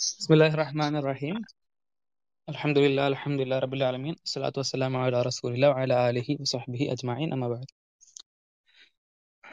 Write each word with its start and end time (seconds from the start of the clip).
ബിസ്മില്ലാഹി 0.00 0.54
റഹീം 1.06 1.36
ആലമീൻ 3.88 4.14
സ്വലാത്തു 4.30 4.62
അജ്മഈൻ 6.94 7.30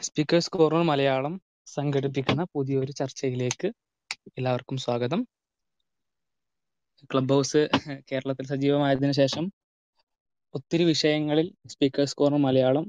സ്പീക്കേഴ്സ് 0.07 0.52
കോർണർ 0.55 0.83
മലയാളം 0.91 1.33
സംഘടിപ്പിക്കുന്ന 1.75 2.46
പുതിയൊരു 2.54 2.91
ചർച്ചയിലേക്ക് 2.91 3.70
എല്ലാവർക്കും 4.38 4.78
സ്വാഗതം. 4.86 5.21
ക്ലബ് 7.11 7.34
ഹൗസ് 7.34 7.64
കേരളത്തിൽ 8.11 8.48
സജീവമായതിനു 8.54 9.16
ശേഷം 9.21 9.45
ഒത്തിരി 10.54 10.84
വിഷയങ്ങളിൽ 10.93 11.50
സ്പീക്കേഴ്സ് 11.73 12.18
കോർണർ 12.21 12.41
മലയാളം 12.48 12.86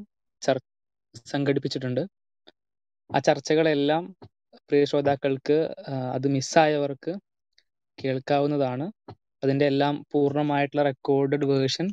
സംഘടിപ്പിച്ചിട്ടുണ്ട്. 1.32 2.02
ആ 3.10 3.18
ചർച്ചകളെല്ലാം 3.28 4.04
പ്രിയ 4.68 4.84
ശ്രോതാക്കൾക്ക് 4.84 5.56
അത് 6.16 6.28
മിസ്സായവർക്ക് 6.36 7.12
കേൾക്കാവുന്നതാണ്. 7.98 8.86
അതിന്റെ 9.42 9.66
എല്ലാം 9.66 9.94
പൂർണമായിട്ടുള്ള 10.12 10.82
റെക്കോർഡഡ് 10.82 11.46
വേർഷൻ 11.52 11.86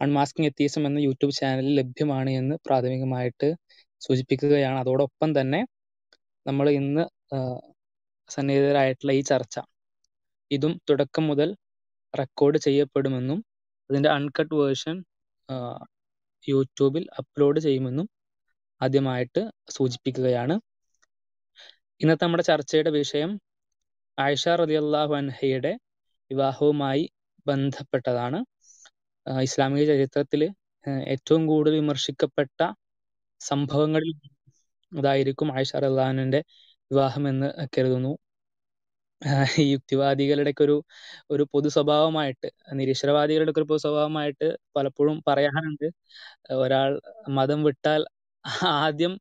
അൺമാസ്കിംഗ് 0.00 0.48
എത്തീസം 0.50 0.82
എന്ന 0.86 0.98
യൂട്യൂബ് 0.98 1.34
ചാനലിൽ 1.34 1.74
ലഭ്യമാണ് 1.80 2.30
എന്ന് 2.30 2.54
പ്രാഥമികമായിട്ട് 2.66 3.48
സൂചിപ്പിക്കുകയാണ്. 4.02 4.78
അതോടൊപ്പം 4.82 5.30
തന്നെ 5.38 5.60
നമ്മൾ 6.46 6.66
ഇന്ന് 6.80 7.04
സന്നിഹിതരായിട്ടുള്ള 8.30 9.12
ഈ 9.12 9.22
ചർച്ച 9.22 9.56
ഇതും 10.50 10.72
തുടക്കം 10.90 11.24
മുതൽ 11.26 11.48
റെക്കോർഡ് 12.14 12.58
ചെയ്യപ്പെടുമെന്നും 12.58 13.38
അതിന്റെ 13.90 14.10
അൺകട്ട് 14.16 14.54
വേർഷൻ 14.54 14.96
യൂട്യൂബിൽ 16.44 17.04
അപ്ലോഡ് 17.20 17.60
ചെയ്യുമെന്നും 17.60 18.06
ആദ്യമായിട്ട് 18.80 19.42
സൂചിപ്പിക്കുകയാണ്. 19.70 20.54
ഇന്നത്തെ 22.00 22.24
നമ്മുടെ 22.24 22.44
ചർച്ചയുടെ 22.50 22.90
വിഷയം 22.90 23.30
ആയിഷ 24.18 24.44
റളിയല്ലാഹു 24.60 25.12
അൻഹയുടെ 25.18 25.72
വിവാഹവുമായി 26.30 27.04
ബന്ധപ്പെട്ടതാണ്. 27.46 28.38
ഇസ്ലാമിക 29.46 29.84
ചരിത്രത്തിൽ 29.92 30.42
ഏറ്റവും 31.14 31.42
കൂടുതൽ 31.46 31.74
വിമർശിക്കപ്പെട്ട 31.80 32.58
സംഭവങ്ങളിൽ 33.40 34.12
അതായിരിക്കും 34.92 35.48
ആയിഷ 35.56 35.72
റഹ്ലാനിന്റെ 35.84 36.40
വിവാഹം 36.90 37.24
എന്ന് 37.28 37.48
കരുതുന്നു. 37.76 38.12
ഈ 39.62 39.64
യുക്തിവാദികളുടെ 39.72 40.52
ഒരു 40.64 40.76
ഒരു 41.30 41.44
പൊതു 41.52 41.68
സ്വഭാവമായിട്ട് 41.76 42.48
നിരീശ്വരവാദികളുടെ 42.80 43.52
ഒരു 43.54 43.66
പൊതു 43.70 43.80
സ്വഭാവമായിട്ട് 43.84 44.48
പലപ്പോഴും 44.76 45.16
പറയാറുണ്ട്. 45.28 45.86
ഒരാൾ 46.64 46.90
മതം 47.38 47.60
വിട്ടാൽ 47.68 48.02
ആദ്യം 48.76 49.12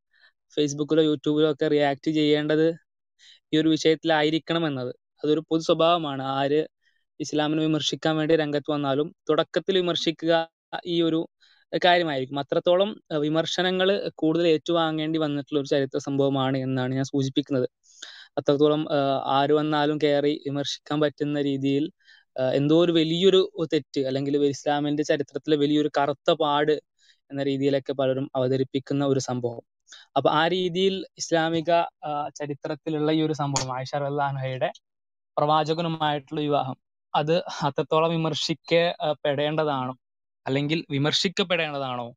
ഫേസ്ബുക്കിലോ 0.57 1.03
യൂട്യൂബിലോ 1.09 1.50
ഒക്കെ 1.53 1.67
റിയാക്ട് 1.75 2.09
ചെയ്യേണ്ടത് 2.19 2.67
ഈ 3.53 3.57
ഒരു 3.61 3.69
വിഷയത്തിലായിരിക്കണം 3.69 4.67
എന്നത് 4.67 4.91
അതൊരു 5.23 5.41
പൊതു 5.49 5.61
സ്വഭാവമാണ്. 5.61 6.23
ആര് 6.37 6.61
ഇസ്ലാമിനെ 7.19 7.61
വിമർശിക്കാൻ 7.61 8.13
വേണ്ടി 8.17 8.35
രംഗത്ത് 8.35 8.71
വന്നാലും 8.71 9.15
തുടക്കത്തിൽ 9.29 9.75
വിമർശിക്കുക 9.77 10.33
ഈ 10.85 11.01
ഒരു 11.01 11.19
കാര്യമായിരിക്കും. 11.81 12.39
അത്രത്തോളം 12.39 12.89
വിമർശനങ്ങൾ 13.21 13.89
കൂടുതൽ 14.15 14.47
ഏറ്റുവാങ്ങേണ്ടി 14.47 15.19
വന്നിട്ടുള്ള 15.19 15.59
ഒരു 15.59 15.67
ചരിത്ര 15.67 15.97
സംഭവമാണ് 15.97 16.57
എന്നാണ് 16.57 16.93
ഞാൻ 16.95 17.03
സൂചിപ്പിക്കുന്നത്. 17.03 17.67
അത്രത്തോളം 18.37 18.83
ആര് 19.37 19.53
വന്നാലും 19.53 19.97
കയറി 19.97 20.33
വിമർശിക്കാൻ 20.47 20.97
പറ്റുന്ന 21.01 21.41
രീതിയിൽ 21.41 21.85
എന്തോ 22.53 22.75
ഒരു 22.85 22.91
വലിയൊരു 22.91 23.41
തെറ്റ് 23.73 24.01
അല്ലെങ്കിൽ 24.07 24.35
ഇസ്ലാമിന്റെ 24.47 25.03
ചരിത്രത്തിലെ 25.03 25.55
വലിയൊരു 25.55 25.91
കറുത്ത 25.97 26.31
പാട് 26.41 26.75
എന്ന 27.31 27.43
രീതിയിലൊക്കെ 27.43 27.93
പലരും 27.93 28.25
അവതരിപ്പിക്കുന്ന 28.35 29.03
ഒരു 29.05 29.19
സംഭവം. 29.19 29.63
അപ്പൊ 30.16 30.30
ആ 30.31 30.47
രീതിയിൽ 30.47 31.05
ഇസ്ലാമിക 31.17 31.72
ചരിത്രത്തിലുള്ള 32.36 33.11
ഈ 33.11 33.22
ഒരു 33.22 33.33
സംഭവം 33.33 33.77
ആയിഷ 33.77 33.95
റളിയല്ലാഹുഅൻഹയുടെ 33.95 34.69
പ്രവാചകനുമായിട്ടുള്ള 35.38 36.41
വിവാഹം 36.41 36.77
അത് 37.13 37.35
അത്രത്തോളം 37.63 38.11
വിമർശിക്കപ്പെടേണ്ടതാണോ 38.11 39.94
അല്ലെങ്കിൽ 40.45 40.85
വിമർശിക്കപ്പെടേണ്ടതാണോ? 40.89 42.08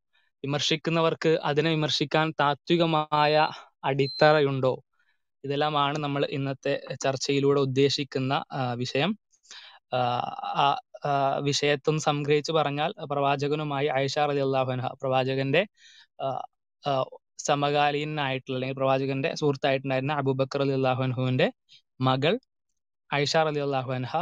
വിമർശിക്കുന്നവർക്ക് 0.45 1.39
അതിനെ 1.45 1.71
വിമർശിക്കാൻ 1.71 2.31
താത്വികമായ 2.41 3.35
അടിത്തറയുണ്ടോ? 3.85 4.73
ഇതെല്ലാമാണ് 5.45 5.99
നമ്മൾ 5.99 6.27
ഇന്നത്തെ 6.31 6.75
ചർച്ചയിലൂടെ 7.05 7.61
ഉദ്ദേശിക്കുന്ന 7.61 8.33
വിഷയം. 8.75 9.11
ആ, 9.93 10.65
വിഷയത്വം 11.41 12.01
സംഗ്രഹിച്ചു 12.01 12.53
പറഞ്ഞാൽ 12.53 12.91
പ്രവാചകനുമായി 13.11 13.89
ആയിഷ 13.89 14.19
റളിയല്ലാഹു 14.31 14.71
അൻഹ 14.73 14.87
പ്രവാചകന്റെ 15.03 15.63
സമകാലീനായിട്ടുള്ള 17.49 18.57
അല്ലെങ്കിൽ 18.57 18.79
പ്രവാചകന്റെ 18.81 19.31
സുഹൃത്തായിട്ടുണ്ടായിരുന്ന 19.41 20.15
അബൂബക്കർ 20.23 20.61
റളിയല്ലാഹു 20.61 21.03
അൻഹുവിന്റെ 21.03 21.49
മകൾ 22.01 22.35
ആയിഷ 23.11 23.37
റളിയല്ലാഹു 23.49 23.91
അൻഹ 23.99 24.13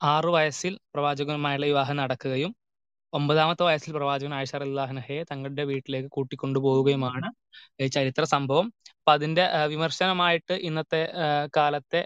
ആറു 0.00 0.30
വയസ്സിൽ 0.36 0.74
പ്രവാചകനുമായുള്ള 0.94 1.66
വിവാഹം 1.66 1.96
നടക്കുകയും 1.96 2.52
ഒമ്പതാമത്തെ 3.12 3.64
വയസ്സിൽ 3.68 3.92
പ്രവാചകൻ 3.96 4.32
ആയിഷ 4.38 4.52
റളിയല്ലാഹു 4.62 4.92
അൻഹയെ 4.94 5.22
തങ്ങളുടെ 5.30 5.64
വീട്ടിലേക്ക് 5.70 6.10
കൂട്ടിക്കൊണ്ടുപോവുകയുമാണ് 6.16 7.28
ചരിത്ര 7.92 8.24
സംഭവം. 8.34 8.66
അപ്പൊ 9.00 9.12
അതിന്റെ 9.16 9.44
വിമർശനമായിട്ട് 9.72 10.54
ഇന്നത്തെ 10.68 11.00
കാലത്തെ 11.56 12.00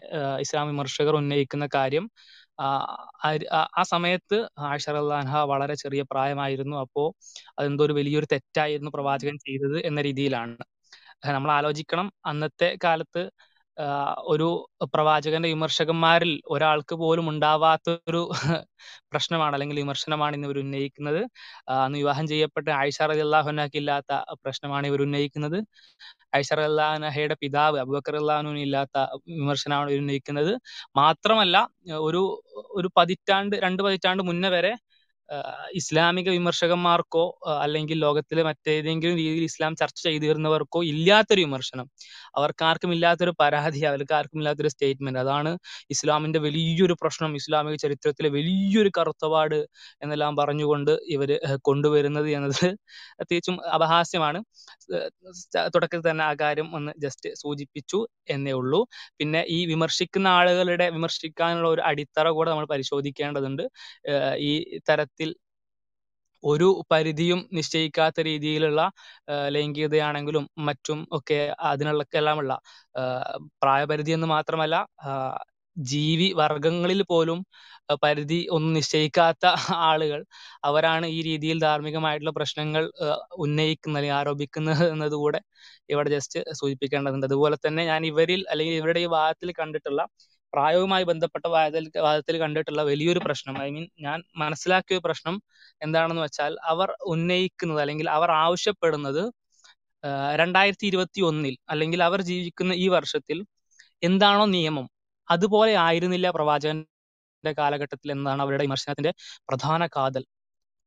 ഇസ്ലാം 0.45 0.67
വിമർശകർ 0.73 1.15
ഉന്നയിക്കുന്ന 1.21 1.67
കാര്യം 1.77 2.05
ആ, 2.62 3.83
സമയത്ത് 3.83 4.39
ആയിഷ 4.59 4.89
അൻഹ 5.17 5.37
വളരെ 5.45 5.75
ചെറിയ 5.75 6.03
പ്രായമായിരുന്നു. 6.11 6.77
അപ്പോ 6.77 7.05
അതെന്തോ 7.59 7.84
ഒരു 7.84 7.93
വലിയൊരു 7.93 8.27
തെറ്റായിരുന്നു 8.33 8.91
പ്രവാചകൻ 8.95 9.39
ചെയ്തത് 9.39 9.87
എന്ന 9.87 10.00
രീതിയിലാണ്. 10.03 10.56
നമ്മൾ 11.27 11.50
ആലോചിക്കണം 11.53 12.12
അന്നത്തെ 12.27 12.78
കാലത്ത് 12.84 13.23
ഒരു 14.33 14.49
പ്രവാചകന്റെ 14.94 15.49
വിമർശകന്മാരിൽ 15.49 16.33
ഒരാൾക്ക് 16.55 16.94
പോലും 17.03 17.27
ഉണ്ടാവാത്ത 17.33 17.91
ഒരു 18.10 18.21
പ്രശ്നമാണ് 19.12 19.55
അല്ലെങ്കിൽ 19.56 19.78
വിമർശനമാണ് 19.83 20.34
ഇന്ന് 20.37 20.49
ഇവർ 20.49 20.59
ഉന്നയിക്കുന്നത്. 20.65 21.21
അന്ന് 21.84 21.99
വിവാഹം 22.03 22.27
ചെയ്യപ്പെട്ട 22.32 22.69
ആയിഷ 22.81 22.99
റളിയല്ലാഹു 23.03 23.49
അൻഹയ്ക്ക് 23.53 23.78
ഇല്ലാത്ത 23.82 24.12
പ്രശ്നമാണ് 24.44 24.87
ഇവർ 24.91 25.03
ഉന്നയിക്കുന്നത്. 25.06 25.59
ആയിഷ 26.37 26.50
അൻഹയുടെ 26.97 27.37
പിതാവ് 27.43 27.78
അബുബക്കർ 27.84 28.15
റളിയല്ലാഹു 28.15 28.55
ഇല്ലാത്ത 28.66 28.97
വിമർശനമാണ് 29.41 29.91
ഇവർ 29.93 30.03
ഉന്നയിക്കുന്നത്. 30.05 30.53
മാത്രമല്ല 31.03 31.56
ഒരു 32.09 32.22
ഒരു 32.81 32.91
പതിറ്റാണ്ട് 32.99 33.56
രണ്ട് 33.66 33.82
പതിറ്റാണ്ട് 33.87 34.22
മുന്നേ 34.31 34.50
വരെ 34.56 34.72
ഇസ്ലാമിക 35.75 36.28
വിമർശകന്മാർക്കോ 36.28 37.25
അല്ലെങ്കിൽ 37.65 37.98
ലോകത്തിലെ 37.98 38.43
മറ്റേതെങ്കിലും 38.43 39.16
രീതിയിൽ 39.16 39.44
ഇസ്ലാം 39.44 39.72
ചർച്ച 39.76 39.98
ചെയ്തു 40.03 40.22
ചെയ്തിരുന്നവർക്കോ 40.22 40.81
ഇല്ലാത്തൊരു 40.84 41.41
വിമർശനം. 41.41 41.87
അവർക്കാർക്കും 42.37 42.91
ഇല്ലാത്തൊരു 42.93 43.32
പരാതി 43.41 43.81
അവർക്ക് 43.81 44.12
അവർക്കാർക്കും 44.12 44.38
ഇല്ലാത്തൊരു 44.41 44.69
സ്റ്റേറ്റ്മെന്റ്. 44.69 45.19
അതാണ് 45.19 45.50
ഇസ്ലാമിന്റെ 45.91 46.38
വലിയൊരു 46.38 46.94
പ്രശ്നം 47.03 47.31
ഇസ്ലാമിക 47.37 47.75
ചരിത്രത്തിലെ 47.75 48.28
വലിയൊരു 48.28 48.91
കറുത്തപാട് 48.98 49.59
എന്നെല്ലാം 50.03 50.37
പറഞ്ഞുകൊണ്ട് 50.37 50.93
ഇവർ 51.09 51.31
കൊണ്ടുവരുന്നത് 51.62 52.28
എന്നത് 52.31 52.64
തികച്ചും 53.22 53.56
അപഹാസ്യമാണ്. 53.75 54.41
തുടക്കത്തിൽ 55.75 56.04
തന്നെ 56.10 56.25
ആ 56.25 56.32
കാര്യം 56.43 56.69
ഒന്ന് 56.76 56.93
ജസ്റ്റ് 56.99 57.31
സൂചിപ്പിച്ചു 57.43 58.00
എന്നേ 58.28 58.53
ഉള്ളൂ. 58.53 58.81
പിന്നെ 59.19 59.41
ഈ 59.49 59.59
വിമർശിക്കുന്ന 59.66 60.28
ആളുകളുടെ 60.38 60.87
വിമർശിക്കാനുള്ള 60.91 61.69
ഒരു 61.69 61.82
അടിത്തറ 61.91 62.28
കൂടെ 62.28 62.50
നമ്മൾ 62.50 62.66
പരിശോധിക്കേണ്ടതുണ്ട്. 62.66 63.64
ഈ 64.49 64.53
തരത്തിൽ 64.91 65.22
ഒരു 66.44 66.69
പരിധിയും 66.91 67.41
നിശ്ചയിക്കാത്ത 67.53 68.21
രീതിയിലുള്ള 68.21 68.81
ലൈംഗികതയാണെങ്കിലും 69.49 70.44
മറ്റും 70.59 71.06
ഒക്കെ 71.12 71.38
അതിനുള്ള 71.62 72.05
എല്ലാമുള്ള 72.12 72.55
പ്രായപരിധി 73.62 74.12
എന്ന് 74.12 74.27
മാത്രമല്ല 74.27 74.77
ജീവി 75.77 76.28
വർഗങ്ങളിൽ 76.32 77.03
പോലും 77.03 77.38
പരിധി 78.03 78.38
ഒന്നും 78.50 78.72
നിശ്ചയിക്കാത്ത 78.72 79.44
ആളുകൾ 79.88 80.21
അവരാണ് 80.65 81.06
ഈ 81.06 81.19
രീതിയിൽ 81.22 81.59
ധാർമ്മികമായിട്ടുള്ള 81.61 82.32
പ്രശ്നങ്ങൾ 82.37 82.84
ഉന്നയിക്കുന്നത് 83.37 83.99
അല്ലെങ്കിൽ 83.99 84.19
ആരോപിക്കുന്നത് 84.21 84.84
എന്നതുകൂടെ 84.93 85.41
ഇവിടെ 85.88 86.11
ജസ്റ്റ് 86.11 86.41
സൂചിപ്പിക്കേണ്ടതുണ്ട്. 86.53 87.27
അതുപോലെ 87.27 87.56
തന്നെ 87.66 87.84
ഞാൻ 87.84 88.03
ഇവരിൽ 88.06 88.43
അല്ലെങ്കിൽ 88.50 88.77
ഇവരുടെ 88.77 89.00
ഈ 89.00 89.09
വാദത്തിൽ 89.16 89.53
കണ്ടിട്ടുള്ള 89.53 90.03
പ്രായവുമായി 90.53 91.05
ബന്ധപ്പെട്ട 91.11 91.47
വാദത്തിൽ 91.55 91.85
വാദത്തിൽ 92.06 92.37
കണ്ടിട്ടുള്ള 92.43 92.82
വലിയൊരു 92.82 93.21
പ്രശ്നം 93.26 93.56
ഐ 93.62 93.69
മീൻ 93.71 93.87
ഞാൻ 94.00 94.19
മനസ്സിലാക്കിയ 94.43 94.99
പ്രശ്നം 95.06 95.37
എന്താണെന്ന് 95.81 96.23
വെച്ചാൽ 96.23 96.55
അവർ 96.73 96.91
ഉന്നയിക്കുന്നത് 97.12 97.81
അല്ലെങ്കിൽ 97.85 98.09
അവർ 98.17 98.31
ആവശ്യപ്പെടുന്നത് 98.44 99.23
രണ്ടായിരത്തി 100.35 100.87
ഇരുപത്തി 100.87 101.21
ഒന്നിൽ 101.23 101.55
അല്ലെങ്കിൽ 101.71 102.00
അവർ 102.09 102.21
ജീവിക്കുന്ന 102.31 102.73
ഈ 102.85 102.88
വർഷത്തിൽ 102.88 103.38
എന്താണോ 104.03 104.44
നിയമം 104.56 104.87
അതുപോലെ 105.29 105.73
ആയിരുന്നില്ല 105.87 106.29
പ്രവാചകന്റെ 106.37 107.53
കാലഘട്ടത്തിൽ 107.59 108.09
എന്നാണ് 108.12 108.41
അവരുടെ 108.44 108.65
വിമർശനത്തിന്റെ 108.67 109.12
പ്രധാന 109.49 109.82
കാതൽ. 109.97 110.25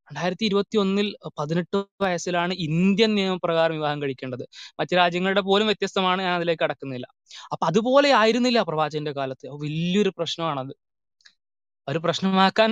രണ്ടായിരത്തി 0.07 0.45
ഇരുപത്തി 0.45 0.77
ഒന്നിൽ 0.77 1.07
പതിനെട്ട് 1.39 1.77
വയസ്സിലാണ് 2.01 2.53
ഇന്ത്യൻ 2.67 3.15
നിയമപ്രകാരം 3.15 3.75
വിവാഹം 3.75 4.01
കഴിക്കേണ്ടത്. 4.01 4.45
മറ്റു 4.79 4.95
രാജ്യങ്ങളുടെ 4.95 5.41
പോലും 5.41 5.67
വ്യത്യസ്തമാണ് 5.67 6.21
ഞാൻ 6.21 6.35
അതിലേക്ക് 6.35 6.63
കടക്കുന്നില്ല. 6.63 7.07
അപ്പൊ 7.53 7.65
അതുപോലെ 7.65 8.11
ആയിരുന്നില്ല 8.13 8.61
പ്രവാചകന്റെ 8.61 9.11
കാലത്ത്. 9.11 9.47
വലിയൊരു 9.63 10.13
പ്രശ്നമാണത്. 10.19 10.73
ഒരു 11.87 11.99
പ്രശ്നമാക്കാൻ 11.99 12.71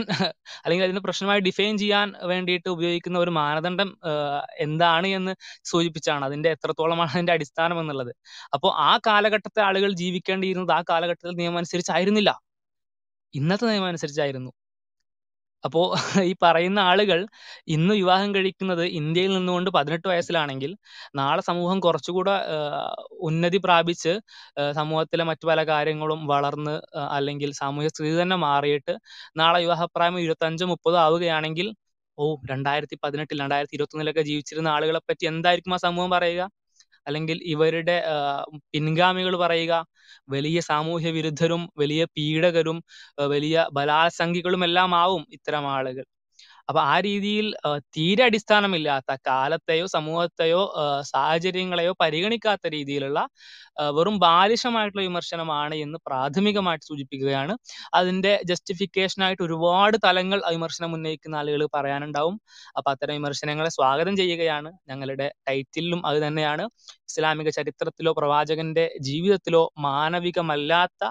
അല്ലെങ്കിൽ 0.65 0.85
അതിനെ 0.85 1.00
പ്രശ്നമായി 1.00 1.39
ഡിഫൈൻ 1.39 1.77
ചെയ്യാൻ 1.77 2.13
വേണ്ടിയിട്ട് 2.24 2.69
ഉപയോഗിക്കുന്ന 2.69 3.19
ഒരു 3.19 3.31
മാനദണ്ഡം 3.31 3.89
എന്താണ് 4.59 5.07
എന്ന് 5.07 5.33
സൂചിപ്പിച്ചാണ് 5.65 6.25
അതിന്റെ 6.25 6.50
എത്രത്തോളമാണ് 6.51 7.12
അതിന്റെ 7.13 7.33
അടിസ്ഥാനം 7.33 7.79
എന്നുള്ളത്. 7.79 8.12
അപ്പോൾ 8.53 8.71
ആ 8.89 8.91
കാലഘട്ടത്തെ 9.07 9.62
ആളുകൾ 9.62 9.91
ജീവിക്കേണ്ടിയിരുന്നത് 9.94 10.71
ആ 10.71 10.81
കാലഘട്ടത്തിൽ 10.89 11.36
നിയമം 11.41 11.57
അനുസരിച്ചായിരുന്നില്ല 11.57 12.31
ഇന്നത്തെ 13.33 13.65
നിയമം 13.65 13.88
അനുസരിച്ചായിരുന്നു 13.88 14.51
അപ്പോ 15.63 15.81
ഈ 16.30 16.33
പറയുന്ന 16.42 16.80
ആളുകൾ 16.83 17.19
ഇന്ന് 17.68 17.94
വിവാഹം 17.94 18.30
കഴിക്കുന്നത് 18.36 18.83
ഇന്ത്യയിൽ 19.00 19.31
നിന്നുകൊണ്ട് 19.38 19.69
പതിനെട്ട് 19.69 20.07
വയസ്സിലാണെങ്കിൽ 20.07 20.71
നാളെ 21.15 21.42
സമൂഹം 21.42 21.80
കുറച്ചുകൂടെ 21.80 22.36
ഉന്നതി 23.21 23.60
പ്രാപിച്ച് 23.60 24.13
സമൂഹത്തിലെ 24.71 25.24
മറ്റു 25.24 25.45
പല 25.48 25.63
കാര്യങ്ങളും 25.68 26.21
വളർന്ന് 26.27 26.75
അല്ലെങ്കിൽ 27.18 27.51
സാമൂഹ്യ 27.62 27.89
സ്ഥിതി 27.89 28.21
തന്നെ 28.21 28.38
മാറിയിട്ട് 28.44 28.95
നാളെ 29.38 29.60
വിവാഹപ്രായം 29.60 30.19
ഇരുപത്തഞ്ചോ 30.19 30.68
മുപ്പതോ 30.74 31.00
ആവുകയാണെങ്കിൽ 31.00 31.69
ഓ 32.18 32.25
രണ്ടായിരത്തി 32.50 32.95
പതിനെട്ടിൽ 33.04 33.38
രണ്ടായിരത്തി 33.42 33.75
ഇരുപത്തി 33.75 33.95
ഒന്നിലൊക്കെ 33.95 34.24
ജീവിച്ചിരുന്ന 34.24 34.69
ആളുകളെ 34.69 35.01
പറ്റി 35.04 35.25
എന്തായിരിക്കും 35.25 35.74
ആ 35.74 35.80
സമൂഹം 35.83 36.10
പറയുക? 36.10 36.44
അല്ലെങ്കിൽ 37.07 37.38
ഇവരുടെ 37.45 37.95
പിൻഗാമികൾ 38.73 39.35
പറയുക 39.35 39.73
വലിയ 40.29 40.59
സാമൂഹ്യ 40.61 41.09
വിരുദ്ധരും 41.09 41.69
വലിയ 41.77 42.03
പീഡകരും 42.15 42.77
വലിയ 43.27 43.67
ബലാത്സംഖികളും 43.73 44.63
എല്ലാം 44.63 44.95
ആവും 44.95 45.25
ഇത്തരം 45.31 45.67
ആളുകൾ. 45.69 46.05
അപ്പൊ 46.69 46.80
ആ 46.81 46.95
രീതിയിൽ 47.00 47.48
തീരെ 47.95 48.24
അടിസ്ഥാനമില്ലാത്ത 48.24 49.12
കാലത്തെയോ 49.27 49.86
സമൂഹത്തെയോ 49.88 50.62
സാഹചര്യങ്ങളെയോ 51.12 51.94
പരിഗണിക്കാത്ത 52.00 52.68
രീതിയിലുള്ള 52.68 53.19
വെറും 53.98 54.15
ബാലിശമായിട്ടുള്ള 54.19 55.04
വിമർശനമാണ് 55.07 55.75
എന്ന് 55.75 55.98
പ്രാഥമികമായിട്ട് 56.06 56.86
സൂചിപ്പിക്കുകയാണ്. 56.86 57.54
അതിന്റെ 57.94 58.33
ജസ്റ്റിഫിക്കേഷൻ 58.45 59.21
ആയിട്ട് 59.24 59.44
ഒരുപാട് 59.44 59.98
തലങ്ങൾ 60.06 60.42
വിമർശനം 60.51 60.94
ഉന്നയിക്കുന്ന 60.94 61.36
ആളുകൾ 61.36 61.63
പറയാനുണ്ടാവും. 61.75 62.38
അപ്പൊ 62.77 62.89
അത്തരം 62.92 63.15
വിമർശനങ്ങളെ 63.15 63.69
സ്വാഗതം 63.69 64.18
ചെയ്യുകയാണ്. 64.18 64.71
ഞങ്ങളുടെ 64.89 65.27
ടൈറ്റിലും 65.50 66.01
അത് 66.07 66.19
തന്നെയാണ്. 66.27 66.65
ഇസ്ലാമിക 67.10 67.50
ചരിത്രത്തിലോ 67.50 68.13
പ്രവാചകന്റെ 68.13 68.86
ജീവിതത്തിലോ 69.01 69.63
മാനവികമല്ലാത്ത 69.80 71.04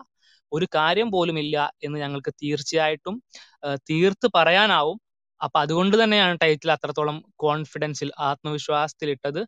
ഒരു 0.52 0.66
കാര്യം 0.74 1.08
പോലുമില്ല 1.10 1.56
എന്ന് 1.84 1.98
ഞങ്ങൾക്ക് 1.98 2.32
തീർച്ചയായിട്ടും 2.42 3.14
തീർത്ത് 3.90 4.28
പറയാനാവും. 4.36 4.98
അപ്പൊ 5.42 5.60
അതുകൊണ്ട് 5.60 5.96
തന്നെയാണ് 6.02 6.34
ടൈറ്റിൽ 6.42 6.70
അത്രത്തോളം 6.72 7.16
കോൺഫിഡൻസിൽ 7.44 8.10
ആത്മവിശ്വാസത്തിൽ 8.28 9.10
ഇട്ടത് 9.10 9.40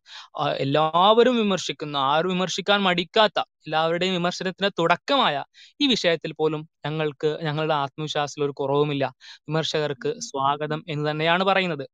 എല്ലാവരും 0.64 1.36
വിമർശിക്കുന്ന. 1.42 1.96
ആരും 2.12 2.30
വിമർശിക്കാൻ 2.34 2.80
മടിക്കാത്ത 2.88 3.38
എല്ലാവരുടെയും 3.66 4.14
വിമർശനത്തിന് 4.14 4.70
തുടക്കമായ 4.80 5.36
ഈ 5.82 5.86
വിഷയത്തിൽ 5.92 6.32
പോലും 6.40 6.62
ഞങ്ങൾക്ക് 6.86 7.38
ഞങ്ങളുടെ 7.46 7.74
ആത്മവിശ്വാസത്തിൽ 7.74 8.44
ഒരു 8.44 8.54
കുറവുമില്ല. 8.60 9.04
വിമർശകർക്ക് 9.48 10.10
സ്വാഗതം 10.28 10.84
എന്ന് 10.88 11.04
തന്നെയാണ് 11.10 11.44
പറയുന്നത്. 11.50 11.84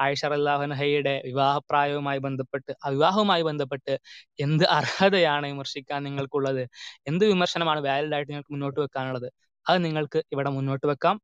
ആയിഷ 0.00 0.24
അല്ലാഹനഹയുടെ 0.38 1.14
വിവാഹപ്രായവുമായി 1.26 2.20
ബന്ധപ്പെട്ട് 2.26 2.72
വിവാഹവുമായി 2.94 3.42
ബന്ധപ്പെട്ട് 3.48 3.94
എന്ത് 4.46 4.64
അർഹതയാണ് 4.78 5.46
വിമർശിക്കാൻ 5.52 6.00
നിങ്ങൾക്കുള്ളത്? 6.08 6.62
എന്ത് 7.06 7.24
വിമർശനമാണ് 7.32 7.80
വാലിഡ് 7.88 8.14
ആയിട്ട് 8.18 8.30
നിങ്ങൾക്ക് 8.32 8.52
മുന്നോട്ട് 8.56 8.80
വെക്കാനുള്ളത്? 8.84 9.28
അത് 9.66 9.78
നിങ്ങൾക്ക് 9.86 10.18
ഇവിടെ 10.32 10.50
മുന്നോട്ട് 10.58 10.86
വെക്കാം. 10.92 11.16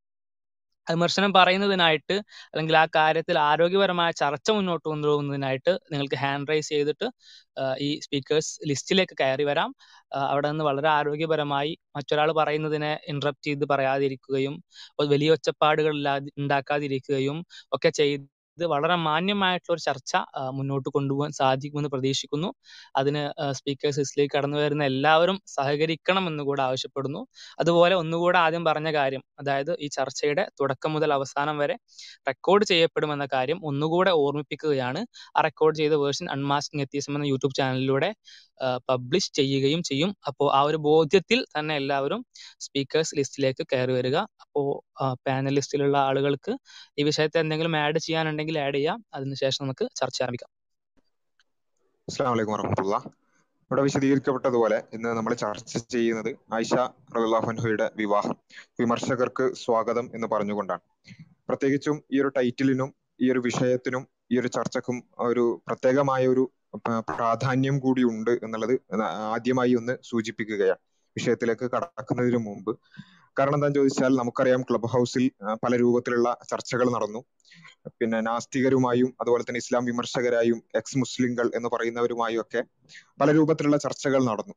വിമർശനം 0.86 1.30
പറയുന്നതിനായിട്ട് 1.32 2.16
അല്ലെങ്കിൽ 2.52 2.74
ആ 2.76 2.84
കാര്യത്തിൽ 2.96 3.36
ആരോഗ്യപരമായ 3.44 4.10
ചർച്ച 4.20 4.48
മുന്നോട്ട് 4.50 4.86
കൊണ്ടുപോകുന്നതിനായിട്ട് 4.88 5.72
നിങ്ങൾക്ക് 5.92 6.18
ഹാൻഡ് 6.22 6.50
റൈസ് 6.50 6.68
ചെയ്തിട്ട് 6.68 7.06
ഈ 7.78 7.88
സ്പീക്കേഴ്സ് 8.00 8.52
ലിസ്റ്റിലേക്ക് 8.68 9.14
കയറി 9.20 9.44
വരാം. 9.44 9.70
അവിടെ 10.28 10.48
നിന്ന് 10.48 10.64
വളരെ 10.64 10.88
ആരോഗ്യപരമായി 10.88 11.72
മറ്റൊരാൾ 11.96 12.30
പറയുന്നതിനെ 12.32 12.92
ഇന്ററപ്റ്റ് 13.08 13.46
ചെയ്ത് 13.46 13.64
പറയാതിരിക്കുകയും 13.72 14.54
വലിയ 15.08 15.30
ഒച്ചപ്പാടുകൾ 15.30 15.94
ഉണ്ടാക്കാതിരിക്കുകയും 16.38 17.38
ഒക്കെ 17.72 17.90
ചെയ്ത് 18.00 18.26
ഇത് 18.58 18.64
വളരെ 18.72 18.96
മാന്യമായിട്ടുള്ള 19.04 19.74
ഒരു 19.76 19.82
ചർച്ച 19.86 20.12
മുന്നോട്ട് 20.50 20.88
കൊണ്ടുപോകാൻ 20.88 21.32
സാധിക്കുമെന്ന് 21.32 21.90
പ്രതീക്ഷിക്കുന്നു. 21.94 22.48
അതിന് 22.96 23.22
സ്പീക്കേഴ്സ് 23.52 24.00
ലിസ്റ്റിലേക്ക് 24.00 24.32
കടന്നു 24.36 24.58
വരുന്ന 24.58 24.84
എല്ലാവരും 24.84 25.42
സഹകരിക്കണം 25.46 26.26
എന്ന് 26.30 26.42
കൂടെ 26.44 26.62
ആവശ്യപ്പെടുന്നു. 26.62 27.20
അതുപോലെ 27.60 27.94
ഒന്നുകൂടെ 28.02 28.38
ആദ്യം 28.38 28.64
പറഞ്ഞ 28.64 28.92
കാര്യം 28.94 29.22
അതായത് 29.40 29.72
ഈ 29.80 29.88
ചർച്ചയുടെ 29.88 30.44
തുടക്കം 30.60 30.92
മുതൽ 30.94 31.12
അവസാനം 31.18 31.58
വരെ 31.58 31.76
റെക്കോർഡ് 32.28 32.64
ചെയ്യപ്പെടുമെന്ന 32.64 33.26
കാര്യം 33.32 33.60
ഒന്നുകൂടെ 33.70 34.10
ഓർമ്മിപ്പിക്കുകയാണ്. 34.24 35.00
ആ 35.36 35.40
റെക്കോർഡ് 35.48 35.76
ചെയ്ത 35.76 35.94
വേർഷൻ 36.04 36.26
അൺമാസ്കിംഗ് 36.36 36.84
എത്തിയസം 36.86 37.14
എന്ന 37.16 37.26
യൂട്യൂബ് 37.32 37.54
ചാനലിലൂടെ 37.60 38.10
പബ്ലിഷ് 38.88 39.30
ചെയ്യുകയും 39.34 39.80
ചെയ്യും. 39.82 40.10
അപ്പോൾ 40.28 40.48
ആ 40.56 40.60
ഒരു 40.62 40.78
ബോധ്യത്തിൽ 40.88 41.38
തന്നെ 41.54 41.74
എല്ലാവരും 41.76 42.20
സ്പീക്കേഴ്സ് 42.60 43.14
ലിസ്റ്റിലേക്ക് 43.18 43.62
കയറി 43.72 43.92
വരിക. 43.92 44.16
അപ്പോൾ 44.44 44.66
പാനലിസ്റ്റിലുള്ള 45.26 45.96
ആളുകൾക്ക് 46.08 46.52
ഈ 46.98 47.02
വിഷയത്തെ 47.02 47.38
എന്തെങ്കിലും 47.40 47.74
ആഡ് 47.76 47.98
ചെയ്യാനുണ്ടെങ്കിൽ 47.98 48.43
ആഡ് 48.52 48.74
ചെയ്യാം. 48.74 49.04
അതിനുശേഷം 49.14 49.64
നമുക്ക് 49.64 49.88
ചർച്ച 49.96 50.22
ആരംഭിക്കാം. 50.22 50.48
അസ്സാം 52.08 52.32
വലൈക്കും 52.32 52.54
ഇവിടെ 53.64 53.82
വിശദീകരിക്കപ്പെട്ടതുപോലെ 53.82 54.82
ഇന്ന് 54.92 55.08
നമ്മൾ 55.08 55.34
ചർച്ച 55.34 55.76
ചെയ്യുന്നത് 55.76 56.36
ആയിഷ 56.52 56.74
റഹുല്ലാഹുൻഹയുടെ 56.74 57.90
വിവാഹം. 57.96 58.36
വിമർശകർക്ക് 58.80 59.54
സ്വാഗതം 59.54 60.10
എന്ന് 60.14 60.26
പറഞ്ഞുകൊണ്ടാണ്. 60.26 60.80
പ്രത്യേകിച്ചും 61.48 62.02
ഈ 62.12 62.20
ഒരു 62.20 62.28
ടൈറ്റിലിനും 62.28 62.94
ഈ 63.20 63.32
ഒരു 63.32 63.38
വിഷയത്തിനും 63.38 64.08
ഈ 64.32 64.40
ഒരു 64.40 64.48
ചർച്ചക്കും 64.48 65.04
ഒരു 65.18 65.62
പ്രത്യേകമായ 65.66 66.28
ഒരു 66.28 66.50
പ്രാധാന്യം 66.98 67.78
കൂടി 67.78 68.02
ഉണ്ട് 68.02 68.30
എന്നുള്ളത് 68.30 68.80
ആദ്യമായി 69.02 69.74
ഒന്ന് 69.74 69.96
സൂചിപ്പിക്കുകയാണ്. 70.02 70.78
വിഷയത്തിലേക്ക് 71.16 71.70
കടക്കുന്നതിന് 71.70 72.36
മുമ്പ് 72.36 72.78
കാരണം 73.36 73.56
എന്താന്ന് 73.56 73.78
ചോദിച്ചാൽ 73.78 74.12
നമുക്കറിയാം 74.16 74.62
ക്ലബ് 74.62 74.88
ഹൗസിൽ 74.88 75.24
പല 75.62 75.72
രൂപത്തിലുള്ള 75.76 76.28
ചർച്ചകൾ 76.50 76.86
നടന്നു. 76.90 77.20
പിന്നെ 78.00 78.18
നാസ്തികരുമായും 78.20 79.10
അതുപോലെ 79.20 79.42
തന്നെ 79.42 79.60
ഇസ്ലാം 79.64 79.84
വിമർശകരായും 79.84 80.58
എക്സ് 80.74 80.98
മുസ്ലിങ്ങൾ 80.98 81.46
എന്ന് 81.58 81.68
പറയുന്നവരുമായും 81.68 82.40
ഒക്കെ 82.40 82.60
പല 83.20 83.28
രൂപത്തിലുള്ള 83.32 83.78
ചർച്ചകൾ 83.78 84.22
നടന്നു. 84.24 84.54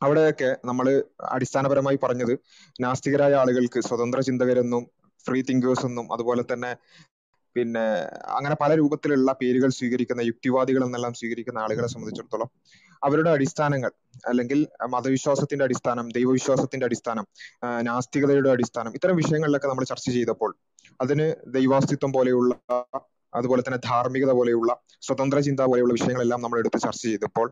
അവിടെയൊക്കെ 0.00 0.50
നമ്മൾ 0.64 0.86
അടിസ്ഥാനപരമായി 1.28 1.98
പറഞ്ഞത് 2.02 2.34
നാസ്തികരായ 2.76 3.34
ആളുകൾക്ക് 3.34 3.80
സ്വതന്ത്ര 3.88 4.20
ചിന്തകരെന്നും 4.20 4.84
ഫ്രീ 5.24 5.40
തിങ്കേഴ്സ് 5.42 5.86
എന്നും 5.86 6.06
അതുപോലെ 6.12 6.42
തന്നെ 6.44 6.70
പിന്നെ 7.56 7.84
അങ്ങനെ 8.36 8.56
പല 8.60 8.70
രൂപത്തിലുള്ള 8.74 9.32
പേരുകൾ 9.32 9.70
സ്വീകരിക്കുന്ന 9.70 10.22
യുക്തിവാദികൾ 10.22 10.82
എന്നെല്ലാം 10.84 11.12
സ്വീകരിക്കുന്ന 11.14 11.58
ആളുകളെ 11.58 11.88
സംബന്ധിച്ചിടത്തോളം 11.88 12.48
അവരുടെ 13.04 13.30
അടിസ്ഥാനങ്ങൾ 13.30 13.90
അല്ലെങ്കിൽ 14.26 14.58
മതവിശ്വാസത്തിന്റെ 14.88 15.64
അടിസ്ഥാനം 15.64 16.08
ദൈവവിശ്വാസത്തിന്റെ 16.08 16.86
അടിസ്ഥാനം 16.86 17.26
നാസ്തികതയുടെ 17.80 18.50
അടിസ്ഥാനം 18.50 18.92
ഇത്തരം 18.94 19.16
വിഷയങ്ങളിലൊക്കെ 19.16 19.68
നമ്മൾ 19.68 19.84
ചർച്ച 19.84 20.10
ചെയ്തപ്പോൾ 20.10 20.50
അതിന് 21.00 21.26
ദൈവാസ്തിത്വം 21.46 22.12
പോലെയുള്ള 22.12 22.54
അതുപോലെ 23.32 23.62
തന്നെ 23.62 23.78
ധാർമ്മികത 23.84 24.32
പോലെയുള്ള 24.32 24.72
സ്വതന്ത്ര 25.02 25.38
ചിന്ത 25.38 25.60
പോലെയുള്ള 25.60 25.92
വിഷയങ്ങളെല്ലാം 25.92 26.40
നമ്മൾ 26.40 26.58
എടുത്ത് 26.58 26.80
ചർച്ച 26.80 27.02
ചെയ്തപ്പോൾ 27.02 27.48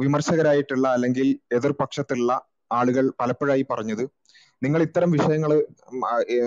വിമർശകരായിട്ടുള്ള 0.00 0.88
അല്ലെങ്കിൽ 0.88 1.28
എതിർപക്ഷത്തുള്ള 1.52 2.32
ആളുകൾ 2.72 3.12
പലപ്പോഴായി 3.20 3.64
പറഞ്ഞത് 3.70 4.04
നിങ്ങൾ 4.64 4.80
ഇത്തരം 4.82 5.10
വിഷയങ്ങൾ 5.10 5.50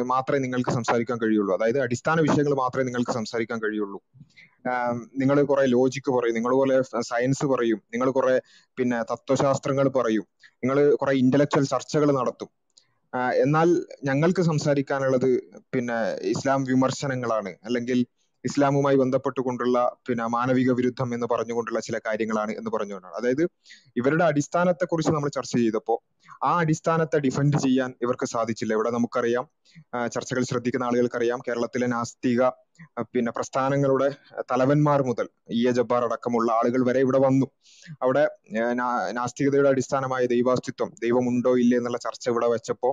മാത്രമേ 0.05 0.39
നിങ്ങൾക്ക് 0.39 0.69
സംസാരിക്കാൻ 0.69 1.17
കഴിയുള്ളൂ. 1.23 1.51
അതായത് 1.57 1.79
അടിസ്ഥാന 1.85 2.17
വിഷയങ്ങൾ 2.21 2.53
മാത്രമേ 2.63 2.83
നിങ്ങൾക്ക് 2.83 3.11
സംസാരിക്കാൻ 3.11 3.59
കഴിയുള്ളൂ. 3.59 3.99
നിങ്ങൾ 5.21 5.37
കുറെ 5.43 5.63
ലോജിക്ക് 5.65 6.11
പറയും 6.11 6.35
നിങ്ങൾ 6.35 6.53
പോലെ 6.55 6.77
സയൻസ് 7.11 7.45
പറയും 7.45 7.79
നിങ്ങൾ 7.93 8.07
കുറെ 8.11 8.33
പിന്നെ 8.77 8.97
തത്വശാസ്ത്രങ്ങൾ 9.11 9.87
പറയും 9.89 10.25
നിങ്ങൾ 10.53 10.77
കുറെ 11.01 11.13
ഇന്റലക്ച്വൽ 11.23 11.65
ചർച്ചകൾ 11.65 12.09
നടത്തും. 12.11 12.49
എന്നാൽ 13.43 13.69
ഞങ്ങൾക്ക് 14.03 14.41
സംസാരിക്കാനുള്ളത് 14.41 15.29
പിന്നെ 15.73 15.97
ഇസ്ലാം 16.33 16.63
വിമർശനങ്ങളാണ്. 16.63 17.51
അല്ലെങ്കിൽ 17.63 17.99
ഇസ്ലാമുമായി 18.45 18.95
ബന്ധപ്പെട്ടുകൊണ്ടുള്ള 18.95 19.77
പിന്നെ 20.07 20.25
മാനവിക 20.27 20.71
വിരുദ്ധം 20.71 21.13
എന്ന് 21.15 21.27
പറഞ്ഞുകൊണ്ടുള്ള 21.33 21.79
ചില 21.79 21.97
കാര്യങ്ങളാണ് 22.07 22.51
എന്ന് 22.51 22.71
പറഞ്ഞുകൊണ്ടാണ് 22.71 23.15
അതായത് 23.15 23.43
ഇവരുടെ 23.95 24.23
അടിസ്ഥാനത്തെ 24.23 24.85
കുറിച്ച് 24.85 25.11
നമ്മൾ 25.11 25.29
ചർച്ച 25.29 25.53
ചെയ്തപ്പോൾ 25.57 25.97
ആ 26.43 26.51
അടിസ്ഥാനത്തെ 26.59 27.17
ഡിഫെൻഡ് 27.17 27.57
ചെയ്യാൻ 27.57 27.93
ഇവർക്ക് 28.01 28.25
സാധിച്ചില്ല. 28.25 28.73
ഇവിടെ 28.73 28.89
നമുക്കറിയാം 28.89 29.45
ചർച്ചകൾ 30.11 30.43
ശ്രദ്ധിക്കുന്ന 30.43 30.85
ആളുകൾക്കറിയാം 30.85 31.39
കേരളത്തിലെ 31.47 31.87
നാസ്തിക 31.87 32.41
പിന്നെ 33.13 33.31
പ്രസ്ഥാനങ്ങളുടെ 33.31 34.07
തലവന്മാർ 34.51 35.01
മുതൽ 35.01 35.27
ഇ 35.51 35.61
എ 35.69 35.71
ജബ്ബാർ 35.71 36.03
അടക്കമുള്ള 36.03 36.49
ആളുകൾ 36.51 36.81
വരെ 36.89 36.99
ഇവിടെ 36.99 37.17
വന്നു. 37.17 37.47
അവിടെ 38.01 38.23
നാസ്തികതയുടെ 39.19 39.69
അടിസ്ഥാനമായ 39.69 40.25
ദൈവാസ്തിത്വം 40.25 40.91
ദൈവമുണ്ടോ 41.05 41.53
ഇല്ലേ 41.57 41.77
എന്നുള്ള 41.77 41.97
ചർച്ച 41.97 42.25
ഇവിടെ 42.29 42.47
വെച്ചപ്പോ 42.47 42.91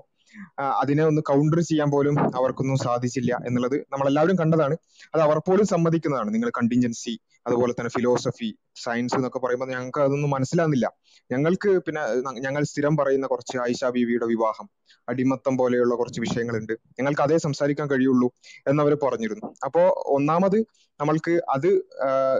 അതിനെ 0.58 1.04
ഒന്ന് 1.04 1.22
കൗണ്ടർ 1.22 1.60
ചെയ്യാൻ 1.60 1.90
പോലും 1.90 2.36
അവർക്കൊന്നും 2.36 2.76
സാധിച്ചില്ല 2.76 3.38
എന്നുള്ളത് 3.46 3.76
നമ്മളെല്ലാവരും 3.92 4.36
കണ്ടതാണ്. 4.38 4.76
അത് 5.14 5.22
അവർ 5.22 5.38
പോലും 5.38 5.66
സമ്മതിക്കുന്നതാണ്. 5.66 6.34
നിങ്ങൾ 6.34 6.50
കണ്ടിൻജൻസി 6.50 7.14
അതുപോലെ 7.46 7.72
തന്നെ 7.72 7.90
ഫിലോസഫി 7.90 8.58
സയൻസ് 8.84 9.14
എന്നൊക്കെ 9.14 9.38
പറയുമ്പോൾ 9.38 9.70
ഞങ്ങൾക്ക് 9.70 9.98
അതൊന്നും 9.98 10.30
മനസ്സിലാകുന്നില്ല 10.30 10.86
ഞങ്ങൾക്ക് 11.30 11.70
പിന്നെ 11.86 12.02
ഞങ്ങൾ 12.40 12.62
സ്ഥിരം 12.64 12.96
പറയുന്ന 12.96 13.26
കുറച്ച് 13.26 13.56
ആയിഷ 13.58 13.84
ബീവിയുടെ 13.84 14.26
വിവാഹം 14.26 14.68
അടിമത്തം 15.08 15.56
പോലെയുള്ള 15.56 15.94
കുറച്ച് 15.94 16.20
വിഷയങ്ങളുണ്ട്. 16.20 16.72
ഞങ്ങൾക്ക് 16.98 17.22
അതേ 17.22 17.38
സംസാരിക്കാൻ 17.38 17.90
കഴിയുള്ളൂ 17.90 18.28
എന്നവർ 18.68 18.94
പറഞ്ഞിരുന്നു. 19.02 19.54
അപ്പോ 19.64 20.04
ഒന്നാമത് 20.06 20.58
നമ്മൾക്ക് 21.00 21.42
അത് 21.48 21.68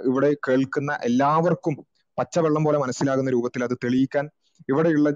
ഇവിടെ 0.05 0.37
കേൾക്കുന്ന 0.49 0.99
എല്ലാവർക്കും 1.05 1.77
പച്ചവെള്ളം 2.19 2.65
പോലെ 2.65 2.79
മനസ്സിലാകുന്ന 2.79 3.31
രൂപത്തിൽ 3.31 3.65
അത് 3.65 3.77
തെളിയിക്കാൻ 3.85 4.31
ഇവിടെയുള്ള 4.71 5.09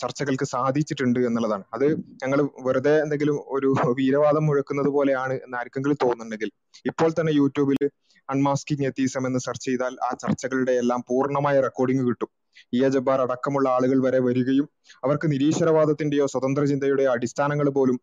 ചർച്ചകൾക്ക് 0.00 0.46
സാധിച്ചിട്ടുണ്ട് 0.46 1.20
എന്നുള്ളതാണ്. 1.20 1.64
അത് 1.74 1.86
ഞങ്ങൾ 2.22 2.38
വെറുതെ 2.66 2.94
എന്തെങ്കിലും 3.02 3.36
ഒരു 3.48 3.68
വീരവാദം 3.96 4.46
മുഴക്കുന്നത് 4.46 4.88
പോലെയാണ് 4.88 5.34
എന്ന് 5.44 5.56
ആർക്കെങ്കിലും 5.56 5.98
തോന്നുന്നുണ്ടെങ്കിൽ. 6.04 6.50
ഇപ്പോൾ 6.84 7.10
തന്നെ 7.10 7.32
യൂട്യൂബിൽ 7.32 7.80
അൺമാസ്കിംഗ് 8.28 8.86
എത്തീസം 8.86 9.26
എന്ന് 9.26 9.38
സെർച്ച് 9.38 9.66
ചെയ്താൽ 9.66 9.96
ആ 10.04 10.10
ചർച്ചകളുടെ 10.22 10.72
എല്ലാം 10.82 11.00
പൂർണമായ 11.08 11.60
റെക്കോർഡിംഗ് 11.60 12.04
കിട്ടും. 12.08 12.30
ഇ. 12.72 12.84
എ. 12.84 12.88
ജബ്ബാർ 12.88 13.20
അടക്കമുള്ള 13.20 13.68
ആളുകൾ 13.68 13.98
വരെ 14.02 14.20
വരികയും 14.20 14.66
അവർക്ക് 15.04 15.32
നിരീശ്വരവാദത്തിന്റെയോ 15.32 16.26
സ്വതന്ത്ര 16.26 16.64
ചിന്തയുടെയോ 16.64 17.10
അടിസ്ഥാനങ്ങൾ 17.12 17.68
പോലും 17.70 17.96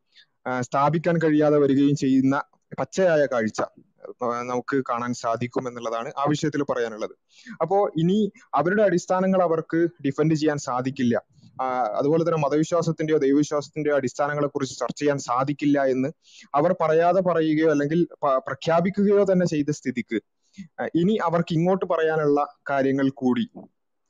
സ്ഥാപിക്കാൻ 0.62 1.18
കഴിയാതെ 1.18 1.58
വരികയും 1.58 1.96
ചെയ്യുന്ന 1.96 2.36
പച്ചയായ 2.80 3.26
കാഴ്ച. 3.26 3.60
നമുക്ക് 4.22 4.84
കാണാൻ 4.90 5.14
സാധിക്കും 5.14 5.68
എന്നുള്ളതാണ് 5.68 6.12
ആ 6.18 6.26
വിഷയത്തിൽ 6.30 6.64
പറയാനുള്ളത്. 6.64 7.16
അപ്പോ 7.62 7.92
ഇനി 7.98 8.32
അവരുടെ 8.54 8.84
അടിസ്ഥാനങ്ങൾ 8.84 9.44
അവർക്ക് 9.44 9.88
ഡിഫെൻഡ് 10.06 10.36
ചെയ്യാൻ 10.36 10.58
സാധിക്കില്ല. 10.58 11.16
അതുപോലെ 11.98 12.24
തന്നെ 12.24 12.38
മതവിശ്വാസത്തിന്റെയോ 12.38 13.18
ദൈവവിശ്വാസത്തിന്റെയോ 13.18 13.96
അടിസ്ഥാനങ്ങളെ 13.96 14.48
കുറിച്ച് 14.48 14.80
ചർച്ച 14.80 15.00
ചെയ്യാൻ 15.00 15.18
സാധിക്കില്ല 15.18 15.84
എന്ന് 15.86 16.10
അവർ 16.56 16.76
പറയാതെ 16.82 17.22
പറയുകയോ 17.22 17.70
അല്ലെങ്കിൽ 17.72 18.08
പ്രഖ്യാപിക്കുകയോ 18.48 19.24
തന്നെ 19.32 19.46
ചെയ്ത 19.46 19.70
സ്ഥിതിക്ക് 19.70 20.20
ഇനി 20.96 21.14
അവർക്ക് 21.24 21.54
ഇങ്ങോട്ട് 21.54 21.86
പറയാനുള്ള 21.86 22.40
കാര്യങ്ങൾ 22.70 23.10
കൂടി 23.10 23.46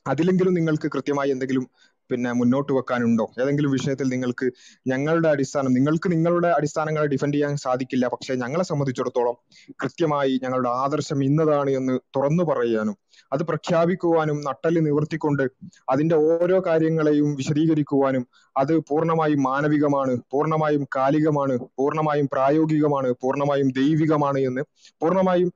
അതിലെങ്കിലും 0.06 0.54
നിങ്ങൾക്ക് 0.54 0.88
കൃത്യമായി 0.92 1.30
എന്തെങ്കിലും 1.30 1.70
പിന്നെ 2.10 2.30
മുന്നോട്ട് 2.32 2.72
വെക്കാനുണ്ടോ? 2.72 3.26
ഏതെങ്കിലും 3.40 3.70
വിഷയത്തിൽ 3.70 4.06
നിങ്ങൾക്ക് 4.08 4.46
ഞങ്ങളുടെ 4.86 5.28
അടിസ്ഥാനം 5.28 5.72
നിങ്ങൾക്ക് 5.74 6.08
നിങ്ങളുടെ 6.12 6.48
അടിസ്ഥാനങ്ങളെ 6.48 7.06
ഡിഫെൻഡ് 7.06 7.34
ചെയ്യാൻ 7.34 7.56
സാധിക്കില്ല. 7.56 8.06
പക്ഷെ 8.06 8.34
ഞങ്ങളെ 8.34 8.64
സംബന്ധിച്ചിടത്തോളം 8.64 9.36
കൃത്യമായി 9.82 10.34
ഞങ്ങളുടെ 10.42 10.68
ആദർശം 10.84 11.24
ഇന്നതാണ് 11.24 11.70
എന്ന് 11.70 11.98
തുറന്നു 12.16 12.44
പറയാനും 12.44 12.96
അത് 13.32 13.42
പ്രഖ്യാപിക്കുവാനും 13.42 14.38
നട്ടൽ 14.40 14.74
നിവർത്തിക്കൊണ്ട് 14.80 15.42
അതിന്റെ 15.88 16.16
ഓരോ 16.26 16.58
കാര്യങ്ങളെയും 16.66 17.28
വിശദീകരിക്കുവാനും 17.34 18.24
അത് 18.56 18.72
പൂർണമായും 18.90 19.42
മാനവികമാണ് 19.42 20.12
പൂർണമായും 20.32 20.86
കാലികമാണ് 20.96 21.54
പൂർണമായും 21.78 22.28
പ്രായോഗികമാണ് 22.32 23.10
പൂർണമായും 23.22 23.68
ദൈവികമാണ് 23.72 24.38
എന്ന് 24.38 24.62
പൂർണമായും 25.02 25.50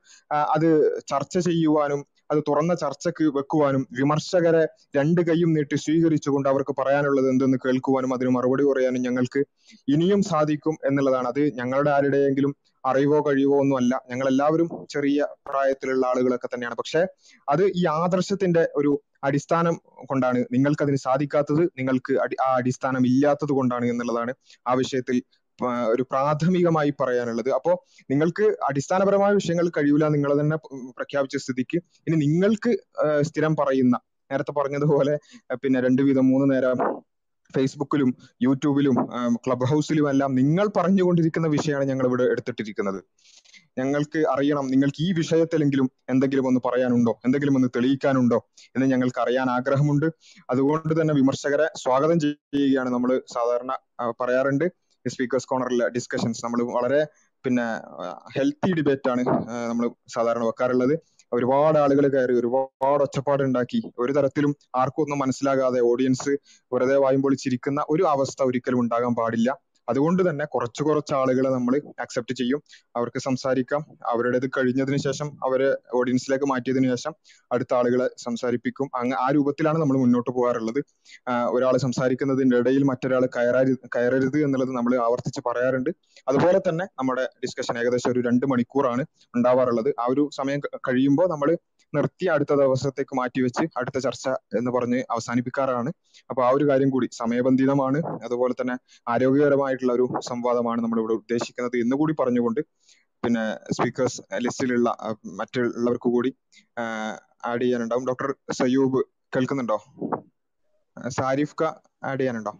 അത് 0.55 0.69
ചർച്ച 1.07 1.37
ചെയ്യുവാനും 1.39 2.01
അത് 2.29 2.39
തുറന്ന 2.47 2.73
ചർച്ചയ്ക്ക് 2.75 3.25
വെക്കുവാനും 3.37 3.87
വിമർശകരെ 3.91 4.63
രണ്ട് 4.95 5.21
കൈയും 5.21 5.53
നീട്ടി 5.53 5.77
സ്വീകരിച്ചുകൊണ്ട് 5.77 6.49
അവർക്ക് 6.49 6.73
പറയാനുള്ളത് 6.79 7.29
എന്തെന്ന് 7.29 7.57
കേൾക്കുവാനും 7.65 8.13
അതിന് 8.13 8.29
മറുപടി 8.29 8.63
പറയാനും 8.63 9.01
ഞങ്ങൾക്ക് 9.01 9.41
ഇനിയും 9.87 10.21
സാധിക്കും 10.23 10.75
എന്നുള്ളതാണ്. 10.85 11.27
അത് 11.27 11.41
ഞങ്ങളുടെ 11.59 11.89
ആരുടെയെങ്കിലും 11.89 12.53
അറിവോ 12.83 13.19
കഴിവോ 13.27 13.55
ഒന്നും 13.59 13.77
അല്ല. 13.77 13.93
ഞങ്ങൾ 14.09 14.27
എല്ലാവരും 14.27 14.67
ചെറിയ 14.89 15.17
പ്രായത്തിലുള്ള 15.47 16.03
ആളുകളൊക്കെ 16.07 16.47
തന്നെയാണ്. 16.47 16.75
പക്ഷെ 16.75 17.01
അത് 17.47 17.63
ഈ 17.75 17.83
ആദർശത്തിന്റെ 17.97 18.63
ഒരു 18.75 18.91
അടിസ്ഥാനം 19.23 19.75
കൊണ്ടാണ് 20.05 20.39
നിങ്ങൾക്ക് 20.51 20.83
അതിന് 20.83 20.97
സാധിക്കാത്തത് 20.97 21.63
നിങ്ങൾക്ക് 21.79 22.13
ആ 22.41 22.49
അടിസ്ഥാനം 22.55 23.03
ഇല്ലാത്തത് 23.05 23.51
കൊണ്ടാണ് 23.51 23.85
എന്നുള്ളതാണ് 23.85 24.33
ആ 24.65 24.73
വിഷയത്തിൽ 24.73 25.17
ഒരു 25.65 26.01
പ്രാഥമികമായി 26.01 26.93
പറയാനുള്ളത്. 27.01 27.49
അപ്പോ 27.49 27.85
നിങ്ങൾക്ക് 28.11 28.43
അടിസ്ഥാനപരമായ 28.43 29.33
വിഷയങ്ങൾ 29.33 29.69
കഴിയൂല 29.69 30.07
നിങ്ങൾ 30.07 30.41
തന്നെ 30.41 30.57
പ്രഖ്യാപിച്ച 30.97 31.37
സ്ഥിതിക്ക് 31.37 31.77
ഇനി 31.77 32.15
നിങ്ങൾക്ക് 32.15 32.77
സ്ഥിരം 33.21 33.55
പറയുന്ന 33.55 33.99
നേരത്തെ 34.31 34.51
പറഞ്ഞതുപോലെ 34.51 35.19
പിന്നെ 35.53 35.81
രണ്ട് 35.81 36.01
വീതം 36.01 36.27
മൂന്ന് 36.27 36.55
നേരം 36.55 37.01
ഫേസ്ബുക്കിലും 37.55 38.15
യൂട്യൂബിലും 38.41 38.95
ക്ലബ് 39.35 39.65
ഹൗസിലും 39.65 40.09
എല്ലാം 40.09 40.35
നിങ്ങൾ 40.35 40.69
പറഞ്ഞുകൊണ്ടിരിക്കുന്ന 40.77 41.47
വിഷയമാണ് 41.47 41.85
ഞങ്ങൾ 41.85 42.07
ഇവിടെ 42.07 42.23
എടുത്തിട്ടിരിക്കുന്നത്. 42.23 43.03
ഞങ്ങൾക്ക് 43.77 44.19
അറിയണം 44.19 44.67
നിങ്ങൾക്ക് 44.67 45.01
ഈ 45.01 45.13
വിഷയത്തിലെങ്കിലും 45.13 45.91
എന്തെങ്കിലും 46.09 46.47
ഒന്ന് 46.47 46.59
പറയാനുണ്ടോ? 46.65 47.19
എന്തെങ്കിലും 47.25 47.55
ഒന്ന് 47.55 47.67
തെളിയിക്കാനുണ്ടോ? 47.75 48.49
എന്ന് 48.75 48.87
ഞങ്ങൾക്ക് 48.87 49.21
അറിയാൻ 49.21 49.49
ആഗ്രഹമുണ്ട്. 49.49 50.05
അതുകൊണ്ട് 50.49 51.01
തന്നെ 51.01 51.13
വിമർശകരെ 51.13 51.67
സ്വാഗതം 51.75 52.19
ചെയ്യുകയാണ് 52.19 52.89
നമ്മൾ 52.89 53.21
സാധാരണ 53.33 53.77
പറയാറുണ്ട്. 54.21 54.65
സ്പീക്കേഴ്സ് 55.07 55.47
കോർണറിലെ 55.47 55.87
ഡിസ്കഷൻസ് 55.87 56.41
നമ്മൾ 56.45 56.61
വളരെ 56.77 57.01
പിന്നെ 57.45 57.65
ഹെൽത്തി 58.35 58.71
ഡിബേറ്റ് 58.77 59.09
ആണ് 59.09 59.23
നമ്മൾ 59.69 59.85
സാധാരണ 60.15 60.43
വെക്കാറുള്ളത്. 60.43 60.93
ഒരുപാട് 61.31 61.77
ആളുകൾ 61.77 62.05
കയറി 62.07 62.33
ഒരുപാട് 62.33 63.01
ഒച്ചപ്പാട് 63.03 63.41
ഉണ്ടാക്കി 63.43 63.79
ഒരു 63.99 64.11
തരത്തിലും 64.11 64.51
ആർക്കും 64.75 65.03
ഒന്നും 65.03 65.19
മനസ്സിലാകാതെ 65.19 65.79
ഓഡിയൻസ് 65.81 66.31
വെറുതെ 66.71 66.97
വായും 66.97 67.21
പൊളിച്ചിരിക്കുന്ന 67.21 67.85
ഒരു 67.89 68.03
അവസ്ഥ 68.03 68.43
ഒരിക്കലും 68.43 68.79
ഉണ്ടാകാൻ 68.79 69.13
പാടില്ല. 69.15 69.49
അതുകൊണ്ട് 69.89 70.29
തന്നെ 70.29 70.45
കുറച്ച് 70.45 70.83
കുറച്ച് 70.83 71.13
ആളുകളെ 71.13 71.49
നമ്മൾ 71.49 71.73
അക്സെപ്റ്റ് 71.99 72.35
ചെയ്യും. 72.35 72.59
അവർക്ക് 72.95 73.19
സംസാരിക്കാം. 73.19 73.81
അവരുടേത് 74.07 74.47
കഴിഞ്ഞതിന് 74.57 74.97
ശേഷം 74.97 75.27
അവരെ 75.45 75.69
ഓഡിയൻസിലേക്ക് 75.93 76.45
മാറ്റിയതിനു 76.45 76.89
ശേഷം 76.89 77.13
അടുത്ത 77.51 77.73
ആളുകളെ 77.73 78.09
സംസാരിപ്പിക്കും. 78.17 78.89
അങ്ങ് 78.95 79.15
ആ 79.15 79.27
രൂപത്തിലാണ് 79.31 79.79
നമ്മൾ 79.81 79.97
മുന്നോട്ട് 79.97 80.31
പോകാറുള്ളത്. 80.31 80.81
ഒരാൾ 81.51 81.77
സംസാരിക്കുന്നതിന്റെ 81.77 82.57
ഇടയിൽ 82.57 82.83
മറ്റൊരാൾ 82.83 83.25
കയറാതി 83.37 83.73
കയറരുത് 83.95 84.37
എന്നുള്ളത് 84.45 84.69
നമ്മൾ 84.77 84.95
ആവർത്തിച്ച് 85.07 85.41
പറയാറുണ്ട്. 85.49 85.91
അതുപോലെ 86.27 86.61
തന്നെ 86.69 86.85
നമ്മുടെ 86.99 87.25
ഡിസ്കഷൻ 87.43 87.77
ഏകദേശം 87.77 88.11
ഒരു 88.11 88.19
രണ്ട് 88.19 88.45
മണിക്കൂറാണ് 88.45 89.05
ഉണ്ടാവാറുള്ളത്. 89.35 89.89
ആ 89.99 90.05
ഒരു 90.09 90.29
സമയം 90.37 90.59
കഴിയുമ്പോൾ 90.87 91.29
നമ്മൾ 91.29 91.49
നിർത്തി 91.93 92.25
അടുത്ത 92.25 92.53
ദിവസത്തേക്ക് 92.61 93.13
മാറ്റിവെച്ച് 93.15 93.63
അടുത്ത 93.77 93.97
ചർച്ച 93.97 94.25
എന്ന് 94.57 94.71
പറഞ്ഞ് 94.71 94.99
അവസാനിപ്പിക്കാറാണ്. 95.11 95.89
അപ്പൊ 96.29 96.41
ആ 96.45 96.49
ഒരു 96.49 96.65
കാര്യം 96.69 96.89
കൂടി 96.89 97.07
സമയബന്ധിതമാണ്. 97.11 97.99
അതുപോലെ 98.25 98.55
തന്നെ 98.61 98.75
ആരോഗ്യകരമായിട്ടുള്ള 99.07 99.93
ഒരു 99.93 100.07
സംവാദമാണ് 100.29 100.81
നമ്മൾ 100.81 100.99
ഇവിടെ 100.99 101.13
ഉദ്ദേശിക്കുന്നത് 101.13 101.77
എന്ന് 101.83 101.95
കൂടി 101.95 102.15
പറഞ്ഞുകൊണ്ട് 102.19 102.61
പിന്നെ 103.23 103.43
സ്പീക്കേഴ്സ് 103.71 104.21
ലിസ്റ്റിലുള്ള 104.37 104.89
മറ്റുള്ളവർക്ക് 105.39 106.09
കൂടി 106.09 106.31
ആഡ് 107.49 107.61
ചെയ്യാനുണ്ടാവും. 107.61 108.05
ഡോക്ടർ 108.09 108.29
സയൂബ് 108.51 109.01
കേൾക്കുന്നുണ്ടോ? 109.35 109.77
സാരിഫ് 111.17 111.55
ക 111.55 111.63
ആഡ് 112.03 112.19
ചെയ്യാനുണ്ടോ? 112.19 112.53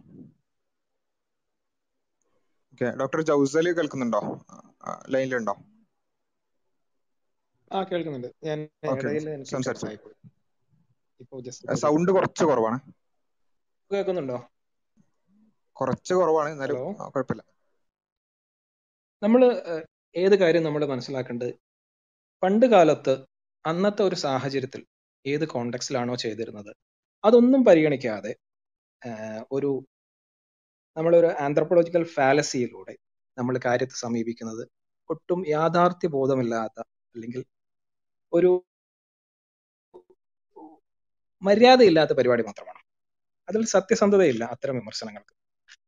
ഓക്കെ 2.72 2.88
ഡോക്ടർ 3.00 3.20
ജൗസൽ 3.22 3.66
കേൾക്കുന്നുണ്ടോ? 3.72 4.20
ലൈനിലുണ്ടോ 5.12 5.54
ആ 7.72 7.82
കേൾക്കുന്നുണ്ട്. 7.82 8.28
ഞാൻ 8.44 8.58
സൗണ്ട് 11.76 12.12
കുറച്ച് 12.12 12.44
കുറവാണ്. 12.44 12.78
കേൾക്കുന്നുണ്ടോ? 13.92 14.38
കുറച്ച് 15.76 16.14
കുറവാണ് 16.14 16.48
എന്നാലും 16.50 16.94
കുഴപ്പമില്ല. 16.94 17.42
നമ്മൾ 19.22 19.42
ഏത് 20.14 20.34
കാര്യം 20.34 20.64
നമ്മൾ 20.64 20.86
മനസ്സിലാക്കേണ്ടത്? 20.86 21.52
പണ്ട് 22.42 22.66
കാലത്ത് 22.66 23.14
അന്നത്തെ 23.66 24.02
ഒരു 24.02 24.14
സാഹചര്യത്തിൽ 24.14 24.86
ഏത് 25.26 25.44
കോണ്ടെക്സ്റ്റിലാണോ 25.48 26.14
ചെയ്തിരുന്നത്? 26.14 26.76
അതൊന്നും 27.24 27.64
പരിഗണിക്കാതെ 27.64 28.36
ഒരു 29.52 29.70
നമ്മളൊരു 30.96 31.26
ആന്ത്രപ്പോളജിക്കൽ 31.26 32.04
ഫാലസിയിലൂടെ 32.04 32.94
നമ്മൾ 33.38 33.60
കാര്യത്തെ 33.64 33.94
സമീപിക്കുന്നത് 33.94 34.68
ഒട്ടും 35.10 35.44
യാഥാർത്ഥ്യ 35.48 36.08
ബോധമില്ലാത്ത 36.08 36.80
അല്ലെങ്കിൽ 37.14 37.44
ഒരു 38.32 38.50
മര്യാദയില്ലാത്ത 41.42 42.12
പരിപാടി 42.18 42.42
മാത്രമാണ്. 42.42 42.80
അതിൽ 43.48 43.62
സത്യസന്ധതയില്ല 43.74 44.44
അത്തരം 44.54 44.74
വിമർശനങ്ങൾക്ക്. 44.80 45.34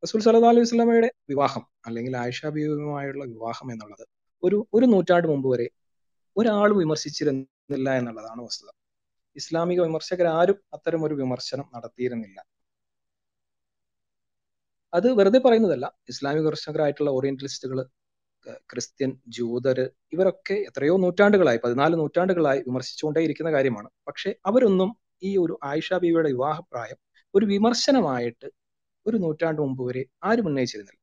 റസൂൽ 0.02 0.20
സല്ലല്ലാഹു 0.24 0.52
അലൈഹി 0.54 0.66
വസല്ലമയുടെ 0.66 1.10
വിവാഹം 1.28 1.64
അല്ലെങ്കിൽ 1.86 2.14
ആയിഷ 2.16 2.40
ബീവിയുമായുള്ള 2.56 3.24
വിവാഹം 3.34 3.68
എന്നുള്ളത് 3.72 4.04
ഒരു 4.42 4.58
ഒരു 4.76 4.86
നൂറ്റാണ്ട് 4.86 5.28
മുമ്പ് 5.28 5.48
വരെ 5.52 5.66
ഒരാളും 6.36 6.78
വിമർശിച്ചിരുന്നില്ല 6.78 7.88
എന്നുള്ളതാണ് 8.00 8.40
വസ്തുത. 8.48 8.68
ഇസ്ലാമിക 9.36 9.80
വിമർശകർ 9.80 10.26
ആരും 10.38 10.58
അത്തരം 10.76 11.02
ഒരു 11.04 11.14
വിമർശനം 11.14 11.66
നടത്തിയിരുന്നില്ല. 11.76 12.38
അത് 14.92 15.08
വെറുതെ 15.18 15.38
പറയുന്നതല്ല. 15.38 15.86
ഇസ്ലാമിക 16.12 16.42
വിമർശകരായിട്ടുള്ള 16.42 17.10
ഓറിയന്റലിസ്റ്റുകൾ 17.18 17.78
ക്രിസ്ത്യൻ 18.50 19.20
ജൂതര് 19.28 19.88
ഇവരൊക്കെ 20.12 20.54
എത്രയോ 20.54 20.96
നൂറ്റാണ്ടുകളായി 20.96 21.60
പതിനാല് 21.64 21.94
നൂറ്റാണ്ടുകളായി 21.94 22.58
വിമർശിച്ചുകൊണ്ടേയിരിക്കുന്ന 22.58 23.52
കാര്യമാണ്. 23.52 23.88
പക്ഷെ 24.08 24.34
അവരൊന്നും 24.46 24.96
ഈ 25.22 25.36
ഒരു 25.36 25.58
ആയിഷ 25.64 25.92
ബീവിയുടെ 25.94 26.28
വിവാഹപ്രായം 26.28 26.98
ഒരു 27.34 27.46
വിമർശനമായിട്ട് 27.46 28.48
ഒരു 29.06 29.16
നൂറ്റാണ്ട് 29.16 29.62
മുമ്പ് 29.62 29.88
വരെ 29.88 30.04
ആരും 30.24 30.46
ഉന്നയിച്ചിരുന്നില്ല. 30.46 30.98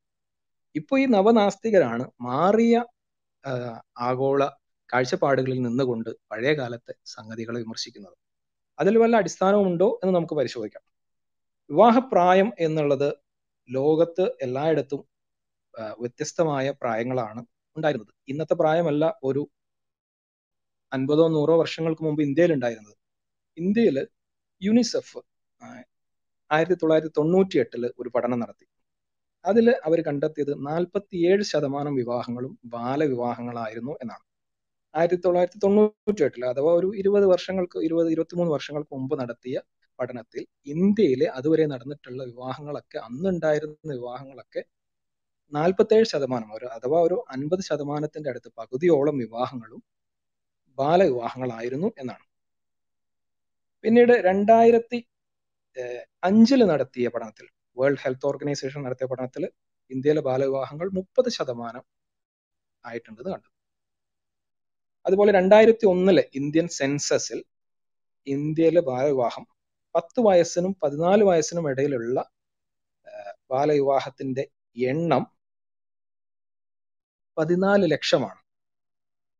ഇപ്പൊ 0.74 0.98
ഈ 0.98 1.04
നവനാസ്തികരാണ് 1.06 2.10
മാറിയ 2.20 2.84
ആഗോള 3.98 4.44
കാഴ്ചപ്പാടുകളിൽ 4.92 5.62
നിന്നുകൊണ്ട് 5.62 6.10
പഴയ 6.32 6.52
കാലത്തെ 6.52 6.94
സംഗതികളെ 7.06 7.60
വിമർശിക്കുന്നത്. 7.60 8.16
അതിൽ 8.78 8.98
വല്ല 8.98 9.16
അടിസ്ഥാനമുണ്ടോ 9.16 10.00
എന്ന് 10.04 10.14
നമുക്ക് 10.14 10.34
പരിശോധിക്കാം. 10.34 10.82
വിവാഹപ്രായം 11.70 12.52
എന്നുള്ളത് 12.58 13.14
ലോകത്ത് 13.68 14.32
എല്ലായിടത്തും 14.42 15.09
വ്യത്യസ്തമായ 15.74 16.66
പ്രായങ്ങളാണ് 16.82 17.40
ഉണ്ടായിരുന്നത്. 17.76 18.12
ഇന്നത്തെ 18.28 18.54
പ്രായമല്ല 18.54 19.04
ഒരു 19.24 19.42
അൻപതോ 20.92 21.26
നൂറോ 21.28 21.54
വർഷങ്ങൾക്ക് 21.58 22.02
മുമ്പ് 22.04 22.22
ഇന്ത്യയിൽ 22.22 22.52
ഉണ്ടായിരുന്നത്. 22.52 22.96
ഇന്ത്യയിൽ 23.56 23.96
യുനിസെഫ് 24.62 25.20
ആയിരത്തി 26.50 26.76
തൊള്ളായിരത്തി 26.82 27.12
തൊണ്ണൂറ്റി 27.16 27.56
എട്ടിൽ 27.58 27.84
ഒരു 27.98 28.08
പഠനം 28.08 28.38
നടത്തി. 28.40 28.66
അതിൽ 29.44 29.66
അവർ 29.84 29.98
കണ്ടെത്തിയത് 30.00 30.52
നാൽപ്പത്തിയേഴ് 30.66 31.42
ശതമാനം 31.42 31.94
വിവാഹങ്ങളും 31.94 32.52
ബാലവിവാഹങ്ങളായിരുന്നു 32.66 33.92
എന്നാണ്. 34.02 34.24
ആയിരത്തി 34.94 35.22
തൊള്ളായിരത്തി 35.22 35.58
തൊണ്ണൂറ്റി 35.58 36.22
എട്ടിൽ 36.22 36.44
അഥവാ 36.44 36.70
ഒരു 36.72 36.88
ഇരുപത് 36.96 37.26
വർഷങ്ങൾക്ക് 37.26 37.78
ഇരുപത് 37.78 38.08
ഇരുപത്തിമൂന്ന് 38.08 38.52
വർഷങ്ങൾക്ക് 38.52 38.92
മുമ്പ് 38.94 39.14
നടത്തിയ 39.20 39.56
പഠനത്തിൽ 39.98 40.42
ഇന്ത്യയിലെ 40.66 41.26
അതുവരെ 41.38 41.64
നടന്നിട്ടുള്ള 41.66 42.20
വിവാഹങ്ങളൊക്കെ 42.24 42.98
അന്നുണ്ടായിരുന്ന 42.98 43.92
വിവാഹങ്ങളൊക്കെ 43.92 44.62
നാൽപ്പത്തേഴ് 45.52 46.06
ശതമാനം 46.12 46.50
ഒരു 46.56 46.66
അഥവാ 46.76 46.98
ഒരു 47.06 47.16
അൻപത് 47.34 47.62
ശതമാനത്തിന്റെ 47.68 48.28
അടുത്ത് 48.32 48.50
പകുതിയോളം 48.60 49.16
വിവാഹങ്ങളും 49.22 49.80
ബാലവിവാഹങ്ങളായിരുന്നു 50.78 51.88
എന്നാണ്. 52.02 52.24
പിന്നീട് 53.84 54.14
രണ്ടായിരത്തി 54.28 54.98
അഞ്ചിൽ 56.22 56.60
നടത്തിയ 56.70 57.08
പഠനത്തിൽ 57.14 57.46
വേൾഡ് 57.76 58.02
ഹെൽത്ത് 58.04 58.26
ഓർഗനൈസേഷൻ 58.30 58.80
നടത്തിയ 58.86 59.06
പഠനത്തിൽ 59.12 59.44
ഇന്ത്യയിലെ 59.90 60.22
ബാലവിവാഹങ്ങൾ 60.28 60.86
മുപ്പത് 60.98 61.28
ശതമാനം 61.38 61.84
ആയിട്ടുണ്ടെന്ന് 62.84 63.32
കണ്ടു. 63.34 63.48
അതുപോലെ 65.06 65.30
രണ്ടായിരത്തി 65.38 65.84
ഒന്നിലെ 65.92 66.24
ഇന്ത്യൻ 66.40 66.66
സെൻസസിൽ 66.78 67.38
ഇന്ത്യയിലെ 68.26 68.82
ബാലവിവാഹം 68.90 69.44
പത്ത് 69.94 70.20
വയസ്സിനും 70.26 70.72
പതിനാല് 70.82 71.22
വയസ്സിനും 71.30 71.64
ഇടയിലുള്ള 71.72 72.18
ബാലവിവാഹത്തിന്റെ 73.50 74.44
എണ്ണം 74.76 75.22
പതിനാല് 77.38 77.90
ലക്ഷമാണ്. 77.90 78.40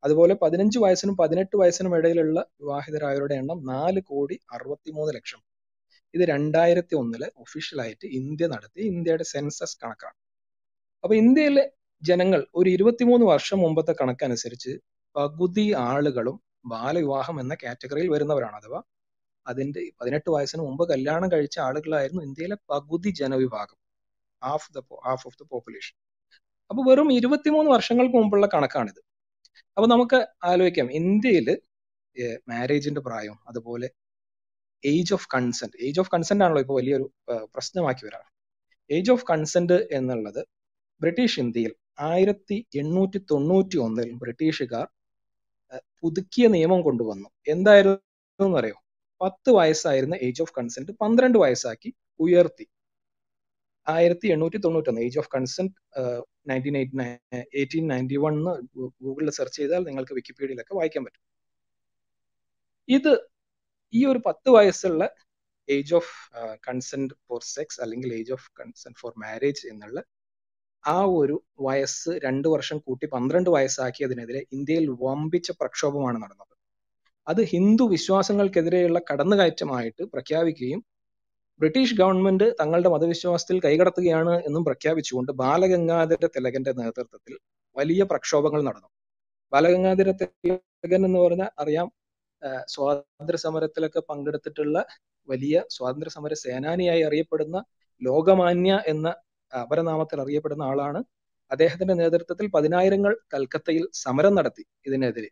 അതുപോലെ 0.04 0.34
പതിനഞ്ച് 0.42 0.78
വയസ്സിനും 0.78 1.16
പതിനെട്ട് 1.16 1.56
വയസ്സിനും 1.56 1.96
ഇടയിലുള്ള 1.96 2.38
വിവാഹിതരായവരുടെ 2.60 3.34
എണ്ണം 3.34 3.58
നാല് 3.64 4.00
കോടി 4.00 4.40
അറുപത്തിമൂന്ന് 4.52 5.14
ലക്ഷം. 5.14 5.40
ഇത് 6.14 6.22
രണ്ടായിരത്തി 6.28 6.94
ഒന്നിൽ 6.94 7.24
ഒഫീഷ്യലായിട്ട് 7.36 8.06
ഇന്ത്യ 8.20 8.46
നടത്തി 8.46 8.80
ഇന്ത്യയുടെ 8.80 9.24
സെൻസസ് 9.24 9.76
കണക്കാണ്. 9.84 10.16
അപ്പൊ 11.04 11.14
ഇന്ത്യയിലെ 11.14 11.64
ജനങ്ങൾ 12.02 12.46
ഒരു 12.54 12.70
ഇരുപത്തിമൂന്ന് 12.70 13.26
വർഷം 13.26 13.58
മുമ്പത്തെ 13.58 13.94
കണക്കനുസരിച്ച് 14.00 14.72
പകുതി 15.16 15.72
ആളുകളും 15.88 16.36
ബാലവിവാഹം 16.66 17.40
എന്ന 17.40 17.54
കാറ്റഗറിയിൽ 17.54 18.08
വരുന്നവരാണ്. 18.10 18.56
അഥവാ 18.56 18.80
അതിന്റെ 19.46 19.82
പതിനെട്ട് 20.00 20.30
വയസ്സിന് 20.30 20.62
മുമ്പ് 20.62 20.84
കല്യാണം 20.88 21.32
കഴിച്ച 21.32 21.58
ആളുകളായിരുന്നു 21.58 22.22
ഇന്ത്യയിലെ 22.22 22.56
പകുതി 22.70 23.10
ജനവിഭാഗം. 23.10 23.78
Half 24.42 24.72
the 24.72 24.78
half 25.06 25.26
of 25.26 25.38
the 25.42 25.46
population 25.50 25.94
അപ്പൊ 26.70 26.82
വെറും 26.88 27.08
ഇരുപത്തിമൂന്ന് 27.18 27.70
വർഷങ്ങൾക്ക് 27.76 28.16
മുമ്പുള്ള 28.20 28.46
കണക്കാണിത്. 28.54 29.00
അപ്പൊ 29.76 29.86
നമുക്ക് 29.94 30.18
ആലോചിക്കാം. 30.50 30.88
ഇന്ത്യയിൽ 31.00 31.48
മാരേജിന്റെ 32.50 33.00
പ്രായം 33.08 33.36
അതുപോലെ 33.50 33.88
age 34.84 35.12
of 35.16 35.28
consent 35.34 35.76
age 35.86 36.00
of 36.02 36.10
consent 36.14 36.44
ആണല്ലോ 36.44 36.62
ഇപ്പോൾ 36.64 36.76
വലിയൊരു 36.80 37.06
പ്രശ്നമാക്കി 37.54 38.02
വരാറ്. 38.06 38.28
ഏജ് 38.90 39.10
ഓഫ് 39.14 39.26
കൺസെന്റ് 39.30 39.76
എന്നുള്ളത് 39.98 40.40
ബ്രിട്ടീഷ് 41.00 41.38
ഇന്ത്യയിൽ 41.44 41.72
ആയിരത്തി 42.12 42.56
എണ്ണൂറ്റി 42.80 43.18
തൊണ്ണൂറ്റി 43.30 43.78
ഒന്നിൽ 43.86 44.10
ബ്രിട്ടീഷുകാർ 44.22 44.86
പുതുക്കിയ 46.02 46.44
നിയമം 46.56 46.80
കൊണ്ടുവന്നു. 46.86 47.28
എന്തായിരുന്നു 47.54 48.56
അറിയോ 48.60 48.76
പത്ത് 49.20 49.50
വയസ്സായിരുന്ന 49.58 50.14
ഏജ് 50.26 50.42
ഓഫ് 50.44 50.54
കൺസെന്റ് 50.58 50.92
പന്ത്രണ്ട് 51.02 51.38
വയസ്സാക്കി 51.44 51.90
ഉയർത്തി. 52.24 52.66
ആയിരത്തി 53.86 54.28
എണ്ണൂറ്റി 54.34 54.58
തൊണ്ണൂറ്റൊന്ന് 54.64 55.02
age 55.06 55.18
of 55.22 55.30
consent 55.34 55.74
nineteen 56.50 56.76
eighteen 57.60 57.84
ninety 57.92 58.18
one 58.24 58.36
ഗൂഗിളിൽ 59.04 59.32
സെർച്ച് 59.38 59.58
ചെയ്താൽ 59.60 59.82
നിങ്ങൾക്ക് 59.88 60.14
വിക്കിപീഡിയയിലൊക്കെ 60.18 60.74
വായിക്കാൻ 60.80 61.04
പറ്റും. 61.06 61.24
ഇത് 62.88 63.12
ഈ 63.94 64.00
ഒരു 64.12 64.20
പത്ത് 64.28 64.50
വയസ്സുള്ള 64.56 65.04
age 65.68 65.94
of 65.98 66.12
consent 66.68 67.14
for 67.26 67.40
sex 67.54 67.80
അല്ലെങ്കിൽ 67.84 68.10
age 68.20 68.32
of 68.36 68.48
consent 68.60 68.98
for 69.00 69.12
marriage 69.24 69.62
എന്നുള്ള 69.72 69.98
ആ 70.84 70.98
ഒരു 71.20 71.36
വയസ്സ് 71.66 72.10
രണ്ട് 72.26 72.48
വർഷം 72.54 72.78
കൂട്ടി 72.86 73.06
പന്ത്രണ്ട് 73.14 73.50
വയസ്സാക്കിയതിനെതിരെ 73.56 74.40
ഇന്ത്യയിൽ 74.56 74.86
വമ്പിച്ച 75.04 75.50
പ്രക്ഷോഭമാണ് 75.60 76.18
നടന്നത്. 76.24 76.54
അത് 77.26 77.42
ഹിന്ദു 77.52 77.84
വിശ്വാസങ്ങൾക്കെതിരെയുള്ള 77.94 78.98
കടന്നുകയറ്റമായിട്ട് 79.10 80.02
പ്രഖ്യാപിക്കുകയും 80.14 80.80
ബ്രിട്ടീഷ് 81.60 81.96
ഗവൺമെന്റ് 82.00 82.46
തങ്ങളുടെ 82.60 82.90
മതവിശ്വാസത്തിൽ 82.94 83.56
കൈകടത്തുകയാണ് 83.64 84.34
എന്നും 84.48 84.62
പ്രഖ്യാപിച്ചുകൊണ്ട് 84.68 85.32
ബാലഗംഗാധര 85.42 86.26
തിലകന്റെ 86.36 86.72
നേതൃത്വത്തിൽ 86.80 87.34
വലിയ 87.76 88.02
പ്രക്ഷോഭങ്ങൾ 88.02 88.60
നടന്നു. 88.68 88.88
ബാലഗംഗാധര 89.52 90.10
തിലകൻ 90.20 91.00
എന്ന് 91.08 91.18
പറഞ്ഞാൽ 91.18 91.50
അറിയാം 91.62 91.88
സ്വാതന്ത്ര്യ 92.74 93.40
സമരത്തിലൊക്കെ 93.46 94.00
പങ്കെടുത്തിട്ടുള്ള 94.10 94.76
വലിയ 95.28 95.56
സ്വാതന്ത്ര്യ 95.76 96.12
സമര 96.16 96.34
സേനാനിയായി 96.44 97.02
അറിയപ്പെടുന്ന 97.08 97.56
ലോകമാന്യ 98.02 98.74
എന്ന 98.92 99.08
അപരനാമത്തിൽ 99.52 100.18
അറിയപ്പെടുന്ന 100.24 100.64
ആളാണ്. 100.72 101.00
അദ്ദേഹത്തിന്റെ 101.50 101.94
നേതൃത്വത്തിൽ 102.02 102.46
പതിനായിരങ്ങൾ 102.56 103.12
കൽക്കത്തയിൽ 103.34 103.84
സമരം 104.04 104.34
നടത്തി 104.38 104.64
ഇതിനെതിരെ. 104.88 105.30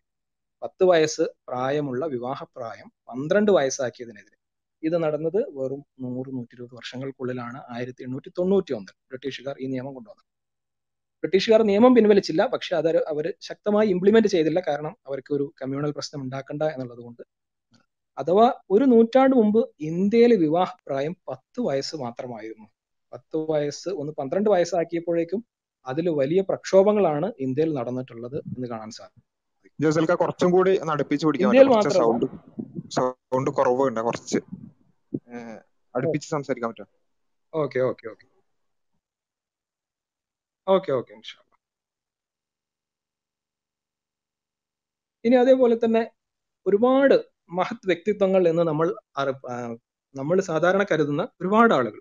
പത്ത് 0.63 0.85
വയസ്സ് 0.91 1.25
പ്രായമുള്ള 1.49 2.05
വിവാഹപ്രായം 2.15 2.89
പന്ത്രണ്ട് 3.11 3.51
വയസ്സാക്കിയതിനെതിരെ. 3.59 4.38
ഇത് 4.83 4.97
നടന്നത് 5.05 5.41
വെറും 5.59 5.81
നൂറ് 6.05 6.31
നൂറ്റി 6.37 6.55
ഇരുപത് 6.57 6.75
വർഷങ്ങൾക്കുള്ളിലാണ് 6.79 7.59
ആയിരത്തി 7.75 8.03
എണ്ണൂറ്റി 8.07 8.31
തൊണ്ണൂറ്റി 8.39 8.73
ഒന്നിൽ 8.79 8.97
ബ്രിട്ടീഷുകാർ 9.11 9.57
ഈ 9.65 9.67
നിയമം 9.75 9.93
കൊണ്ടുവന്നത്. 9.95 10.25
ബ്രിട്ടീഷുകാർ 11.23 11.61
നിയമം 11.71 11.93
പിൻവലിച്ചില്ല 11.97 12.43
പക്ഷെ 12.55 12.73
അത് 12.81 12.89
അവർ 13.13 13.27
ശക്തമായി 13.49 13.89
ഇംപ്ലിമെന്റ് 13.95 14.29
ചെയ്തില്ല. 14.35 14.61
കാരണം 14.69 14.95
അവർക്ക് 15.09 15.33
ഒരു 15.37 15.47
കമ്മ്യൂണൽ 15.63 15.93
പ്രശ്നം 15.99 16.21
ഉണ്ടാക്കണ്ട 16.25 16.63
എന്നുള്ളത് 16.75 17.03
കൊണ്ട്. 17.07 17.23
അഥവാ 18.19 18.47
ഒരു 18.75 18.85
നൂറ്റാണ്ട് 18.85 19.35
മുമ്പ് 19.37 19.61
ഇന്ത്യയിലെ 19.91 20.37
വിവാഹ 20.45 20.71
പ്രായം 20.87 21.15
പത്ത് 21.31 21.61
വയസ്സ് 21.69 21.97
മാത്രമായിരുന്നു. 22.05 22.67
പത്ത് 23.13 23.39
വയസ്സ് 23.53 23.91
ഒന്ന് 24.01 24.13
പന്ത്രണ്ട് 24.21 24.49
വയസ്സാക്കിയപ്പോഴേക്കും 24.55 25.41
അതിൽ 25.87 26.07
വലിയ 26.21 26.41
പ്രക്ഷോഭങ്ങളാണ് 26.51 27.29
ഇന്ത്യയിൽ 27.47 27.71
നടന്നിട്ടുള്ളത് 27.79 28.39
എന്ന് 28.55 28.67
കാണാൻ 28.73 28.91
സാധിക്കും. 28.99 29.25
ജോസൽക്ക 29.83 30.15
കുറച്ചും 30.23 30.51
കൂടി 30.55 30.73
അടുപ്പിച്ച് 30.93 31.27
പിടിക്കാൻ 31.27 31.93
സൗണ്ട് 31.99 32.27
സൗണ്ട് 32.97 33.51
കുറവുണ്ട് 33.59 34.01
കുറച്ച്. 34.09 34.39
അടുപ്പിച്ച് 35.95 36.29
സംസാരിക്കാൻ 36.35 36.71
പറ്റുമോ? 36.71 36.89
Okay 37.53 37.81
okay 37.91 38.07
okay. 38.13 38.27
Okay 40.67 40.93
okay 40.99 41.15
ഇനി 45.25 45.37
അതേപോലെ 45.43 45.77
തന്നെ 45.85 46.03
ഒരുപാട് 46.67 47.15
മഹത് 47.59 47.87
വ്യക്തിത്വങ്ങൾ 47.87 48.43
എന്ന് 48.49 48.63
നമ്മൾ 48.71 48.89
നമ്മൾ 50.15 50.37
സാധാരണ 50.51 50.83
കരുതുന്ന 50.91 51.23
ഒരുപാട് 51.41 51.73
ആളുകൾ. 51.75 52.01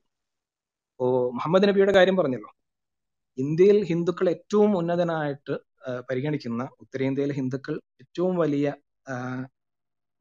ഓ 0.99 1.05
മുഹമ്മദ് 1.37 1.67
നബിയുടെ 1.69 1.93
കാര്യം 1.97 2.15
പറഞ്ഞല്ലോ. 2.19 2.51
ഇന്ത്യയിൽ 3.37 3.79
ഹിന്ദുക്കൾ 3.89 4.27
ഏറ്റവും 4.29 4.71
ഉന്നതനായിട്ട് 4.77 5.55
പരിഗണിക്കുന്ന 6.09 6.63
ഉത്തരേന്ത്യയിലെ 6.79 7.33
ഹിന്ദുക്കൾ 7.33 7.75
ഏറ്റവും 8.01 8.35
വലിയ 8.37 8.67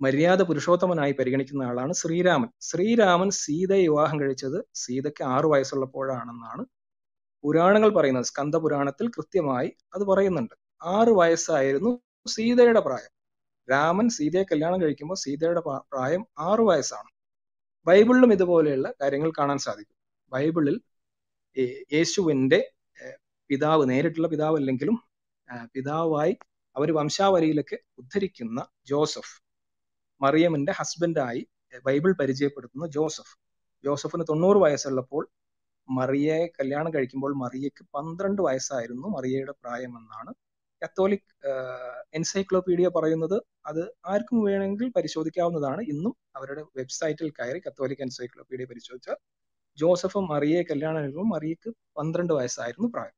മര്യാദ 0.00 0.42
പുരുഷോത്തമനായി 0.42 1.12
പരിഗണിക്കുന്ന 1.12 1.62
ആളാണ് 1.62 1.92
ശ്രീരാമൻ. 1.92 2.50
ശ്രീരാമൻ 2.60 3.30
സീതയെ 3.30 3.82
വിവാഹം 3.88 4.20
കഴിച്ചത് 4.20 4.58
സീതയ്ക്ക് 4.74 5.24
ആറു 5.24 5.48
വയസ്സുള്ളപ്പോഴാണെന്നാണ് 5.48 6.62
പുരാണങ്ങൾ 7.44 7.90
പറയുന്നത്. 7.90 8.24
സ്കന്ദപുരാണത്തിൽ 8.24 9.08
കൃത്യമായി 9.08 9.70
അത് 9.94 10.04
പറയുന്നുണ്ട്. 10.04 10.54
ആറു 10.82 11.10
വയസ്സായിരുന്നു 11.10 11.90
സീതയുടെ 12.26 12.80
പ്രായം. 12.80 13.12
രാമൻ 13.68 14.08
സീതയെ 14.08 14.44
കല്യാണം 14.52 14.82
കഴിക്കുമ്പോൾ 14.82 15.14
സീതയുടെ 15.14 15.60
പ്രായം 15.92 16.26
ആറു 16.38 16.62
വയസ്സാണ്. 16.62 17.10
ബൈബിളിലും 17.86 18.32
ഇതുപോലെയുള്ള 18.32 18.88
കാര്യങ്ങൾ 19.02 19.32
കാണാൻ 19.38 19.58
സാധിക്കും. 19.58 19.96
ബൈബിളിൽ 20.32 20.76
യേശുവിന്റെ 21.92 22.60
പിതാവ് 23.50 23.90
നേരിട്ടുള്ള 23.90 24.28
പിതാവ് 24.28 24.56
അല്ലെങ്കിലും 24.56 24.96
പിതാവായി 25.74 26.34
അവർ 26.76 26.88
വംശാവലിയിലേക്ക് 26.98 27.76
ഉദ്ധരിക്കുന്ന 28.00 28.60
ജോസഫ്. 28.90 29.34
മറിയമിന്റെ 30.20 30.72
ഹസ്ബൻഡായി 30.78 31.42
ബൈബിൾ 31.86 32.12
പരിചയപ്പെടുത്തുന്ന 32.20 32.86
ജോസഫ്. 32.96 33.34
ജോസഫിന് 33.84 34.24
തൊണ്ണൂറ് 34.30 34.58
വയസ്സുള്ളപ്പോൾ 34.64 35.24
മറിയയെ 35.88 36.46
കല്യാണം 36.58 36.94
കഴിക്കുമ്പോൾ 36.94 37.32
മറിയയ്ക്ക് 37.44 37.82
പന്ത്രണ്ട് 37.94 38.40
വയസ്സായിരുന്നു 38.42 39.08
മറിയയുടെ 39.16 39.54
പ്രായമെന്നാണ് 39.62 40.32
കത്തോലിക് 40.82 41.28
എൻസൈക്ലോപീഡിയ 42.18 42.88
പറയുന്നത്. 42.96 43.36
അത് 43.66 43.82
ആർക്കും 44.12 44.38
വേണമെങ്കിൽ 44.48 44.88
പരിശോധിക്കാവുന്നതാണ്. 44.96 45.82
ഇന്നും 45.92 46.14
അവരുടെ 46.36 46.62
വെബ്സൈറ്റിൽ 46.78 47.28
കയറി 47.38 47.60
കത്തോലിക് 47.66 48.02
എൻസൈക്ലോപീഡിയ 48.06 48.66
പരിശോധിച്ചാൽ 48.72 49.18
ജോസഫ് 49.78 50.20
മറിയയെ 50.32 50.62
കല്യാണം 50.70 51.00
കഴിക്കുമ്പോൾ 51.02 51.30
മറിയയ്ക്ക് 51.36 51.70
പന്ത്രണ്ട് 51.98 52.32
വയസ്സായിരുന്നു 52.38 52.88
പ്രായം. 52.94 53.16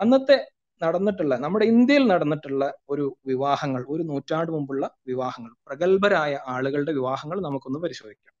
അന്നത്തെ 0.00 0.36
നടന്നിട്ടുള്ള 0.84 1.34
നമ്മുടെ 1.44 1.66
ഇന്ത്യയിൽ 1.72 2.04
നടന്നിട്ടുള്ള 2.12 2.64
ഒരു 2.90 3.04
വിവാഹങ്ങൾ 3.30 3.82
ഒരു 3.94 4.02
നൂറ്റാണ്ട് 4.10 4.50
മുമ്പുള്ള 4.52 4.84
വിവാഹങ്ങൾ 5.10 5.52
പ്രഗത്ഭരായ 5.68 6.34
ആളുകളുടെ 6.54 6.92
വിവാഹങ്ങൾ 6.98 7.38
നമുക്കൊന്ന് 7.46 7.80
പരിശോധിക്കാം. 7.84 8.34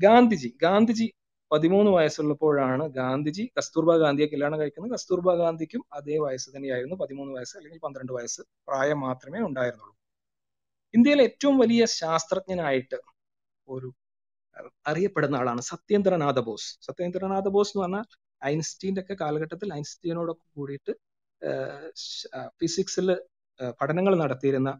ഗാന്ധിജി 0.00 0.50
ഗാന്ധിജി 0.64 1.06
പതിമൂന്ന് 1.50 1.90
വയസ്സുള്ളപ്പോഴാണ് 1.96 2.84
ഗാന്ധിജി 3.00 3.44
കസ്തൂർബ 3.58 3.90
ഗാന്ധിയെ 4.04 4.28
കല്യാണം 4.32 4.58
കഴിക്കുന്നത്. 4.60 4.92
കസ്തൂർബ 4.96 5.28
ഗാന്ധിക്കും 5.42 5.82
അതേ 5.98 6.16
വയസ്സ് 6.26 6.48
തന്നെയായിരുന്നു 6.54 6.96
പതിമൂന്ന് 7.02 7.32
വയസ്സ് 7.38 7.54
അല്ലെങ്കിൽ 7.58 7.80
പന്ത്രണ്ട് 7.86 8.12
വയസ്സ് 8.18 8.42
പ്രായം 8.68 9.00
മാത്രമേ 9.06 9.40
ഉണ്ടായിരുന്നുള്ളൂ. 9.48 9.94
ഇന്ത്യയിലെ 10.94 11.24
ഏറ്റവും 11.28 11.56
വലിയ 11.62 11.82
ശാസ്ത്രജ്ഞനായിട്ട് 12.00 12.98
ഒരു 13.68 13.88
അറിയപ്പെടുന്ന 14.86 15.36
ആളാണ് 15.36 15.62
സത്യേന്ദ്രനാഥ 15.70 16.38
ബോസ്. 16.48 16.68
സത്യേന്ദ്രനാഥ 16.86 17.48
ബോസ് 17.56 17.72
എന്ന് 17.74 17.84
പറഞ്ഞാൽ 17.84 18.04
ഐൻസ്റ്റീന്റെ 18.42 19.00
ഒക്കെ 19.04 19.14
കാലഘട്ടത്തിൽ 19.22 19.68
ഐൻസ്റ്റീനോടൊക്കെ 19.80 20.46
കൂടിയിട്ട് 20.56 20.92
ഫിസിക്സിൽ 22.60 23.08
പഠനങ്ങൾ 23.80 24.14
നടത്തിയിരുന്ന 24.22 24.70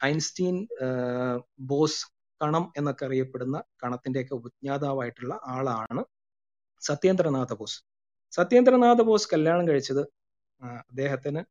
ഐൻസ്റ്റീൻ 0.00 0.56
ബോസ് 1.70 2.00
കണം 2.40 2.64
എന്നൊക്കെ 2.76 3.04
അറിയപ്പെടുന്ന 3.08 3.56
കണത്തിന്റെയൊക്കെ 3.82 4.34
ഉപജ്ഞാതാവായിട്ടുള്ള 4.34 5.34
ആളാണ് 5.54 6.02
സത്യേന്ദ്രനാഥ 6.82 7.52
ബോസ്. 7.60 7.78
സത്യേന്ദ്രനാഥ 8.32 9.00
ബോസ് 9.08 9.28
കല്യാണം 9.32 9.64
കഴിച്ചത് 9.68 10.02
അദ്ദേഹത്തിന് 10.82 11.42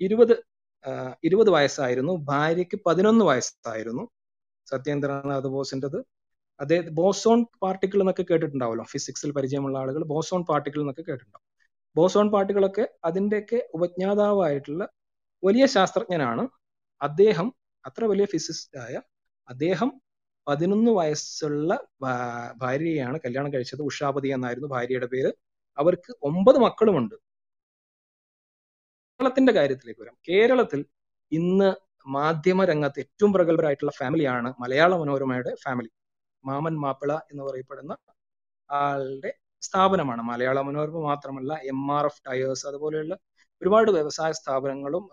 ഇരുപത് 0.00 0.34
ഇരുപത് 1.24 1.50
വയസ്സായിരുന്നു. 1.56 2.12
ഭാര്യയ്ക്ക് 2.30 2.78
പതിനൊന്ന് 2.86 3.24
വയസ്സായിരുന്നു 3.24 4.04
സത്യേന്ദ്രനാഥ 4.66 5.46
ബോസിന്റെത്. 5.56 5.98
അദ്ദേഹം 6.60 6.94
ബോസോൺ 7.00 7.40
പാർട്ടിക്കിൾ 7.62 8.00
എന്നൊക്കെ 8.02 8.24
കേട്ടിട്ടുണ്ടാവല്ലോ. 8.30 8.84
ഫിസിക്സിൽ 8.92 9.30
പരിചയമുള്ള 9.38 9.76
ആളുകൾ 9.78 10.04
ബോസോൺ 10.14 10.42
പാർട്ടിക്കിൾ 10.50 10.80
എന്നൊക്കെ 10.84 11.04
കേട്ടിട്ടുണ്ടാവും. 11.08 11.45
ബോസോൺ 11.96 12.30
പാർട്ടികളൊക്കെ 12.30 12.84
അതിന്റെയൊക്കെ 13.04 13.68
ഉപജ്ഞാതാവായിട്ടുള്ള 13.74 14.82
വലിയ 15.42 15.66
ശാസ്ത്രജ്ഞനാണ്. 15.66 16.44
അദ്ദേഹം 17.00 17.48
അത്ര 17.84 18.04
വലിയ 18.04 18.24
ഫിസിസ്റ്റ് 18.24 18.78
ആയ 18.78 18.94
അദ്ദേഹം 19.48 19.90
പതിനൊന്ന് 20.46 20.90
വയസ്സുള്ള 20.90 21.70
ഭാര്യയാണ് 22.56 23.18
കല്യാണം 23.24 23.52
കഴിച്ചത്. 23.52 23.82
ഉഷാപതി 23.82 24.28
എന്നായിരുന്നു 24.28 24.68
ഭാര്യയുടെ 24.68 25.06
പേര്. 25.06 25.30
അവർക്ക് 25.78 26.12
ഒമ്പത് 26.22 26.58
മക്കളുമുണ്ട്. 26.58 27.16
കേരളത്തിന്റെ 29.20 29.52
കാര്യത്തിലേക്ക് 29.52 30.00
വരാം. 30.00 30.16
കേരളത്തിൽ 30.28 30.80
ഇന്ന് 31.32 31.68
മാധ്യമ 32.06 32.64
രംഗത്ത് 32.64 33.00
ഏറ്റവും 33.00 33.32
പ്രഗത്ഭരായിട്ടുള്ള 33.32 33.92
ഫാമിലിയാണ് 33.92 34.54
മലയാള 34.60 34.96
മനോരമയുടെ 34.96 35.52
ഫാമിലി 35.64 35.90
മാമൻ 36.44 36.74
മാപ്പിള 36.80 37.12
എന്ന് 37.30 37.42
പറയപ്പെടുന്ന 37.42 37.92
ആളുടെ 38.70 39.30
സ്ഥാപനമാണ്. 39.68 40.22
മലയാള 40.30 40.58
മനോരമ 40.68 41.02
മാത്രമല്ല 41.10 41.52
എം 41.72 41.80
ആർ 41.96 42.04
എഫ് 42.10 42.22
ടയേഴ്സ് 42.28 42.64
അതുപോലെയുള്ള 42.70 43.14
ഒരുപാട് 43.62 43.90
വ്യവസായ 43.96 44.30
സ്ഥാപനങ്ങളും 44.40 45.04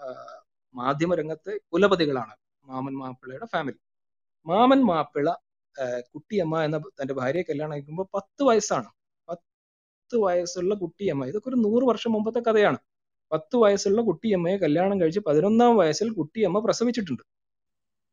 മാധ്യമരംഗത്തെ 0.75 0.75
മാധ്യമ 0.75 1.13
രംഗത്തെ 1.19 1.53
കുലപതികളാണ്. 1.73 2.33
മാമൻ 2.67 2.93
മാപ്പിളയുടെ 3.01 3.47
ഫാമിലി 3.53 3.79
മാമൻ 4.45 4.79
മാപ്പിള 4.89 5.29
കുട്ടിയമ്മ 6.13 6.55
എന്ന 6.67 6.77
തന്റെ 6.99 7.13
ഭാര്യയെ 7.19 7.45
കല്യാണം 7.49 7.73
കഴിക്കുമ്പോൾ 7.75 8.07
പത്ത് 8.15 8.43
വയസ്സാണ്. 8.47 8.89
പത്ത് 9.29 10.15
വയസ്സുള്ള 10.25 10.73
കുട്ടിയമ്മ 10.83 11.27
ഇതൊക്കെ 11.31 11.49
ഒരു 11.51 11.59
നൂറ് 11.65 11.85
വർഷം 11.91 12.11
മുമ്പത്തെ 12.15 12.41
കഥയാണ്. 12.47 12.79
പത്ത് 13.31 13.55
വയസ്സുള്ള 13.63 14.01
കുട്ടിയമ്മയെ 14.09 14.57
കല്യാണം 14.65 14.97
കഴിച്ച് 15.01 15.21
പതിനൊന്നാം 15.29 15.73
വയസ്സിൽ 15.81 16.09
കുട്ടിയമ്മ 16.19 16.59
പ്രസവിച്ചിട്ടുണ്ട്. 16.67 17.23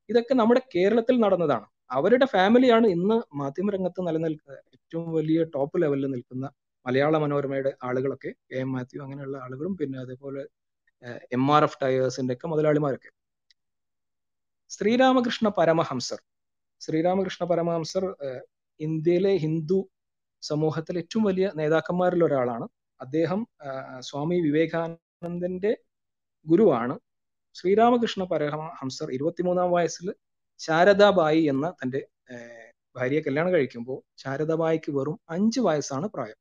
ഇതൊക്കെ 0.08 0.34
നമ്മുടെ 0.40 0.62
കേരളത്തിൽ 0.74 1.16
നടന്നതാണ്. 1.24 1.66
അവരുടെ 1.90 2.24
ഫാമിലിയാണ് 2.24 2.86
ഇന്ന് 2.86 3.16
മാധ്യമരംഗത്ത് 3.34 4.00
നിലനിൽക്കുന്ന 4.08 4.56
ഏറ്റവും 4.74 5.12
വലിയ 5.12 5.44
ടോപ്പ് 5.44 5.82
ലെവലിൽ 5.82 6.06
നിൽക്കുന്ന 6.06 6.46
മലയാള 6.86 7.16
മനോരമയുടെ 7.18 7.72
ആളുകളൊക്കെ 7.82 8.30
കെ 8.50 8.58
എം 8.58 8.72
മാത്യു 8.72 9.00
അങ്ങനെയുള്ള 9.02 9.36
ആളുകളും 9.36 9.76
പിന്നെ 9.76 9.98
അതേപോലെ 9.98 10.42
എം 11.32 11.44
ആർ 11.54 11.62
എഫ് 11.64 11.78
ടയേഴ്സിന്റെ 11.82 12.34
ഒക്കെ 12.34 12.46
മുതലാളിമാരൊക്കെ. 12.48 13.10
ശ്രീരാമകൃഷ്ണ 14.70 15.48
പരമഹംസർ. 15.58 16.18
ശ്രീരാമകൃഷ്ണ 16.80 17.44
പരമഹംസർ 17.44 18.04
ഇന്ത്യയിലെ 18.80 19.32
ഹിന്ദു 19.36 19.78
സമൂഹത്തിലെ 20.42 20.98
ഏറ്റവും 20.98 21.24
വലിയ 21.24 21.46
നേതാക്കന്മാരിൽ 21.56 22.24
ഒരാളാണ്. 22.24 22.66
അദ്ദേഹം 23.00 23.40
സ്വാമി 24.00 24.36
വിവേകാനന്ദന്റെ 24.40 25.72
ഗുരുവാണ്. 26.46 26.94
ശ്രീരാമകൃഷ്ണ 27.54 28.24
പരമഹംസർ 28.24 29.08
ഇരുപത്തിമൂന്നാം 29.16 29.70
വയസ്സിൽ 29.72 30.08
ശാരദാബായി 30.60 31.42
എന്ന 31.42 31.70
തന്റെ 31.70 32.08
ഭാര്യയെ 32.96 33.20
കല്യാണം 33.20 33.52
കഴിക്കുമ്പോൾ 33.52 34.02
ശാരദാബായിക്ക് 34.16 34.92
വെറും 34.92 35.20
അഞ്ച് 35.30 35.60
വയസ്സാണ് 35.60 36.08
പ്രായം. 36.08 36.36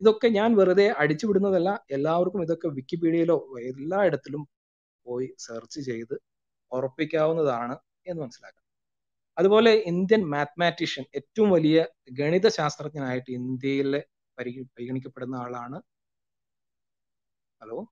ഇതൊക്കെ 0.00 0.28
ഞാൻ 0.28 0.56
വെറുതെ 0.56 0.94
അടിച്ചുവിടുന്നതല്ല 0.98 1.84
എല്ലാവർക്കും 1.90 2.42
ഇതൊക്കെ 2.42 2.68
വിക്കിപീഡിയയിലോ 2.68 3.36
എല്ലായിടത്തിലും 3.60 4.48
പോയി 5.06 5.34
സെർച്ച് 5.38 5.80
ചെയ്ത് 5.80 6.20
ഉറപ്പിക്കാവുന്നതാണ് 6.72 7.78
എന്ന് 8.06 8.22
മനസ്സിലാക്കാം. 8.22 8.62
അതുപോലെ 9.38 9.70
ഇന്ത്യൻ 9.70 10.30
മാത്മാറ്റീഷ്യൻ 10.30 11.04
ഏറ്റവും 11.14 11.50
വലിയ 11.50 11.86
ഗണിത 12.12 12.48
ശാസ്ത്രജ്ഞനായിട്ട് 12.48 13.32
ഇന്ത്യയിലെ 13.32 14.04
പരിഗ- 14.38 14.66
പരിഗണിക്കപ്പെടുന്ന 14.66 15.36
ആളാണ്. 15.36 15.82
ഹലോ? 17.62 17.86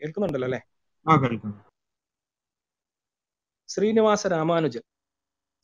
കേൾക്കുന്നുണ്ടല്ലോ 0.00 0.46
അല്ലെ? 0.46 0.60
ആ 1.08 1.14
ശ്രീനിവാസ 3.70 4.26
രാമാനുജൻ. 4.26 4.82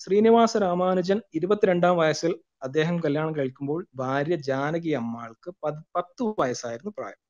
ശ്രീനിവാസ 0.01 0.57
രാമാനുജൻ 0.57 1.19
ഇരുപത്തിരണ്ടാം 1.35 1.95
വയസ്സിൽ 1.97 2.33
അദ്ദേഹം 2.63 2.97
കല്യാണം 3.05 3.33
കഴിക്കുമ്പോൾ 3.39 3.81
ഭാര്യ 3.97 4.37
ജാനകി 4.49 4.93
അമ്മാൾക്ക് 5.01 5.51
പത് 5.65 5.81
പത്ത് 5.97 6.23
വയസ്സായിരുന്നു 6.41 6.93
പ്രായം. 6.99 7.21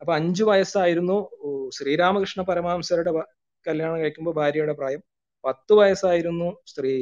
അപ്പൊ 0.00 0.12
അഞ്ചു 0.14 0.44
വയസ്സായിരുന്നു 0.44 1.16
ശ്രീരാമകൃഷ്ണ 1.72 2.42
പരമഹംസരുടെ 2.42 3.12
കല്യാണം 3.66 3.98
കഴിക്കുമ്പോൾ 4.00 4.34
ഭാര്യയുടെ 4.34 4.72
പ്രായം. 4.72 5.02
പത്ത് 5.44 5.72
വയസ്സായിരുന്നു 5.72 6.48
ശ്രീ 6.66 6.94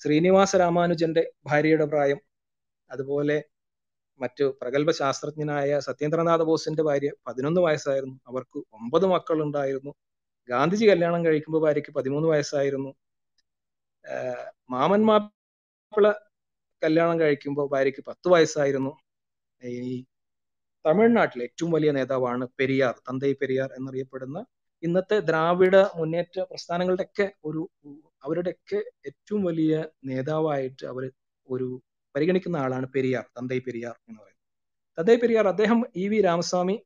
ശ്രീനിവാസ 0.00 0.56
രാമാനുജന്റെ 0.56 1.22
ഭാര്യയുടെ 1.46 1.84
പ്രായം. 1.84 2.20
അതുപോലെ 2.90 3.36
മറ്റു 4.20 4.44
പ്രഗത്ഭ 4.62 4.90
ശാസ്ത്രജ്ഞനായ 5.00 5.80
സത്യേന്ദ്രനാഥ 5.80 6.42
ബോസിന്റെ 6.50 6.82
ഭാര്യ 6.82 7.10
പതിനൊന്ന് 7.26 7.60
വയസ്സായിരുന്നു. 7.60 8.16
അവർക്ക് 8.28 8.58
ഒമ്പത് 8.78 9.06
മക്കളുണ്ടായിരുന്നു. 9.14 9.92
ഗാന്ധിജി 10.48 10.84
കല്യാണം 10.90 11.20
കഴിക്കുമ്പോൾ 11.26 11.62
ഭാര്യയ്ക്ക് 11.64 11.92
പതിമൂന്ന് 11.98 12.28
വയസ്സായിരുന്നു. 12.32 12.90
മാമൻ 14.72 15.02
മാപ്പിള 15.08 16.06
കല്യാണം 16.82 17.16
കഴിക്കുമ്പോൾ 17.22 17.66
ഭാര്യയ്ക്ക് 17.74 18.02
പത്ത് 18.10 18.28
വയസ്സായിരുന്നു. 18.34 18.92
ഈ 19.62 19.94
തമിഴ്നാട്ടിലെ 20.84 21.44
ഏറ്റവും 21.48 21.70
വലിയ 21.76 21.90
നേതാവാണ് 21.98 22.44
പെരിയാർ 22.60 22.94
തന്തൈ 23.08 23.32
പെരിയാർ 23.42 23.68
എന്നറിയപ്പെടുന്ന 23.78 24.38
ഇന്നത്തെ 24.82 25.16
ദ്രാവിഡ 25.28 25.76
മുന്നേറ്റ 25.98 26.36
പ്രസ്ഥാനങ്ങളുടെയൊക്കെ 26.50 27.26
ഒരു 27.48 27.62
അവരുടെയൊക്കെ 28.24 28.80
ഏറ്റവും 29.08 29.42
വലിയ 29.48 29.74
നേതാവായിട്ട് 30.10 30.84
അവർ 30.92 31.04
ഒരു 31.48 31.68
പരിഗണിക്കുന്ന 32.14 32.56
ആളാണ് 32.64 32.86
പെരിയാർ 32.96 33.24
തന്തൈ 33.38 33.58
പെരിയാർ 33.68 33.94
എന്ന് 34.08 34.20
പറയുന്നത്. 34.20 34.40
തന്തൈ 34.98 35.16
പെരിയാർ 35.22 35.46
അദ്ദേഹം 35.52 35.78
ഇ 36.02 36.04
വി 36.12 36.18
രാമസ്വാമി 36.26 36.76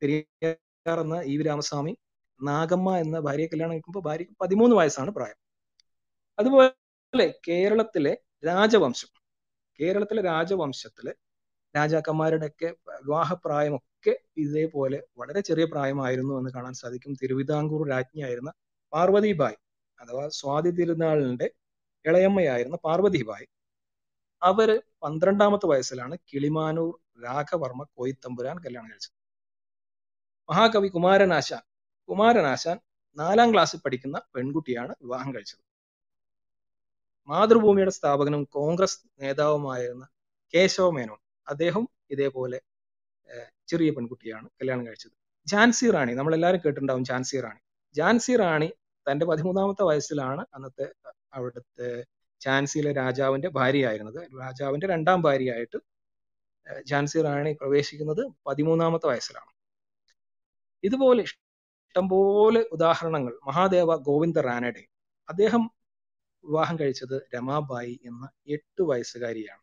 പെരിയാർ 0.00 0.98
എന്ന 1.04 1.16
ഇ 1.32 1.36
വി 1.38 1.44
രാമസ്വാമി 1.50 1.92
നാഗമ്മ 2.40 2.98
എന്ന 2.98 3.20
ഭാര്യയെ 3.20 3.46
കല്യാണം 3.46 3.72
കഴിക്കുമ്പോൾ 3.72 4.00
ഭാര്യയ്ക്ക് 4.00 4.34
പതിമൂന്ന് 4.40 4.76
വയസ്സാണ് 4.76 5.10
പ്രായം. 5.10 5.38
അതുപോലെ 6.38 7.34
കേരളത്തിലെ 7.48 8.18
രാജവംശം 8.46 9.10
കേരളത്തിലെ 9.80 10.22
രാജവംശത്തിലെ 10.22 11.12
രാജാക്കന്മാരുടെയൊക്കെ 11.76 12.74
വിവാഹപ്രായമൊക്കെ 13.04 14.20
ഇതേപോലെ 14.36 15.02
വളരെ 15.18 15.40
ചെറിയ 15.40 15.64
പ്രായമായിരുന്നു 15.64 16.38
എന്ന് 16.38 16.50
കാണാൻ 16.50 16.74
സാധിക്കും. 16.74 17.14
തിരുവിതാംകൂർ 17.22 17.88
രാജ്ഞിയായിരുന്ന 17.88 18.50
പാർവതിബായ് 18.92 19.58
അഥവാ 20.00 20.28
സ്വാതി 20.28 20.70
തിരുനാളിന്റെ 20.70 21.48
ഇളയമ്മയായിരുന്ന 22.04 22.76
പാർവതിബായ് 22.84 23.46
അവർ 24.42 24.82
പന്ത്രണ്ടാമത്തെ 25.02 25.66
വയസ്സിലാണ് 25.66 26.16
കിളിമാനൂർ 26.30 26.92
രാഘവർമ്മ 27.24 27.82
കോയിത്തമ്പുരാൻ 27.96 28.56
കല്യാണം 28.66 28.90
കഴിച്ചത്. 28.90 29.14
മഹാകവി 30.48 30.88
കുമാരനാശാൻ 30.88 31.62
കുമാരനാശാൻ 32.08 32.76
നാലാം 33.16 33.48
ക്ലാസ്സിൽ 33.54 33.80
പഠിക്കുന്ന 33.84 34.16
പെൺകുട്ടിയാണ് 34.34 34.92
വിവാഹം 35.02 35.30
കഴിച്ചത്. 35.34 35.62
മാതൃഭൂമിയുടെ 37.28 37.90
സ്ഥാപകനും 37.90 38.42
കോൺഗ്രസ് 38.56 38.98
നേതാവുമായിരുന്ന 39.22 40.04
കേശവ 40.54 40.88
മേനോൻ 40.90 41.20
അദ്ദേഹം 41.46 41.84
ഇതേപോലെ 42.10 42.58
ചെറിയ 43.68 43.90
പെൺകുട്ടിയാണ് 43.90 44.46
കല്യാണം 44.58 44.86
കഴിച്ചത്. 44.86 45.14
ഝാൻസി 45.46 45.86
റാണി 45.94 46.12
നമ്മളെല്ലാവരും 46.12 46.60
കേട്ടിട്ടുണ്ടാവും 46.64 47.04
ഝാൻസി 47.10 47.38
റാണി. 47.44 47.60
ഝാൻസി 47.94 48.34
റാണി 48.36 48.68
തന്റെ 49.06 49.24
പതിമൂന്നാമത്തെ 49.26 49.84
വയസ്സിലാണ് 49.84 50.42
അന്നത്തെ 50.54 50.86
അവിടുത്തെ 51.34 51.88
ഝാൻസിയിലെ 52.40 52.92
രാജാവിന്റെ 52.92 53.48
ഭാര്യയായിരുന്നത്. 53.48 54.20
രാജാവിന്റെ 54.42 54.86
രണ്ടാം 54.86 55.22
ഭാര്യയായിട്ട് 55.22 55.78
ഝാൻസി 56.90 57.18
റാണി 57.26 57.52
പ്രവേശിക്കുന്നത് 57.60 58.22
പതിമൂന്നാമത്തെ 58.46 59.06
വയസ്സിലാണ്. 59.06 59.50
ഇതുപോലെ 60.84 61.24
ഇഷ്ടംപോലെ 61.94 62.60
ഉദാഹരണങ്ങൾ. 62.74 63.34
മഹാദേവ 63.48 63.90
ഗോവിന്ദ 64.08 64.38
റാനഡെ 64.46 64.82
അദ്ദേഹം 65.28 65.62
വിവാഹം 66.44 66.76
കഴിച്ചത് 66.80 67.14
രമാബായി 67.34 67.94
എന്ന 68.08 68.24
എട്ട് 68.46 68.82
വയസ്സുകാരിയാണ്. 68.90 69.62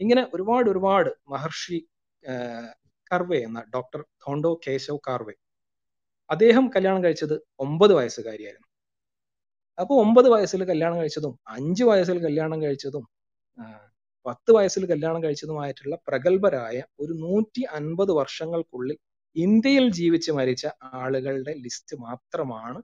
ഇങ്ങനെ 0.00 0.22
ഒരുപാട് 0.34 0.66
ഒരുപാട് 0.72 1.10
മഹർഷി 1.28 1.78
കർവെ 3.10 3.38
എന്ന 3.48 3.60
ഡോക്ടർ 3.74 4.00
തോണ്ടോ 4.24 4.50
കേശവ് 4.66 5.00
കാർവെ 5.08 5.34
അദ്ദേഹം 6.30 6.64
കല്യാണം 6.74 7.00
കഴിച്ചത് 7.04 7.36
ഒമ്പത് 7.64 7.92
വയസ്സുകാരിയായിരുന്നു. 7.98 8.68
അപ്പോൾ 9.78 9.96
ഒമ്പത് 10.04 10.28
വയസ്സിൽ 10.34 10.62
കല്യാണം 10.64 10.96
കഴിച്ചതും 11.00 11.34
അഞ്ച് 11.56 11.84
വയസ്സിൽ 11.90 12.18
കല്യാണം 12.26 12.58
കഴിച്ചതും 12.64 13.04
പത്ത് 14.26 14.50
വയസ്സിൽ 14.56 14.84
കല്യാണം 14.92 15.20
കഴിച്ചതുമായിട്ടുള്ള 15.24 15.94
പ്രഗത്ഭരായ 16.08 16.78
ഒരു 17.00 17.12
നൂറ്റി 17.24 17.62
അൻപത് 17.78 18.12
വർഷങ്ങൾക്കുള്ളിൽ 18.20 18.98
ഇന്ത്യയിൽ 19.36 19.86
ജീവിച്ച് 19.92 20.30
മരിച്ച 20.38 20.64
ആളുകളുടെ 21.00 21.52
ലിസ്റ്റ് 21.64 21.96
മാത്രമാണ് 22.06 22.80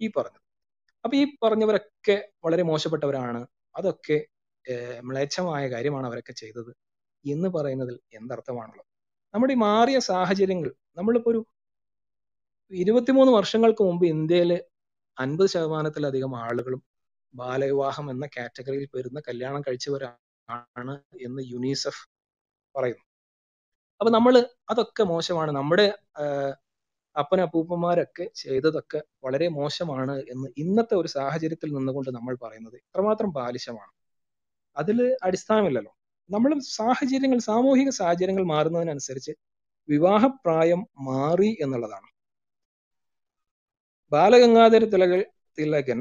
ഈ 0.00 0.08
പറഞ്ഞത്. 0.16 0.44
അപ്പൊ 1.04 1.14
ഈ 1.16 1.24
പറഞ്ഞവരൊക്കെ 1.44 2.16
വളരെ 2.44 2.62
മോശപ്പെട്ടവരാണ്. 2.62 3.40
അതൊക്കെ 3.78 4.18
മ്ലേച്ഛമായ 5.02 5.64
കാര്യമാണ് 5.70 6.06
അവരൊക്കെ 6.06 6.32
ചെയ്തത് 6.32 6.72
എന്ന് 7.24 7.48
പറയുന്നതിൽ 7.48 7.96
എന്തർത്ഥമാണുള്ളത്? 8.18 8.86
നമ്മുടെ 9.34 9.52
ഈ 9.52 9.58
മാറിയ 9.58 9.98
സാഹചര്യങ്ങൾ 10.10 10.70
നമ്മളിപ്പോ 10.98 11.30
ഒരു 11.30 11.40
ഇരുപത്തിമൂന്ന് 12.72 13.32
വർഷങ്ങൾക്ക് 13.32 13.82
മുമ്പ് 13.82 14.04
ഇന്ത്യയിൽ 14.06 14.50
അൻപത് 15.18 15.48
ശതമാനത്തിലധികം 15.54 16.36
ആളുകളും 16.36 16.82
ബാലവിവാഹം 17.34 18.06
എന്ന 18.10 18.26
കാറ്റഗറിയിൽ 18.36 18.88
വരുന്ന 18.98 19.20
കല്യാണം 19.28 19.60
കഴിച്ചവരാണ് 19.60 20.94
എന്ന് 21.28 21.42
യുനിസെഫ് 21.52 22.02
പറയുന്നു. 22.74 23.04
അപ്പൊ 24.00 24.10
നമ്മൾ 24.10 24.46
അതൊക്കെ 24.70 25.02
മോശമാണ്. 25.02 25.50
നമ്മുടെ 25.50 25.86
അപ്പന 26.18 26.54
അപ്പനപ്പൂപ്പന്മാരൊക്കെ 27.16 28.30
ചെയ്തതൊക്കെ 28.34 29.02
വളരെ 29.24 29.48
മോശമാണ് 29.48 30.14
എന്ന് 30.30 30.48
ഇന്നത്തെ 30.56 30.94
ഒരു 30.94 31.08
സാഹചര്യത്തിൽ 31.08 31.72
നിന്നുകൊണ്ട് 31.74 32.10
നമ്മൾ 32.10 32.36
പറയുന്നത് 32.42 32.76
എത്രമാത്രം 32.76 33.30
ബാലിശമാണ്. 33.32 33.92
അതിൽ 34.76 35.16
അടിസ്ഥാനമില്ലല്ലോ. 35.22 35.92
നമ്മൾ 36.30 36.50
സാഹചര്യങ്ങൾ 36.60 37.38
സാമൂഹിക 37.38 37.90
സാഹചര്യങ്ങൾ 37.90 38.44
മാറുന്നതിനനുസരിച്ച് 38.44 39.32
വിവാഹപ്രായം 39.88 40.86
മാറി 41.00 41.56
എന്നുള്ളതാണ്. 41.60 42.08
ബാലഗംഗാധര 44.12 44.84
തിലകൻ 45.58 46.00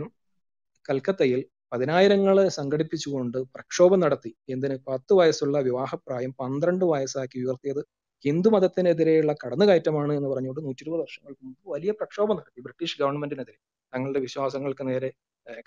കൽക്കത്തയിൽ 0.89 1.41
പതിനായിരങ്ങളെ 1.71 2.49
സംഘടിപ്പിച്ചുകൊണ്ട് 2.49 3.37
പ്രക്ഷോഭം 3.55 3.99
നടത്തി. 3.99 4.35
എന്തിന്? 4.49 4.75
പത്ത് 4.87 5.13
വയസ്സുള്ള 5.13 5.57
വിവാഹപ്രായം 5.59 6.31
പന്ത്രണ്ട് 6.41 6.85
വയസ്സാക്കി 6.85 7.39
ഉയർത്തിയത് 7.45 7.81
ഹിന്ദു 8.25 8.49
മതത്തിനെതിരെയുള്ള 8.49 9.35
കടന്നുകയറ്റമാണ് 9.41 10.13
എന്ന് 10.13 10.29
പറഞ്ഞുകൊണ്ട് 10.29 10.61
നൂറ്റി 10.65 10.83
ഇരുപത് 10.83 11.01
വർഷങ്ങൾക്ക് 11.01 11.41
മുമ്പ് 11.45 11.69
വലിയ 11.73 11.91
പ്രക്ഷോഭം 11.91 12.35
നടത്തി 12.35 12.61
ബ്രിട്ടീഷ് 12.61 12.97
ഗവൺമെന്റിനെതിരെ. 13.01 13.57
തങ്ങളുടെ 13.93 14.19
വിശ്വാസങ്ങൾക്ക് 14.19 14.83
നേരെ 14.89 15.09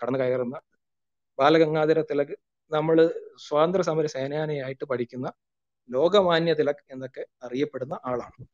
കടന്നു 0.03 0.19
കയറുന്ന 0.19 0.57
ബാലഗംഗാധര 1.39 2.01
തിലക് 2.11 2.35
നമ്മൾ 2.71 2.97
സ്വാതന്ത്ര്യ 3.47 3.85
സമര 3.89 4.07
സേനാനിയായിട്ട് 4.07 4.85
പഠിക്കുന്ന 4.85 5.27
ലോകമാന്യ 5.91 6.53
തിലക് 6.55 6.85
എന്നൊക്കെ 6.91 7.23
അറിയപ്പെടുന്ന 7.45 7.95
ആളാണ്. 8.05 8.45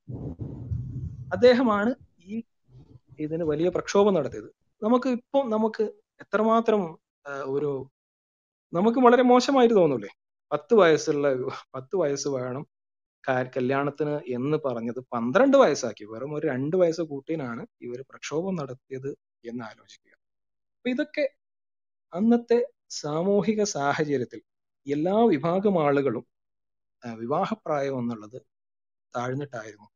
അദ്ദേഹമാണ് 1.32 1.90
ഈ 2.26 2.42
ഇതിന് 3.18 3.44
വലിയ 3.44 3.68
പ്രക്ഷോഭം 3.68 4.14
നടത്തിയത്. 4.14 4.50
നമുക്ക് 4.82 5.08
ഇപ്പം 5.08 5.50
നമുക്ക് 5.50 5.84
എത്രമാത്രം 6.24 6.82
ഒരു 7.54 7.70
നമുക്ക് 8.72 8.98
വളരെ 8.98 9.22
മോശമായിട്ട് 9.22 9.74
തോന്നൂലേ? 9.74 10.10
പത്ത് 10.52 10.74
വയസ്സുള്ള 10.74 11.28
പത്ത് 11.74 11.96
വയസ്സ് 11.96 12.28
വേണം 12.28 12.64
കല്യാണത്തിന് 13.56 14.14
എന്ന് 14.36 14.58
പറഞ്ഞത് 14.66 15.00
പന്ത്രണ്ട് 15.14 15.56
വയസ്സാക്കി. 15.56 16.04
വെറും 16.04 16.30
ഒരു 16.34 16.46
രണ്ട് 16.46 16.76
വയസ്സ് 16.76 17.02
കൂട്ടിനാണ് 17.02 17.62
ഇവർ 17.86 18.00
പ്രക്ഷോഭം 18.10 18.54
നടത്തിയത് 18.56 19.10
എന്ന് 19.50 19.62
ആലോചിക്കുക. 19.64 20.14
അപ്പൊ 20.76 20.88
ഇതൊക്കെ 20.90 21.24
അന്നത്തെ 22.12 22.58
സാമൂഹിക 23.02 23.62
സാഹചര്യത്തിൽ 23.76 24.40
എല്ലാ 24.86 25.16
വിഭാഗം 25.34 25.86
ആളുകളും 25.86 26.24
വിവാഹപ്രായം 27.02 27.98
എന്നുള്ളത് 28.00 28.38
താഴ്ന്നിട്ടായിരുന്നു. 29.14 29.88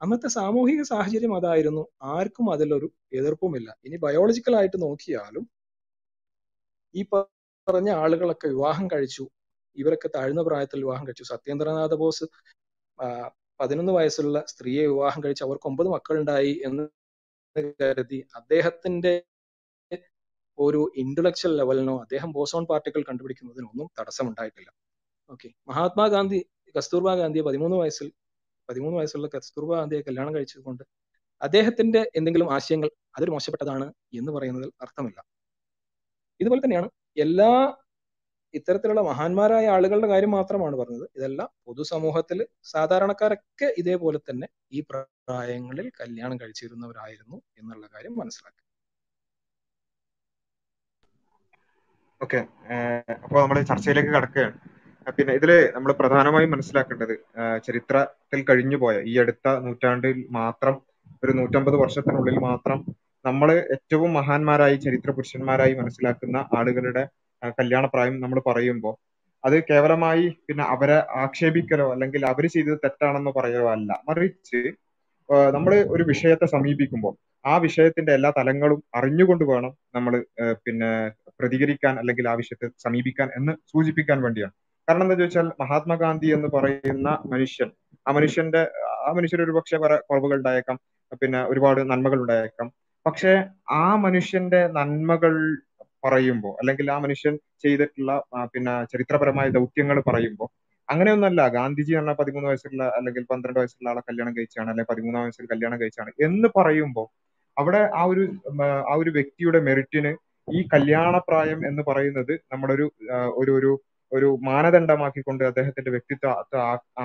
അന്നത്തെ 0.00 0.28
സാമൂഹിക 0.28 0.82
സാഹചര്യം 0.82 1.34
അതായിരുന്നു. 1.36 1.84
ആർക്കും 2.16 2.52
അതിലൊരു 2.54 2.88
എതിർപ്പുമില്ല. 3.12 3.76
ഇനി 3.84 3.96
ബയോളജിക്കൽ 3.96 4.56
ആയിട്ട് 4.56 4.78
നോക്കിയാലും 4.82 5.44
ഈ 6.94 7.02
പറഞ്ഞ 7.66 7.90
ആളുകളൊക്കെ 8.02 8.48
വിവാഹം 8.48 8.86
കഴിച്ചു. 8.92 9.24
ഇവരൊക്കെ 9.76 10.08
താഴ്ന്ന 10.14 10.42
പ്രായത്തിൽ 10.42 10.78
വിവാഹം 10.84 11.04
കഴിച്ചു. 11.06 11.22
സത്യേന്ദ്രനാഥ 11.22 11.94
ബോസ് 11.94 12.26
പതിനൊന്ന് 13.60 13.92
വയസ്സുള്ള 13.92 14.38
സ്ത്രീയെ 14.48 14.84
വിവാഹം 14.86 15.20
കഴിച്ച് 15.24 15.44
അവർക്ക് 15.44 15.66
ഒമ്പത് 15.66 15.88
മക്കളുണ്ടായി 15.88 16.52
എന്ന് 16.66 16.84
കരുതി 17.80 18.18
അദ്ദേഹത്തിന്റെ 18.36 19.14
ഒരു 20.58 20.80
ഇന്റലക്ച്വൽ 20.96 21.52
ലെവലിനോ 21.56 21.94
അദ്ദേഹം 22.00 22.30
ബോസോൺ 22.32 22.64
പാർട്ടിക്കിൾ 22.70 23.02
കണ്ടുപിടിക്കുന്നതിനൊന്നും 23.02 23.88
തടസ്സമുണ്ടായിട്ടില്ല. 24.00 24.70
ഓക്കെ 25.30 25.48
മഹാത്മാഗാന്ധി 25.68 26.40
കസ്തൂർബാ 26.74 27.14
ഗാന്ധിയെ 27.16 27.44
പതിമൂന്ന് 27.48 27.76
വയസ്സിൽ 27.76 28.08
പതിമൂന്ന് 28.68 28.98
വയസ്സുള്ള 29.00 29.28
കസ്തൂർബാ 29.36 29.76
ഗാന്ധിയെ 29.80 30.02
കല്യാണം 30.08 30.34
കഴിച്ചതുകൊണ്ട് 30.34 30.84
അദ്ദേഹത്തിന്റെ 31.40 32.02
എന്തെങ്കിലും 32.16 32.48
ആശയങ്ങൾ 32.56 32.90
അതിൽ 33.18 33.30
മോശപ്പെട്ടതാണ് 33.30 33.86
എന്ന് 34.14 34.32
പറയുന്നതിൽ 34.32 34.70
അർത്ഥമില്ല. 34.82 35.18
ഇതുപോലെ 36.40 36.60
തന്നെയാണ് 36.64 36.88
എല്ലാ 37.16 37.50
ഇത്തരത്തിലുള്ള 38.54 39.02
മഹാന്മാരായ 39.08 39.66
ആളുകളുടെ 39.74 40.08
കാര്യം 40.12 40.32
മാത്രമാണ് 40.36 40.76
പറഞ്ഞത്. 40.80 41.06
ഇതെല്ലാം 41.18 41.48
പൊതുസമൂഹത്തിൽ 41.66 42.38
സാധാരണക്കാരൊക്കെ 42.72 43.68
ഇതേപോലെ 43.82 44.20
തന്നെ 44.22 44.46
ഈ 44.72 44.80
പ്രായങ്ങളിൽ 44.88 45.88
കല്യാണം 46.00 46.36
കഴിച്ചിരുന്നവരായിരുന്നു 46.42 47.36
എന്നുള്ള 47.60 47.86
കാര്യം 47.94 48.14
മനസ്സിലാക്കുക. 48.20 48.64
ഓക്കെ. 52.20 52.40
അപ്പോൾ 53.24 53.38
നമ്മൾ 53.42 53.58
ചർച്ചയിലേക്ക് 53.70 54.12
കടക്കുകയാണ്. 54.14 54.56
പിന്നെ 55.18 55.32
ഇതിൽ 55.38 55.50
നമ്മൾ 55.74 55.90
പ്രധാനമായും 56.00 56.50
മനസ്സിലാക്കേണ്ടത് 56.54 57.12
ചരിത്രത്തിൽ 57.66 58.40
കഴിഞ്ഞുപോയ 58.48 58.96
ഈ 59.10 59.14
അടുത്ത 59.22 59.48
നൂറ്റാണ്ടിൽ 59.66 60.18
മാത്രം 60.38 60.74
ഒരു 61.22 61.32
നൂറ്റമ്പത് 61.38 61.76
വർഷത്തിനുള്ളിൽ 61.82 62.36
മാത്രം 62.48 62.80
നമ്മൾ 63.28 63.48
ഏറ്റവും 63.74 64.10
മഹാന്മാരായി 64.18 64.76
ചരിത്ര 64.84 65.10
പുരുഷന്മാരായി 65.10 65.74
മനസ്സിലാക്കുന്ന 65.80 66.38
ആളുകളുടെ 66.58 67.02
കല്യാണപ്രായം 67.58 68.16
നമ്മൾ 68.24 68.38
പറയുമ്പോൾ 68.48 68.94
അത് 69.44 69.56
കേവലമായി 69.68 70.26
പിന്നെ 70.46 70.64
അവരെ 70.74 70.98
ആക്ഷേപിക്കലോ 71.22 71.86
അല്ലെങ്കിൽ 71.94 72.22
അവർ 72.30 72.44
ചെയ്തത് 72.54 72.78
തെറ്റാണെന്നോ 72.84 73.32
പറയലോ 73.36 73.66
അല്ല. 73.74 73.90
മറിച്ച് 74.08 74.60
നമ്മൾ 75.56 75.72
ഒരു 75.94 76.04
വിഷയത്തെ 76.10 76.46
സമീപിക്കുമ്പോൾ 76.54 77.14
ആ 77.44 77.54
വിഷയത്തിന്റെ 77.64 78.12
എല്ലാ 78.18 78.30
തലങ്ങളും 78.38 78.80
അറിഞ്ഞുകൊണ്ട് 78.98 79.44
വേണം 79.50 79.72
നമ്മൾ 79.96 80.12
പിന്നെ 80.64 80.90
പ്രതികരിക്കാൻ 81.40 81.94
അല്ലെങ്കിൽ 82.00 82.26
ആ 82.28 82.36
വിഷയത്തെ 82.40 82.68
സമീപിക്കാൻ 82.84 83.28
എന്ന് 83.38 83.52
സൂചിപ്പിക്കാൻ 83.72 84.18
വേണ്ടിയാണ്. 84.24 84.54
കാരണം 84.88 85.04
എന്താ 85.06 85.16
ചോദിച്ചാൽ 85.16 85.48
മഹാത്മാഗാന്ധി 85.62 86.28
എന്ന് 86.36 86.48
പറയുന്ന 86.56 87.08
മനുഷ്യൻ 87.32 87.70
ആ 88.06 88.12
മനുഷ്യന്റെ 88.12 88.62
ആ 89.06 89.12
മനുഷ്യർ 89.12 89.40
ഒരു 89.46 89.54
പക്ഷേ 89.58 89.76
കുറെ 89.76 89.96
കുറവുകൾ 90.08 90.36
ഉണ്ടായേക്കാം 90.38 90.76
പിന്നെ 91.22 91.40
ഒരുപാട് 91.44 91.80
നന്മകൾ 91.90 92.18
ഉണ്ടായേക്കാം 92.24 92.68
പക്ഷെ 93.08 93.32
ആ 93.76 93.84
മനുഷ്യന്റെ 94.02 94.60
നന്മകൾ 94.74 95.34
പറയുമ്പോൾ 96.04 96.54
അല്ലെങ്കിൽ 96.60 96.86
ആ 96.90 96.98
മനുഷ്യൻ 96.98 97.34
ചെയ്തിട്ടുള്ള 97.62 98.12
പിന്നെ 98.52 98.74
ചരിത്രപരമായ 98.92 99.48
ദൗത്യങ്ങൾ 99.56 99.98
പറയുമ്പോൾ 100.08 100.48
അങ്ങനെയൊന്നല്ല. 100.88 101.40
ഗാന്ധിജി 101.56 101.94
എന്ന 102.00 102.12
പതിമൂന്ന് 102.18 102.48
വയസ്സുള്ള 102.50 102.82
അല്ലെങ്കിൽ 102.96 103.24
പന്ത്രണ്ട് 103.30 103.58
വയസ്സുള്ള 103.60 103.88
ആളെ 103.90 104.02
കല്യാണം 104.08 104.32
കഴിച്ചാണ് 104.36 104.68
അല്ലെങ്കിൽ 104.68 104.90
പതിമൂന്നാം 104.92 105.24
വയസ്സിൽ 105.24 105.48
കല്യാണം 105.50 105.78
കഴിച്ചാണ് 105.80 106.10
എന്ന് 106.26 106.48
പറയുമ്പോൾ 106.58 107.06
അവിടെ 107.56 107.82
ആ 107.98 108.02
ഒരു 108.04 108.22
ആ 108.86 108.94
ഒരു 108.94 109.10
വ്യക്തിയുടെ 109.16 109.60
മെറിറ്റിന് 109.68 110.12
ഈ 110.48 110.60
കല്യാണപ്രായം 110.74 111.60
എന്ന് 111.68 111.82
പറയുന്നത് 111.88 112.32
നമ്മുടെ 112.52 112.74
ഒരു 112.74 112.86
ഒരു 113.40 113.52
ഒരു 113.58 113.72
ഒരു 114.12 114.28
മാനദണ്ഡമാക്കിക്കൊണ്ട് 114.46 115.42
അദ്ദേഹത്തിന്റെ 115.50 115.90
വ്യക്തിത്വത്തെ 115.94 116.58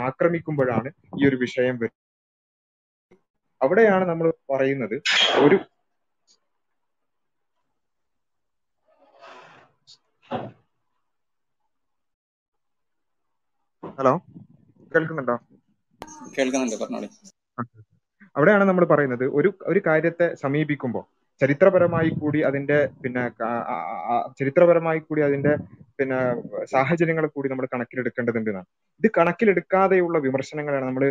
ആക്രമിക്കുമ്പോഴാണ് 0.04 0.90
ഈ 1.20 1.28
ഒരു 1.30 1.40
വിഷയം 1.44 1.76
വരുന്നത് 1.76 2.02
അവിടെയാണ് 3.62 4.06
നമ്മൾ 4.12 4.28
പറയുന്നത് 4.54 4.96
ഒരു 5.42 5.58
ഹലോ 13.98 14.12
കേൾക്കുന്നുണ്ടോ? 14.92 15.36
കേൾക്കുന്നുണ്ട് 16.36 16.76
പറഞ്ഞോളി. 16.82 17.08
അവിടെയാണ് 18.36 18.64
നമ്മൾ 18.70 18.84
പറയുന്നത് 18.92 19.26
ഒരു 19.38 19.50
ഒരു 19.72 19.80
കാര്യത്തെ 19.88 20.28
സമീപിക്കുമ്പോൾ 20.44 21.04
ചരിത്രപരമായി 21.42 22.10
കൂടി 22.14 22.40
അതിന്റെ 22.48 22.78
പിന്നെ 23.04 23.24
ചരിത്രപരമായി 24.40 25.00
കൂടി 25.00 25.22
അതിന്റെ 25.28 25.54
പിന്നെ 26.00 26.20
സാഹചര്യങ്ങൾ 26.72 27.26
കൂടി 27.28 27.48
നമ്മൾ 27.50 27.66
കണക്കിലെടുക്കേണ്ടതുണ്ട് 27.74 28.50
എന്നാണ് 28.52 28.70
ഇത് 29.02 29.08
കണക്കിലെടുക്കാതെയുള്ള 29.18 30.18
വിമർശനങ്ങളാണ് 30.26 30.86
നമ്മൾ 30.86 31.04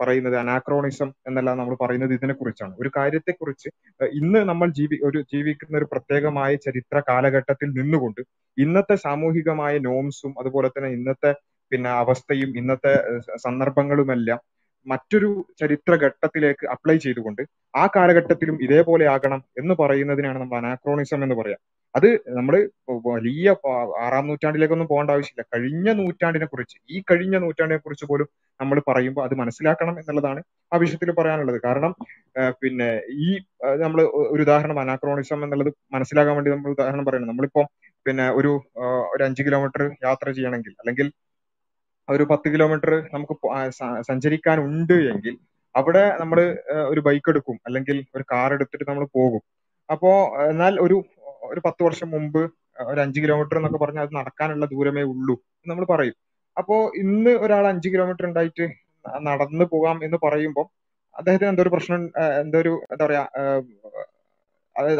പറയുന്നത്. 0.00 0.36
അനാക്രോണിസം 0.42 1.08
എന്നെല്ലാം 1.28 1.58
നമ്മൾ 1.58 1.76
പറയുന്നത് 1.82 2.12
ഇതിനെ 2.18 2.34
കുറിച്ചാണ് 2.34 2.74
ഒരു 2.82 2.90
കാര്യത്തെക്കുറിച്ച് 2.96 3.68
കുറിച്ച് 3.68 4.14
ഇന്ന് 4.18 4.40
നമ്മൾ 4.50 4.68
ജീവി 4.78 4.96
ഒരു 5.08 5.18
ജീവിക്കുന്ന 5.32 5.74
ഒരു 5.80 5.88
പ്രത്യേകമായ 5.92 6.52
ചരിത്ര 6.66 7.02
കാലഘട്ടത്തിൽ 7.08 7.68
നിന്നുകൊണ്ട് 7.78 8.20
ഇന്നത്തെ 8.58 8.96
സാമൂഹികമായ 9.06 9.74
നോംസും 9.86 10.34
അതുപോലെ 10.42 10.70
തന്നെ 10.70 10.90
ഇന്നത്തെ 10.96 11.32
പിന്നെ 11.72 11.90
അവസ്ഥയും 12.02 12.50
ഇന്നത്തെ 12.60 12.92
സന്ദർഭങ്ങളുമെല്ലാം 13.46 14.40
മറ്റൊരു 14.86 15.28
ചരിത്ര 15.60 15.92
ഘട്ടത്തിലേക്ക് 16.04 16.64
അപ്ലൈ 16.74 16.96
ചെയ്തുകൊണ്ട് 17.04 17.40
ആ 17.74 17.84
കാലഘട്ടത്തിലും 17.96 18.56
ഇതേപോലെ 18.66 19.04
ആകണം 19.14 19.40
എന്ന് 19.60 19.74
പറയുന്നതിനാണ് 19.80 20.38
നമ്മൾ 20.42 20.58
അനാക്രോണിസം 20.60 21.24
എന്ന് 21.26 21.36
പറയാം. 21.40 21.60
അത് 21.94 22.06
നമ്മൾ 22.36 22.54
വലിയ 23.08 23.48
ആറാം 24.04 24.24
നൂറ്റാണ്ടിലേക്കൊന്നും 24.30 24.88
പോകേണ്ട 24.90 25.10
ആവശ്യമില്ല. 25.14 25.44
കഴിഞ്ഞ 25.54 25.88
നൂറ്റാണ്ടിനെ 26.00 26.46
കുറിച്ച് 26.52 26.76
ഈ 26.94 26.98
കഴിഞ്ഞ 27.10 27.36
നൂറ്റാണ്ടിനെ 27.44 27.80
കുറിച്ച് 27.84 28.06
പോലും 28.10 28.28
നമ്മൾ 28.60 28.78
പറയുമ്പോൾ 28.88 29.22
അത് 29.26 29.34
മനസ്സിലാക്കണം 29.42 29.94
എന്നുള്ളതാണ് 30.00 30.40
ആ 30.72 30.78
വിഷയത്തിൽ 30.82 31.10
പറയാനുള്ളത്. 31.20 31.58
കാരണം 31.66 31.92
പിന്നെ 32.62 32.88
ഈ 33.26 33.28
നമ്മൾ 33.84 34.00
ഒരു 34.32 34.42
ഉദാഹരണം 34.46 34.80
അനാക്രോണിസം 34.84 35.42
എന്നുള്ളത് 35.46 35.70
മനസ്സിലാക്കാൻ 35.96 36.36
വേണ്ടി 36.38 36.52
നമ്മൾ 36.54 36.70
ഉദാഹരണം 36.76 37.06
പറയുന്നത് 37.08 37.32
നമ്മളിപ്പോ 37.32 37.64
പിന്നെ 38.06 38.26
ഒരു 38.40 38.50
ഒരു 39.14 39.22
അഞ്ച് 39.28 39.42
കിലോമീറ്റർ 39.46 39.82
യാത്ര 40.06 40.26
ചെയ്യണമെങ്കിൽ 40.36 40.74
അല്ലെങ്കിൽ 40.82 41.06
ഒരു 42.08 42.24
പത്ത് 42.30 42.48
കിലോമീറ്റർ 42.54 42.92
നമുക്ക് 43.14 43.34
സഞ്ചരിക്കാനുണ്ട് 44.08 44.92
എങ്കിൽ 45.12 45.34
അവിടെ 45.74 46.16
നമ്മൾ 46.20 46.38
ഒരു 46.88 47.00
ബൈക്ക് 47.00 47.30
എടുക്കും. 47.30 47.56
അല്ലെങ്കിൽ 47.66 48.06
ഒരു 48.16 48.24
കാർ 48.32 48.52
എടുത്തിട്ട് 48.52 48.84
നമ്മൾ 48.88 49.06
പോകും. 49.18 49.42
അപ്പോ 49.92 50.10
എന്നാൽ 50.50 50.80
ഒരു 50.80 50.96
ഒരു 51.42 51.60
പത്ത് 51.64 51.82
വർഷം 51.82 52.10
മുമ്പ് 52.10 52.40
ഒരു 52.86 53.00
അഞ്ച് 53.00 53.20
കിലോമീറ്റർ 53.20 53.56
എന്നൊക്കെ 53.56 53.78
പറഞ്ഞാൽ 53.78 54.02
അത് 54.02 54.14
നടക്കാനുള്ള 54.16 54.66
ദൂരമേ 54.66 55.02
ഉള്ളൂ 55.02 55.34
എന്ന് 55.34 55.70
നമ്മൾ 55.70 55.86
പറയും. 55.94 56.16
അപ്പോ 56.58 56.92
ഇന്ന് 56.94 57.30
ഒരാൾ 57.30 57.66
അഞ്ച് 57.66 57.88
കിലോമീറ്റർ 57.88 58.26
ഉണ്ടായിട്ട് 58.26 58.66
നടന്നു 59.26 59.64
പോകാം 59.64 60.04
എന്ന് 60.04 60.18
പറയുമ്പോൾ 60.24 60.66
അദ്ദേഹത്തിന് 61.16 61.48
എന്തോ 61.48 61.62
ഒരു 61.62 61.72
പ്രശ്നം 61.74 62.00
എന്തോ 62.40 62.58
ഒരു 62.58 62.72
എന്താ 62.92 63.06
പറയാ 63.06 63.22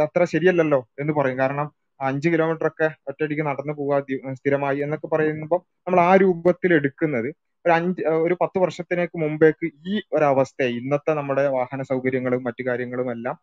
അത്ര 0.05 0.25
ശരിയല്ലല്ലോ 0.25 0.81
എന്ന് 0.99 1.13
പറയും. 1.13 1.39
കാരണം 1.39 1.67
അഞ്ച് 2.01 2.29
കിലോമീറ്റർ 2.29 2.67
ഒക്കെ 2.67 2.89
ഒറ്റയടിക്ക് 3.07 3.45
നടന്നു 3.49 3.73
പോവാ 3.73 3.99
സ്ഥിരമായി 4.39 4.79
എന്നൊക്കെ 4.79 5.09
പറയുമ്പോൾ 5.15 5.61
നമ്മൾ 5.87 6.01
ആ 6.01 6.13
രൂപത്തിൽ 6.17 6.73
എടുക്കുന്നത് 6.75 7.29
ഒരു 7.65 7.73
അഞ്ച് 7.73 8.03
ഒരു 8.25 8.35
പത്ത് 8.41 8.59
വർഷത്തിനേക്ക് 8.59 9.17
മുമ്പേക്ക് 9.19 9.67
ഈ 9.87 9.95
ഒരവസ്ഥ 10.13 10.69
ഇന്നത്തെ 10.79 11.13
നമ്മുടെ 11.13 11.45
വാഹന 11.57 11.83
സൗകര്യങ്ങളും 11.83 12.43
മറ്റു 12.45 12.63
കാര്യങ്ങളും 12.69 13.09
എല്ലാം 13.11 13.37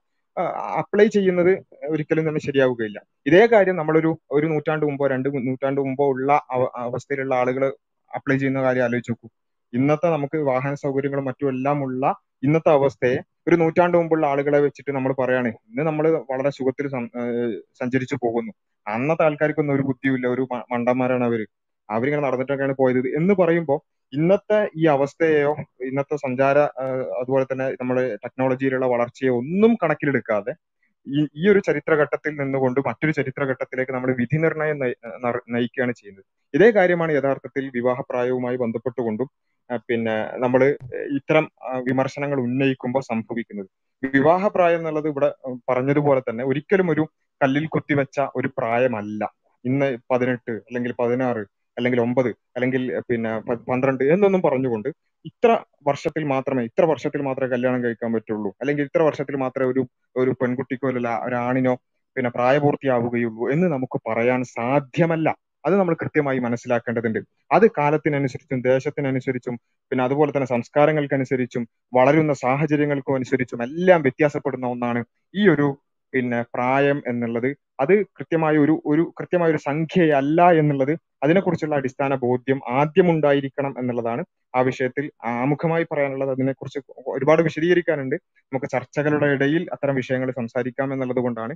അപ്ലൈ 0.81 1.05
ചെയ്യുന്നത് 1.15 1.49
ഒരിക്കലും 1.89 2.23
തന്നെ 2.27 2.41
ശരിയാവുകയില്ല. 2.45 2.99
ഇതേ 3.25 3.41
കാര്യം 3.45 3.75
നമ്മളൊരു 3.75 4.11
ഒരു 4.31 4.45
നൂറ്റാണ്ട് 4.51 4.85
മുമ്പോ 4.85 5.07
രണ്ട് 5.07 5.27
നൂറ്റാണ്ട് 5.47 5.81
മുമ്പോ 5.81 6.05
ഉള്ള 6.13 6.29
അവസ്ഥയിലുള്ള 6.85 7.33
ആളുകൾ 7.41 7.63
അപ്ലൈ 8.11 8.37
ചെയ്യുന്ന 8.37 8.61
കാര്യം 8.63 8.85
ആലോചിച്ച് 8.87 9.11
നോക്കൂ. 9.13 9.27
ഇന്നത്തെ 9.73 10.07
നമുക്ക് 10.15 10.37
വാഹന 10.49 10.73
സൗകര്യങ്ങളും 10.83 11.25
മറ്റും 11.29 11.49
എല്ലാം 11.53 11.77
ഉള്ള 11.83 12.03
ഇന്നത്തെ 12.43 12.71
അവസ്ഥയെ 12.77 13.17
ഒരു 13.47 13.55
നൂറ്റാണ്ട് 13.61 13.95
മുമ്പുള്ള 13.99 14.25
ആളുകളെ 14.31 14.59
വെച്ചിട്ട് 14.65 14.91
നമ്മൾ 14.97 15.11
പറയാണ് 15.21 15.49
ഇന്ന് 15.69 15.83
നമ്മൾ 15.89 16.05
വളരെ 16.31 16.51
സുഖത്തിൽ 16.57 16.85
സഞ്ചരിച്ചു 17.79 18.15
പോകുന്നു. 18.23 18.51
അന്നത്തെ 18.85 19.23
ആൾക്കാർക്കൊന്നും 19.27 19.75
ഒരു 19.77 19.83
ബുദ്ധിയുമില്ല. 19.89 20.27
ഒരു 20.35 20.43
മണ്ടന്മാരാണ് 20.73 21.25
അവർ. 21.29 21.41
അവരിങ്ങനെ 21.89 22.23
നടന്നിട്ടൊക്കെയാണ് 22.27 22.75
പോയത് 22.81 23.07
എന്ന് 23.19 23.33
പറയുമ്പോൾ 23.41 23.79
ഇന്നത്തെ 24.13 24.59
ഈ 24.79 24.83
അവസ്ഥയെയോ 24.95 25.51
ഇന്നത്തെ 25.89 26.15
സഞ്ചാര 26.25 26.57
അതുപോലെ 27.19 27.45
തന്നെ 27.51 27.65
നമ്മൾ 27.81 27.97
ടെക്നോളജിയിലുള്ള 28.23 28.87
വളർച്ചയോ 28.93 29.33
ഒന്നും 29.41 29.71
കണക്കിലെടുക്കാതെ 29.83 30.53
ഈ 31.39 31.43
ഒരു 31.53 31.59
ചരിത്രഘട്ടത്തിൽ 31.67 32.33
നിന്നുകൊണ്ട് 32.41 32.79
മറ്റൊരു 32.87 33.13
ചരിത്രഘട്ടത്തിലേക്ക് 33.19 33.93
നമ്മൾ 33.95 34.09
വിധി 34.19 34.37
നിർണയം 34.43 34.77
നയിക്കുകയാണ് 35.55 35.93
ചെയ്യുന്നത്. 35.99 36.25
ഇതേ 36.53 36.69
കാര്യമാണ് 36.77 37.11
യഥാർത്ഥത്തിൽ 37.17 37.63
വിവാഹപ്രായവുമായി 37.77 38.57
ബന്ധപ്പെട്ടുകൊണ്ടും 38.63 39.29
പിന്നെ 39.89 40.15
നമ്മൾ 40.37 40.61
ഇത്തരം 41.17 41.45
വിമർശനങ്ങൾ 41.87 42.39
ഉന്നയിക്കുമ്പോൾ 42.39 43.01
സംഭവിക്കുന്നത്. 43.01 43.69
വിവാഹപ്രായം 44.03 44.77
എന്നുള്ളത് 44.77 45.07
ഇവിടെ 45.07 45.29
പറഞ്ഞതുപോലെ 45.69 46.21
തന്നെ 46.29 46.43
ഒരിക്കലും 46.43 46.91
ഒരു 46.91 47.03
കല്ലിൽ 47.41 47.65
കുത്തിവെച്ച 47.67 48.19
ഒരു 48.35 48.47
പ്രായമല്ല. 48.57 49.21
ഇന്ന് 49.65 49.97
പതിനെട്ട് 50.11 50.51
അല്ലെങ്കിൽ 50.51 50.93
പതിനാറ് 50.99 51.43
അല്ലെങ്കിൽ 51.77 51.99
ഒമ്പത് 52.01 52.29
അല്ലെങ്കിൽ 52.55 52.99
പിന്നെ 53.09 53.39
പന്ത്രണ്ട് 53.69 54.03
എന്നൊന്നും 54.03 54.41
പറഞ്ഞുകൊണ്ട് 54.41 54.89
ഇത്ര 55.25 55.51
വർഷത്തിൽ 55.87 56.23
മാത്രമേ 56.23 56.63
ഇത്ര 56.63 56.85
വർഷത്തിൽ 56.85 57.21
മാത്രമേ 57.21 57.49
കല്യാണം 57.51 57.83
കഴിക്കാൻ 57.83 58.13
പറ്റുള്ളൂ. 58.13 58.53
അല്ലെങ്കിൽ 58.61 58.83
ഇത്ര 58.83 59.01
വർഷത്തിൽ 59.01 59.35
മാത്രമേ 59.35 59.67
ഒരു 59.71 59.83
ഒരു 60.15 60.31
പെൺകുട്ടിക്കോ 60.41 60.87
അല്ല 60.87 61.21
ഒരാണിനോ 61.25 61.73
പിന്നെ 62.15 62.29
പ്രായപൂർത്തിയാവുകയുള്ളൂ 62.29 63.51
എന്ന് 63.51 63.67
നമുക്ക് 63.67 63.99
പറയാൻ 64.09 64.43
സാധ്യമല്ല. 64.43 65.29
അത് 65.65 65.75
നമ്മൾ 65.79 65.95
കൃത്യമായി 66.01 66.39
മനസ്സിലാക്കേണ്ടതുണ്ട്. 66.39 67.19
അത് 67.51 67.65
കാലത്തിനനുസരിച്ചും 67.77 68.61
ദേശത്തിനനുസരിച്ചും 68.61 69.55
പിന്നെ 69.91 70.03
അതുപോലെ 70.03 70.31
തന്നെ 70.31 70.47
സംസ്കാരങ്ങൾക്കനുസരിച്ചും 70.47 71.63
വളരുന്ന 71.93 72.33
സാഹചര്യങ്ങൾക്കും 72.33 73.15
അനുസരിച്ചും 73.15 73.63
എല്ലാം 73.63 74.01
വ്യത്യാസപ്പെടുന്ന 74.01 74.65
ഒന്നാണ് 74.67 75.01
ഈ 75.33 75.47
ഒരു 75.47 75.67
പിന്നെ 76.13 76.41
പ്രായം 76.53 77.03
എന്നുള്ളത്. 77.07 77.49
അത് 77.83 77.93
കൃത്യമായ 78.17 78.55
ഒരു 78.63 78.73
ഒരു 78.91 79.03
കൃത്യമായ 79.19 79.49
ഒരു 79.53 79.61
സംഖ്യയല്ല 79.67 80.41
എന്നുള്ളത് 80.61 80.93
അതിനെക്കുറിച്ചുള്ള 81.25 81.75
അടിസ്ഥാന 81.81 82.13
ബോധ്യം 82.23 82.59
ആദ്യം 82.79 83.07
ഉണ്ടായിരിക്കണം 83.13 83.73
എന്നുള്ളതാണ് 83.81 84.23
ആ 84.57 84.61
വിഷയത്തിൽ 84.69 85.05
ആമുഖമായി 85.33 85.85
പറയാനുള്ളത്. 85.91 86.31
അതിനെക്കുറിച്ച് 86.35 86.79
ഒരുപാട് 87.15 87.41
വിശദീകരിക്കാനുണ്ട്. 87.47 88.15
നമുക്ക് 88.51 88.69
ചർച്ചകളുടെ 88.75 89.29
ഇടയിൽ 89.35 89.63
അത്തരം 89.75 89.95
വിഷയങ്ങൾ 90.01 90.31
സംസാരിക്കാം 90.39 90.89
എന്നുള്ളത് 90.95 91.21
കൊണ്ടാണ് 91.27 91.55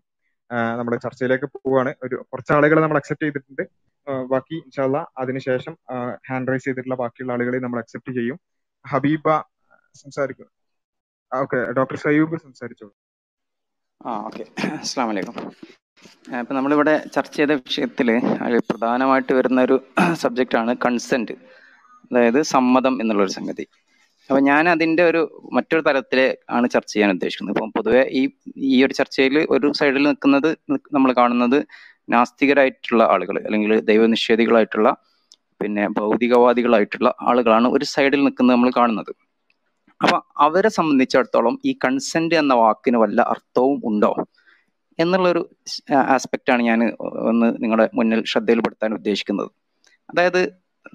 നമ്മൾ 0.80 0.94
ചർച്ചയിലേക്ക് 1.06 1.48
പോവുകയാണ് 1.54 1.92
ഒരു 2.06 2.18
കുറച്ച് 2.32 2.52
ആളുകളെ 2.58 2.82
നമ്മൾ 2.84 3.00
അക്സെപ്റ്റ് 3.00 3.26
ചെയ്തിട്ടുണ്ട്. 3.28 3.64
ബാക്കി 4.34 4.56
ഇൻഷാല്ല 4.66 4.98
അതിനുശേഷം 5.22 5.74
ഹാൻഡ് 6.30 6.52
റൈസ് 6.52 6.66
ചെയ്തിട്ടുള്ള 6.68 6.98
ബാക്കിയുള്ള 7.04 7.34
ആളുകളെ 7.36 7.60
നമ്മൾ 7.66 7.80
അക്സെപ്റ്റ് 7.84 8.14
ചെയ്യും. 8.20 8.38
ഹബീബ 8.86 9.28
സംസാരിക്കും 10.04 10.50
ഓക്കെ 11.32 11.60
ഡോക്ടർ 11.78 11.98
സയൂബ് 12.04 12.38
സംസാരിച്ചോളൂ. 12.46 12.94
ആ 14.06 14.12
ഓക്കെ 14.28 14.44
അസ്സാം 14.80 15.08
വലൈക്കും 15.10 15.36
ഇപ്പം 16.40 16.56
നമ്മളിവിടെ 16.58 16.94
ചർച്ച 17.16 17.34
ചെയ്ത 17.38 17.54
വിഷയത്തിൽ 17.60 18.08
പ്രധാനമായിട്ട് 18.70 19.34
വരുന്ന 19.38 19.60
ഒരു 19.68 19.76
സബ്ജക്റ്റാണ് 20.24 20.72
കൺസെന്റ് 20.86 21.36
അതായത് 22.12 22.40
സമ്മതം 22.54 22.94
എന്നുള്ളൊരു 23.02 23.34
സംഗതി. 23.38 23.66
അപ്പോൾ 24.30 24.42
ഞാൻ 24.50 24.64
അതിന്റെ 24.74 25.04
ഒരു 25.10 25.22
മറ്റൊരു 25.56 25.82
തലത്തിൽ 25.88 26.20
ആണ് 26.56 26.66
ചർച്ച 26.74 26.92
ചെയ്യാൻ 26.94 27.12
ഉദ്ദേശിക്കുന്നത്. 27.16 27.54
ഇപ്പം 27.56 27.72
പൊതുവെ 27.78 28.02
ഈ 28.20 28.22
ഈ 28.70 28.78
ഒരു 28.86 28.94
ചർച്ചയിൽ 29.00 29.36
ഒരു 29.56 29.68
സൈഡിൽ 29.80 30.04
നിൽക്കുന്നത് 30.10 30.50
നമ്മൾ 30.96 31.12
കാണുന്നത് 31.20 31.60
നാസ്തികരായിട്ടുള്ള 32.10 33.04
ആളുകൾ 33.14 33.38
അല്ലെങ്കിൽ 33.46 33.74
ദൈവനിഷേധികളായിട്ടുള്ള 33.92 34.90
പിന്നെ 35.62 35.84
ഭൗതികവാദികളായിട്ടുള്ള 36.00 37.10
ആളുകളാണ് 37.30 37.68
ഒരു 37.76 37.86
സൈഡിൽ 37.94 38.22
നിൽക്കുന്നത് 38.28 38.56
നമ്മൾ 38.56 38.72
കാണുന്നത്. 38.80 39.12
അപ്പം 40.02 40.20
അവരെ 40.46 40.70
സംബന്ധിച്ചിടത്തോളം 40.78 41.56
ഈ 41.70 41.72
കൺസെന്റ് 41.86 42.36
എന്ന 42.42 42.54
വാക്കിന് 42.64 42.98
വല്ല 43.04 43.22
അർത്ഥവും 43.34 43.80
ഉണ്ടോ? 43.92 44.12
എന്നുള്ളൊരു 45.00 45.42
ആസ്പെക്റ്റ് 46.16 46.52
ആണ് 46.54 46.62
ഞാൻ 46.62 46.80
ഒന്ന് 47.32 47.48
നിങ്ങളുടെ 47.64 47.86
മുന്നിൽ 47.94 48.22
ശ്രദ്ധയിൽപ്പെടുത്താൻ 48.32 48.92
ഉദ്ദേശിക്കുന്നത്. 48.94 49.50
അതായത് 50.10 50.42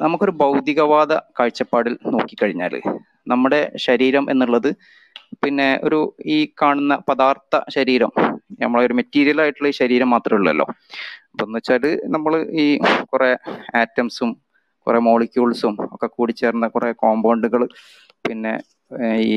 നമുക്കൊരു 0.01 0.35
ഭൗതികവാദ 0.43 1.13
കാഴ്ചപ്പാടിൽ 1.39 1.95
നോക്കിക്കഴിഞ്ഞാൽ 2.15 2.75
നമ്മുടെ 3.33 3.61
ശരീരം 3.87 4.25
എന്നുള്ളത് 4.33 4.71
പിന്നെ 5.43 5.69
ഒരു 5.85 5.99
ഈ 6.35 6.39
കാണുന്ന 6.63 6.95
പദാർത്ഥ 7.09 7.61
ശരീരം 7.77 8.11
നമ്മളെ 8.63 8.87
ഒരു 8.87 8.95
മെറ്റീരിയൽ 9.01 9.39
ആയിട്ടുള്ള 9.43 9.69
ഈ 9.73 9.77
ശരീരം 9.83 10.09
മാത്രമേ 10.15 10.39
ഉള്ളല്ലോ. 10.39 10.67
അപ്പൊ 11.31 11.45
എന്ന് 11.47 11.59
വെച്ചാൽ 11.59 11.85
നമ്മൾ 12.15 12.33
ഈ 12.63 12.65
കുറെ 13.13 13.31
ആറ്റംസും 13.81 14.31
കുറെ 14.87 14.99
മോളിക്യൂൾസും 15.07 15.75
ഒക്കെ 15.95 16.09
കൂടി 16.17 16.33
ചേർന്ന 16.33 16.69
കുറെ 16.69 16.89
കോമ്പൗണ്ടുകൾ 17.03 17.63
പിന്നെ 18.27 18.53
ഈ 19.27 19.35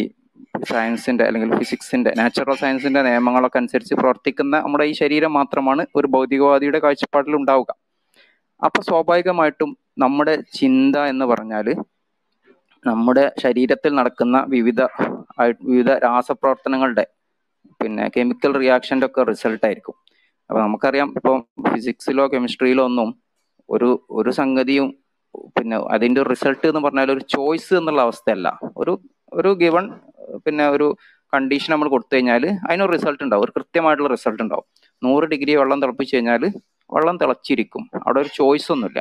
സയൻസിന്റെ 0.71 1.23
അല്ലെങ്കിൽ 1.27 1.57
ഫിസിക്സിന്റെ 1.57 2.11
നാച്ചുറൽ 2.19 2.55
സയൻസിന്റെ 2.55 3.01
നിയമങ്ങളൊക്കെ 3.01 3.57
അനുസരിച്ച് 3.57 3.95
പ്രവർത്തിക്കുന്ന 3.95 4.55
നമ്മുടെ 4.59 4.85
ഈ 4.85 4.93
ശരീരം 5.01 5.33
മാത്രമാണ് 5.33 5.85
ഒരു 5.95 6.07
ഭൗതികവാദിയുടെ 6.07 6.79
കാഴ്ചപ്പാടിൽ 6.79 7.35
ഉണ്ടാവുക. 7.35 7.71
അപ്പൊ 8.61 8.81
സ്വാഭാവികമായിട്ടും 8.81 9.77
നമ്മുടെ 9.99 10.35
ചിന്ത 10.59 10.97
എന്ന് 10.97 11.25
പറഞ്ഞാൽ 11.25 11.67
നമ്മുടെ 12.85 13.31
ശരീരത്തിൽ 13.43 13.95
നടക്കുന്ന 13.95 14.45
വിവിധ 14.47 14.81
വിവിധ 15.69 15.91
രാസപ്രവർത്തനങ്ങളുടെ 15.91 17.05
പിന്നെ 17.81 18.11
കെമിക്കൽ 18.17 18.51
റിയാക്ഷന്റെ 18.61 19.05
ഒക്കെ 19.05 19.21
റിസൾട്ട് 19.23 19.65
ആയിരിക്കും. 19.65 19.95
അപ്പൊ 20.49 20.59
നമുക്കറിയാം 20.61 21.13
ഇപ്പം 21.17 21.39
ഫിസിക്സിലോ 21.69 22.27
കെമിസ്ട്രിയിലോ 22.27 22.83
ഒന്നും 22.85 23.09
ഒരു 23.69 23.89
ഒരു 24.11 24.29
സംഗതിയും 24.29 24.87
പിന്നെ 25.57 25.77
അതിന്റെ 25.95 26.23
റിസൾട്ട് 26.23 26.65
എന്ന് 26.67 26.79
പറഞ്ഞാൽ 26.79 27.11
ഒരു 27.11 27.23
ചോയ്സ് 27.35 27.73
എന്നുള്ള 27.73 28.01
അവസ്ഥയല്ല. 28.01 28.47
ഒരു 28.77 28.93
ഒരു 29.35 29.49
ഗിവൺ 29.53 29.85
പിന്നെ 30.45 30.69
ഒരു 30.69 30.87
കണ്ടീഷൻ 31.33 31.73
നമ്മൾ 31.73 31.87
കൊടുത്തു 31.87 32.15
കഴിഞ്ഞാൽ 32.15 32.43
അതിനൊരു 32.67 32.91
റിസൾട്ട് 32.91 33.23
ഉണ്ടാവും. 33.23 33.43
ഒരു 33.43 33.51
കൃത്യമായിട്ടുള്ള 33.51 34.09
റിസൾട്ട് 34.09 34.43
ഉണ്ടാവും. 34.43 34.65
നൂറ് 35.03 35.23
ഡിഗ്രി 35.23 35.55
വെള്ളം 35.55 35.81
തിളപ്പിച്ച് 35.81 36.15
കഴിഞ്ഞാൽ 36.15 36.43
വെള്ളം 36.93 37.17
തിളച്ചിരിക്കും. 37.17 37.83
അവിടെ 38.05 38.19
ഒരു 38.19 38.29
ചോയ്സ് 38.33 38.71
ഒന്നുമില്ല. 38.71 38.99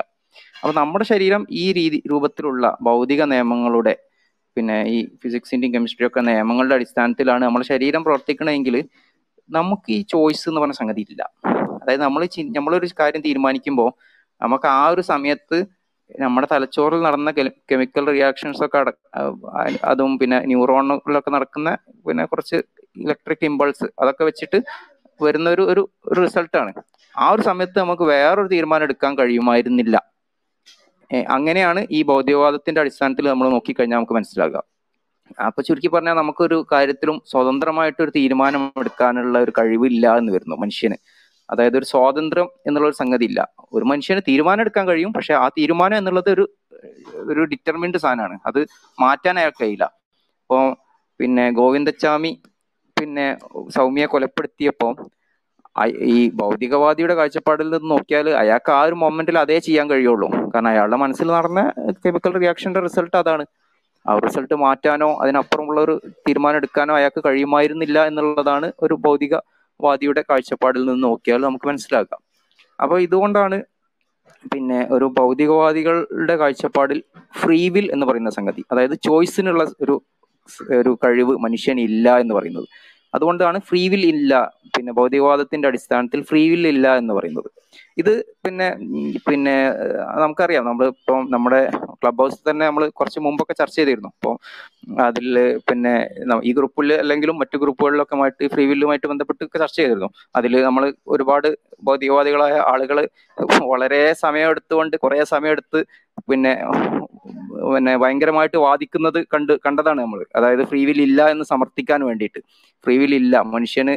അപ്പൊ 0.62 0.72
നമ്മുടെ 0.80 1.04
ശരീരം 1.04 1.46
ഈ 1.50 1.72
രീതി 1.72 2.02
രൂപത്തിലുള്ള 2.10 2.78
ഭൗതിക 2.82 3.22
നിയമങ്ങളുടെ 3.22 3.94
പിന്നെ 4.56 4.76
ഈ 4.86 4.98
ഫിസിക്സിന്റെയും 5.22 5.74
കെമിസ്ട്രിയും 5.74 6.08
ഒക്കെ 6.08 6.20
നിയമങ്ങളുടെ 6.20 6.74
അടിസ്ഥാനത്തിലാണ് 6.74 7.44
നമ്മുടെ 7.44 7.66
ശരീരം 7.66 8.02
പ്രവർത്തിക്കണമെങ്കിൽ 8.04 8.76
നമുക്ക് 9.50 9.90
ഈ 9.90 10.02
ചോയ്സ് 10.02 10.48
എന്ന് 10.48 10.60
പറഞ്ഞ 10.60 10.72
സംഗതി 10.72 11.06
ഇല്ല. 11.10 11.22
അതായത് 11.82 12.00
നമ്മൾ 12.00 12.22
നമ്മളൊരു 12.58 12.88
കാര്യം 13.00 13.20
തീരുമാനിക്കുമ്പോൾ 13.20 13.90
നമുക്ക് 14.42 14.66
ആ 14.66 14.88
ഒരു 14.88 15.00
സമയത്ത് 15.00 15.58
നമ്മുടെ 16.14 16.46
തലച്ചോറിൽ 16.52 17.00
നടന്ന 17.06 17.30
കെമിക്കൽ 17.70 18.04
റിയാക്ഷൻസ് 18.14 18.62
ഒക്കെ 18.66 18.78
അട 18.80 18.88
അതും 19.90 20.12
പിന്നെ 20.20 20.38
ന്യൂറോണുകളിലൊക്കെ 20.50 21.30
നടക്കുന്ന 21.36 21.70
പിന്നെ 22.06 22.24
കുറച്ച് 22.32 22.58
ഇലക്ട്രിക് 23.04 23.46
ഇമ്പൾസ് 23.50 23.86
അതൊക്കെ 24.02 24.24
വെച്ചിട്ട് 24.28 24.58
വരുന്ന 25.20 25.48
ഒരു 25.56 25.64
ഒരു 25.72 25.82
റിസൾട്ടാണ് 26.20 26.72
ആ 27.14 27.26
ഒരു 27.34 27.42
സമയത്ത് 27.48 27.76
നമുക്ക് 27.84 28.04
വേറൊരു 28.12 28.48
തീരുമാനം 28.54 28.84
എടുക്കാൻ 28.88 29.12
കഴിയുമായിരുന്നില്ല. 29.20 29.96
അങ്ങനെയാണ് 31.36 31.80
ഈ 31.96 31.98
ഭൗതികവാദത്തിന്റെ 32.10 32.80
അടിസ്ഥാനത്തിൽ 32.82 33.24
നമ്മൾ 33.32 33.46
നോക്കിക്കഴിഞ്ഞാൽ 33.54 33.98
നമുക്ക് 33.98 34.16
മനസ്സിലാകുക 34.18 34.60
അപ്പൊ 35.46 35.60
ചുരുക്കി 35.66 35.90
പറഞ്ഞാൽ 35.94 36.16
നമുക്കൊരു 36.20 36.56
കാര്യത്തിലും 36.72 37.16
സ്വതന്ത്രമായിട്ട് 37.32 38.00
ഒരു 38.04 38.12
തീരുമാനം 38.16 38.64
എടുക്കാനുള്ള 38.82 39.36
ഒരു 39.44 39.52
കഴിവില്ല 39.58 40.06
എന്ന് 40.20 40.32
വരുന്നു 40.36 40.56
മനുഷ്യന്. 40.64 40.96
അതായത് 41.48 41.76
ഒരു 41.78 41.86
സ്വാതന്ത്ര്യം 41.92 42.48
എന്നുള്ള 42.66 42.86
ഒരു 42.88 42.96
സംഗതി 43.02 43.26
ഇല്ല 43.30 43.40
ഒരു 43.72 43.84
മനുഷ്യന് 43.84 44.20
തീരുമാനം 44.28 44.62
എടുക്കാൻ 44.64 44.84
കഴിയും 44.88 45.12
പക്ഷെ 45.12 45.34
ആ 45.42 45.46
തീരുമാനം 45.58 45.96
എന്നുള്ളത് 45.96 46.30
ഒരു 46.36 46.44
ഒരു 47.30 47.42
ഡിറ്റർമിൻഡ് 47.52 47.98
സാധനമാണ്. 48.04 48.36
അത് 48.48 48.60
മാറ്റാൻ 48.98 49.38
അയാൾ 49.40 49.52
കഴിയില്ല. 49.60 49.84
അപ്പോ 50.42 50.58
പിന്നെ 51.20 51.44
ഗോവിന്ദച്ചാമി 51.58 52.32
പിന്നെ 52.96 53.26
സൗമ്യയെ 53.76 54.06
കൊലപ്പെടുത്തിയപ്പോ 54.06 54.88
ഈ 56.14 56.18
ഭൗതികവാദിയുടെ 56.40 57.14
കാഴ്ചപ്പാടിൽ 57.18 57.68
നിന്ന് 57.74 57.88
നോക്കിയാൽ 57.92 58.26
അയാൾക്ക് 58.42 58.70
ആ 58.78 58.80
ഒരു 58.88 58.96
മൊമെന്റിൽ 59.02 59.36
അതേ 59.38 59.58
ചെയ്യാൻ 59.58 59.86
കഴിയുള്ളൂ. 59.90 60.28
കാരണം 60.54 60.70
അയാളുടെ 60.72 60.98
മനസ്സിൽ 61.04 61.28
നടന്ന 61.36 61.60
കെമിക്കൽ 62.04 62.32
റിയാക്ഷന്റെ 62.42 62.80
റിസൾട്ട് 62.86 63.16
അതാണ്. 63.22 63.44
ആ 64.06 64.14
റിസൾട്ട് 64.26 64.54
മാറ്റാനോ 64.64 65.08
അതിനപ്പുറമുള്ള 65.22 65.80
ഒരു 65.80 65.94
തീരുമാനം 66.26 66.58
എടുക്കാനോ 66.60 66.94
അയാൾക്ക് 67.00 67.20
കഴിയുമായിരുന്നില്ല 67.26 67.98
എന്നുള്ളതാണ് 68.10 68.68
ഒരു 68.86 68.94
ഭൗതികവാദിയുടെ 69.80 70.22
കാഴ്ചപ്പാടിൽ 70.30 70.84
നിന്ന് 70.84 71.02
നോക്കിയാൽ 71.02 71.40
നമുക്ക് 71.40 71.66
മനസ്സിലാക്കാം. 71.68 72.20
അപ്പോൾ 72.78 73.00
ഇതുകൊണ്ടാണ് 73.00 73.56
പിന്നെ 74.52 74.88
ഒരു 74.90 75.06
ഭൗതികവാദികളുടെ 75.18 76.36
കാഴ്ചപ്പാടിൽ 76.36 76.98
ഫ്രീ 77.40 77.68
വിൽ 77.68 77.86
എന്ന് 77.92 78.06
പറയുന്ന 78.06 78.30
സംഗതി. 78.30 78.62
അതായത് 78.72 78.96
ചോയ്സിനുള്ള 79.08 79.62
ഒരു 79.80 79.94
ഒരു 80.78 80.98
കഴിവ് 81.04 81.34
മനുഷ്യനില്ല 81.38 82.20
എന്ന് 82.20 82.34
പറയുന്നത്. 82.34 82.66
അതുകൊണ്ടാണ് 83.14 83.58
ഫ്രീ 83.68 83.82
വിൽ 83.92 84.04
ഇല്ല 84.14 84.34
പിന്നെ 84.76 84.92
ഭൗതികവാദത്തിന്റെ 84.98 85.66
അടിസ്ഥാനത്തിൽ 85.70 86.20
ഫ്രീ 86.30 86.42
വിൽ 86.52 86.66
ഇല്ല 86.72 86.86
എന്ന് 87.00 87.14
പറയുന്നത്. 87.18 87.48
ഇത് 88.00 88.12
പിന്നെ 88.44 88.66
പിന്നെ 89.26 89.54
നമുക്കറിയാം. 90.22 90.64
നമ്മൾ 90.68 90.86
ഇപ്പം 90.94 91.20
നമ്മുടെ 91.34 91.60
ക്ലബ് 92.00 92.20
ഹൗസിൽ 92.22 92.42
തന്നെ 92.50 92.64
നമ്മൾ 92.66 92.84
കുറച്ച് 93.00 93.20
മുമ്പൊക്കെ 93.26 93.54
ചർച്ച 93.60 93.76
ചെയ്തിരുന്നു. 93.76 94.10
അപ്പോൾ 94.14 94.34
അതിൽ 95.08 95.28
പിന്നെ 95.70 95.94
ഈ 96.48 96.52
ഗ്രൂപ്പിൽ 96.58 96.92
അല്ലെങ്കിലും 97.02 97.36
മറ്റു 97.42 97.58
ഗ്രൂപ്പുകളിലൊക്കെ 97.64 98.16
ആയിട്ട് 98.24 98.50
ഫ്രീ 98.54 98.64
വില്ലുമായിട്ട് 98.72 99.08
ബന്ധപ്പെട്ട് 99.12 99.42
ചർച്ച 99.54 99.76
ചെയ്തിരുന്നു. 99.80 100.10
അതിൽ 100.34 100.54
നമ്മൾ 100.68 100.84
ഒരുപാട് 101.16 101.48
ഭൗതികവാദികളായ 101.88 102.56
ആളുകൾ 102.72 102.98
വളരെ 103.72 104.02
സമയം 104.24 104.48
എടുത്തുകൊണ്ട് 104.54 104.96
കുറെ 105.04 105.24
സമയം 105.34 105.52
എടുത്ത് 105.56 105.80
പിന്നെ 106.30 106.52
പിന്നെ 107.74 107.92
ഭയങ്കരമായിട്ട് 108.02 108.58
വാദിക്കുന്നത് 108.66 109.18
കണ്ട് 109.34 109.52
കണ്ടതാണ് 109.66 110.00
നമ്മൾ 110.00 110.20
അതായത് 110.36 110.62
ഫ്രീ 110.70 110.80
വിൽ 110.88 111.00
ഇല്ല 111.00 111.28
എന്ന് 111.30 111.44
സമർത്ഥിക്കാൻ 111.52 112.00
വേണ്ടിയിട്ട്. 112.08 112.40
ഫ്രീ 112.86 112.98
വിൽ 112.98 113.14
ഇല്ല. 113.14 113.34
മനുഷ്യന് 113.54 113.94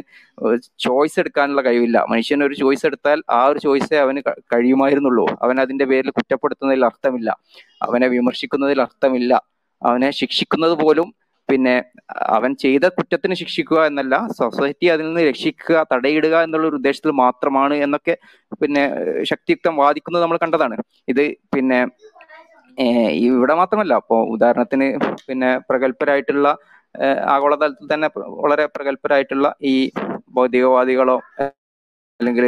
ചോയ്സ് 0.86 1.18
എടുക്കാനുള്ള 1.20 1.62
കഴിവില്ല. 1.62 1.98
മനുഷ്യന് 2.12 2.44
ഒരു 2.44 2.54
ചോയ്സ് 2.54 2.86
എടുത്താൽ 2.86 3.22
ആ 3.38 3.40
ഒരു 3.46 3.58
ചോയ്സേ 3.58 3.98
അവന് 4.04 4.22
കഴിയുമായിരുന്നുള്ളൂ. 4.54 5.26
അവൻ 5.42 5.60
അതിന്റെ 5.60 5.84
പേരിൽ 5.84 6.10
കുറ്റപ്പെടുത്തുന്നതിൽ 6.10 6.84
അർത്ഥമില്ല. 6.90 7.30
അവനെ 7.88 8.08
വിമർശിക്കുന്നതിൽ 8.16 8.80
അർത്ഥമില്ല. 8.86 9.34
അവനെ 9.82 10.10
ശിക്ഷിക്കുന്നത് 10.20 10.76
പോലും 10.84 11.08
പിന്നെ 11.48 11.74
അവൻ 12.36 12.50
ചെയ്ത 12.54 12.84
കുറ്റത്തിന് 12.88 13.34
ശിക്ഷിക്കുക 13.34 13.80
എന്നല്ല 13.86 14.14
സൊസൈറ്റി 14.38 14.86
അതിൽ 14.86 15.06
നിന്ന് 15.06 15.22
രക്ഷിക്കുക 15.28 15.86
തടയിടുക 15.92 16.34
എന്നുള്ള 16.46 16.66
ഒരു 16.68 16.76
ഉദ്ദേശത്തിൽ 16.76 17.10
മാത്രമാണ് 17.10 17.74
എന്നൊക്കെ 17.74 18.14
പിന്നെ 18.62 18.82
ശക്തിയുക്തം 19.22 19.76
വാദിക്കുന്നത് 19.76 20.22
നമ്മൾ 20.22 20.38
കണ്ടതാണ്. 20.44 20.76
ഇത് 21.08 21.22
പിന്നെ 21.56 21.78
ഇവിടെ 23.28 23.54
മാത്രമല്ല. 23.54 23.94
അപ്പോ 23.94 24.16
ഉദാഹരണത്തിന് 24.24 24.86
പിന്നെ 25.26 25.50
പ്രഗത്ഭരായിട്ടുള്ള 25.70 26.48
ആഗോളതലത്തിൽ 27.28 27.88
തന്നെ 27.94 28.08
വളരെ 28.40 28.64
പ്രഗത്ഭരായിട്ടുള്ള 28.66 29.48
ഈ 29.62 29.74
ഭൗതികവാദികളോ 30.34 31.16
അല്ലെങ്കിൽ 32.20 32.46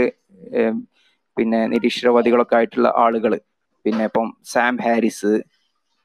പിന്നെ 1.36 1.60
നിരീശ്വരവാദികളൊക്കെ 1.66 2.56
ആയിട്ടുള്ള 2.56 2.88
ആളുകൾ 2.96 3.32
പിന്നെ 3.84 4.04
ഇപ്പം 4.04 4.28
സാം 4.44 4.76
ഹാരിസ് 4.76 5.32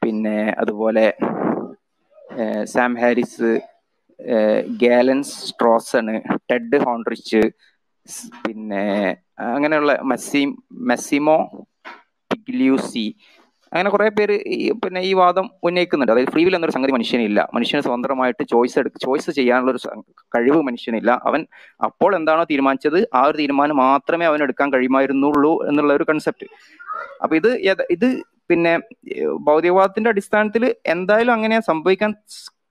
പിന്നെ 0.01 0.37
അതുപോലെ 0.59 1.05
Sam 2.63 2.93
Harris 2.93 3.49
Galen 4.83 5.21
Strawson 5.23 6.15
Ted 6.51 6.77
Honderich 6.77 7.41
പിന്നെ 8.43 8.83
അങ്ങനെയുള്ള 9.47 9.93
മെസ്സി 10.03 10.41
മെസ്സിമോ 10.81 11.37
പിഗ്ലിയൂസി 12.31 13.05
അങ്ങനെ 13.75 13.89
കുറേ 13.93 14.05
പേര് 14.17 14.35
ഈ 14.55 14.57
പിന്നെ 14.83 15.01
ഈ 15.09 15.11
വാദം 15.21 15.45
ഉന്നയിക്കുന്നുണ്ട്. 15.67 16.11
അതായത് 16.13 16.31
ഫ്രീ 16.35 16.43
വിൽ 16.45 16.55
എന്നൊരു 16.57 16.73
സംഗതി 16.75 16.93
മനുഷ്യനില്ല. 16.97 17.39
മനുഷ്യന് 17.55 17.81
സ്വതന്ത്രമായിട്ട് 17.85 18.43
ചോയ്സ് 18.53 18.77
എടുക്ക 18.81 18.97
ചോയ്സ് 19.05 19.31
ചെയ്യാനുള്ള 19.37 19.71
ഒരു 19.75 19.81
കഴിവ് 20.35 20.59
മനുഷ്യനില്ല. 20.67 21.11
അവൻ 21.29 21.41
അപ്പോൾ 21.87 22.11
എന്താണോ 22.19 22.43
തീരുമാനിച്ചത്? 22.51 22.99
ആ 23.19 23.21
ഒരു 23.29 23.37
തീരുമാനം 23.41 23.77
മാത്രമേ 23.85 24.25
അവൻ 24.31 24.41
എടുക്കാൻ 24.45 24.69
കഴിയുമായിരുന്നുള്ളൂ 24.73 25.53
എന്നുള്ള 25.69 25.93
ഒരു 25.99 26.07
കൺസെപ്റ്റ് 26.11 26.47
അപ്പൊ 27.23 27.35
ഇത് 27.41 27.49
ഇത് 27.95 28.07
പിന്നെ 28.49 28.73
ഭൗതികവാദത്തിന്റെ 29.47 30.09
അടിസ്ഥാനത്തിൽ 30.13 30.63
എന്തായാലും 30.95 31.33
അങ്ങനെ 31.33 31.57
സംഭവിക്കാൻ 31.69 32.11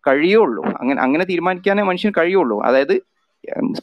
കഴിയുള്ളൂ. 0.08 0.62
അങ്ങനെ 0.80 0.98
അങ്ങനെ 1.00 1.24
തീരുമാനിക്കാനേ 1.30 1.82
മനുഷ്യന് 1.90 2.14
കഴിയുള്ളൂ. 2.18 2.56
അതായത് 2.68 2.94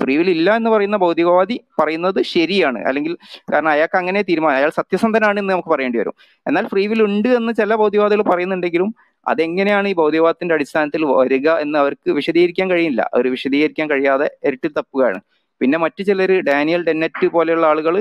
ഫ്രീ 0.01 0.17
വിൽ 0.17 0.29
ഇല്ല 0.29 0.55
എന്ന് 0.55 0.69
പറയുന്ന 0.69 0.97
ഭൗതികവാദി 0.97 1.59
പറയുന്നത് 1.81 2.19
ശരിയാണ്. 2.33 2.79
അല്ലെങ്കിൽ 2.89 3.13
കാരണം 3.53 3.69
അയാൾക്ക് 3.69 3.97
അങ്ങനെ 3.97 4.21
തീരുമാനം 4.21 4.57
അയാൾ 4.57 4.69
സത്യസന്ധനാണ് 4.69 5.39
എന്ന് 5.39 5.53
നമുക്ക് 5.53 5.69
പറയേണ്ടി 5.69 5.99
വരും. 5.99 6.15
എന്നാൽ 6.47 6.67
ഫ്രീ 6.67 6.87
വിൽ 6.87 7.01
ഉണ്ട് 7.03 7.29
എന്ന് 7.29 7.53
ചില 7.53 7.75
ഭൗതികവാദികൾ 7.75 8.21
പറയുന്നുണ്ടെങ്കിലും 8.21 8.95
അതെങ്ങനെയാണ് 9.27 9.87
ഈ 9.87 9.93
ഭൗതികവാദത്തിന്റെ 9.93 10.55
അടിസ്ഥാനത്തിൽ 10.55 11.05
വരിക 11.05 11.49
എന്ന് 11.49 11.77
അവർക്ക് 11.79 12.09
വിശദീകരിക്കാൻ 12.11 12.69
കഴിയില്ല. 12.71 13.01
അവർ 13.13 13.31
വിശദീകരിക്കാൻ 13.31 13.89
കഴിയാതെ 13.89 14.27
ഇരട്ടി 14.47 14.67
തപ്പുകയാണ്. 14.67 15.19
പിന്നെ 15.61 15.77
മറ്റു 15.77 16.03
ചിലർ 16.03 16.31
ഡാനിയൽ 16.41 16.83
ഡെന്നറ്റ് 16.87 17.27
പോലെയുള്ള 17.27 17.65
ആളുകൾ 17.67 17.97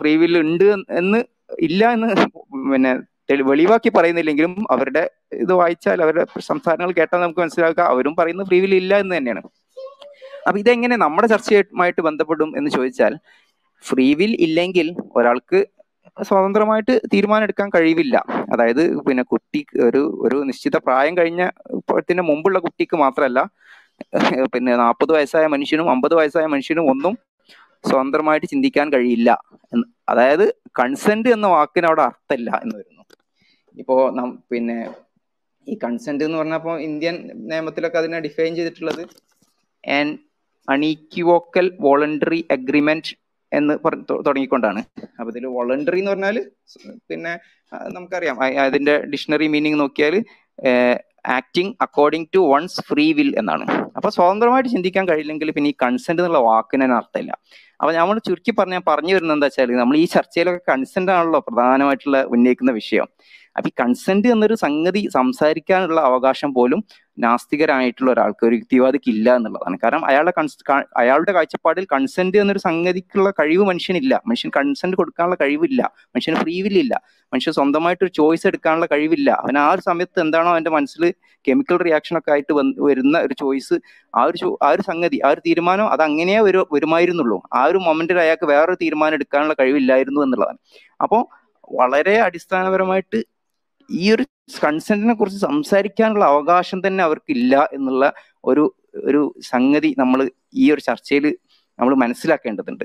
ഫ്രീ 0.00 0.16
വിൽ 0.16 0.38
ഉണ്ട് 0.38 0.64
എന്ന് 1.00 1.18
ഇല്ല 1.60 1.84
എന്ന് 1.92 2.08
പിന്നെ 2.72 2.92
വെളിവാക്കി 3.50 3.88
പറയുന്നില്ലെങ്കിലും 3.88 4.66
അവരുടെ 4.70 5.02
ഇത് 5.32 5.52
വായിച്ചാൽ 5.52 6.02
അവരുടെ 6.02 6.24
സംസാരങ്ങൾ 6.40 6.90
കേട്ടാൽ 6.92 7.20
നമുക്ക് 7.20 7.40
മനസ്സിലാക്കാം 7.40 7.86
അവരും 7.86 8.14
പറയുന്നത് 8.18 8.46
ഫ്രീ 8.46 8.58
വിൽ 8.60 8.74
ഇല്ല 8.74 8.94
എന്ന് 8.98 9.16
തന്നെയാണ്. 9.16 9.42
അപ്പൊ 10.46 10.58
ഇതെങ്ങനെ 10.62 10.96
നമ്മുടെ 11.04 11.28
ചർച്ചയുമായിട്ട് 11.32 12.02
ബന്ധപ്പെടും 12.08 12.50
എന്ന് 12.58 12.70
ചോദിച്ചാൽ 12.76 13.14
ഫ്രീ 13.84 14.08
വിൽ 14.20 14.32
ഇല്ലെങ്കിൽ 14.46 14.88
ഒരാൾക്ക് 15.18 15.60
സ്വതന്ത്രമായിട്ട് 16.28 16.94
തീരുമാനം 17.12 17.44
എടുക്കാൻ 17.46 17.68
കഴിവില്ല. 17.74 18.16
അതായത് 18.52 18.82
പിന്നെ 19.06 19.22
കുട്ടി 19.32 19.60
ഒരു 19.86 20.02
ഒരു 20.26 20.36
നിശ്ചിത 20.48 20.76
പ്രായം 20.86 21.14
കഴിഞ്ഞ 21.18 21.42
ഇപ്പോഴത്തിന് 21.78 22.22
മുമ്പുള്ള 22.30 22.58
കുട്ടിക്ക് 22.66 22.96
മാത്രമല്ല 23.04 23.40
പിന്നെ 24.54 24.72
നാൽപ്പത് 24.82 25.12
വയസ്സായ 25.16 25.46
മനുഷ്യനും 25.54 25.88
അമ്പത് 25.94 26.14
വയസ്സായ 26.20 26.46
മനുഷ്യനും 26.54 26.86
ഒന്നും 26.92 27.14
സ്വതന്ത്രമായിട്ട് 27.84 28.46
ചിന്തിക്കാൻ 28.52 28.86
കഴിയില്ല. 28.94 29.30
അതായത് 30.12 30.44
കൺസെന്റ് 30.80 31.28
എന്ന 31.36 31.46
വാക്കിന് 31.54 31.86
അവിടെ 31.90 32.02
അർത്ഥമില്ല 32.08 32.50
എന്ന് 32.64 32.74
വരുന്നു. 32.78 33.02
ഇപ്പോ 33.82 33.96
പിന്നെ 34.52 34.78
ഈ 35.66 35.74
കൺസെന്റ് 35.84 36.24
എന്ന് 36.26 36.38
പറഞ്ഞപ്പോ 36.40 36.72
ഇന്ത്യൻ 36.88 37.16
നിയമത്തിലൊക്കെ 37.50 37.98
അതിനെ 38.02 38.18
ഡിഫൈൻ 38.26 38.52
ചെയ്തിട്ടുള്ളത് 38.58 39.02
ആൻ 39.84 40.08
അണീക്യുവോക്കൽ 40.68 41.66
വോളണ്ടറി 41.86 42.40
അഗ്രിമെന്റ് 42.56 43.12
എന്ന് 43.52 43.74
തുടങ്ങിക്കൊണ്ടാണ്. 44.26 44.80
അപ്പൊ 45.18 45.28
ഇതിൽ 45.32 45.44
വോളണ്ടറി 45.56 45.98
എന്ന് 46.02 46.12
പറഞ്ഞാൽ 46.12 46.36
പിന്നെ 47.10 47.32
നമുക്കറിയാം. 47.96 48.36
അതിന്റെ 48.66 48.94
ഡിക്ഷണറി 49.12 49.48
മീനിങ് 49.54 49.80
നോക്കിയാൽ 49.82 50.14
acting 51.36 51.72
according 51.84 52.28
to 52.34 52.40
one's 52.52 52.82
free 52.88 53.06
will 53.18 53.30
എന്നാണ്. 53.40 53.64
അപ്പൊ 53.96 54.08
സ്വതന്ത്രമായിട്ട് 54.16 54.70
ചിന്തിക്കാൻ 54.74 55.04
കഴിയില്ലെങ്കിൽ 55.10 55.52
പിന്നെ 55.56 55.70
ഈ 55.74 55.76
കൺസെന്റ് 55.84 56.20
എന്നുള്ള 56.22 56.40
വാക്കിന് 56.48 56.86
അർത്ഥമില്ല. 56.98 57.32
അപ്പൊ 57.80 57.92
നമ്മൾ 57.98 58.18
ചുരുക്കി 58.26 58.52
പറഞ്ഞ 58.58 58.76
പറഞ്ഞു 58.88 59.12
വരുന്നത് 59.16 59.36
എന്താ 59.36 59.48
വെച്ചാൽ 59.50 59.72
നമ്മൾ 59.82 59.96
ഈ 60.02 60.04
ചർച്ചയിലൊക്കെ 60.16 60.62
കൺസെന്റ് 60.72 61.12
ആണല്ലോ 61.14 61.40
പ്രധാനമായിട്ടുള്ള 61.46 62.18
ഉന്നയിക്കുന്ന 62.34 62.72
വിഷയം. 62.80 63.08
അപ്പൊ 63.56 63.68
ഈ 63.68 63.74
കൺസെന്റ് 63.80 64.28
എന്നൊരു 64.34 64.54
സംഗതി 64.54 65.02
സംസാരിക്കാനുള്ള 65.18 66.00
അവകാശം 66.00 66.54
പോലും 66.54 66.80
നാസ്തികരായിട്ടുള്ള 67.18 68.10
ഒരാൾക്ക് 68.10 68.46
ഒരു 68.46 68.54
യുക്തിവാദിക്ക് 68.54 69.08
ഇല്ല 69.14 69.36
എന്നുള്ളതാണ്. 69.36 69.76
കാരണം 69.84 70.04
അയാളുടെ 70.06 70.32
അയാളുടെ 71.02 71.32
കാഴ്ചപ്പാടിൽ 71.32 71.84
കൺസെന്റ് 71.92 72.38
എന്നൊരു 72.38 72.58
സംഗതിക്കുള്ള 72.58 73.30
കഴിവ് 73.40 73.64
മനുഷ്യനില്ല. 73.70 74.14
മനുഷ്യൻ 74.26 74.50
കൺസെന്റ് 74.56 74.96
കൊടുക്കാനുള്ള 74.96 75.36
കഴിവില്ല. 75.42 75.82
മനുഷ്യന് 76.14 76.36
ഫ്രീ 76.36 76.56
വില്ലില്ല 76.62 76.94
മനുഷ്യൻ 77.32 77.52
സ്വന്തമായിട്ട് 77.52 78.02
ഒരു 78.04 78.12
ചോയ്സ് 78.20 78.46
എടുക്കാനുള്ള 78.46 78.86
കഴിവില്ല. 78.86 79.30
അവൻ 79.42 79.58
ആ 79.58 79.68
ഒരു 79.74 79.80
സമയത്ത് 79.80 80.18
എന്താണോ 80.20 80.50
അവന്റെ 80.50 80.70
മനസ്സിൽ 80.70 81.04
കെമിക്കൽ 81.44 81.76
റിയാക്ഷൻ 81.86 82.14
ഒക്കെ 82.18 82.30
ആയിട്ട് 82.32 82.52
വരുന്ന 82.88 83.16
ഒരു 83.18 83.34
ചോയ്സ് 83.42 83.76
ആ 84.14 84.24
ഒരു 84.24 84.58
ആ 84.66 84.68
ഒരു 84.74 84.82
സംഗതി 84.82 85.18
ആ 85.26 85.30
ഒരു 85.34 85.40
തീരുമാനം 85.46 85.86
അത് 85.94 86.02
അങ്ങനെയേ 86.02 86.40
വരു 86.48 86.60
വരുമായിരുന്നുള്ളൂ. 86.74 87.38
ആ 87.58 87.62
ഒരു 87.70 87.78
മൊമെന്റിൽ 87.86 88.18
അയാൾക്ക് 88.24 88.46
വേറൊരു 88.52 88.78
തീരുമാനം 88.82 89.14
എടുക്കാനുള്ള 89.14 89.54
കഴിവില്ലായിരുന്നു 89.60 90.20
എന്നുള്ളതാണ്. 90.26 90.58
അപ്പോൾ 91.00 91.22
വളരെ 91.80 92.16
അടിസ്ഥാനപരമായിട്ട് 92.26 93.20
ഈ 93.90 94.12
ഒരു 94.12 94.24
കൺസെന്റിനെ 94.64 95.14
കുറിച്ച് 95.14 95.38
സംസാരിക്കാനുള്ള 95.38 96.24
അവകാശം 96.24 96.86
തന്നെ 96.86 97.04
അവർക്കില്ല 97.04 97.68
എന്നുള്ള 97.72 98.12
ഒരു 98.44 98.64
ഒരു 98.94 99.34
സംഗതി 99.40 99.94
നമ്മൾ 99.98 100.30
ഈ 100.54 100.72
ഒരു 100.72 100.80
ചർച്ചയിൽ 100.80 101.24
നമ്മൾ 101.78 101.94
മനസ്സിലാക്കേണ്ടതുണ്ട്. 101.94 102.84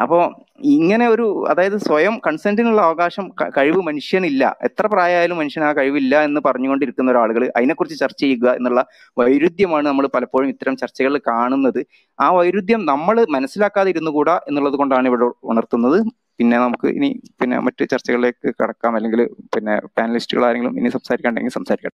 അപ്പോൾ 0.00 0.22
ഇങ്ങനെ 0.62 1.08
ഒരു 1.08 1.46
അതായത് 1.50 1.76
സ്വയം 1.76 2.20
കൺസെന്റിനുള്ള 2.26 2.80
അവകാശം 2.82 3.28
കഴിവ് 3.58 3.80
മനുഷ്യനില്ല. 3.82 4.56
എത്ര 4.62 4.86
പ്രായമായാലും 4.86 5.36
മനുഷ്യൻ 5.36 5.64
ആ 5.64 5.72
കഴിവില്ല 5.72 6.22
എന്ന് 6.24 6.40
പറഞ്ഞുകൊണ്ടിരിക്കുന്ന 6.46 7.10
ഒരാളുകൾ 7.10 7.52
അതിനെക്കുറിച്ച് 7.56 7.98
ചർച്ച 8.00 8.20
ചെയ്യുക 8.20 8.54
എന്നുള്ള 8.58 8.84
വൈരുദ്ധ്യമാണ് 9.16 9.86
നമ്മൾ 9.88 10.06
പലപ്പോഴും 10.06 10.48
ഇത്തരം 10.48 10.76
ചർച്ചകളിൽ 10.76 11.20
കാണുന്നത്. 11.28 11.86
ആ 12.20 12.30
വൈരുദ്ധ്യം 12.30 12.86
നമ്മൾ 12.86 13.26
മനസ്സിലാക്കാതെ 13.36 13.90
ഇരുന്നുകൂടാ 13.90 14.40
എന്നുള്ളത് 14.48 14.72
കൊണ്ടാണ് 14.72 15.08
ഇവിടെ 15.08 15.28
ഉണർത്തുന്നത്. 15.52 16.21
പിന്നെ 16.38 16.56
നമുക്ക് 16.58 16.88
ഇനി 16.98 17.08
പിന്നെ 17.40 17.56
മറ്റു 17.66 17.82
ചർച്ചകളിലേക്ക് 17.92 18.48
കടക്കാം. 18.60 18.92
അല്ലെങ്കിൽ 18.96 19.20
പിന്നെ 19.54 19.74
പാനലിസ്റ്റുകൾ 19.96 20.44
ആരെങ്കിലും 20.48 20.76
ഇനി 20.80 20.90
സംസാരിക്കാണ്ടെങ്കിൽ 20.96 21.54
സംസാരിക്കട്ടെ. 21.58 21.98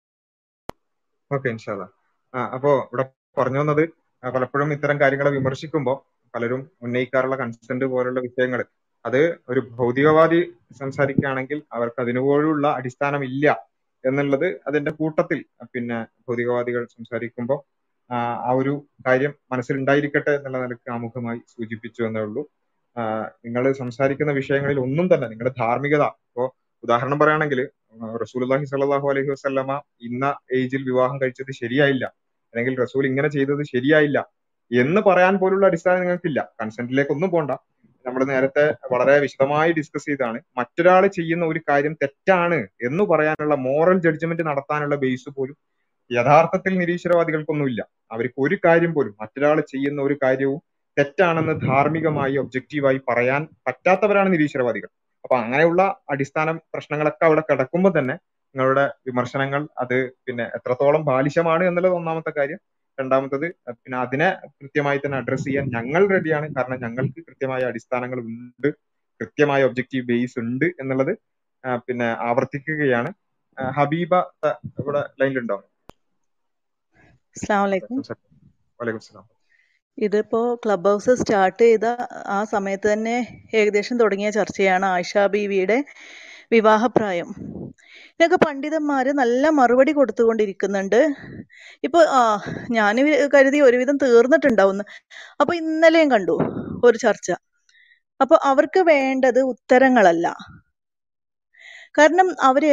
ഓക്കെ 1.31 1.49
ഇൻഷാല്ല 1.49 1.85
അപ്പോ 2.55 2.71
ഇവിടെ 2.89 3.05
പറഞ്ഞു 3.39 3.61
വന്നത് 3.63 3.85
പലപ്പോഴും 4.23 4.73
ഇത്തരം 4.77 4.97
കാര്യങ്ങളെ 5.01 5.31
വിമർശിക്കുമ്പോൾ 5.31 5.97
പലരും 6.35 6.61
ഉന്നയിക്കാറുള്ള 6.83 7.37
കൺസെന്റ് 7.37 7.87
പോലുള്ള 7.95 8.21
വിഷയങ്ങൾ 8.21 8.61
അത് 9.05 9.21
ഒരു 9.49 9.61
ഭൗതികവാദി 9.79 10.41
സംസാരിക്കുകയാണെങ്കിൽ 10.81 11.59
അവർക്ക് 11.77 12.01
അതിനുപോലുള്ള 12.01 12.67
അടിസ്ഥാനം 12.79 13.23
ഇല്ല 13.25 13.47
എന്നുള്ളത് 14.05 14.47
അതിന്റെ 14.69 14.93
കൂട്ടത്തിൽ 15.01 15.39
പിന്നെ 15.75 15.99
ഭൗതികവാദികൾ 16.27 16.83
സംസാരിക്കുമ്പോൾ 16.97 17.59
ആ 18.11 18.53
ഒരു 18.61 18.73
കാര്യം 19.07 19.33
മനസ്സിലുണ്ടായിരിക്കട്ടെ 19.53 20.33
എന്നുള്ള 20.39 20.59
നിലയ്ക്ക് 20.65 20.91
ആമുഖമായി 20.91 21.41
സൂചിപ്പിച്ചു 21.53 22.03
എന്നേ 22.03 22.21
ഉള്ളൂ. 22.21 22.43
നിങ്ങൾ 23.45 23.65
സംസാരിക്കുന്ന 23.83 24.33
വിഷയങ്ങളിൽ 24.33 24.79
ഒന്നും 24.87 25.07
തന്നെ 25.15 25.27
നിങ്ങളുടെ 25.33 25.55
ധാർമ്മികത. 25.61 26.05
ഇപ്പോ 26.29 26.45
ഉദാഹരണം 26.85 27.19
പറയുകയാണെങ്കിൽ 27.21 27.61
റസൂലുള്ളാഹി 28.23 28.65
സല്ലാഹു 28.73 29.07
അലൈഹി 29.13 29.31
വസല്ലമ 29.35 29.73
ഇന്ന 30.09 30.25
ഏജിൽ 30.59 30.83
വിവാഹം 30.91 31.17
കഴിച്ചത് 31.23 31.53
ശരിയായില്ല. 31.63 32.05
അല്ലെങ്കിൽ 32.55 32.75
റസൂൽ 32.85 33.05
ഇങ്ങനെ 33.11 33.29
ചെയ്തത് 33.29 33.63
ശരിയായില്ല 33.75 34.19
എന്ന് 34.71 35.01
പറയാൻ 35.01 35.35
പോലുള്ള 35.43 35.65
അടിസ്ഥാനം 35.71 36.03
നിങ്ങൾക്കില്ല. 36.05 36.41
കൺസെന്റിലേക്ക് 36.61 37.13
ഒന്നും 37.17 37.31
പോണ്ട. 37.31 37.53
നമ്മൾ 38.05 38.23
നേരത്തെ 38.31 38.65
വളരെ 38.93 39.15
വിശദമായി 39.25 39.73
ഡിസ്കസ് 39.73 40.09
ചെയ്താണ് 40.11 40.39
മറ്റൊരാൾ 40.59 41.03
ചെയ്യുന്ന 41.17 41.45
ഒരു 41.47 41.61
കാര്യം 41.69 41.95
തെറ്റാണ് 42.03 42.59
എന്ന് 42.89 43.05
പറയാനുള്ള 43.11 43.55
മോറൽ 43.67 43.99
ജഡ്ജ്മെന്റ് 44.07 44.45
നടത്താനുള്ള 44.49 44.97
ബേസ് 45.05 45.31
പോലും 45.37 45.57
യഥാർത്ഥത്തിൽ 46.11 46.73
നിരീശ്വരവാദികൾക്കൊന്നുമില്ല. 46.83 47.81
അവർക്ക് 48.13 48.39
ഒരു 48.47 48.57
കാര്യം 48.65 48.95
പോലും 48.97 49.15
മറ്റൊരാൾ 49.23 49.59
ചെയ്യുന്ന 49.73 50.01
ഒരു 50.03 50.17
കാര്യവും 50.25 50.61
തെറ്റാണെന്ന് 50.97 51.55
ധാർമ്മികമായി 51.69 52.35
ഒബ്ജക്റ്റീവായി 52.43 53.01
പറയാൻ 53.09 53.43
പറ്റാത്തവരാണ് 53.67 54.29
നിരീശ്വരവാദികൾ. 54.35 54.91
അപ്പൊ 55.25 55.35
അങ്ങനെയുള്ള 55.43 55.83
അടിസ്ഥാന 56.13 56.51
പ്രശ്നങ്ങളൊക്കെ 56.75 57.25
അവിടെ 57.29 57.43
കിടക്കുമ്പോൾ 57.49 57.93
തന്നെ 57.99 58.15
നിങ്ങളുടെ 58.55 58.85
വിമർശനങ്ങൾ 59.09 59.61
അത് 59.83 59.97
പിന്നെ 60.27 60.45
എത്രത്തോളം 60.57 61.03
ബാലിശമാണ് 61.11 61.63
എന്നുള്ളത് 61.69 61.95
ഒന്നാമത്തെ 62.01 62.33
കാര്യം. 62.39 62.61
രണ്ടാമത്തത് 62.99 63.47
പിന്നെ 63.83 63.97
അതിനെ 64.05 64.29
കൃത്യമായി 64.59 64.99
തന്നെ 65.05 65.17
അഡ്രസ്സ് 65.21 65.47
ചെയ്യാൻ 65.49 65.67
ഞങ്ങൾ 65.77 66.03
റെഡിയാണ് 66.15 66.47
കാരണം 66.57 66.79
ഞങ്ങൾക്ക് 66.85 67.21
കൃത്യമായ 67.29 67.63
അടിസ്ഥാനങ്ങൾ 67.71 68.19
ഉണ്ട് 68.25 68.69
കൃത്യമായ 69.21 69.69
ഒബ്ജക്റ്റീവ് 69.69 70.07
ബേസ് 70.11 70.37
ഉണ്ട് 70.43 70.67
എന്നുള്ളത് 70.83 71.13
പിന്നെ 71.87 72.09
ആവർത്തിക്കുകയാണ്. 72.29 73.11
ഹബീബ 73.59 74.13
ഇവിടെ 74.83 75.03
ലൈനിലുണ്ടോ 75.21 75.57
അസ്സാം 77.37 77.63
വലൈക്കും 77.65 77.99
വലൈക്കും 78.81 79.25
ഇതിപ്പോ 79.99 80.41
ക്ലബ് 80.65 80.89
ഹൗസ് 80.89 81.13
സ്റ്റാർട്ട് 81.21 81.63
ചെയ്ത 81.63 81.87
ആ 82.29 82.45
സമയത്ത് 82.53 82.87
തന്നെ 82.93 83.17
ഏകദേശം 83.55 83.97
തുടങ്ങിയ 83.99 84.31
ചർച്ചയാണ് 84.31 84.87
ആയിഷ 84.87 85.13
ബീവിയുടെ 85.35 85.79
വിവാഹപ്രായം. 86.53 87.29
ഇതൊക്കെ 88.15 88.39
പണ്ഡിതന്മാര് 88.45 89.11
നല്ല 89.15 89.45
മറുപടി 89.59 89.93
കൊടുത്തുകൊണ്ടിരിക്കുന്നുണ്ട്. 89.93 91.01
ഇപ്പൊ 91.85 92.01
ആ 92.13 92.23
ഞാൻ 92.71 92.97
കരുതി 93.35 93.61
ഒരുവിധം 93.61 93.97
തീർന്നിട്ടുണ്ടാവുന്നു. 93.97 94.85
അപ്പൊ 95.41 95.53
ഇന്നലെയും 95.55 96.11
കണ്ടു 96.11 96.37
ഒരു 96.85 96.99
ചർച്ച. 96.99 97.29
അപ്പൊ 98.21 98.37
അവർക്ക് 98.45 98.81
വേണ്ടത് 98.91 99.41
ഉത്തരങ്ങളല്ല. 99.53 100.27
കാരണം 101.99 102.29
അവർ 102.41 102.65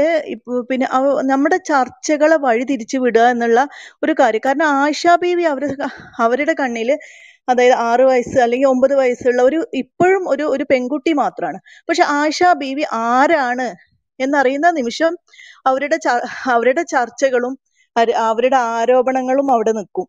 പിന്നെ 0.70 0.88
നമ്മുടെ 1.32 1.58
ചർച്ചകളെ 1.70 2.38
വഴി 2.46 2.64
തിരിച്ചു 2.72 2.98
വിടുക 2.98 3.26
എന്നുള്ള 3.34 3.60
ഒരു 4.04 4.14
കാര്യം. 4.20 4.42
കാരണം 4.46 4.68
ആയിഷ 4.82 5.04
ബീവി 5.24 5.46
അവർ 5.54 5.64
അവരുടെ 6.26 6.54
കണ്ണിൽ 6.62 6.92
അതായത് 7.48 7.76
ആറ് 7.90 8.04
വയസ്സ് 8.10 8.38
അല്ലെങ്കിൽ 8.46 8.68
ഒമ്പത് 8.68 8.94
വയസ്സുള്ള 8.96 9.42
ഒരു 9.42 9.60
ഇപ്പോഴും 9.74 10.24
ഒരു 10.30 10.44
ഒരു 10.56 10.66
പെൺകുട്ടി 10.72 11.12
മാത്രമാണ് 11.22 11.60
പക്ഷെ 11.90 12.04
ആയിഷ 12.18 12.42
ബീവി 12.62 12.84
ആരാണ് 13.08 13.68
എന്നറിയുന്ന 14.20 14.70
നിമിഷം 14.80 15.14
അവരുടെ 15.66 15.98
അവരുടെ 16.54 16.84
ചർച്ചകളും 16.94 17.54
അവരുടെ 18.30 18.58
ആരോപണങ്ങളും 18.76 19.48
അവിടെ 19.56 19.72
നിൽക്കും. 19.80 20.08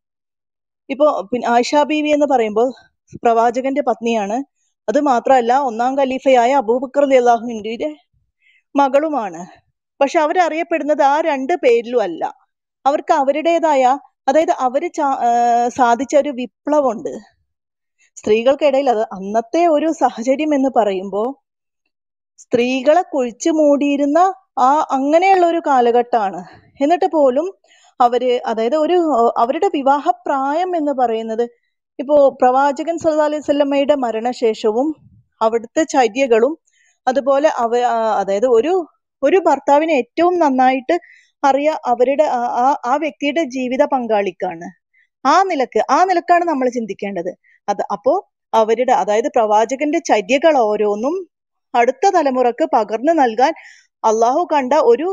ഇപ്പോ 0.89 1.07
പിന്നെ 1.33 1.47
ബീവി 1.91 2.11
എന്ന് 2.17 2.29
പറയുമ്പോൾ 2.35 2.69
പ്രവാചകന്റെ 3.25 3.83
പത്നിയാണ്. 3.91 4.37
അത് 4.89 4.99
മാത്രമല്ല 5.11 5.53
ഒന്നാം 5.69 5.93
ഖലീഫയായ 6.01 6.53
അബൂബക്കർ 6.63 7.05
അള്ളാഹുവിന്റെ 7.21 7.91
മകളുമാണ്. 8.77 9.43
പക്ഷെ 10.01 10.19
അവരറിയപ്പെടുന്നത് 10.19 11.03
ആ 11.03 11.21
രണ്ട് 11.21 11.53
പേരിലും 11.57 12.03
അല്ല. 12.03 12.23
അവർക്ക് 12.87 13.13
അവരുടേതായ 13.13 13.99
അതായത് 14.29 14.51
അവർ 14.51 14.91
ചാ- 14.93 15.19
സാധിച്ച 15.69 16.17
ഒരു 16.17 16.29
വിപ്ലവമുണ്ട്. 16.29 17.13
സ്ത്രീകൾക്കിടയിൽ 18.17 18.91
അത് 18.91 19.03
അന്നത്തെ 19.03 19.67
ഒരു 19.67 19.93
സാഹചര്യം 19.93 20.55
എന്ന് 20.55 20.69
പറയുമ്പോൾ 20.77 21.29
സ്ത്രീകളെ 22.39 23.03
കുഴിച്ചു 23.03 23.51
മൂടിയിരുന്ന 23.51 24.19
ആ 24.59 24.87
അങ്ങനെയുള്ള 24.91 25.47
ഒരു 25.47 25.63
കാലഘട്ടമാണ്. 25.67 26.41
എന്നിട്ട് 26.83 27.07
പോലും 27.07 27.47
അവർ 28.01 28.41
അതായത് 28.47 28.77
ഒരു 28.77 28.93
അവരുടെ 28.93 29.41
അവരുടെ 29.41 29.71
വിവാഹപ്രായം 29.75 30.77
എന്ന് 30.77 30.93
പറയുന്നത് 30.93 31.43
ഇപ്പോ 31.99 32.39
പ്രവാചകൻ 32.43 32.99
സല്ലല്ലാഹു 32.99 33.29
അലൈഹി 33.29 33.41
വസല്ലമയുടെ 33.41 33.95
മരണശേഷവും 33.95 34.89
അവിടുത്തെ 35.43 35.83
ചര്യകളും 35.85 36.59
അതുപോലെ 37.07 37.49
അവ 37.59 37.73
അതായത് 38.21 38.47
ഒരു 38.49 38.73
ഒരു 39.23 39.37
ഭർത്താവിനെ 39.47 39.93
ഏറ്റവും 39.93 40.39
നന്നായിട്ട് 40.39 40.95
അറിയ 41.43 41.79
അവരുടെ 41.87 42.25
ആ- 42.33 42.77
ആ 42.85 42.97
വ്യക്തിയുടെ 42.97 43.43
ജീവിത 43.47 43.85
പങ്കാളിക്കാണ്. 43.85 44.69
ആ 45.25 45.43
നിലയ്ക്ക് 45.43 45.81
ആ 45.91 46.05
നിലക്കാണ് 46.05 46.45
നമ്മൾ 46.45 46.69
ചിന്തിക്കേണ്ടത്. 46.69 47.31
അത് 47.69 47.83
അപ്പോ 47.93 48.15
അവരുടെ 48.53 48.93
അതായത് 48.93 49.29
പ്രവാചകന്റെ 49.29 49.99
ചര്യകൾ 50.07 50.59
ഓരോന്നും 50.61 51.17
അടുത്ത 51.75 52.11
തലമുറയ്ക്ക് 52.11 52.69
പകർന്നു 52.73 53.13
നൽകാൻ 53.13 53.53
അള്ളാഹു 54.05 54.49
കണ്ട 54.53 54.73
ഒരു 54.85 55.09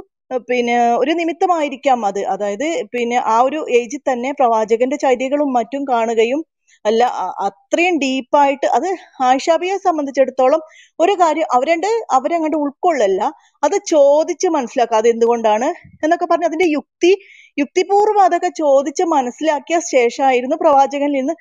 പിന്നെ 0.49 0.75
ഒരു 0.95 1.11
നിമിത്തമായിരിക്കാം 1.11 2.05
അത്. 2.05 2.25
അതായത് 2.25 2.67
പിന്നെ 2.93 3.17
ആ 3.25 3.41
ഒരു 3.41 3.65
ഏജിൽ 3.71 3.99
തന്നെ 4.11 4.31
പ്രവാചകന്റെ 4.31 4.95
ചര്യകളും 4.95 5.53
മറ്റും 5.53 5.83
കാണുകയും 5.89 6.41
അല്ല 6.85 7.03
അത്രയും 7.45 7.95
ഡീപ്പായിട്ട് 7.97 8.67
അത് 8.77 8.87
ആയിഷാബിയെ 9.23 9.75
സംബന്ധിച്ചിടത്തോളം 9.77 10.61
ഒരു 10.99 11.13
കാര്യം 11.21 11.47
അവരണ്ട് 11.55 11.89
അവരങ്ങോട്ട് 12.17 12.57
ഉൾക്കൊള്ളല്ല 12.57 13.21
അത് 13.63 13.75
ചോദിച്ച് 13.93 14.49
മനസ്സിലാക്കുക 14.57 14.97
അത് 14.97 15.07
എന്തുകൊണ്ടാണ് 15.07 15.69
എന്നൊക്കെ 16.03 16.27
പറഞ്ഞ് 16.31 16.49
അതിന്റെ 16.49 16.67
യുക്തി 16.71 17.11
യുക്തിപൂർവം 17.57 18.21
അതൊക്കെ 18.23 18.51
ചോദിച്ച് 18.55 19.03
മനസ്സിലാക്കിയ 19.15 19.77
ശേഷമായിരുന്നു 19.91 20.55
പ്രവാചകനിൽ 20.55 21.17
നിന്ന് 21.19 21.35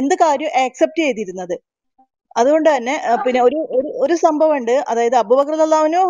എന്ത് 0.00 0.14
കാര്യം 0.16 0.50
ആക്സെപ്റ്റ് 0.64 1.02
ചെയ്തിരുന്നത്. 1.02 1.56
അതുകൊണ്ട് 2.36 2.68
തന്നെ 2.68 2.94
പിന്നെ 3.24 3.40
ഒരു 3.42 3.58
ഒരു 3.76 3.88
ഒരു 4.04 4.14
സംഭവം 4.24 4.54
ഉണ്ട് 4.56 4.72
അതായത് 4.90 5.16
അബൂബക്കർ 5.16 5.54
ഖലീഫ 5.56 6.06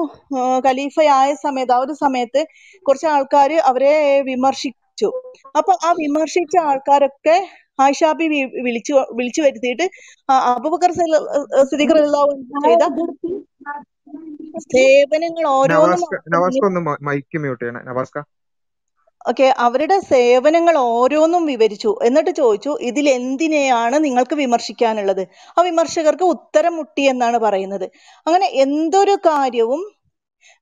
ഖലീഫയായ 0.67 1.35
സമയത്ത് 1.43 1.75
ആ 1.77 1.81
ഒരു 1.85 1.95
സമയത്ത് 2.05 2.41
കുറച്ച് 2.87 3.09
ആൾക്കാർ 3.15 3.53
അവരെ 3.71 3.93
വിമർശിച്ചു. 4.31 5.09
അപ്പൊ 5.59 5.73
ആ 5.87 5.91
വിമർശിച്ച 6.01 6.55
ആൾക്കാരൊക്കെ 6.69 7.37
ആയിഷാബി 7.79 8.27
വിളിച്ചു 8.67 8.95
വിളിച്ചു 9.19 9.41
വരുത്തിയിട്ട് 9.47 9.87
അബുബക്കർ 10.55 10.93
സിദ്ദീഖ് 11.71 11.97
റളിയല്ലാഹു 11.99 12.31
അൻഹു 12.59 12.69
ചെയ്ത 12.69 12.85
സേവനങ്ങൾ 14.75 15.45
ഓരോന്നും 15.59 16.01
നവാസ്ക 16.01 16.23
നവാസ്ക 16.35 16.65
ഒന്ന് 16.71 16.81
മൈക്ക് 17.09 17.39
മ്യൂട്ട് 17.45 17.63
ചെയ്യണം. 17.65 17.85
നവാസ്ക 17.91 18.19
ഓക്കെ 19.31 19.47
അവരുടെ 19.67 19.97
സേവനങ്ങൾ 20.13 20.75
ഓരോന്നും 20.97 21.43
വിവരിച്ചു. 21.51 21.91
എന്നിട്ട് 22.07 22.33
ചോദിച്ചു 22.41 22.73
ഇതിൽ 22.89 23.07
എന്തിനെയാണ് 23.19 23.97
നിങ്ങൾക്ക് 24.07 24.37
വിമർശിക്കാനുള്ളത്? 24.43 25.23
ആ 25.57 25.63
വിമർശകർക്ക് 25.69 26.27
ഉത്തരം 26.35 26.75
മുട്ടി 26.79 27.05
എന്നാണ് 27.13 27.39
പറയുന്നത്. 27.45 27.87
അങ്ങനെ 28.27 28.49
എന്തൊരു 28.65 29.15
കാര്യവും 29.29 29.83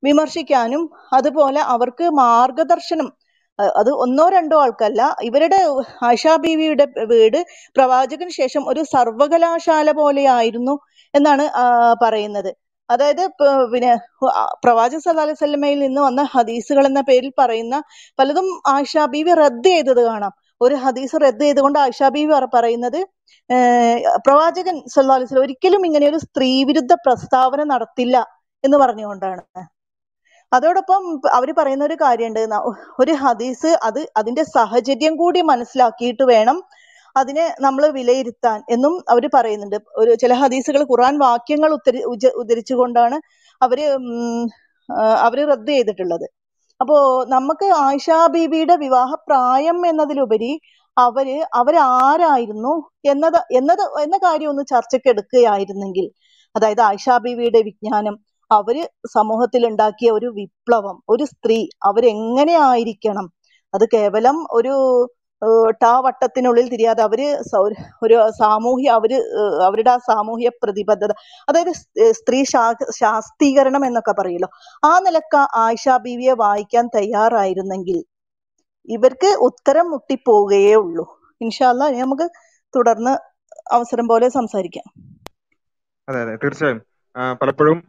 വിമർശിക്കാനും 0.03 0.83
അതുപോലെ 1.17 1.61
അവർക്ക് 1.73 2.05
മാർഗദർശനം 2.21 3.09
അത് 3.59 3.89
ഒന്നോ 3.91 4.29
രണ്ടോ 4.29 4.61
ആൾക്കല്ല. 4.61 5.15
ഇവരുടെ 5.21 5.59
ആശാ 6.03 6.35
ബീവിയുടെ 6.35 6.87
വീട് 7.05 7.45
പ്രവാചകന് 7.75 8.29
ശേഷം 8.29 8.69
ഒരു 8.69 8.83
സർവകലാശാല 8.83 9.91
പോലെയായിരുന്നു 9.91 10.79
എന്നാണ് 11.15 11.45
പറയുന്നത്. 12.03 12.51
അതായത് 12.89 13.27
പിന്നെ 13.73 13.97
പ്രവാചക 14.63 14.99
പ്രവാചകൻ 14.99 15.35
സ്വല്ലമയിൽ 15.35 15.79
നിന്ന് 15.79 16.01
വന്ന 16.01 16.21
ഹദീസുകൾ 16.31 16.85
എന്ന 16.85 17.01
പേരിൽ 17.01 17.31
പറയുന്ന 17.39 17.83
പലതും 18.19 18.61
ആയിഷാ 18.67 19.05
ബീവി 19.05 19.33
റദ്ദ് 19.33 19.67
ചെയ്തത് 19.67 20.03
കാണാം. 20.05 20.33
ഒരു 20.61 20.75
ഹദീസ് 20.75 21.15
റദ്ദ് 21.21 21.43
ചെയ്തുകൊണ്ട് 21.43 21.79
ആയിഷാ 21.79 22.09
ബീവി 22.09 22.33
പറ- 22.33 22.49
പറയുന്നത് 22.53 22.99
പ്രവാചകൻ 24.27 24.83
സല്ലല്ലാഹു 24.87 25.19
അലൈഹി 25.19 25.39
ഒരിക്കലും 25.39 25.85
ഇങ്ങനെ 25.85 26.09
ഒരു 26.09 26.17
സ്ത്രീ 26.17 26.63
വിരുദ്ധ 26.63 26.93
പ്രസ്താവന 26.93 27.63
നടത്തില്ല 27.63 28.17
എന്ന് 28.63 28.77
പറഞ്ഞുകൊണ്ടാണ്. 28.77 29.43
അതോടൊപ്പം 30.53 31.03
അവർ 31.33 31.49
പറയുന്ന 31.57 31.83
ഒരു 31.85 31.97
കാര്യമുണ്ട് 32.01 32.41
ഒരു 32.99 33.13
ഹദീസ് 33.23 33.71
അത് 33.83 34.01
അതിന്റെ 34.17 34.43
സാഹചര്യം 34.55 35.13
കൂടി 35.15 35.41
മനസ്സിലാക്കിയിട്ട് 35.41 36.23
വേണം 36.23 36.57
അതിനെ 37.15 37.45
നമ്മൾ 37.61 37.83
വിലയിരുത്താൻ 37.91 38.59
എന്നും 38.69 38.93
അവർ 39.09 39.23
പറയുന്നുണ്ട്. 39.35 39.77
ഒരു 39.95 40.11
ചില 40.15 40.33
ഹദീസുകൾ 40.33 40.81
ഖുറാൻ 40.83 41.15
വാക്യങ്ങൾ 41.17 41.71
ഉത്തരി 41.73 41.99
ഉദ്ധരിച്ചുകൊണ്ടാണ് 42.41 43.17
അവർ 43.61 43.79
അവർ 45.19 45.39
റദ്ദ് 45.47 45.71
ചെയ്തിട്ടുള്ളത്. 45.71 46.25
അപ്പോ 46.81 46.97
നമുക്ക് 47.29 47.67
ആയിഷാ 47.83 48.27
ബീബിയുടെ 48.27 48.75
വിവാഹ 48.75 49.11
പ്രായം 49.27 49.77
എന്നതിലുപരി 49.87 50.51
അവർ 50.97 51.27
അവരാരായിരുന്നു 51.53 52.73
എന്നത് 53.03 53.39
എന്നത് 53.51 53.83
എന്ന 54.03 54.17
കാര്യം 54.17 54.49
ഒന്ന് 54.49 54.63
ചർച്ചയ്ക്ക് 54.69 55.09
എടുക്കുകയായിരുന്നെങ്കിൽ 55.09 56.05
അതായത് 56.55 56.81
ആയിഷാ 56.81 57.15
ബീവിയുടെ 57.17 57.61
വിജ്ഞാനം 57.61 58.15
അവർ 58.53 58.77
സമൂഹത്തിൽ 59.13 59.67
ഉണ്ടാക്കിയ 59.67 60.11
ഒരു 60.11 60.25
വിപ്ലവം 60.35 61.01
ഒരു 61.09 61.23
സ്ത്രീ 61.23 61.67
അവരെങ്ങനെ 61.83 62.53
ആയിരിക്കണം 62.61 63.27
അത് 63.73 63.85
കേവലം 63.93 64.47
ഒരു 64.51 64.73
ടാ 65.83 65.99
വട്ടത്തിനുള്ളിൽ 65.99 66.69
തിരിയാതെ 66.69 67.03
അവർ 67.03 67.21
ഒരു 68.03 68.29
സാമൂഹ്യ 68.29 68.89
അവർ 68.89 69.11
അവരുടെ 69.65 69.89
ആ 69.89 69.97
സാമൂഹ്യ 69.97 70.49
പ്രതിബദ്ധത 70.63 71.11
അതായത് 71.49 71.71
സ്ത്രീ 72.11 72.43
ശാ- 72.43 72.91
ശാസ്ത്രീകരണം 72.99 73.85
എന്നൊക്കെ 73.85 74.11
പറയല്ലോ. 74.11 74.49
ആ 74.85 74.99
നിലക്ക 74.99 75.35
ആയിഷ 75.55 75.89
ബീവിയെ 76.01 76.33
വായിക്കാൻ 76.33 76.87
തയ്യാറായിരുന്നെങ്കിൽ 76.95 77.99
ഇവർക്ക് 78.89 79.37
ഉത്തരം 79.39 79.91
മുട്ടിപ്പോവുകയേ 79.91 80.75
ഉള്ളൂ. 80.75 81.05
ഇൻഷാല്ല 81.41 81.89
നമുക്ക് 81.99 82.27
തുടർന്ന് 82.73 83.13
അവസരം 83.71 84.07
പോലെ 84.07 84.29
സംസാരിക്കാം. 84.29 84.87
അതെ 86.07 86.21
അതെ 86.21 86.35
തീർച്ചയായും. 86.35 86.79
പലപ്പോഴും 87.39 87.79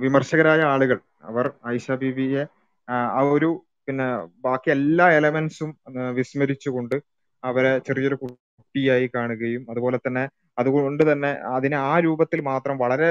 വിമർശകരായ 0.00 0.62
ആളുകൾ 0.64 0.98
അവർ 1.30 1.46
ഐഷ 1.68 1.92
ബീവിയെ 2.00 2.42
ആ 2.88 2.96
ആ 3.16 3.22
ഒരു 3.34 3.50
പിന്നെ 3.88 4.06
ബാക്കി 4.44 4.68
എല്ലാ 4.70 5.06
എലമെന്റ്സും 5.10 5.70
വിസ്മരിച്ചുകൊണ്ട് 6.16 6.96
അവരെ 7.42 7.72
ചെറിയൊരു 7.78 8.16
കുട്ടിയായി 8.22 9.06
കാണുകയും 9.14 9.62
അതുപോലെ 9.70 9.98
തന്നെ 9.98 10.24
അതുകൊണ്ട് 10.58 11.02
തന്നെ 11.10 11.30
അതിനെ 11.54 11.76
ആ 11.84 11.94
രൂപത്തിൽ 11.98 12.40
മാത്രം 12.42 12.76
വളരെ 12.78 13.10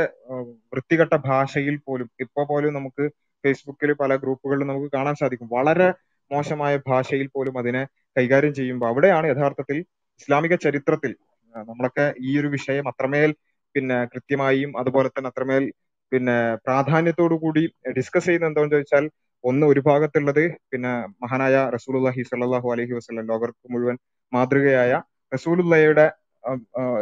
വൃത്തികെട്ട 0.72 1.16
ഭാഷയിൽ 1.26 1.76
പോലും 1.88 2.08
ഇപ്പൊ 2.20 2.44
പോലും 2.44 2.74
നമുക്ക് 2.74 3.06
ഫേസ്ബുക്കിൽ 3.44 3.92
പല 3.94 4.12
ഗ്രൂപ്പുകളിലും 4.16 4.68
നമുക്ക് 4.68 4.90
കാണാൻ 4.94 5.16
സാധിക്കും. 5.16 5.50
വളരെ 5.52 5.90
മോശമായ 6.32 6.76
ഭാഷയിൽ 6.88 7.28
പോലും 7.28 7.56
അതിനെ 7.58 7.84
കൈകാര്യം 8.16 8.54
ചെയ്യുമ്പോൾ 8.54 8.88
അവിടെയാണ് 8.88 9.26
യഥാർത്ഥത്തിൽ 9.28 9.78
ഇസ്ലാമിക 10.20 10.56
ചരിത്രത്തിൽ 10.66 11.12
നമ്മളൊക്കെ 11.56 12.06
ഈ 12.26 12.32
ഒരു 12.40 12.48
വിഷയം 12.48 12.86
അത്രമേൽ 12.88 13.32
പിന്നെ 13.76 13.98
കൃത്യമായും 14.14 14.72
അതുപോലെ 14.82 15.10
തന്നെ 15.10 15.30
അത്രമേൽ 15.32 15.64
പിന്നെ 16.12 16.36
പ്രാധാന്യത്തോടു 16.66 17.36
കൂടി 17.44 17.64
ഡിസ്കസ് 17.98 18.28
ചെയ്യുന്ന 18.28 18.50
എന്താണെന്ന് 18.50 18.76
ചോദിച്ചാൽ 18.76 19.06
ഒന്ന് 19.44 19.66
ഒരു 19.72 19.82
ഭാഗത്തുള്ളത് 19.88 20.44
പിന്നെ 20.72 20.92
മഹാനായ 21.24 21.56
റസൂലുള്ളാഹി 21.76 22.22
സല്ലാഹു 22.30 22.68
അലഹി 22.74 22.94
വസ്ലം 23.00 23.26
ലോകർക്ക് 23.32 23.66
മുഴുവൻ 23.74 23.98
മാതൃകയായ 24.32 24.94
റസൂലുല്ലയുടെ 25.32 26.06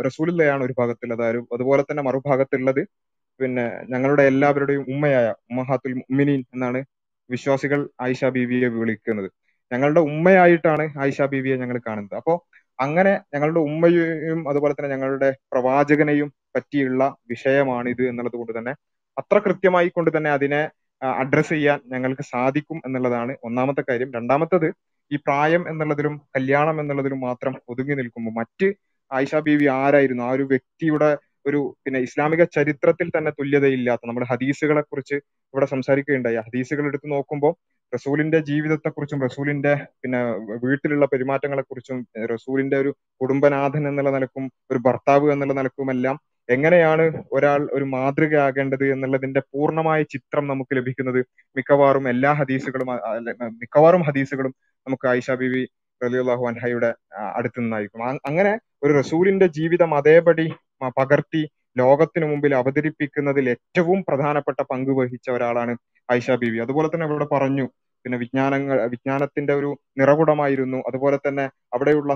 റസൂലുള്ളയാണ് 0.07 0.61
ഒരു 0.67 0.73
ഭാഗത്തുള്ളത് 0.79 1.23
അതുപോലെ 1.55 1.83
തന്നെ 1.89 2.03
മറുഭാഗത്തുള്ളത് 2.07 2.81
പിന്നെ 3.39 3.63
ഞങ്ങളുടെ 3.93 4.23
എല്ലാവരുടെയും 4.31 4.83
ഉമ്മയായ 4.93 5.27
ഉമ്മഹാത്തുൽ 5.51 5.93
ഉമ്മിനീൻ 6.03 6.41
എന്നാണ് 6.55 6.79
വിശ്വാസികൾ 7.29 7.79
ആയിഷ 8.03 8.25
ബീവിയെ 8.35 8.67
വിളിക്കുന്നത്. 8.75 9.29
ഞങ്ങളുടെ 9.71 10.01
ഉമ്മയായിട്ടാണ് 10.09 10.85
ആയിഷ 11.03 11.21
ബീവിയെ 11.31 11.55
ഞങ്ങൾ 11.61 11.77
കാണുന്നത്. 11.87 12.15
അപ്പോ 12.21 12.33
അങ്ങനെ 12.79 13.13
ഞങ്ങളുടെ 13.33 13.61
ഉമ്മയെയും 13.69 14.39
അതുപോലെ 14.51 14.73
തന്നെ 14.73 14.91
ഞങ്ങളുടെ 14.95 15.29
പ്രവാചകനെയും 15.53 16.29
പറ്റിയുള്ള 16.55 17.03
വിഷയമാണിത് 17.29 18.03
എന്നുള്ളത് 18.09 18.37
കൊണ്ട് 18.39 18.53
തന്നെ 18.57 18.73
അത്ര 19.17 19.37
കൃത്യമായി 19.37 19.87
കൊണ്ട് 19.87 20.17
തന്നെ 20.17 20.29
അതിനെ 20.31 20.61
അഡ്രസ് 21.01 21.49
ചെയ്യാൻ 21.49 21.79
ഞങ്ങൾക്ക് 21.87 22.21
സാധിക്കും 22.23 22.77
എന്നുള്ളതാണ് 22.85 23.35
ഒന്നാമത്തെ 23.43 23.83
കാര്യം. 23.89 24.09
രണ്ടാമത്തത് 24.15 24.67
ഈ 25.11 25.15
പ്രായം 25.15 25.63
എന്നുള്ളതിലും 25.69 26.21
കല്യാണം 26.35 26.81
എന്നുള്ളതിലും 26.81 27.19
മാത്രം 27.19 27.53
ഒതുങ്ങി 27.69 27.95
നിൽക്കുമ്പോൾ 27.95 28.33
മറ്റ് 28.39 28.67
ആയിഷ 29.11 29.35
ബീവി 29.35 29.65
ആരായിരുന്നു? 29.65 30.23
ആ 30.23 30.31
ഒരു 30.31 30.43
വ്യക്തിയുടെ 30.43 31.09
ഒരു 31.45 31.59
പിന്നെ 31.85 31.99
ഇസ്ലാമിക 31.99 32.43
ചരിത്രത്തിൽ 32.43 33.07
തന്നെ 33.17 33.31
തുല്യതയില്ലാത്ത 33.31 34.01
നമ്മുടെ 34.07 34.27
ഹദീസുകളെ 34.31 34.81
കുറിച്ച് 34.81 35.15
ഇവിടെ 35.53 35.65
സംസാരിക്കുകയുണ്ടായി. 35.65 36.37
ഹദീസുകൾ 36.47 36.85
എടുത്ത് 36.87 37.07
നോക്കുമ്പോൾ 37.11 37.53
റസൂലിന്റെ 37.93 38.39
ജീവിതത്തെക്കുറിച്ചും 38.39 39.19
റസൂലിന്റെ 39.21 39.73
പിന്നെ 40.01 40.19
വീട്ടിലുള്ള 40.65 41.05
പെരുമാറ്റങ്ങളെ 41.05 41.61
കുറിച്ചും 41.61 41.97
റസൂലിന്റെ 42.31 42.77
ഒരു 42.77 42.91
കുടുംബനാഥൻ 43.21 43.83
എന്നുള്ള 43.87 44.11
നിലക്കും 44.11 44.45
ഒരു 44.71 44.77
ഭർത്താവ് 44.77 45.27
എന്നുള്ള 45.31 45.53
നിലക്കുമെല്ലാം 45.53 46.15
എങ്ങനെയാണ് 46.49 47.03
ഒരാൾ 47.31 47.61
ഒരു 47.73 47.85
മാതൃകയാകേണ്ടത് 47.93 48.85
എന്നുള്ളതിന്റെ 48.93 49.41
പൂർണമായ 49.53 49.99
ചിത്രം 50.13 50.45
നമുക്ക് 50.47 50.73
ലഭിക്കുന്നത് 50.77 51.19
മിക്കവാറും 51.55 52.05
എല്ലാ 52.13 52.31
ഹദീസുകളും 52.39 52.89
മിക്കവാറും 53.61 54.03
ഹദീസുകളും 54.07 54.53
നമുക്ക് 54.87 55.07
ആയിഷ 55.11 55.31
ബീവി 55.41 55.63
റളിയല്ലാഹു 56.01 56.43
അൻഹയുടെ 56.51 56.89
അടുത്ത് 57.37 57.59
നിന്നായിരിക്കും. 57.59 58.01
അങ്ങനെ 58.29 58.53
ഒരു 58.83 58.93
റസൂലിന്റെ 59.01 59.47
ജീവിതം 59.57 59.91
അതേപടി 59.99 60.47
പകർത്തി 60.97 61.41
ലോകത്തിനു 61.77 62.25
മുമ്പിൽ 62.31 62.53
അവതരിപ്പിക്കുന്നതിൽ 62.55 63.45
ഏറ്റവും 63.53 63.99
പ്രധാനപ്പെട്ട 64.09 64.59
പങ്ക് 64.71 64.91
വഹിച്ച 64.99 65.27
ഒരാളാണ് 65.29 65.73
ആയിഷ 66.09 66.31
ബീവി. 66.41 66.57
അതുപോലെ 66.65 66.87
തന്നെ 66.93 67.05
ഇവിടെ 67.09 67.27
പറഞ്ഞു 67.35 67.65
പിന്നെ 68.05 68.17
വിജ്ഞാനങ്ങൾ 68.23 68.77
വിജ്ഞാനത്തിന്റെ 68.93 69.53
ഒരു 69.59 69.69
നിറകുടമായിരുന്നു. 69.99 70.79
അതുപോലെ 70.89 71.17
തന്നെ 71.27 71.45
അവിടെയുള്ള 71.75 72.13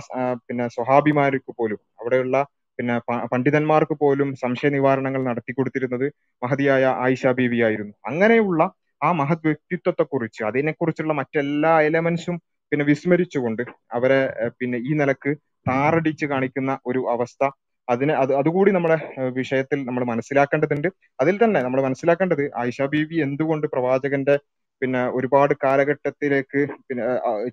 പിന്നെ 0.47 0.65
സ്വഹാബിമാർക്ക് 0.75 1.51
പോലും 1.59 1.79
അവിടെയുള്ള 2.01 2.37
പിന്നെ 2.79 2.95
പണ്ഡിതന്മാർക്ക് 3.31 3.95
പോലും 3.99 4.29
സംശയ 4.35 4.69
നിവാരണങ്ങൾ 4.69 5.21
നടത്തി 5.23 5.51
കൊടുത്തിരുന്നത് 5.51 6.05
മഹതിയായ 6.41 6.83
ആയിഷ 7.03 7.27
ബീവി 7.37 7.59
ആയിരുന്നു. 7.61 7.93
അങ്ങനെയുള്ള 8.05 8.61
ആ 9.01 9.09
മഹത് 9.13 9.45
വ്യക്തിത്വത്തെ 9.45 10.03
കുറിച്ച് 10.05 10.41
അതിനെക്കുറിച്ചുള്ള 10.43 11.13
മറ്റെല്ലാ 11.13 11.73
എലമെന്റ്സും 11.81 12.37
പിന്നെ 12.71 12.85
വിസ്മരിച്ചുകൊണ്ട് 12.85 13.63
അവരെ 13.97 14.19
പിന്നെ 14.59 14.77
ഈ 14.83 14.93
നിലയ്ക്ക് 14.93 15.31
താറടിച്ച് 15.67 16.25
കാണിക്കുന്ന 16.25 16.71
ഒരു 16.85 17.01
അവസ്ഥ 17.13 17.43
അതിന് 17.87 18.13
അത് 18.13 18.31
അതുകൂടി 18.35 18.71
നമ്മുടെ 18.71 18.97
വിഷയത്തിൽ 19.35 19.79
നമ്മൾ 19.85 20.03
മനസ്സിലാക്കേണ്ടതുണ്ട്. 20.03 20.87
അതിൽ 21.19 21.35
തന്നെ 21.43 21.59
നമ്മൾ 21.61 21.79
മനസ്സിലാക്കേണ്ടത് 21.81 22.43
ആയിഷ 22.61 22.87
ബീവി 22.93 23.17
എന്തുകൊണ്ട് 23.25 23.67
പ്രവാചകന്റെ 23.67 24.35
പിന്നെ 24.81 25.01
ഒരുപാട് 25.17 25.53
കാലഘട്ടത്തിലേക്ക് 25.63 26.59
പിന്നെ 26.87 27.03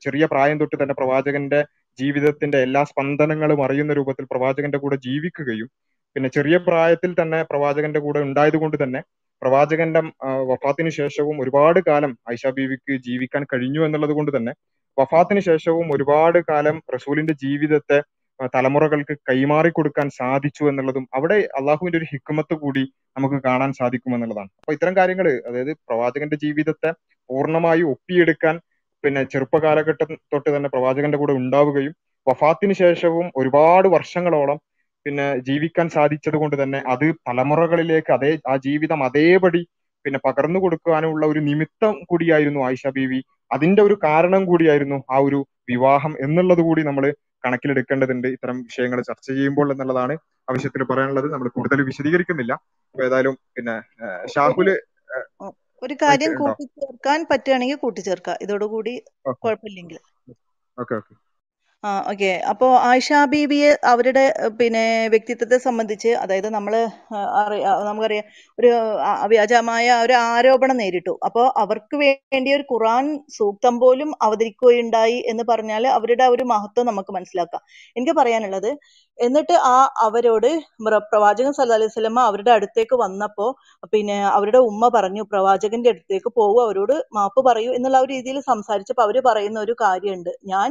ചെറിയ 0.05 0.25
പ്രായം 0.27 0.59
തൊട്ട് 0.61 0.77
തന്നെ 0.83 0.95
പ്രവാചകന്റെ 0.95 1.61
ജീവിതത്തിന്റെ 1.99 2.59
എല്ലാ 2.59 2.83
സ്പന്ദനങ്ങളും 2.85 3.65
അറിയുന്ന 3.65 3.93
രൂപത്തിൽ 3.93 4.25
പ്രവാചകന്റെ 4.25 4.79
കൂടെ 4.79 4.97
ജീവിക്കുകയും 4.97 5.69
പിന്നെ 6.17 6.29
ചെറിയ 6.29 6.57
പ്രായത്തിൽ 6.59 7.13
തന്നെ 7.21 7.43
പ്രവാചകന്റെ 7.43 8.01
കൂടെ 8.01 8.21
ഉണ്ടായത് 8.21 8.57
കൊണ്ട് 8.57 8.77
തന്നെ 8.83 9.01
പ്രവാചകന്റെ 9.43 10.01
വഫാത്തിന് 10.51 10.91
ശേഷവും 10.91 11.37
ഒരുപാട് 11.41 11.81
കാലം 11.81 12.13
ആയിഷ 12.29 12.47
ബീവിക്ക് 12.49 12.95
ജീവിക്കാൻ 12.99 13.43
കഴിഞ്ഞു 13.45 13.81
എന്നുള്ളത് 13.85 14.13
കൊണ്ട് 14.13 14.37
തന്നെ 14.37 14.53
വഫാത്തിന് 14.99 15.41
ശേഷവും 15.41 15.87
ഒരുപാട് 15.93 16.39
കാലം 16.39 16.77
റസൂലിന്റെ 16.95 17.35
ജീവിതത്തെ 17.35 17.99
തലമുറകൾക്ക് 18.55 19.15
കൈമാറി 19.31 19.71
കൊടുക്കാൻ 19.71 20.09
സാധിച്ചു 20.11 20.65
എന്നുള്ളതും 20.65 21.05
അവിടെ 21.15 21.39
അള്ളാഹുവിന്റെ 21.59 21.99
ഒരു 21.99 22.07
ഹിക്കുമത്ത് 22.13 22.55
കൂടി 22.55 22.85
നമുക്ക് 23.17 23.39
കാണാൻ 23.45 23.73
സാധിക്കും 23.73 24.15
എന്നുള്ളതാണ് 24.15 24.51
അപ്പൊ 24.59 24.73
ഇത്തരം 24.73 24.97
കാര്യങ്ങൾ 24.97 25.27
അതായത് 25.47 25.73
പ്രവാചകന്റെ 25.89 26.37
ജീവിതത്തെ 26.37 26.91
പൂർണമായി 27.31 27.83
ഒപ്പിയെടുക്കാൻ 27.83 28.55
പിന്നെ 29.05 29.23
ചെറുപ്പകാലഘട്ടം 29.25 30.11
തൊട്ട് 30.33 30.57
തന്നെ 30.57 30.69
പ്രവാചകന്റെ 30.69 31.19
കൂടെ 31.19 31.33
ഉണ്ടാവുകയും 31.33 31.95
വഫാത്തിന് 32.27 32.73
ശേഷവും 32.73 33.27
ഒരുപാട് 33.37 33.89
വർഷങ്ങളോളം 33.89 34.59
പിന്നെ 35.07 35.27
ജീവിക്കാൻ 35.39 35.89
സാധിച്ചത് 35.89 36.37
കൊണ്ട് 36.37 36.63
തന്നെ 36.63 36.79
അത് 36.87 37.07
തലമുറകളിലേക്ക് 37.29 38.13
അതേ 38.13 38.39
ആ 38.49 38.57
ജീവിതം 38.57 39.01
അതേപടി 39.05 39.63
പിന്നെ 40.05 40.19
പകർന്നു 40.25 40.59
കൊടുക്കാനുള്ള 40.59 41.25
ഒരു 41.27 41.41
നിമിത്തം 41.41 41.95
കൂടിയായിരുന്നു 42.05 42.61
ആയിഷ 42.67 42.87
ബീവി. 42.87 43.21
അതിന്റെ 43.51 43.83
ഒരു 43.83 43.95
കാരണം 44.05 44.43
കൂടിയായിരുന്നു 44.45 44.99
ആ 45.11 45.19
ഒരു 45.19 45.39
വിവാഹം 45.69 46.13
എന്നുള്ളത് 46.21 46.63
കൂടി 46.63 46.83
നമ്മൾ 46.83 47.05
കണക്കിലെടുക്കേണ്ടതുണ്ട്. 47.45 48.29
ഇത്തരം 48.29 48.57
വിഷയങ്ങൾ 48.63 48.99
ചർച്ച 49.01 49.27
ചെയ്യുമ്പോൾ 49.31 49.73
എന്നുള്ളതാണ് 49.73 50.15
ആവശ്യത്തിന് 50.49 50.85
പറയാനുള്ളത്. 50.85 51.29
നമ്മൾ 51.33 51.49
കൂടുതൽ 51.49 51.83
വിശദീകരിക്കുന്നില്ല. 51.83 52.53
ഏതായാലും 52.95 53.37
പിന്നെ 53.57 53.77
ഷാഹുൽ 54.35 54.69
ഒരു 55.85 55.95
കാര്യം 56.03 56.33
കൂട്ടിച്ചേർക്കാൻ 56.35 57.21
പറ്റുകയാണെങ്കിൽ 57.31 57.79
കൂട്ടിച്ചേർക്കാം. 57.79 58.39
ഇതോടുകൂടി 58.43 58.95
കുഴപ്പമില്ലെങ്കിൽ. 59.43 59.99
Okay 60.79 60.97
okay. 60.97 61.15
ആ 61.85 61.91
ഓക്കെ 62.11 62.31
അപ്പോൾ 62.51 62.71
ആയിഷ 62.89 63.09
ബീവിയെ 63.33 63.71
അവരുടെ 63.91 64.23
പിന്നെ 64.61 64.85
വ്യക്തിത്വത്തെ 65.15 65.57
സംബന്ധിച്ച് 65.65 66.11
അതായത് 66.23 66.47
നമ്മൾ 66.55 66.75
നമുക്കറിയാം 67.89 68.27
ഒരു 68.59 68.71
വ്യാജമായ 69.33 69.87
ഒരു 70.05 70.15
ആരോപണം 70.29 70.77
നേരിട്ടു. 70.83 71.15
അപ്പോൾ 71.29 71.47
അവർക്ക് 71.63 71.97
വേണ്ടി 72.03 72.51
ഒരു 72.57 72.65
ഖുറാൻ 72.71 73.05
സൂക്തം 73.37 73.75
പോലും 73.83 74.11
അവതരിക്കുകയുണ്ടായി 74.27 75.19
എന്ന് 75.33 75.45
പറഞ്ഞാൽ 75.51 75.87
അവരുടെ 75.99 76.27
ഒരു 76.35 76.47
മഹത്വം 76.53 76.89
നമുക്ക് 76.91 77.13
മനസ്സിലാക്കാം. 77.19 77.63
എനിക്ക് 77.97 78.15
പറയാനുള്ളത് 78.21 78.71
എന്നിട്ട് 79.19 79.57
ആ 79.73 79.77
അവരോട് 80.07 80.49
പ്രവാചകൻ 81.11 81.53
സല്ലു 81.59 81.75
അലൈഹി 81.77 81.93
സ്വലമ 81.97 82.21
അവരുടെ 82.31 82.53
അടുത്തേക്ക് 82.57 82.97
വന്നപ്പോൾ 83.05 83.51
പിന്നെ 83.93 84.19
അവരുടെ 84.37 84.61
ഉമ്മ 84.71 84.85
പറഞ്ഞു 84.97 85.25
പ്രവാചകന്റെ 85.33 85.91
അടുത്തേക്ക് 85.95 86.33
പോകൂ 86.41 86.59
അവരോട് 86.67 86.97
മാപ്പ് 87.19 87.43
പറയൂ 87.49 87.71
എന്നുള്ള 87.79 87.99
ആ 88.01 88.05
ഒരു 88.05 88.13
രീതിയിൽ 88.17 88.39
സംസാരിച്ചപ്പോൾ 88.51 89.05
അവർ 89.07 89.19
പറയുന്ന 89.29 89.59
ഒരു 89.67 89.77
കാര്യമുണ്ട്. 89.85 90.33
ഞാൻ 90.53 90.69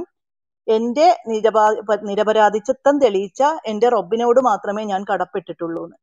എന്റെ 0.67 1.23
നിരപാ 1.27 1.75
നിരപരാധിത്വം 2.03 2.99
തെളിയിച്ച 2.99 3.43
എന്റെ 3.65 3.89
റബ്ബിനോട് 3.89 4.39
മാത്രമേ 4.39 4.83
ഞാൻ 4.83 5.05
കടപ്പെട്ടിട്ടുള്ളൂ 5.13 5.83
എന്ന് 5.85 5.97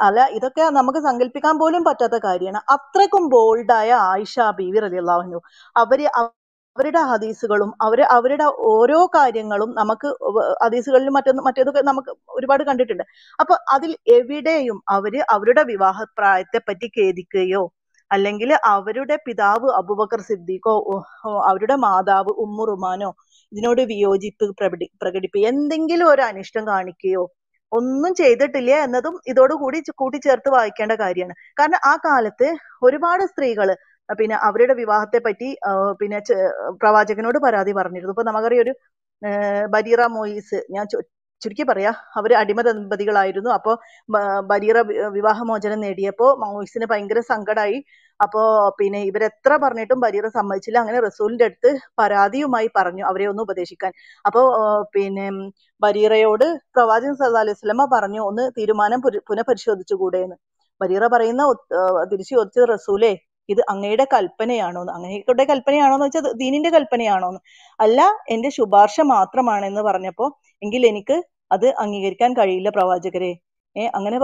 അല്ല 0.00 0.26
ഇതൊക്കെ 0.30 0.62
നമുക്ക് 0.70 0.98
സങ്കല്പിക്കാൻ 0.98 1.58
പോലും 1.58 1.84
പറ്റാത്ത 1.84 2.12
കാര്യമാണ്. 2.24 2.72
അത്രക്കും 2.72 3.28
ബോൾഡായ 3.28 3.92
ആയിഷ 3.92 4.40
ബീവി 4.40 4.78
റളിയല്ലാഹു 4.78 5.20
അൻഹ. 5.20 5.38
അവർ 5.76 6.08
അവ- 6.16 6.30
അവരുടെ 6.76 6.98
ഹദീസുകളും 6.98 7.74
അവർ 7.82 8.02
അവരുടെ 8.02 8.44
ഓരോ 8.44 9.06
കാര്യങ്ങളും 9.06 9.74
നമുക്ക് 9.74 10.08
ഹദീസുകളിൽ 10.64 11.08
മറ്റൊന്ന് 11.08 11.42
മറ്റേതൊക്കെ 11.42 11.80
നമുക്ക് 11.80 12.08
ഒരുപാട് 12.28 12.64
കണ്ടിട്ടുണ്ട്. 12.64 13.02
അപ്പൊ 13.40 13.54
അതിൽ 13.72 13.96
എവിടെയും 14.06 14.82
അവർ 14.88 15.24
അവരുടെ 15.30 15.62
വിവാഹ 15.62 16.04
പ്രായത്തെ 16.18 16.58
പറ്റി 16.58 16.86
ഖേദിക്കുകയോ 16.86 17.72
അല്ലെങ്കിൽ 18.12 18.58
അവരുടെ 18.64 19.18
പിതാവ് 19.26 19.70
അബൂബക്കർ 19.70 20.20
സിദ്ദീഖോ 20.20 21.02
അവരുടെ 21.48 21.74
മാതാവ് 21.74 22.28
ഉമ്മു 22.28 22.64
റുമാനോ 22.64 23.14
ഇതിനോട് 23.54 23.82
വിയോജിപ്പ് 23.92 24.46
പ്രകടി 24.60 24.86
പ്രകടിപ്പിക്കുക 25.02 25.48
എന്തെങ്കിലും 25.52 26.06
ഒരു 26.12 26.22
അനിഷ്ടം 26.28 26.64
കാണിക്കുകയോ 26.70 27.24
ഒന്നും 27.72 28.12
ചെയ്തിട്ടില്ല 28.20 28.72
എന്നതും 28.86 29.14
ഇതോടുകൂടി 29.30 29.78
കൂട്ടി 29.80 29.92
കൂട്ടിച്ചേർത്ത് 30.00 30.50
വായിക്കേണ്ട 30.54 30.92
കാര്യമാണ്. 31.00 31.34
കാരണം 31.58 31.80
ആ 31.84 31.94
കാലത്ത് 32.06 32.48
ഒരുപാട് 32.82 33.24
സ്ത്രീകൾ 33.32 33.68
പിന്നെ 34.08 34.36
അവരുടെ 34.48 34.74
വിവാഹത്തെ 34.80 35.18
പറ്റി 35.26 35.48
പിന്നെ 36.00 36.18
പ്രവാചകനോട് 36.82 37.38
പരാതി 37.46 37.72
പറഞ്ഞിരുന്നു. 37.78 38.14
ഇപ്പൊ 38.16 38.26
നമുക്കറിയാം 38.30 38.64
ഒരു 38.66 38.74
ബരീറ 39.74 40.02
മോയിസ് 40.16 40.58
ഞാൻ 40.70 40.86
ചുരുക്കി 41.44 41.62
പറയാ 41.62 41.92
അവർ 42.16 42.34
അടിമ 42.34 42.60
ദമ്പതികളായിരുന്നു. 42.60 43.50
അപ്പോ 43.50 43.72
ബരീറ 44.46 44.78
വിവാഹമോചനം 45.16 45.80
നേടിയപ്പോ 45.80 46.34
മൗസിന് 46.44 46.86
ഭയങ്കര 46.90 47.20
സങ്കടമായി 47.20 47.78
അപ്പോ 48.20 48.42
പിന്നെ 48.80 49.00
ഇവരെത്ര 49.02 49.56
പറഞ്ഞിട്ടും 49.56 50.00
ബരീറ 50.00 50.26
സമ്മതിച്ചില്ല. 50.28 50.78
അങ്ങനെ 50.78 51.00
റസൂലിന്റെ 51.00 51.44
അടുത്ത് 51.44 51.70
പരാതിയുമായി 51.98 52.70
പറഞ്ഞു 52.76 53.04
അവരെ 53.04 53.26
ഒന്ന് 53.26 53.42
ഉപദേശിക്കാൻ. 53.42 53.92
അപ്പോ 54.26 54.42
പിന്നെ 54.94 55.26
ബരീറയോട് 55.82 56.46
പ്രവാചകൻ 56.74 57.14
സല്ലല്ലാഹു 57.14 57.44
അലൈഹി 57.44 57.94
പറഞ്ഞു 57.94 58.20
ഒന്ന് 58.20 58.50
തീരുമാനം 58.58 59.02
പുന- 59.02 59.22
പുനഃപരിശോധിച്ചുകൂടെ 59.28 60.18
എന്ന് 60.18 60.36
ബരീറ 60.80 61.06
പറയുന്ന 61.06 61.42
തിരിച്ചു 62.12 62.34
ചോദിച്ചത് 62.34 62.68
റസൂലേ 62.68 63.12
ഇത് 63.48 63.60
അങ്ങയുടെ 63.68 64.04
കൽപ്പനയാണോന്ന്? 64.12 64.92
അങ്ങയുടെ 64.92 65.44
കൽപ്പനയാണോന്ന് 65.44 66.06
വെച്ചാൽ 66.06 66.32
ദീനിന്റെ 66.32 66.70
കൽപ്പനയാണോന്ന്. 66.70 67.40
അല്ല 67.80 68.00
എന്റെ 68.28 68.48
ശുപാർശ 68.48 69.00
മാത്രമാണെന്ന് 69.00 69.82
പറഞ്ഞപ്പോ 69.82 70.26
എങ്കിൽ 70.62 70.86
എനിക്ക് 70.86 71.16
അത് 71.50 71.66
അംഗീകരിക്കാൻ 71.84 72.30
കഴിയില്ല 72.38 72.70
പ്രവാചകരെ. 72.76 73.32
ഏഹ് 73.76 73.90
അങ്ങനെ 73.98 74.16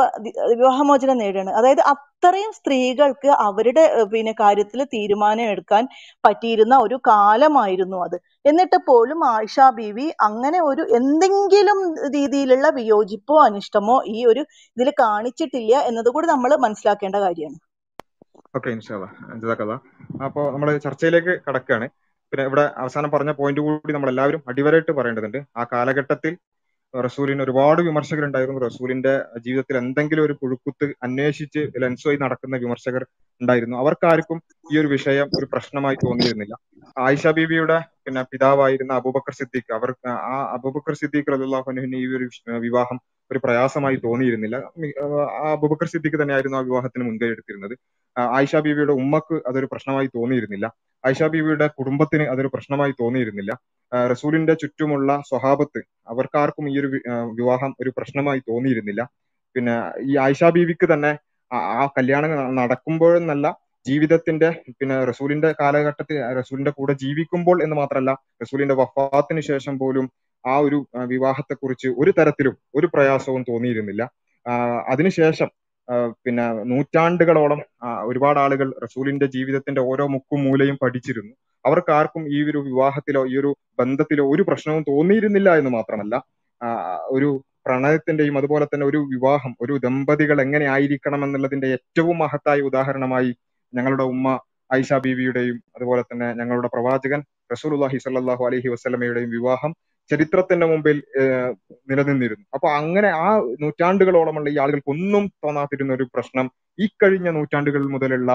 വിവാഹമോചനം 0.52 1.16
നേടുകയാണ് 1.20 1.52
അതായത് 1.58 1.80
അത്രയും 1.92 2.50
സ്ത്രീകൾക്ക് 2.58 3.30
അവരുടെ 3.46 3.84
പിന്നെ 4.12 4.32
കാര്യത്തിൽ 4.40 4.80
തീരുമാനം 4.94 5.46
എടുക്കാൻ 5.54 5.84
പറ്റിയിരുന്ന 6.24 6.74
ഒരു 6.84 6.96
കാലമായിരുന്നു 7.08 7.98
അത്. 8.06 8.16
എന്നിട്ട് 8.44 8.78
പോലും 8.88 9.20
ആയിഷ 9.30 9.66
ബീവി 9.78 10.06
അങ്ങനെ 10.28 10.60
ഒരു 10.70 10.84
എന്തെങ്കിലും 10.98 11.80
രീതിയിലുള്ള 12.16 12.68
വിയോജിപ്പോ 12.78 13.36
അനിഷ്ടമോ 13.46 13.96
ഈ 14.14 14.18
ഒരു 14.32 14.44
ഇതിൽ 14.76 14.90
കാണിച്ചിട്ടില്ല 15.02 15.74
എന്നതുകൂടി 15.90 16.28
നമ്മൾ 16.34 16.52
മനസ്സിലാക്കേണ്ട 16.66 17.16
കാര്യമാണ്. 17.26 17.58
ഓക്കെ 18.54 18.70
അപ്പോൾ 20.26 20.44
നമ്മൾ 20.54 20.70
ചർച്ചയിലേക്ക് 20.86 21.34
കടക്കുകയാണ്. 21.46 21.86
പിന്നെ 22.32 22.44
ഇവിടെ 22.48 22.64
അവസാനം 22.82 23.10
പറഞ്ഞ 23.14 23.30
പോയിന്റ് 23.38 23.62
കൂടി 23.66 23.92
നമ്മൾ 23.96 24.10
എല്ലാവരും 24.12 24.42
അടിവരായിട്ട് 24.50 24.92
പറയേണ്ടതുണ്ട്. 24.98 25.38
ആ 25.56 25.64
കാലഘട്ടത്തിൽ 25.72 26.32
റസൂലിന് 26.94 27.42
ഒരുപാട് 27.42 27.80
വിമർശകരുണ്ടായിരുന്നു. 27.82 28.60
റസൂലിന്റെ 28.60 29.12
ജീവിതത്തിൽ 29.44 29.76
എന്തെങ്കിലും 29.76 30.24
ഒരു 30.24 30.34
പുഴുക്കുത്ത് 30.40 30.86
അന്വേഷിച്ച് 31.02 31.60
ലെൻസുമായി 31.82 32.18
നടക്കുന്ന 32.24 32.56
വിമർശകർ 32.56 33.02
ഉണ്ടായിരുന്നു. 33.40 33.76
അവർക്കാർക്കും 33.76 34.38
ഈ 34.72 34.78
ഒരു 34.78 34.88
വിഷയം 34.88 35.28
ഒരു 35.38 35.46
പ്രശ്നമായി 35.52 35.98
തോന്നിയിരുന്നില്ല. 36.04 36.54
ആയിഷ 36.98 37.26
ബീവിയുടെ 37.38 37.78
പിന്നെ 38.06 38.22
പിതാവായിരുന്ന 38.32 38.92
അബൂബക്കർ 39.00 39.34
സിദ്ദീഖ് 39.40 39.72
അവർ 39.78 39.90
ആ 40.08 40.36
അബൂബക്കർ 40.56 40.94
സിദ്ദീഖ് 40.94 41.32
റലിള്ളാഹുനുവിന് 41.34 41.96
ഈ 41.96 42.06
ഒരു 42.16 42.28
വിവാഹം 42.66 42.98
ഒരു 43.30 43.40
പ്രയാസമായി 43.44 43.96
തോന്നിയിരുന്നില്ല. 44.06 44.56
അബുബക്കർ 45.52 45.88
സിദ്ദീഖ് 45.92 46.18
തന്നെയായിരുന്നു 46.22 46.58
ആ 46.60 46.62
വിവാഹത്തിന് 46.68 47.04
മുൻകൈ 47.08 47.28
എടുത്തിരുന്നത്. 47.34 47.74
ആയിഷ 48.36 48.56
ബീവിയുടെ 48.66 48.94
ഉമ്മക്ക് 49.02 49.36
അതൊരു 49.48 49.68
പ്രശ്നമായി 49.72 50.08
തോന്നിയിരുന്നില്ല. 50.16 50.66
ആയിഷ 51.04 51.22
ബീവിയുടെ 51.34 51.66
കുടുംബത്തിന് 51.78 52.24
അതൊരു 52.32 52.50
പ്രശ്നമായി 52.54 52.92
തോന്നിയിരുന്നില്ല. 53.02 53.52
റസൂലിന്റെ 54.12 54.54
ചുറ്റുമുള്ള 54.62 55.10
സ്വഹാബത്ത് 55.30 55.80
അവർക്കാർക്കും 56.08 56.66
ഈ 56.72 56.74
ഒരു 56.80 56.88
വിവാഹം 57.38 57.70
ഒരു 57.82 57.90
പ്രശ്നമായി 57.98 58.40
തോന്നിയിരുന്നില്ല. 58.50 59.02
പിന്നെ 59.56 59.74
ഈ 60.10 60.12
ആയിഷ 60.24 60.50
ബീവിക്ക് 60.56 60.86
തന്നെ 60.92 61.12
ആ 61.50 61.84
കല്യാണം 61.96 62.30
നടക്കുമ്പോഴെന്നല്ല 62.60 63.46
ജീവിതത്തിന്റെ 63.86 64.48
പിന്നെ 64.78 64.96
റസൂലിന്റെ 65.10 65.54
കാലഘട്ടത്തിൽ 65.60 66.16
റസൂലിന്റെ 66.38 66.70
കൂടെ 66.70 66.94
ജീവിക്കുമ്പോൾ 67.04 67.62
എന്ന് 67.64 67.76
മാത്രമല്ല 67.76 68.12
റസൂലിന്റെ 68.42 68.74
വഫാത്തിന് 68.74 69.42
ശേഷം 69.50 69.74
പോലും 69.78 70.06
ആ 70.44 70.54
ഒരു 70.66 70.78
വിവാഹത്തെ 71.12 71.54
കുറിച്ച് 71.54 71.88
ഒരു 72.02 72.12
തരത്തിലും 72.18 72.54
ഒരു 72.74 72.86
പ്രയാസവും 72.94 73.42
തോന്നിയിരുന്നില്ല. 73.50 74.02
അതിനുശേഷം 74.92 75.48
പിന്നെ 76.24 76.44
നൂറ്റാണ്ടുകളോളം 76.70 77.60
ഒരുപാട് 78.08 78.38
ആളുകൾ 78.44 78.68
റസൂലിന്റെ 78.84 79.26
ജീവിതത്തിന്റെ 79.36 79.82
ഓരോ 79.90 80.04
മുക്കും 80.14 80.40
മൂലയും 80.44 80.76
പഠിച്ചിരുന്നു. 80.82 81.32
അവർക്ക് 81.64 81.90
ആർക്കും 81.98 82.22
ഈ 82.34 82.38
ഒരു 82.50 82.60
വിവാഹത്തിലോ 82.68 83.22
ഈ 83.32 83.34
ഒരു 83.40 83.50
ബന്ധത്തിലോ 83.78 84.24
ഒരു 84.34 84.42
പ്രശ്നവും 84.48 84.82
തോന്നിയിരുന്നില്ല 84.90 85.48
എന്ന് 85.60 85.70
മാത്രമല്ല 85.78 86.14
ഒരു 87.16 87.30
പ്രണയത്തിന്റെയും 87.66 88.36
അതുപോലെ 88.40 88.66
തന്നെ 88.66 88.86
ഒരു 88.90 89.00
വിവാഹം 89.14 89.52
ഒരു 89.64 89.74
ദമ്പതികൾ 89.86 90.38
എങ്ങനെ 90.44 90.66
ആയിരിക്കണം 90.74 91.20
എന്നുള്ളതിന്റെ 91.24 91.68
ഏറ്റവും 91.76 92.16
മഹത്തായ 92.22 92.60
ഉദാഹരണമായി 92.70 93.30
ഞങ്ങളുടെ 93.72 94.04
ഉമ്മ 94.12 94.28
ഐഷ 94.70 94.92
ബീവിയുടെയും 95.04 95.56
അതുപോലെ 95.76 96.02
തന്നെ 96.02 96.28
ഞങ്ങളുടെ 96.40 96.68
പ്രവാചകൻ 96.74 97.20
റസൂലുള്ളാഹി 97.52 97.98
സ്വല്ലല്ലാഹു 98.04 98.42
അലൈഹി 98.48 98.68
വസല്ലമയുടെയും 98.74 99.30
വിവാഹം 99.30 99.72
ചരിത്രത്തിന്റെ 100.10 100.66
മുമ്പിൽ 100.66 100.98
നിലനിന്നിരുന്നു. 101.90 102.44
അപ്പൊ 102.54 102.68
അങ്ങനെ 102.78 103.10
ആ 103.24 103.28
നൂറ്റാണ്ടുകളോളമുള്ള 103.62 104.48
ഈ 104.54 104.56
ആളുകൾക്ക് 104.64 104.90
ഒന്നും 104.94 105.24
തോന്നാതിരുന്ന 105.44 105.92
ഒരു 105.98 106.06
പ്രശ്നം 106.14 106.46
ഈ 106.84 106.86
കഴിഞ്ഞ 107.02 107.28
നൂറ്റാണ്ടുകൾ 107.38 107.82
മുതലുള്ള 107.94 108.30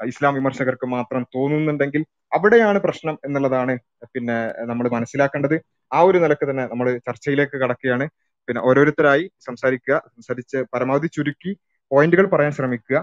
ഇസ്ലാം 0.00 0.34
വിമർശകർക്ക് 0.34 0.86
മാത്രം 0.96 1.22
തോന്നുന്നുണ്ടെങ്കിൽ 1.34 2.02
അവിടെയാണ് 2.36 2.78
പ്രശ്നം 2.78 3.16
എന്നുള്ളതാണ് 3.24 3.72
പിന്നെ 4.14 4.38
നമ്മൾ 4.70 4.86
മനസ്സിലാക്കേണ്ടത്. 4.96 5.56
ആ 5.92 6.00
ഒരു 6.08 6.18
നിലയ്ക്ക് 6.24 6.46
തന്നെ 6.50 6.64
നമ്മൾ 6.72 6.86
ചർച്ചയിലേക്ക് 7.08 7.56
കടക്കുകയാണ്. 7.62 8.06
പിന്നെ 8.48 8.60
ഓരോരുത്തരായി 8.68 9.24
സംസാരിക്കുക 9.46 9.96
സംസാരിച്ച് 10.14 10.58
പരമാവധി 10.74 11.08
ചുരുക്കി 11.16 11.52
പോയിന്റുകൾ 11.90 12.26
പറയാൻ 12.34 12.52
ശ്രമിക്കുക. 12.58 12.98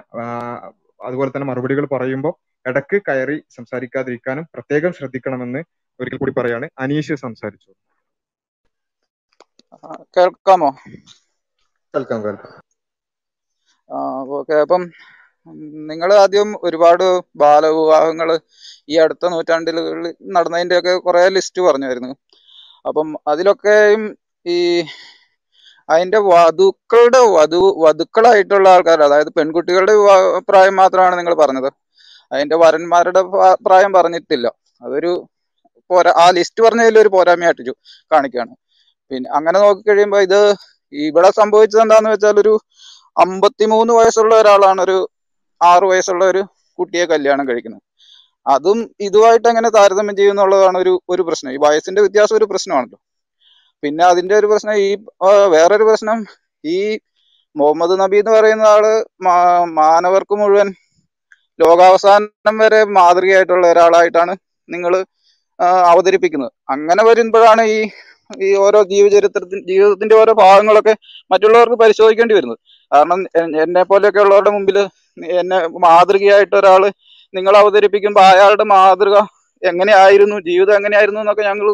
അതുപോലെ 1.08 1.30
തന്നെ 1.32 1.48
മറുപടികൾ 1.50 1.86
പറയുമ്പോൾ 1.96 2.34
ഇടയ്ക്ക് 2.66 2.98
കയറി 3.08 3.38
സംസാരിക്കാതിരിക്കാനും 3.58 4.46
പ്രത്യേകം 4.56 4.92
ശ്രദ്ധിക്കണമെന്ന് 5.00 5.62
ഒരിക്കൽ 6.00 6.20
കൂടി 6.22 6.34
പറയാണ്. 6.38 6.66
അനീഷ് 6.80 7.16
സംസാരിച്ചു 7.26 7.72
കേൾക്കാമോ? 10.14 10.72
കേൾക്കാം 11.94 12.20
കേൾക്കാം. 12.24 12.54
ഓക്കെ 14.38 14.56
അപ്പം 14.64 14.84
നിങ്ങൾ 15.90 16.10
ആദ്യം 16.22 16.50
ഒരുപാട് 16.64 17.04
ബാലവിവാഹങ്ങൾ 17.42 18.30
ഈ 18.90 18.98
അടുത്ത 19.04 19.32
നൂറ്റാണ്ടിലുകളിൽ 19.34 20.08
നടന്നതിന്റെ 20.36 20.78
ഒക്കെ 20.80 20.94
കുറെ 21.06 21.24
ലിസ്റ്റ് 21.36 21.62
പറഞ്ഞായിരുന്നു. 21.68 22.12
അപ്പം 22.86 23.08
അതിലൊക്കെയും 23.32 24.04
ഈ 24.46 24.58
അതിന്റെ 25.90 26.20
വധുക്കളുടെ 26.28 27.22
വധു 27.36 27.60
വധുക്കളായിട്ടുള്ള 27.84 28.68
ആൾക്കാർ 28.76 29.02
അതായത് 29.04 29.32
പെൺകുട്ടികളുടെ 29.38 29.94
പ്രായം 30.50 30.76
മാത്രമാണ് 30.82 31.16
നിങ്ങൾ 31.20 31.36
പറഞ്ഞത്. 31.38 31.70
അതിന്റെ 32.32 32.56
വരന്മാരുടെ 32.64 33.22
പ്രായം 33.66 33.92
പറഞ്ഞിട്ടില്ല. 33.98 34.48
അതൊരു 34.82 35.12
പോരാ 35.90 36.12
ആ 36.18 36.30
ലിസ്റ്റ് 36.38 36.64
പറഞ്ഞതിൽ 36.64 36.96
ഒരു 37.00 37.10
പോരായ്മയായിട്ട് 37.14 37.74
കാണിക്കുകയാണ് 38.12 38.54
പിന്നെ 39.12 39.28
അങ്ങനെ 39.38 39.58
നോക്കിക്കഴിയുമ്പോൾ 39.64 40.22
ഇത് 40.28 40.40
ഇവിടെ 40.94 41.30
സംഭവിച്ചത് 41.40 41.82
എന്താന്ന് 41.84 42.10
വെച്ചാൽ 42.14 42.38
ഒരു 42.44 42.54
അമ്പത്തിമൂന്ന് 43.24 43.94
വയസ്സുള്ള 44.00 44.34
ഒരാളാണ് 44.42 44.80
ഒരു 44.88 44.98
ആറ് 45.62 45.86
വയസ്സുള്ള 45.92 46.24
ഒരു 46.32 46.42
കുട്ടിയെ 46.80 47.06
കല്യാണം 47.14 47.46
കഴിക്കുന്നത്. 47.50 47.84
അതും 48.46 48.80
ഇതുമായിട്ട് 49.08 49.48
എങ്ങനെ 49.52 49.70
താരതമ്യം 49.78 50.16
ചെയ്യുന്നുള്ളതാണ് 50.20 50.78
ഒരു 50.84 50.94
ഒരു 51.14 51.24
പ്രശ്നം. 51.28 51.52
ഈ 51.56 51.58
വയസ്സിന്റെ 51.66 52.02
വ്യത്യാസം 52.06 52.36
ഒരു 52.40 52.48
പ്രശ്നമാണല്ലോ. 52.52 52.98
പിന്നെ 53.84 54.04
അതിന്റെ 54.12 54.36
ഒരു 54.40 54.48
പ്രശ്നം 54.52 54.76
ഈ 54.86 54.90
വേറൊരു 55.56 55.86
പ്രശ്നം 55.90 56.20
ഈ 56.76 56.78
മുഹമ്മദ് 57.56 57.96
നബി 58.02 58.18
എന്ന് 58.22 58.34
പറയുന്ന 58.38 58.66
ആൾ 58.74 58.84
മാനവർക്ക് 59.80 60.36
മുഴുവൻ 60.42 60.70
ലോകാവസാനം 61.60 62.56
വരെ 62.64 62.80
മാതൃകയായിട്ടുള്ള 62.98 63.66
ഒരാളായിട്ടാണ് 63.74 64.34
നിങ്ങൾ 64.70 64.94
അവതരിപ്പിക്കുന്നത്. 65.92 66.52
അങ്ങനെ 66.74 67.02
വരുമ്പോഴാണ് 67.10 67.64
ഈ 67.76 67.80
ഈ 68.30 68.50
ഓരോ 68.66 68.80
ജീവചരിത്രത്തിൽ 68.92 69.60
ജീവിതത്തിന്റെ 69.70 70.16
ഓരോ 70.22 70.34
ഭാഗങ്ങളൊക്കെ 70.42 70.94
മറ്റുള്ളവർക്ക് 71.32 71.78
പരിശോധിക്കേണ്ടി 71.84 72.36
വരുന്നത്. 72.38 72.60
കാരണം 72.92 73.20
എന്നെ 73.64 73.84
പോലെയൊക്കെ 73.92 74.22
ഉള്ളവരുടെ 74.26 74.52
മുമ്പിൽ 74.56 74.78
എന്നെ 75.42 75.58
മാതൃകയായിട്ട് 75.86 76.56
ഒരാൾ 76.62 76.84
നിങ്ങൾ 77.34 77.54
അവതരിപ്പിക്കുമ്പോൾ 77.62 78.26
അയാളുടെ 78.34 78.66
മാതൃക 78.74 79.16
എങ്ങനെയായിരുന്നു 79.64 80.36
ജീവിതം 80.50 80.76
എങ്ങനെയായിരുന്നു 80.80 81.22
എന്നൊക്കെ 81.24 81.44
ഞങ്ങൾ 81.50 81.68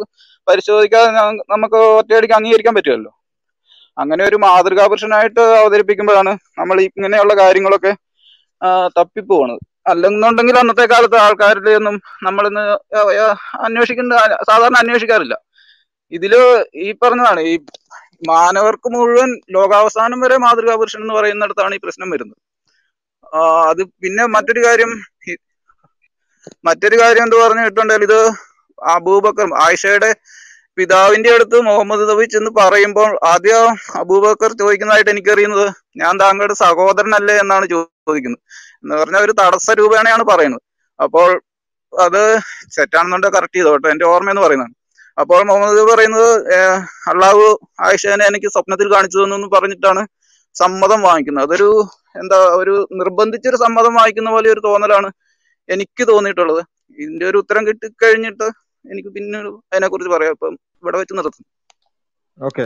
പരിശോധിക്കാതെ 0.47 1.10
നമുക്ക് 1.54 1.80
ഒറ്റയടിക്ക് 1.99 2.36
അംഗീകരിക്കാൻ 2.39 2.74
പറ്റുമല്ലോ 2.78 3.12
അങ്ങനെ 3.97 4.24
ഒരു 4.30 4.38
മാതൃകാ 4.45 4.84
പുരുഷനായിട്ട് 4.91 5.41
അവതരിപ്പിക്കുമ്പോഴാണ് 5.62 6.32
നമ്മൾ 6.60 6.78
ഇങ്ങനെയുള്ള 6.88 7.34
കാര്യങ്ങളൊക്കെ 7.41 7.91
തപ്പിപ്പോണത്. 8.97 9.62
അല്ലെന്നുണ്ടെങ്കിൽ 9.91 10.58
അന്നത്തെ 10.62 10.86
കാലത്ത് 10.91 11.18
ആൾക്കാരുടെ 11.24 11.72
ഒന്നും 11.80 11.95
നമ്മളിന്ന് 12.28 12.64
അന്വേഷിക്കുന്ന 13.68 14.14
സാധാരണ 14.49 14.78
അന്വേഷിക്കാറില്ല. 14.84 15.36
ഇതിൽ 16.18 16.34
ഈ 16.86 16.88
പറഞ്ഞതാണ് 17.03 17.41
ഈ 17.51 17.53
മാനവർക്ക് 18.30 18.89
മുഴുവൻ 18.95 19.30
ലോകാവസാനം 19.55 20.20
വരെ 20.24 20.36
മാതൃകാ 20.45 20.74
പുരുഷൻ 20.82 21.01
എന്ന് 21.05 21.16
പറയുന്നിടത്താണ് 21.18 21.78
ഈ 21.78 21.82
പ്രശ്നം 21.86 22.09
വരുന്നത്. 22.14 22.39
അത് 23.70 23.82
പിന്നെ 24.03 24.24
മറ്റൊരു 24.36 24.61
കാര്യം 24.68 24.91
മറ്റൊരു 26.68 26.97
കാര്യം 27.01 27.26
എന്ത് 27.28 27.38
പറഞ്ഞിട്ടുണ്ടെങ്കിൽ 27.41 28.05
ഇത് 28.07 28.20
അബൂബക്കർ 28.80 29.47
ആയിഷയുടെ 29.66 30.09
പിതാവിന്റെ 30.78 31.30
അടുത്ത് 31.36 31.57
മുഹമ്മദ് 31.68 32.05
നബി 32.09 32.26
ചെന്ന് 32.34 32.51
പറയുമ്പോൾ 32.59 33.09
ആദ്യം 33.32 33.74
അബൂബക്കർ 34.01 34.51
ചോദിക്കുന്നതായിട്ട് 34.61 35.11
എനിക്കറിയുന്നത് 35.14 35.68
ഞാൻ 36.01 36.14
താങ്കളുടെ 36.24 36.55
സഹോദരനല്ലേ 36.64 37.36
എന്നാണ് 37.43 37.66
ചോദിക്കുന്നത്. 37.74 38.41
എന്ന് 38.84 38.95
പറഞ്ഞാൽ 39.01 39.24
ഒരു 39.28 39.34
തടസ്സ 39.41 39.76
രൂപേണയാണ് 39.82 40.24
പറയുന്നത്. 40.32 40.64
അപ്പോൾ 40.99 41.30
അത് 41.93 42.22
സെറ്റാണെന്നുണ്ടെങ്കിൽ 42.78 43.38
കറക്റ്റ് 43.38 43.59
ചെയ്തോട്ടെ 43.59 43.89
എന്റെ 43.93 44.05
ഓർമ്മയെന്ന് 44.14 44.43
പറയുന്നതാണ് 44.45 44.76
അപ്പോൾ 45.22 45.41
മുഹമ്മദ് 45.49 45.82
പറയുന്നത് 45.91 46.30
അള്ളാഹു 47.11 47.43
ആയിഷേനെ 47.88 48.26
എനിക്ക് 48.32 48.49
സ്വപ്നത്തിൽ 48.53 48.88
കാണിച്ചു 48.93 49.18
തന്നു 49.24 49.47
പറഞ്ഞിട്ടാണ് 49.55 50.01
സമ്മതം 50.55 50.99
വാങ്ങിക്കുന്നത്. 51.07 51.45
അതൊരു 51.47 51.70
എന്താ 52.22 52.38
ഒരു 52.61 52.74
നിർബന്ധിച്ചൊരു 52.99 53.57
സമ്മതം 53.66 53.93
വാങ്ങിക്കുന്ന 53.99 54.32
പോലെ 54.36 54.47
ഒരു 54.55 54.61
തോന്നലാണ് 54.68 55.09
എനിക്ക് 55.70 56.03
തോന്നിയിട്ടുള്ളത്. 56.11 56.61
ഇതിന്റെ 57.01 57.26
ഒരു 57.32 57.38
ഉത്തരം 57.43 57.64
കിട്ടി 57.68 57.88
കഴിഞ്ഞിട്ട് 58.03 58.47
എനിക്ക് 58.86 59.09
പിന്നെ 59.18 59.39
അതിനെ 59.72 59.88
കുറിച്ച് 59.91 60.11
പറയാം. 60.16 60.34
ഇപ്പം 60.38 60.55
ഇവിടെ 60.84 60.97
വെച്ച് 61.01 61.16
നിർത്തും 61.20 61.45
ഓക്കെ. 62.38 62.66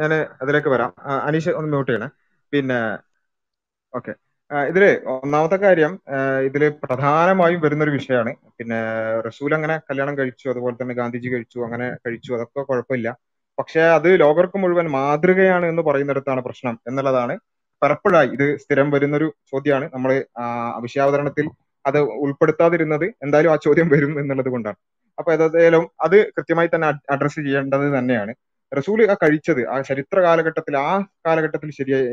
ഞാൻ 0.00 0.12
അതിലേക്ക് 0.42 0.70
വരാം. 0.74 0.90
അനീഷ് 1.28 1.52
ഒന്ന് 1.58 1.70
മ്യൂട്ട് 1.72 1.90
ചെയ്യണേ. 1.90 2.08
പിന്നെ 2.52 2.78
ഓക്കെ. 3.92 4.12
ഇതിൽ 4.70 4.84
ഒന്നാമത്തെ 5.14 5.56
കാര്യം 5.56 5.92
ഇതിൽ 6.48 6.62
പ്രധാനമായും 6.84 7.60
വരുന്നൊരു 7.64 7.92
വിഷയമാണ് 7.96 8.32
പിന്നെ 8.58 8.78
റസൂൽ 9.26 9.50
അങ്ങനെ 9.58 9.76
കല്യാണം 9.90 10.14
കഴിച്ചു 10.18 10.46
അതുപോലെ 10.52 10.76
തന്നെ 10.80 10.94
ഗാന്ധിജി 11.00 11.28
കഴിച്ചു 11.34 11.58
അങ്ങനെ 11.66 11.86
കഴിച്ചു 12.06 12.30
അതൊക്കെ 12.36 12.62
കുഴപ്പമില്ല. 12.70 13.08
പക്ഷെ 13.58 13.82
അത് 13.98 14.08
ലോകർക്ക് 14.20 14.58
മുഴുവൻ 14.62 14.86
മാതൃകയാണ് 14.96 15.66
എന്ന് 15.72 15.82
പറയുന്നിടത്താണ് 15.88 16.40
പ്രശ്നം 16.46 16.74
എന്നുള്ളതാണ്. 16.88 17.34
പലപ്പോഴായി 17.82 18.28
ഇത് 18.36 18.46
സ്ഥിരം 18.62 18.88
വരുന്നൊരു 18.94 19.28
ചോദ്യമാണ്. 19.52 19.86
നമ്മൾ 19.94 20.10
വിഷയാവതരണത്തിൽ 20.84 21.46
അത് 21.84 21.98
ഉൾപ്പെടുത്താതിരുന്നത് 22.24 23.06
എന്തായാലും 23.24 23.52
ആ 23.54 23.56
ചോദ്യം 23.66 23.88
വരും 23.94 24.12
എന്നുള്ളത് 24.20 24.50
കൊണ്ടാണ്. 24.54 24.78
അപ്പൊ 25.18 25.30
ഏതായാലും 25.36 25.84
അത് 26.06 26.16
കൃത്യമായി 26.36 26.68
തന്നെ 26.74 26.86
അഡ്രസ്സ് 27.14 27.40
ചെയ്യേണ്ടത് 27.46 27.86
തന്നെയാണ്. 27.98 28.32
റസൂൽ 28.72 28.98
ആ 29.12 29.14
കഴിച്ചത് 29.22 29.62
ആ 29.74 29.76
ചരിത്ര 29.88 30.18
കാലഘട്ടത്തിൽ 30.26 30.74
ആ 30.86 30.90
കാലഘട്ടത്തിൽ 31.26 31.70
ശരിയായി 31.78 32.06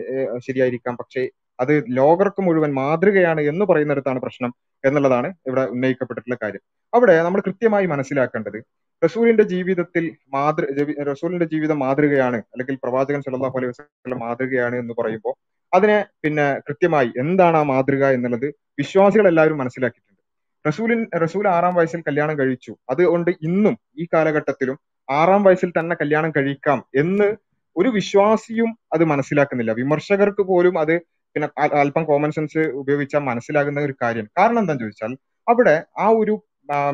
ശരിയായിരിക്കാം. 0.47 0.95
പക്ഷേ 1.01 1.21
അത് 1.59 1.83
ലോകർക്ക് 1.89 2.41
മുഴുവൻ 2.41 2.73
മാതൃകയാണ് 2.73 3.41
എന്ന് 3.41 3.65
പറയുന്നിടത്താണ് 3.65 4.19
പ്രശ്നം 4.19 4.51
എന്നുള്ളതാണ് 4.83 5.33
ഇവിടെ 5.47 5.61
ഉന്നയിക്കപ്പെട്ടിട്ടുള്ള 5.61 6.37
കാര്യം. 6.43 6.63
അവിടെ 6.93 7.15
നമ്മൾ 7.23 7.41
കൃത്യമായി 7.47 7.85
മനസ്സിലാക്കേണ്ടത് 7.85 8.59
റസൂലിന്റെ 9.03 9.43
ജീവിതത്തിൽ 9.43 10.05
മാതൃ 10.33 10.63
റസൂലിന്റെ 11.11 11.45
ജീവിതം 11.45 11.79
മാതൃകയാണ് 11.79 12.37
അല്ലെങ്കിൽ 12.53 12.77
പ്രവാചകൻ 12.83 13.21
സല്ലല്ലാഹു 13.25 13.57
അലൈഹി 13.57 13.71
വസല്ലം 13.73 14.19
മാതൃകയാണ് 14.19 14.75
എന്ന് 14.75 14.93
പറയുമ്പോൾ 14.99 15.35
അതിനെ 15.73 16.05
പിന്നെ 16.23 16.59
കൃത്യമായി 16.67 17.09
എന്താണ് 17.17 17.57
ആ 17.57 17.63
മാതൃക 17.63 18.05
എന്നുള്ളത് 18.09 18.47
വിശ്വാസികൾ 18.79 19.27
എല്ലാവരും 19.27 19.57
മനസ്സിലാക്കിയിട്ടുണ്ട്. 19.57 20.05
റസൂലിൻ 20.65 21.01
റസൂൽ 21.23 21.47
ആറാം 21.47 21.75
വയസ്സിൽ 21.75 22.01
കല്യാണം 22.07 22.39
കഴിച്ചു. 22.39 22.71
അതുകൊണ്ട് 22.89 23.31
ഇന്നും 23.41 23.75
ഈ 23.97 24.07
കാലഘട്ടത്തിലും 24.13 24.77
ആറാം 25.09 25.43
വയസ്സിൽ 25.43 25.69
തന്നെ 25.79 25.95
കല്യാണം 26.01 26.31
കഴിക്കാം 26.31 26.79
എന്ന് 26.95 27.27
ഒരു 27.75 27.89
വിശ്വാസിയും 27.89 28.77
അത് 28.93 29.03
മനസ്സിലാക്കുന്നില്ല. 29.05 29.71
വിമർശകർക്ക് 29.71 30.41
പോലും 30.41 30.79
അത് 30.79 30.95
പിന്നെ 31.35 31.47
അല്പം 31.81 32.03
കോമൺ 32.03 32.31
സെൻസ് 32.31 32.61
ഉപയോഗിച്ചാൽ 32.81 33.23
മനസ്സിലാകുന്ന 33.29 33.85
ഒരു 33.87 33.95
കാര്യം. 34.01 34.27
കാരണം 34.37 34.61
എന്താണെന്ന് 34.61 34.85
ചോദിച്ചാൽ 34.85 35.11
അവിടെ 35.47 35.75
ആ 35.97 36.07
ഒരു 36.21 36.33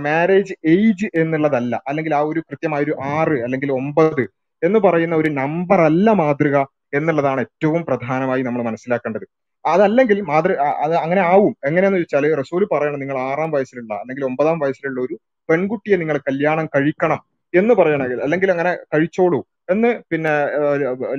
മാരേജ് 0.05 0.53
ഏജ് 0.73 1.07
എന്നുള്ളതല്ല 1.21 1.75
അല്ലെങ്കിൽ 1.89 2.13
ആ 2.15 2.21
ഒരു 2.31 2.41
കൃത്യമായ 2.49 2.83
ഒരു 2.87 2.93
ആറ് 3.15 3.37
അല്ലെങ്കിൽ 3.45 3.69
ഒമ്പത് 3.79 4.23
എന്ന് 4.61 4.79
പറയുന്ന 4.85 5.15
ഒരു 5.21 5.29
നമ്പർ 5.41 5.79
അല്ല 5.81 6.09
മാതൃക 6.21 6.57
എന്നുള്ളതാണ് 6.97 7.41
ഏറ്റവും 7.45 7.81
പ്രധാനമായി 7.87 8.41
നമ്മൾ 8.47 8.61
മനസ്സിലാക്കേണ്ടത്. 8.67 9.25
അതല്ലെങ്കിൽ 9.65 10.17
മാതൃ 10.29 10.51
അത് 10.85 10.93
അങ്ങനെ 11.03 11.21
ആവും. 11.31 11.53
എങ്ങനെയാന്ന് 11.69 11.99
വെച്ചാൽ 12.01 12.25
റസൂൽ 12.41 12.63
പറയണം 12.73 12.99
നിങ്ങൾ 12.99 13.17
ആറാം 13.29 13.49
വയസ്സിലുള്ള 13.55 13.93
അല്ലെങ്കിൽ 14.01 14.23
ഒമ്പതാം 14.29 14.57
വയസ്സിലുള്ള 14.63 14.99
ഒരു 15.07 15.15
പെൺകുട്ടിയെ 15.49 15.97
നിങ്ങൾ 16.01 16.17
കല്യാണം 16.27 16.65
കഴിക്കണം 16.75 17.19
എന്ന് 17.53 17.73
പറയണമെങ്കിൽ 17.79 18.19
അല്ലെങ്കിൽ 18.25 18.49
അങ്ങനെ 18.51 18.71
കഴിച്ചോളൂ 18.93 19.39
എന്ന് 19.69 19.91
പിന്നെ 20.11 20.33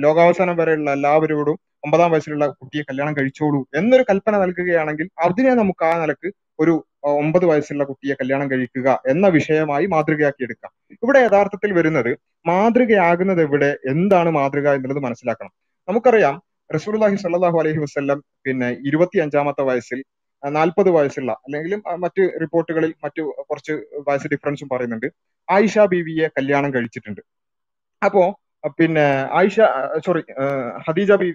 ലോകാവസാനം 0.05 0.55
വരെയുള്ള 0.61 0.89
എല്ലാവരോടും 0.91 1.57
ഒമ്പതാം 1.87 2.11
വയസ്സിലുള്ള 2.13 2.45
കുട്ടിയെ 2.59 2.83
കല്യാണം 2.89 3.13
കഴിച്ചോളൂ 3.17 3.61
എന്നൊരു 3.79 4.03
കൽപ്പന 4.09 4.35
നൽകുകയാണെങ്കിൽ 4.43 5.07
അതിനെ 5.25 5.53
നമുക്ക് 5.61 5.85
ആ 5.89 5.93
നിലയ്ക്ക് 6.01 6.29
ഒരു 6.63 6.73
ഒമ്പത് 7.21 7.45
വയസ്സുള്ള 7.49 7.83
കുട്ടിയെ 7.89 8.13
കല്യാണം 8.19 8.47
കഴിക്കുക 8.51 8.87
എന്ന 9.11 9.25
വിഷയമായി 9.35 9.85
മാതൃകയാക്കി 9.93 10.41
എടുക്കാം. 10.47 10.71
ഇവിടെ 11.03 11.19
യഥാർത്ഥത്തിൽ 11.25 11.71
വരുന്നത് 11.77 12.11
മാതൃകയാകുന്നത് 12.49 13.41
എവിടെ 13.45 13.69
എന്താണ് 13.91 14.29
മാതൃക 14.37 14.73
എന്നുള്ളത് 14.77 15.01
മനസ്സിലാക്കണം. 15.05 15.53
നമുക്കറിയാം 15.87 16.35
റസൂലുള്ളാഹി 16.69 17.17
സല്ലാഹു 17.23 17.57
അലഹി 17.61 17.79
വസല്ലം 17.83 18.19
പിന്നെ 18.45 18.69
ഇരുപത്തി 18.89 19.17
അഞ്ചാമത്തെ 19.25 19.63
വയസ്സിൽ 19.69 19.99
നാൽപ്പത് 20.43 20.89
വയസ്സുള്ള 20.95 21.31
അല്ലെങ്കിൽ 21.45 21.73
മറ്റ് 22.03 22.23
റിപ്പോർട്ടുകളിൽ 22.43 22.91
മറ്റു 23.05 23.23
കുറച്ച് 23.49 23.73
വയസ്സ് 24.07 24.27
ഡിഫറൻസും 24.33 24.67
പറയുന്നുണ്ട്. 24.73 25.07
ആയിഷ 25.47 25.77
ബീവിയെ 25.93 26.27
കല്യാണം 26.37 26.69
കഴിച്ചിട്ടുണ്ട്. 26.75 27.21
അപ്പോ 28.01 28.23
പിന്നെ 28.79 29.07
ആയിഷ 29.39 29.57
സോറി 30.05 30.21
ഹദീജ 30.85 31.11
ബി 31.21 31.29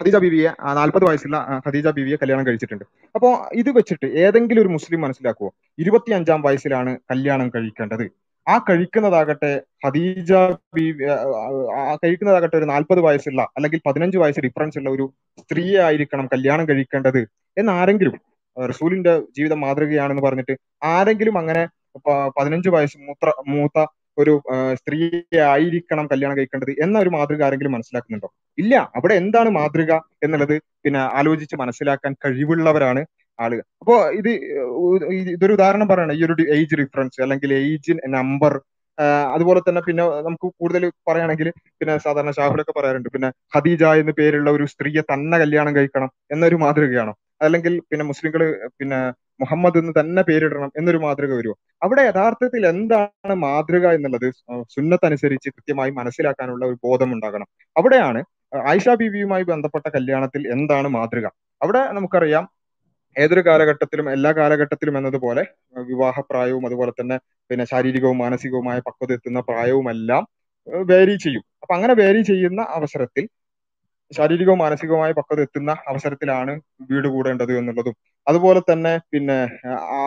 ഖദീജ 0.00 0.16
ബീവിയെ 0.16 0.50
നാൽപ്പത് 0.72 1.04
വയസ്സുള്ള 1.04 1.60
ഖദീജ 1.66 1.88
ബീവിയെ 1.88 2.16
കല്യാണം 2.16 2.46
കഴിച്ചിട്ടുണ്ട്. 2.46 2.84
അപ്പോ 3.14 3.48
ഇത് 3.54 3.70
വെച്ചിട്ട് 3.70 4.06
ഏതെങ്കിലും 4.06 4.62
ഒരു 4.62 4.68
മുസ്ലിം 4.68 5.00
മനസ്സിലാക്കുവോ? 5.00 5.50
ഇരുപത്തി 5.78 6.12
അഞ്ചാം 6.12 6.42
വയസ്സിലാണ് 6.42 6.98
കല്യാണം 7.10 7.48
കഴിക്കേണ്ടത്. 7.48 8.04
ആ 8.46 8.58
കഴിക്കുന്നതാകട്ടെ 8.58 9.50
ഖദീജ 9.86 10.30
ആ, 11.76 11.96
കഴിക്കുന്നതാകട്ടെ 12.04 12.56
ഒരു 12.56 12.64
നാൽപ്പത് 12.64 13.00
വയസ്സുള്ള 13.00 13.42
അല്ലെങ്കിൽ 13.56 13.80
പതിനഞ്ച് 13.86 14.18
വയസ്സ് 14.18 14.40
ഡിഫറൻസ് 14.40 14.78
ഉള്ള 14.78 14.90
ഒരു 14.90 15.06
സ്ത്രീയെ 15.38 15.80
ആയിരിക്കണം 15.80 16.26
കല്യാണം 16.26 16.68
കഴിക്കേണ്ടത് 16.68 17.20
എന്നാരെങ്കിലും 17.56 18.14
റസൂലിന്റെ 18.56 19.20
ജീവിതം 19.36 19.60
മാതൃകയാണെന്ന് 19.60 20.22
പറഞ്ഞിട്ട് 20.22 20.54
ആരെങ്കിലും 20.84 21.38
അങ്ങനെ 21.38 21.62
പതിനഞ്ച് 22.38 22.68
വയസ്സ് 22.68 22.98
മൂത്ര 22.98 23.32
മൂത്ത 23.48 23.78
ഒരു 24.18 24.42
സ്ത്രീയെ 24.74 25.40
ആയിരിക്കണം 25.42 26.06
കല്യാണം 26.06 26.36
കഴിക്കേണ്ടത് 26.36 26.70
എന്ന 26.82 26.98
ഒരു 26.98 27.08
മാതൃക 27.08 27.42
ആരെങ്കിലും 27.42 27.72
മനസ്സിലാക്കുന്നുണ്ടോ? 27.72 28.28
ഇല്ല 28.58 28.74
അവിടെ 28.94 29.14
എന്താണ് 29.14 29.50
മാതൃക 29.50 29.92
എന്നുള്ളത് 30.24 30.54
പിന്നെ 30.84 31.00
ആലോചിച്ച് 31.18 31.56
മനസ്സിലാക്കാൻ 31.56 32.12
കഴിവുള്ളവരാണ് 32.24 33.02
ആളുകൾ. 33.38 33.64
അപ്പോ 33.82 33.94
ഇത് 34.18 34.30
ഇതൊരു 35.32 35.52
ഉദാഹരണം 35.52 35.88
പറയണം 35.88 36.14
ഈ 36.14 36.22
ഒരു 36.28 36.44
ഏജ് 36.56 36.78
റിഫറൻസ് 36.80 37.20
അല്ലെങ്കിൽ 37.22 37.50
ഏജ് 37.60 37.94
നമ്പർ 38.16 38.54
അതുപോലെ 39.34 39.60
തന്നെ 39.60 39.80
പിന്നെ 39.80 40.04
നമുക്ക് 40.24 40.46
കൂടുതൽ 40.60 40.84
പറയുകയാണെങ്കിൽ 41.08 41.48
പിന്നെ 41.78 41.94
സാധാരണ 41.98 42.30
ഷാഹുലൊക്കെ 42.30 42.72
പറയാറുണ്ട് 42.78 43.08
പിന്നെ 43.08 43.28
ഖദീജ 43.54 43.82
എന്ന 44.00 44.12
പേരുള്ള 44.18 44.48
ഒരു 44.50 44.64
സ്ത്രീയെ 44.72 45.02
തന്നെ 45.12 45.36
കല്യാണം 45.38 45.72
കഴിക്കണം 45.76 46.10
എന്നൊരു 46.30 46.56
മാതൃകയാണോ? 46.56 47.12
അല്ലെങ്കിൽ 47.40 47.74
പിന്നെ 47.90 48.04
മുസ്ലിങ്ങൾ 48.04 48.42
പിന്നെ 48.78 48.98
മുഹമ്മദ് 49.40 49.78
എന്ന് 49.78 49.92
തന്നെ 50.00 50.22
പേരിടണം 50.28 50.70
എന്നൊരു 50.76 50.98
മാതൃക 50.98 51.30
വരുമോ 51.32 51.54
അവിടെ 51.82 52.02
യഥാർത്ഥത്തിൽ 52.08 52.62
എന്താണ് 52.66 53.34
മാതൃക 53.44 53.86
എന്നുള്ളത് 53.96 54.26
സുന്നത്തനുസരിച്ച് 54.74 55.48
കൃത്യമായി 55.54 55.92
മനസ്സിലാക്കാനുള്ള 55.98 56.64
ഒരു 56.66 56.78
ബോധം 56.86 57.12
ഉണ്ടാകണം 57.12 57.48
അവിടെയാണ് 57.76 58.22
ആയിഷ 58.52 58.88
ബീവിയുമായി 59.00 59.42
ബന്ധപ്പെട്ട 59.42 59.86
കല്യാണത്തിൽ 59.96 60.42
എന്താണ് 60.52 60.88
മാതൃക? 60.88 61.26
അവിടെ 61.60 61.82
നമുക്കറിയാം 61.92 62.44
ഏതൊരു 63.16 63.40
കാലഘട്ടത്തിലും 63.40 64.10
എല്ലാ 64.10 64.32
കാലഘട്ടത്തിലും 64.32 64.98
എന്നതുപോലെ 64.98 65.42
വിവാഹപ്രായവും 65.82 66.66
അതുപോലെ 66.66 66.92
തന്നെ 67.00 67.16
പിന്നെ 67.50 67.64
ശാരീരികവും 67.64 68.18
മാനസികവുമായ 68.18 68.78
പക്വത 68.78 69.12
എത്തുന്ന 69.12 69.40
പ്രായവുമെല്ലാം 69.40 70.24
വേരി 70.90 71.16
ചെയ്യും. 71.16 71.44
അപ്പൊ 71.62 71.72
അങ്ങനെ 71.74 71.94
വേരി 71.94 72.22
ചെയ്യുന്ന 72.22 72.60
അവസരത്തിൽ 72.78 73.24
ശാരീരികവും 74.12 74.58
മാനസികവുമായ 74.58 75.12
പക്വത 75.12 75.40
എത്തുന്ന 75.40 75.70
അവസരത്തിലാണ് 75.88 76.52
വീട് 76.90 77.08
കൂടേണ്ടത് 77.08 77.58
എന്നുള്ളതും. 77.58 77.94
അതുപോലെ 78.26 78.60
തന്നെ 78.70 78.98
പിന്നെ 79.12 79.36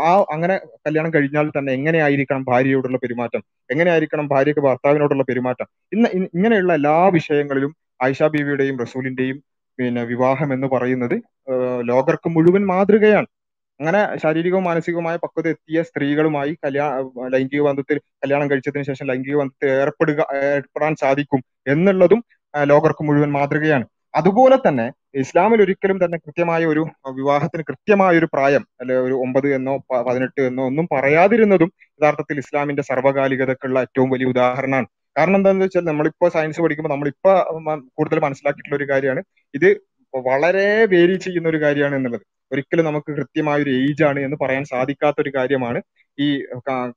ആ 0.06 0.14
അങ്ങനെ 0.34 0.56
കല്യാണം 0.88 1.14
കഴിഞ്ഞാൽ 1.14 1.48
തന്നെ 1.58 1.72
എങ്ങനെയായിരിക്കണം 1.74 2.44
ഭാര്യയോടുള്ള 2.44 2.98
പെരുമാറ്റം? 2.98 3.42
എങ്ങനെയായിരിക്കണം 3.70 4.28
ഭാര്യയ്ക്ക് 4.28 4.62
ഭർത്താവിനോടുള്ള 4.62 5.24
പെരുമാറ്റം? 5.24 5.68
ഇന്ന് 5.94 6.10
ഇങ്ങനെയുള്ള 6.38 6.74
എല്ലാ 6.74 6.96
വിഷയങ്ങളിലും 7.18 7.72
ആയിഷ 8.02 8.24
ബീവിയുടെയും 8.34 8.78
റസൂലിന്റെയും 8.84 9.38
പിന്നെ 9.80 10.02
വിവാഹം 10.12 10.50
എന്ന് 10.56 10.68
പറയുന്നത് 10.74 11.16
ലോകർക്ക് 11.92 12.30
മുഴുവൻ 12.36 12.64
മാതൃകയാണ്. 12.72 13.28
അങ്ങനെ 13.80 14.02
ശാരീരികവും 14.24 14.64
മാനസികവുമായ 14.70 15.16
പക്വത 15.24 15.48
എത്തിയ 15.54 15.80
സ്ത്രീകളുമായി 15.88 16.52
കല്യാണ 16.66 16.90
ലൈംഗിക 17.34 17.62
ബന്ധത്തിൽ 17.68 17.98
കല്യാണം 18.24 18.50
കഴിച്ചതിന് 18.52 18.86
ശേഷം 18.90 19.06
ലൈംഗിക 19.12 19.38
ബന്ധത്തിൽ 19.42 19.70
ഏർപ്പെടുക 19.84 20.20
ഏർപ്പെടാൻ 20.50 20.96
സാധിക്കും 21.04 21.42
എന്നുള്ളതും 21.74 22.22
ലോകർക്ക് 22.72 23.04
മുഴുവൻ 23.08 23.32
മാതൃകയാണ്. 23.38 23.86
അതുപോലെ 24.20 24.58
തന്നെ 24.66 24.86
ഇസ്ലാമിൽ 25.22 25.60
ഒരിക്കലും 25.66 25.98
തന്നെ 26.04 26.18
കൃത്യമായ 26.24 26.62
ഒരു 26.74 26.82
വിവാഹത്തിന് 27.20 27.64
കൃത്യമായ 27.70 28.14
ഒരു 28.22 28.28
പ്രായം 28.34 28.64
അല്ലെ 28.82 28.96
ഒരു 29.06 29.16
ഒമ്പത് 29.26 29.48
എന്നോ 29.58 29.74
പതിനെട്ട് 30.08 30.42
എന്നോ 30.50 30.64
ഒന്നും 30.72 30.86
പറയാതിരുന്നതും 30.96 31.70
യഥാർത്ഥത്തിൽ 32.00 32.38
ഇസ്ലാമിന്റെ 32.44 32.84
സർവകാലികതക്കുള്ള 32.90 33.78
ഏറ്റവും 33.86 34.10
വലിയ 34.14 34.28
ഉദാഹരണമാണ്. 34.34 34.88
കാരണം 35.16 35.38
എന്താണെന്ന് 35.40 35.66
വെച്ചാൽ 35.66 35.86
നമ്മളിപ്പോ 35.90 36.28
സയൻസ് 36.36 36.62
പഠിക്കുമ്പോൾ 36.64 36.94
നമ്മളിപ്പോ 36.94 37.32
കൂടുതൽ 37.98 38.20
മനസ്സിലാക്കിയിട്ടുള്ള 38.26 38.78
ഒരു 38.82 38.88
കാര്യമാണ്. 38.92 39.22
ഇത് 39.54 39.70
വളരെ 40.14 40.68
വേരി 40.94 41.16
ചെയ്യുന്ന 41.26 41.48
ഒരു 41.50 41.60
കാര്യമാണ് 41.62 41.96
എന്നുള്ളത്. 41.96 42.24
ഒരിക്കലും 42.52 42.86
നമുക്ക് 42.86 43.10
കൃത്യമായ 43.18 43.58
ഒരു 43.66 43.72
ഏജ് 43.84 44.04
ആണ് 44.04 44.20
എന്ന് 44.20 44.38
പറയാൻ 44.44 44.64
സാധിക്കാത്ത 44.72 45.18
ഒരു 45.22 45.32
കാര്യമാണ് 45.38 45.80
ഈ 46.18 46.28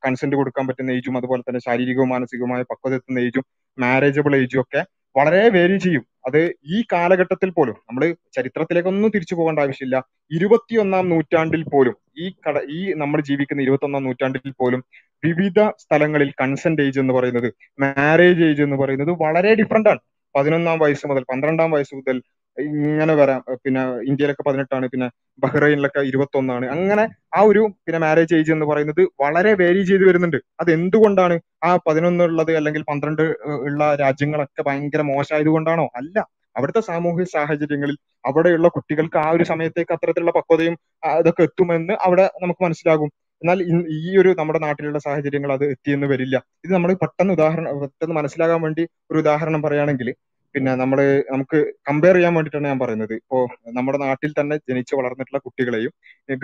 കൺസെന്റ് 0.06 0.36
കൊടുക്കാൻ 0.36 0.64
പറ്റുന്ന 0.68 0.96
ഏജും 0.98 1.16
അതുപോലെ 1.20 1.42
തന്നെ 1.48 1.60
ശാരീരികവും 1.66 2.10
മാനസികവുമായ 2.14 2.62
പക്വത 2.72 2.94
എത്തുന്ന 3.00 3.20
ഏജും 3.28 3.44
മാരേജബിൾ 3.78 4.34
ഏജും 4.42 4.60
ഒക്കെ 4.60 4.80
വളരെ 5.16 5.42
വേരി 5.56 5.76
ചെയ്യും. 5.84 6.04
അത് 6.24 6.40
ഈ 6.66 6.78
കാലഘട്ടത്തിൽ 6.92 7.50
പോലും 7.50 7.76
നമ്മൾ 7.88 8.02
ചരിത്രത്തിലേക്കൊന്നും 8.36 9.10
തിരിച്ചു 9.14 9.34
പോകേണ്ട 9.34 9.58
ആവശ്യമില്ല. 9.58 9.96
ഇരുപത്തിയൊന്നാം 10.30 11.08
നൂറ്റാണ്ടിൽ 11.08 11.62
പോലും 11.72 11.94
ഈ 12.18 12.26
കട 12.44 12.56
ഈ 12.68 12.92
നമ്മൾ 13.02 13.20
ജീവിക്കുന്ന 13.20 13.62
ഇരുപത്തൊന്നാം 13.62 14.04
നൂറ്റാണ്ടിൽ 14.04 14.52
പോലും 14.60 14.80
വിവിധ 15.22 15.60
സ്ഥലങ്ങളിൽ 15.82 16.30
കൺസെന്റ് 16.42 16.82
ഏജ് 16.82 17.00
എന്ന് 17.00 17.14
പറയുന്നത് 17.14 17.48
മാരേജ് 17.80 18.44
ഏജ് 18.44 18.62
എന്ന് 18.62 18.76
പറയുന്നത് 18.76 19.12
വളരെ 19.24 19.54
ഡിഫറെന്റ് 19.54 19.88
ആണ്. 19.88 20.00
പതിനൊന്നാം 20.34 20.78
വയസ്സ് 20.78 21.06
മുതൽ 21.06 21.24
പന്ത്രണ്ടാം 21.32 21.70
വയസ്സ് 21.70 21.94
മുതൽ 21.94 22.16
ഇങ്ങനെ 22.58 23.14
വരാം 23.14 23.40
പിന്നെ 23.64 23.80
ഇന്ത്യയിലൊക്കെ 24.10 24.44
പതിനെട്ടാണ് 24.46 24.86
പിന്നെ 24.88 25.06
ബഹ്റൈനിലൊക്കെ 25.38 26.00
ഇരുപത്തൊന്നാണ്. 26.00 26.66
അങ്ങനെ 26.74 27.04
ആ 27.36 27.40
ഒരു 27.50 27.62
പിന്നെ 27.86 27.98
മാരേജ് 27.98 28.34
ഏജ് 28.34 28.52
എന്ന് 28.52 28.66
പറയുന്നത് 28.70 29.02
വളരെ 29.22 29.52
വേരി 29.62 29.82
ചെയ്ത് 29.90 30.04
വരുന്നുണ്ട്. 30.08 30.38
അത് 30.60 30.70
എന്തുകൊണ്ടാണ് 30.76 31.36
ആ 31.64 31.70
പതിനൊന്ന് 31.86 32.24
ഉള്ളത് 32.24 32.52
അല്ലെങ്കിൽ 32.56 32.84
പന്ത്രണ്ട് 32.90 33.24
ഉള്ള 33.68 33.82
രാജ്യങ്ങളൊക്കെ 33.94 34.62
ഭയങ്കര 34.68 35.02
മോശമായത് 35.12 35.50
കൊണ്ടാണോ? 35.56 35.86
അല്ല. 36.00 36.16
അവിടുത്തെ 36.56 36.80
സാമൂഹിക 36.88 37.26
സാഹചര്യങ്ങളിൽ 37.36 37.96
അവിടെയുള്ള 38.24 38.68
കുട്ടികൾക്ക് 38.74 39.18
ആ 39.24 39.28
ഒരു 39.36 39.44
സമയത്തേക്ക് 39.44 39.92
അത്തരത്തിലുള്ള 39.96 40.32
പക്വതയും 40.36 40.74
അതൊക്കെ 41.12 41.42
എത്തുമെന്ന് 41.48 41.94
അവിടെ 42.06 42.24
നമുക്ക് 42.42 42.62
മനസ്സിലാകും. 42.64 43.10
എന്നാൽ 43.42 43.58
ഈ 43.98 44.10
ഒരു 44.20 44.30
നമ്മുടെ 44.38 44.60
നാട്ടിലുള്ള 44.66 44.98
സാഹചര്യങ്ങൾ 45.06 45.50
അത് 45.56 45.64
എത്തിയെന്ന് 45.72 46.06
വരില്ല. 46.12 46.36
ഇത് 46.64 46.72
നമ്മൾ 46.72 46.90
പെട്ടെന്ന് 47.02 47.32
ഉദാഹരണം 47.32 47.80
പെട്ടെന്ന് 47.82 48.14
മനസ്സിലാകാൻ 48.20 48.60
വേണ്ടി 48.62 48.82
ഒരു 49.10 49.18
ഉദാഹരണം 49.18 49.62
പറയുകയാണെങ്കിൽ 49.62 50.08
പിന്നെ 50.54 50.74
നമ്മൾ 50.74 50.98
നമുക്ക് 51.32 51.58
കമ്പയർ 51.88 52.14
ചെയ്യാൻ 52.14 52.34
വേണ്ടിയിട്ടാണ് 52.34 52.68
ഞാൻ 52.72 52.78
പറയുന്നത്. 52.78 53.14
ഇപ്പോ 53.14 53.38
നമ്മുടെ 53.72 53.98
നാട്ടിൽ 54.04 54.32
തന്നെ 54.40 54.56
ജനിച്ച് 54.70 54.94
വളർന്നിട്ടുള്ള 54.96 55.38
കുട്ടികളെയും 55.46 55.92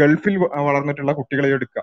ഗൾഫിൽ 0.00 0.36
വളർന്നിട്ടുള്ള 0.68 1.12
കുട്ടികളെയും 1.12 1.54
എടുക്കുക 1.54 1.82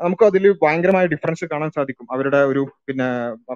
നമുക്ക് 0.00 0.24
അതിൽ 0.24 0.44
ഭയങ്കരമായ 0.62 1.06
ഡിഫറൻസ് 1.06 1.44
കാണാൻ 1.44 1.70
സാധിക്കും. 1.70 2.06
അവരുടെ 2.14 2.36
ഒരു 2.50 2.62
പിന്നെ 2.86 3.06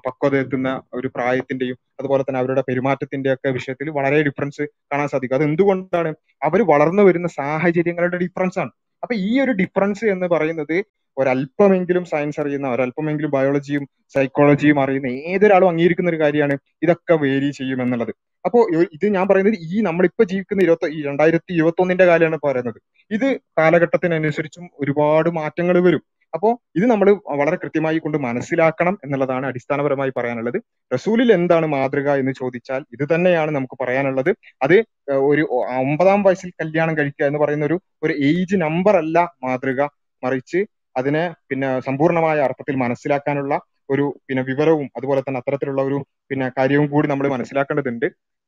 പക്വത 0.06 0.34
എത്തുന്ന 0.36 0.68
ഒരു 0.94 1.08
പ്രായത്തിന്റെയും 1.14 1.76
അതുപോലെ 2.00 2.22
തന്നെ 2.22 2.40
അവരുടെ 2.40 2.62
പെരുമാറ്റത്തിന്റെ 2.68 3.32
ഒക്കെ 3.34 3.50
വിഷയത്തിൽ 3.50 3.90
വളരെ 3.90 4.22
ഡിഫറൻസ് 4.22 4.62
കാണാൻ 4.92 5.08
സാധിക്കും. 5.08 5.36
അത് 5.36 5.44
എന്തുകൊണ്ടാണ്? 5.44 6.10
അവർ 6.42 6.62
വളർന്നു 6.72 7.02
വരുന്ന 7.02 7.28
സാഹചര്യങ്ങളുടെ 7.40 8.16
ഡിഫറൻസ് 8.16 8.58
ആണ്. 8.64 8.72
അപ്പൊ 9.02 9.14
ഈ 9.26 9.40
ഒരു 9.40 9.52
ഡിഫറൻസ് 9.52 10.04
എന്ന് 10.14 10.26
പറയുന്നത് 10.26 10.76
ഒരല്പമെങ്കിലും 11.18 12.04
സയൻസ് 12.04 12.40
അറിയുന്ന 12.40 12.68
ഒരല്പമെങ്കിലും 12.68 13.30
ബയോളജിയും 13.30 13.88
സൈക്കോളജിയും 14.14 14.80
അറിയുന്ന 14.80 15.06
ഏതൊരാളും 15.06 15.68
അംഗീകരിക്കുന്ന 15.68 16.10
ഒരു 16.10 16.20
കാര്യമാണ് 16.20 16.58
ഇതൊക്കെ 16.82 17.14
വേരി 17.14 17.50
ചെയ്യും 17.50 17.82
എന്നുള്ളത്. 17.82 18.14
അപ്പോ 18.44 18.68
ഇത് 18.74 19.14
ഞാൻ 19.14 19.28
പറയുന്നത് 19.28 19.54
ഈ 19.60 19.80
നമ്മളിപ്പോ 19.80 20.24
ജീവിക്കുന്ന 20.24 20.62
ഇരുപത്തി 20.62 21.02
രണ്ടായിരത്തി 21.02 21.52
ഇരുപത്തി 21.52 21.82
ഒന്നിന്റെ 21.82 22.04
കാലമാണ് 22.04 22.38
പറയുന്നത്. 22.44 22.78
ഇത് 23.10 23.40
കാലഘട്ടത്തിനനുസരിച്ചും 23.58 24.70
ഒരുപാട് 24.80 25.28
മാറ്റങ്ങൾ 25.30 25.80
വരും. 25.80 26.02
അപ്പോ 26.34 26.60
ഇത് 26.76 26.86
നമ്മൾ 26.86 27.10
വളരെ 27.12 27.56
കൃത്യമായി 27.56 27.98
കൊണ്ട് 27.98 28.18
മനസ്സിലാക്കണം 28.18 28.98
എന്നുള്ളതാണ് 29.04 29.46
അടിസ്ഥാനപരമായി 29.46 30.12
പറയാനുള്ളത്. 30.16 30.62
റസൂലിൽ 30.94 31.32
എന്താണ് 31.32 31.66
മാതൃക 31.66 32.10
എന്ന് 32.10 32.32
ചോദിച്ചാൽ 32.32 32.84
ഇത് 32.92 33.14
തന്നെയാണ് 33.14 33.50
നമുക്ക് 33.50 33.82
പറയാനുള്ളത്. 33.84 34.30
അത് 34.62 34.84
ഒരു 35.10 35.42
ഒമ്പതാം 35.78 36.22
വയസ്സിൽ 36.22 36.50
കല്യാണം 36.50 36.98
കഴിക്കുക 36.98 37.24
എന്ന് 37.24 37.38
പറയുന്ന 37.38 37.64
ഒരു 37.64 37.80
ഒരു 38.02 38.12
ഏജ് 38.12 38.56
നമ്പർ 38.56 38.96
അല്ല 38.96 39.34
മാതൃക 39.44 39.88
മറിച്ച് 40.22 40.66
അതിനെ 40.98 41.34
പിന്നെ 41.48 41.80
സമ്പൂർണമായ 41.80 42.38
അർത്ഥത്തിൽ 42.40 42.76
മനസ്സിലാക്കാനുള്ള 42.76 43.60
ഒരു 43.90 44.20
പിന്നെ 44.28 44.42
വിവരവും 44.42 44.90
അതുപോലെ 44.96 45.20
തന്നെ 45.20 45.38
അത്തരത്തിലുള്ള 45.38 45.82
ഒരു 45.82 46.06
പിന്നെ 46.28 46.48
കാര്യവും 46.58 46.86
കൂടി 46.90 47.08
നമ്മൾ 47.08 47.28
മനസ്സിലാക്കേണ്ടതുണ്ട്. 47.28 48.06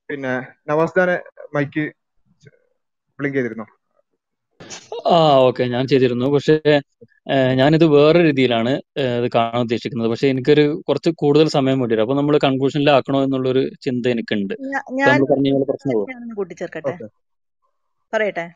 പിന്നെ 0.09 0.33
നവാസ്ദാനെ 0.69 1.17
മൈക്ക് 1.55 1.93
ബ്ലിങ്ക് 3.19 3.39
ചെയ്തിരുന്നു? 3.39 3.65
ആ 5.09 5.19
ഓക്കെ 5.39 5.65
ഞാൻ 5.65 5.87
ചെയ്തിരുന്നു. 5.87 6.27
പക്ഷേ 6.27 6.55
ഞാനിത് 7.55 7.85
വേറെ 7.85 8.23
രീതിയിലാണ് 8.25 8.71
ഇത് 8.99 9.31
കാണാൻ 9.35 9.61
ഉദ്ദേശിക്കുന്നത്. 9.61 10.09
പക്ഷെ 10.11 10.29
എനിക്കൊരു 10.29 10.83
കുറച്ച് 10.89 11.11
കൂടുതൽ 11.11 11.49
സമയം 11.49 11.81
വേണ്ടി 11.81 11.95
വരും. 11.95 12.03
അപ്പൊ 12.03 12.15
നമ്മൾ 12.15 12.39
കൺക്ലൂഷനിലാക്കണോ 12.45 13.25
എന്നുള്ളൊരു 13.25 13.63
ചിന്ത 13.83 14.07
എനിക്കുണ്ട്. 14.07 14.55
കൂട്ടിച്ചേർക്കട്ടെ. 16.37 16.95
പറയട്ടെ. 18.13 18.47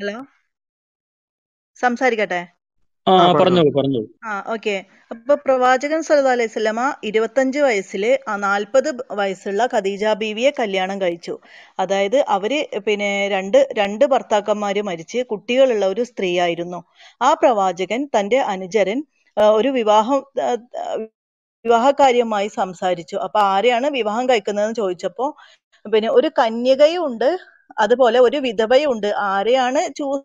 ഹലോ? 0.00 0.16
സംസാരിക്കട്ടെ. 1.80 2.57
പറഞ്ഞോളൂ 3.08 3.34
പറഞ്ഞോളൂ. 3.34 3.70
പറഞ്ഞോളൂ. 3.72 4.08
ആ 4.24 4.32
ഓക്കെ. 4.54 4.74
അപ്പൊ 5.12 5.34
പ്രവാചകൻ 5.44 6.00
സല്ലല്ലാഹു 6.06 6.36
അലൈഹി 6.36 6.50
വസല്ലമ 6.50 6.80
ഇരുപത്തഞ്ച് 7.08 7.60
വയസ്സിൽ 7.66 8.02
നാൽപ്പത് 8.44 8.88
വയസ്സുള്ള 9.20 9.62
ഖദീജ 9.74 10.04
ബീവിയെ 10.22 10.50
കല്യാണം 10.58 10.96
കഴിച്ചു. 11.02 11.34
അതായത് 11.78 12.18
അവർ 12.36 12.52
പിന്നെ 12.86 13.10
രണ്ട് 13.34 13.58
രണ്ട് 13.80 14.04
ഭർത്താക്കന്മാര് 14.14 14.82
മരിച്ച് 14.90 15.20
കുട്ടികളുള്ള 15.32 15.84
ഒരു 15.94 16.04
സ്ത്രീയായിരുന്നു. 16.10 16.80
ആ 17.20 17.30
പ്രവാചകൻ 17.42 18.02
തന്റെ 18.16 18.40
അനുചരൻ 18.54 19.00
ഒരു 19.58 19.70
വിവാഹം 19.78 20.20
വിവാഹകാര്യമായി 21.64 22.48
സംസാരിച്ചു. 22.58 23.16
അപ്പൊ 23.26 23.38
ആരെയാണ് 23.52 23.86
വിവാഹം 23.96 24.24
കഴിക്കുന്നതെന്ന് 24.30 24.76
ചോദിച്ചപ്പോ 24.82 25.26
പിന്നെ 25.86 26.08
ഒരു 26.18 26.28
കന്യകയും 26.38 27.02
ഉണ്ട് 27.08 27.28
അതുപോലെ 27.78 28.18
ഒരു 28.26 28.38
വിധവയുണ്ട്. 28.46 29.08
ആരെയാണ് 29.30 29.80
ചൂസ് 29.98 30.24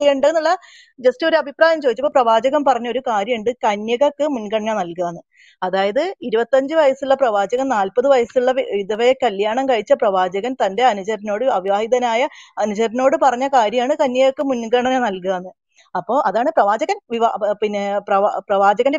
ചെയ്യേണ്ടതെന്നുള്ള 0.00 0.50
ജസ്റ്റ് 0.98 1.24
ഒരു 1.28 1.36
അഭിപ്രായം 1.42 1.78
ചോദിച്ചപ്പോൾ 1.84 2.12
പ്രവാചകൻ 2.16 2.62
പറഞ്ഞ 2.68 2.88
ഒരു 2.90 3.00
കാര്യമുണ്ട് 3.08 3.50
കന്യകക്ക് 3.64 4.24
മുൻഗണന 4.34 4.74
നൽകുകയെന്ന് 4.80 5.22
അതായത് 5.62 6.02
ഇരുപത്തഞ്ച് 6.28 6.74
വയസ്സുള്ള 6.80 7.14
പ്രവാചകൻ 7.22 7.66
നാൽപ്പത് 7.74 8.06
വയസ്സുള്ള 8.12 8.50
വിധവയെ 8.78 9.14
കല്യാണം 9.24 9.66
കഴിച്ച 9.70 9.92
പ്രവാചകൻ 10.02 10.54
തന്റെ 10.62 10.84
അനുചരനോട് 10.92 11.44
അവിവാഹിതനായ 11.58 12.22
അനുചരനോട് 12.64 13.16
പറഞ്ഞ 13.24 13.48
കാര്യമാണ് 13.54 13.94
കന്യകക്ക് 14.02 14.44
മുൻഗണന 14.50 14.96
നൽകുകയെന്ന് 15.06 15.52
അപ്പോ 15.94 16.14
അതാണ് 16.28 16.50
പ്രവാചകൻ 16.56 16.96
വിവാ 17.12 17.28
പിന്നെ 17.60 17.80
പ്രവാ 18.06 18.30
പ്രവാചകന്റെ 18.48 18.98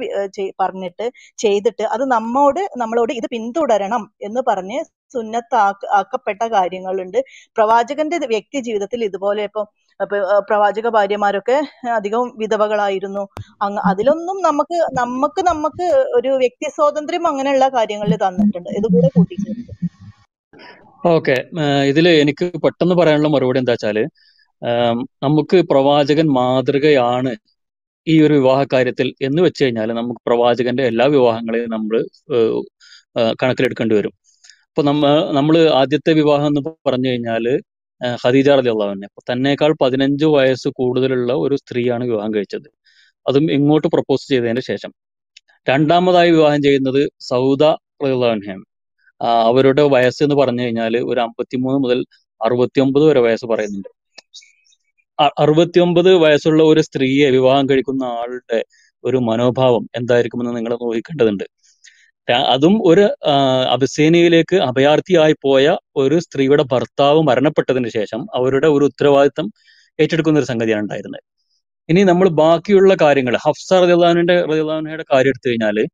പറഞ്ഞിട്ട് 0.62 1.06
ചെയ്തിട്ട് 1.40 1.86
അത് 1.96 2.04
നമ്മോട് 2.14 2.62
നമ്മളോട് 2.82 3.12
ഇത് 3.20 3.28
പിന്തുടരണം 3.34 4.04
എന്ന് 4.28 4.42
പറഞ്ഞ് 4.50 4.80
സുന്നത്താക്ക 5.14 5.90
ആക്കപ്പെട്ട 5.98 6.42
കാര്യങ്ങളുണ്ട്. 6.54 7.20
പ്രവാചകന്റെ 7.58 8.18
വ്യക്തി 8.34 8.60
ജീവിതത്തിൽ 8.68 9.02
ഇതുപോലെ 9.10 9.44
ഇപ്പൊ 9.50 9.62
ഇപ്പൊ, 10.00 10.18
പ്രവാചക 10.48 10.88
ഭാര്യമാരൊക്കെ 10.96 11.58
അധികവും 11.98 12.30
വിധവകളായിരുന്നു. 12.42 13.24
അങ്ങ് 13.66 13.82
അതിലൊന്നും 13.92 14.38
നമുക്ക് 14.48 14.78
നമുക്ക് 15.00 15.42
നമുക്ക് 15.52 15.86
ഒരു 16.18 16.32
വ്യക്തി 16.44 16.68
സ്വാതന്ത്ര്യം 16.78 17.26
അങ്ങനെയുള്ള 17.32 17.68
കാര്യങ്ങളിൽ 17.78 18.18
തന്നിട്ടുണ്ട്. 18.26 18.70
ഇതുകൂടെ 18.80 19.10
കൂട്ടിച്ചേർത്ത്. 19.16 19.74
ഓക്കെ. 21.04 21.36
ഇതിൽ 21.92 22.06
എനിക്ക് 22.24 22.46
പെട്ടെന്ന് 22.64 22.96
പറയാനുള്ള 23.00 23.30
മറുപടി 23.36 23.60
എന്താ 23.62 23.74
വെച്ചാൽ 23.76 23.98
നമുക്ക് 25.26 25.58
പ്രവാചകൻ 25.72 26.28
മാതൃകയാണ് 26.38 27.32
ഈ 28.08 28.16
ഒരു 28.26 28.34
വിവാഹ 28.34 28.60
കാര്യത്തിൽ 28.74 29.08
എന്ന് 29.28 29.42
വെച്ച് 29.46 29.62
കഴിഞ്ഞാൽ 29.64 29.90
നമുക്ക് 30.00 30.22
പ്രവാചകന്റെ 30.28 30.84
എല്ലാ 30.92 31.06
വിവാഹങ്ങളെയും 31.16 31.72
നമ്മൾ 31.76 31.96
കണക്കിലെടുക്കേണ്ടി 33.42 33.96
വരും. 34.00 34.14
അപ്പൊ 34.70 34.82
നമ്മ 34.90 35.04
നമ്മൾ 35.38 35.56
ആദ്യത്തെ 35.82 36.12
വിവാഹം 36.20 36.48
എന്ന് 36.52 36.62
പറഞ്ഞു 36.88 37.10
കഴിഞ്ഞാൽ 37.10 37.46
ഖദീജ 38.28 38.50
റലി 38.50 38.70
അള്ളാഹുവിനെ 38.70 39.08
തന്നേക്കാൾ 39.32 39.76
പതിനഞ്ച് 39.82 40.26
വയസ്സ് 40.26 40.68
കൂടുതലുള്ള 40.68 41.34
ഒരു 41.34 41.56
സ്ത്രീയാണ് 41.56 42.04
വിവാഹം 42.04 42.34
കഴിച്ചത്. 42.34 42.72
അതും 43.28 43.52
ഇങ്ങോട്ട് 43.52 43.88
പ്രപ്പോസ് 43.88 44.28
ചെയ്തതിന് 44.28 44.60
ശേഷം. 44.60 44.94
രണ്ടാമതായി 45.70 46.32
വിവാഹം 46.32 46.62
ചെയ്യുന്നത് 46.62 47.10
സൗദ 47.20 47.64
റലിയുള്ളവനെയാണ് 47.64 48.64
അവരുടെ 49.24 49.82
വയസ്സ് 49.82 50.24
എന്ന് 50.24 50.36
പറഞ്ഞു 50.36 50.62
കഴിഞ്ഞാൽ 50.62 50.98
ഒരു 50.98 51.20
അമ്പത്തിമൂന്ന് 51.20 51.80
മുതൽ 51.80 52.06
അറുപത്തിയൊമ്പത് 52.46 53.04
വരെ 53.04 53.20
വയസ്സ് 53.20 53.46
പറയുന്നുണ്ട്. 53.46 53.90
അറുപത്തിയൊമ്പത് 55.40 56.16
വയസ്സുള്ള 56.16 56.64
ഒരു 56.64 56.82
സ്ത്രീയെ 56.82 57.30
വിവാഹം 57.30 57.70
കഴിക്കുന്ന 57.70 58.04
ആളുടെ 58.04 58.64
ഒരു 59.04 59.18
മനോഭാവം 59.18 59.90
എന്തായിരിക്കുമെന്ന് 59.96 60.56
നിങ്ങൾ 60.56 60.76
നോക്കേണ്ടതുണ്ട് 60.76 61.44
ര- 61.44 61.55
അതും 62.34 62.82
ഒരു 62.86 63.16
ആ, 63.28 63.64
അബസേനിയയിലേക്ക് 63.64 64.56
അഭയാർത്ഥിയായി 64.56 65.36
പോയ 65.44 65.78
ഒരു 65.96 66.20
സ്ത്രീയുടെ 66.20 66.64
ഭർത്താവ് 66.64 67.22
മരണപ്പെട്ടതിന് 67.22 67.90
ശേഷം 67.90 68.28
അവരുടെ 68.36 68.68
ഒരു 68.68 68.86
ഉത്തരവാദിത്തം 68.86 69.52
ഏറ്റെടുക്കുന്ന 70.00 70.40
ഒരു 70.40 70.46
സംഗതിയാണ് 70.46 70.82
ഉണ്ടായിരുന്നത്. 70.82 71.22
ഇനി 71.90 72.04
നമ്മൾ 72.04 72.30
ബാക്കിയുള്ള 72.30 72.96
കാര്യങ്ങൾ 73.02 73.38
ഹഫ്സ 73.38 73.74
റളിയല്ലാഹുവിന്റെ 73.74 74.42
റളിയല്ലാഹുവിന്റെ 74.42 75.04
കാര്യം 75.14 75.30
എടുത്തു 75.30 75.50
കഴിഞ്ഞാൽ 75.50 75.86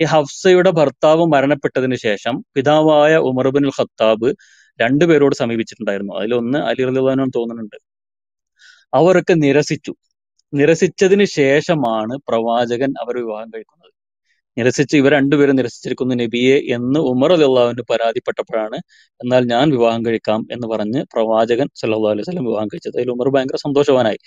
ഈ 0.00 0.04
ഹഫ്സയുടെ 0.04 0.70
ഭർത്താവ് 0.70 1.26
മരണപ്പെട്ടതിന് 1.26 1.94
ശേഷം 1.96 2.44
പിതാവായ 2.54 3.16
ഉമർ 3.16 3.48
ബിൻ 3.48 3.66
ഖത്താബ് 3.68 4.34
രണ്ടുപേരോട് 4.80 5.34
സമീപിച്ചിട്ടുണ്ടായിരുന്നു. 5.34 6.14
അതിലൊന്ന് 6.14 6.58
അലി 6.58 6.84
റളിയല്ലാഹു 6.84 7.30
തോന്നുന്നുണ്ട്. 7.36 7.76
അവരൊക്കെ 8.94 9.34
നിരസിച്ചു. 9.34 9.94
നിരസിച്ചതിന് 10.54 11.24
ശേഷമാണ് 11.24 12.18
പ്രവാചകൻ 12.28 12.94
അവർ 13.00 13.16
വിവാഹം 13.16 13.50
കഴിക്കുന്നത്. 13.50 13.93
നിരസിച്ച് 14.56 14.94
ഇവർ 15.00 15.12
രണ്ടുപേരും 15.18 15.56
നിരസിച്ചിരിക്കുന്നു 15.60 16.14
നബിയെ 16.22 16.56
എന്ന് 16.76 17.00
ഉമർ 17.12 17.30
അള്ളാഹുവിന് 17.36 17.84
പരാതിപ്പെട്ടപ്പോഴാണ്. 17.90 18.78
എന്നാൽ 19.20 19.42
ഞാൻ 19.54 19.66
വിവാഹം 19.76 20.02
കഴിക്കാം 20.06 20.40
എന്ന് 20.54 20.66
പറഞ്ഞ് 20.72 21.00
പ്രവാചകൻ 21.14 21.68
സല്ലല്ലാഹു 21.80 22.12
അലൈഹി 22.14 22.26
സ്വലം 22.28 22.46
വിവാഹം 22.50 22.68
കഴിച്ചത്. 22.72 22.96
അതിൽ 22.98 23.12
ഉമർ 23.16 23.28
ഭയങ്കര 23.36 23.58
സന്തോഷവാനായി. 23.66 24.20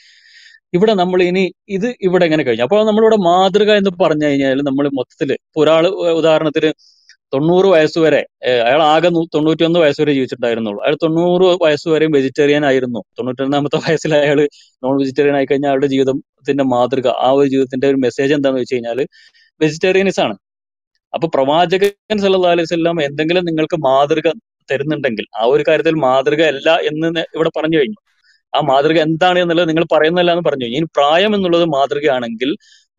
ഇവിടെ 0.76 0.94
നമ്മൾ 1.02 1.20
ഇനി 1.30 1.44
ഇത് 1.76 1.88
ഇവിടെ 2.08 2.24
എങ്ങനെ 2.28 2.44
കഴിഞ്ഞു? 2.48 2.66
അപ്പോൾ 2.68 2.80
നമ്മളിവിടെ 2.90 3.18
മാതൃക 3.30 3.72
എന്ന് 3.82 3.92
പറഞ്ഞു 4.04 4.26
കഴിഞ്ഞാൽ 4.28 4.60
നമ്മൾ 4.70 4.86
മൊത്തത്തിൽ 5.00 5.30
ഇപ്പൊ 5.34 5.62
ഒരാൾ 5.64 5.84
ഉദാഹരണത്തിന് 6.22 6.70
തൊണ്ണൂറ് 7.34 7.68
വയസ്സ് 7.76 8.00
വരെ 8.06 8.20
അയാൾ 8.68 8.82
ആകെ 8.92 9.10
തൊണ്ണൂറ്റിയൊന്ന് 9.36 9.80
വയസ്സ് 9.84 10.02
വരെ 10.02 10.14
ജീവിച്ചിട്ടുണ്ടായിരുന്നുള്ളൂ. 10.18 10.82
അയാൾ 10.86 10.96
തൊണ്ണൂറ് 11.04 11.48
വയസ്സ് 11.64 11.88
വരെയും 11.94 12.12
വെജിറ്റേറിയൻ 12.18 12.64
ആയിരുന്നു. 12.70 13.02
തൊണ്ണൂറ്റൊന്നാമത്തെ 13.18 13.80
വയസ്സിൽ 13.88 14.12
അയാൾ 14.20 14.40
നോൺ 14.84 14.94
വെജിറ്റേറിയൻ 15.02 15.36
ആയി 15.40 15.48
കഴിഞ്ഞാൽ 15.52 15.70
അയാളുടെ 15.72 15.90
ജീവിതത്തിന്റെ 15.96 16.66
മാതൃക 16.74 17.08
ആ 17.28 17.30
ഒരു 17.40 17.48
ജീവിതത്തിന്റെ 17.54 17.88
ഒരു 17.92 18.00
മെസ്സേജ് 18.06 18.34
എന്താണെന്ന് 18.38 18.64
വെച്ച് 18.64 18.76
കഴിഞ്ഞാൽ 18.76 19.00
വെജിറ്റേറിയനിസം 19.62 20.24
ആണ്. 20.24 20.36
അപ്പൊ 21.14 21.28
പ്രവാചകൻ 21.36 22.18
സല്ലാ 22.18 22.52
അലൈഹി 22.52 23.06
എന്തെങ്കിലും 23.06 23.46
നിങ്ങൾക്ക് 23.46 23.78
മാതൃക 23.78 24.28
തരുന്നുണ്ടെങ്കിൽ 24.72 25.26
ആ 25.42 25.44
ഒരു 25.46 25.64
കാര്യത്തിൽ 25.68 25.96
മാതൃക 25.96 26.42
അല്ല 26.42 26.76
എന്ന് 26.76 27.24
ഇവിടെ 27.36 27.52
പറഞ്ഞു 27.58 27.78
കഴിഞ്ഞു. 27.78 28.00
ആ 28.56 28.60
മാതൃക 28.62 28.98
എന്താണ് 28.98 29.40
എന്നുള്ളത് 29.40 29.70
നിങ്ങൾ 29.70 29.86
പറയുന്നില്ല 29.92 30.32
എന്ന് 30.32 30.44
പറഞ്ഞു. 30.50 30.66
ഇനി 30.66 30.86
പ്രായം 30.96 31.36
എന്നുള്ളത് 31.36 31.66
മാതൃകയാണെങ്കിൽ 31.66 32.52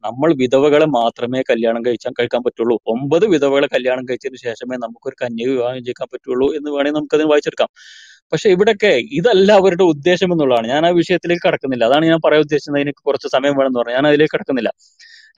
നമ്മൾ 0.04 0.34
വിധവകളെ 0.34 0.86
മാത്രമേ 0.86 1.42
കല്യാണം 1.50 1.84
കഴിച്ചാൽ 1.86 2.12
കഴിക്കാൻ 2.18 2.42
പറ്റുള്ളൂ. 2.42 2.78
ഒമ്പത് 2.86 3.26
വിധവകളെ 3.26 3.68
കല്യാണം 3.74 4.04
കഴിച്ചതിന് 4.04 4.36
ശേഷമേ 4.36 4.76
നമുക്കൊരു 4.76 5.16
കന്യക 5.24 5.48
വിവാഹം 5.48 5.80
ചെയ്യിക്കാൻ 5.84 6.08
പറ്റുള്ളൂ 6.12 6.48
എന്ന് 6.56 6.70
വേണമെങ്കിൽ 6.70 6.98
നമുക്കതിന് 6.98 7.28
വായിച്ചെടുക്കാം. 7.28 7.70
പക്ഷെ 8.32 8.48
ഇവിടൊക്കെ 8.50 8.92
ഇതല്ല 9.18 9.52
അവരുടെ 9.52 9.82
ഉദ്ദേശം 9.82 10.32
എന്നുള്ളതാണ്. 10.32 10.66
ഞാൻ 10.68 10.86
ആ 10.86 10.90
വിഷയത്തിലേക്ക് 10.90 11.48
കടക്കുന്നില്ല. 11.48 11.84
അതാണ് 11.84 12.06
ഞാൻ 12.06 12.20
പറയാൻ 12.24 12.42
ഉദ്ദേശിച്ചത്. 12.42 12.80
എനിക്ക് 12.80 13.02
കുറച്ച് 13.06 13.28
സമയം 13.28 13.54
വേണമെന്ന് 13.58 13.80
പറഞ്ഞു 13.80 13.94
ഞാൻ 13.94 14.06
അതിലേക്ക് 14.06 14.36
കടക്കുന്നില്ല. 14.36 14.70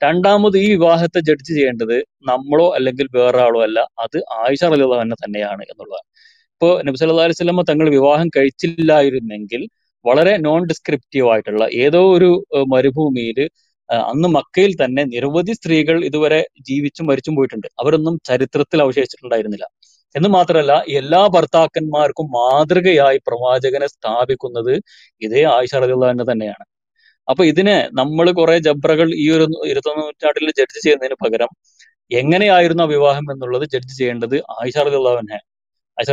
രണ്ടാമത് 0.01 0.57
ഈ 0.57 0.67
വിവാഹത്തെ 0.75 1.19
ജഡ്ജ് 1.29 1.51
ചെയ്യേണ്ടത് 1.55 1.97
നമ്മളോ 2.29 2.67
അല്ലെങ്കിൽ 2.77 3.07
വേറെ 3.17 3.39
ആളോ 3.45 3.59
അല്ല. 3.67 3.79
അത് 3.99 4.17
ആയിഷ 4.41 4.61
അൻഹ 5.03 5.15
തന്നെയാണ് 5.25 5.63
എന്നുള്ളതാണ്. 5.71 6.07
ഇപ്പോ 6.55 6.69
നബി 6.87 6.97
അല്ലാ 7.05 7.23
അലൈഹി 7.25 7.37
സ്വലമ 7.39 7.63
തങ്ങൾ 7.69 7.87
വിവാഹം 7.97 8.27
കഴിച്ചില്ലായിരുന്നെങ്കിൽ 8.37 9.61
വളരെ 10.05 10.33
നോൺ 10.45 10.61
ഡിസ്ക്രിപ്റ്റീവ് 10.69 11.27
ആയിട്ടുള്ള 11.33 11.63
ഏതോ 11.85 12.01
ഒരു 12.17 12.29
മരുഭൂമിയിൽ 12.73 13.39
അന്ന് 14.09 14.27
മക്കയിൽ 14.35 14.71
തന്നെ 14.83 15.03
നിരവധി 15.13 15.53
സ്ത്രീകൾ 15.57 15.97
ഇതുവരെ 16.09 16.39
ജീവിച്ചും 16.69 17.05
മരിച്ചും 17.09 17.33
പോയിട്ടുണ്ട്. 17.37 17.67
അവരൊന്നും 17.81 18.15
ചരിത്രത്തിൽ 18.29 18.79
അവശേഷിച്ചിട്ടുണ്ടായിരുന്നില്ല. 18.85 19.65
എന്ന് 20.15 20.29
മാത്രമല്ല 20.29 20.73
എല്ലാ 20.99 21.21
ഭർത്താക്കന്മാർക്കും 21.35 22.27
മാതൃകയായി 22.37 23.19
പ്രവാചകനെ 23.27 23.87
സ്ഥാപിക്കുന്നത് 23.95 24.73
ഇതേ 25.21 25.43
ആയിഷ 25.55 25.73
അൻഹ 26.11 26.23
തന്നെയാണ്. 26.31 26.65
അപ്പൊ 27.27 27.45
ഇതിനെ 27.45 27.89
നമ്മൾ 27.93 28.31
കുറെ 28.31 28.57
ജബ്രകൾ 28.57 29.09
ഈ 29.15 29.29
ഒരു 29.29 29.45
ഇരുപത്തൊന്ന് 29.67 30.03
നൂറ്റാണ്ടിൽ 30.03 30.47
ജഡ്ജ് 30.59 30.79
ചെയ്യുന്നതിന് 30.83 31.15
പകരം 31.25 31.51
എങ്ങനെയായിരുന്നു 32.11 32.83
ആ 32.83 32.87
വിവാഹം 32.87 33.25
എന്നുള്ളത് 33.33 33.65
ജഡ്ജ് 33.65 33.97
ചെയ്യേണ്ടത് 33.97 34.35
ആയിഷ 34.59 34.77
അൻഹ. 34.77 35.37
ആയിഷ 35.97 36.09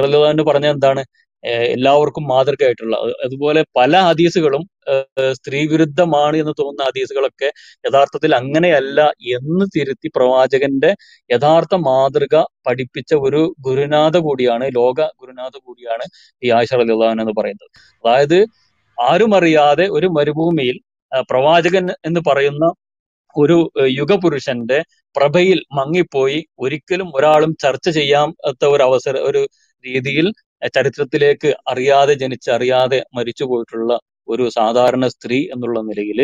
പറഞ്ഞ 0.48 0.66
എന്താണ്? 0.66 1.02
എല്ലാവർക്കും 1.44 2.24
മാതൃകയായിട്ടുള്ള 2.28 2.96
അതുപോലെ 3.24 3.64
പല 3.76 3.96
ഹദീസുകളും 4.00 4.62
സ്ത്രീ 5.32 5.66
വിരുദ്ധമാണ് 5.66 6.36
എന്ന് 6.36 6.52
തോന്നുന്ന 6.61 6.84
ഹദീസുകളൊക്കെ 6.84 7.48
യഥാർത്ഥത്തിൽ 7.88 8.34
അങ്ങനെയല്ല 8.34 9.00
എന്ന് 9.36 9.66
തിരുത്തി 9.76 10.09
പ്രവാചകന്റെ 10.16 10.90
യഥാർത്ഥ 11.30 11.74
മാതൃക 11.88 12.34
പഠിപ്പിച്ച 12.66 13.14
ഒരു 13.14 13.54
ഗുരുനാഥ 13.61 14.16
കൂടിയാണ് 14.18 14.70
ലോക 14.74 15.00
ഗുരുനാഥ 15.20 15.56
കൂടിയാണ് 15.64 16.06
ഈ 16.44 16.50
ആയിഷ 16.50 16.74
അൻഹ 16.74 17.20
എന്ന് 17.20 17.34
പറയുന്നത്. 17.40 17.70
അതായത് 17.98 18.38
ആരും 18.98 19.34
അറിയാതെ 19.34 19.86
ഒരു 19.88 20.06
മരുഭൂമിയിൽ 20.06 20.76
പ്രവാചകൻ 21.30 21.86
എന്ന് 22.04 22.20
പറയുന്ന 22.28 22.66
ഒരു 23.36 23.56
യുഗപുരുഷന്റെ 23.90 24.78
പ്രഭയിൽ 25.16 25.59
മങ്ങിപ്പോയി 25.74 26.38
ഒരിക്കലും 26.61 27.09
ഒരാളും 27.14 27.52
ചർച്ച 27.61 27.88
ചെയ്യാത്ത 27.88 28.64
ഒരു 28.66 28.82
അവസര 28.82 29.16
ഒരു 29.20 29.42
രീതിയിൽ 29.84 30.26
ചരിത്രത്തിലേക്ക് 30.68 31.50
അറിയാതെ 31.68 32.14
ജനിച്ച് 32.14 32.50
അറിയാതെ 32.50 32.98
മരിച്ചു 33.14 33.44
പോയിട്ടുള്ള 33.44 33.92
ഒരു 34.28 34.44
സാധാരണ 34.50 35.04
സ്ത്രീ 35.06 35.38
എന്നുള്ള 35.50 35.80
നിലയിൽ 35.82 36.20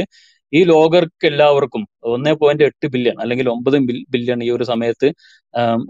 ഈ 0.52 0.60
ലോകർക്ക് 0.64 1.26
എല്ലാവർക്കും 1.26 1.82
ഒന്നേ 2.04 2.32
പോയിന്റ് 2.32 2.64
എട്ട് 2.64 2.86
ബില്യൺ 2.86 3.16
അല്ലെങ്കിൽ 3.20 3.46
ഒമ്പത് 3.48 3.76
ബില്യൺ 4.10 4.40
ഈ 4.44 4.50
ഒരു 4.50 4.64
സമയത്ത് 4.64 5.08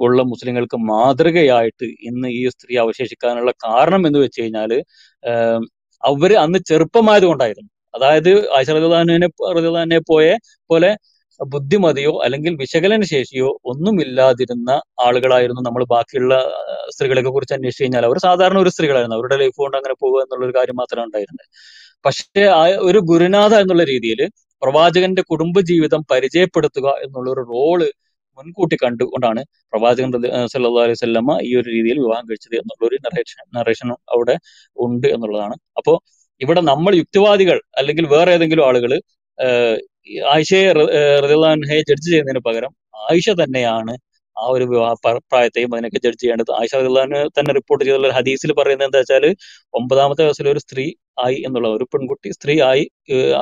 ഉള്ള 0.01 0.23
മുസ്ലിങ്ങൾക്ക് 0.23 0.79
മാതൃകയായിട്ട് 0.83 1.87
ഇന്ന് 2.01 2.29
ഈ 2.29 2.43
സ്ത്രീ 2.49 2.75
അവശേഷിക്കാനുള്ള 2.77 3.53
കാരണം 3.65 4.07
എന്ന് 4.07 4.19
വെച്ച് 4.19 4.43
കഴിഞ്ഞാൽ 4.43 4.73
അവർ 6.03 6.33
അന്ന് 6.37 6.59
ചെറുപ്പമായത് 6.67 7.25
കൊണ്ടായിരുന്നു 7.25 7.71
അതായത് 7.95 8.31
ആയിഷ 8.57 8.69
റളിയല്ലാഹുവിനെ 8.77 10.01
പോയെ 10.11 10.35
പോലെ 10.71 10.91
ബുദ്ധിമതിയോ 11.41 12.13
അല്ലെങ്കിൽ 12.25 12.53
വിശകലന 12.61 13.05
ശേഷിയോ 13.13 13.49
ഒന്നുമില്ലാതിരുന്ന 13.71 14.71
ആളുകളായിരുന്നു 15.07 15.63
നമ്മൾ 15.69 15.83
ബാക്കിയുള്ള 15.95 16.35
സ്ത്രീകളെയൊക്കെ 16.35 16.93
സ്ത്രീകളെ 16.95 17.23
കുറിച്ച് 17.37 17.55
അന്വേഷിച്ച് 17.57 17.85
കഴിഞ്ഞാൽ 17.85 18.05
അവർ 18.09 18.19
സാധാരണ 18.27 18.59
ഒരു 18.65 18.71
സ്ത്രീകളായിരുന്നു. 18.75 19.17
അവരുടെ 19.19 19.37
ലൈഫ് 19.43 19.59
കൊണ്ട് 19.63 19.77
അങ്ങനെ 19.81 19.95
പോകുക 20.03 20.21
എന്നുള്ള 20.25 20.45
ഒരു 20.49 20.55
കാര്യം 20.59 20.77
മാത്രമേ 20.83 21.05
ഉണ്ടായിരുന്നത് 21.09 21.47
പക്ഷേ 22.05 22.43
ആ 22.61 22.63
ഒരു 22.89 22.99
ഗുരുനാഥ 23.11 23.53
എന്നുള്ള 23.65 23.85
രീതിയിൽ 23.93 24.21
പ്രവാചകന്റെ 24.63 25.23
കുടുംബ 25.31 25.57
ജീവിതം 25.71 26.01
പരിചയപ്പെടുത്തുക 26.13 26.89
എന്നുള്ള 27.05 27.29
ഒരു 27.35 27.43
റോൾ 27.53 27.81
മുൻകൂട്ടി 28.39 28.77
കണ്ടുകൊണ്ടാണ് 28.85 29.41
പ്രവാചകൻ 29.73 30.11
സല്ലാ 30.53 30.83
അലൈഹി 30.85 31.01
സ്വല്ലമ്മ 31.03 31.33
ഈ 31.49 31.51
ഒരു 31.61 31.69
രീതിയിൽ 31.77 31.99
വിവാഹം 32.05 32.25
കഴിച്ചത് 32.31 32.57
എന്നുള്ള 32.61 32.83
ഒരു 32.91 32.97
നറേഷൻ 33.07 33.45
നറേഷനും 33.59 33.99
അവിടെ 34.15 34.37
ഉണ്ട് 34.77 35.07
എന്നുള്ളതാണ്. 35.15 35.57
അപ്പോ 35.81 35.93
ഇവിടെ 36.41 36.61
നമ്മൾ 36.71 36.93
യുക്തിവാദികൾ 37.01 37.59
അല്ലെങ്കിൽ 37.81 38.05
വേറെ 38.15 38.31
ഏതെങ്കിലും 38.37 38.65
ആളുകൾ 38.69 38.93
ആയിഷയെ 40.33 40.67
റദിള്ളാൻഹയെ 41.25 41.83
ജഡ്ജ് 41.91 42.09
ചെയ്യുന്നതിന് 42.13 42.43
പകരം 42.49 42.73
ആയിഷ 43.11 43.29
തന്നെയാണ് 43.43 43.95
ആ 44.37 44.45
ഒരു 44.55 44.65
പ്രായത്തെയും 45.31 45.71
അതിനൊക്കെ 45.75 46.01
ജഡ്ജ് 46.05 46.21
ചെയ്യേണ്ടത്. 46.23 46.51
ആയിഷ 46.59 46.73
റദിള്ളാന് 46.81 47.19
തന്നെ 47.37 47.53
റിപ്പോർട്ട് 47.59 47.83
ചെയ്തുള്ള 47.85 48.09
ഹദീസിൽ 48.17 48.51
പറയുന്നത് 48.61 48.87
എന്താ 48.89 49.01
വെച്ചാൽ 49.03 49.25
ഒമ്പതാമത്തെ 49.79 50.23
വയസ്സിൽ 50.27 50.49
ഒരു 50.55 50.61
സ്ത്രീ 50.65 50.85
ആയി 51.25 51.37
എന്നുള്ള 51.47 51.69
ഒരു 51.77 51.85
പെൺകുട്ടി 51.93 52.29
സ്ത്രീ 52.37 52.55
ആയി 52.71 52.85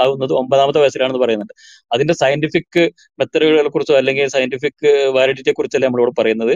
ആവുന്നത് 0.02 0.32
ഒമ്പതാമത്തെ 0.40 0.80
വയസ്സിലാണെന്ന് 0.82 1.22
പറയുന്നുണ്ട്. 1.24 1.54
അതിന്റെ 1.94 2.14
സയന്റിഫിക് 2.22 2.80
മെത്തഡുകളെ 3.20 3.70
കുറിച്ചോ 3.76 3.96
അല്ലെങ്കിൽ 4.00 4.26
സയന്റിഫിക് 4.36 4.88
വാലിഡിറ്റിയെ 5.16 5.54
കുറിച്ചല്ല 5.60 5.86
നമ്മളിവിടെ 5.88 6.14
പറയുന്നത് 6.20 6.54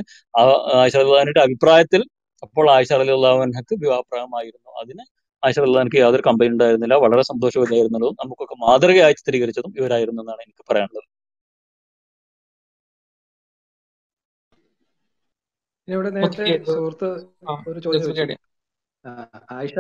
ആയിഷ 0.83 0.95
റദിള്ളാഹിന്റെ 1.03 1.43
അഭിപ്രായത്തിൽ 1.47 2.03
അപ്പോൾ 2.43 2.67
ആയിഷ 2.77 2.93
റദിള്ളാഹുനക്ക് 3.03 3.75
വിവാഹപ്രായമായിരുന്നു. 3.85 4.71
അതിന് 4.83 5.05
ആയിഷ 5.47 5.59
എനിക്ക് 5.85 5.99
യാതൊരു 6.05 6.25
കംപ്ലൈന്റ് 6.29 6.55
ഉണ്ടായിരുന്നില്ല. 6.57 6.95
വളരെ 7.05 7.23
സന്തോഷമില്ലായിരുന്നതും 7.31 8.17
നമുക്കൊക്കെ 8.23 8.57
മാതൃകയായി 8.65 9.15
ചിത്രീകരിച്ചതും 9.21 9.73
ഇവരായിരുന്നു 9.81 10.23
എന്നാണ് 10.23 10.43
എനിക്ക് 10.47 10.65
പറയാനുള്ളത്. 10.71 11.07
ഇവിടെ 15.89 16.11
നേരത്തെ 16.17 16.45
സുഹൃത്ത് 16.73 17.09
ഒരു 17.71 17.79
ചോദ്യം 17.85 18.39
ആയിഷ 19.57 19.75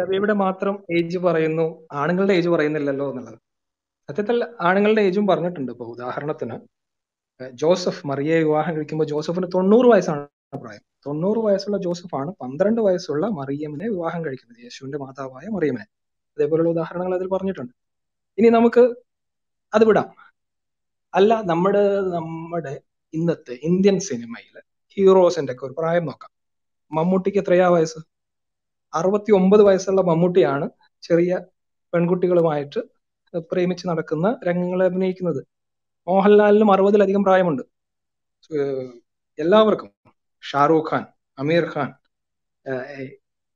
മാത്രം 0.44 0.74
ഏജ് 0.98 1.18
പറയുന്നു. 1.26 1.66
ആണുങ്ങളുടെ 2.00 2.34
ഏജ് 2.40 2.50
പറയുന്നില്ലല്ലോ 2.54 3.06
എന്നുള്ളത്. 3.10 3.38
സത്യത്തിൽ 4.08 4.36
ആണുങ്ങളുടെ 4.68 5.02
ഏജും 5.08 5.26
പറഞ്ഞിട്ടുണ്ട് 5.26 5.72
ഇപ്പൊ. 5.72 5.86
ഉദാഹരണത്തിന് 5.94 6.56
ജോസഫ് 7.62 8.06
മറിയയെ 8.10 8.38
വിവാഹം 8.44 8.72
കഴിക്കുമ്പോൾ 8.76 9.06
ജോസഫിന് 9.12 9.48
തൊണ്ണൂറ് 9.54 9.88
വയസ്സാണ്. 9.92 10.24
പ്രായം 10.52 10.80
തൊണ്ണൂറ് 11.06 11.38
വയസ്സുള്ള 11.38 11.78
ജോസഫാണ് 11.78 12.30
പന്ത്രണ്ട് 12.42 12.80
വയസ്സുള്ള 12.80 13.26
മറിയമിനെ 13.26 13.88
വിവാഹം 13.88 14.24
കഴിക്കുന്നത് 14.24 14.58
യേശുവിന്റെ 14.64 14.98
മാതാവായ 14.98 15.46
മറിയമിനെ 15.48 15.86
അതേപോലെയുള്ള 16.36 16.70
ഉദാഹരണങ്ങൾ 16.70 17.14
അതിൽ 17.14 17.28
പറഞ്ഞിട്ടുണ്ട്. 17.28 17.72
ഇനി 18.38 18.48
നമുക്ക് 18.48 18.94
അത് 19.74 19.84
വിടാം. 19.84 20.08
അല്ല 21.14 21.42
നമ്മുടെ 21.42 22.00
നമ്മുടെ 22.00 22.80
ഇന്നത്തെ 23.14 23.54
ഇന്ത്യൻ 23.62 23.98
സിനിമയിൽ 24.00 24.54
ഹീറോസിന്റെ 24.96 25.52
ഒക്കെ 25.52 25.66
ഒരു 25.66 25.74
പ്രായം 25.78 26.06
നോക്കാം. 26.06 26.30
മമ്മൂട്ടിക്ക് 26.92 27.38
എത്രയാ 27.38 27.68
വയസ്സ്? 27.68 28.00
അറുപത്തി 28.94 29.32
ഒമ്പത് 29.32 29.62
വയസ്സുള്ള 29.62 30.00
മമ്മൂട്ടിയാണ് 30.00 30.70
ചെറിയ 31.02 31.40
പെൺകുട്ടികളുമായിട്ട് 31.92 32.80
പ്രേമിച്ച് 33.50 33.88
നടക്കുന്ന 33.88 34.38
രംഗങ്ങളെ 34.48 34.84
അഭിനയിക്കുന്നത്. 34.86 35.46
മോഹൻലാലിനും 36.08 36.72
അറുപതിലധികം 36.72 37.24
പ്രായമുണ്ട്. 37.24 37.62
എല്ലാവർക്കും. 39.38 39.95
ഷാറൂഖ് 40.48 40.88
ഖാൻ 40.90 41.04
അമീർ 41.38 41.64
ഖാൻ 41.74 41.88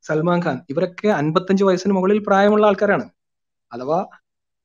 സൽമാൻ 0.04 0.40
ഖാൻ 0.44 0.56
ഇവരൊക്കെ 0.72 1.08
അൻപത്തഞ്ച് 1.20 1.64
വയസ്സിന് 1.68 1.94
മുകളിൽ 1.96 2.18
പ്രായമുള്ള 2.26 2.64
ആൾക്കാരാണ്. 2.70 3.06
അഥവാ 3.72 3.98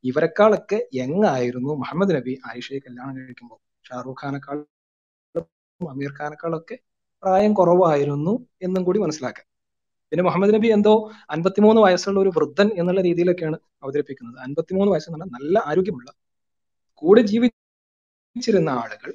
ഇവരെക്കാളൊക്കെ 0.03 0.77
എങ്ങായിരുന്നു 1.03 1.71
മുഹമ്മദ് 1.81 2.13
നബി 2.17 2.33
ആയിഷയെ 2.49 2.79
കല്യാണം 2.85 3.13
കഴിക്കുമ്പോൾ. 3.17 3.59
ഷാറൂഖ് 3.87 4.19
ഖാനേക്കാളും 4.23 4.65
അമീർ 5.81 6.11
ഖാനേക്കാളൊക്കെ 6.19 6.75
പ്രായം 7.23 7.53
കുറവായിരുന്നു 7.59 8.33
എന്നും 8.65 8.81
കൂടി 8.87 8.99
മനസ്സിലാക്കാം. 9.03 9.47
പിന്നെ 10.11 10.23
മുഹമ്മദ് 10.27 10.53
നബി 10.55 10.67
എന്തോ 10.77 10.93
അൻപത്തിമൂന്ന് 11.33 11.81
വയസ്സുള്ള 11.85 12.19
ഒരു 12.19 12.31
വൃദ്ധൻ 12.37 12.67
എന്നുള്ള 12.79 13.01
രീതിയിലൊക്കെയാണ് 13.09 13.57
അവതരിപ്പിക്കുന്നത്. 13.83 14.37
അൻപത്തിമൂന്ന് 14.45 14.91
വയസ്സെന്ന് 14.93 15.17
പറഞ്ഞാൽ 15.19 15.33
നല്ല 15.37 15.55
ആരോഗ്യമുള്ള 15.69 16.09
കൂടെ 17.01 17.21
ജീവിച്ചിരുന്ന 17.31 18.69
ആളുകൾ 18.83 19.11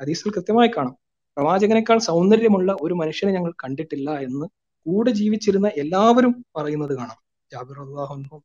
ഹദീസിൽ 0.00 0.30
കൃത്യമായി 0.36 0.70
കാണാം. 0.76 0.96
പ്രവാചകനേക്കാൾ 1.36 1.98
സൗന്ദര്യമുള്ള 1.98 2.76
ഒരു 2.80 2.94
മനുഷ്യനെ 2.94 3.32
ഞങ്ങൾ 3.32 3.52
കണ്ടിട്ടില്ല 3.64 4.10
എന്ന് 4.26 4.46
കൂടെ 4.86 5.10
ജീവിച്ചിരുന്ന 5.10 5.68
എല്ലാവരും 5.82 6.44
പറയുന്നത് 6.56 6.94
കാണാം. 6.96 7.18
ജാബിർ 7.52 7.78
അള്ളാഹുനും 7.80 8.42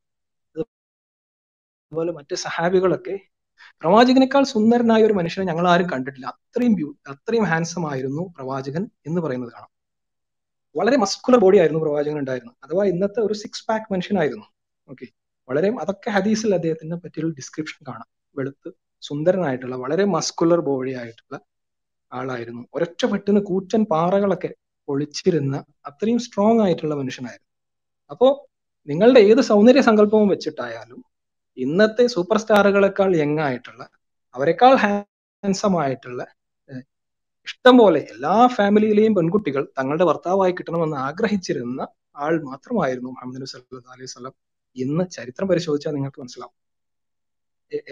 അതുപോലെ 1.92 2.12
മറ്റ് 2.12 2.36
സഹാബികളൊക്കെ 2.36 3.16
പ്രവാചകനേക്കാൾ 3.82 4.44
സുന്ദരനായ 4.44 5.04
ഒരു 5.04 5.14
മനുഷ്യനെ 5.14 5.46
ഞങ്ങൾ 5.48 5.70
ആരും 5.70 5.88
കണ്ടിട്ടില്ല. 5.94 6.28
അത്രയും 6.28 6.74
ബ്യൂ 6.76 6.90
അത്രയും 7.10 7.46
ഹാൻസം 7.46 7.92
ആയിരുന്നു 7.92 8.24
പ്രവാചകൻ 8.38 8.84
എന്ന് 9.08 9.22
പറയുന്നത് 9.22 9.52
കാണാം. 9.52 9.72
വളരെ 10.76 10.98
മസ്കുലർ 10.98 11.40
ബോഡി 11.40 11.58
ആയിരുന്നു 11.58 11.82
പ്രവാചകൻ 11.82 12.18
ഉണ്ടായിരുന്നത് 12.20 12.56
അഥവാ 12.64 12.84
ഇന്നത്തെ 12.86 13.20
ഒരു 13.20 13.34
സിക്സ് 13.34 13.66
പാക്ക് 13.70 13.94
മനുഷ്യനായിരുന്നു. 13.94 14.46
ഓക്കെ 14.90 15.06
വളരെ 15.50 15.70
അതൊക്കെ 15.82 16.10
ഹദീസിൽ 16.10 16.54
അദ്ദേഹത്തിനെ 16.56 16.96
പറ്റിയുള്ള 16.96 17.34
ഡിസ്ക്രിപ്ഷൻ 17.34 17.80
കാണാം. 17.88 18.08
വെളുത്ത് 18.38 18.70
സുന്ദരനായിട്ടുള്ള 19.02 19.76
വളരെ 19.76 20.06
മസ്കുലർ 20.06 20.60
ബോഡി 20.60 20.94
ആയിട്ടുള്ള 20.94 21.36
ആളായിരുന്നു. 22.12 22.64
ഒരൊറ്റ 22.76 23.02
വെട്ടിന് 23.12 23.42
കൂറ്റൻ 23.50 23.82
പാറകളൊക്കെ 23.94 24.50
ഒളിച്ചിരുന്ന 24.88 25.56
അത്രയും 25.90 26.20
സ്ട്രോങ് 26.26 26.62
ആയിട്ടുള്ള 26.66 26.94
മനുഷ്യനായിരുന്നു. 27.02 27.50
അപ്പോ 28.12 28.28
നിങ്ങളുടെ 28.88 29.22
ഏത് 29.30 29.42
സൗന്ദര്യ 29.52 29.82
സങ്കല്പവും 29.90 30.28
വെച്ചിട്ടായാലും 30.34 31.00
ഇന്നത്തെ 31.58 32.04
സൂപ്പർ 32.16 32.38
സ്റ്റാറുകളെക്കാൾ 32.44 33.12
യങ് 33.22 33.42
ആയിട്ടുള്ള 33.48 33.84
അവരെക്കാൾ 34.36 34.74
ഹാൻസം 34.84 35.74
ആയിട്ടുള്ള 35.84 36.22
ഇഷ്ടം 37.48 37.76
പോലെ 37.82 38.00
എല്ലാ 38.14 38.36
ഫാമിലിയിലെയും 38.56 39.14
പെൺകുട്ടികൾ 39.18 39.64
തങ്ങളുടെ 39.78 40.06
ഭർത്താവായി 40.10 40.54
കിട്ടണമെന്ന് 40.56 40.98
ആഗ്രഹിച്ചിരുന്ന 41.08 41.82
ആൾ 42.24 42.34
മാത്രമായിരുന്നു 42.50 43.10
മുഹമ്മദ് 43.16 43.48
സല്ലല്ലാഹു 43.52 43.96
അലൈഹി 43.96 44.12
സ്വലം 44.14 44.34
ഇന്ന് 44.76 45.04
ചരിത്രം 45.16 45.48
പരിശോധിച്ചാൽ 45.52 45.94
നിങ്ങൾക്ക് 45.98 46.20
മനസ്സിലാവും. 46.24 46.56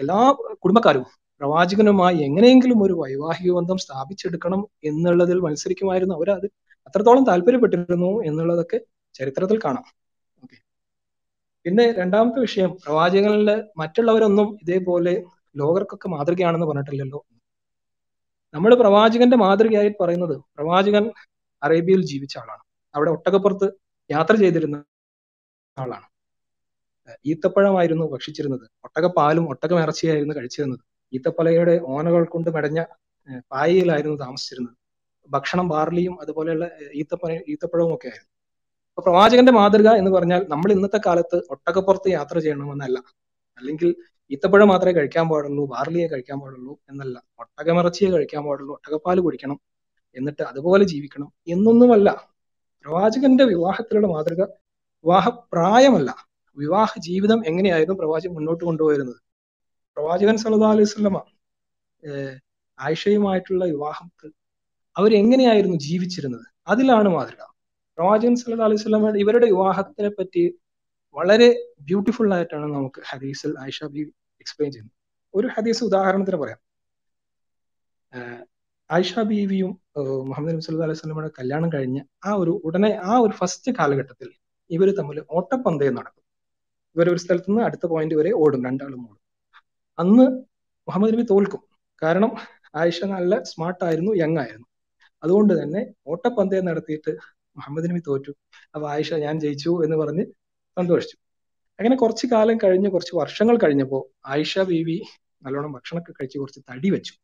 എല്ലാ 0.00 0.18
കുടുംബക്കാരും 0.64 1.04
പ്രവാചകനുമായി 1.40 2.16
എങ്ങനെയെങ്കിലും 2.16 2.82
ഒരു 2.82 2.92
വൈവാഹിക 2.92 3.52
ബന്ധം 3.52 3.78
സ്ഥാപിച്ചെടുക്കണം 3.78 4.66
എന്നുള്ളതിൽ 4.84 5.40
മത്സരിക്കുമായിരുന്നു 5.40 6.14
അവരത്. 6.14 6.46
അത്രത്തോളം 6.86 7.24
താല്പര്യപ്പെട്ടിരുന്നു 7.24 8.22
എന്നുള്ളതൊക്കെ 8.24 8.80
ചരിത്രത്തിൽ 9.14 9.58
കാണാം. 9.58 9.84
ഓക്കെ. 10.42 10.56
പിന്നെ 11.64 11.92
രണ്ടാമത്തെ 11.92 12.40
വിഷയം 12.40 12.76
പ്രവാചകനിൽ 12.84 13.64
മറ്റുള്ളവരൊന്നും 13.76 14.58
ഇതേപോലെ 14.62 15.24
ലോകർക്കൊക്കെ 15.56 16.08
മാതൃകയാണെന്ന് 16.08 16.66
പറഞ്ഞിട്ടില്ലല്ലോ. 16.66 17.24
നമ്മൾ 18.54 18.74
പ്രവാചകന്റെ 18.74 19.36
മാതൃകയായി 19.36 19.94
പറയുന്നത് 20.00 20.36
പ്രവാചകൻ 20.56 21.10
അറേബ്യയിൽ 21.62 22.06
ജീവിച്ച 22.06 22.38
ആളാണ്. 22.38 22.62
അവിടെ 22.94 23.10
ഒട്ടകപ്പുറത്ത് 23.10 23.72
യാത്ര 24.10 24.36
ചെയ്തിരുന്ന 24.36 24.84
ആളാണ്. 25.78 26.06
ഈത്തപ്പഴമായിരുന്നു 27.26 28.06
ഭക്ഷിച്ചിരുന്നത്. 28.06 28.70
ഒട്ടകപ്പാലും 28.84 29.48
ഒട്ടകമിറച്ചിയായിരുന്നു 29.48 30.34
കഴിച്ചിരുന്നത്. 30.34 30.80
ഈത്തപ്പലയുടെ 31.12 31.80
ഓനകൾ 31.86 32.24
കൊണ്ട് 32.24 32.50
മെടഞ്ഞ 32.50 32.84
പായയിലായിരുന്നു 33.52 34.16
താമസിച്ചിരുന്നത്. 34.16 34.74
ഭക്ഷണം 35.30 35.68
ബാർലിയും 35.68 36.20
അതുപോലെയുള്ള 36.20 36.70
ഈത്തപ്പന 36.94 37.32
ഈത്തപ്പഴവും 37.48 37.94
ഒക്കെ 37.94 38.08
ആയിരുന്നു. 38.08 38.30
അപ്പൊ 38.90 39.02
പ്രവാചകന്റെ 39.02 39.52
മാതൃക 39.52 39.88
എന്ന് 39.88 40.10
പറഞ്ഞാൽ 40.10 40.46
നമ്മൾ 40.48 40.72
ഇന്നത്തെ 40.72 41.00
കാലത്ത് 41.06 41.36
ഒട്ടകപ്പുറത്ത് 41.50 42.10
യാത്ര 42.10 42.38
ചെയ്യണമെന്നല്ല. 42.38 42.98
അല്ലെങ്കിൽ 43.58 43.94
ഈത്തപ്പഴം 44.30 44.68
മാത്രമേ 44.68 44.92
കഴിക്കാൻ 44.92 45.28
പാടുള്ളൂ 45.28 45.66
ബാർലിയെ 45.66 46.06
കഴിക്കാൻ 46.08 46.40
പാടുള്ളൂ 46.40 46.78
എന്നല്ല. 46.90 47.22
ഒട്ടകമിറച്ചിയെ 47.38 48.10
കഴിക്കാൻ 48.10 48.44
പാടുള്ളൂ 48.44 48.74
ഒട്ടകപ്പാൽ 48.74 49.20
കുടിക്കണം 49.20 49.58
എന്നിട്ട് 50.16 50.42
അതുപോലെ 50.42 50.84
ജീവിക്കണം 50.84 51.32
എന്നൊന്നുമല്ല. 51.48 52.10
പ്രവാചകന്റെ 52.84 53.44
വിവാഹത്തിലുള്ള 53.44 54.06
മാതൃക 54.06 54.42
വിവാഹപ്രായമല്ല. 55.04 56.10
വിവാഹ 56.56 56.88
ജീവിതം 56.98 57.46
എങ്ങനെയായിരുന്നു 57.46 57.98
പ്രവാചകൻ 57.98 58.34
മുന്നോട്ട് 58.34 58.64
കൊണ്ടുപോയിരുന്നത്? 58.64 59.20
പ്രവാചകൻ 59.96 60.36
സല്ലല്ലാഹു 60.42 60.74
അലൈഹി 60.76 60.88
ഏഹ് 62.02 62.34
ആയിഷയുമായിട്ടുള്ള 62.78 63.64
വിവാഹത്തിൽ 63.74 64.30
അവരെങ്ങനെയായിരുന്നു 64.96 65.78
ജീവിച്ചിരുന്നത്? 65.86 66.46
അതിലാണ് 66.72 67.08
മാതൃക. 67.14 67.42
പ്രവാചകൻ 67.98 68.34
സല്ലല്ലാഹു 68.40 68.68
അലൈഹി 68.70 68.80
വസല്ലമയുടെ 68.82 69.18
ഇവരുടെ 69.24 69.46
വിവാഹത്തിനെ 69.52 70.10
പറ്റി 70.18 70.42
വളരെ 71.14 71.48
ബ്യൂട്ടിഫുൾ 71.88 72.30
ആയിട്ടാണ് 72.36 72.66
നമുക്ക് 72.74 73.00
ഹദീസിൽ 73.10 73.52
ആയിഷ 73.62 73.78
ബി 73.94 74.02
എക്സ്പ്ലെയിൻ 74.42 74.70
ചെയ്യുന്നത്. 74.72 74.94
ഒരു 75.34 75.48
ഹദീസ് 75.54 75.82
ഉദാഹരണത്തിന് 75.84 76.38
പറയാം. 76.42 76.60
ആയിഷ 78.90 79.20
ബീവിയും 79.30 79.70
മുഹമ്മദ് 80.28 80.54
നബി 80.54 80.64
സല്ലല്ലാഹു 80.66 80.88
അലൈഹി 80.88 81.00
വസല്ലമയുടെ 81.00 81.32
കല്യാണം 81.38 81.68
കഴിഞ്ഞ് 81.74 82.02
ആ 82.28 82.32
ഒരു 82.42 82.52
ഉടനെ 82.66 82.90
ആ 83.10 83.14
ഒരു 83.24 83.34
ഫസ്റ്റ് 83.40 83.72
കാലഘട്ടത്തിൽ 83.78 84.28
ഇവർ 84.70 84.88
തമ്മിൽ 84.98 85.18
ഓട്ടപ്പന്തയം 85.30 85.94
നടക്കും. 85.98 86.24
ഇവർ 86.96 87.06
ഒരു 87.14 87.20
സ്ഥലത്ത് 87.24 87.50
നിന്ന് 87.50 87.62
അടുത്ത 87.68 87.86
പോയിന്റ് 87.92 88.14
വരെ 88.20 88.32
ഓടും 88.44 88.60
രണ്ടാളും 88.68 89.00
ഓടും. 89.08 89.22
അന്ന് 89.98 90.24
മുഹമ്മദ് 90.88 91.14
നബി 91.14 91.22
തോൽക്കും. 91.22 91.62
കാരണം 92.02 92.30
ആയിഷ 92.76 93.04
നല്ല 93.04 93.42
സ്മാർട്ട് 93.42 93.84
ആയിരുന്നു 93.84 94.12
യങ് 94.12 94.38
ആയിരുന്നു. 94.38 94.66
അതുകൊണ്ട് 95.22 95.62
തന്നെ 95.62 95.94
ഓട്ടപ്പന്തയം 96.06 96.64
നടത്തിയിട്ട് 96.64 97.12
മുഹമ്മദ് 97.56 97.90
നബി 97.90 98.02
തോറ്റു. 98.06 98.32
അപ്പൊ 98.74 98.88
ആയിഷ 98.90 99.14
ഞാൻ 99.14 99.40
ജയിച്ചു 99.40 99.82
എന്ന് 99.84 99.96
പറഞ്ഞ് 99.96 100.24
സന്തോഷിച്ചു. 100.76 101.16
അങ്ങനെ 101.78 101.96
കുറച്ച് 101.96 102.26
കാലം 102.26 102.58
കഴിഞ്ഞ് 102.64 102.88
കുറച്ച് 102.90 103.16
വർഷങ്ങൾ 103.16 103.56
കഴിഞ്ഞപ്പോൾ 103.56 104.02
ആയിഷ 104.26 104.58
ബീവി 104.58 105.02
നല്ലോണം 105.44 105.72
ഭക്ഷണമൊക്കെ 105.72 106.12
കഴിച്ച് 106.12 106.38
കുറച്ച് 106.38 106.60
തടി 106.70 106.90
വെച്ചു. 106.90 107.14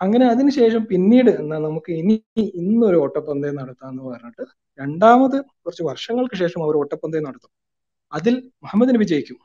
അങ്ങനെ 0.00 0.26
അതിനുശേഷം 0.26 0.86
പിന്നീട് 0.86 1.30
എന്നാ 1.30 1.58
നമുക്ക് 1.58 1.92
ഇനി 1.92 2.14
ഇന്നൊരു 2.36 2.96
ഓട്ടപ്പന്തയം 2.96 3.54
നടത്താന്ന് 3.54 4.02
പറഞ്ഞിട്ട് 4.02 4.44
രണ്ടാമത് 4.78 5.36
കുറച്ച് 5.64 5.82
വർഷങ്ങൾക്ക് 5.82 6.36
ശേഷം 6.36 6.64
അവർ 6.64 6.76
ഓട്ടപ്പന്തയം 6.76 7.22
നടത്തും. 7.22 7.52
അതിൽ 8.12 8.50
മുഹമ്മദ് 8.62 8.94
നബി 8.94 9.04
ജയിക്കും. 9.04 9.38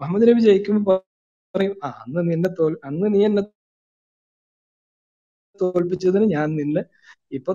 മുഹമ്മദ് 0.00 0.28
നബി 0.28 0.40
ജയിക്കുമ്പോൾ 0.40 0.98
പറയും 1.54 1.74
ആ 1.84 1.88
അന്ന് 2.04 2.20
നിന്നെ 2.30 2.50
തോൽ 2.58 2.74
അന്ന് 2.88 3.06
നീ 3.14 3.20
എന്നെ 3.28 3.42
തോൽപ്പിച്ചതിന് 5.60 6.26
ഞാൻ 6.36 6.48
നിന്നെ 6.60 6.82
ഇപ്പൊ 7.32 7.52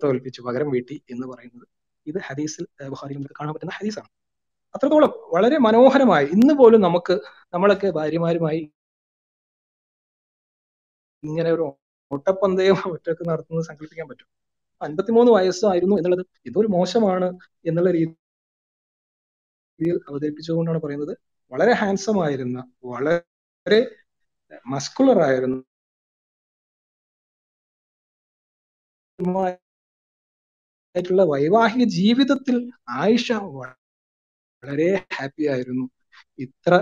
തോൽപ്പിച്ചു 0.00 0.40
പകരം 0.46 0.68
വീട്ടി 0.74 0.96
എന്ന് 1.12 1.26
പറയുന്നത് 1.32 1.66
ഇത് 2.06 2.18
ഹദീസിൽ 2.28 2.64
നമുക്ക് 3.16 3.34
കാണാൻ 3.40 3.52
പറ്റുന്ന 3.54 3.74
ഹദീസാണ്. 3.78 4.10
അത്രത്തോളം 4.74 5.12
വളരെ 5.34 5.56
മനോഹരമായി 5.66 6.26
ഇന്ന് 6.36 6.54
പോലും 6.60 6.80
നമുക്ക് 6.88 7.14
നമ്മളൊക്കെ 7.54 7.88
ഭാര്യമാരുമായി 7.98 8.62
ഇങ്ങനെ 11.22 11.50
ഒരു 11.56 11.64
ഓട്ടപ്പന്തയം 12.10 12.76
ഒറ്റയ്ക്ക് 12.94 13.24
നടത്തുന്നത് 13.30 13.66
സങ്കല്പിക്കാൻ 13.68 14.06
പറ്റും. 14.10 14.28
അൻപത്തിമൂന്ന് 14.80 15.30
വയസ്സായിരുന്നു 15.38 15.94
എന്നുള്ളത് 16.00 16.24
ഇതൊരു 16.48 16.68
മോശമാണ് 16.76 17.28
എന്നുള്ള 17.68 17.90
രീതിയിൽ 17.96 18.16
അവതരിപ്പിച്ചുകൊണ്ടാണ് 20.10 20.80
പറയുന്നത്. 20.84 21.12
വളരെ 21.50 21.72
ഹാൻസം 21.72 22.16
ആയിരുന്ന 22.24 22.58
വളരെ 22.84 23.78
മസ്കുലർ 24.66 25.18
ആയിരുന്ന 25.28 25.56
ആയിട്ടുള്ള 30.94 31.22
വൈവാഹിക 31.32 31.84
ജീവിതത്തിൽ 31.98 32.56
ആയിഷ 32.88 33.32
വളരെ 33.32 34.88
ഹാപ്പി 35.16 35.44
ആയിരുന്നു. 35.52 35.84
ഇത്ര 36.38 36.74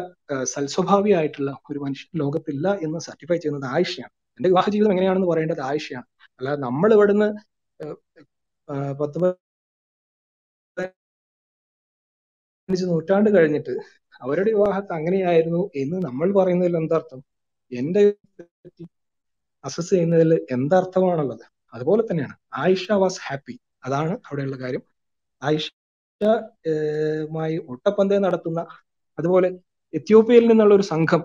സൽസ്വഭാവിയായിട്ടുള്ള 0.44 1.50
ഒരു 1.70 1.78
മനുഷ്യൻ 1.78 2.10
ലോകത്തില്ല 2.22 2.68
എന്ന് 2.86 2.98
സർട്ടിഫൈ 2.98 3.36
ചെയ്യുന്നത് 3.36 3.66
ആയിഷയാണ്. 3.74 4.12
എന്റെ 4.40 4.48
വിവാഹ 4.48 4.68
ജീവിതം 4.74 4.92
എങ്ങനെയാണെന്ന് 4.92 5.30
പറയേണ്ടത് 5.32 5.62
ആയിഷയാണ്. 5.70 6.06
അല്ലാതെ 6.40 6.60
നമ്മൾ 6.66 6.90
ഇവിടുന്ന് 6.94 7.28
പത്ത് 9.00 9.18
നൂറ്റാണ്ട് 12.90 13.30
കഴിഞ്ഞിട്ട് 13.36 13.74
അവരുടെ 14.20 14.50
വിവാഹത്തെ 14.56 14.92
അങ്ങനെയായിരുന്നു 14.98 15.62
എന്ന് 15.82 15.96
നമ്മൾ 16.06 16.28
പറയുന്നതിൽ 16.38 16.76
എന്താർത്ഥം 16.82 17.20
എന്റെ 17.72 18.02
അസസ് 19.64 19.90
ചെയ്യുന്നതിൽ 19.94 20.32
എന്തർത്ഥമാണുള്ളത് 20.56 21.44
അതുപോലെ 21.74 22.02
തന്നെയാണ്. 22.02 22.36
ആയിഷ 22.62 22.86
വാസ് 23.02 23.20
ഹാപ്പി 23.26 23.54
അതാണ് 23.86 24.12
അവിടെയുള്ള 24.26 24.56
കാര്യം. 24.64 24.82
ആയിഷമായി 25.42 27.56
ഒട്ടപ്പന്തയം 27.72 28.22
നടത്തുന്ന 28.26 28.60
അതുപോലെ 29.18 29.48
എത്യോപ്യയിൽ 29.94 30.44
നിന്നുള്ള 30.50 30.72
ഒരു 30.78 30.84
സംഘം 30.92 31.22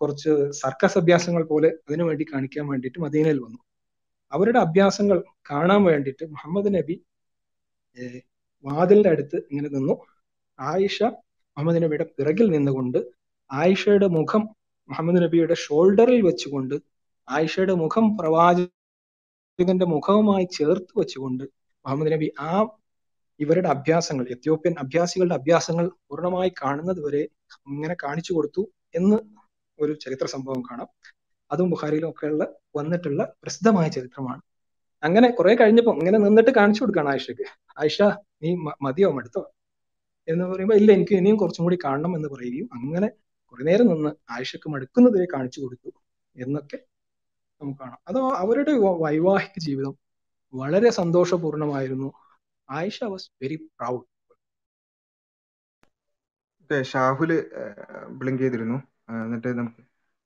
കുറച്ച് 0.00 0.30
സർക്കസ് 0.62 0.98
അഭ്യാസങ്ങൾ 1.00 1.42
പോലെ 1.50 1.68
അതിനു 1.86 2.04
വേണ്ടി 2.08 2.24
കാണിക്കാൻ 2.32 2.64
വേണ്ടിയിട്ട് 2.70 3.00
മദീനയിൽ 3.04 3.38
വന്നു. 3.44 3.60
അവരുടെ 4.32 4.58
അഭ്യാസങ്ങൾ 4.66 5.18
കാണാൻ 5.50 5.80
വേണ്ടിയിട്ട് 5.90 6.24
മുഹമ്മദ് 6.34 6.70
നബി 6.76 6.96
വാതിലിന്റെ 8.64 9.10
അടുത്ത് 9.14 9.38
ഇങ്ങനെ 9.50 9.68
നിന്നു. 9.76 9.94
ആയിഷ 10.62 10.98
മുഹമ്മദ് 11.56 11.80
നബിയുടെ 11.84 12.06
പിറകിൽ 12.16 12.46
നിന്നുകൊണ്ട് 12.54 12.98
ആയിഷയുടെ 13.50 14.08
മുഖം 14.16 14.42
മുഹമ്മദ് 14.88 15.20
നബിയുടെ 15.24 15.56
ഷോൾഡറിൽ 15.64 16.20
വെച്ചുകൊണ്ട് 16.28 16.76
ആയിഷയുടെ 17.28 17.74
മുഖം 17.82 18.06
പ്രവാചകന്റെ 18.18 19.86
മുഖവുമായി 19.94 20.46
ചേർത്ത് 20.58 20.92
വെച്ചുകൊണ്ട് 21.00 21.44
മുഹമ്മദ് 21.84 22.12
നബി 22.12 22.28
ആ 22.48 22.52
ഇവരുടെ 23.40 23.68
അഭ്യാസങ്ങൾ 23.68 24.24
എത്യോപ്യൻ 24.34 24.74
അഭ്യാസികളുടെ 24.78 25.36
അഭ്യാസങ്ങൾ 25.40 25.86
പൂർണമായി 26.08 26.50
കാണുന്നത് 26.62 27.00
വരെ 27.06 27.22
ഇങ്ങനെ 27.70 27.94
കാണിച്ചു 28.04 28.32
കൊടുത്തു 28.36 28.62
എന്ന് 28.94 29.16
ഒരു 29.78 29.92
ചരിത്ര 29.94 30.26
സംഭവം 30.26 30.60
കാണാം. 30.60 30.88
അതും 31.50 31.70
ബുഹാരിയിലും 31.70 32.08
ഒക്കെയുള്ള 32.10 32.44
വന്നിട്ടുള്ള 32.76 33.22
പ്രസിദ്ധമായ 33.42 33.86
ചരിത്രമാണ്. 33.96 34.42
അങ്ങനെ 35.02 35.28
കുറെ 35.38 35.52
കഴിഞ്ഞപ്പോൾ 35.54 35.94
ഇങ്ങനെ 36.00 36.18
നിന്നിട്ട് 36.26 36.52
കാണിച്ചു 36.58 36.80
കൊടുക്കുകയാണ് 36.82 37.10
ആയിഷക്ക് 37.12 37.46
ആയിഷ 37.80 37.98
നീ 38.42 38.50
മതിയോ 38.86 39.08
മടുത്തോ 39.16 39.42
എന്ന് 40.28 40.44
പറയുമ്പോൾ 40.50 40.78
ഇല്ല 40.80 40.90
എനിക്ക് 40.98 41.14
ഇനിയും 41.20 41.36
കുറച്ചും 41.42 41.64
കൂടി 41.66 41.78
കാണണം 41.84 42.12
എന്ന് 42.16 42.28
പറയുകയും 42.34 42.68
അങ്ങനെ 42.76 43.08
കുറെ 43.48 43.62
നേരം 43.68 43.86
നിന്ന് 43.92 44.10
ആയിഷക്ക് 44.34 44.68
മടുക്കുന്നത് 44.74 45.16
വരെ 45.16 45.26
കാണിച്ചു 45.34 45.58
കൊടുത്തു 45.60 45.90
എന്നൊക്കെ 46.36 46.78
നമുക്ക് 47.60 47.80
കാണാം. 47.80 48.00
അത് 48.08 48.18
അവരുടെ 48.42 48.72
വൈവാഹിക 49.04 49.56
ജീവിതം 49.66 49.94
വളരെ 50.54 50.90
സന്തോഷപൂർണമായിരുന്നു. 51.00 52.08
ആയിഷ 52.68 52.98
വാസ് 53.12 53.28
വെരി 53.42 53.56
പ്രൗഡ് 53.78 54.06
ഷാഹുൽ 56.92 57.30
ബ്ലിങ്ക് 58.20 58.42
ചെയ്തിരുന്നു. 58.42 58.76
എന്നിട്ട് 59.24 59.50
നമുക്ക് 59.58 59.82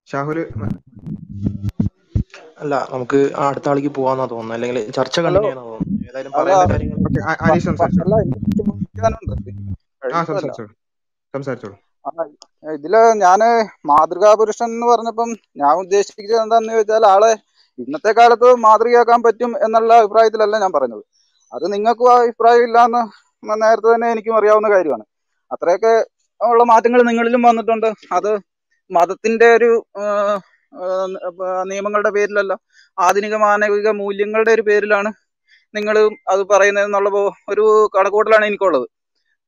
ഷാഹുൽ 0.08 0.38
അല്ല 2.62 2.74
നമുക്ക് 2.92 3.18
ആ 3.40 3.42
അടുത്ത 3.50 3.66
ആളിക്ക് 3.70 3.90
പോവാന്നാ 3.96 4.26
തോന്നുന്നു 4.32 4.54
അല്ലെങ്കിൽ 4.56 4.78
ചർച്ച 4.98 5.16
കണ്ടിന്യൂ 5.24 5.48
ചെയ്യാനാ 5.48 5.64
തോന്നുന്നത്. 5.70 6.06
ഏതായാലും 6.08 6.32
പറയാൻ 6.36 6.60
പറയേണ്ട 6.62 7.42
കാര്യങ്ങൾ 7.42 7.76
സംസാരിച്ചോളൂ. 10.06 11.76
ഇതിൽ 12.74 12.94
ഞാൻ 13.22 13.40
മാതൃകാ 13.90 14.30
പുരുഷൻ 14.40 14.68
എന്ന് 14.68 14.86
പറഞ്ഞപ്പം 14.92 15.30
ഞാൻ 15.62 15.72
ഉദ്ദേശിച്ചത് 15.82 16.34
എന്താന്ന് 16.44 16.72
ചോദിച്ചാൽ 16.74 17.06
ആളെ 17.14 17.32
ഇന്നത്തെ 17.78 18.12
കാലത്ത് 18.18 18.48
മാതൃകയാക്കാൻ 18.66 19.20
പറ്റും 19.26 19.52
എന്നുള്ള 19.66 19.92
അഭിപ്രായത്തിലല്ല 20.02 20.60
ഞാൻ 20.64 20.72
പറഞ്ഞത് 20.76 21.02
അത് 21.52 21.64
നിങ്ങൾക്കും 21.74 22.08
ആ 22.12 22.16
അഭിപ്രായം 22.22 22.64
ഇല്ലാന്ന് 22.68 23.02
നേരത്തെ 23.62 23.88
തന്നെ 23.88 24.06
എനിക്കും 24.14 24.36
അറിയാവുന്ന 24.38 24.68
കാര്യമാണ്. 24.74 25.04
അത്രയൊക്കെ 25.50 25.92
ഉള്ള 26.40 26.62
മാറ്റങ്ങൾ 26.70 27.00
നിങ്ങളിലും 27.08 27.42
വന്നിട്ടുണ്ട്. 27.48 27.88
അത് 28.16 28.30
മതത്തിന്റെ 28.90 29.48
ഒരു 29.58 29.70
നിയമങ്ങളുടെ 31.70 32.10
പേരിലല്ല 32.16 32.52
ആധുനിക 32.98 33.34
മാനവിക 33.44 33.88
മൂല്യങ്ങളുടെ 34.00 34.52
ഒരു 34.56 34.64
പേരിലാണ് 34.68 35.10
നിങ്ങൾ 35.74 35.96
അത് 36.32 36.42
പറയുന്നത് 36.52 36.86
എന്നുള്ള 36.88 37.08
ഒരു 37.52 37.64
കണക്കൂട്ടലാണ് 37.96 38.44
എനിക്കുള്ളത്. 38.50 38.86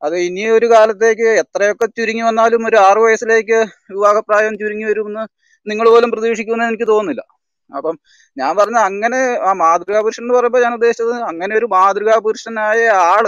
അത് 0.01 0.15
ഇനി 0.19 0.43
ഒരു 0.57 0.67
കാലത്തേക്ക് 0.73 1.27
എത്രയൊക്കെ 1.41 1.85
ചുരുങ്ങി 1.97 2.23
വന്നാലും 2.27 2.61
ഒരു 2.67 2.77
ആറു 2.87 2.99
വയസ്സിലേക്ക് 3.05 3.57
വിവാഹപ്രായം 3.93 4.53
ചുരുങ്ങി 4.61 4.85
വരുമെന്ന് 4.85 5.23
നിങ്ങൾ 5.67 5.87
പോലും 5.89 6.11
പ്രതീക്ഷിക്കുമെന്ന് 6.11 6.67
എനിക്ക് 6.69 6.87
തോന്നുന്നില്ല. 6.87 7.23
അപ്പം 7.71 7.95
ഞാൻ 8.37 8.51
പറഞ്ഞ 8.59 8.77
അങ്ങനെ 8.89 9.19
ആ 9.47 9.51
മാതൃകാ 9.63 9.99
പുരുഷൻ 10.05 10.23
എന്ന് 10.23 10.35
പറയുമ്പോൾ 10.37 10.61
ഞാൻ 10.65 10.73
ഉദ്ദേശിച്ചത് 10.73 11.13
അങ്ങനെ 11.31 11.53
ഒരു 11.55 11.67
മാതൃകാ 11.75 12.15
പുരുഷനായ 12.25 12.79
ആൾ 13.09 13.25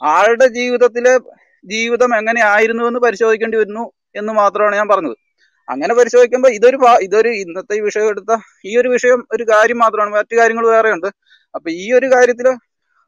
ആളുടെ 0.00 0.46
ജീവിതത്തിലെ 0.58 1.14
ജീവിതം 1.64 2.10
എങ്ങനെ 2.18 2.40
ആയിരുന്നു 2.52 2.82
എന്ന് 2.88 3.00
പരിശോധിക്കേണ്ടി 3.06 3.56
വരുന്നു 3.56 3.84
എന്ന് 4.14 4.32
മാത്രമാണ് 4.32 4.74
ഞാൻ 4.76 4.88
പറഞ്ഞത്. 4.88 5.16
അങ്ങനെ 5.68 5.92
പരിശോധിക്കുമ്പോൾ 5.94 6.52
ഇതൊരു 6.58 6.76
ഇതൊരു 7.06 7.30
ഇന്നത്തെ 7.42 7.76
വിഷയം 7.88 8.08
എടുത്ത 8.12 8.32
ഈ 8.64 8.72
ഒരു 8.80 8.88
വിഷയം 8.88 9.20
ഒരു 9.34 9.44
കാര്യം 9.52 9.78
മാത്രമാണ്. 9.78 10.12
മറ്റു 10.18 10.34
കാര്യങ്ങൾ 10.40 10.66
വേറെ 10.74 10.90
ഉണ്ട് 10.96 11.08
അപ്പൊ 11.54 11.68
ഈ 11.82 11.86
ഒരു 11.98 12.06
കാര്യത്തിൽ 12.14 12.46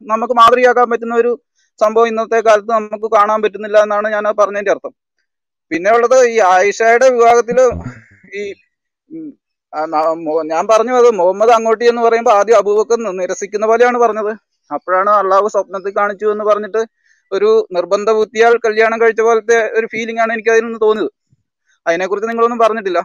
നമുക്ക് 0.01 0.35
മാതൃകയാക്കാൻ 0.41 0.87
പറ്റുന്ന 0.91 1.15
ഒരു 1.15 1.31
സംഭവം 1.79 2.07
ഇന്നത്തെ 2.11 2.39
കാലത്ത് 2.47 2.71
നമുക്ക് 2.77 3.07
കാണാൻ 3.17 3.39
പറ്റുന്നില്ല 3.43 3.77
എന്നാണ് 3.85 4.07
ഞാൻ 4.15 4.25
പറഞ്ഞതിന്റെ 4.39 4.73
അർത്ഥം. 4.75 4.93
പിന്നെ 5.71 5.89
ഉള്ളത് 5.97 6.17
ഈ 6.33 6.35
ആയിഷയുടെ 6.53 7.07
വിവാഹത്തിൽ 7.15 7.59
ഈ 8.39 8.41
ഞാൻ 10.51 10.63
പറഞ്ഞു 10.71 10.93
അത് 11.01 11.09
മുഹമ്മദ് 11.19 11.51
അങ്ങോട്ടി 11.57 11.85
എന്ന് 11.91 12.01
പറയുമ്പോൾ 12.05 12.33
ആദ്യം 12.39 12.57
അബൂബക്കർ 12.61 12.97
നിരസിക്കുന്ന 13.19 13.65
പോലെയാണ് 13.71 13.97
പറഞ്ഞത്. 14.03 14.31
അപ്പോഴാണ് 14.71 15.11
അള്ളാഹു 15.21 15.47
സ്വപ്നത്തിൽ 15.53 15.93
കാണിച്ചു 15.99 16.27
എന്ന് 16.33 16.45
പറഞ്ഞിട്ട് 16.49 16.81
ഒരു 17.31 17.49
നിർബന്ധ 17.75 18.09
ബുദ്ധിയാൽ 18.19 18.53
കല്യാണം 18.65 18.97
കഴിച്ച 19.01 19.21
പോലത്തെ 19.27 19.57
ഒരു 19.77 19.87
ഫീലിംഗ് 19.93 20.21
ആണ് 20.23 20.31
എനിക്ക് 20.35 20.51
അതിൽ 20.53 20.65
നിന്ന് 20.67 20.79
തോന്നിയത്. 20.85 21.11
അതിനെക്കുറിച്ച് 21.85 22.29
നിങ്ങളൊന്നും 22.31 22.59
പറഞ്ഞിട്ടില്ല. 22.63 23.01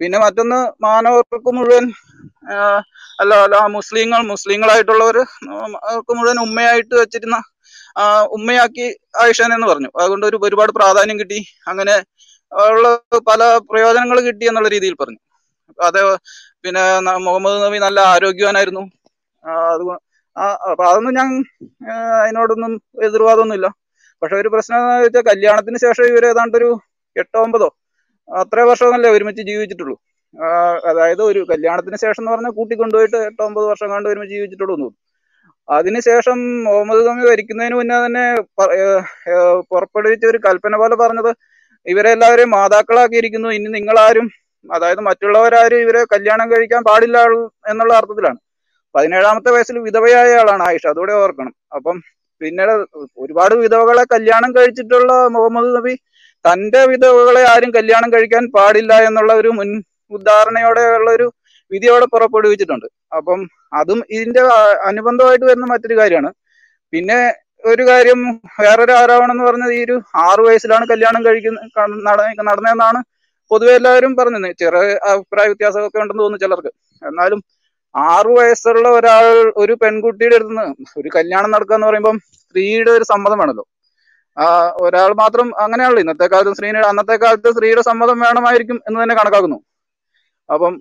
പിന്നെ 0.00 0.18
മറ്റൊന്ന് 0.24 0.58
മാനവർക്ക് 0.84 1.50
മുഴുവൻ 1.58 1.84
അല്ല 3.20 3.32
അല്ല 3.44 3.58
മുസ്ലിങ്ങൾ 3.76 4.20
മുസ്ലിങ്ങളായിട്ടുള്ളവർ 4.32 5.18
മുഴുവൻ 6.18 6.38
ഉമ്മയായിട്ട് 6.46 6.94
വെച്ചിരുന്ന 7.02 7.36
ഉമ്മയാക്കി 8.36 8.86
ആയിഷാൻ 9.22 9.50
എന്ന് 9.56 9.66
പറഞ്ഞു. 9.66 9.90
അതുകൊണ്ട് 10.00 10.26
ഒരു 10.26 10.38
ഒരുപാട് 10.46 10.72
പ്രാധാന്യം 10.78 11.18
കിട്ടി. 11.20 11.38
അങ്ങനെ 11.70 11.94
ഉള്ള 12.70 12.86
പല 13.30 13.42
പ്രയോജനങ്ങൾ 13.70 14.18
കിട്ടി 14.28 14.44
എന്നുള്ള 14.50 14.68
രീതിയിൽ 14.74 14.94
പറഞ്ഞു. 15.02 15.20
അതെ 15.78 16.02
പിന്നെ 16.64 16.82
മുഹമ്മദ് 17.26 17.58
നബി 17.64 17.78
നല്ല 17.86 17.98
ആരോഗ്യവാനായിരുന്നു. 18.14 18.84
അത് 19.72 19.82
അപ്പൊ 20.70 20.82
അതൊന്നും 20.90 21.14
ഞാൻ 21.18 21.28
അതിനോടൊന്നും 22.22 22.72
എതിർവാദമൊന്നുമില്ല. 23.08 23.68
പക്ഷെ 24.22 24.36
ഒരു 24.42 24.48
പ്രശ്നം 24.54 24.78
എന്താ 24.78 24.96
വെച്ചാൽ 25.04 25.24
കല്യാണത്തിന് 25.30 25.78
ശേഷം 25.84 26.04
ഇവർ 26.12 26.24
ഏതാണ്ട് 26.30 26.56
ഒരു 26.60 26.68
എട്ടോ 27.16 27.38
ഒമ്പതോ 27.46 27.68
അത്ര 28.28 28.60
വർഷമൊന്നല്ലേ 28.68 29.10
ഒരുമിച്ച് 29.16 29.42
ജീവിച്ചിട്ടുള്ളൂ. 29.50 29.96
അതായത് 30.90 31.22
ഒരു 31.30 31.40
കല്യാണത്തിന് 31.50 31.98
ശേഷം 32.04 32.22
എന്ന് 32.22 32.32
പറഞ്ഞാൽ 32.34 32.54
കൂട്ടിക്കൊണ്ടുപോയിട്ട് 32.58 33.18
എട്ടോ 33.28 33.42
ഒമ്പത് 33.48 33.66
വർഷം 33.72 33.88
കണ്ട് 33.94 34.08
ഒരുമിച്ച് 34.12 34.34
ജീവിച്ചിട്ടുള്ളൂ 34.36 34.74
എന്ന് 34.76 34.86
തോന്നുന്നു. 34.86 35.05
അതിനുശേഷം 35.68 36.38
മുഹമ്മദ് 36.66 37.02
നബി 37.08 37.22
ഭരിക്കുന്നതിന് 37.30 37.76
മുന്നേ 37.78 37.96
തന്നെ 38.06 38.24
പുറപ്പെടുവിച്ച 39.70 40.24
ഒരു 40.32 40.38
കൽപ്പന 40.46 40.74
പോലെ 40.82 40.96
പറഞ്ഞത് 41.02 41.30
ഇവരെ 41.86 42.10
എല്ലാവരെയും 42.16 42.50
മാതാക്കളാക്കിയിരിക്കുന്നു. 42.56 43.48
ഇനി 43.56 43.68
നിങ്ങളാരും 43.78 44.26
അതായത് 44.74 45.02
മറ്റുള്ളവരാരും 45.08 45.80
ഇവരെ 45.84 46.02
കല്യാണം 46.14 46.46
കഴിക്കാൻ 46.52 46.82
പാടില്ല 46.88 47.18
എന്നുള്ള 47.72 47.92
അർത്ഥത്തിലാണ്. 48.00 48.38
പതിനേഴാമത്തെ 48.94 49.50
വയസ്സിൽ 49.54 49.76
വിധവയായ 49.88 50.38
ആളാണ് 50.42 50.62
ആയിഷ. 50.68 50.84
അതോടെ 50.94 51.14
ഓർക്കണം. 51.22 51.52
അപ്പം 51.76 51.96
പിന്നീട് 52.40 52.72
ഒരുപാട് 53.24 53.54
വിധവകളെ 53.64 54.04
കല്യാണം 54.14 54.50
കഴിച്ചിട്ടുള്ള 54.56 55.12
മുഹമ്മദ് 55.36 55.70
നബി 55.76 55.94
തന്റെ 56.44 56.80
വിധവകളെ 56.92 57.42
ആരും 57.52 57.70
കല്യാണം 57.76 58.08
കഴിക്കാൻ 58.14 58.44
പാടില്ല 58.56 58.92
എന്നുള്ള 59.08 59.32
ഒരു 59.42 59.50
മുൻ 59.58 59.70
ഉദാഹരണയോടെ 60.16 60.82
ഉള്ള 60.98 61.08
ഒരു 61.10 61.26
വിധി 61.70 61.86
അവിടെ 61.86 62.06
പുറപ്പെടുവിച്ചിട്ടുണ്ട്. 62.06 62.86
അപ്പം 63.16 63.40
അതും 63.72 64.00
ഇതിന്റെ 64.10 64.42
അനുബന്ധമായിട്ട് 64.88 65.44
വരുന്ന 65.44 65.66
മറ്റൊരു 65.66 65.96
കാര്യമാണ്. 65.98 66.30
പിന്നെ 66.92 67.18
ഒരു 67.64 67.82
കാര്യം 67.88 68.18
വേറൊരു 68.60 68.92
ആരോപണം 68.92 69.32
എന്ന് 69.32 69.44
പറഞ്ഞത് 69.44 69.72
ഈ 69.72 69.84
ഒരു 69.84 69.94
ആറു 70.24 70.42
വയസ്സിലാണ് 70.42 70.86
കല്യാണം 70.90 71.24
കഴിക്കുന്ന 71.26 71.60
നട- 72.08 72.34
നടന്നതെന്നാണ് 72.40 73.00
പൊതുവെ 73.50 73.74
എല്ലാവരും 73.74 74.16
പറഞ്ഞത് 74.16 74.56
ചെറിയ 74.60 74.82
അഭിപ്രായ 75.10 75.46
വ്യത്യാസമൊക്കെ 75.46 75.98
ഉണ്ടെന്ന് 75.98 76.22
തോന്നുന്നു 76.22 76.44
ചിലർക്ക്. 76.44 76.70
എന്നാലും 77.02 77.40
ആറു 77.94 78.32
വയസ്സുള്ള 78.38 78.88
ഒരാൾ 78.90 79.26
ഒരു 79.56 79.74
പെൺകുട്ടിയുടെ 79.82 80.36
അടുത്ത് 80.36 80.64
ഒരു 81.00 81.08
കല്യാണം 81.16 81.50
നടക്കുക 81.50 81.74
എന്ന് 81.74 81.86
പറയുമ്പം 81.86 82.16
സ്ത്രീയുടെ 82.40 82.90
ഒരു 82.90 83.04
സമ്മതം 83.04 83.38
വേണമല്ലോ 83.38 83.64
ഒരാൾ 84.84 85.10
മാത്രം 85.14 85.60
അങ്ങനെയാണല്ലോ 85.60 86.00
ഇന്നത്തെ 86.00 86.26
കാലത്ത് 86.26 86.54
സ്ത്രീയുടെ 86.54 86.80
അന്നത്തെ 86.86 87.16
കാലത്ത് 87.16 87.52
സ്ത്രീയുടെ 87.52 87.82
സമ്മതം 87.82 88.18
വേണമായിരിക്കും 88.20 88.78
എന്ന് 88.88 88.98
തന്നെ 89.02 89.14
കണക്കാക്കുന്നു. 89.14 89.58
അപ്പം 90.48 90.72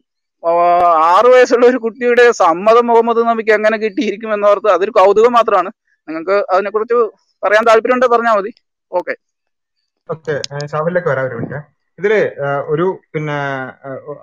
ആറു 1.10 1.30
വയസ്സുള്ള 1.34 1.66
ഒരു 1.72 1.80
കുട്ടിയുടെ 1.84 2.26
സമ്മതം 2.42 2.86
മുഹമ്മദ് 2.90 3.22
നബിക്ക് 3.30 3.54
എങ്ങനെ 3.58 3.78
കിട്ടിയിരിക്കും 3.84 4.32
എന്നോർത്ത് 4.36 4.70
അതൊരു 4.76 4.94
കൗതുകം 4.98 5.34
മാത്രമാണ്. 5.38 5.70
നിങ്ങൾക്ക് 6.08 6.36
അതിനെക്കുറിച്ച് 6.54 6.98
പറയാൻ 7.44 7.64
താല്പര്യമുണ്ടെങ്കിൽ 7.70 8.16
പറഞ്ഞാൽ 8.16 8.36
മതി. 8.40 8.52
ഓക്കെ. 8.92 9.14
ഇതിൽ 12.00 12.14
ഒരു 12.74 12.86
പിന്നെ 13.14 13.36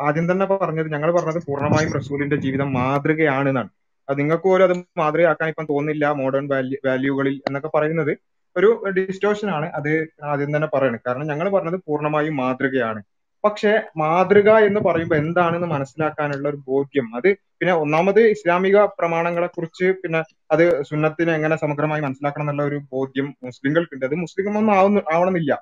ആദ്യം 0.07 0.27
തന്നെ 0.31 0.47
പറഞ്ഞത് 0.51 0.89
ഞങ്ങൾ 0.95 1.11
പറഞ്ഞത് 1.17 1.41
പൂർണമായും 1.47 1.93
റസൂലിന്റെ 1.99 2.37
ജീവിതം 2.45 2.69
മാതൃകയാണ് 2.79 3.49
എന്നാണ്. 3.53 3.71
അത് 4.09 4.17
നിങ്ങൾക്ക് 4.21 4.47
പോലും 4.49 4.65
അത് 4.69 4.75
മാതൃകയാക്കാൻ 5.01 5.49
ഇപ്പം 5.53 5.67
തോന്നില്ല 5.73 6.05
മോഡേൺ 6.21 6.47
വാല്യൂ 6.53 6.79
വാല്യൂകളിൽ 6.89 7.35
എന്നൊക്കെ 7.49 7.71
പറയുന്നത് 7.77 8.13
ഒരു 8.57 8.69
ഡിസ്റ്റോഷൻ 8.97 9.49
ആണ്. 9.57 9.67
അത് 9.79 9.91
ആദ്യം 10.33 10.51
തന്നെ 10.57 10.69
പറയണം. 10.75 11.01
കാരണം 11.07 11.27
ഞങ്ങൾ 11.33 11.49
പറഞ്ഞത് 11.57 11.79
പൂർണമായും 11.89 12.35
മാതൃകയാണ്. 12.43 13.01
പക്ഷെ 13.45 13.71
മാതൃക 13.97 14.51
എന്ന് 14.69 14.81
പറയുമ്പോൾ 14.81 15.15
എന്താണെന്ന് 15.15 15.67
മനസ്സിലാക്കാനുള്ള 15.67 16.49
ഒരു 16.49 16.57
ബോധ്യം. 16.69 17.17
അത് 17.17 17.29
പിന്നെ 17.59 17.75
ഒന്നാമത് 17.75 18.21
ഇസ്ലാമിക 18.21 18.85
പ്രമാണങ്ങളെ 18.99 19.47
കുറിച്ച് 19.47 19.85
പിന്നെ 20.03 20.21
അത് 20.51 20.83
സുന്നത്തിനെ 20.83 21.33
എങ്ങനെ 21.35 21.57
സമഗ്രമായി 21.57 22.03
മനസ്സിലാക്കണം 22.03 22.45
എന്നുള്ള 22.45 22.63
ഒരു 22.63 22.79
ബോധ്യം 22.93 23.35
മുസ്ലിങ്ങൾക്കുണ്ട്. 23.45 24.07
അത് 24.07 24.15
മുസ്ലിം 24.15 24.59
ഒന്നും 24.59 24.75
ആവുന്ന 24.75 25.03
ആവണമെന്നില്ല. 25.15 25.53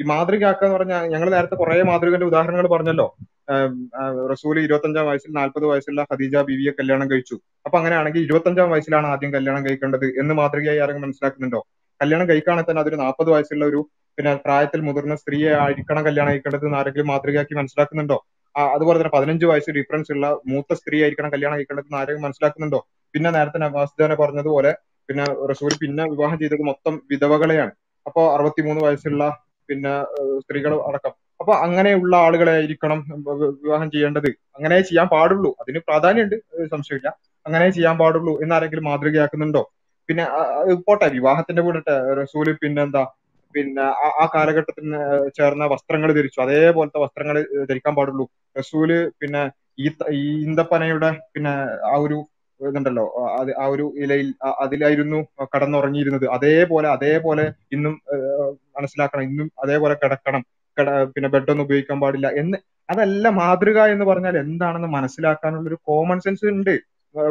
ഈ 0.00 0.04
മാതൃകയാക്കുക 0.04 0.66
എന്ന് 0.66 0.76
പറഞ്ഞാൽ 0.78 1.04
ഞങ്ങൾ 1.06 1.30
നേരത്തെ 1.30 1.54
കുറെ 1.54 1.82
മാതൃകന്റെ 1.82 2.26
ഉദാഹരണങ്ങൾ 2.26 2.66
പറഞ്ഞല്ലോ. 2.68 3.06
റസൂൽ 4.32 4.56
ഇരുപത്തഞ്ചാം 4.60 5.06
വയസ്സിൽ 5.06 5.30
നാൽപ്പത് 5.32 5.64
വയസ്സുള്ള 5.66 6.02
ഖദീജ 6.12 6.36
ബിവിയെ 6.48 6.70
കല്യാണം 6.70 7.10
കഴിച്ചു. 7.10 7.36
അപ്പൊ 7.66 7.78
അങ്ങനെയാണെങ്കിൽ 7.78 8.20
ഇരുപത്തഞ്ചാം 8.20 8.70
വയസ്സിലാണ് 8.70 9.06
ആദ്യം 9.06 9.32
കല്യാണം 9.34 9.66
കഴിക്കേണ്ടത് 9.66 10.06
എന്ന് 10.20 10.34
മാതൃകയായി 10.34 10.78
ആരെങ്കിലും 10.78 11.06
മനസ്സിലാക്കുന്നുണ്ടോ? 11.08 11.60
കല്യാണം 12.00 12.28
കഴിക്കുകയാണെങ്കിൽ 12.28 12.70
തന്നെ 12.70 12.82
അതൊരു 12.82 12.96
നാൽപ്പത് 12.96 13.30
വയസ്സുള്ള 13.30 13.64
ഒരു 13.64 13.80
പിന്നെ 14.18 14.32
പ്രായത്തിൽ 14.36 14.80
മുതിർന്ന 14.80 15.14
സ്ത്രീയെ 15.16 15.50
ആയിരിക്കണം 15.62 16.02
കല്യാണം 16.06 16.32
കഴിക്കേണ്ടത് 16.32 16.64
എന്ന് 16.66 16.78
ആരെങ്കിലും 16.78 17.06
മാതൃകയാക്കി 17.06 17.54
മനസ്സിലാക്കുന്നുണ്ടോ? 17.54 18.18
അതുപോലെ 18.74 18.96
തന്നെ 18.98 19.12
പതിനഞ്ച് 19.16 19.46
വയസ്സ് 19.46 19.70
ഡിഫറൻസ് 19.70 20.10
ഉള്ള 20.14 20.26
മൂത്ത 20.46 20.72
സ്ത്രീ 20.80 20.96
ആയിരിക്കണം 21.02 21.32
കല്യാണം 21.34 21.56
കഴിക്കേണ്ടത് 21.56 21.86
എന്ന് 21.86 21.98
ആരെങ്കിലും 22.00 22.24
മനസ്സിലാക്കുന്നുണ്ടോ? 22.26 22.80
പിന്നെ 23.14 23.30
നേരത്തെ 23.30 23.58
നവാസ്ദാനെ 23.58 24.14
പറഞ്ഞതുപോലെ 24.14 24.70
പിന്നെ 25.08 25.26
റസൂൽ 25.50 25.72
പിന്നെ 25.82 26.04
വിവാഹം 26.12 26.38
ചെയ്തത് 26.38 26.64
മൊത്തം 26.70 26.94
വിധവകളെയാണ്. 27.12 27.72
അപ്പോൾ 28.06 28.24
അറുപത്തിമൂന്ന് 28.34 28.82
വയസ്സുള്ള 28.86 29.22
പിന്നെ 29.68 29.94
സ്ത്രീകൾ 30.42 30.72
അടക്കം. 30.88 31.14
അപ്പൊ 31.40 31.52
അങ്ങനെയുള്ള 31.64 32.14
ആളുകളെ 32.26 32.52
ആയിരിക്കണം 32.52 33.00
വിവാഹം 33.62 33.88
ചെയ്യേണ്ടത്. 33.90 34.28
അങ്ങനെ 34.56 34.76
ചെയ്യാൻ 34.80 35.08
പാടുള്ളൂ. 35.14 35.50
അതിന് 35.62 35.80
പ്രാധാന്യമുണ്ട് 35.88 36.36
സംശയമില്ല. 36.74 37.08
അങ്ങനെ 37.46 37.66
ചെയ്യാൻ 37.70 37.96
പാടുള്ളൂ 37.98 38.34
എന്നാരെങ്കിലും 38.44 38.86
മാതൃകയാക്കുന്നുണ്ടോ? 38.90 39.62
പിന്നെ 40.08 40.24
പോട്ടെ 40.86 41.06
വിവാഹത്തിന്റെ 41.16 41.62
കൂടെ 41.62 41.80
റസൂൽ 42.20 42.48
പിന്നെന്താ 42.62 43.02
പിന്നെ 43.58 43.82
ആ- 43.82 44.30
കാലഘട്ടത്തിന് 44.34 45.30
ചേർന്ന 45.38 45.64
വസ്ത്രങ്ങൾ 45.64 46.12
ധരിച്ചു. 46.12 46.40
അതേപോലത്തെ 46.40 46.98
വസ്ത്രങ്ങൾ 46.98 47.42
ധരിക്കാൻ 47.70 47.94
പാടുള്ളൂ. 47.94 48.28
റസൂൽ 48.58 49.12
പിന്നെ 49.20 49.50
ഈ 49.78 49.90
ഈന്തപ്പനയുടെ 50.14 51.10
പിന്നെ 51.34 51.50
ആ 51.86 51.96
ഒരു 51.96 52.28
ഇതുണ്ടല്ലോ 52.60 53.06
അത് 53.40 53.60
ആ 53.60 53.66
ഒരു 53.66 53.92
ഇലയിൽ 53.98 54.34
അതിലായിരുന്നു 54.60 55.26
കടന്നുറങ്ങിയിരുന്നത്. 55.56 56.26
അതേപോലെ 56.26 56.88
അതേപോലെ 56.88 57.52
ഇന്നും 57.72 58.02
മനസ്സിലാക്കണം 58.80 59.22
ഇന്നും 59.22 59.52
അതേപോലെ 59.64 59.94
കിടക്കണം. 59.94 60.44
കിട 60.78 61.04
പിന്നെ 61.04 61.28
ബെഡൊന്നും 61.28 61.64
ഉപയോഗിക്കാൻ 61.64 62.00
പാടില്ല 62.00 62.28
എന്ന്. 62.28 62.58
അതല്ല 62.90 63.28
മാതൃക 63.28 63.80
എന്ന് 63.80 64.04
പറഞ്ഞാൽ 64.04 64.38
എന്താണെന്ന് 64.38 64.88
മനസ്സിലാക്കാനുള്ള 64.88 65.68
ഒരു 65.68 65.78
കോമൺ 65.82 66.20
സെൻസ് 66.20 66.46
ഉണ്ട് 66.46 66.80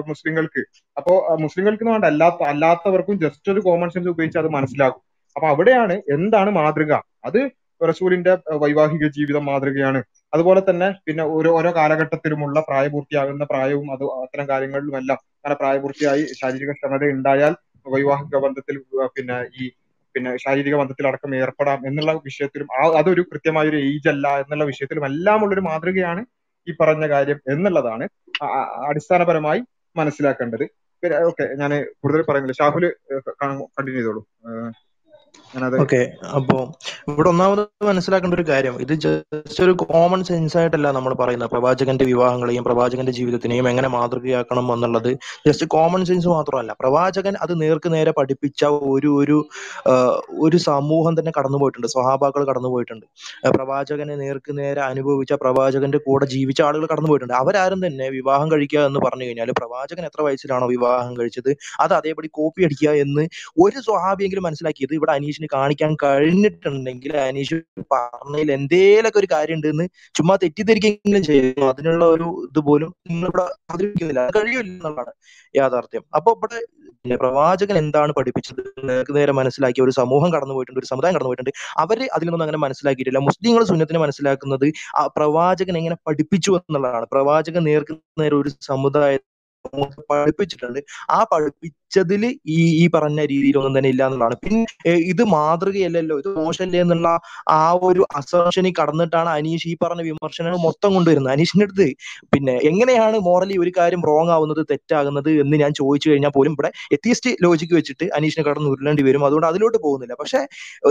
മുസ്ലിങ്ങൾക്ക്. 0.08 0.64
അപ്പോ 0.98 1.38
മുസ്ലിങ്ങൾക്ക് 1.40 1.84
വേണ്ട 1.84 2.06
അല്ലാത്ത 2.06 2.44
അല്ലാത്തവർക്കും 2.44 3.20
ജസ്റ്റ് 3.20 3.52
ഒരു 3.52 3.60
കോമൺ 3.60 3.90
സെൻസ് 3.90 4.10
ഉപയോഗിച്ച് 4.10 4.40
അത് 4.40 4.48
മനസ്സിലാകും. 4.48 5.07
അപ്പൊ 5.38 5.48
അവിടെയാണ് 5.48 5.96
എന്താണ് 6.16 6.50
മാതൃക? 6.50 6.92
അത് 7.26 7.40
റസൂലിന്റെ 7.82 8.32
വൈവാഹിക 8.62 9.08
ജീവിതം 9.18 9.46
മാതൃകയാണ്. 9.46 10.00
അതുപോലെ 10.34 10.62
തന്നെ 10.70 10.88
പിന്നെ 11.06 11.24
ഓരോ 11.36 11.50
ഓരോ 11.58 11.76
കാലഘട്ടത്തിലുമുള്ള 11.76 12.60
പ്രായപൂർത്തിയാകുന്ന 12.70 13.44
പ്രായവും 13.44 13.92
അത് 13.96 14.04
അത്തരം 14.24 14.48
കാര്യങ്ങളിലുമെല്ലാം. 14.50 15.20
അങ്ങനെ 15.36 15.56
പ്രായപൂർത്തിയായി 15.56 16.24
ശാരീരിക 16.40 16.72
ക്ഷമത 16.72 17.04
ഉണ്ടായാൽ 17.18 17.54
വൈവാഹിക 17.86 18.38
ബന്ധത്തിൽ 18.46 18.78
പിന്നെ 19.18 19.38
ഈ 19.60 19.70
പിന്നെ 20.16 20.32
ശാരീരിക 20.38 20.76
ബന്ധത്തിൽ 20.76 21.08
അടക്കം 21.08 21.36
ഏർപ്പെടാം 21.36 21.80
എന്നുള്ള 21.88 22.12
വിഷയത്തിലും 22.28 22.68
അതൊരു 23.00 23.22
കൃത്യമായ 23.32 23.70
ഒരു 23.70 23.80
ഏജ് 23.90 24.10
അല്ല 24.10 24.28
എന്നുള്ള 24.42 24.64
വിഷയത്തിലും 24.64 25.06
എല്ലാം 25.06 25.44
ഉള്ളൊരു 25.44 25.64
മാതൃകയാണ് 25.70 26.22
ഈ 26.68 26.74
പറഞ്ഞ 26.82 27.06
കാര്യം 27.10 27.40
എന്നുള്ളതാണ് 27.54 28.06
അടിസ്ഥാനപരമായി 28.90 29.62
മനസ്സിലാക്കേണ്ടത്. 29.96 30.66
ഓക്കെ 31.30 31.46
ഞാൻ 31.62 31.72
കൂടുതൽ 32.02 32.22
പറയുന്നില്ല. 32.30 32.58
ഷാഹുൽ 32.62 32.86
കണ്ടിന്യൂ 33.44 34.00
ചെയ്തോളൂ. 34.00 34.22
ഓക്കെ 35.84 36.00
അപ്പോ 36.38 36.56
ഇവിടെ 37.12 37.30
ഒന്നാമത് 37.32 37.62
മനസ്സിലാക്കേണ്ട 37.90 38.36
ഒരു 38.40 38.46
കാര്യം. 38.50 38.76
ഇത് 38.84 38.94
ജസ്റ്റ് 39.06 39.62
ഒരു 39.66 39.74
കോമൺ 39.84 40.22
സെൻസ് 40.30 40.58
ആയിട്ടല്ല 40.60 40.88
നമ്മൾ 40.98 41.14
പറയുന്നത്. 41.22 41.50
പ്രവാചകന്റെ 41.54 42.06
വിവാഹങ്ങളെയും 42.12 42.64
പ്രവാചകന്റെ 42.68 43.14
ജീവിതത്തിനെയും 43.20 43.70
എങ്ങനെ 43.72 43.90
മാതൃകയാക്കണം 43.96 44.68
എന്നുള്ളത് 44.76 45.12
ജസ്റ്റ് 45.48 45.68
കോമൺ 45.76 46.04
സെൻസ് 46.10 46.30
മാത്രമല്ല. 46.36 46.72
പ്രവാചകൻ 46.82 47.36
അത് 47.46 47.54
നേർക്ക് 47.64 47.92
നേരെ 47.96 48.14
പഠിപ്പിച്ച 48.20 48.62
ഒരു 48.94 49.12
ഒരു 49.22 49.38
ഒരു 50.48 50.58
സമൂഹം 50.70 51.16
തന്നെ 51.20 51.34
കടന്നുപോയിട്ടുണ്ട് 51.40 51.88
സ്വഹാബാക്കൾ 51.96 52.44
കടന്നുപോയിട്ടുണ്ട് 52.52 53.06
പ്രവാചകനെ 53.58 54.16
നേർക്ക് 54.24 54.52
നേരെ 54.60 54.82
അനുഭവിച്ച 54.82 55.34
പ്രവാചകന്റെ 55.44 56.00
കൂടെ 56.08 56.26
ജീവിച്ച 56.36 56.62
ആളുകൾ 56.62 56.86
കടന്നുപോയിട്ടുണ്ട് 56.94 57.36
അവരാരും 57.42 57.82
തന്നെ 57.88 58.08
വിവാഹം 58.18 58.48
കഴിക്കുക 58.52 58.82
എന്ന് 58.90 59.02
പറഞ്ഞു 59.08 59.26
കഴിഞ്ഞാൽ 59.28 59.52
പ്രവാചകൻ 59.60 60.04
എത്ര 60.06 60.22
വയസ്സിലാണോ 60.28 60.68
വിവാഹം 60.76 61.14
കഴിച്ചത്? 61.20 61.52
അത് 61.84 61.94
അതേപടി 62.00 62.30
കോപ്പി 62.40 62.62
അടിക്കുക 62.68 62.92
എന്ന് 63.06 63.24
ഒരു 63.66 63.80
സ്വഹാബിയെങ്കിലും 63.88 64.44
മനസ്സിലാക്കിയത് 64.44 64.94
ഇവിടെ 65.00 65.14
അനീഷിന് 65.28 65.48
കാണിക്കാൻ 65.54 65.92
കഴിഞ്ഞിട്ടുണ്ടെങ്കിൽ 66.04 67.12
അനീഷ് 67.18 67.56
പറഞ്ഞതിൽ 67.92 68.50
എന്തേലൊക്കെ 68.52 69.20
ഒരു 69.20 69.28
കാര്യം 69.32 69.56
ഉണ്ടെന്ന് 69.56 69.86
ചുമ്മാ 70.16 70.36
തെറ്റിദ്ധരിക്കെങ്കിലും 70.44 71.24
ചെയ്യുന്നു 71.24 71.66
അതിനുള്ള 71.66 72.06
ഒരു 72.16 72.28
ഇതുപോലും 72.50 72.92
നിങ്ങൾ 73.10 73.28
ഇവിടെ 73.28 73.46
അവതരിപ്പിക്കുന്നില്ല. 73.72 74.22
കഴിയില്ല 74.38 74.72
എന്നുള്ളതാണ് 74.74 75.14
യാഥാർത്ഥ്യം. 75.56 76.04
അപ്പൊ 76.16 76.32
ഇവിടെ 76.34 76.58
പ്രവാചകൻ 77.16 77.76
എന്താണ് 77.78 78.12
പഠിപ്പിച്ചത്? 78.18 78.62
നിങ്ങൾക്ക് 78.80 79.14
നേരെ 79.16 79.32
മനസ്സിലാക്കിയ 79.32 79.84
ഒരു 79.84 79.94
സമൂഹം 80.00 80.30
കടന്നു 80.34 80.54
പോയിട്ടുണ്ട് 80.54 80.80
ഒരു 80.80 80.90
സമുദായം 80.92 81.16
കടന്നു 81.16 81.30
പോയിട്ടുണ്ട്. 81.30 81.54
അവർ 81.78 82.00
അതിലൊന്നും 82.14 82.44
അങ്ങനെ 82.46 82.62
മനസ്സിലാക്കിയിട്ടില്ല. 82.66 83.20
മുസ്ലിങ്ങൾ 83.30 83.64
സുന്നത്തിനെ 83.72 84.00
മനസ്സിലാക്കുന്നത് 84.06 84.68
ആ 84.96 85.04
പ്രവാചകൻ 85.18 85.76
എങ്ങനെ 85.82 85.98
പഠിപ്പിച്ചു 86.08 86.52
എന്നുള്ളതാണ്. 86.60 87.08
പ്രവാചകൻ 87.12 87.64
നേർക്ക് 87.70 87.96
നേരെ 88.22 88.36
ഒരു 88.42 88.52
സമുദായ 88.62 89.14
പഠിപ്പിച്ചിട്ടുണ്ട്. 90.12 90.80
ആ 91.10 91.18
പഠിപ്പിച്ച 91.32 91.87
വെച്ചതിൽ 91.88 92.24
ഈ 92.56 92.60
ഈ 92.82 92.86
പറഞ്ഞ 92.96 93.20
രീതിയിലൊന്നും 93.32 93.74
തന്നെ 93.78 93.90
ഇല്ല 93.94 94.02
എന്നുള്ളതാണ്. 94.08 94.36
പിന്നെ 94.44 94.94
ഇത് 95.12 95.22
മാതൃകയല്ലല്ലോ. 95.36 96.16
ഇത് 96.22 96.30
മോശമല്ലേ 96.40 96.80
എന്നുള്ള 96.86 97.10
ആ 97.58 97.62
ഒരു 97.88 98.02
അസംഷനിൽ 98.20 98.74
കടന്നിട്ടാണ് 98.80 99.30
അനീഷ് 99.38 99.68
ഈ 99.72 99.74
പറഞ്ഞ 99.84 100.02
വിമർശനങ്ങൾ 100.10 100.58
മൊത്തം 100.68 100.90
കൊണ്ടുവരുന്നത്. 100.96 101.34
അനീഷിന്റെ 101.36 101.66
അടുത്ത് 101.68 101.88
പിന്നെ 102.34 102.56
എങ്ങനെയാണ് 102.70 103.18
മോറലി 103.28 103.56
ഒരു 103.64 103.72
കാര്യം 103.80 104.02
റോങ് 104.10 104.32
ആവുന്നത് 104.36 104.62
തെറ്റാകുന്നത് 104.72 105.30
എന്ന് 105.44 105.58
ഞാൻ 105.64 105.72
ചോദിച്ചു 105.82 106.08
കഴിഞ്ഞാൽ 106.12 106.34
പോലും 106.38 106.54
ഇവിടെ 106.58 106.72
എത്തിയസ്റ്റ് 106.98 107.32
ലോജിക്ക് 107.46 107.76
വെച്ചിട്ട് 107.80 108.08
അനീഷിനെ 108.18 108.46
കടന്ന് 108.50 108.70
ഉരുളേണ്ടി 108.74 109.06
വരും. 109.08 109.24
അതുകൊണ്ട് 109.28 109.48
അതിലോട്ട് 109.52 109.80
പോകുന്നില്ല. 109.86 110.16
പക്ഷെ 110.22 110.42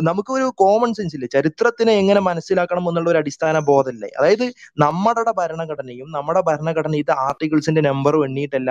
നമുക്കൊരു 0.09 0.47
കോമൺ 0.63 0.91
സെൻസ് 0.99 1.17
ഇല്ല? 1.19 1.29
ചരിത്രത്തിനെ 1.37 1.95
എങ്ങനെ 2.03 2.21
മനസ്സിലാക്കണം 2.31 2.85
എന്നുള്ള 2.91 3.09
ഒരു 3.15 3.21
അടിസ്ഥാന 3.23 3.57
ബോധമല്ലേ? 3.71 4.11
അതായത് 4.21 4.47
നമ്മുടെ 4.85 5.33
ഭരണഘടനയും 5.41 6.09
നമ്മുടെ 6.17 6.41
ഭരണഘടന 6.51 6.95
ഇത് 7.05 7.13
ആർട്ടിക്കിൾസിന്റെ 7.27 7.83
നമ്പറും 7.91 8.23
എണ്ണിയിട്ടല്ല. 8.29 8.71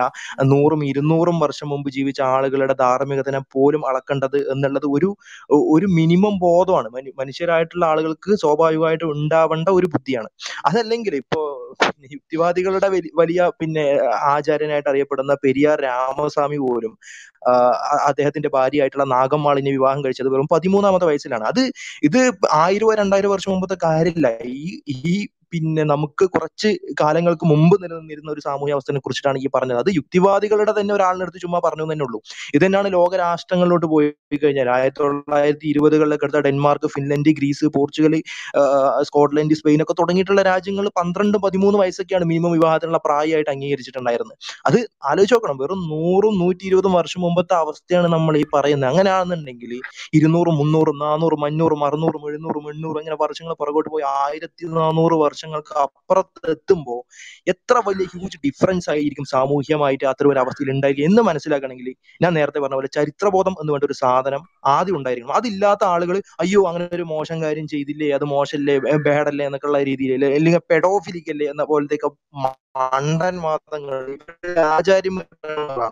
നൂറും 0.51 0.81
ഇരുന്നൂറും 0.91 1.37
വർഷം 1.45 1.67
മുമ്പ് 1.73 1.89
ജീവിച്ച 1.97 2.14
ആളുകളുടെ 2.21 2.73
ധാർമ്മികതനെ 2.73 3.39
പോലും 3.53 3.87
അളക്കേണ്ടത് 3.87 4.51
എന്നുള്ളത് 4.51 4.83
ഒരു 4.85 5.15
ഒരു 5.51 5.85
മിനിമം 5.85 6.39
ബോധമാണ്. 6.39 6.89
മനു- 6.89 7.13
മനുഷ്യരായിട്ടുള്ള 7.19 7.85
ആളുകൾക്ക് 7.85 8.35
സ്വാഭാവികമായിട്ടും 8.35 9.11
ഉണ്ടാവേണ്ട 9.11 9.69
ഒരു 9.69 9.85
ബുദ്ധിയാണ്. 9.85 10.27
അതല്ലെങ്കിൽ 10.65 11.15
ഇപ്പോ 11.15 11.61
യുക്തിവാദികളുടെ 12.11 12.89
വലി- 12.89 13.11
വലിയ 13.15 13.51
പിന്നെ 13.59 13.99
ആചാര്യനായിട്ട് 14.21 14.89
അറിയപ്പെടുന്ന 14.89 15.33
പെരിയാർ 15.33 15.81
രാമസ്വാമി 15.81 16.57
പോലും 16.57 16.97
അദ്ദേഹത്തിന്റെ 18.05 18.49
ഭാര്യയായിട്ടുള്ള 18.49 19.03
നാഗമ്മാളിനെ 19.03 19.71
വിവാഹം 19.71 20.03
കഴിച്ചത് 20.03 20.27
വെറും 20.27 20.47
പതിമൂന്നാമത്തെ 20.51 21.05
വയസ്സിലാണ്. 21.05 21.43
അത് 21.43 21.71
ഇത് 22.03 22.31
ആയിരോ 22.51 22.93
രണ്ടായിരോ 22.93 23.31
വർഷം 23.31 23.51
മുമ്പത്തെ 23.51 23.77
കാര്യമില്ല. 23.83 24.33
ഈ 24.45 24.81
ഈ 24.87 25.27
പിന്നെ 25.51 25.83
നമുക്ക് 25.93 26.25
കുറച്ച് 26.35 26.69
കാലങ്ങൾക്ക് 27.01 27.45
മുമ്പ് 27.51 27.75
നിലനിന്നിരുന്ന 27.83 28.29
ഒരു 28.31 28.41
സാമൂഹ്യ 28.47 28.75
അവസ്ഥയെ 28.77 29.01
കുറിച്ചിട്ടാണ് 29.05 29.39
ഈ 29.45 29.47
പറഞ്ഞത്. 29.55 29.79
അത് 29.83 29.89
യുക്തിവാദികളുടെ 29.99 30.73
തന്നെ 30.79 30.93
ഒരാളിനടുത്ത് 30.97 31.39
ചുമ്മാ 31.45 31.59
പറഞ്ഞു 31.65 31.85
തന്നെ 31.91 32.05
ഉള്ളൂ. 32.07 32.19
ഇത് 32.55 32.63
തന്നെയാണ് 32.65 32.89
ലോക 32.97 33.11
രാഷ്ട്രങ്ങളിലോട്ട് 33.23 33.87
പോയി 33.93 34.09
കഴിഞ്ഞാൽ 34.43 34.69
ആയിരത്തി 34.75 35.01
തൊള്ളായിരത്തി 35.01 35.67
ഇരുപതുകളിലൊക്കെ 35.73 36.25
എടുത്ത 36.27 36.41
Denmark 36.47 36.87
Finland 36.95 37.33
Greece 37.39 37.65
Portugal 37.77 38.15
Scotland 39.09 39.55
Spain 39.59 39.81
ഒക്കെ 39.85 39.95
തുടങ്ങിയിട്ടുള്ള 40.01 40.41
രാജ്യങ്ങൾ 40.51 40.85
പന്ത്രണ്ട് 40.99 41.37
പതിമൂന്ന് 41.45 41.79
വയസ്സൊക്കെയാണ് 41.81 42.25
മിനിമം 42.31 42.53
വിവാഹത്തിനുള്ള 42.57 42.99
പ്രായമായിട്ട് 43.07 43.51
അംഗീകരിച്ചിട്ടുണ്ടായിരുന്നത്. 43.55 44.37
അത് 44.67 44.79
ആലോചിച്ച് 45.09 45.35
നോക്കണം. 45.35 45.57
വെറും 45.63 45.81
നൂറും 45.91 46.35
നൂറ്റി 46.43 46.63
ഇരുപതും 46.69 46.93
വർഷം 46.99 47.21
മുമ്പത്തെ 47.25 47.55
അവസ്ഥയാണ് 47.63 48.07
നമ്മൾ 48.15 48.33
ഈ 48.43 48.45
പറയുന്നത്. 48.55 48.89
അങ്ങനെയാണെന്നുണ്ടെങ്കിൽ 48.91 49.71
ഇരുന്നൂറും 50.17 50.55
മുന്നൂറും 50.61 50.97
നാനൂറും 51.05 51.41
അഞ്ഞൂറും 51.47 51.81
അറുന്നൂറും 51.87 52.23
എഴുന്നൂറും 52.29 52.65
എണ്ണൂറും 52.71 52.99
അങ്ങനെ 53.01 53.17
വർഷങ്ങൾ 53.23 53.53
പുറകോട്ട് 53.61 53.89
പോയി 53.93 54.05
ആയിരത്തി 54.21 54.65
നാനൂറ് 54.77 55.15
വർഷങ്ങൾക്ക് 55.45 55.73
അപ്പുറത്ത് 55.83 56.41
എത്തുമ്പോൾ 56.53 56.99
എത്ര 57.53 57.75
വലിയ 57.87 58.05
ഹ്യൂജ് 58.13 58.37
ഡിഫറൻസ് 58.45 58.87
ആയിരിക്കും 58.93 59.25
സാമൂഹ്യമായിട്ട് 59.33 60.05
അത്തരം 60.11 60.29
ഒരു 60.33 60.41
അവസ്ഥയിൽ 60.43 60.69
ഉണ്ടായിരിക്കും 60.75 61.07
എന്ന് 61.09 61.21
മനസ്സിലാക്കണമെങ്കിൽ 61.29 61.89
ഞാൻ 62.23 62.31
നേരത്തെ 62.39 62.59
പറഞ്ഞ 62.63 62.77
പോലെ 62.79 62.91
ചരിത്രബോധം 62.97 63.55
എന്ന് 63.61 63.71
വേണ്ട 63.73 63.85
ഒരു 63.89 63.97
സാധനം 64.03 64.41
ആദ്യം 64.75 64.97
ഉണ്ടായിരിക്കണം. 64.99 65.35
അതില്ലാത്ത 65.39 65.83
ആളുകൾ 65.93 66.15
അയ്യോ 66.43 66.61
അങ്ങനെ 66.69 66.89
ഒരു 66.99 67.05
മോശം 67.13 67.37
കാര്യം 67.45 67.67
ചെയ്തില്ലേ 67.73 68.09
അത് 68.17 68.25
മോശമല്ലേ 68.35 68.75
ബേഡല്ലേ 69.07 69.45
എന്നൊക്കെയുള്ള 69.49 69.81
രീതിയിൽ 69.91 70.13
അല്ലെങ്കിൽ 70.29 70.63
പെഡോഫിലിക്കല്ലേ 70.73 71.47
എന്ന 71.53 71.63
പോലത്തെയൊക്കെ 71.71 72.11
മണ്ടൻ 72.45 73.35
വാദങ്ങൾ 73.45 73.99
ആചാര്യന്മാരാണ്. 74.77 75.89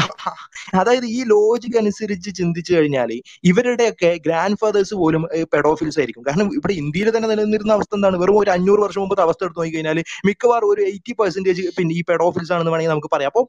അതായത് 0.80 1.06
ഈ 1.16 1.20
ലോജിക് 1.32 1.76
അനുസരിച്ച് 1.80 2.30
ചിന്തിച്ചു 2.38 2.72
കഴിഞ്ഞാൽ 2.76 3.10
ഇവരുടെയൊക്കെ 3.50 4.10
ഗ്രാൻഡ് 4.26 4.58
ഫാദേഴ്സ് 4.60 4.94
പോലും 5.00 5.22
പെഡോഫിൽസ് 5.54 5.98
ആയിരിക്കും. 6.00 6.24
കാരണം 6.28 6.48
ഇവിടെ 6.58 6.74
ഇന്ത്യയിൽ 6.82 7.08
തന്നെ 7.16 7.28
നിലനിന്നിരുന്ന 7.32 7.72
അവസ്ഥ 7.78 7.92
എന്താണ്? 7.98 8.16
വെറും 8.22 8.36
ഒരു 8.42 8.50
അഞ്ഞൂറ് 8.56 8.80
വർഷം 8.84 9.00
മുമ്പത്തെ 9.04 9.24
അവസ്ഥ 9.26 9.42
എടുത്ത് 9.46 9.60
നോക്കി 9.60 9.72
കഴിഞ്ഞാൽ 9.76 9.98
മിക്കവാറും 10.28 10.68
ഒരു 10.74 10.82
എയ്റ്റി 10.90 11.14
പെർസെന്റേജ് 11.20 11.64
പിന്നെ 11.78 11.94
ഈ 11.98 12.02
പെഡോഫിൽസ് 12.10 12.52
ആണെന്ന് 12.56 12.72
വേണമെങ്കിൽ 12.74 12.94
നമുക്ക് 12.94 13.10
പറയാം. 13.14 13.32
അപ്പോൾ 13.32 13.44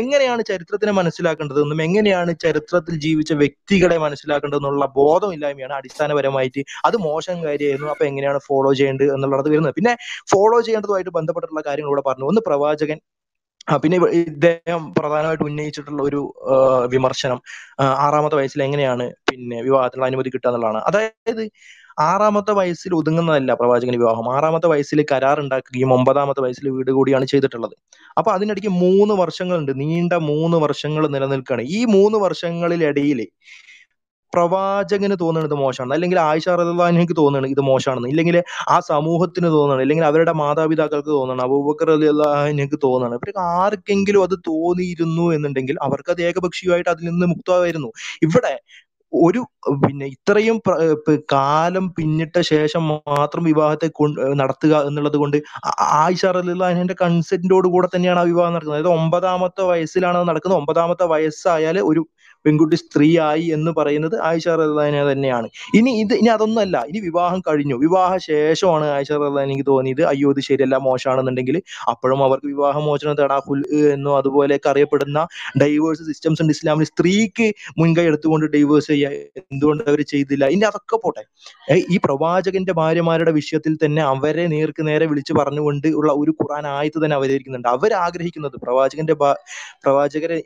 എങ്ങനെയാണ് 0.00 0.42
ചരിത്രത്തിനെ 0.50 0.94
മനസ്സിലാക്കേണ്ടതെന്നും 1.00 1.82
എങ്ങനെയാണ് 1.86 2.34
ചരിത്രത്തിൽ 2.46 2.94
ജീവിച്ച 3.06 3.32
വ്യക്തികളെ 3.42 3.98
മനസ്സിലാക്കേണ്ടതെന്നുള്ള 4.06 4.86
ബോധമില്ലായ്മയാണ് 5.00 5.76
അടിസ്ഥാനപരമായിട്ട് 5.80 6.62
അത് 6.88 6.98
മോശം 7.08 7.38
കാര്യമായിരുന്നു. 7.46 7.90
അപ്പൊ 7.94 8.06
എങ്ങനെയാണ് 8.10 8.40
ഫോളോ 8.48 8.72
ചെയ്യേണ്ടത് 8.80 9.12
എന്നുള്ളത് 9.16 9.50
വരുന്നത്. 9.54 9.76
പിന്നെ 9.80 9.94
ഫോളോ 10.34 10.58
ചെയ്യേണ്ടതുമായിട്ട് 10.68 11.12
ബന്ധപ്പെട്ടിട്ടുള്ള 11.18 11.64
കാര്യങ്ങൾ 11.68 11.92
ഇവിടെ 11.92 12.04
പറഞ്ഞു. 12.10 12.26
ഒന്ന് 12.32 12.42
പ്രവാചകൻ 12.50 12.98
പിന്നെ 13.82 13.96
ഇദ്ദേഹം 14.30 14.82
പ്രധാനമായിട്ട് 14.98 15.44
ഉന്നയിച്ചിട്ടുള്ള 15.44 16.02
ഒരു 16.02 16.20
വിമർശനം 16.86 17.38
ആറാമത്തെ 18.04 18.36
വയസ്സിൽ 18.36 18.60
എങ്ങനെയാണ് 18.62 19.04
പിന്നെ 19.30 19.62
വിവാഹത്തിനുള്ള 19.62 20.06
അനുമതി 20.06 20.30
കിട്ടുക 20.34 20.48
എന്നുള്ളതാണ്. 20.48 20.80
അതായത് 20.88 21.42
ആറാമത്തെ 22.00 22.52
വയസ്സിൽ 22.52 22.92
ഒതുങ്ങുന്നതല്ല 22.94 23.54
പ്രവാചകൻ 23.54 23.94
വിവാഹം. 24.00 24.36
ആറാമത്തെ 24.36 24.68
വയസ്സിൽ 24.68 25.06
കരാർ 25.12 25.40
ഉണ്ടാക്കുകയും 25.40 25.92
ഒമ്പതാമത്തെ 25.92 26.40
വയസ്സിൽ 26.40 26.66
വീട് 26.70 26.90
കൂടിയാണ് 26.90 27.26
ചെയ്തിട്ടുള്ളത്. 27.26 27.74
അപ്പൊ 28.18 28.30
അതിനിടയ്ക്ക് 28.32 28.72
മൂന്ന് 28.84 29.14
വർഷങ്ങളുണ്ട്. 29.14 29.72
നീണ്ട 29.82 30.12
മൂന്ന് 30.30 30.56
വർഷങ്ങൾ 30.56 31.08
നിലനിൽക്കുകയാണ്. 31.16 31.64
ഈ 31.78 31.80
മൂന്ന് 31.96 32.18
വർഷങ്ങളിലിടയിൽ 32.18 33.20
പ്രവാചകന് 34.32 35.16
തോന്നുന്നത് 35.22 35.54
മോശമാണ്. 35.62 35.94
അല്ലെങ്കിൽ 35.96 36.18
ആയിഷ 36.28 36.46
റളിയല്ലാഹുഅൻഹയ്ക്ക് 36.60 37.16
തോന്നുന്നത് 37.20 37.52
ഇത് 37.54 37.62
മോശമാണെന്ന്. 37.70 38.10
ഇല്ലെങ്കിൽ 38.14 38.36
ആ 38.74 38.78
സമൂഹത്തിന് 38.90 39.48
തോന്നണം 39.56 39.82
അല്ലെങ്കിൽ 39.84 40.06
അവരുടെ 40.10 40.34
മാതാപിതാക്കൾക്ക് 40.42 41.12
തോന്നണം 41.18 41.44
അബൂബക്കർ 41.48 41.88
റളിയല്ലാഹുഅൻഹയ്ക്ക് 41.94 42.80
തോന്നണം 42.86 43.16
ഇവർക്ക് 43.20 43.42
ആർക്കെങ്കിലും 43.60 44.24
അത് 44.28 44.36
തോന്നിയിരുന്നു 44.50 45.26
എന്നുണ്ടെങ്കിൽ 45.36 45.78
അവർക്ക് 45.88 46.12
അത് 46.16 46.22
ഏകപക്ഷീയമായിട്ട് 46.30 46.90
അതിൽ 46.94 47.06
നിന്ന് 47.12 47.28
മുക്തമായിരുന്നു. 47.34 47.90
ഇവിടെ 48.26 48.54
ഒരു 49.12 49.40
പിന്നെ 49.82 50.06
ഇത്രയും 50.14 50.56
കാലം 51.34 51.84
പിന്നിട്ട 51.96 52.36
ശേഷം 52.50 52.82
മാത്രം 52.90 53.42
വിവാഹത്തെ 53.50 53.88
നടത്തുക 54.40 54.74
എന്നുള്ളത് 54.88 55.16
കൊണ്ട് 55.22 55.36
ആയിഷ 56.02 56.24
റലിന്റെ 56.36 56.96
കൺസെന്റോട് 57.02 57.68
കൂടെ 57.74 57.88
തന്നെയാണ് 57.94 58.20
ആ 58.22 58.26
വിവാഹം 58.32 58.52
നടക്കുന്നത്. 58.54 58.78
അതായത് 58.78 58.92
ഒമ്പതാമത്തെ 58.98 59.64
വയസ്സിലാണ് 59.70 60.18
നടക്കുന്നത്. 60.30 60.58
ഒമ്പതാമത്തെ 60.62 61.06
വയസ്സായാൽ 61.14 61.78
ഒരു 61.90 62.02
പെൺകുട്ടി 62.46 62.76
സ്ത്രീയായി 62.84 63.46
എന്ന് 63.56 63.72
പറയുന്നത് 63.78 64.16
ആയിഷ 64.28 64.46
റഹ്ലാനെ 64.62 65.02
തന്നെയാണ്. 65.10 65.48
ഇനി 65.78 65.92
ഇത് 66.02 66.14
ഇനി 66.20 66.30
അതൊന്നല്ല 66.36 66.76
ഇനി 66.90 67.00
വിവാഹം 67.08 67.40
കഴിഞ്ഞു. 67.48 67.76
വിവാഹ 67.84 68.12
ശേഷമാണ് 68.28 68.86
ആയിഷ 68.96 69.10
എനിക്ക് 69.46 69.66
തോന്നിയത്. 69.72 70.02
അയ്യോ 70.12 70.30
ഇത് 70.34 70.42
ശരിയല്ല 70.48 70.76
മോശമാണെന്നുണ്ടെങ്കിൽ 70.88 71.58
അപ്പോഴും 71.94 72.22
അവർക്ക് 72.28 72.48
വിവാഹമോചനം 72.54 73.14
ഫുൽ 73.46 73.60
എന്നോ 73.94 74.12
അതുപോലെയൊക്കെ 74.18 74.68
അറിയപ്പെടുന്ന 74.72 75.18
ഡൈവേഴ്സ് 75.62 76.02
സിസ്റ്റംസ് 76.10 76.40
ഉണ്ട്. 76.42 76.52
ഇസ്ലാമിൽ 76.56 76.86
സ്ത്രീക്ക് 76.90 77.46
മുൻകൈ 77.80 78.04
എടുത്തുകൊണ്ട് 78.10 78.46
ഡൈവേഴ്സ് 78.54 78.88
ചെയ്യുക 78.92 79.10
എന്തുകൊണ്ട് 79.52 79.82
അവർ 79.90 80.00
ചെയ്തില്ല? 80.12 80.44
ഇനി 80.54 80.64
അതൊക്കെ 80.70 80.96
പോട്ടെ. 81.04 81.22
ഈ 81.94 81.96
പ്രവാചകന്റെ 82.06 82.72
ഭാര്യമാരുടെ 82.80 83.32
വിഷയത്തിൽ 83.38 83.74
തന്നെ 83.84 84.02
അവരെ 84.12 84.44
നേർക്ക് 84.54 84.82
നേരെ 84.88 85.06
വിളിച്ചു 85.10 85.34
പറഞ്ഞുകൊണ്ട് 85.40 85.88
ഉള്ള 86.00 86.10
ഒരു 86.22 86.32
ഖുറാൻ 86.40 86.66
ആയത്ത് 86.76 86.98
തന്നെ 87.04 87.16
അവതരിക്കുന്നുണ്ട്. 87.20 87.68
അവർ 87.76 87.92
ആഗ്രഹിക്കുന്നത് 88.04 88.56
പ്രവാചകന്റെ 88.64 89.16
പ്രവാചകരെ 89.84 90.38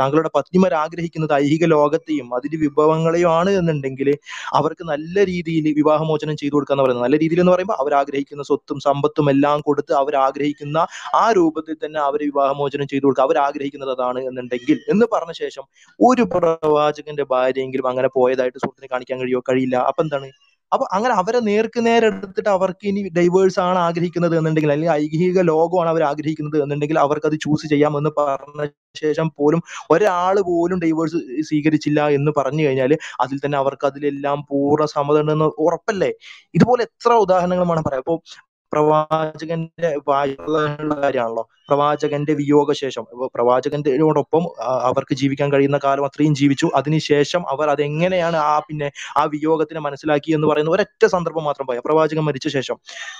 താങ്കളുടെ 0.00 0.30
പത്നിമാർ 0.38 0.74
ആഗ്രഹിക്കുന്നത് 0.74 0.98
ഐഹിക 1.34 1.64
ലോകത്തെയും 1.64 2.34
അതിന്റെ 2.34 2.58
വിഭവങ്ങളെയും 2.58 3.30
ആണ് 3.30 3.50
എന്നുണ്ടെങ്കിൽ 3.50 4.08
അവർക്ക് 4.52 4.84
നല്ല 4.84 5.24
രീതിയിൽ 5.24 5.74
വിവാഹമോചനം 5.76 6.36
ചെയ്തു 6.36 6.54
കൊടുക്കുക 6.54 6.74
എന്ന് 6.74 6.84
പറയുന്നത്. 6.84 7.04
നല്ല 7.04 7.18
രീതിയിൽ 7.18 7.40
എന്ന് 7.40 7.52
പറയുമ്പോൾ 7.52 7.74
അവർ 7.74 7.94
ആഗ്രഹിക്കുന്ന 7.94 8.42
സ്വത്തും 8.42 8.80
സമ്പത്തും 8.80 9.30
എല്ലാം 9.30 9.60
കൊടുത്ത് 9.60 9.92
അവർ 9.92 10.16
ആഗ്രഹിക്കുന്ന 10.16 10.78
ആ 11.14 11.32
രൂപത്തിൽ 11.32 11.76
തന്നെ 11.84 12.00
അവർ 12.00 12.22
വിവാഹമോചനം 12.22 12.86
ചെയ്തു 12.86 13.04
കൊടുക്കുക. 13.04 13.22
അവർ 13.22 13.38
ആഗ്രഹിക്കുന്നത് 13.38 13.90
അതാണ് 13.90 14.20
എന്നുണ്ടെങ്കിൽ 14.20 14.78
എന്ന് 14.88 15.06
പറഞ്ഞ 15.12 15.32
ശേഷം 15.32 15.64
ഒരു 16.00 16.22
പ്രവാചകന്റെ 16.22 17.22
ഭാര്യയെങ്കിലും 17.30 17.88
അങ്ങനെ 17.88 18.08
പോയതായിട്ട് 18.08 18.58
സുഹൃത്തിനെ 18.58 18.88
കാണിക്കാൻ 18.92 19.20
കഴിയോ? 19.20 19.40
കഴിയില്ല. 19.40 19.76
അപ്പൊ 19.76 20.02
എന്താണ് 20.02 20.28
അപ്പൊ 20.72 20.84
അങ്ങനെ 20.92 21.14
അവരെ 21.14 21.40
നേർക്ക് 21.46 21.80
നേരെ 21.86 22.06
എടുത്തിട്ട് 22.10 22.50
അവർക്ക് 22.50 22.84
ഇനി 22.90 23.00
ഡൈവേഴ്സ് 23.16 23.60
ആണ് 23.60 23.78
ആഗ്രഹിക്കുന്നത് 23.78 24.34
എന്നുണ്ടെങ്കിൽ 24.36 24.70
അല്ലെങ്കിൽ 24.70 24.92
ഐഹിക 25.00 25.40
ലോകമാണ് 25.50 25.90
അവർ 25.90 26.02
ആഗ്രഹിക്കുന്നത് 26.02 26.58
എന്നുണ്ടെങ്കിൽ 26.62 26.98
അവർക്ക് 27.04 27.26
അത് 27.26 27.36
ചൂസ് 27.44 27.66
ചെയ്യാമെന്ന് 27.72 28.10
പറഞ്ഞ 28.20 28.66
ശേഷം 28.96 29.26
പോലും 29.38 29.60
ഒരാൾ 29.90 30.36
പോലും 30.50 30.78
ഡൈവേഴ്സ് 30.84 31.18
സ്വീകരിച്ചില്ല 31.48 32.00
എന്ന് 32.18 32.32
പറഞ്ഞു 32.38 32.62
കഴിഞ്ഞാൽ 32.66 32.92
അതിൽ 33.20 33.38
തന്നെ 33.44 33.58
അവർക്ക് 33.58 33.86
അതിലെല്ലാം 33.90 34.38
പൂർണ 34.50 34.84
സമ്മതം 34.94 35.22
ഉണ്ടെന്ന് 35.24 35.48
ഉറപ്പല്ലേ? 35.66 36.10
ഇതുപോലെ 36.54 36.82
എത്ര 36.88 37.12
ഉദാഹരണങ്ങൾ 37.24 37.66
വേണം 37.72 37.84
പറയാം. 37.88 38.04
അപ്പൊ 38.04 38.16
പ്രവാചകന്റെ 38.72 39.94
വായുള്ള 40.08 40.56
കാര്യമാണല്ലോ. 41.02 41.44
പ്രവാചകന്റെ 41.68 42.32
വിയോഗശേഷം 42.34 43.04
പ്രവാചകന്റെയോടൊപ്പം 43.34 44.44
അവർക്ക് 44.90 45.14
ജീവിക്കാൻ 45.14 45.52
കഴിയുന്ന 45.52 45.78
കാലം 45.84 46.04
അത്രയും 46.04 46.34
ജീവിച്ചു. 46.34 46.66
അതിനുശേഷം 46.74 47.42
അവർ 47.48 47.68
അതെങ്ങനെയാണ് 47.74 48.36
ആ 48.36 48.58
പിന്നെ 48.68 48.88
ആ 49.18 49.24
വിയോഗത്തിനെ 49.24 49.80
മനസ്സിലാക്കി 49.80 50.32
എന്ന് 50.32 50.46
പറയുന്ന 50.46 50.70
ഒരൊറ്റ 50.70 51.04
സന്ദർഭം 51.06 51.44
മാത്രം 51.44 51.66
പോയാൽ 51.66 51.82
പ്രവാചകൻ 51.84 52.24
മരിച്ച 52.24 52.48
ശേഷം 52.48 52.78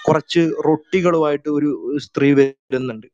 കുറച്ച് 0.09 0.43
റൊട്ടികളുമായിട്ട് 0.69 1.49
ഒരു 1.59 1.71
സ്ത്രീ 2.07 2.31
വരുന്നുണ്ട്. 2.41 3.09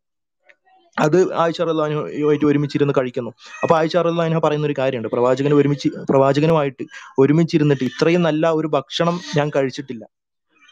അത് 0.96 1.18
ആയിഷ 1.34 1.60
റഹ്ലാനുമായിട്ട് 1.60 2.46
ഒരുമിച്ചിരുന്ന് 2.46 2.94
കഴിക്കുന്നു. 2.98 3.30
അപ്പൊ 3.62 3.74
ആയിഷ 3.78 3.96
റഹ്ലാനു 4.06 4.40
പറയുന്ന 4.44 4.66
ഒരു 4.66 4.74
കാര്യമുണ്ട്. 4.78 5.08
പ്രവാചകന് 5.08 5.54
ഒരുമിച്ച് 5.54 5.88
പ്രവാചകനുമായിട്ട് 6.10 6.84
ഒരുമിച്ചിരുന്നിട്ട് 7.18 7.84
ഇത്രയും 7.84 8.22
നല്ല 8.22 8.50
ഒരു 8.50 8.68
ഭക്ഷണം 8.76 9.20
ഞാൻ 9.36 9.50
കഴിച്ചിട്ടില്ല. 9.56 10.04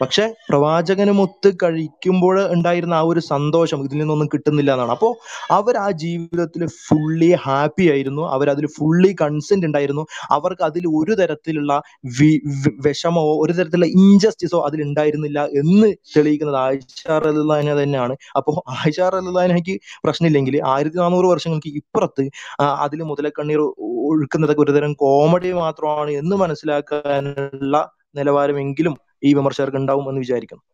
പക്ഷെ 0.01 0.35
പ്രവാചകനുമൊത്ത് 0.49 1.57
കഴിക്കുമ്പോൾ 1.63 2.53
ഉണ്ടായിരുന്ന 2.53 2.95
ആ 2.95 3.01
ഒരു 3.01 3.21
സന്തോഷം 3.21 3.85
ഇതിൽ 3.85 3.99
നിന്നൊന്നും 3.99 4.29
കിട്ടുന്നില്ല 4.35 4.73
എന്നാണ്. 4.73 4.91
അപ്പോൾ 4.91 5.15
അവർ 5.53 5.77
ആ 5.77 5.91
ജീവിതത്തിൽ 5.91 6.67
ഫുള്ളി 6.67 7.37
ഹാപ്പി 7.43 7.91
ആയിരുന്നു. 7.91 8.29
അവർ 8.29 8.51
അതിൽ 8.51 8.67
ഫുള്ളി 8.67 9.17
കൺസെന്റ് 9.21 9.67
ഉണ്ടായിരുന്നു. 9.67 10.07
അവർക്ക് 10.31 10.63
അതിൽ 10.63 10.87
ഒരു 10.87 11.15
തരത്തിലുള്ള 11.15 11.83
വി- 12.21 12.73
വിഷമോ 12.81 13.45
ഒരു 13.45 13.53
തരത്തിലുള്ള 13.53 13.87
ഇൻജസ്റ്റിസോ 13.87 14.67
അതിൽ 14.67 14.83
ഉണ്ടായിരുന്നില്ല 14.83 15.45
എന്ന് 15.45 15.95
തെളിയിക്കുന്നത് 16.17 16.57
ആയിഷാർ 16.57 17.25
റലിനെ 17.25 17.83
തന്നെയാണ്. 17.83 18.17
അപ്പോൾ 18.37 18.71
ആയിഷാർ 18.71 19.15
റലിക്ക് 19.15 19.81
പ്രശ്നമില്ലെങ്കിൽ 20.05 20.63
ആയിരത്തി 20.67 20.97
നാനൂറ് 20.97 21.27
വർഷങ്ങൾക്ക് 21.27 21.69
ഇപ്പുറത്ത് 21.69 22.31
അതിൽ 22.61 23.03
മുതലക്കണ്ണീർ 23.03 23.59
ഒഴുക്കുന്നതൊക്കെ 23.79 24.63
ഒരുതരം 24.63 24.93
കോമഡി 24.93 25.53
മാത്രമാണ് 25.53 26.11
എന്ന് 26.11 26.37
മനസ്സിലാക്കാനുള്ള 26.37 27.91
നിലവാരമെങ്കിലും 28.17 28.97
ഈ 29.25 29.33
വിമർശകർക്ക് 29.39 29.81
ഉണ്ടാവും 29.83 30.07
എന്ന് 30.11 30.23
വിചാരിക്കുന്നു. 30.25 30.65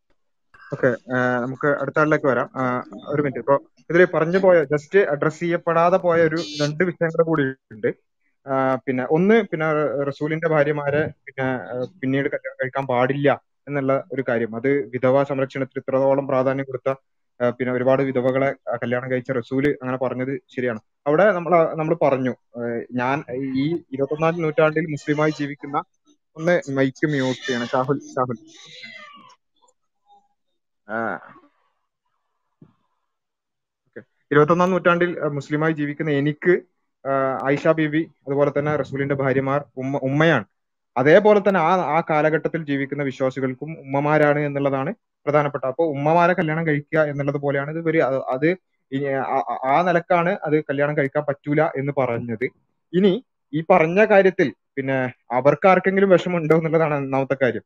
ഓക്കെ 0.75 0.91
നമുക്ക് 1.45 1.69
അടുത്ത 1.83 1.99
ആളിലേക്ക് 2.03 2.29
വരാം. 2.33 2.49
ഒരു 3.13 3.21
മിനിറ്റ്. 3.25 3.41
ഇപ്പൊ 3.45 3.57
ഇതിൽ 3.91 4.03
പറഞ്ഞു 4.15 4.39
പോയ 4.45 4.57
ജസ്റ്റ് 4.73 5.01
അഡ്രസ് 5.13 5.41
ചെയ്യപ്പെടാതെ 5.43 5.99
പോയ 6.07 6.19
ഒരു 6.31 6.39
രണ്ട് 6.63 6.83
വിഷയങ്ങൾ 6.91 7.23
കൂടി 7.31 7.45
ഉണ്ട്. 7.75 7.91
പിന്നെ 8.87 9.05
ഒന്ന് 9.17 9.37
പിന്നെ 9.51 9.67
റസൂലിന്റെ 10.11 10.49
ഭാര്യമാരെ 10.55 11.03
പിന്നെ 11.27 11.47
പിന്നീട് 12.01 12.29
കല്യാണം 12.35 12.59
കഴിക്കാൻ 12.61 12.85
പാടില്ല 12.93 13.29
എന്നുള്ള 13.69 13.95
ഒരു 14.15 14.23
കാര്യം. 14.29 14.53
അത് 14.59 14.71
വിധവ 14.95 15.23
സംരക്ഷണത്തിന് 15.31 15.83
ഇത്രത്തോളം 15.83 16.27
പ്രാധാന്യം 16.31 16.69
കൊടുത്ത 16.71 16.91
പിന്നെ 17.59 17.73
ഒരുപാട് 17.77 18.03
വിധവകളെ 18.09 18.49
കല്യാണം 18.83 19.09
കഴിച്ച 19.11 19.31
റസൂൽ 19.39 19.65
അങ്ങനെ 19.83 19.99
പറഞ്ഞത് 20.05 20.33
ശരിയാണ്. 20.55 20.81
അവിടെ 21.09 21.27
നമ്മൾ 21.37 21.53
നമ്മൾ 21.81 21.95
പറഞ്ഞു 22.07 22.33
ഞാൻ 23.01 23.17
ഈ 23.61 23.65
ഇരുപത്തൊന്നാം 23.95 24.43
നൂറ്റാണ്ടിൽ 24.45 24.87
മുസ്ലിമായി 24.95 25.33
ജീവിക്കുന്ന 25.41 25.79
ഒന്ന് 26.37 26.55
മൈക്ക് 26.79 27.07
മ്യൂട്ട് 27.13 27.41
ചെയ്യണം. 27.47 27.69
ഷാഹുൽ 27.75 27.99
ഷാഹുൽ 28.15 28.39
ഇരുപത്തൊന്നാം 34.31 34.71
നൂറ്റാണ്ടിൽ 34.73 35.11
മുസ്ലിമായി 35.39 35.75
ജീവിക്കുന്ന 35.81 36.11
എനിക്ക് 36.21 36.55
ആയിഷ 37.49 37.69
ബീവി 37.79 38.03
അതുപോലെ 38.27 38.51
തന്നെ 38.57 38.73
റസൂലിന്റെ 38.83 39.17
ഭാര്യമാർ 39.23 39.61
ഉമ്മ 39.83 40.01
ഉമ്മയാണ്. 40.09 40.45
അതേപോലെ 40.97 41.41
തന്നെ 41.47 41.61
ആ 41.69 41.73
ആ 41.97 41.99
കാലഘട്ടത്തിൽ 42.11 42.61
ജീവിക്കുന്ന 42.71 43.03
വിശ്വാസികൾക്കും 43.11 43.71
ഉമ്മമാരാണ് 43.85 44.41
എന്നുള്ളതാണ് 44.49 44.91
പ്രധാനപ്പെട്ട. 45.27 45.65
അപ്പോൾ 45.73 45.87
ഉമ്മമാരെ 45.97 46.35
കല്യാണം 46.41 46.65
കഴിക്കുക 46.69 47.01
എന്നുള്ളത് 47.13 47.39
പോലെയാണ് 47.45 47.71
ഇത് 47.75 47.89
ഒരു 47.93 48.01
അത് 48.35 48.49
ആ 49.73 49.77
നിലക്കാണ് 49.89 50.33
അത് 50.47 50.57
കല്യാണം 50.69 50.95
കഴിക്കാൻ 50.99 51.25
പറ്റൂല 51.29 51.61
എന്ന് 51.81 51.93
പറഞ്ഞത്. 52.01 52.47
ഇനി 52.93 53.13
ഈ 53.53 53.61
പറഞ്ഞ 53.73 54.01
കാര്യത്തിൽ 54.13 54.49
പിന്നെ 54.77 54.97
അവർക്ക് 55.39 55.67
ആർക്കെങ്കിലും 55.71 56.11
വിഷമുണ്ടോ 56.15 56.57
എന്നുള്ളതാണ് 56.61 56.97
ഒന്നാമത്തെ 57.03 57.37
കാര്യം. 57.43 57.65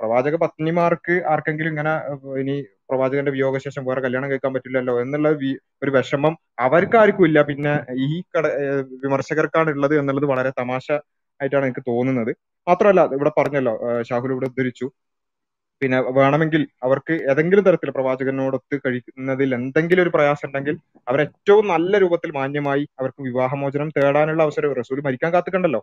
പ്രവാചക 0.00 0.34
പത്നിമാർക്ക് 0.42 1.14
ആർക്കെങ്കിലും 1.32 1.70
ഇങ്ങനെ 1.74 1.92
ഇനി 2.42 2.54
പ്രവാചകന്റെ 2.90 3.32
വിയോഗശേഷം 3.36 3.82
വേറെ 3.88 4.00
കല്യാണം 4.04 4.28
കഴിക്കാൻ 4.30 4.52
പറ്റില്ലല്ലോ 4.56 4.94
എന്നുള്ള 5.02 5.28
ഒരു 5.84 5.90
വിഷമം 5.96 6.34
അവർക്കാർക്കും 6.66 7.26
ഇല്ല. 7.28 7.38
പിന്നെ 7.50 7.74
ഈ 8.06 8.20
കട 8.34 8.44
വിമർശകർക്കാണ് 9.04 9.70
ഉള്ളത് 9.76 9.94
എന്നുള്ളത് 10.00 10.26
വളരെ 10.32 10.52
തമാശ 10.60 10.86
ആയിട്ടാണ് 11.40 11.66
എനിക്ക് 11.68 11.84
തോന്നുന്നത്. 11.90 12.32
മാത്രമല്ല 12.66 13.00
ഇവിടെ 13.18 13.32
പറഞ്ഞല്ലോ 13.38 13.74
ഷാഹുൽ 14.08 14.30
ഇവിടെ 14.34 14.48
ഉദ്ധരിച്ചു. 14.52 14.86
പിന്നെ 15.82 15.98
വേണമെങ്കിൽ 16.18 16.62
അവർക്ക് 16.86 17.14
ഏതെങ്കിലും 17.30 17.64
തരത്തിൽ 17.66 17.90
പ്രവാചകനോടൊത്ത് 17.96 18.76
കഴിക്കുന്നതിൽ 18.84 19.50
എന്തെങ്കിലും 19.58 20.02
ഒരു 20.04 20.12
പ്രയാസം 20.14 20.46
ഉണ്ടെങ്കിൽ 20.48 20.74
അവർ 21.08 21.20
ഏറ്റവും 21.26 21.64
നല്ല 21.74 21.98
രൂപത്തിൽ 22.04 22.30
മാന്യമായി 22.38 22.84
അവർക്ക് 23.00 23.20
വിവാഹമോചനം 23.28 23.88
തേടാനുള്ള 23.96 24.42
അവസരം 24.46 24.72
റസൂൽ 24.80 25.00
മരിക്കാൻ 25.06 25.32
കാത്തുക്കണ്ടല്ലോ. 25.34 25.80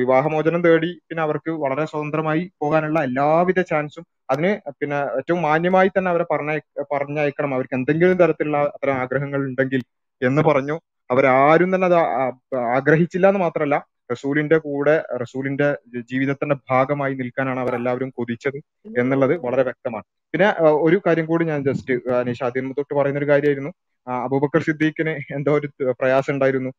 വിവാഹമോചനം 0.00 0.60
തേടി 0.66 0.90
പിന്നെ 1.08 1.22
അവർക്ക് 1.22 1.50
വളരെ 1.64 1.84
സ്വതന്ത്രമായി 1.92 2.42
പോകാനുള്ള 2.62 2.98
എല്ലാവിധ 3.08 3.60
ചാൻസും 3.70 4.04
അതിന് 4.30 4.50
പിന്നെ 4.80 4.98
ഏറ്റവും 5.18 5.40
മാന്യമായി 5.42 5.90
തന്നെ 5.96 6.10
അവരെ 6.10 6.26
പറഞ്ഞ 6.32 6.52
പറഞ്ഞയക്കണം. 6.92 7.52
അവർക്ക് 7.56 7.76
എന്തെങ്കിലും 7.78 8.18
തരത്തിലുള്ള 8.22 8.58
അത്തരം 8.76 8.96
ആഗ്രഹങ്ങൾ 9.02 9.40
ഉണ്ടെങ്കിൽ 9.50 9.82
എന്ന് 10.22 10.42
പറഞ്ഞു. 10.50 10.76
അവരാരും 11.10 11.70
തന്നെ 11.74 11.86
അത് 11.90 11.98
ആഗ്രഹിച്ചില്ല 12.76 13.26
എന്ന് 13.32 13.42
മാത്രമല്ല 13.44 13.76
റസൂലിന്റെ 14.12 14.56
കൂടെ 14.66 14.94
റസൂലിന്റെ 15.22 15.68
ജീവിതത്തിന്റെ 16.10 16.56
ഭാഗമായി 16.70 17.14
നിൽക്കാനാണ് 17.20 17.60
അവരെല്ലാവരും 17.64 18.10
കൊതിച്ചത് 18.18 18.58
എന്നുള്ളത് 19.00 19.34
വളരെ 19.46 19.62
വ്യക്തമാണ്. 19.68 20.04
പിന്നെ 20.34 20.48
ഒരു 20.86 20.98
കാര്യം 21.06 21.26
കൂടി 21.30 21.44
ഞാൻ 21.50 21.60
ജസ്റ്റ് 21.68 21.94
അനീഷ് 22.20 22.44
ആദ്യം 22.46 22.68
തൊട്ട് 22.78 22.94
പറയുന്ന 22.98 23.20
ഒരു 23.22 23.28
കാര്യമായിരുന്നു. 23.32 23.72
അബൂബക്കർ 24.06 24.62
സിദ്ദീഖിന് 24.68 25.14
എന്തോ 25.36 25.52
ഒരു 25.60 25.68
പ്രയാസം 26.00 26.32
ഉണ്ടായിരുന്നു. 26.34 26.70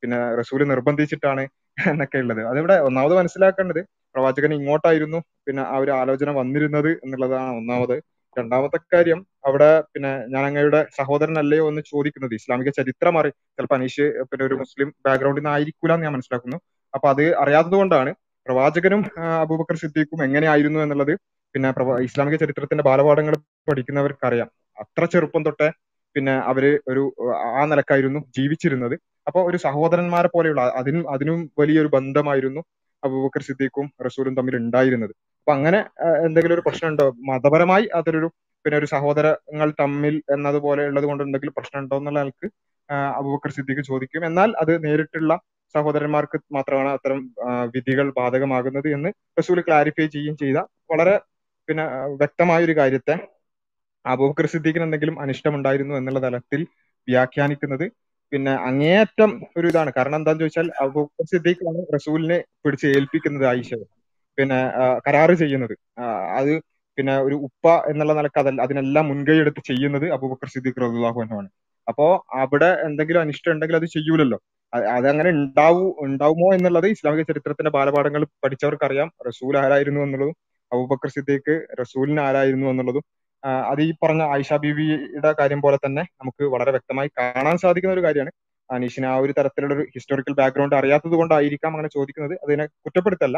പിന്നെ 0.00 0.18
റസൂൽ 0.40 0.62
നിർബന്ധിച്ചിട്ടാണ് 0.72 1.44
എന്നൊക്കെ 1.76 2.18
ഉള്ളത്. 2.24 2.42
അതിവിടെ 2.50 2.76
ഒന്നാമത് 2.88 3.14
മനസ്സിലാക്കേണ്ടത് 3.18 3.80
പ്രവാചകൻ 4.14 4.50
ഇങ്ങോട്ടായിരുന്നു 4.58 5.18
പിന്നെ 5.46 5.62
ആ 5.72 5.76
ഒരു 5.84 5.92
ആലോചന 6.00 6.30
വന്നിരുന്നത് 6.40 6.90
എന്നുള്ളതാണ് 7.04 7.52
ഒന്നാമത്. 7.60 7.96
രണ്ടാമത്തെ 8.36 8.78
കാര്യം 8.92 9.18
അവിടെ 9.48 9.70
പിന്നെ 9.92 10.12
ഞാൻ 10.32 10.42
അങ്ങയുടെ 10.48 10.80
സഹോദരൻ 10.98 11.36
അല്ലയോ 11.42 11.64
എന്ന് 11.70 11.82
ചോദിക്കുന്നത് 11.90 12.34
ഇസ്ലാമിക 12.38 12.70
ചരിത്രം 12.78 13.14
അറി 13.20 13.30
ചിലപ്പോൾ 13.56 13.76
അനീഷ് 13.78 14.06
പിന്നെ 14.30 14.44
ഒരു 14.48 14.56
മുസ്ലിം 14.62 14.88
ബാക്ക്ഗ്രൗണ്ടിൽ 15.06 15.42
നിന്ന് 15.42 15.52
ആയിരിക്കൂല 15.54 15.92
എന്ന് 15.96 16.06
ഞാൻ 16.06 16.14
മനസ്സിലാക്കുന്നു. 16.16 16.58
അപ്പൊ 16.94 17.06
അത് 17.12 17.24
അറിയാത്തത് 17.42 17.76
കൊണ്ടാണ് 17.80 18.10
പ്രവാചകനും 18.46 19.02
അബൂബക്കർ 19.42 19.76
സിദ്ദീഖും 19.82 20.20
എങ്ങനെയായിരുന്നു 20.26 20.80
എന്നുള്ളത് 20.84 21.14
പിന്നെ 21.54 21.68
ഇസ്ലാമിക 22.08 22.36
ചരിത്രത്തിന്റെ 22.42 22.84
ബാലപാഠങ്ങൾ 22.88 23.34
പഠിക്കുന്നവർക്കറിയാം. 23.70 24.48
അത്ര 24.78 25.04
ചെറുപ്പം 25.12 25.42
തൊട്ടേ 25.46 25.68
പിന്നെ 26.16 26.34
അവർ 26.50 26.64
ഒരു 26.90 27.02
ആ 27.60 27.62
നിലക്കായിരുന്നു 27.70 28.20
ജീവിച്ചിരുന്നത്. 28.36 28.94
അപ്പൊ 29.28 29.40
ഒരു 29.50 29.58
സഹോദരന്മാരെ 29.66 30.28
പോലെയുള്ള 30.34 30.62
അതിനും 30.80 31.04
അതിനും 31.14 31.38
വലിയൊരു 31.60 31.90
ബന്ധമായിരുന്നു 31.96 32.60
അബൂബക്കർ 33.02 33.42
സിദ്ദീഖും 33.48 33.86
റസൂലും 34.06 34.34
തമ്മിൽ 34.36 34.54
ഉണ്ടായിരുന്നത്. 34.56 35.14
അപ്പൊ 35.40 35.52
അങ്ങനെ 35.56 35.80
എന്തെങ്കിലും 36.26 36.54
ഒരു 36.56 36.64
പ്രശ്നമുണ്ടോ? 36.66 37.06
മതപരമായി 37.30 37.86
അതൊരു 37.98 38.28
പിന്നെ 38.64 38.76
ഒരു 38.80 38.88
സഹോദരങ്ങൾ 38.92 39.68
തമ്മിൽ 39.80 40.14
എന്നതുപോലെ 40.34 40.82
ഉള്ളത് 40.90 41.06
കൊണ്ട് 41.08 41.22
എന്തെങ്കിലും 41.24 41.54
പ്രശ്നമുണ്ടോ 41.56 41.96
എന്നുള്ള 42.00 42.20
ആൾക്ക് 42.24 42.46
അബൂബക്കർ 43.18 43.50
സിദ്ദീഖ് 43.56 43.82
ചോദിക്കും. 43.90 44.22
എന്നാൽ 44.28 44.50
അത് 44.62 44.72
നേരിട്ടുള്ള 44.86 45.32
സഹോദരന്മാർക്ക് 45.74 46.38
മാത്രമാണ് 46.56 46.90
അത്തരം 46.96 47.20
വിധികൾ 47.74 48.06
ബാധകമാകുന്നത് 48.18 48.88
എന്ന് 48.96 49.10
റസൂൽ 49.38 49.60
ക്ലാരിഫൈ 49.68 50.06
ചെയ്യുകയും 50.14 50.36
ചെയ്ത. 50.42 50.58
വളരെ 50.92 51.14
പിന്നെ 51.68 51.84
വ്യക്തമായ 52.20 52.60
ഒരു 52.64 52.74
കാര്യത്തെ 52.80 53.14
അബൂബക്കർ 54.04 54.46
സിദ്ദീഖിന് 54.54 54.84
എന്തെങ്കിലും 54.88 55.16
അനിഷ്ടമുണ്ടായിരുന്നു 55.24 55.94
എന്നുള്ള 56.00 56.20
തലത്തിൽ 56.26 56.60
വ്യാഖ്യാനിക്കുന്നത്. 57.08 57.86
പിന്നെ 58.32 58.52
അങ്ങേയറ്റം 58.68 59.30
ഒരു 59.58 59.66
ഇതാണ്. 59.70 59.90
കാരണം 59.96 60.18
എന്താന്ന് 60.20 60.42
ചോദിച്ചാൽ 60.44 60.68
അബൂബക്കർ 60.84 61.26
സിദ്ദീഖാണ് 61.32 61.80
റസൂലിനെ 61.96 62.38
പിടിച്ച് 62.64 62.86
ഏൽപ്പിക്കുന്നത് 62.98 63.46
ആയിഷയെ 63.52 63.84
പിന്നെ 64.38 64.58
കരാറ് 65.06 65.34
ചെയ്യുന്നത്. 65.42 65.74
അത് 66.38 66.52
പിന്നെ 66.98 67.14
ഒരു 67.26 67.36
ഉപ്പ 67.46 67.66
എന്നുള്ള 67.90 68.12
നിലയ്ക്ക് 68.18 68.40
അതല്ല 68.42 68.60
അതിനെല്ലാം 68.66 69.04
മുൻകൈ 69.10 69.36
എടുത്ത് 69.44 69.60
ചെയ്യുന്നത് 69.70 70.06
അബൂബക്കർ 70.16 70.48
സിദ്ദീഖ് 70.54 70.80
റളിയല്ലാഹു 70.82 71.20
എന്നാണ് 71.24 71.48
അപ്പോ 71.86 72.06
അവിടെ 72.42 72.70
എന്തെങ്കിലും 72.88 73.20
അനിഷ്ടം 73.24 73.52
ഉണ്ടെങ്കിൽ 73.54 73.76
അത് 73.80 73.86
ചെയ്യൂലല്ലോ. 73.94 74.38
അതങ്ങനെ 74.96 75.30
ഉണ്ടാവൂ 75.38 75.82
ഉണ്ടാവുമോ 76.04 76.48
എന്നുള്ളത് 76.56 76.86
ഇസ്ലാമിക 76.94 77.24
ചരിത്രത്തിന്റെ 77.30 77.72
ബാലപാഠങ്ങൾ 77.76 78.22
പഠിച്ചവർക്കറിയാം. 78.44 79.08
റസൂൽ 79.28 79.54
ആരായിരുന്നു 79.62 80.00
എന്നുള്ളതും 80.06 80.36
അബൂബക്കർ 80.72 81.10
സിദ്ദീഖ് 81.16 81.54
റസൂലിന് 81.82 82.20
ആരായിരുന്നു 82.28 82.66
എന്നുള്ളതും 82.72 83.04
അത് 83.70 83.80
ഈ 83.82 83.90
പറഞ്ഞ 84.02 84.22
ആയിഷ 84.34 84.52
ബീവിയുടെ 84.64 85.30
കാര്യം 85.40 85.60
പോലെ 85.64 85.78
തന്നെ 85.86 86.02
നമുക്ക് 86.20 86.44
വളരെ 86.54 86.70
വ്യക്തമായി 86.76 87.08
കാണാൻ 87.18 87.56
സാധിക്കുന്ന 87.64 87.96
ഒരു 87.96 88.04
കാര്യമാണ്. 88.06 88.32
അനീഷിന് 88.70 89.06
ആ 89.12 89.16
ഒരു 89.24 89.32
തരത്തിലുള്ള 89.38 89.74
ഒരു 89.76 89.84
ഹിസ്റ്റോറിക്കൽ 89.94 90.34
ബാക്ക്ഗ്രൗണ്ട് 90.40 90.76
അറിയാത്തത് 90.78 91.16
കൊണ്ടായിരിക്കാം 91.20 91.72
അങ്ങനെ 91.74 91.90
ചോദിക്കുന്നത്. 91.96 92.34
അതിനെ 92.44 92.64
കുറ്റപ്പെടുത്തല്ല. 92.84 93.36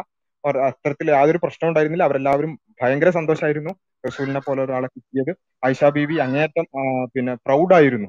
അത്തരത്തിൽ 0.67 1.07
യാതൊരു 1.15 1.39
പ്രശ്നം 1.45 1.69
ഉണ്ടായിരുന്നില്ല. 1.71 2.05
അവരെല്ലാവരും 2.09 2.53
ഭയങ്കര 2.81 3.11
സന്തോഷമായിരുന്നു 3.19 3.73
റസൂലിനെ 4.05 4.41
പോലെ 4.49 4.61
ഒരാളെ 4.67 4.89
കിട്ടിയത്. 4.95 5.33
ആയിഷ 5.67 5.85
ബീവി 5.97 6.17
അങ്ങേയറ്റം 6.27 6.67
പിന്നെ 7.15 7.35
പ്രൗഡായിരുന്നു 7.47 8.09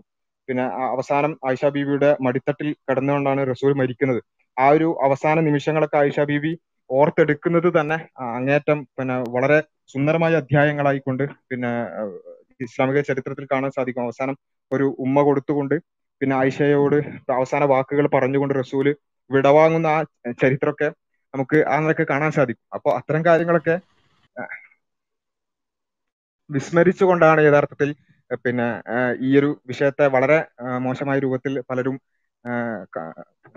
പിന്നെ 0.49 0.65
അവസാനം 0.94 1.32
ആയിഷ 1.48 1.65
ബീവിയുടെ 1.76 2.10
മടിത്തട്ടിൽ 2.26 2.68
കിടന്നുകൊണ്ടാണ് 2.88 3.41
റസൂൽ 3.52 3.72
മരിക്കുന്നത്. 3.82 4.22
ആ 4.57 4.68
ഒരു 4.76 4.88
അവസാന 5.07 5.40
നിമിഷങ്ങളൊക്കെ 5.48 5.98
ആയിഷ 5.98 6.19
ബീവി 6.30 6.52
ഓർത്തെടുക്കുന്നത് 6.90 7.69
തന്നെ 7.80 7.98
അങ്ങേറ്റം 8.36 8.80
പിന്നെ 8.98 9.15
വളരെ 9.36 9.60
സുന്ദരമായ 9.90 10.34
അധ്യായങ്ങളായിക്കൊണ്ട് 10.42 11.24
പിന്നെ 11.50 11.72
ഇസ്ലാമിക 12.66 13.00
ചരിത്രത്തിൽ 13.10 13.46
കാണാൻ 13.52 13.72
സാധിക്കും. 13.78 14.04
അവസാനം 14.08 14.36
ഒരു 14.72 14.86
ഉമ്മ 15.06 15.18
കൊടുത്തുകൊണ്ട് 15.28 15.76
പിന്നെ 16.22 16.36
ആയിഷയോട് 16.36 16.96
അവസാന 17.38 17.64
വാക്കുകൾ 17.74 18.06
പറഞ്ഞുകൊണ്ട് 18.16 18.54
റസൂൽ 18.60 18.88
വിടവാങ്ങുന്ന 19.30 19.88
ആ 19.96 20.00
ചരിത്രമൊക്കെ 20.44 20.88
നമുക്ക് 21.34 21.58
ആ 21.74 21.78
കാണാൻ 22.12 22.32
സാധിക്കും. 22.38 22.66
അപ്പൊ 22.76 22.90
അത്തരം 23.00 23.22
കാര്യങ്ങളൊക്കെ 23.26 23.76
വിസ്മരിച്ചുകൊണ്ടാണ് 26.50 27.40
യഥാർത്ഥത്തിൽ 27.48 27.90
പിന്നെ 28.46 28.68
ഈ 29.28 29.30
ഒരു 29.40 29.50
വിഷയത്തെ 29.70 30.06
വളരെ 30.16 30.38
മോശമായ 30.86 31.18
രൂപത്തിൽ 31.26 31.54
പലരും 31.70 31.96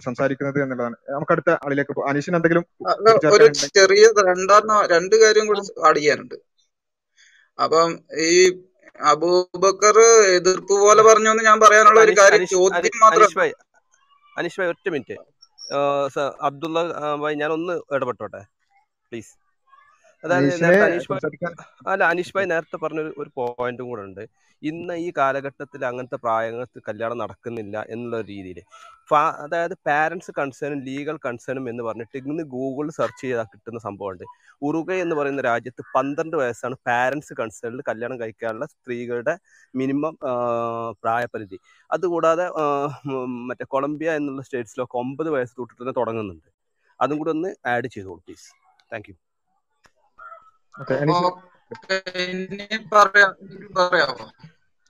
സംസാരിക്കുന്നത് 0.07 0.59
എന്നുള്ളതാണ്. 0.65 0.97
നമുക്ക് 1.15 1.33
അടുത്ത 1.35 1.51
ആളിലേക്ക് 1.65 2.03
അനീഷിന് 2.11 2.37
എന്തെങ്കിലും 2.39 2.65
ഒരു 3.37 3.47
ചെറിയ 3.79 4.05
രണ്ടെണ്ണോ 4.29 4.77
രണ്ട് 4.95 5.17
കാര്യം 5.23 5.47
കൂടി 5.51 5.63
ആഡ് 5.89 6.01
ചെയ്യാനുണ്ട്. 6.01 6.37
അപ്പം 7.59 7.91
ഈ 8.29 8.35
അബൂബക്കർ 9.13 9.99
എതിർപ്പ് 10.37 10.75
പോലെ 10.85 11.03
പറഞ്ഞു 11.09 11.31
എന്ന് 11.33 11.45
ഞാൻ 11.49 11.59
പറയാനുള്ള 11.65 12.01
ഒരു 12.07 12.15
കാര്യം 12.21 12.47
ചോദ്യം 12.55 12.99
മാത്രം 13.05 13.29
അനീഷ് 14.39 14.59
ഭായ് 14.61 14.71
ഒറ്റ 14.75 14.89
മിനിറ്റ് 14.95 15.17
അബ്ദുള്ള 16.49 16.81
ഭായ് 17.23 17.37
ഞാൻ 17.43 17.51
ഒന്ന് 17.59 17.75
ഇടപെട്ടോട്ടെ? 17.97 18.43
പ്ലീസ് 19.13 19.33
അതായത് 20.25 20.47
അനീഷിനെ 20.47 20.65
നേരത്തെ 20.65 20.85
അനീഷ് 20.89 21.09
ഭായ് 21.13 21.23
അല്ല 21.93 22.03
അനീഷ് 22.13 22.35
ഭായ് 22.37 22.49
നേരത്തെ 22.53 22.79
പറഞ്ഞ 22.85 23.01
ഒരു 23.23 23.31
പോയിന്റും 23.39 23.87
കൂടെ 23.91 24.03
ഉണ്ട്. 24.09 24.23
ഇന്ന് 24.63 24.95
ഈ 25.05 25.09
കാലഘട്ടത്തിൽ 25.19 25.83
അങ്ങനത്തെ 25.91 26.19
പ്രായങ്ങൾക്ക് 26.25 26.81
കല്യാണം 26.89 27.19
നടക്കുന്നില്ല 27.23 27.77
എന്നുള്ള 27.95 28.19
രീതിയിൽ. 28.33 28.59
അതായത് 29.45 29.75
പാരന്റ്സ് 29.89 30.33
കൺസേണും 30.39 30.81
ലീഗൽ 30.89 31.17
കൺസേണും 31.27 31.65
എന്ന് 31.71 31.83
പറഞ്ഞിട്ട് 31.89 32.17
ഇന്ന് 32.23 32.45
ഗൂഗിളിൽ 32.55 32.93
സെർച്ച് 32.99 33.23
ചെയ്താൽ 33.25 33.47
കിട്ടുന്ന 33.53 33.81
സംഭവമുണ്ട്. 33.87 34.25
ഉറുഗെ 34.69 34.97
എന്ന് 35.05 35.15
പറയുന്ന 35.19 35.43
രാജ്യത്ത് 35.51 35.83
പന്ത്രണ്ട് 35.97 36.37
വയസ്സാണ് 36.41 36.77
പാരന്റ്സ് 36.89 37.35
കൺസേണിൽ 37.41 37.81
കല്യാണം 37.91 38.17
കഴിക്കാനുള്ള 38.23 38.67
സ്ത്രീകളുടെ 38.75 39.35
മിനിമം 39.75 40.15
പ്രായപരിധി. 41.03 41.59
അതുകൂടാതെ 41.91 42.47
മറ്റേ 43.51 43.67
കൊളംബിയ 43.75 44.11
എന്നുള്ള 44.21 44.43
സ്റ്റേറ്റ്സിലൊക്കെ 44.49 44.99
ഒമ്പത് 45.05 45.31
വയസ്സ് 45.37 45.57
തൊട്ടിട്ട് 45.61 45.83
തന്നെ 45.83 45.97
തുടങ്ങുന്നുണ്ട്. 46.01 46.49
അതും 47.01 47.19
കൂടെ 47.21 47.33
ഒന്ന് 47.37 47.51
ആഡ് 47.73 47.89
ചെയ്തോളൂ 47.95 48.21
please 48.27 48.49
thank 48.93 49.09
you 49.11 49.17
okay 49.17 49.19
Aneesh 49.19 49.49
okay 49.81 49.89
ഇനി 50.01 50.19
പറയാം 50.19 50.19
ഇനി 50.19 50.19
പറയാമോ 50.21 50.60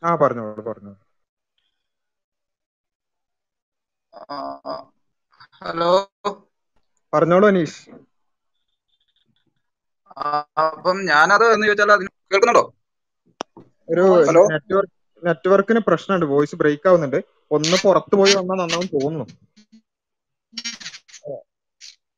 ആ 0.05 0.15
പറഞ്ഞോളൂ 0.15 0.63
പറഞ്ഞോളൂ. 0.63 0.97
ആ, 4.15 4.91
ഹലോ? 5.63 6.13
പറഞ്ഞോളൂ 7.15 7.49
അനീഷ്. 7.49 7.91
അപ്പം 10.61 11.05
ഞാനത് 11.05 11.45
എന്ന് 11.45 11.67
ചോദിച്ചാൽ 11.67 11.93
അതിന് 11.93 12.09
കേൾക്കുന്നുണ്ടോ? 12.33 12.75
ഒരു 13.91 14.01
നെറ്റ്വർക്ക് 14.53 15.27
നെറ്റ്വർക്കിന് 15.27 15.81
പ്രശ്നമുണ്ട് 15.81 16.27
വോയിസ് 16.27 16.57
ബ്രേക്ക് 16.57 16.89
ആവുന്നുണ്ട് 16.89 17.25
ഒന്ന് 17.51 17.77
പുറത്തു 17.85 18.17
പോയി 18.17 18.35
വന്നാൽ 18.35 18.57
നന്നാവും 18.57 18.87
തോന്നുന്നു. 18.87 19.27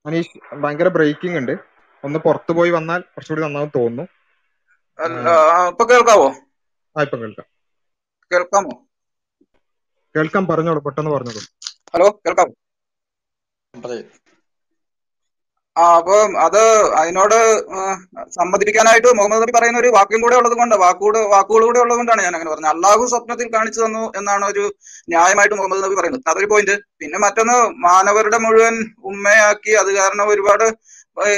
അനീഷ് 0.06 0.55
ഭയങ്കര 0.55 0.89
ബ്രേക്കിംഗ് 0.89 1.39
ഉണ്ട്. 1.39 1.72
ഒന്ന് 2.04 2.18
പുറത്തു 2.26 2.52
പോയി 2.58 2.70
വന്നാൽ 2.76 3.00
കുറച്ചുകൂടി 3.12 3.42
നന്നാവും 3.44 3.70
തോന്നുന്നു. 3.76 4.04
ഇപ്പൊ 5.72 5.84
കേൾക്കാവോ? 5.90 6.28
ആ 6.96 7.02
ഇപ്പൊ 7.06 7.16
കേൾക്കാം. 7.22 7.46
കേൾക്കാമോ? 8.30 8.74
കേൾക്കാം 10.14 10.44
പറഞ്ഞോളൂ 10.50 10.80
പെട്ടെന്ന് 10.86 11.12
പറഞ്ഞോളൂ. 11.14 11.42
ഹലോ 11.94 12.08
കേൾക്കാം. 12.24 12.48
ആ 15.76 15.84
അപ്പൊ 15.98 16.16
അത് 16.46 16.58
അതിനോട് 17.00 17.36
സമ്മതിപ്പിക്കാനായിട്ട് 18.36 19.10
മുഹമ്മദ് 19.18 19.42
നബി 19.42 19.54
പറയുന്ന 19.56 19.78
ഒരു 19.82 19.90
വാക്യം 19.94 20.20
കൂടെ 20.24 20.36
ഉള്ളത് 20.40 20.56
കൊണ്ട് 20.60 20.74
വാക്കുകൂടെ 20.82 21.20
വാക്കുകൾ 21.34 21.62
കൂടെ 21.68 21.80
ഉള്ളത് 21.84 21.98
കൊണ്ടാണ് 22.00 22.24
ഞാൻ 22.26 22.34
അങ്ങനെ 22.36 22.50
പറഞ്ഞത്. 22.52 22.72
അള്ളാഹു 22.74 23.04
സ്വപ്നത്തിൽ 23.12 23.48
കാണിച്ചു 23.54 23.80
തന്നു 23.84 24.02
എന്നാണ് 24.18 24.44
ഒരു 24.52 24.64
ന്യായമായിട്ട് 25.08 25.56
മുഹമ്മദ് 25.60 25.84
നബി 25.86 25.96
പറയുന്നത്. 26.00 26.24
അതൊരു 26.32 26.48
പോയിന്റ് 26.52 26.74
പിന്നെ 27.02 27.20
മറ്റൊന്ന് 27.24 27.56
മാനവരുടെ 27.86 28.40
മുഴുവൻ 28.46 28.76
ഉമ്മയാക്കി 29.12 29.74
അത് 29.82 29.90
കാരണം 30.00 30.26
ഒരുപാട് 30.34 30.66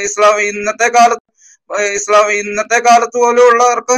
ഇസ്ലാം 0.06 0.36
ഇന്നത്തെ 0.50 0.88
കാലത്ത് 0.96 1.22
ഇസ്ലാം 1.98 2.26
ഇന്നത്തെ 2.40 2.78
കാലത്ത് 2.86 3.16
പോലും 3.22 3.44
ഉള്ളവർക്ക് 3.50 3.96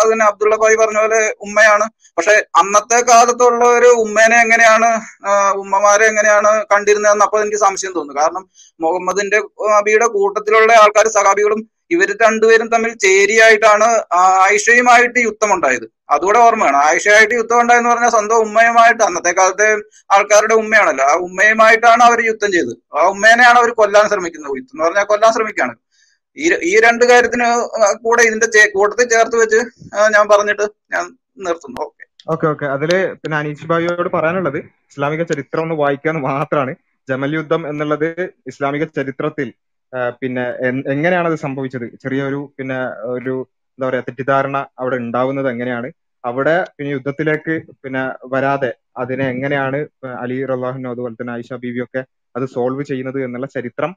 അതിന് 0.00 0.22
അബ്ദുള്ള 0.28 0.54
ഭായി 0.62 0.76
പറഞ്ഞ 0.80 0.98
പോലെ 1.04 1.20
ഉമ്മയാണ്. 1.46 1.86
പക്ഷെ 2.16 2.34
അന്നത്തെ 2.60 2.98
കാലത്തുള്ള 3.10 3.62
ഒരു 3.78 3.90
ഉമ്മേനെ 4.04 4.36
എങ്ങനെയാണ് 4.44 4.88
ഉമ്മമാരെ 5.62 6.04
എങ്ങനെയാണ് 6.12 6.50
കണ്ടിരുന്നതെന്ന് 6.72 7.24
അപ്പൊ 7.26 7.38
എനിക്ക് 7.42 7.60
സംശയം 7.66 7.92
തോന്നുന്നു. 7.96 8.20
കാരണം 8.22 8.44
മുഹമ്മദിന്റെ 8.80 9.40
നബിയുടെ 9.76 10.08
കൂട്ടത്തിലുള്ള 10.16 10.72
ആൾക്കാർ 10.84 11.08
സഹാബികളും 11.18 11.60
ഇവർ 11.90 12.08
രണ്ടുപേരും 12.24 12.68
തമ്മിൽ 12.74 12.92
ചേരിയായിട്ടാണ് 13.04 13.88
ആയിഷയുമായിട്ട് 14.44 15.18
യുദ്ധം 15.28 15.50
ഉണ്ടായത് 15.56 15.86
അതുകൂടെ 16.14 16.38
ഓർമ്മയാണ്. 16.46 16.78
ആയിഷയായിട്ട് 16.86 17.34
യുദ്ധം 17.38 17.58
ഉണ്ടായെന്ന് 17.62 17.90
പറഞ്ഞാൽ 17.92 18.12
സ്വന്തം 18.16 18.42
ഉമ്മയുമായിട്ട് 18.46 19.02
അന്നത്തെ 19.08 19.32
കാലത്തെ 19.38 19.68
ആൾക്കാരുടെ 20.16 20.54
ഉമ്മയാണല്ലോ. 20.62 21.04
ആ 21.12 21.14
ഉമ്മയുമായിട്ടാണ് 21.26 22.02
അവർ 22.08 22.20
യുദ്ധം 22.30 22.50
ചെയ്തത്. 22.56 22.74
ആ 22.98 23.02
ഉമ്മേനെയാണ് 23.14 23.58
അവർ 23.62 23.70
കൊല്ലാൻ 23.80 24.06
ശ്രമിക്കുന്നത്. 24.12 24.56
യുദ്ധം 24.60 24.74
എന്ന് 24.76 24.86
പറഞ്ഞാൽ 24.86 25.06
കൊല്ലാൻ 25.12 25.32
ശ്രമിക്കുകയാണ്. 25.36 25.74
ഈ 26.36 26.48
ഈ 26.70 26.74
രണ്ട് 26.86 27.04
കാര്യത്തിന് 27.10 27.46
കൂടെ 28.04 28.22
ഇതിന്റെ 28.28 28.64
കൂട്ടത്തിൽ 28.76 29.08
ചേർത്ത് 29.14 29.36
വെച്ച് 29.42 29.60
ഞാൻ 30.16 30.24
പറഞ്ഞിട്ട് 30.32 30.66
ഞാൻ 30.94 31.04
നിർത്തുന്നു. 31.46 31.78
ഓക്കെ. 31.86 32.04
Okay 32.32 32.46
okay. 32.52 32.66
അതിൽ 32.76 32.90
പിന്നെ 33.22 33.36
അനീഷ് 33.38 33.68
ഭായിയോട് 33.70 34.10
പറയാനുള്ളത് 34.16 34.58
ഇസ്ലാമിക 34.90 35.22
ചരിത്രം 35.30 35.62
ഒന്ന് 35.66 35.76
വായിക്കാന്ന് 35.82 36.22
മാത്രമാണ് 36.28 36.72
ജമൽ 37.08 37.32
യുദ്ധം 37.38 37.62
എന്നുള്ളത് 37.70 38.08
ഇസ്ലാമിക 38.50 38.84
ചരിത്രത്തിൽ 38.98 39.48
പിന്നെ 40.20 40.44
എങ്ങനെയാണ് 40.92 41.28
അത് 41.30 41.38
സംഭവിച്ചത്? 41.44 41.86
ചെറിയൊരു 42.02 42.40
പിന്നെ 42.58 42.78
ഒരു 43.14 43.34
എന്താ 43.78 43.86
പറയാ 43.88 44.02
തെറ്റിദ്ധാരണ 44.08 44.56
അവിടെ 44.78 44.96
ഉണ്ടാവുന്നത് 44.96 45.48
എങ്ങനെയാണ്? 45.48 45.88
അവിടെ 46.24 46.54
പിന്നെ 46.76 46.90
യുദ്ധത്തിലേക്ക് 46.92 47.54
പിന്നെ 47.82 48.02
വരാതെ 48.34 48.70
അതിനെ 49.02 49.24
എങ്ങനെയാണ് 49.34 49.78
അലി 50.22 50.38
റല്ലാഹുനോ 50.50 50.90
അതുപോലെ 50.94 51.14
തന്നെ 51.20 51.32
ആയിഷ 51.32 51.52
ബീവി 51.64 51.80
ഒക്കെ 51.84 52.00
അത് 52.34 52.46
സോൾവ് 52.54 52.82
ചെയ്യുന്നത് 52.82 53.18
എന്നുള്ള 53.26 53.46
ചരിത്രം 53.56 53.90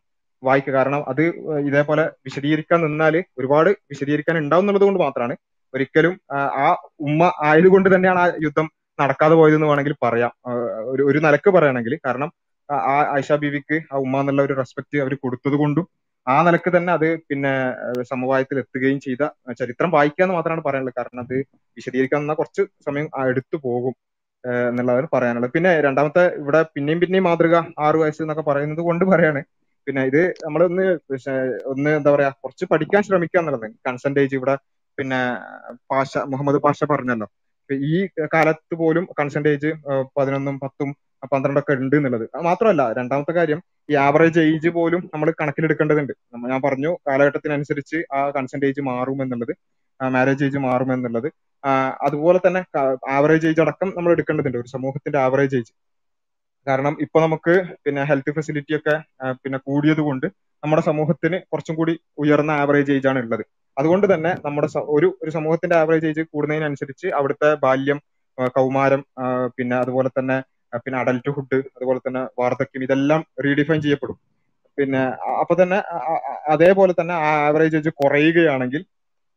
വായിക്കുക. 0.44 0.74
കാരണം 0.74 1.02
അത് 1.12 1.24
ഇതേപോലെ 1.70 2.04
വിശദീകരിക്കാൻ 2.26 2.80
നിന്നാൽ 2.86 3.16
ഒരുപാട് 3.40 3.70
വിശദീകരിക്കാൻ 3.92 4.36
ഉണ്ടാവും 4.44 4.64
എന്നുള്ളത് 4.64 4.86
കൊണ്ട് 4.88 5.00
മാത്രമാണ്. 5.00 5.36
ഒരിക്കലും 5.74 6.14
ആ, 6.32 6.68
ഉമ്മ 7.08 7.22
ആയതുകൊണ്ട് 7.50 7.90
തന്നെയാണ് 7.96 8.20
ആ 8.20 8.28
യുദ്ധം 8.46 8.68
നടക്കാതെ 9.00 9.36
പോയതെന്ന് 9.36 9.68
വേണമെങ്കിൽ 9.68 9.96
പറയാം. 10.06 10.32
ഒരു 10.94 11.04
ഒരു 11.10 11.20
നിലയ്ക്ക് 11.26 11.50
പറയുകയാണെങ്കിൽ. 11.50 11.94
കാരണം 12.06 12.30
ആയിഷ 13.14 13.32
ബീവിക്ക് 13.42 13.78
ആ 13.92 13.98
ഉമ്മ 13.98 14.20
എന്നുള്ള 14.22 14.42
ഒരു 14.42 14.56
റെസ്പെക്ട് 14.60 14.98
അവർ 15.04 15.14
കൊടുത്തത് 15.24 15.56
കൊണ്ടും 15.56 15.86
ആ 16.28 16.36
നിലയ്ക്ക് 16.44 16.72
തന്നെ 16.76 16.92
അത് 16.94 17.08
പിന്നെ 17.30 17.52
ആ, 17.80 18.04
സമവായത്തിൽ 18.12 18.56
എത്തുകയും 18.64 19.00
ചെയ്ത 19.06 19.24
ചരിത്രം 19.60 19.90
വായിക്കുക 19.96 20.24
എന്ന് 20.24 20.36
മാത്രമാണ് 20.38 20.64
പറയാനുള്ളത്. 20.68 20.98
കാരണം 21.00 21.22
അത് 21.22 21.36
വിശദീകരിക്കാൻ 21.78 22.22
എന്നാൽ 22.22 22.38
കുറച്ച് 22.42 22.64
സമയം 22.88 23.08
ആ 23.18 23.24
എടുത്തു 23.32 23.58
പോകും 23.66 23.94
ആ, 24.44 24.52
എന്നുള്ളതാണ് 24.70 25.08
പറയാനുള്ളത്. 25.14 25.52
പിന്നെ 25.56 25.72
രണ്ടാമത്തെ 25.82 26.24
ഇവിടെ 26.40 26.62
പിന്നെയും 26.76 27.00
പിന്നെയും 27.00 27.26
മാതൃക 27.30 27.56
ആറു 27.80 27.98
വയസ്സ് 27.98 28.22
എന്നൊക്കെ 28.22 28.46
പറയുന്നത് 28.48 28.82
കൊണ്ട് 28.82 29.06
പറയാണ്. 29.06 29.42
പിന്നെ 29.88 30.02
ഇത് 30.04 30.22
നമ്മളൊന്ന് 30.46 30.86
ഒന്ന് 31.72 31.90
എന്താ 31.90 32.12
പറയാ 32.12 32.30
കുറച്ച് 32.44 32.66
പഠിക്കാൻ 32.72 33.02
ശ്രമിക്കുക 33.04 33.40
എന്നുള്ളത്. 33.40 33.68
കൺസെന്റേജ് 33.88 34.36
ഇവിടെ 34.36 34.56
പിന്നെ 34.98 35.20
പാഷ 35.92 36.12
മുഹമ്മദ് 36.32 36.60
പാഷ 36.66 36.80
പറഞ്ഞല്ലോ. 36.92 37.28
ഈ 37.92 37.98
കാലത്ത് 38.34 38.74
പോലും 38.76 39.06
കൺസെന്റേജ് 39.20 39.70
പതിനൊന്നും 40.18 40.56
പത്തും 40.60 40.90
പന്ത്രണ്ടൊക്കെ 41.32 41.74
ഉണ്ട് 41.78 41.96
എന്നുള്ളത്. 41.96 42.26
മാത്രമല്ല 42.44 42.84
രണ്ടാമത്തെ 43.00 43.34
കാര്യം 43.34 43.60
ഈ 43.90 43.96
ആവറേജ് 44.04 44.42
ഏജ് 44.48 44.70
പോലും 44.70 45.02
നമ്മൾ 45.14 45.28
കണക്കിലെടുക്കേണ്ടതുണ്ട്. 45.42 46.14
ഞാൻ 46.46 46.62
പറഞ്ഞു 46.62 46.92
കാലഘട്ടത്തിനനുസരിച്ച് 47.08 48.00
ആ 48.14 48.22
കൺസെന്റേജ് 48.38 48.82
മാറും 48.90 49.20
എന്നുള്ളത് 49.24 49.54
മാരേജ് 50.00 50.44
ഏജ് 50.44 50.60
മാറും 50.60 50.92
എന്നുള്ളത് 50.94 51.30
അതുപോലെ 52.02 52.40
തന്നെ 52.46 52.62
ആവറേജ് 53.16 53.48
ഏജ് 53.48 53.62
അടക്കം 53.62 53.90
നമ്മൾ 53.98 54.12
എടുക്കേണ്ടതുണ്ട് 54.12 54.60
ഒരു 54.60 54.70
സമൂഹത്തിന്റെ 54.76 55.20
ആവറേജ് 55.20 55.58
ഏജ് 55.58 55.74
കാരണം 56.68 56.94
ഇപ്പൊ 57.06 57.20
നമുക്ക് 57.22 57.54
പിന്നെ 57.86 58.02
ഹെൽത്ത് 58.04 58.32
ഫെസിലിറ്റി 58.32 58.74
ഒക്കെ 58.78 58.96
പിന്നെ 59.44 59.60
കൂടിയത് 59.60 60.02
കൊണ്ട് 60.02 60.28
നമ്മുടെ 60.64 60.82
സമൂഹത്തിന് 60.82 61.38
കുറച്ചും 61.52 61.76
കൂടി 61.76 61.94
ഉയർന്ന 62.18 62.52
ആവറേജ് 62.62 62.92
ഏജ് 62.92 63.08
ആണ് 63.08 63.20
ഉള്ളത്. 63.20 63.44
അതുകൊണ്ട് 63.78 64.06
തന്നെ 64.14 64.32
നമ്മുടെ 64.46 64.68
ഒരു 64.90 65.08
ഒരു 65.24 65.32
സമൂഹത്തിന്റെ 65.32 65.76
ആവറേജ് 65.76 66.08
ഏജ് 66.08 66.24
കൂടുന്നതിനനുസരിച്ച് 66.34 67.08
അവിടുത്തെ 67.18 67.50
ബാല്യം 67.64 68.00
കൗമാരം 68.56 69.02
പിന്നെ 69.58 69.76
അതുപോലെ 69.78 70.10
തന്നെ 70.12 70.38
പിന്നെ 70.78 70.98
അഡൽട്ട്ഹുഡ് 71.00 71.58
അതുപോലെ 71.76 72.00
തന്നെ 72.00 72.22
വാർദ്ധക്യം 72.40 72.84
ഇതെല്ലാം 72.84 73.22
റീഡിഫൈൻ 73.46 73.82
ചെയ്യപ്പെടും. 73.82 74.18
പിന്നെ 74.78 75.02
അപ്പൊ 75.42 75.64
തന്നെ 75.64 75.78
അതേപോലെ 76.48 76.94
തന്നെ 76.94 77.14
ആ 77.20 77.32
ആവറേജ് 77.48 77.76
ഏജ് 77.76 77.90
കുറയുകയാണെങ്കിൽ 77.98 78.82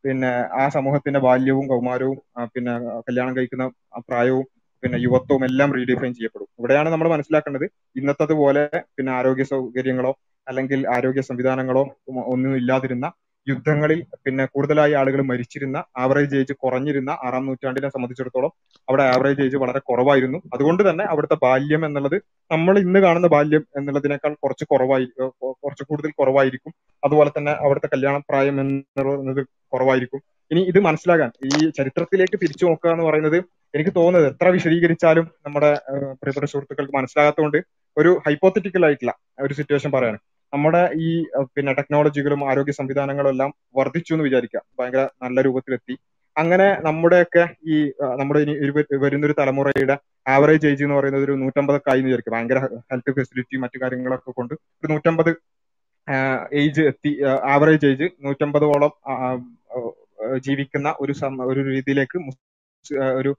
പിന്നെ 0.03 0.29
ആ 0.53 0.69
സമൂഹത്തിന്റെ 0.69 1.19
ബാല്യവും 1.19 1.67
കൗമാരവും 1.67 2.17
പിന്നെ 2.53 2.73
കല്യാണം 3.07 3.37
കഴിക്കുന്ന 3.37 3.65
പ്രായവും 4.09 4.45
പിന്നെ 4.83 4.97
യുവത്വവും 4.97 5.43
എല്ലാം 5.45 5.69
റീഡിഫൈൻ 5.73 6.11
ചെയ്യപ്പെടും. 6.13 6.47
ഇവിടെയാണ് 6.59 6.89
നമ്മൾ 6.89 7.07
മനസ്സിലാക്കേണ്ടത്. 7.09 7.65
ഇന്നത്തതുപോലെ 7.95 8.63
പിന്നെ 8.95 9.11
ആരോഗ്യ 9.11 9.43
സൗകര്യങ്ങളോ 9.43 10.11
അല്ലെങ്കിൽ 10.47 10.79
ആരോഗ്യ 10.95 11.21
സംവിധാനങ്ങളോ 11.21 11.83
ഒന്നും 12.27 12.55
ഇല്ലാതിരുന്ന 12.57 13.05
യുദ്ധങ്ങളിൽ 13.47 13.99
പിന്നെ 14.25 14.45
കൂടുതലായി 14.53 14.93
ആളുകൾ 14.99 15.19
മരിച്ചിരുന്ന 15.31 15.77
ആവറേജ് 16.03 16.37
ഏജ് 16.39 16.53
കുറഞ്ഞിരുന്ന 16.63 17.11
ആറാം 17.25 17.43
നൂറ്റാണ്ടിനെ 17.47 17.89
സംബന്ധിച്ചിടത്തോളം 17.95 18.51
അവിടെ 18.87 19.03
ആവറേജ് 19.13 19.43
ഏജ് 19.45 19.57
വളരെ 19.63 19.81
കുറവായിരുന്നു. 19.89 20.39
അതുകൊണ്ട് 20.55 20.83
തന്നെ 20.89 21.05
അവിടുത്തെ 21.13 21.37
ബാല്യം 21.45 21.83
എന്നുള്ളത് 21.87 22.17
നമ്മൾ 22.51 22.75
ഇന്ന് 22.85 22.99
കാണുന്ന 22.99 23.29
ബാല്യം 23.35 23.65
എന്നുള്ളതിനേക്കാൾ 23.79 24.33
കുറച്ച് 24.43 24.65
കുറവായി 24.71 25.07
കുറച്ച് 25.63 25.83
കൂടുതൽ 25.89 26.13
കുറവായിരിക്കും. 26.19 26.73
അതുപോലെ 27.03 27.31
തന്നെ 27.37 27.53
അവിടുത്തെ 27.65 27.89
കല്യാണ 27.93 28.17
പ്രായം 28.29 28.57
എന്നുള്ളത് 28.63 29.41
കുറവായിരിക്കും. 29.73 30.21
ഇനി 30.51 30.61
ഇത് 30.71 30.79
മനസ്സിലാകാൻ 30.87 31.29
ഈ 31.49 31.69
ചരിത്രത്തിലേക്ക് 31.77 32.37
തിരിച്ചു 32.41 32.65
നോക്കുക 32.65 32.89
എന്ന് 32.95 33.05
പറയുന്നത് 33.09 33.37
എനിക്ക് 33.73 33.91
തോന്നുന്നത് 33.95 34.27
എത്ര 34.31 34.47
വിശദീകരിച്ചാലും 34.55 35.25
നമ്മുടെ 35.45 35.69
പ്രിയപ്പെട്ട 36.21 36.47
സുഹൃത്തുക്കൾക്ക് 36.51 36.93
മനസ്സിലാകാത്തതുകൊണ്ട് 36.97 37.59
ഒരു 37.97 38.11
ഹൈപ്പോത്തറ്റിക്കൽ 38.25 38.83
ആയിട്ടുള്ള 38.87 39.13
ഒരു 39.41 39.53
സിറ്റുവേഷൻ 39.53 39.89
പറയാണ് 39.91 40.19
നമ്മുടെ 40.53 40.81
ഈ 40.97 41.09
പിന്നെ 41.55 41.71
ടെക്നോളജികളും 41.73 42.41
ആരോഗ്യ 42.49 42.71
സംവിധാനങ്ങളും 42.71 43.29
എല്ലാം 43.29 43.49
വർദ്ധിച്ചു 43.75 44.13
എന്ന് 44.13 44.25
വിചാരിക്കാം. 44.25 44.63
ഭയങ്കര 44.79 45.03
നല്ല 45.23 45.41
രൂപത്തിലെത്തി. 45.41 45.95
അങ്ങനെ 46.35 46.67
നമ്മുടെയൊക്കെ 46.81 47.43
ഈ 47.67 47.75
നമ്മുടെ 48.19 48.39
ഇനി 48.39 48.53
വരുന്നൊരു 49.03 49.35
തലമുറയുടെ 49.39 49.95
ആവറേജ് 50.27 50.67
ഏജ് 50.67 50.83
എന്ന് 50.83 50.95
പറയുന്നത് 50.95 51.23
ഒരു 51.23 51.33
നൂറ്റമ്പതൊക്കെ 51.33 51.89
ആയി 51.91 51.99
എന്ന് 51.99 52.09
വിചാരിക്കും. 52.09 52.33
ഭയങ്കര 52.33 52.59
ഹെൽത്ത് 52.91 53.11
ഫെസിലിറ്റി 53.11 53.57
മറ്റു 53.57 53.77
കാര്യങ്ങളൊക്കെ 53.83 54.31
കൊണ്ട് 54.31 54.53
ഒരു 54.53 54.89
നൂറ്റമ്പത് 54.93 55.31
ഏജ് 56.61 56.81
എത്തി 56.81 57.11
ആവറേജ് 57.53 57.85
ഏജ് 57.85 58.07
നൂറ്റമ്പതോളം 58.25 58.91
ജീവിക്കുന്ന 60.45 60.89
ഒരു 60.99 61.13
ഒരു 61.43 61.61
രീതിയിലേക്ക് 61.69 62.17
ഒരു 63.19 63.31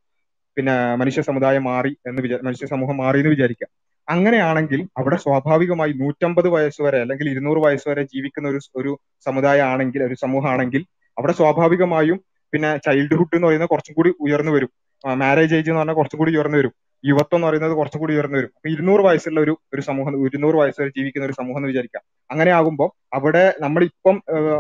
പിന്നെ 0.57 0.75
മനുഷ്യ 0.97 1.23
സമുദായം 1.23 1.65
മാറി 1.65 1.93
എന്ന് 2.09 2.21
വിചാ 2.23 2.37
മനുഷ്യ 2.43 2.67
സമൂഹം 2.67 2.97
മാറി 2.97 3.19
എന്ന് 3.19 3.31
വിചാരിക്കാം. 3.31 3.71
അങ്ങനെയാണെങ്കിൽ 4.09 4.81
അവിടെ 4.97 5.17
സ്വാഭാവികമായി 5.17 5.93
നൂറ്റമ്പത് 5.93 6.49
വയസ്സ് 6.49 6.81
വരെ 6.83 6.99
അല്ലെങ്കിൽ 7.01 7.27
ഇരുന്നൂറ് 7.31 7.61
വയസ്സ് 7.67 7.87
വരെ 7.89 8.03
ജീവിക്കുന്ന 8.13 8.47
ഒരു 8.49 8.61
ഒരു 8.75 8.93
സമുദായം 9.27 9.67
ആണെങ്കിൽ 9.67 10.01
ഒരു 10.03 10.17
സമൂഹമാണെങ്കിൽ 10.25 10.83
അവിടെ 11.17 11.33
സ്വാഭാവികമായും 11.33 12.19
പിന്നെ 12.53 12.71
ചൈൽഡ്ഹുഡ് 12.87 13.37
എന്ന് 13.37 13.47
പറയുന്നത് 13.47 13.71
കുറച്ചും 13.71 13.95
കൂടി 13.95 14.11
ഉയർന്നു 14.25 14.53
വരും. 14.53 14.71
മാരേജ് 15.05 15.55
ഏജ് 15.55 15.71
എന്ന് 15.71 15.81
പറഞ്ഞാൽ 15.81 15.97
കുറച്ചും 15.97 16.19
കൂടി 16.21 16.33
ഉയർന്നു 16.37 16.59
വരും. 16.59 16.73
യുവത്വം 17.05 17.39
എന്ന് 17.39 17.49
പറയുന്നത് 17.49 17.75
കുറച്ചും 17.79 18.01
കൂടി 18.01 18.13
ഉയർന്നു 18.17 18.37
വരും. 18.39 18.51
അപ്പൊ 18.57 18.69
ഇരുന്നൂറ് 18.75 19.03
വയസ്സുള്ള 19.07 19.41
ഒരു 19.41 19.55
ഒരു 19.75 19.83
സമൂഹം 19.89 20.13
ഇരുന്നൂറ് 20.27 20.57
വയസ്സ് 20.57 20.81
വരെ 20.83 20.93
ജീവിക്കുന്ന 20.99 21.27
ഒരു 21.27 21.37
സമൂഹം 21.41 21.61
എന്ന് 21.61 21.71
വിചാരിക്കാം. 21.73 22.03
അങ്ങനെ 22.31 22.51
ആകുമ്പോൾ 22.51 22.89
അവിടെ 23.15 23.45
നമ്മളിപ്പം 23.61 24.17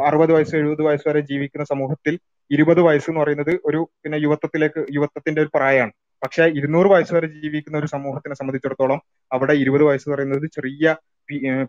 അറുപത് 0.08 0.32
വയസ്സ് 0.36 0.56
എഴുപത് 0.56 0.82
വയസ്സ് 0.88 1.06
വരെ 1.08 1.20
ജീവിക്കുന്ന 1.30 1.66
സമൂഹത്തിൽ 1.72 2.14
ഇരുപത് 2.50 2.80
വയസ്സ് 2.80 3.08
എന്ന് 3.10 3.20
പറയുന്നത് 3.22 3.52
ഒരു 3.64 3.80
പിന്നെ 4.02 4.18
യുവത്വത്തിലേക്ക് 4.18 4.80
യുവത്വത്തിന്റെ 4.96 5.40
ഒരു 5.42 5.50
പ്രായമാണ്. 5.54 5.92
പക്ഷെ 6.22 6.44
ഇരുന്നൂറ് 6.58 6.88
വയസ്സ് 6.92 7.14
വരെ 7.16 7.26
ജീവിക്കുന്ന 7.42 7.76
ഒരു 7.78 7.88
സമൂഹത്തിനെ 7.94 8.34
സംബന്ധിച്ചിടത്തോളം 8.34 9.00
അവിടെ 9.30 9.54
ഇരുപത് 9.62 9.84
വയസ്സ് 9.88 10.08
പറയുന്നത് 10.12 10.46
ചെറിയ 10.56 10.94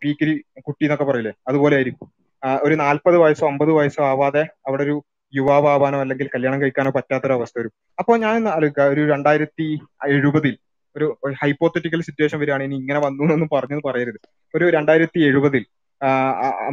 പീക്കിരി 0.04 0.34
കുട്ടി 0.68 0.84
എന്നൊക്കെ 0.86 1.06
പറയില്ലേ? 1.10 1.34
അതുപോലെ 1.50 1.76
ആയിരിക്കും. 1.76 2.08
ഒരു 2.66 2.76
നാൽപ്പത് 2.84 3.18
വയസ്സോ 3.24 3.46
അമ്പത് 3.48 3.72
വയസ്സോ 3.78 4.04
ആവാതെ 4.12 4.44
അവിടെ 4.68 4.84
ഒരു 4.84 4.96
യുവാവാനോ 5.34 5.98
അല്ലെങ്കിൽ 6.04 6.28
കല്യാണം 6.36 6.62
കഴിക്കാനോ 6.62 6.92
പറ്റാത്തൊരവസ്ഥ 6.98 7.56
വരും. 7.60 7.74
അപ്പോൾ 8.00 8.16
ഞാൻ 8.26 8.48
ആലോചിക്കുക 8.56 8.84
ഒരു 8.94 9.02
രണ്ടായിരത്തി 9.14 9.68
എഴുപതിൽ 10.16 10.54
ഒരു 10.96 11.08
ഹൈപ്പോത്തറ്റിക്കൽ 11.42 12.02
സിറ്റുവേഷൻ 12.08 12.38
വരികയാണ് 12.42 12.64
ഇനി 12.64 12.76
ഇങ്ങനെ 12.76 13.00
വന്നു 13.00 13.24
എന്നൊന്നും 13.24 13.50
പറഞ്ഞു 13.56 13.78
പറയരുത്. 13.88 14.20
ഒരു 14.54 14.66
രണ്ടായിരത്തി 14.76 15.20
എഴുപതിൽ 15.30 15.64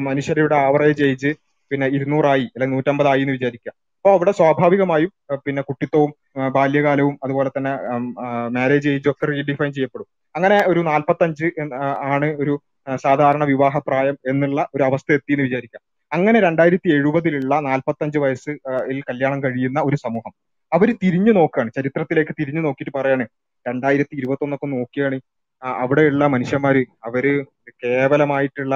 മനുഷ്യരുടെ 0.09 0.56
ആവറേജ് 0.66 1.05
ഏജ് 1.10 1.30
പിന്നെ 1.70 1.86
ഇരുന്നൂറായി 1.96 2.46
അല്ലെങ്കിൽ 2.55 2.76
നൂറ്റമ്പതായി 2.76 3.22
എന്ന് 3.24 3.32
വിചാരിക്കുക 3.32 3.72
അപ്പോൾ 4.05 4.16
അവിടെ 4.16 4.32
സ്വാഭാവികമായും 4.39 5.10
പിന്നെ 5.44 5.62
കുട്ടിത്വവും 5.68 6.10
ബാല്യകാലവും 6.56 7.14
അതുപോലെ 7.24 7.51
തന്നെ 7.55 7.70
മാരേജ് 8.56 8.89
ഏജ് 8.89 9.09
ഒക്കെ 9.12 9.24
റീഡിഫൈൻ 9.31 9.70
ചെയ്യപ്പെടും. 9.76 10.06
അങ്ങനെ 10.35 10.59
ഒരു 10.70 10.81
നാൽപ്പത്തഞ്ച് 10.89 11.47
ആണ് 12.14 12.28
ഒരു 12.43 12.55
സാധാരണ 13.05 13.44
വിവാഹ 13.52 13.78
പ്രായം 13.86 14.16
എന്നുള്ള 14.31 14.60
ഒരു 14.74 14.82
അവസ്ഥ 14.89 15.09
എത്തി 15.12 15.32
എന്ന് 15.35 15.44
വിചാരിക്കാം. 15.48 15.82
അങ്ങനെ 16.12 16.40
രണ്ടായിരത്തി 16.47 16.89
എഴുപതിലുള്ള 16.97 17.55
നാൽപ്പത്തഞ്ച് 17.68 18.18
വയസ്സിൽ 18.24 18.59
കല്യാണം 19.09 19.40
കഴിയുന്ന 19.44 19.81
ഒരു 19.89 19.98
സമൂഹം. 20.05 20.35
അവർ 20.72 20.90
തിരിഞ്ഞു 21.05 21.35
നോക്കുകയാണ് 21.39 21.72
ചരിത്രത്തിലേക്ക് 21.78 22.35
തിരിഞ്ഞു 22.40 22.64
നോക്കിയിട്ട് 22.66 22.94
പറയാണ് 22.98 23.26
രണ്ടായിരത്തി 23.66 24.14
ഇരുപത്തൊന്നൊക്കെ 24.20 24.70
നോക്കിയാണ് 24.76 25.18
അവിടെയുള്ള 25.82 26.24
മനുഷ്യന്മാര് 26.35 26.85
അവർ 27.09 27.26
കേവലമായിട്ടുള്ള 27.85 28.74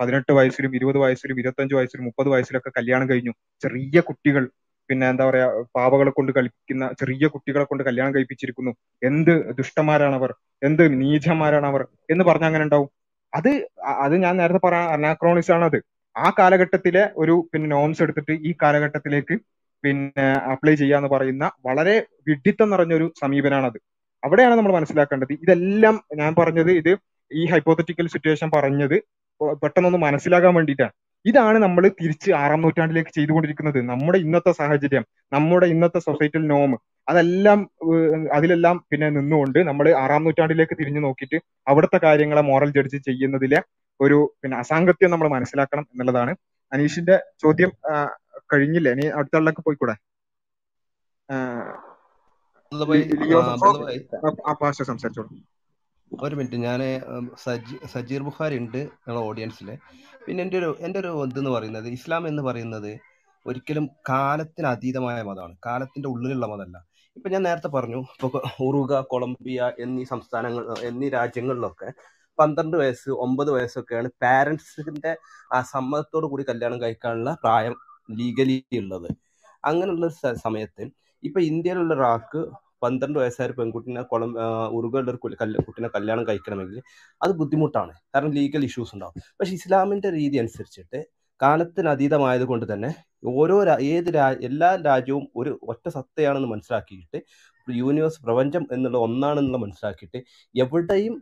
പതിനെട്ട് 0.00 0.32
വയസ്സിലും 0.38 0.72
ഇരുപത് 0.78 0.98
വയസ്സിലും 1.04 1.36
ഇരുപത്തഞ്ച് 1.42 1.74
വയസ്സിലും 1.78 2.04
മുപ്പത് 2.08 2.28
വയസ്സിലൊക്കെ 2.34 2.70
കല്യാണം 2.78 3.06
കഴിഞ്ഞു. 3.10 3.32
ചെറിയ 3.62 4.00
കുട്ടികൾ 4.08 4.44
പിന്നെ 4.90 5.06
എന്താ 5.12 5.24
പറയാ 5.28 5.46
പാവകളെ 5.76 6.12
കൊണ്ട് 6.16 6.30
കളിക്കുന്ന 6.36 6.84
ചെറിയ 7.00 7.26
കുട്ടികളെ 7.34 7.64
കൊണ്ട് 7.70 7.82
കല്യാണം 7.88 8.12
കഴിപ്പിച്ചിരിക്കുന്നു. 8.14 8.72
എന്ത് 9.02 9.34
ദുഷ്ടന്മാരാണ് 9.58 10.16
അവർ 10.20 10.30
എന്ത് 10.62 10.84
നീചന്മാരാണ് 11.02 11.66
അവർ 11.72 11.82
എന്ന് 12.14 12.24
പറഞ്ഞ 12.30 12.46
അങ്ങനെ 12.50 12.64
ഉണ്ടാവും. 12.68 12.88
അത് 13.32 13.50
അത് 14.04 14.14
ഞാൻ 14.24 14.34
നേരത്തെ 14.40 14.60
പറഞ്ഞ 14.66 14.86
അനാക്രോണിസ് 14.96 15.52
ആണ് 15.56 15.64
അത് 15.70 15.78
ആ 16.16 16.28
കാലഘട്ടത്തിലെ 16.38 17.04
ഒരു 17.22 17.34
പിന്നെ 17.52 17.68
നോംസ് 17.74 18.02
എടുത്തിട്ട് 18.04 18.34
ഈ 18.48 18.52
കാലഘട്ടത്തിലേക്ക് 18.62 19.34
പിന്നെ 19.84 20.26
അപ്ലൈ 20.54 20.74
ചെയ്യാന്ന് 20.80 21.08
പറയുന്ന 21.12 21.44
വളരെ 21.68 21.94
വിഡിത്തം 22.28 22.68
നിറഞ്ഞൊരു 22.72 23.06
സമീപനാണത്. 23.22 23.78
അവിടെയാണ് 24.22 24.54
നമ്മൾ 24.58 24.72
മനസ്സിലാക്കേണ്ടത്. 24.78 25.32
ഇതെല്ലാം 25.44 25.96
ഞാൻ 26.20 26.32
പറഞ്ഞത് 26.40 26.70
ഇത് 26.80 26.92
ഈ 27.30 27.42
ഹൈപ്പോത്തറ്റിക്കൽ 27.52 28.06
സിറ്റുവേഷൻ 28.14 28.48
പറഞ്ഞത് 28.56 28.96
പെട്ടെന്നൊന്ന് 29.62 30.00
മനസ്സിലാക്കാൻ 30.06 30.54
വേണ്ടിയിട്ടാണ് 30.58 30.94
ഇതാണ് 31.24 31.58
നമ്മൾ 31.64 31.84
തിരിച്ച് 32.00 32.30
ആറാം 32.42 32.60
നൂറ്റാണ്ടിലേക്ക് 32.64 33.12
ചെയ്തുകൊണ്ടിരിക്കുന്നത്. 33.16 33.78
നമ്മുടെ 33.90 34.18
ഇന്നത്തെ 34.26 34.52
സാഹചര്യം 34.60 35.04
നമ്മുടെ 35.32 35.66
ഇന്നത്തെ 35.74 36.00
സൊസൈറ്റൽ 36.06 36.44
നോം 36.52 36.72
അതെല്ലാം 37.08 37.60
അതിലെല്ലാം 38.36 38.76
പിന്നെ 38.90 39.08
നിന്നുകൊണ്ട് 39.16 39.58
നമ്മൾ 39.68 39.86
ആറാം 40.02 40.24
നൂറ്റാണ്ടിലേക്ക് 40.26 40.74
തിരിഞ്ഞു 40.80 41.00
നോക്കിയിട്ട് 41.06 41.38
അവിടുത്തെ 41.70 41.98
കാര്യങ്ങളെ 42.06 42.42
മോറൽ 42.50 42.70
ജഡ്ജ് 42.76 42.98
ചെയ്യുന്നതിലെ 43.08 43.60
ഒരു 44.00 44.18
പിന്നെ 44.42 44.56
അസാംഗത്യം 44.62 45.12
നമ്മൾ 45.14 45.28
മനസ്സിലാക്കണം 45.36 45.84
എന്നുള്ളതാണ്. 45.92 46.32
അനീഷിന്റെ 46.72 47.16
ചോദ്യം 47.42 47.70
കഴിഞ്ഞില്ലേ? 48.52 48.90
ഇനി 48.96 49.06
അടുത്ത 49.18 49.36
ആളിലേക്ക് 49.38 49.62
പോയിക്കൂടെ? 49.66 49.94
സംസാരിച്ചോളൂ. 54.90 55.30
ഒരു 56.10 56.34
മിനിറ്റ്. 56.38 56.58
ഞാൻ 56.66 56.80
സജി 57.44 57.74
സജീർ 57.92 58.22
ബുഖാരി 58.28 58.56
ഉണ്ട് 58.62 58.78
ഞങ്ങളുടെ 59.04 59.22
ഓഡിയൻസിൽ 59.28 59.68
പിന്നെ 60.24 60.40
എന്റെ 60.44 60.56
ഒരു 60.60 60.70
എന്റെ 60.86 60.98
ഒരു 61.02 61.10
ഇതെന്ന് 61.26 61.52
പറയുന്നത് 61.56 61.88
ഇസ്ലാം 61.98 62.22
എന്ന് 62.30 62.42
പറയുന്നത് 62.48 62.90
ഒരിക്കലും 63.46 63.84
കാലത്തിന് 64.10 64.68
അതീതമായ 64.72 65.18
മതമാണ്. 65.28 65.54
കാലത്തിന്റെ 65.66 66.08
ഉള്ളിലുള്ള 66.12 66.46
മതമല്ല 66.52 66.78
ഇപ്പൊ 67.16 67.28
ഞാൻ 67.34 67.42
നേരത്തെ 67.42 67.70
പറഞ്ഞു 67.76 68.00
ഇപ്പൊ 68.16 68.28
ഉറുഗ 68.66 69.00
കൊളംബിയ 69.12 69.70
എന്നീ 69.84 70.02
സംസ്ഥാനങ്ങൾ 70.12 70.64
എന്നീ 70.88 71.06
രാജ്യങ്ങളിലൊക്കെ 71.16 71.88
പന്ത്രണ്ട് 72.38 72.76
വയസ്സ് 72.82 73.10
ഒമ്പത് 73.24 73.50
വയസ്സൊക്കെയാണ് 73.56 74.08
പാരൻസിന്റെ 74.22 75.12
ആ 75.54 75.60
സമ്മതത്തോടു 75.72 76.26
കൂടി 76.32 76.44
കല്യാണം 76.50 76.78
കഴിക്കാനുള്ള 76.82 77.30
പ്രായം 77.42 77.74
ലീഗലി 78.18 78.56
ഉള്ളത്. 78.82 79.08
അങ്ങനെയുള്ള 79.64 80.06
സമയത്ത് 80.44 80.84
ഇപ്പൊ 81.22 81.40
ഇന്ത്യയിലുള്ള 81.50 81.92
ഒരാൾക്ക് 81.94 82.40
പന്ത്രണ്ട് 82.82 83.18
വയസ്സായ 83.20 83.48
പെൺകുട്ടിനെ 83.58 84.02
കുളം 84.12 84.30
ഉറുകളുടെ 84.78 85.12
ഒരു 85.12 85.18
കുട്ടിനെ 85.66 85.88
കല്യാണം 85.96 86.24
കഴിക്കണമെങ്കിൽ 86.28 86.78
അത് 87.20 87.32
ബുദ്ധിമുട്ടാണ്. 87.40 87.92
കാരണം 88.14 88.32
ലീഗൽ 88.38 88.64
ഇഷ്യൂസ് 88.70 88.92
ഉണ്ടാവും. 88.96 89.16
പക്ഷെ 89.38 89.52
ഇസ്ലാമിന്റെ 89.60 90.10
രീതി 90.18 90.38
അനുസരിച്ചിട്ട് 90.44 91.00
കാലത്തിനതീതമായത് 91.40 92.44
കൊണ്ട് 92.50 92.66
തന്നെ 92.72 92.90
ഓരോ 93.40 93.56
ഏത് 93.94 94.08
രാ 94.18 94.26
എല്ലാ 94.48 94.68
രാജ്യവും 94.88 95.24
ഒരു 95.40 95.50
ഒറ്റ 95.72 95.86
സത്തയാണെന്ന് 95.96 96.48
മനസ്സിലാക്കിയിട്ട് 96.54 97.18
യൂണിവേഴ്സ് 97.68 98.20
പ്രപഞ്ചം 98.26 98.64
എന്നുള്ള 98.74 98.98
ഒന്നാണെന്നുള്ള 99.06 99.58
മനസ്സിലാക്കിയിട്ട് 99.64 100.20
എവിടെയും 100.54 101.14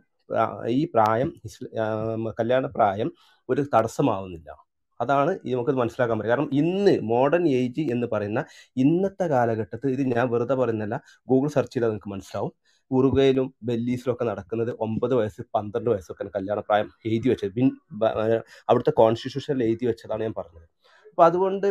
ഈ 0.79 0.81
പ്രായം 0.93 1.29
കല്യാണ 2.39 2.65
പ്രായം 2.77 3.09
ഒരു 3.49 3.61
തടസ്സമാവുന്നില്ല. 3.75 4.49
അതാണ് 4.99 5.31
നമുക്ക് 5.51 5.73
മനസ്സിലാക്കാൻ 5.81 6.17
പറ്റും 6.19 6.31
കാരണം 6.33 6.49
ഇന്ന് 6.61 6.93
മോഡേൺ 7.11 7.43
ഏജ് 7.59 7.83
എന്ന് 7.95 8.07
പറയുന്ന 8.13 8.41
ഇന്നത്തെ 8.83 9.25
കാലഘട്ടത്തിൽ 9.35 9.89
ഇത് 9.95 10.03
ഞാൻ 10.15 10.25
വെറുതെ 10.33 10.57
പറയുന്നില്ല 10.61 10.97
ഗൂഗിൾ 11.31 11.49
സെർച്ച് 11.57 11.75
ചെയ്താൽ 11.75 11.91
നിങ്ങൾക്ക് 11.93 12.11
മനസ്സിലാവും. 12.15 12.51
ഉറുഗയിലും 12.91 13.47
ബെല്ലീസിലും 13.69 14.11
ഒക്കെ 14.13 14.25
നടക്കുന്നത് 14.29 14.71
ഒമ്പത് 14.85 15.13
വയസ്സ് 15.19 15.41
പന്ത്രണ്ട് 15.55 15.89
വയസ്സൊക്കെയാണ് 15.93 16.31
കല്യാണ 16.37 16.59
പ്രായം 16.67 16.87
എഴുതി 17.09 17.27
വെച്ചത്. 17.31 17.51
ബിൻ 17.57 17.67
അവിടുത്തെ 18.69 18.93
കോൺസ്റ്റിറ്റ്യൂഷനിൽ 19.01 19.63
എഴുതി 19.69 19.85
വെച്ചതാണ് 19.91 20.21
ഞാൻ 20.27 20.35
പറഞ്ഞത്. 20.41 20.65
അപ്പോൾ 21.11 21.25
അതുകൊണ്ട് 21.29 21.67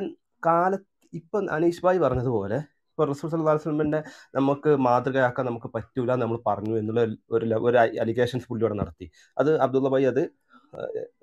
കാല 0.49 0.73
ഇപ്പം 1.13 1.45
അനീഷ് 1.57 1.83
ഭായ് 1.87 2.01
പറഞ്ഞതുപോലെ 2.07 2.59
ഇപ്പോൾ 2.91 3.07
റസൂൽ 3.11 3.29
സല്ലാ 3.33 3.53
സ്വലമിന്റെ 3.65 3.99
നമുക്ക് 4.37 4.71
മാതൃകയാക്കാൻ 4.87 5.45
നമുക്ക് 5.49 5.69
പറ്റൂല 5.75 6.13
നമ്മൾ 6.23 6.39
പറഞ്ഞു 6.49 6.75
എന്നുള്ള 6.81 7.03
ഒരു 7.37 7.47
ഒരു 7.69 7.77
അലിഗേഷൻസ് 8.05 8.47
പുള്ളിയോടെ 8.51 8.77
നടത്തി. 8.81 9.07
അത് 9.37 9.51
അബ്ദുള്ള 9.65 9.89
ഭായി 9.95 10.07
അത് 10.13 10.23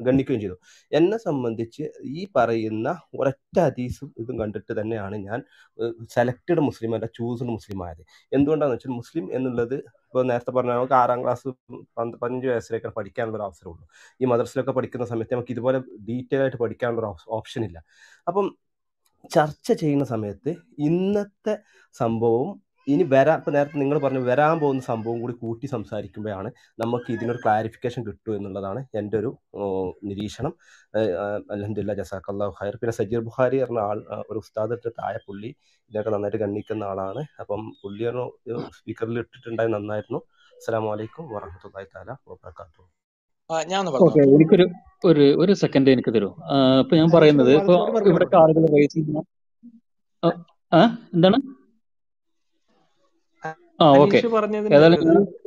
ഗണ്ണിക്കുകയും 0.05 0.41
ചെയ്തു. 0.43 0.57
എന്നെ 0.91 1.17
സംബന്ധിച്ച് 1.17 1.83
ഈ 2.19 2.27
പറയുന്ന 2.35 2.87
ഒരൊറ്റ 3.19 3.57
ഹദീസും 3.59 4.09
ഇതും 4.21 4.35
കണ്ടിട്ട് 4.41 4.73
തന്നെയാണ് 4.79 5.15
ഞാൻ 5.27 5.39
സെലക്റ്റഡ് 6.15 6.61
മുസ്ലിം 6.69 6.93
അല്ല 6.97 7.07
ചൂസ്ഡ് 7.17 7.49
മുസ്ലിം 7.55 7.81
ആയത്. 7.87 8.03
എന്തുകൊണ്ടാണെന്ന് 8.37 8.77
വെച്ചാൽ 8.77 8.93
മുസ്ലിം 9.01 9.27
എന്നുള്ളത് 9.37 9.75
ഇപ്പോൾ 10.07 10.25
നേരത്തെ 10.31 10.51
പറഞ്ഞ 10.57 10.71
നമുക്ക് 10.71 10.97
ആറാം 11.01 11.21
ക്ലാസ് 11.23 11.47
പതിനഞ്ച് 12.21 12.47
വയസ്സിലേക്കാണ് 12.47 12.95
പഠിക്കാനുള്ള 12.99 13.37
ഒരു 13.37 13.45
അവസരമുള്ളൂ. 13.47 13.85
ഈ 14.21 14.25
മദ്രസിലൊക്കെ 14.31 14.73
പഠിക്കുന്ന 14.79 15.07
സമയത്ത് 15.13 15.33
നമുക്ക് 15.35 15.53
ഇതുപോലെ 15.55 15.79
ഡീറ്റെയിൽ 16.09 16.43
ആയിട്ട് 16.43 16.59
പഠിക്കാനുള്ള 16.65 17.09
ഓപ്ഷൻ 17.39 17.63
ഇല്ല. 17.69 17.77
അപ്പം 18.27 18.47
ചർച്ച 19.35 19.67
ചെയ്യുന്ന 19.81 20.05
സമയത്ത് 20.13 20.51
ഇന്നത്തെ 20.87 21.53
സംഭവവും 21.95 22.49
ഇനി 22.93 23.03
വരാൻ 23.13 23.37
ഇപ്പൊ 23.39 23.51
നേരത്തെ 23.55 23.77
നിങ്ങൾ 23.81 23.97
പറഞ്ഞു 24.03 24.21
വരാൻ 24.29 24.55
പോകുന്ന 24.63 24.81
സംഭവം 24.89 25.17
കൂടി 25.23 25.33
കൂട്ടി 25.43 25.67
സംസാരിക്കുമ്പോഴാണ് 25.73 26.49
നമുക്ക് 26.81 27.09
ഇതിനൊരു 27.15 27.39
ക്ലാരിഫിക്കേഷൻ 27.43 28.01
കിട്ടൂ 28.07 28.31
എന്നുള്ളതാണ് 28.37 28.81
എന്റെ 28.99 29.15
ഒരു 29.21 29.31
നിരീക്ഷണം. 30.09 30.53
അലഹദില്ല 31.53 31.93
ജസാഖല്ലാ 31.99 32.47
ഖൈർ. 32.59 32.75
പിന്നെ 32.81 32.93
സജീർ 32.99 33.21
ബുഹാരി 33.27 33.59
പറഞ്ഞ 33.63 33.81
ആൾ 33.89 33.99
ഒരു 34.29 34.37
ഉസ്താദ് 34.43 34.77
താഴെ 34.99 35.21
പുള്ളി 35.27 35.49
ഇതിനൊക്കെ 35.91 36.11
നന്നായിട്ട് 36.15 36.41
ഗണ്ണിക്കുന്ന 36.43 36.83
ആളാണ്. 36.91 37.23
അപ്പം 37.43 37.63
പുള്ളിയാണ് 37.81 38.23
സ്പീക്കറിൽ 38.79 39.19
ഇട്ടിട്ടുണ്ടായി 39.23 39.71
നന്നായിരുന്നു. 39.77 40.21
അസ്സാം 40.59 40.85
വലൈക്കും 40.91 41.25
വറഹമത്തല്ലാഹി 41.35 41.89
താല 41.95 42.11
വാബർക്കാത്തു 42.29 42.83
ഓക്കെ 44.05 44.21
എനിക്കൊരു 44.35 44.65
ഒരു 45.09 45.25
ഒരു 45.41 45.53
സെക്കൻഡ് 45.63 45.89
എനിക്ക് 45.95 46.11
തരൂ. 46.15 46.29
ഇപ്പൊ 46.83 46.93
ഞാൻ 46.99 47.09
പറയുന്നത് 47.15 47.51
ഇപ്പൊ 47.59 47.75
ഇവിടെ 48.11 48.25
ആളുകൾ 48.43 48.63
റേസ് 48.75 48.93
ചെയ്യുന്ന 48.95 49.21
എന്താണ്? 51.15 51.37
അനീഷ് 53.79 54.27
പറഞ്ഞതിന് 54.27 54.75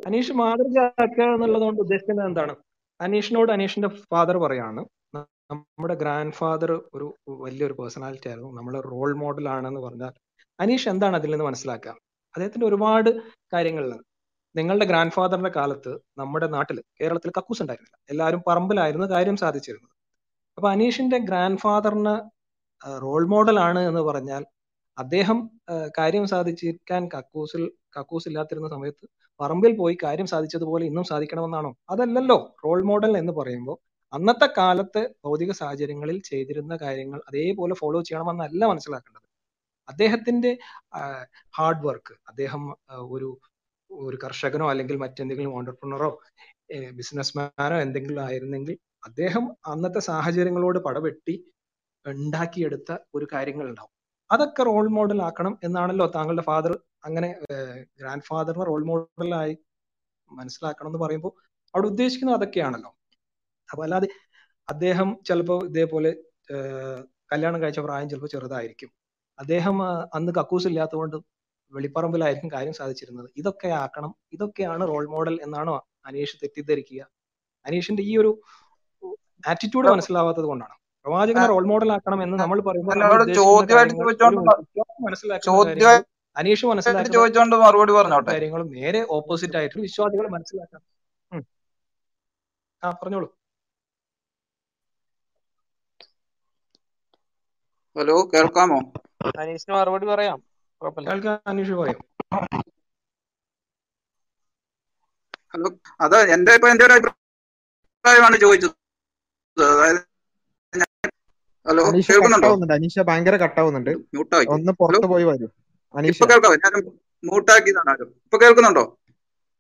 അനീഷ് 0.07 0.33
മാതൃകയാക്കുക 0.33 1.25
എന്നുള്ളതുകൊണ്ട് 1.35 1.81
ഉദ്ദേശിക്കുന്നത് 1.81 2.27
എന്താണ്? 2.27 2.55
അനീഷിനോട് 3.01 3.51
അനീഷിന്റെ 3.53 3.89
ഫാദർ 3.89 4.37
പറയാണ് 4.37 4.81
നമ്മുടെ 5.17 5.95
ഗ്രാൻഡ് 5.95 6.33
ഫാദർ 6.33 6.71
ഒരു 6.95 7.07
വലിയൊരു 7.45 7.73
പേഴ്സണാലിറ്റി 7.73 8.29
ആയിരുന്നു. 8.29 8.51
നമ്മളെ 8.59 8.81
റോൾ 8.81 9.11
മോഡൽ 9.17 9.49
ആണെന്ന് 9.49 9.81
പറഞ്ഞാൽ 9.81 10.13
അനീഷ് 10.59 10.89
എന്താണ് 10.89 11.17
അതിൽ 11.17 11.31
നിന്ന് 11.31 11.45
മനസ്സിലാക്കുക? 11.45 11.93
അദ്ദേഹത്തിന്റെ 12.35 12.67
ഒരുപാട് 12.67 13.11
കാര്യങ്ങളിൽ 13.53 13.93
നിങ്ങളുടെ 14.55 14.85
ഗ്രാൻഡ് 14.85 15.13
ഫാദറിന്റെ 15.13 15.53
കാലത്ത് 15.57 15.93
നമ്മുടെ 16.19 16.47
നാട്ടിൽ 16.47 16.79
കേരളത്തിൽ 17.01 17.31
കക്കൂസ് 17.39 17.63
ഉണ്ടായിരുന്നില്ല. 17.63 17.97
എല്ലാവരും 18.11 18.43
പറമ്പിലായിരുന്നു 18.49 19.07
കാര്യം 19.07 19.37
സാധിച്ചിരുന്നത്. 19.37 19.95
അപ്പൊ 20.59 20.69
അനീഷിന്റെ 20.71 21.19
ഗ്രാൻഡ് 21.19 21.59
ഫാദറിന് 21.59 22.15
റോൾ 23.03 23.27
മോഡൽ 23.27 23.61
ആണ് 23.61 23.81
എന്ന് 23.89 24.01
പറഞ്ഞാൽ 24.01 24.43
അദ്ദേഹം 24.99 25.39
കാര്യം 25.99 26.25
സാധിച്ചിരിക്കാൻ 26.27 27.09
കക്കൂസിൽ 27.15 27.63
കക്കൂസ് 27.97 28.29
ഇല്ലാതിരുന്ന 28.29 28.69
സമയത്ത് 28.69 29.05
പറമ്പിൽ 29.41 29.73
പോയി 29.77 29.97
കാര്യം 30.03 30.27
സാധിച്ചതുപോലെ 30.27 30.85
ഇന്നും 30.87 31.05
സാധിക്കണമെന്നാണോ? 31.05 31.71
അതല്ലല്ലോ 31.91 32.39
റോൾ 32.65 32.81
മോഡൽ 32.83 33.13
എന്ന് 33.19 33.33
പറയുമ്പോൾ 33.33 33.77
അന്നത്തെ 34.13 34.49
കാലത്ത് 34.59 35.01
ഭൗതിക 35.25 35.53
സാഹചര്യങ്ങളിൽ 35.53 36.19
ചെയ്തിരുന്ന 36.23 36.77
കാര്യങ്ങൾ 36.77 37.19
അതേപോലെ 37.29 37.75
ഫോളോ 37.75 38.01
ചെയ്യണമെന്നല്ല 38.03 38.63
മനസ്സിലാക്കേണ്ടത്. 38.65 39.27
അദ്ദേഹത്തിന്റെ 39.89 40.51
ഹാർഡ് 41.55 41.85
വർക്ക് 41.87 42.15
അദ്ദേഹം 42.29 42.63
ഒരു 43.11 43.29
ഒരു 43.91 44.17
കർഷകനോ 44.17 44.67
അല്ലെങ്കിൽ 44.71 44.97
മറ്റെന്തെങ്കിലും 44.97 45.55
ഓണ്ടർപ്രണറോ 45.57 46.11
ബിസിനസ്മാനോ 46.93 47.77
എന്തെങ്കിലും 47.81 48.23
ആയിരുന്നെങ്കിൽ 48.25 48.77
അദ്ദേഹം 49.05 49.45
അന്നത്തെ 49.67 50.01
സാഹചര്യങ്ങളോട് 50.01 50.79
പടവെട്ടി 50.79 51.35
ഉണ്ടാക്കിയെടുത്ത 52.07 52.91
ഒരു 53.15 53.27
കാര്യങ്ങൾ 53.33 53.67
ഉണ്ടാവും. 53.71 53.93
അതൊക്കെ 54.31 54.63
റോൾ 54.63 54.87
മോഡൽ 54.89 55.23
ആക്കണം 55.23 55.55
എന്നാണല്ലോ 55.65 56.07
താങ്കളുടെ 56.17 56.43
ഫാദർ 56.43 56.73
അങ്ങനെ 57.05 57.29
ഗ്രാൻഡ് 58.01 58.27
ഫാദറിനെ 58.29 58.65
റോൾ 58.65 58.83
മോഡലായി 58.91 59.55
മനസ്സിലാക്കണം 60.31 60.91
എന്ന് 60.91 61.01
പറയുമ്പോൾ 61.05 61.33
അവിടെ 61.75 61.87
ഉദ്ദേശിക്കുന്നത് 61.87 62.37
അതൊക്കെയാണല്ലോ. 62.37 62.91
അപ്പൊ 63.69 63.83
അല്ലാതെ 63.87 64.09
അദ്ദേഹം 64.69 65.09
ചിലപ്പോൾ 65.25 65.61
ഇതേപോലെ 65.67 66.11
കല്യാണം 67.33 67.63
കഴിച്ച 67.63 67.81
പ്രായം 67.87 68.09
ചിലപ്പോൾ 68.11 68.31
ചെറുതായിരിക്കും. 68.35 68.91
അദ്ദേഹം 69.39 69.77
അന്ന് 70.17 70.33
കക്കൂസ് 70.39 70.69
ഇല്ലാത്തതുകൊണ്ട് 70.71 71.17
വെളിപ്പറമ്പിലായിരിക്കും 71.73 72.51
കാര്യം 72.53 72.73
സാധിച്ചിരുന്നത്. 72.73 73.29
ഇതൊക്കെ 73.37 73.69
ആക്കണം 73.83 74.13
ഇതൊക്കെയാണ് 74.33 74.85
റോൾ 74.89 75.05
മോഡൽ 75.15 75.35
എന്നാണോ 75.47 75.75
അനീഷ് 76.07 76.37
തെറ്റിദ്ധരിക്കുക. 76.43 77.01
അനീഷിന്റെ 77.67 78.03
ഈ 78.03 78.13
ഒരു 78.17 78.31
ആറ്റിറ്റ്യൂഡ് 79.45 79.89
മനസ്സിലാവാത്തത് 79.95 80.45
കൊണ്ടാണ്. 80.45 80.77
പ്രവാചകനെ 81.09 81.47
റോൾ 81.51 81.65
മോഡൽ 81.71 81.91
ആക്കണം 81.95 82.21
എന്ന് 82.25 82.37
നമ്മൾ 82.41 82.59
പറയുമ്പോൾ 82.67 82.95
അനീഷ് 86.37 86.67
മനസ്സിലാക്കി 86.71 87.13
ചോദിച്ചോണ്ട് 87.17 87.57
മറുപടി 87.63 87.93
പറഞ്ഞോട്ടെ. 87.93 88.31
കാര്യങ്ങളും 88.33 88.69
നേരെ 88.79 89.01
ഓപ്പോസിറ്റ് 89.19 89.57
ആയിട്ട് 89.61 89.79
വിശ്വാസികൾ 89.87 90.27
മനസ്സിലാക്കണം 90.37 90.85
ആ 92.83 92.91
പറഞ്ഞോളൂ. 93.01 93.29
ഹലോ 97.97 98.17
കേൾക്കാമോ? 98.35 98.79
അനീഷിന് 99.43 99.75
മറുപടി 99.77 100.07
പറയാം. 100.13 100.39
കേൾക്കാൻ 101.09 101.39
അനീഷ് 101.53 101.77
പറയും. 101.81 102.03
ഹലോ 105.53 105.69
അതാ 106.01 106.19
എന്റെ 106.35 106.53
ഇപ്പൊ 106.59 106.69
എന്റെ 106.73 106.85
ഒരു 106.87 106.95
അഭിപ്രായമാണ് 106.99 108.37
ചോദിച്ചത്. 108.45 108.75
അതായത് 109.57 110.01
ഹലോ 111.69 111.83
അനീഷ 111.89 112.07
കേൾക്കുന്നുണ്ടോ? 112.11 112.47
കട്ടാവുന്നുണ്ട്. 112.47 112.75
അനീഷ 112.75 112.99
ഭയങ്കര 113.09 113.37
കട്ടാവുന്നുണ്ട്. 113.37 113.91
ഒന്ന് 114.57 114.73
പുറത്ത് 114.81 115.07
പോയി 115.13 115.25
വരൂ. 115.25 115.49
അനീഷ. 115.95 116.19
ഇപ്പൊ 116.23 116.37
മ്യൂട്ടാക്കിയതാണ് 117.25 117.93
കേൾക്കുന്നുണ്ടോ? 118.43 118.85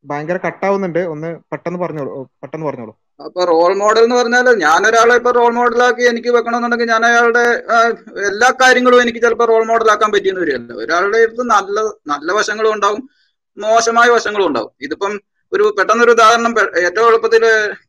ഭയങ്കര 0.05 0.39
കട്ടാവുന്നുണ്ട്. 0.47 0.99
ഒന്ന് 1.13 1.29
പെട്ടെന്ന് 1.53 1.79
പറഞ്ഞോളൂ. 1.79 2.13
പെട്ടെന്ന് 2.43 2.67
പറഞ്ഞോളൂ. 2.67 2.93
അപ്പൊ 3.27 3.45
റോൾ 3.45 3.73
മോഡൽ 3.77 4.03
എന്ന് 4.03 4.17
പറഞ്ഞാൽ 4.17 4.49
ഞാൻ 4.65 4.87
ഒരാളെ 4.87 5.15
ഇപ്പൊ 5.15 5.31
റോൾ 5.31 5.53
മോഡലാക്കി 5.55 6.03
എനിക്ക് 6.03 6.29
വെക്കണമെന്നുണ്ടെങ്കിൽ 6.29 6.89
ഞാൻ 6.89 7.07
അയാളുടെ 7.07 7.45
എല്ലാ 8.31 8.51
കാര്യങ്ങളും 8.63 9.03
എനിക്ക് 9.03 9.19
ചിലപ്പോൾ 9.19 9.45
റോൾ 9.45 9.65
മോഡൽ 9.67 9.91
ആക്കാൻ 9.91 10.13
പറ്റിയെന്ന് 10.13 10.41
വരികയല്ല. 10.41 10.73
ഒരാളുടെ 10.73 11.19
അടുത്ത് 11.19 11.47
നല്ല 11.55 11.77
നല്ല 12.07 12.33
വശങ്ങളും 12.33 12.73
ഉണ്ടാവും. 12.75 13.03
മോശമായ 13.59 14.09
വശങ്ങളും 14.11 14.47
ഉണ്ടാവും. 14.47 14.73
ഇതിപ്പം 14.81 15.13
ഒരു 15.53 15.65
പെട്ടെന്നൊരു 15.77 16.13
ഉദാഹരണം 16.17 16.53
ഏറ്റവും 16.87 17.07
എളുപ്പത്തിൽ 17.11 17.45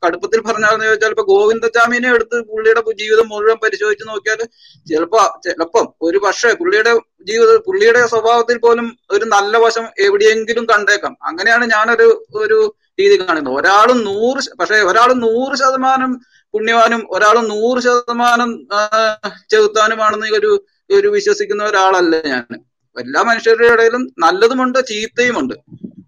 കടുപ്പത്തിൽ 0.05 0.39
പറഞ്ഞാന്ന് 0.41 0.85
ചോദിച്ചാൽ 0.85 1.13
ഇപ്പൊ 1.15 1.25
ഗോവിന്ദചാമിനെ 1.31 2.09
എടുത്ത് 2.17 2.37
പുള്ളിയുടെ 2.49 2.81
ജീവിതം 3.01 3.27
മുഴുവൻ 3.33 3.57
പരിശോധിച്ച് 3.63 4.05
നോക്കിയാൽ 4.11 4.41
ചിലപ്പോ 4.89 5.21
ചിലപ്പം 5.45 5.87
ഒരു 6.01 6.19
പക്ഷേ 6.25 6.51
പുള്ളിയുടെ 6.61 6.93
ജീവിത 7.29 7.57
പുള്ളിയുടെ 7.67 8.01
സ്വഭാവത്തിൽ 8.13 8.57
പോലും 8.65 8.87
ഒരു 9.11 9.25
നല്ല 9.35 9.57
വശം 9.57 9.85
എവിടെയെങ്കിലും 10.05 10.65
കണ്ടേക്കാം. 10.65 11.13
അങ്ങനെയാണ് 11.29 11.65
ഞാനൊരു 11.75 12.07
ഒരു 12.41 12.59
രീതി 12.99 13.15
കാണുന്നത്. 13.21 13.53
ഒരാളും 13.59 13.99
നൂറ് 14.09 14.41
പക്ഷേ 14.59 14.79
ഒരാൾ 14.91 15.09
നൂറ് 15.25 15.55
ശതമാനം 15.63 16.13
പുണ്യവാനും 16.53 17.01
ഒരാൾ 17.09 17.35
നൂറ് 17.53 17.79
ശതമാനം 17.87 18.49
ചെകുത്താനുമാണെന്ന് 19.51 20.27
ഒരു 20.39 20.51
ഒരു 20.97 21.07
വിശ്വസിക്കുന്ന 21.07 21.63
ഒരാളല്ല 21.63 22.15
ഞാൻ 22.33 22.45
എല്ലാ 22.97 23.21
മനുഷ്യരുടെ 23.29 23.67
ഇടയിലും 23.73 24.03
നല്ലതുമുണ്ട് 24.23 24.79
ചീത്തയുമുണ്ട്. 24.87 25.55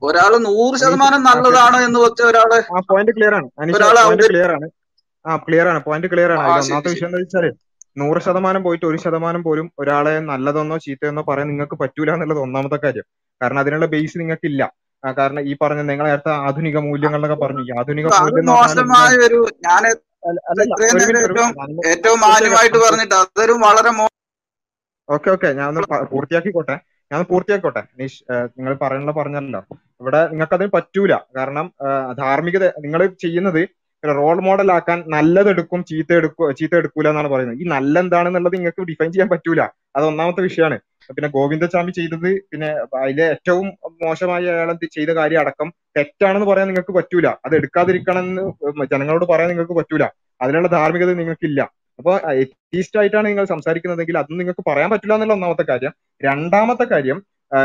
ഒരാൾ 0.02 0.34
നൂറ് 0.45 0.76
ശതമാനം 0.82 1.22
നല്ലതാണ് 1.28 1.78
എന്ന് 1.88 1.99
വെച്ച 2.03 2.22
ഒരാൾ 2.30 2.52
ആ 2.76 2.82
പോയിന്റ് 2.90 3.14
ക്ലിയർ 3.18 3.34
ആണ്. 3.40 3.48
ഒരാളെ 3.78 4.02
ക്ലിയർ 4.30 4.52
ആണ്. 4.56 4.68
ആ 5.26 5.36
ക്ലിയർ 5.45 5.68
ആണ്. 5.72 5.80
പോയിന്റ് 5.88 6.07
ക്ലിയർ 6.14 6.32
ആണ്. 6.36 6.44
ഒന്നാമത്തെ 6.53 6.91
വിഷയം 6.94 7.10
എന്താ 7.10 7.19
വെച്ചാൽ 7.23 7.48
നൂറ് 7.98 8.19
ശതമാനം 8.26 8.61
പോയിട്ട് 8.65 8.86
ഒരു 8.90 8.98
ശതമാനം 9.06 9.41
പോലും 9.48 9.65
ഒരാളെ 9.80 10.14
നല്ലതെന്നോ 10.30 10.78
ചീത്തയെന്നോ 10.86 11.23
പറയാൻ 11.30 11.48
നിങ്ങൾക്ക് 11.52 11.78
പറ്റൂല 11.82 12.11
എന്നുള്ളത് 12.15 12.40
ഒന്നാമത്തെ 12.45 12.80
കാര്യം. 12.86 13.06
കാരണം 13.41 13.60
അതിനുള്ള 13.64 13.88
ബേസ് 13.94 14.19
നിങ്ങൾക്ക് 14.22 14.48
ഇല്ല 14.52 14.61
കാരണം 15.03 15.41
ഈ 15.49 15.53
പറഞ്ഞ 15.61 15.82
നിങ്ങൾ 15.90 16.06
നേരത്തെ 16.07 16.32
ആധുനിക 16.48 16.78
മൂല്യങ്ങളൊക്കെ 16.88 17.38
പറഞ്ഞു. 17.44 17.61
ഈ 17.68 17.72
ആധുനിക 17.80 18.07
മോശമായ 18.52 19.14
ഒരു 19.28 19.40
ഞാൻ 19.68 19.84
ഏറ്റവും 21.91 22.19
മാന്യമായിട്ട് 22.26 22.80
പറഞ്ഞിട്ട് 22.86 23.15
അതൊരു 23.22 23.53
വളരെ 23.65 23.91
ഓക്കെ 25.10 25.30
ഓക്കെ. 25.34 25.49
ഞാൻ 25.57 25.65
ഒന്ന് 25.72 25.82
പൂർത്തിയാക്കിക്കോട്ടെ. 26.11 26.76
ഞാൻ 27.12 27.22
പൂർത്തിയാക്കോട്ടെ? 27.30 27.82
നിഷ് 28.00 28.20
നിങ്ങൾ 28.58 28.74
പറയാനുള്ള 28.82 29.14
പറഞ്ഞല്ലോ. 29.20 29.62
ഇവിടെ 30.02 30.22
നിങ്ങൾക്ക് 30.32 30.56
അതിന് 30.58 30.72
പറ്റൂല. 30.76 31.14
കാരണം 31.38 31.66
ധാർമ്മികത 32.22 32.66
നിങ്ങൾ 32.86 33.02
ചെയ്യുന്നത് 33.24 33.62
റോൾ 34.04 34.38
മോഡൽ 34.46 34.70
ആക്കാൻ 34.76 35.00
നല്ലതെടുക്കും 35.14 35.82
ചീത്ത 35.90 36.12
എടുക്കും 36.20 36.54
ചീത്ത 36.60 36.74
എടുക്കൂല 36.82 37.10
എന്നാണ് 37.12 37.30
പറയുന്നത്. 37.34 37.58
ഈ 37.64 37.66
നല്ല 37.74 37.96
എന്താണെന്നുള്ളത് 38.06 38.56
നിങ്ങൾക്ക് 38.58 38.86
ഡിഫൈൻ 38.92 39.10
ചെയ്യാൻ 39.16 39.30
പറ്റൂല. 39.34 39.62
അത് 39.98 40.06
ഒന്നാമത്തെ 40.12 40.42
വിഷയമാണ്. 40.48 40.78
പിന്നെ 41.16 41.30
ഗോവിന്ദസ്വാമി 41.36 41.92
ചെയ്തത് 42.00 42.30
പിന്നെ 42.52 42.70
അതിലെ 43.02 43.26
ഏറ്റവും 43.36 43.68
മോശമായി 44.06 44.48
അയാൾ 44.54 44.72
ചെയ്ത 44.96 45.12
കാര്യം 45.20 45.42
അടക്കം 45.44 45.68
തെറ്റാണെന്ന് 45.98 46.48
പറയാൻ 46.52 46.68
നിങ്ങൾക്ക് 46.72 46.94
പറ്റൂല. 47.00 47.28
അത് 47.46 47.54
എടുക്കാതിരിക്കണം 47.60 48.26
എന്ന് 48.30 48.86
ജനങ്ങളോട് 48.94 49.26
പറയാൻ 49.34 49.50
നിങ്ങൾക്ക് 49.54 49.78
പറ്റൂല. 49.80 50.06
അതിനുള്ള 50.42 50.70
ധാർമ്മികത 50.78 51.14
നിങ്ങൾക്കില്ല. 51.22 51.62
അപ്പൊ 52.00 52.14
എത്തീസ്റ്റ് 52.44 53.00
ആയിട്ടാണ് 53.00 53.26
നിങ്ങൾ 53.30 53.46
സംസാരിക്കുന്നതെങ്കിൽ 53.54 54.16
അതൊന്നും 54.20 54.40
നിങ്ങൾക്ക് 54.42 54.64
പറയാൻ 54.70 54.90
പറ്റില്ല 54.92 55.16
എന്നുള്ള 55.18 55.34
ഒന്നാമത്തെ 55.38 55.66
കാര്യം. 55.72 55.94
രണ്ടാമത്തെ 56.27 56.85
കാര്യം 56.93 57.19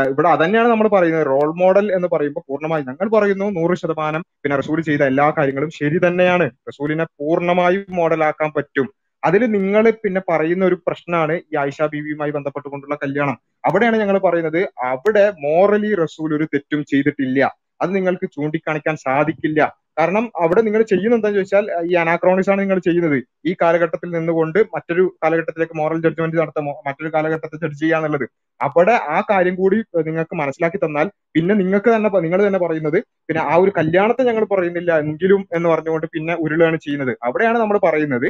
ഇവിടെ 0.09 0.29
അതന്നെയാണ് 0.35 0.69
നമ്മൾ 0.71 0.87
പറയുന്നത്. 0.93 1.25
റോൾ 1.33 1.49
മോഡൽ 1.59 1.85
എന്ന് 1.97 2.07
പറയുമ്പോൾ 2.13 2.43
പൂർണമായി 2.49 2.83
ഞങ്ങൾ 2.87 3.07
പറയുന്നു 3.15 3.45
നൂറ് 3.57 3.75
ശതമാനം 3.81 4.21
പിന്നെ 4.43 4.55
റസൂൽ 4.61 4.79
ചെയ്ത 4.87 5.03
എല്ലാ 5.11 5.27
കാര്യങ്ങളും 5.37 5.69
ശരി 5.79 5.97
തന്നെയാണ്. 6.05 6.45
റസൂലിനെ 6.69 7.05
പൂർണമായും 7.19 7.93
മോഡലാക്കാൻ 7.99 8.49
പറ്റും. 8.57 8.87
അതിൽ 9.23 9.41
നിങ്ങൾ 9.57 9.83
പിന്നെ 10.03 10.21
പറയുന്ന 10.31 10.63
ഒരു 10.65 10.77
പ്രശ്നമാണ് 10.87 11.35
ഈ 11.51 11.55
ആയിഷ 11.61 11.87
ബീവിയുമായി 11.93 12.31
ബന്ധപ്പെട്ടുകൊണ്ടുള്ള 12.37 12.95
കല്യാണം. 13.03 13.37
അവിടെയാണ് 13.67 13.97
ഞങ്ങൾ 14.01 14.17
പറയുന്നത് 14.25 14.61
അവിടെ 14.91 15.25
മോറലി 15.45 15.91
റസൂൽ 16.03 16.29
ഒരു 16.37 16.45
തെറ്റും 16.53 16.81
ചെയ്തിട്ടില്ല. 16.91 17.39
അത് 17.81 17.89
നിങ്ങൾക്ക് 17.95 18.27
ചൂണ്ടിക്കാണിക്കാൻ 18.35 18.95
സാധിക്കില്ല. 19.05 19.61
കാരണം 19.97 20.25
അവിടെ 20.43 20.61
നിങ്ങൾ 20.65 20.81
ചെയ്യുന്ന 20.91 21.17
എന്താണെന്ന് 21.17 21.39
ചോദിച്ചാൽ 21.39 21.65
ഈ 21.89 21.93
അനാക്രോണിസ് 22.01 22.49
ആണ് 22.53 22.59
നിങ്ങൾ 22.63 22.79
ചെയ്യുന്നത്. 22.87 23.17
ഈ 23.49 23.51
കാലഘട്ടത്തിൽ 23.61 24.09
നിന്നുകൊണ്ട് 24.15 24.59
മറ്റൊരു 24.75 25.03
കാലഘട്ടത്തിലേക്ക് 25.23 25.75
മോറൽ 25.79 25.99
ജഡ്ജ്മെന്റ് 26.05 26.39
നടത്തുമോ 26.41 26.73
മറ്റൊരു 26.87 27.11
കാലഘട്ടത്തെ 27.15 27.57
ജഡ്ജ് 27.63 27.79
ചെയ്യാന്നുള്ളത് 27.83 28.25
അവിടെ 28.59 28.95
ആ 29.15 29.19
കാര്യം 29.31 29.55
കൂടി 29.61 29.77
നിങ്ങൾക്ക് 30.07 30.35
മനസ്സിലാക്കി 30.41 30.79
തന്നാൽ 30.85 31.07
പിന്നെ 31.35 31.55
നിങ്ങൾക്ക് 31.61 31.89
തന്നെ 31.95 32.11
നിങ്ങൾ 32.25 32.41
തന്നെ 32.47 32.61
പറയുന്നത് 32.65 32.99
പിന്നെ 33.29 33.41
ആ 33.51 33.55
ഒരു 33.63 33.71
കല്യാണത്തെ 33.79 34.25
ഞങ്ങൾ 34.29 34.45
പറയുന്നില്ല 34.53 34.91
എങ്കിലും 35.03 35.41
എന്ന് 35.57 35.67
പറഞ്ഞുകൊണ്ട് 35.73 36.07
പിന്നെ 36.15 36.35
ഉരുളാണ് 36.45 36.79
ചെയ്യുന്നത്. 36.85 37.13
അവിടെയാണ് 37.27 37.57
നമ്മൾ 37.63 37.79
പറയുന്നത്. 37.87 38.27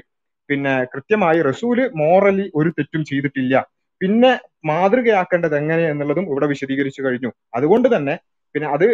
പിന്നെ 0.50 0.74
കൃത്യമായി 0.94 1.40
റസൂൽ 1.50 1.78
മോറലി 2.02 2.46
ഒരു 2.60 2.70
തെറ്റും 2.78 3.02
ചെയ്തിട്ടില്ല. 3.10 3.56
പിന്നെ 4.02 4.32
മാതൃകയാക്കേണ്ടത് 4.70 5.56
എങ്ങനെ 5.60 5.84
എന്നുള്ളതും 5.92 6.26
ഇവിടെ 6.32 6.48
വിശദീകരിച്ചു 6.54 7.02
കഴിഞ്ഞു. 7.06 7.30
അതുകൊണ്ട് 7.58 7.88
തന്നെ 7.96 8.16
പിന്നെ 8.58 8.70
അത് 8.70 8.86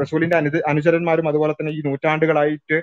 റസൂലിന്റെ 0.00 0.36
അനു 0.36 0.50
അനുചരന്മാരും 0.68 1.28
അതുപോലെ 1.28 1.52
തന്നെ 1.52 1.72
ഈ 1.72 1.80
നൂറ്റാണ്ടുകളായിട്ട് 1.84 2.76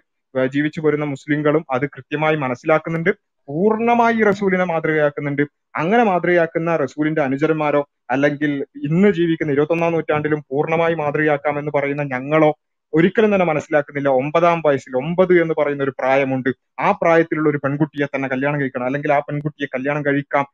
ജീവിച്ചു 0.48 0.80
പോരുന്ന 0.82 1.06
മുസ്ലിങ്ങളും 1.06 1.66
അത് 1.72 1.86
കൃത്യമായി 1.86 2.36
മനസ്സിലാക്കുന്നുണ്ട്. 2.36 3.10
പൂർണമായി 3.48 4.24
റസൂലിനെ 4.24 4.64
മാതൃകയാക്കുന്നുണ്ട്. 4.64 5.42
അങ്ങനെ 5.76 6.04
മാതൃകയാക്കുന്ന 6.04 6.76
റസൂലിന്റെ 6.76 7.22
അനുചരന്മാരോ 7.22 7.82
അല്ലെങ്കിൽ 8.10 8.52
ഇന്ന് 8.84 9.10
ജീവിക്കുന്ന 9.14 9.52
ഇരുപത്തൊന്നാം 9.52 9.94
നൂറ്റാണ്ടിലും 9.94 10.40
പൂർണമായി 10.52 10.94
മാതൃകയാക്കാമെന്ന് 10.94 11.72
പറയുന്ന 11.76 12.04
ഞങ്ങളോ 12.04 12.52
ഒരിക്കലും 12.94 13.34
തന്നെ 13.34 13.46
മനസ്സിലാക്കുന്നില്ല. 13.46 14.10
ഒമ്പതാം 14.10 14.62
വയസ്സിൽ 14.66 14.98
ഒമ്പത് 14.98 15.42
എന്ന് 15.42 15.54
പറയുന്ന 15.58 15.84
ഒരു 15.84 15.94
പ്രായമുണ്ട്. 16.00 16.50
ആ 16.80 16.92
പ്രായത്തിലുള്ള 16.92 17.50
ഒരു 17.50 17.60
പെൺകുട്ടിയെ 17.64 18.06
തന്നെ 18.06 18.30
കല്യാണം 18.30 18.62
കഴിക്കണം. 18.62 18.86
അല്ലെങ്കിൽ 18.86 19.14
ആ 19.14 19.20
പെൺകുട്ടിയെ 19.20 19.68
കല്യാണം 19.76 20.06
കഴിക്കാം 20.06 20.46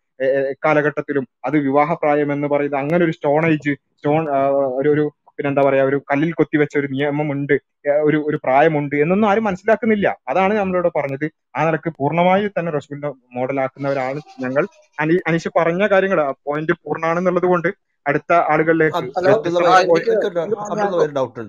കാലഘട്ടത്തിലും. 0.66 1.28
അത് 1.46 1.58
വിവാഹപ്രായം 1.58 2.34
എന്ന് 2.34 2.48
പറയുന്നത് 2.48 2.82
അങ്ങനെ 2.82 3.06
ഒരു 3.06 3.12
സ്റ്റോൺ 3.12 3.46
ഏജ് 3.46 3.76
സ്റ്റോൺ 4.04 4.24
ഒരു 4.80 4.90
ഒരു 4.94 5.04
പിന്നെന്താ 5.38 5.62
പറയാ 5.66 5.84
ഒരു 5.90 5.98
കല്ലിൽ 6.10 6.32
കൊത്തിവെച്ച 6.40 6.74
ഒരു 6.80 6.88
നിയമമുണ്ട് 6.94 7.54
ഒരു 8.08 8.18
ഒരു 8.30 8.38
പ്രായമുണ്ട് 8.44 8.96
എന്നൊന്നും 9.04 9.28
ആരും 9.30 9.46
മനസ്സിലാക്കുന്നില്ല. 9.48 10.08
അതാണ് 10.32 10.54
നമ്മളിവിടെ 10.60 10.92
പറഞ്ഞത്. 10.98 11.26
ആ 11.58 11.64
നിലയ്ക്ക് 11.68 11.92
പൂർണമായി 12.00 12.46
തന്നെ 12.58 12.72
റസൂലിനെ 12.76 13.10
മോഡലാക്കുന്നവരാണ് 13.38 14.20
ഞങ്ങൾ. 14.44 14.64
അനി 14.98 15.16
അനീഷ് 15.30 15.52
പറഞ്ഞ 15.60 15.88
കാര്യങ്ങൾ 15.94 16.22
ആ 16.26 16.30
പോയിന്റ് 16.48 16.76
പൂർണമാണെന്നുള്ളത് 16.84 17.48
കൊണ്ട് 17.54 17.70
അടുത്ത 18.06 18.34
ആളുകളിലേക്ക് 18.54 19.00
ഒരു 20.98 21.12
ഡൗട്ട് 21.18 21.46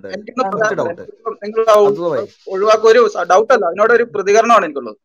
ഒഴിവാക്കുക 2.53 2.89
ഒരു 2.93 3.03
അല്ല 3.23 3.65
അതിനോട് 3.71 3.93
ഒരു 3.99 4.07
പ്രതികരണമാണ് 4.15 4.67
എനിക്കുള്ളത്. 4.69 4.99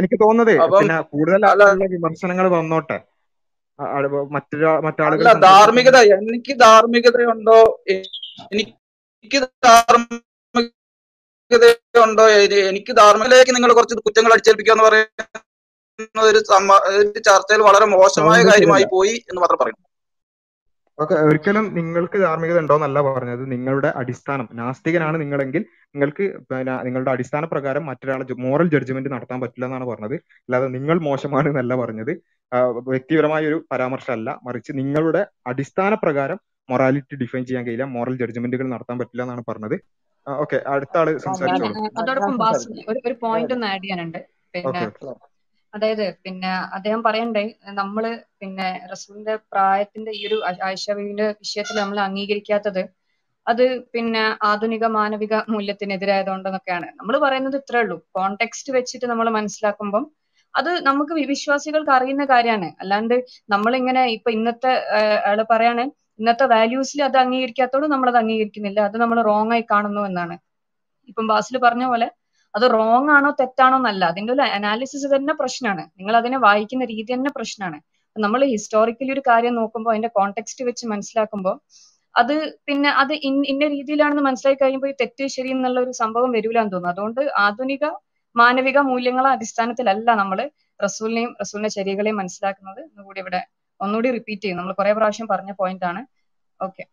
എനിക്ക് 0.00 0.16
തോന്നുന്നത് 0.22 0.52
പിന്നെ 0.74 0.98
കൂടുതൽ 1.12 1.44
വിമർശനങ്ങൾ 1.94 2.46
വന്നോട്ടെ. 2.58 2.98
മറ്റൊരാ 3.80 4.80
മറ്റാളുകൾ 4.80 5.32
ധാർമ്മികത 5.32 5.96
എനിക്ക് 5.96 6.60
ധാർമ്മികതയുണ്ടോ? 6.60 7.32
ഉണ്ടോ 7.32 7.84
എനിക്ക് 8.52 9.48
ധാർമ്മികതയുണ്ടോ? 9.64 12.28
എനി- 12.28 12.54
എനിക്ക് 12.54 12.96
ധാർമ്മികതയ്ക്ക് 12.96 13.54
നിങ്ങൾ 13.54 13.72
കുറച്ച് 13.72 13.94
കുറ്റങ്ങൾ 13.94 14.32
അടിച്ചേൽപ്പിക്കുക 14.32 14.72
എന്ന് 14.72 14.84
പറയുന്ന 14.84 16.22
ഒരു 16.22 16.38
ചർച്ചയിൽ 17.18 17.60
വളരെ 17.60 17.84
മോശമായ 17.84 18.42
കാര്യമായി 18.42 18.86
പോയി 18.92 19.08
എന്ന് 19.08 19.40
മാത്രം 19.40 19.58
പറയുന്നു 19.60 19.88
ഓക്കെ 21.00 21.14
ഒരിക്കലും 21.14 21.74
നിങ്ങൾക്ക് 21.74 22.18
ധാർമ്മികത 22.18 22.58
ഉണ്ടോന്നല്ല 22.58 23.02
പറഞ്ഞത്. 23.02 23.50
നിങ്ങളുടെ 23.50 23.92
അടിസ്ഥാനം. 23.96 24.48
നാസ്തികനാണ് 24.52 25.20
നിങ്ങളെങ്കിൽ 25.20 25.64
നിങ്ങൾക്ക് 25.94 26.32
നിങ്ങളുടെ 26.82 27.10
അടിസ്ഥാന 27.10 27.44
പ്രകാരം 27.44 27.86
മറ്റൊരാളെ 27.86 28.34
മോറൽ 28.34 28.68
ജഡ്ജ്മെന്റ് 28.68 29.12
നടത്താൻ 29.12 29.40
പറ്റില്ല 29.40 29.64
എന്നാണ് 29.64 29.84
പറഞ്ഞത്. 29.84 30.14
അല്ലാതെ 30.14 30.68
നിങ്ങൾ 30.68 30.98
മോശമാണ് 30.98 31.48
എന്നല്ല 31.48 31.76
പറഞ്ഞത്. 31.76 32.22
വ്യക്തിപരമായ 32.88 33.42
ഒരു 33.46 33.58
പരാമർശമല്ല. 33.72 34.30
മറിച്ച് 34.46 34.72
നിങ്ങളുടെ 34.80 35.22
അടിസ്ഥാന 35.46 35.94
പ്രകാരം 36.02 36.38
മൊറാലിറ്റി 36.68 37.14
ഡിഫൈൻ 37.22 37.42
ചെയ്യാൻ 37.44 37.64
കഴിയില്ല. 37.66 37.86
മോറൽ 37.94 38.14
ജഡ്ജ്മെന്റുകൾ 38.20 38.66
നടത്താൻ 38.74 38.96
പറ്റില്ല 39.00 39.24
എന്നാണ് 39.26 39.44
പറഞ്ഞത്. 39.48 39.76
ഓക്കെ 40.26 40.58
അടുത്ത 40.72 40.96
ആൾ 40.96 41.08
സംസാരിച്ചോളൂ. 41.24 41.76
ഒരു 43.04 43.14
പോയിന്റ് 43.22 43.52
അതായത് 43.52 43.56
ഒന്ന് 43.56 43.68
ആഡ് 43.72 43.82
ചെയ്യാനുണ്ട്. 43.82 44.20
പിന്നെ 44.54 44.82
അതായത് 45.72 46.06
പിന്നെ 46.24 46.50
അദ്ദേഹം 46.76 47.02
പറയണ്ടേ 47.02 47.42
നമ്മൾ 47.78 48.04
പിന്നെ 48.40 48.68
റസൂലിന്റെ 48.92 49.34
പ്രായത്തിന്റെ 49.52 50.10
ഈ 50.12 50.22
ഒരു 50.28 50.38
ആയിഷ 50.66 50.84
ബീവിന്റെ 50.90 51.28
വിഷയത്തിൽ 51.40 51.76
നമ്മൾ 51.80 51.98
അംഗീകരിക്കാത്തത് 52.00 52.82
അത് 53.46 53.62
പിന്നെ 53.94 54.20
ആധുനിക 54.42 54.84
മാനവിക 54.94 55.34
മൂല്യത്തിനെതിരായതുകൊണ്ടെന്നൊക്കെയാണ് 55.52 56.88
നമ്മൾ 56.98 57.14
പറയുന്നത് 57.18 57.56
ഇത്രേ 57.60 57.80
ഉള്ളൂ 57.80 57.96
കോണ്ടെക്സ്റ്റ് 58.10 58.72
വെച്ചിട്ട് 58.76 59.06
നമ്മൾ 59.06 59.28
മനസ്സിലാക്കുമ്പം 59.30 60.04
അത് 60.54 60.70
നമുക്ക് 60.88 61.14
വിശ്വാസികൾക്ക് 61.32 61.92
അറിയുന്ന 61.96 62.24
കാര്യമാണ്. 62.32 62.68
അല്ലാണ്ട് 62.82 63.14
നമ്മളിങ്ങനെ 63.54 64.02
ഇപ്പൊ 64.16 64.30
ഇന്നത്തെ 64.38 64.72
ആൾ 65.30 65.40
പറയാണ് 65.52 65.84
ഇന്നത്തെ 66.20 66.46
വാല്യൂസിൽ 66.54 67.00
അത് 67.08 67.16
അംഗീകരിക്കാത്തോട് 67.24 67.86
നമ്മൾ 67.92 68.08
അത് 68.12 68.18
അംഗീകരിക്കുന്നില്ല. 68.22 68.80
അത് 68.88 68.96
നമ്മൾ 69.02 69.18
റോങ് 69.30 69.52
ആയി 69.56 69.64
കാണുന്നു 69.72 70.02
എന്നാണ്. 70.10 70.34
ഇപ്പം 71.10 71.26
ബാസിൽ 71.32 71.56
പറഞ്ഞ 71.66 71.84
പോലെ 71.92 72.08
അത് 72.54 72.64
റോങ് 72.76 73.10
ആണോ 73.16 73.30
തെറ്റാണോ 73.40 73.76
എന്നല്ല. 73.80 74.02
അതിന്റെ 74.12 74.32
ഒരു 74.36 74.42
അനാലിസിസ് 74.58 75.08
തന്നെ 75.14 75.32
പ്രശ്നമാണ്. 75.40 75.84
നിങ്ങൾ 75.98 76.14
അതിനെ 76.20 76.38
വായിക്കുന്ന 76.46 76.84
രീതി 76.92 77.10
തന്നെ 77.14 77.30
പ്രശ്നമാണ്. 77.38 77.78
നമ്മൾ 78.16 78.40
ഹിസ്റ്റോറിക്കലി 78.54 79.12
ഒരു 79.16 79.22
കാര്യം 79.30 79.54
നോക്കുമ്പോൾ 79.60 79.90
അതിന്റെ 79.92 80.10
കോണ്ടെക്സ്റ്റ് 80.18 80.62
വെച്ച് 80.68 80.84
മനസ്സിലാക്കുമ്പോൾ 80.92 81.56
അത് 82.14 82.34
പിന്നെ 82.68 82.90
അത് 83.02 83.12
ഇന്ന 83.50 83.64
രീതിയിലാണെന്ന് 83.76 84.24
മനസ്സിലാക്കി 84.28 84.60
കഴിയുമ്പോൾ 84.62 84.90
ഈ 84.92 84.96
തെറ്റ് 85.02 85.26
ശരി 85.36 85.50
എന്നുള്ള 85.56 85.78
ഒരു 85.84 85.92
സംഭവം 86.02 86.30
വരൂലെന്ന് 86.36 86.72
തോന്നുന്നു. 86.74 86.92
അതുകൊണ്ട് 86.94 87.20
ആധുനിക 87.44 87.84
മാനവിക 88.36 88.78
മൂല്യങ്ങളെ 88.78 89.30
അടിസ്ഥാനത്തിലല്ല 89.30 90.14
നമ്മൾ 90.14 90.50
റസൂലിനെയും 90.84 91.36
റസൂലിന്റെ 91.40 91.68
ചര്യകളെയും 91.68 92.16
മനസ്സിലാക്കുന്നത്. 92.16 92.80
എന്നുകൂടി 92.80 93.20
ഇവിടെ 93.20 93.40
ഒന്നുകൂടി 93.80 94.10
റിപ്പീറ്റ് 94.10 94.42
ചെയ്യും. 94.42 94.58
നമ്മൾ 94.58 94.72
കുറെ 94.72 94.92
പ്രാവശ്യം 94.92 95.26
പറഞ്ഞ 95.26 95.52
പോയിന്റ് 95.52 95.84
ആണ്. 95.84 96.06
ഓക്കെ 96.60 96.84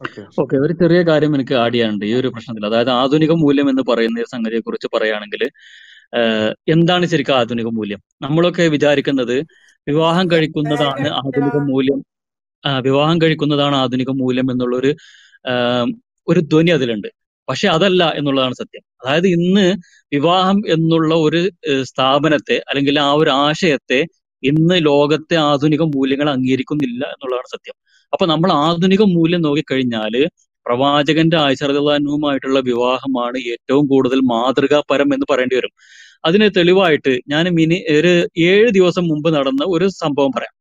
ഓക്കെ 0.00 0.22
ഓക്കെ 0.42 0.56
ഒരു 0.56 0.72
ചെറിയ 0.72 1.02
കാര്യം 1.02 1.34
എനിക്ക് 1.34 1.54
ആഡ് 1.54 1.74
ചെയ്യാനുണ്ട്. 1.74 2.04
ഈ 2.04 2.14
ഒരു 2.14 2.28
പ്രശ്നത്തിൽ. 2.28 2.66
അതായത് 2.66 2.90
ആധുനിക 2.90 3.32
മൂല്യം 3.32 3.70
എന്ന് 3.70 3.82
പറയുന്ന 3.90 4.24
സംഗതിയെ 4.32 4.60
കുറിച്ച് 4.60 4.88
പറയുകയാണെങ്കിൽ 4.94 5.42
എന്താണ് 6.68 7.06
ശരിക്കും 7.06 7.36
ആധുനിക 7.36 7.66
മൂല്യം? 7.66 8.00
നമ്മളൊക്കെ 8.22 8.64
വിചാരിക്കുന്നത് 8.68 9.36
വിവാഹം 9.88 10.30
കഴിക്കുന്നതാണ് 10.30 11.08
ആധുനിക 11.08 11.56
മൂല്യം. 11.70 12.00
വിവാഹം 12.80 13.16
കഴിക്കുന്നതാണ് 13.22 13.76
ആധുനിക 13.76 14.10
മൂല്യം 14.10 14.50
എന്നുള്ളൊരു 14.50 14.90
ഒരു 16.28 16.40
ധ്വനി 16.40 16.70
അതിലുണ്ട്. 16.70 17.08
പക്ഷെ 17.48 17.68
അതല്ല 17.68 18.12
എന്നുള്ളതാണ് 18.16 18.54
സത്യം. 18.54 18.82
അതായത് 19.02 19.26
ഇന്ന് 19.26 19.74
വിവാഹം 20.12 20.62
എന്നുള്ള 20.66 21.14
ഒരു 21.14 21.40
സ്ഥാപനത്തെ 21.82 22.62
അല്ലെങ്കിൽ 22.68 23.00
ആ 23.00 23.12
ഒരു 23.12 23.30
ആശയത്തെ 23.30 24.04
ഇന്ന് 24.42 24.86
ലോകത്തെ 24.86 25.36
ആധുനിക 25.36 25.82
മൂല്യങ്ങൾ 25.82 26.30
അംഗീകരിക്കുന്നില്ല 26.30 27.04
എന്നുള്ളതാണ് 27.04 27.46
സത്യം. 27.46 27.76
അപ്പൊ 28.12 28.26
നമ്മൾ 28.26 28.52
ആധുനിക 28.52 29.02
മൂല്യം 29.02 29.42
നോക്കിക്കഴിഞ്ഞാൽ 29.42 30.26
പ്രവാചകന്റെ 30.66 31.36
ആചാര്യമായിട്ടുള്ള 31.36 32.60
വിവാഹമാണ് 32.60 33.38
ഏറ്റവും 33.38 33.86
കൂടുതൽ 33.86 34.18
മാതൃകാപരം 34.18 35.14
എന്ന് 35.14 35.26
പറയേണ്ടി 35.32 35.56
വരും. 35.56 35.72
അതിന് 36.24 36.50
തെളിവായിട്ട് 36.56 37.20
ഞാൻ 37.28 37.48
മിനി 37.48 37.84
ഒരു 37.98 38.28
ഏഴ് 38.38 38.70
ദിവസം 38.70 39.04
മുമ്പ് 39.08 39.34
നടന്ന 39.34 39.64
ഒരു 39.66 39.88
സംഭവം 39.88 40.30
പറയാം. 40.36 40.54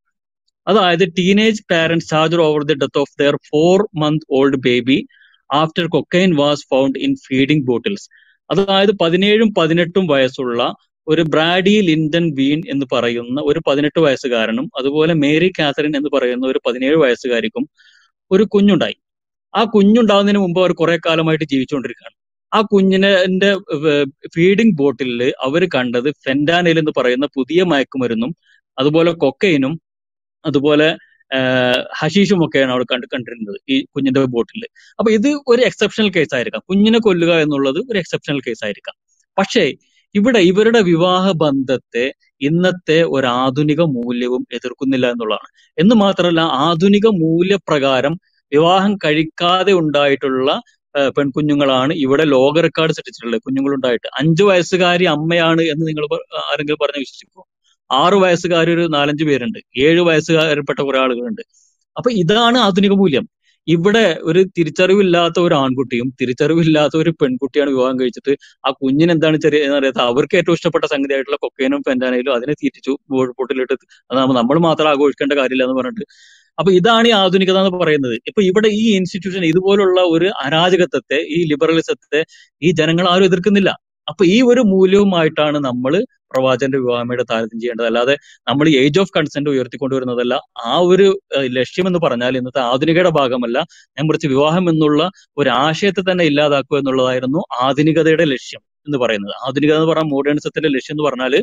അതായത് 0.67 1.13
teenage 1.17 1.63
parents 1.71 2.09
charged 2.09 2.41
over 2.41 2.63
the 2.63 2.73
death 2.73 2.97
of 2.97 3.13
their 3.19 3.35
four 3.51 3.87
month 3.97 4.25
old 4.31 4.55
baby 4.55 5.05
after 5.53 5.85
cocaine 5.87 6.31
was 6.35 6.65
found 6.71 6.99
in 6.99 7.15
feeding 7.27 7.65
bottles 7.65 8.07
അതായത് 8.49 8.91
പതിനേഴും 9.01 9.49
പതിനെട്ടും 9.57 10.07
വയസ്സുള്ള 10.07 10.61
ഒരു 11.07 11.21
ബ്രാഡി 11.29 11.75
ലിൻഡൻ 11.81 12.25
വീൻ 12.35 12.59
എന്ന് 12.69 12.85
പറയുന്ന 12.93 13.41
ഒരു 13.41 13.59
പതിനെട്ട് 13.67 13.99
വയസ്സുകാരനും 13.99 14.69
അതുപോലെ 14.77 15.13
മേരി 15.13 15.49
കാത്തറിൻ 15.59 15.97
എന്ന് 15.97 16.09
പറയുന്ന 16.15 16.45
ഒരു 16.47 16.59
പതിനേഴ് 16.65 16.97
വയസ്സുകാരിക്കും 16.97 17.63
ഒരു 18.31 18.43
കുഞ്ഞുണ്ടായി. 18.53 18.97
ആ 19.53 19.63
കുഞ്ഞുണ്ടാവുന്നതിന് 19.73 20.39
മുമ്പ് 20.39 20.59
അവർ 20.61 20.71
കുറെ 20.73 20.97
കാലമായിട്ട് 21.05 21.45
ജീവിച്ചുകൊണ്ടിരിക്കുകയാണ്. 21.45 22.15
ആ 22.51 22.59
കുഞ്ഞിനെ 22.71 23.11
ഫീഡിംഗ് 24.35 24.75
ബോട്ടിലിൽ 24.77 25.21
അവർ 25.41 25.67
കണ്ടത് 25.75 26.09
ഫെൻഡാനിൽ 26.25 26.79
എന്ന് 26.79 26.91
പറയുന്ന 26.97 27.25
പുതിയ 27.35 27.63
മയക്കുമരുന്നും 27.63 28.31
അതുപോലെ 28.77 29.11
കൊക്കൈനും 29.23 29.73
അതുപോലെ 30.45 30.87
ഹഷീഷും 31.99 32.45
ഒക്കെയാണ് 32.45 32.71
അവിടെ 32.71 32.85
കണ്ട് 32.91 33.07
കണ്ടിരുന്നത് 33.13 33.57
ഈ 33.69 33.83
കുഞ്ഞിന്റെ 33.83 34.21
ബോട്ടിൽ 34.25 34.63
അപ്പൊ 34.99 35.11
ഇത് 35.11 35.29
ഒരു 35.47 35.61
എക്സെപ്ഷണൽ 35.61 36.09
കേസ് 36.09 36.35
ആയിരിക്കാം. 36.35 36.61
കുഞ്ഞിനെ 36.69 36.99
കൊല്ലുക 36.99 37.33
എന്നുള്ളത് 37.33 37.79
ഒരു 37.89 37.97
എക്സെപ്ഷണൽ 37.97 38.39
കേസ് 38.47 38.63
ആയിരിക്കാം. 38.65 38.95
പക്ഷേ 39.37 39.63
ഇവിടെ 40.15 40.39
ഇവരുടെ 40.39 40.81
വിവാഹ 40.81 41.31
ബന്ധത്തെ 41.31 42.05
ഇന്നത്തെ 42.41 43.03
ഒരു 43.03 43.27
ആധുനിക 43.27 43.81
മൂല്യവും 43.81 44.47
എതിർക്കുന്നില്ല 44.53 45.07
എന്നുള്ളതാണ്. 45.11 45.49
എന്ന് 45.77 45.95
മാത്രമല്ല 45.95 46.41
ആധുനിക 46.67 47.07
മൂല്യപ്രകാരം 47.07 48.15
വിവാഹം 48.51 48.95
കഴിക്കാതെ 48.95 49.73
ഉണ്ടായിട്ടുള്ള 49.73 50.49
പെൺകുഞ്ഞുങ്ങളാണ് 51.17 51.93
ഇവിടെ 51.93 52.23
ലോക 52.23 52.61
റെക്കോർഡ് 52.61 52.93
സൃഷ്ടിച്ചിട്ടുള്ളത്. 52.93 53.41
കുഞ്ഞുങ്ങളുണ്ടായിട്ട്. 53.41 54.07
അഞ്ചു 54.19 54.43
വയസ്സുകാരി 54.43 55.05
അമ്മയാണ് 55.05 55.61
എന്ന് 55.61 55.87
നിങ്ങൾ 55.87 56.05
ആരെങ്കിലും 56.43 56.79
പറഞ്ഞ് 56.83 57.01
വിശ്വസിക്കുമോ 57.05 57.43
ആറു 58.01 58.17
വയസ്സുകാർ 58.23 58.67
ഒരു 58.75 58.83
നാലഞ്ച് 58.95 59.23
പേരുണ്ട്. 59.29 59.59
ഏഴ് 59.85 60.01
വയസ്സുകാരിൽപ്പെട്ട 60.09 60.79
കുറെ 60.81 60.99
ആളുകളുണ്ട്. 61.03 61.43
അപ്പൊ 61.95 62.09
ഇതാണ് 62.23 62.57
ആധുനിക 62.57 62.93
മൂല്യം. 63.01 63.25
ഇവിടെ 63.67 64.05
ഒരു 64.21 64.41
തിരിച്ചറിവില്ലാത്ത 64.57 65.37
ഒരു 65.39 65.55
ആൺകുട്ടിയും 65.55 66.07
തിരിച്ചറിവില്ലാത്ത 66.21 66.95
ഒരു 66.97 67.11
പെൺകുട്ടിയാണ് 67.21 67.69
വിവാഹം 67.69 67.97
കഴിച്ചിട്ട് 67.99 68.33
ആ 68.67 68.69
കുഞ്ഞിന് 68.81 69.11
എന്താണ് 69.11 69.37
ചെറിയ 69.37 69.69
അറിയാത്ത 69.77 70.01
അവർക്ക് 70.11 70.35
ഏറ്റവും 70.39 70.55
ഇഷ്ടപ്പെട്ട 70.59 70.85
സംഗതിയായിട്ടുള്ള 70.93 71.37
കൊക്കൈനും 71.43 71.81
ഫെന്റാനയിലും 71.89 72.33
അതിനെ 72.37 72.55
തിരിച്ചു 72.63 72.93
പൊട്ടിലിട്ട് 73.39 73.75
അതാകുമ്പോൾ 74.11 74.37
നമ്മൾ 74.39 74.59
മാത്രം 74.67 74.89
ആഘോഷിക്കേണ്ട 74.93 75.33
കാര്യമില്ല 75.41 75.65
എന്ന് 75.67 75.77
പറഞ്ഞിട്ട്. 75.81 76.07
അപ്പൊ 76.57 76.71
ഇതാണ് 76.79 77.07
ഈ 77.07 77.13
ആധുനികത 77.21 77.57
എന്ന് 77.63 77.79
പറയുന്നത്. 77.83 78.15
ഇപ്പൊ 78.29 78.41
ഇവിടെ 78.49 78.69
ഈ 78.81 78.83
ഇൻസ്റ്റിറ്റ്യൂഷൻ 78.97 79.43
ഇതുപോലുള്ള 79.51 80.01
ഒരു 80.15 80.27
അരാജകത്വത്തെ 80.45 81.19
ഈ 81.37 81.39
ലിബറലിസത്തെ 81.51 82.21
ഈ 82.61 82.71
ജനങ്ങൾ 82.81 83.05
ആരും 83.13 83.27
എതിർക്കുന്നില്ല. 83.29 83.71
അപ്പൊ 84.07 84.23
ഈ 84.35 84.37
ഒരു 84.51 84.61
മൂല്യവുമായിട്ടാണ് 84.73 85.57
നമ്മൾ 85.69 85.93
പ്രവാചകന്റെ 86.33 86.77
വിവാഹമയുടെ 86.77 87.23
താരതമ്യം 87.23 87.61
ചെയ്യേണ്ടത്. 87.61 87.85
അല്ലാതെ 87.85 88.15
നമ്മൾ 88.47 88.69
ഏജ് 88.69 88.99
ഓഫ് 88.99 89.13
കൺസെന്റ് 89.17 89.49
ഉയർത്തിക്കൊണ്ടുവരുന്നതല്ല. 89.49 90.33
ആ 90.65 90.77
ഒരു 90.91 91.07
ലക്ഷ്യം 91.59 91.87
എന്ന് 91.87 91.99
പറഞ്ഞാൽ 91.99 92.37
ഇന്നത്തെ 92.37 92.61
ആധുനികയുടെ 92.71 93.09
ഭാഗമല്ല. 93.09 93.57
ഞാൻ 93.97 94.07
കുറച്ച് 94.07 94.27
വിവാഹം 94.27 94.69
എന്നുള്ള 94.69 95.09
ഒരു 95.37 95.49
ആശയത്തെ 95.49 96.01
തന്നെ 96.11 96.25
ഇല്ലാതാക്കുക 96.25 96.77
എന്നുള്ളതായിരുന്നു 96.77 97.41
ആധുനികതയുടെ 97.61 98.25
ലക്ഷ്യം. 98.25 98.61
എന്ന് 98.87 98.97
പറയുന്നത്. 99.03 99.33
ആധുനിക 99.45 99.71
എന്ന് 99.75 99.87
പറഞ്ഞാൽ 99.89 100.09
മോഡേണിസത്തിന്റെ 100.13 100.69
ലക്ഷ്യം 100.75 100.93
എന്ന് 100.95 101.05
പറഞ്ഞാൽ 101.07 101.33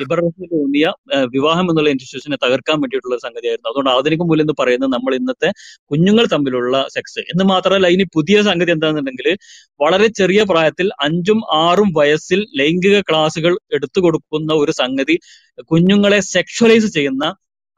ലിബറലിസത്തിൽ 0.00 0.48
തോന്നിയ 0.54 0.86
വിവാഹം 1.34 1.66
എന്നുള്ള 1.70 1.90
ഇൻസ്റ്റിറ്റ്യൂഷനെ 1.94 2.38
തകർക്കാൻ 2.44 2.76
വേണ്ടിയിട്ടുള്ള 2.82 3.18
സംഗതിയായിരുന്നു. 3.26 3.68
അതുകൊണ്ട് 3.70 3.90
ആധുനിക 3.94 4.22
മൂല്യം 4.24 4.44
എന്ന് 4.44 4.56
പറയുന്നത് 4.60 4.92
നമ്മൾ 4.96 5.14
ഇന്നത്തെ 5.20 5.50
കുഞ്ഞുങ്ങൾ 5.90 6.26
തമ്മിലുള്ള 6.34 6.76
സെക്സ് 6.96 7.22
എന്ന് 7.32 7.46
മാത്രമല്ല 7.52 7.88
ഇനി 7.96 8.06
പുതിയ 8.16 8.36
സംഗതി 8.48 8.72
എന്താണെന്നുണ്ടെങ്കിൽ 8.76 9.28
വളരെ 9.80 10.08
ചെറിയ 10.20 10.40
പ്രായത്തിൽ 10.50 10.88
അഞ്ചും 11.06 11.40
ആറും 11.62 11.88
വയസ്സിൽ 11.98 12.42
ലൈംഗിക 12.60 12.98
ക്ലാസുകൾ 13.08 13.54
എടുത്തു 13.76 14.00
കൊടുക്കുന്ന 14.04 14.52
ഒരു 14.62 14.74
സംഗതി 14.82 15.16
കുഞ്ഞുങ്ങളെ 15.70 16.20
സെക്ഷലൈസ് 16.32 16.90
ചെയ്യുന്ന 16.96 17.24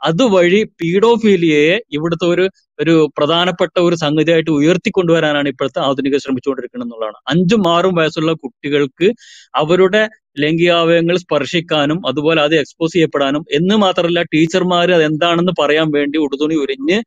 അതുവഴി 0.02 0.60
പീഡോഫീലിയയെ 0.80 1.76
ഇവിടുത്തെ 1.96 2.26
ഒരു 2.26 2.44
ഒരു 2.78 2.94
പ്രധാനപ്പെട്ട 3.16 3.76
ഒരു 3.78 3.96
സംഗതിയായിട്ട് 3.96 4.50
ഉയർത്തിക്കൊണ്ടുവരാനാണ് 4.58 5.48
ഇപ്പോഴത്തെ 5.48 5.80
ആധുനിക 5.80 6.16
ശ്രമിച്ചുകൊണ്ടിരിക്കുന്നത് 6.16 6.86
എന്നുള്ളതാണ്. 6.86 7.18
അഞ്ചും 7.32 7.62
ആറും 7.68 7.94
വയസ്സുള്ള 7.98 8.32
കുട്ടികൾക്ക് 8.42 9.08
അവരുടെ 9.54 10.02
ലൈംഗികാവയവങ്ങൾ 10.40 11.16
സ്പർശിക്കാനും 11.16 11.98
അതുപോലെ 12.08 12.40
അത് 12.42 12.54
എക്സ്പോസ് 12.56 12.94
ചെയ്യപ്പെടാനും 12.94 13.42
എന്ന് 13.58 13.76
മാത്രമല്ല 13.84 14.22
ടീച്ചർമാർ 14.34 14.88
അതെന്താണെന്ന് 14.90 15.54
പറയാൻ 15.60 15.88
വേണ്ടി 15.96 16.18
ഉടുതുണി 16.24 16.56
ഉരിഞ്ഞ് 16.64 16.98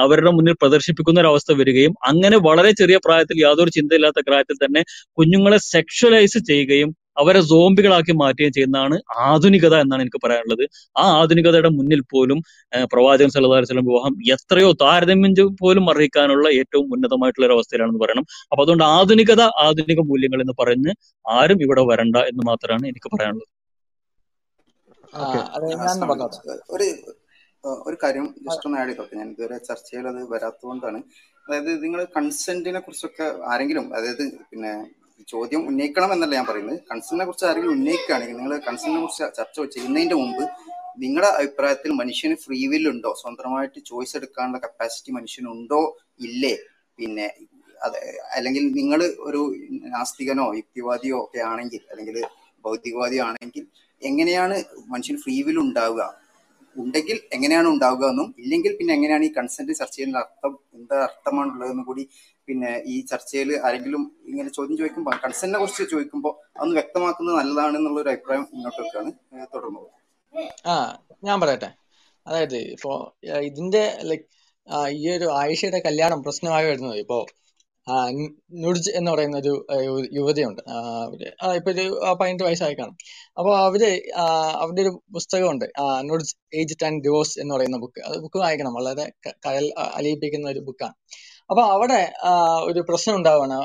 അവരുടെ 0.00 0.32
മുന്നിൽ 0.36 0.56
പ്രദർശിപ്പിക്കുന്ന 0.62 1.20
ഒരു 1.20 1.30
അവസ്ഥ 1.32 1.52
വരികയും 1.52 1.94
അങ്ങനെ 2.10 2.38
വളരെ 2.48 2.72
ചെറിയ 2.80 2.98
പ്രായത്തിൽ 3.06 3.38
യാതൊരു 3.44 3.72
ചിന്തയില്ലാത്ത 3.78 4.22
പ്രായത്തിൽ 4.26 4.58
തന്നെ 4.64 4.82
കുഞ്ഞുങ്ങളെ 5.18 5.60
സെക്ഷലൈസ് 5.68 6.40
ചെയ്യുകയും 6.50 6.90
അവരെ 7.16 7.40
സോംബികളാക്കി 7.50 8.12
മാറ്റുകയും 8.22 8.54
ചെയ്യുന്നതാണ് 8.56 8.96
ആധുനികത 9.28 9.74
എന്നാണ് 9.84 10.02
എനിക്ക് 10.04 10.20
പറയാനുള്ളത്. 10.24 10.64
ആ 11.02 11.04
ആധുനികതയുടെ 11.20 11.70
മുന്നിൽ 11.78 12.02
പോലും 12.12 12.38
പ്രവാചകൻ 12.92 13.30
സല്ലല്ലാഹു 13.34 13.60
അലൈഹി 13.60 13.70
വസല്ലം 13.70 13.88
വിവാഹം 13.90 14.14
എത്രയോ 14.36 14.70
താരതമ്യം 14.84 15.34
പോലും 15.62 15.84
അറിയിക്കാനുള്ള 15.92 16.46
ഏറ്റവും 16.60 16.86
ഉന്നതമായിട്ടുള്ള 16.96 17.46
ഒരു 17.48 17.56
അവസ്ഥയിലാണെന്ന് 17.58 18.02
പറയണം. 18.04 18.26
അപ്പൊ 18.50 18.62
അതുകൊണ്ട് 18.64 18.84
ആധുനികത 18.96 19.42
ആധുനിക 19.66 20.00
മൂല്യങ്ങൾ 20.10 20.40
എന്ന് 20.46 20.56
പറഞ്ഞ് 20.62 20.94
ആരും 21.24 21.60
ഇവിടെ 21.66 21.84
വരണ്ട 21.90 22.16
എന്ന് 22.32 22.44
മാത്രമാണ് 22.50 22.86
എനിക്ക് 22.92 23.10
പറയാനുള്ളത്. 23.14 23.50
ഒരു 26.76 26.86
ഒരു 27.88 27.96
കാര്യം 28.02 28.24
ജസ്റ്റ് 28.46 28.66
ഒന്ന് 28.68 28.78
ആഡ് 28.80 28.90
ചെയ്തോട്ടെ. 28.90 29.14
ഞാൻ 29.20 29.28
ഇതുവരെ 29.32 29.56
ചർച്ചയിൽ 29.68 30.06
അത് 30.10 30.18
വരാത്തതുകൊണ്ടാണ്. 30.32 30.98
അതായത് 31.46 31.70
നിങ്ങൾ 31.84 32.00
കൺസെന്റിനെ 32.16 32.80
കുറിച്ചൊക്കെ 32.84 33.26
ആരെങ്കിലും 33.52 33.86
അതായത് 33.96 34.24
പിന്നെ 34.50 34.72
ചോദ്യം 35.28 35.68
ഉന്നയിക്കണം 35.68 36.12
എന്നല്ല 36.12 36.34
ഞാൻ 36.34 36.46
പറയുന്നത്. 36.46 36.80
കൺസേണിനെ 36.90 37.24
കുറിച്ച് 37.24 37.44
ആരെങ്കിലും 37.44 37.74
ഉന്നയിക്കുകയാണെങ്കിൽ 37.74 38.36
നിങ്ങൾ 38.36 38.58
കൺസേണിനെ 38.58 39.00
കുറിച്ച് 39.00 39.36
ചർച്ച 39.36 39.60
ചെയ്യുന്നതിന്റെ 39.74 40.14
മുമ്പ് 40.14 40.44
നിങ്ങളുടെ 40.98 41.28
അഭിപ്രായത്തിൽ 41.28 41.92
മനുഷ്യന് 41.92 42.34
ഫ്രീ 42.34 42.66
വിൽ 42.66 42.88
ഉണ്ടോ? 42.88 43.14
സ്വന്തമായിട്ട് 43.22 43.78
ചോയ്സ് 43.78 44.16
എടുക്കാനുള്ള 44.16 44.58
കപ്പാസിറ്റി 44.58 45.12
മനുഷ്യനുണ്ടോ 45.12 45.96
ഇല്ലേ? 46.20 46.56
പിന്നെ 46.98 47.34
അത് 47.82 47.96
അല്ലെങ്കിൽ 48.32 48.72
നിങ്ങൾ 48.72 49.02
ഒരു 49.18 49.54
നാസ്തികനോ 49.70 50.54
യുക്തിവാദിയോ 50.54 51.24
ഒക്കെ 51.24 51.38
ആണെങ്കിൽ 51.38 51.80
അല്ലെങ്കിൽ 51.90 52.22
ഭൗതികവാദിയോ 52.64 53.24
ആണെങ്കിൽ 53.24 53.66
എങ്ങനെയാണ് 54.02 54.64
മനുഷ്യന് 54.86 55.18
ഫ്രീ 55.18 55.42
വിൽ 55.42 55.58
ഉണ്ടാവുക? 55.58 56.23
ഉണ്ടെങ്കിൽ 56.76 57.18
എങ്ങനെയാണ് 57.32 57.68
ഉണ്ടാവുക 57.68 58.04
എന്നും 58.08 58.28
ഇല്ലെങ്കിൽ 58.38 58.72
പിന്നെ 58.78 58.92
എങ്ങനെയാണ് 58.94 59.24
ഈ 59.24 59.32
കൺസെന്റ് 59.36 59.74
ചർച്ച 59.78 59.96
ചെയ്യുന്ന 59.96 60.18
അർത്ഥം 60.18 60.52
എന്താ 60.74 60.96
അർത്ഥമാണുള്ളതെന്ന് 61.02 61.84
കൂടി 61.84 62.04
പിന്നെ 62.48 62.70
ഈ 62.86 62.96
ചർച്ചയിൽ 63.02 63.50
ആരെങ്കിലും 63.64 64.02
ഇങ്ങനെ 64.26 64.50
ചോദ്യം 64.50 64.76
ചോദിക്കുമ്പോൾ 64.76 65.16
കൺസെന്റിനെ 65.24 65.58
കുറിച്ച് 65.58 65.84
ചോദിക്കുമ്പോൾ 65.90 66.34
അതൊന്ന് 66.56 66.74
വ്യക്തമാക്കുന്നത് 66.74 67.36
നല്ലതാണ് 67.36 67.76
എന്നുള്ള 67.76 68.00
ഒരു 68.00 68.10
അഭിപ്രായം 68.10 68.44
മുന്നോട്ട് 68.52 68.80
വെക്കുകയാണ് 68.80 69.12
തുടർന്നത് 69.54 69.54
തുടർന്നു 69.54 69.82
ആ 70.66 70.74
ഞാൻ 71.22 71.36
പറയട്ടെ. 71.40 71.70
അതായത് 72.26 72.58
ഇപ്പോ 72.74 72.92
ഇതിന്റെ 73.42 73.84
ലൈക് 74.02 74.26
ഈ 74.94 75.02
ഒരു 75.16 75.26
ആയിഷയുടെ 75.32 75.80
കല്യാണം 75.80 76.20
പ്രശ്നമായി 76.22 76.66
വരുന്നത് 76.66 76.98
ഇപ്പോ 76.98 77.18
ആ, 77.86 77.94
ന് 78.10 78.26
നുർജ് 78.64 78.90
എന്ന് 78.90 79.10
പറയുന്ന 79.10 79.36
ഒരു 79.36 79.52
യുവതിയുണ്ട്. 80.12 80.60
അവർ 81.42 81.54
ഇപ്പൊ 81.56 81.70
ഒരു 81.70 81.84
പതിനെട്ട് 82.20 82.44
വയസ്സായി 82.44 82.74
കാണും. 82.74 82.96
അപ്പൊ 83.38 83.50
അവർ 83.58 83.82
അവരുടെ 84.56 84.82
ഒരു 84.82 85.02
പുസ്തകമുണ്ട്. 85.14 85.66
നുഡ്ജ് 86.00 86.34
ഏജ് 86.54 86.84
ആൻഡ് 86.84 87.04
ഡിവോഴ്സ് 87.04 87.40
എന്ന് 87.40 87.54
പറയുന്ന 87.54 87.78
ബുക്ക്. 87.78 88.00
അത് 88.08 88.18
ബുക്ക് 88.18 88.38
വായിക്കണം. 88.38 88.74
വളരെ 88.74 89.06
കരൽ 89.46 89.66
അലിയിപ്പിക്കുന്ന 89.94 90.48
ഒരു 90.50 90.58
ബുക്കാണ്. 90.60 90.96
അപ്പൊ 91.50 91.62
അവിടെ 91.62 91.98
ഒരു 92.62 92.80
പ്രശ്നം 92.80 93.16
ഉണ്ടാവുകയാണ് 93.16 93.56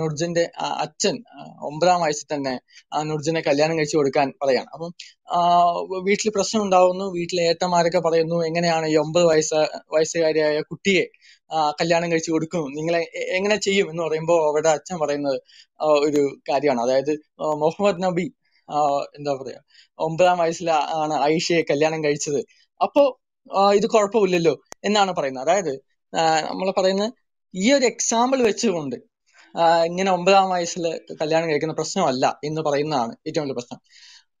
നുർജിന്റെ 0.00 0.44
അച്ഛൻ 0.60 1.16
ഒമ്പതാം 1.62 2.00
വയസ്സിൽ 2.00 2.26
തന്നെ 2.34 2.54
നുർജിനെ 3.02 3.40
കല്യാണം 3.40 3.78
കഴിച്ചു 3.78 3.96
കൊടുക്കാൻ 3.96 4.32
പറയാണ്. 4.42 4.68
അപ്പം 4.74 4.90
വീട്ടിൽ 6.04 6.30
പ്രശ്നം 6.36 6.62
ഉണ്ടാവുന്നു. 6.62 7.04
വീട്ടിലെ 7.12 7.42
ഏട്ടന്മാരൊക്കെ 7.42 7.98
പറയുന്നു 7.98 8.46
എങ്ങനെയാണ് 8.46 8.86
ഈ 8.86 8.96
ഒമ്പത് 8.96 9.24
വയസ്സ് 9.26 9.60
വയസ്സുകാരിയായ 9.94 10.60
കുട്ടിയെ 10.70 11.04
കല്യാണം 11.80 12.08
കഴിച്ചു 12.12 12.30
കൊടുക്കും 12.32 12.64
നിങ്ങളെ 12.78 13.00
എങ്ങനെ 13.36 13.56
ചെയ്യും 13.56 13.86
എന്ന് 13.90 14.02
പറയുമ്പോൾ 14.02 14.40
അവരുടെ 14.50 14.70
അച്ഛൻ 14.76 14.96
പറയുന്നത് 14.98 15.38
ഒരു 16.06 16.22
കാര്യമാണ്. 16.50 16.80
അതായത് 16.86 17.12
മുഹമ്മദ് 17.62 18.02
നബി 18.02 18.26
എന്താ 19.16 19.32
പറയാ 19.42 19.60
ഒമ്പതാം 19.98 20.38
വയസ്സിൽ 20.38 20.68
ആണ് 21.02 21.14
ആയിഷയെ 21.26 21.62
കല്യാണം 21.70 22.04
കഴിച്ചത്. 22.04 22.40
അപ്പോ 22.80 23.02
ഇത് 23.76 23.86
കുഴപ്പമില്ലല്ലോ 23.86 24.54
എന്നാണ് 24.84 25.12
പറയുന്നത്. 25.18 25.44
അതായത് 25.46 25.72
നമ്മൾ 26.48 26.68
പറയുന്നത് 26.78 27.12
ഈ 27.54 27.66
ഒരു 27.72 27.84
എക്സാമ്പിൾ 27.84 28.38
വെച്ചുകൊണ്ട് 28.42 28.96
ഇങ്ങനെ 29.86 30.10
ഒമ്പതാം 30.16 30.48
വയസ്സിൽ 30.54 30.84
കല്യാണം 31.20 31.46
കഴിക്കുന്ന 31.50 31.74
പ്രശ്നമല്ല 31.74 32.24
എന്ന് 32.44 32.60
പറയുന്നതാണ് 32.68 33.12
ഏറ്റവും 33.26 33.44
വലിയ 33.44 33.56
പ്രശ്നം. 33.58 33.80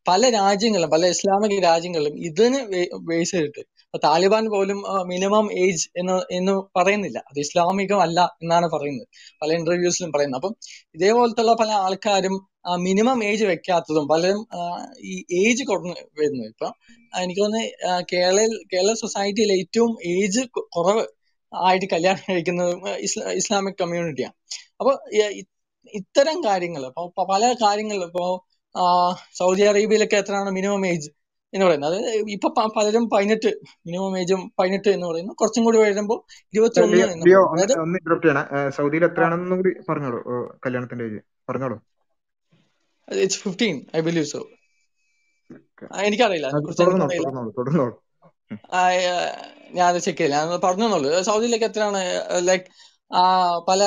പല 0.06 0.22
രാജ്യങ്ങളും 0.30 0.90
പല 0.90 1.06
ഇസ്ലാമിക 1.14 1.60
രാജ്യങ്ങളിലും 1.60 2.14
ഇതിന് 2.28 2.60
ബേസ് 3.08 3.32
ചെയ്തിട്ട് 3.32 3.62
താലിബാൻ 3.94 4.50
പോലും 4.50 4.82
മിനിമം 5.06 5.52
ഏജ് 5.52 5.88
എന്ന് 5.96 6.12
എന്ന് 6.32 6.52
പറയുന്നില്ല. 6.76 7.18
അത് 7.18 7.38
ഇസ്ലാമികമല്ല 7.40 8.36
എന്നാണ് 8.42 8.66
പറയുന്നത്. 8.66 9.06
പല 9.42 9.52
ഇന്റർവ്യൂസിലും 9.52 10.12
പറയുന്നത്. 10.12 10.38
അപ്പം 10.38 10.54
ഇതേപോലത്തുള്ള 10.94 11.52
പല 11.52 11.70
ആൾക്കാരും 11.70 12.48
മിനിമം 12.78 13.24
ഏജ് 13.24 13.44
വെക്കാത്തതും 13.44 14.08
പലരും 14.08 14.46
ഈ 15.00 15.24
ഏജ് 15.32 15.64
കുറഞ്ഞു 15.64 15.94
വരുന്നു. 16.20 16.44
ഇപ്പൊ 16.44 16.68
എനിക്ക് 17.12 17.40
തോന്നുന്നത് 17.40 18.04
കേരള 18.12 18.38
കേരള 18.74 18.92
സൊസൈറ്റിയിൽ 18.94 19.52
ഏറ്റവും 19.52 19.96
ഏജ് 20.06 20.42
കുറവ് 20.68 21.04
ആയിട്ട് 21.52 21.86
കല്യാണം 21.86 22.22
കഴിക്കുന്നത് 22.32 22.74
ഇസ്ലാമിക് 23.34 23.74
കമ്മ്യൂണിറ്റിയാണ് 23.74 24.34
അപ്പൊ 24.80 24.98
ഇത്തരം 25.94 26.44
കാര്യങ്ങൾ 26.44 26.86
ഇപ്പൊ 26.86 27.24
പല 27.24 27.52
കാര്യങ്ങളും 27.62 28.06
ഇപ്പോ 28.06 28.46
സൗദി 29.34 29.62
അറേബ്യയിലൊക്കെ 29.62 30.16
എത്രയാണ് 30.16 30.50
മിനിമം 30.50 30.86
ഏജ് 30.86 31.10
എന്ന് 31.54 31.66
പറയുന്നത്. 31.66 31.94
അത് 31.94 32.30
ഇപ്പൊ 32.36 32.48
പലരും 32.76 33.04
പതിനെട്ട് 33.10 33.50
മിനിമം 33.86 34.18
ഏജും 34.18 34.40
പതിനെട്ട് 34.58 34.88
എന്ന് 34.88 35.06
പറയുന്നു. 35.06 35.32
കുറച്ചും 35.32 35.64
കൂടി 35.64 35.78
വരുമ്പോൾ 35.78 36.18
ഇരുപത്തി 36.54 36.80
ഒന്ന് 36.80 38.70
സൗദിയിൽ 38.70 39.04
എത്രയാണെന്നും 39.04 39.58
കൂടി 39.58 39.70
പറഞ്ഞോളൂ. 39.88 40.20
കല്യാണത്തിന്റെ 40.66 41.04
ഏജ് 41.04 41.20
പറഞ്ഞോളൂ. 41.48 41.78
It's 43.08 43.38
fifteen 43.38 43.76
I 43.96 44.00
believe 44.00 44.24
so 44.24 44.40
എനിക്കറിയില്ല. 46.02 46.48
ഞാനത് 49.72 49.98
ചെക്ക് 49.98 50.18
ചെയ്യില്ല. 50.18 50.36
ഞാൻ 50.36 50.60
പറഞ്ഞോളൂ 50.64 51.22
സൗദിയിലേക്ക് 51.22 51.64
എത്രയാണ്? 51.64 52.02
ലൈക്ക് 52.48 52.64
ആ 53.14 53.22
പല 53.68 53.82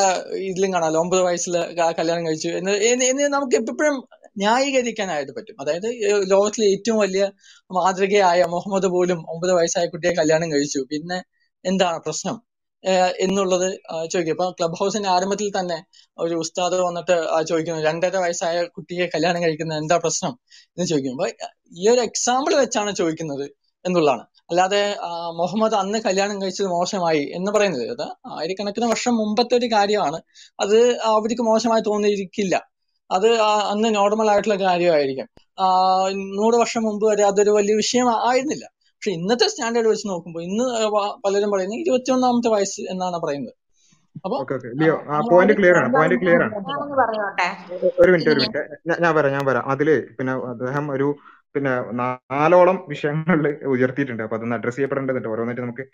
ഇതിലും 0.50 0.74
കാണാമല്ലോ 0.74 1.02
ഒമ്പത് 1.02 1.22
വയസ്സിൽ 1.22 1.56
കല്യാണം 2.00 2.24
കഴിച്ചു. 2.28 2.48
എന്ന് 2.48 3.28
നമുക്ക് 3.36 3.56
എപ്പോഴും 3.56 3.98
ന്യായീകരിക്കാനായിട്ട് 4.36 5.32
പറ്റും. 5.38 5.56
അതായത് 5.62 5.88
ലോകത്തിലെ 6.32 6.68
ഏറ്റവും 6.74 7.00
വലിയ 7.00 7.24
മാതൃകയായ 7.72 8.42
മുഹമ്മദ് 8.56 8.90
പോലും 8.96 9.20
ഒമ്പത് 9.34 9.54
വയസ്സായ 9.60 9.86
കുട്ടിയെ 9.94 10.14
കല്യാണം 10.22 10.52
കഴിച്ചു. 10.54 10.82
പിന്നെ 10.92 11.20
എന്താണ് 11.66 12.00
പ്രശ്നം? 12.06 12.38
എന്നുള്ളത് 13.26 13.68
ചോദിക്കും. 14.12 14.34
ഇപ്പൊ 14.36 14.46
ക്ലബ് 14.60 14.78
ഹൗസിന്റെ 14.80 15.10
ആരംഭത്തിൽ 15.10 15.50
തന്നെ 15.60 15.78
ഒരു 16.18 16.36
ഉസ്താദ് 16.44 16.78
വന്നിട്ട് 16.88 17.16
ചോദിക്കുന്നു 17.50 17.82
രണ്ടര 17.90 18.18
വയസ്സായ 18.18 18.64
കുട്ടിയെ 18.78 19.06
കല്യാണം 19.16 19.44
കഴിക്കുന്നത് 19.44 19.80
എന്താ 19.84 19.98
പ്രശ്നം? 20.06 20.34
എന്ന് 20.76 20.88
ചോദിക്കുമ്പോ 20.92 21.28
ഈ 21.82 21.90
ഒരു 21.90 22.02
എക്സാമ്പിൾ 22.02 22.54
വെച്ചാണ് 22.62 22.92
ചോദിക്കുന്നത് 23.02 23.46
എന്നുള്ളതാണ്. 23.86 24.24
അല്ലാതെ 24.52 24.82
മുഹമ്മദ് 25.42 25.76
അന്ന് 25.82 26.00
കല്യാണം 26.08 26.42
കഴിച്ചത് 26.42 26.68
മോശമായി 26.78 27.24
എന്ന് 27.38 27.52
പറയുന്നത്. 27.56 27.86
അത് 27.96 28.06
ആയിരക്കണക്കിന് 28.38 28.88
വർഷം 28.94 29.14
മുമ്പത്തെ 29.22 29.56
ഒരു 29.56 29.68
കാര്യമാണ്. 29.76 30.20
അത് 30.60 30.78
അവർക്ക് 31.12 31.44
മോശമായി 31.50 31.84
തോന്നിയിരിക്കില്ല. 31.90 32.56
അത് 33.12 33.28
അന്ന് 33.72 33.90
നോർമൽ 33.96 34.28
ആയിട്ടുള്ള 34.32 34.58
കാര്യമായിരിക്കും. 34.64 35.28
നൂറ് 36.40 36.56
വർഷം 36.56 36.84
മുമ്പ് 36.84 37.06
വരെ 37.12 37.24
അതൊരു 37.24 37.52
വലിയ 37.58 37.76
വിഷയം 37.76 38.08
ആയിരുന്നില്ല. 38.30 38.66
പക്ഷെ 38.94 39.12
ഇന്നത്തെ 39.12 39.48
സ്റ്റാൻഡേർഡ് 39.48 39.88
വെച്ച് 39.88 40.08
നോക്കുമ്പോൾ 40.08 40.44
ഇന്ന് 40.44 40.66
പലരും 41.26 41.52
പറയുന്നത് 41.54 41.80
ഇരുപത്തി 41.80 42.12
ഒന്നാമത്തെ 42.12 42.50
വയസ്സ് 42.56 42.82
എന്നാണ് 42.94 43.20
പറയുന്നത്. 43.26 43.56
ഒരു 45.42 45.54
ക്ലിയർ 45.60 45.76
ആണ് 45.82 45.94
പോയിന്റ് 45.94 46.20
ക്ലിയർ 46.22 46.42
ആണ്. 46.44 46.56
ഞാനൊന്ന് 46.70 46.98
പറഞ്ഞോട്ടെ? 47.02 47.48
ഒരു 48.02 48.12
മിനിറ്റ് 48.12 48.32
ഒരു 48.34 48.40
മിനിറ്റ്. 48.40 48.62
ഞാൻ 48.88 48.98
പറയാം 49.00 49.16
വരാം 49.18 49.32
ഞാൻ 49.32 49.46
വരാം. 49.46 49.66
അതിൽ 49.74 49.90
പിന്നെ 50.18 50.34
അദ്ദേഹം 50.54 50.92
ഒരു 50.92 51.08
പിന്നെ 51.56 51.72
നാലോളം 52.02 52.86
വിഷയങ്ങളിൽ 52.88 53.48
ഉയർത്തിയിട്ടുണ്ട്. 53.74 54.24
അപ്പൊ 54.24 54.38
അതൊന്ന് 54.38 54.56
അഡ്രസ് 54.56 54.76
ചെയ്യപ്പെടേണ്ടതുണ്ട് 54.76 55.28
ഓരോന്നായിട്ട് 55.28 55.62
നമുക്ക് 55.62 55.86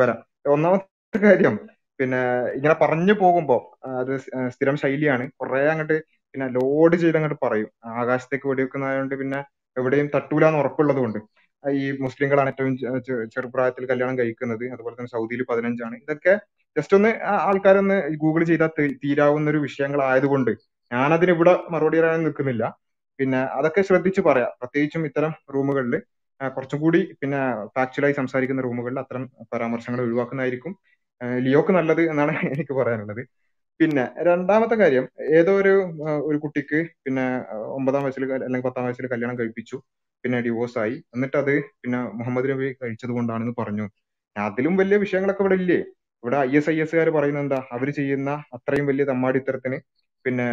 വരാം. 0.00 0.18
ഒന്നാമത്തെ 0.54 1.18
കാര്യം 1.24 1.56
പിന്നെ 2.00 2.20
ഇങ്ങനെ 2.56 2.74
പറഞ്ഞു 2.80 3.12
പോകുമ്പോ 3.12 3.56
ആ, 3.86 3.90
അത് 4.00 4.12
സ്ഥിരം 4.54 4.76
ശൈലിയാണ്. 4.76 5.24
കുറെ 5.40 5.60
അങ്ങോട്ട് 5.72 5.98
പിന്നെ 6.36 6.48
ലോഡ് 6.56 6.96
ചെയ്ത് 7.02 7.16
അങ്ങോട്ട് 7.18 7.38
പറയും. 7.44 7.68
ആകാശത്തേക്ക് 8.00 8.46
വെടിവെക്കുന്നതായതുകൊണ്ട് 8.50 9.14
പിന്നെ 9.20 9.38
എവിടെയും 9.76 10.06
തട്ടൂലാന്ന് 10.14 10.58
ഉറപ്പുള്ളത് 10.62 11.00
കൊണ്ട് 11.04 11.18
ഈ 11.64 11.84
മുസ്ലിങ്ങളാണ് 12.04 12.48
ഏറ്റവും 12.52 12.72
ചെറുപ്രായത്തിൽ 13.34 13.84
കല്യാണം 13.92 14.16
കഴിക്കുന്നത്. 14.18 14.64
അതുപോലെ 14.74 14.94
തന്നെ 14.98 15.10
സൗദിയിൽ 15.14 15.42
പതിനഞ്ചാണ്. 15.50 15.94
ഇതൊക്കെ 16.04 16.32
ജസ്റ്റ് 16.76 16.96
ഒന്ന് 16.98 17.10
ആൾക്കാരൊന്ന് 17.46 17.96
ഗൂഗിൾ 18.24 18.42
ചെയ്താൽ 18.50 18.70
തീരാവുന്ന 19.04 19.46
ഒരു 19.54 19.60
വിഷയങ്ങളായതുകൊണ്ട് 19.66 20.50
ഞാനതിന് 20.90 21.32
ഇവിടെ 21.36 21.54
മറുപടി 21.74 21.98
പറയാൻ 22.00 22.20
നിൽക്കുന്നില്ല. 22.26 22.64
പിന്നെ 23.18 23.40
അതൊക്കെ 23.58 23.82
ശ്രദ്ധിച്ച് 23.88 24.22
പറയാം. 24.28 24.52
പ്രത്യേകിച്ചും 24.60 25.06
ഇത്തരം 25.10 25.32
റൂമുകളിൽ 25.54 25.94
കുറച്ചും 26.40 26.80
കൂടി 26.84 27.00
പിന്നെ 27.20 27.40
ഫാക്ച്വലായി 27.76 28.14
സംസാരിക്കുന്ന 28.20 28.62
റൂമുകളിൽ 28.68 28.98
അത്തരം 29.04 29.22
പരാമർശങ്ങൾ 29.54 30.00
ഒഴിവാക്കുന്നതായിരിക്കും. 30.06 30.72
ലിയോക്ക് 31.46 31.72
നല്ലത് 31.78 32.02
എന്നാണ് 32.12 32.32
എനിക്ക് 32.54 32.74
പറയാനുള്ളത്. 32.80 33.22
പിന്നെ 33.80 34.04
രണ്ടാമത്തെ 34.28 34.76
കാര്യം 34.80 35.04
ഏതോ 35.38 35.52
ഒരു 35.60 35.72
ഒരു 36.28 36.38
കുട്ടിക്ക് 36.44 36.78
പിന്നെ 37.04 37.24
ഒമ്പതാം 37.78 38.04
വയസ്സിൽ 38.04 38.24
അല്ലെങ്കിൽ 38.46 38.66
പത്താം 38.68 38.84
വയസ്സിൽ 38.86 39.06
കല്യാണം 39.14 39.38
കഴിപ്പിച്ചു 39.40 39.76
പിന്നെ 40.24 40.38
ഡിവോഴ്സ് 40.46 40.78
ആയി. 40.84 40.96
എന്നിട്ട് 41.14 41.36
അത് 41.42 41.52
പിന്നെ 41.82 41.98
മുഹമ്മദ് 42.18 42.48
നബി 42.52 42.68
കഴിച്ചത് 42.82 43.12
കൊണ്ടാണെന്ന് 43.16 43.54
പറഞ്ഞു. 43.60 43.86
അതിലും 44.36 44.74
വലിയ 44.80 44.96
വിഷയങ്ങളൊക്കെ 45.04 45.42
ഇവിടെ 45.44 45.56
ഇല്ലേ? 45.62 45.78
ഇവിടെ 46.24 46.38
ഐ 46.50 46.52
എസ് 46.58 46.70
ഐ 46.70 46.76
എസ്കാർ 46.84 47.08
പറയുന്നത് 47.16 47.44
എന്താ? 47.44 47.58
അവർ 47.74 47.88
ചെയ്യുന്ന 47.98 48.30
അത്രയും 48.56 48.86
വലിയ 48.90 49.04
തമ്മാടിത്തരത്തിന് 49.12 49.78
പിന്നെ 50.24 50.46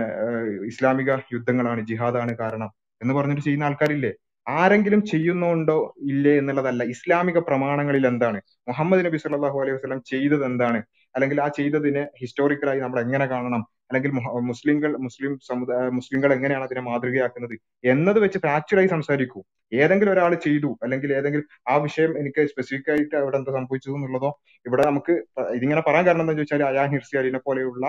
ഇസ്ലാമിക 0.72 1.12
യുദ്ധങ്ങളാണ് 1.36 1.82
ജിഹാദാണ് 1.92 2.34
കാരണം 2.42 2.70
എന്ന് 3.02 3.14
പറഞ്ഞിട്ട് 3.18 3.44
ചെയ്യുന്ന 3.48 3.68
ആൾക്കാരില്ലേ? 3.70 4.12
ആരെങ്കിലും 4.48 5.02
ചെയ്യുന്നുണ്ടോ 5.12 5.78
ഇല്ലേ 6.12 6.34
എന്നുള്ളതല്ല. 6.42 6.84
ഇസ്ലാമിക 6.96 7.38
പ്രമാണങ്ങളിൽ 7.50 8.06
എന്താണ്? 8.12 8.40
മുഹമ്മദ് 8.70 9.06
നബി 9.08 9.20
സല്ലല്ലാഹു 9.24 9.58
അലൈഹി 9.62 9.76
വസല്ലം 9.78 10.02
ചെയ്തത് 10.12 10.44
എന്താണ്? 10.50 10.80
അല്ലെങ്കിൽ 11.16 11.38
ആ 11.46 11.48
ചെയ്തതിനെ 11.58 12.04
ഹിസ്റ്റോറിക്കലായി 12.22 12.80
നമ്മൾ 12.84 13.00
എങ്ങനെ 13.06 13.26
കാണണം? 13.34 13.62
അല്ലെങ്കിൽ 13.90 14.12
മുസ്ലിംകൾ 14.52 14.92
മുസ്ലിം 15.06 15.34
സമുദായ 15.50 15.88
മുസ്ലിങ്ങൾ 15.98 16.30
എങ്ങനെയാണ് 16.38 16.66
അതിനെ 16.68 16.82
മാതൃകയാക്കുന്നത്? 16.90 17.56
എന്നത് 17.94 18.20
വെച്ച് 18.24 18.40
ഫാക്ച്വലായി 18.46 18.90
സംസാരിക്കൂ. 18.96 19.40
ഏതെങ്കിലും 19.72 20.12
ഒരാൾ 20.16 20.32
ചെയ്തു 20.46 20.70
അല്ലെങ്കിൽ 20.86 21.10
ഏതെങ്കിലും 21.18 21.46
ആ 21.72 21.76
വിഷയം 21.86 22.12
എനിക്ക് 22.22 22.42
സ്പെസിഫിക് 22.54 22.90
ആയിട്ട് 22.94 23.16
അവിടെ 23.22 23.38
എന്താ 23.40 23.52
സംഭവിച്ചത് 23.60 23.94
എന്നുള്ളതോ 23.98 24.30
ഇവിടെ 24.66 24.84
നമുക്ക് 24.90 25.14
ഇതിങ്ങനെ 25.58 25.84
പറയാൻ 25.88 26.04
കാരണം 26.08 26.24
എന്താ 26.26 26.36
ചോദിച്ചാൽ 26.40 26.64
അയാൻ 26.72 26.90
ഹിർസി 26.96 27.18
അലിനെ 27.22 27.42
പോലെയുള്ള 27.48 27.86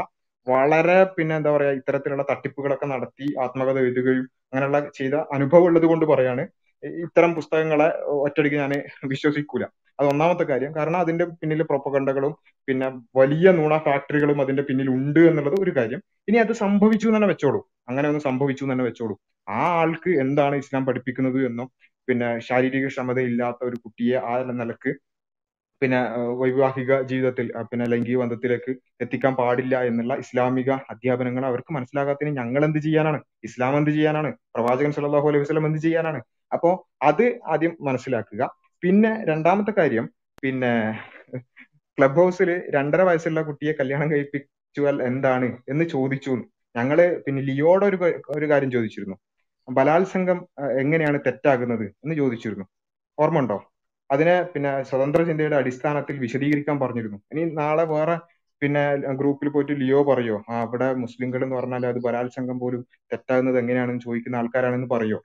വളരെ 0.47 0.99
പിന്നെ 1.17 1.35
എന്താ 1.41 1.51
പറയാ 1.57 1.73
ഇത്തരത്തിലുള്ള 1.81 2.25
തട്ടിപ്പുകളൊക്കെ 2.31 2.87
നടത്തി 2.95 3.27
ആത്മകഥ 3.45 3.77
എഴുതുകയും 3.85 4.25
അങ്ങനെയുള്ള 4.51 4.81
ചെയ്ത 4.99 5.15
അനുഭവം 5.37 5.67
ഉള്ളത് 5.69 5.87
കൊണ്ട് 5.93 6.05
പറയാണ് 6.13 6.43
ഇത്തരം 7.05 7.31
പുസ്തകങ്ങളെ 7.39 7.89
ഒറ്റയടിക്ക് 8.25 8.59
ഞാൻ 8.63 8.73
വിശ്വസിക്കൂല. 9.13 9.65
അത് 9.99 10.07
ഒന്നാമത്തെ 10.13 10.45
കാര്യം. 10.45 10.71
കാരണം 10.77 10.99
അതിന്റെ 10.99 11.25
പിന്നിൽ 11.41 11.63
പ്രൊപ്പകണ്ടകളും 11.63 12.33
പിന്നെ 12.69 12.87
വലിയ 13.21 13.49
നുണ 13.59 13.75
ഫാക്ടറികളും 13.87 14.39
അതിന്റെ 14.41 14.63
പിന്നിൽ 14.63 14.89
ഉണ്ട് 14.97 15.21
എന്നുള്ളത് 15.31 15.57
ഒരു 15.65 15.73
കാര്യം. 15.79 16.01
ഇനി 16.29 16.37
അത് 16.37 16.53
സംഭവിച്ചു 16.65 17.09
തന്നെ 17.09 17.29
വെച്ചോളൂ. 17.33 17.61
അങ്ങനെ 17.89 18.07
ഒന്ന് 18.09 18.23
സംഭവിച്ചു 18.29 18.65
തന്നെ 18.73 18.85
വെച്ചോളൂ. 18.85 19.15
ആ 19.47 19.63
ആൾക്ക് 19.81 20.11
എന്താണ് 20.25 20.57
ഇസ്ലാം 20.57 20.87
പഠിപ്പിക്കുന്നത് 20.87 21.41
എന്നും 21.49 21.67
പിന്നെ 22.09 22.29
ശാരീരിക 22.49 22.87
ക്ഷമത 22.87 23.19
ഇല്ലാത്ത 23.31 23.61
ഒരു 23.65 23.77
കുട്ടിയെ 23.85 24.17
ആ 24.31 24.35
നിലയ്ക്ക് 24.53 24.93
പിന്നെ 25.83 25.99
വൈവാഹിക 26.41 26.93
ജീവിതത്തിൽ 27.03 27.47
പിന്നെ 27.71 27.85
ലൈംഗിക 27.93 28.17
ബന്ധത്തിലേക്ക് 28.17 28.73
എത്തിക്കാൻ 29.01 29.33
പാടില്ല 29.41 29.75
എന്നുള്ള 29.83 30.15
ഇസ്ലാമിക 30.15 30.71
അധ്യാപനങ്ങൾ 30.93 31.45
അവർക്ക് 31.47 31.73
മനസ്സിലാകാത്തതിന് 31.73 32.33
ഞങ്ങൾ 32.41 32.63
എന്ത് 32.65 32.79
ചെയ്യാനാണ്? 32.79 33.19
ഇസ്ലാം 33.43 33.75
എന്ത് 33.79 33.91
ചെയ്യാനാണ്? 33.91 34.31
പ്രവാചകൻ 34.55 34.93
സല്ലല്ലാഹു 34.97 35.29
അലൈഹി 35.29 35.43
വസല്ലം 35.45 35.67
എന്ത് 35.67 35.79
ചെയ്യാനാണ്? 35.79 36.21
അപ്പോ 36.53 36.71
അത് 37.03 37.25
ആദ്യം 37.45 37.77
മനസ്സിലാക്കുക. 37.81 38.43
പിന്നെ 38.85 39.11
രണ്ടാമത്തെ 39.25 39.73
കാര്യം 39.73 40.07
പിന്നെ 40.43 40.73
ക്ലബ് 41.99 42.19
ഹൗസിൽ 42.21 42.51
രണ്ടര 42.77 43.03
വയസ്സുള്ള 43.03 43.41
കുട്ടിയെ 43.43 43.73
കല്യാണം 43.73 44.09
കഴിപ്പിച്ചാൽ 44.13 44.97
എന്താണ് 45.03 45.49
എന്ന് 45.73 45.85
ചോദിച്ചു 45.95 46.33
ഞങ്ങൾ 46.75 46.99
പിന്നെ 47.27 47.41
ലിയോടെ 47.43 47.85
ഒരു 47.87 47.99
ഒരു 48.37 48.47
കാര്യം 48.51 48.71
ചോദിച്ചിരുന്നു. 48.71 49.17
ബലാത്സംഗം 49.69 50.39
എങ്ങനെയാണ് 50.83 51.19
തെറ്റാകുന്നത് 51.27 51.85
എന്ന് 52.05 52.15
ചോദിച്ചിരുന്നു. 52.15 52.65
ഓർമ്മ 53.19 53.39
ഉണ്ടോ 53.39 53.59
അതിനെ 54.11 54.43
പിന്നെ 54.55 54.71
സ്വതന്ത്ര 54.83 55.21
ചിന്തയുടെ 55.29 55.57
അടിസ്ഥാനത്തിൽ 55.61 56.17
വിശദീകരിക്കാൻ 56.25 56.77
പറഞ്ഞിരുന്നു. 56.81 57.19
ഇനി 57.33 57.45
നാളെ 57.61 57.85
വേറെ 57.95 58.17
പിന്നെ 58.63 58.83
ഗ്രൂപ്പിൽ 59.21 59.49
പോയിട്ട് 59.49 59.75
ലിയോ 59.83 60.01
പറയോ? 60.11 60.37
ആ 60.51 60.57
അവിടെ 60.65 60.89
മുസ്ലിംകൾ 61.05 61.41
എന്ന് 61.47 61.57
പറഞ്ഞാൽ 61.57 61.87
അത് 61.87 61.99
ബലാത്സംഗം 62.07 62.59
പോലും 62.59 62.83
തെറ്റാകുന്നത് 63.13 63.59
എങ്ങനെയാണെന്ന് 63.63 64.03
ചോദിക്കുന്ന 64.07 64.41
ആൾക്കാരാണെന്ന് 64.43 64.91
പറയോ? 64.95 65.19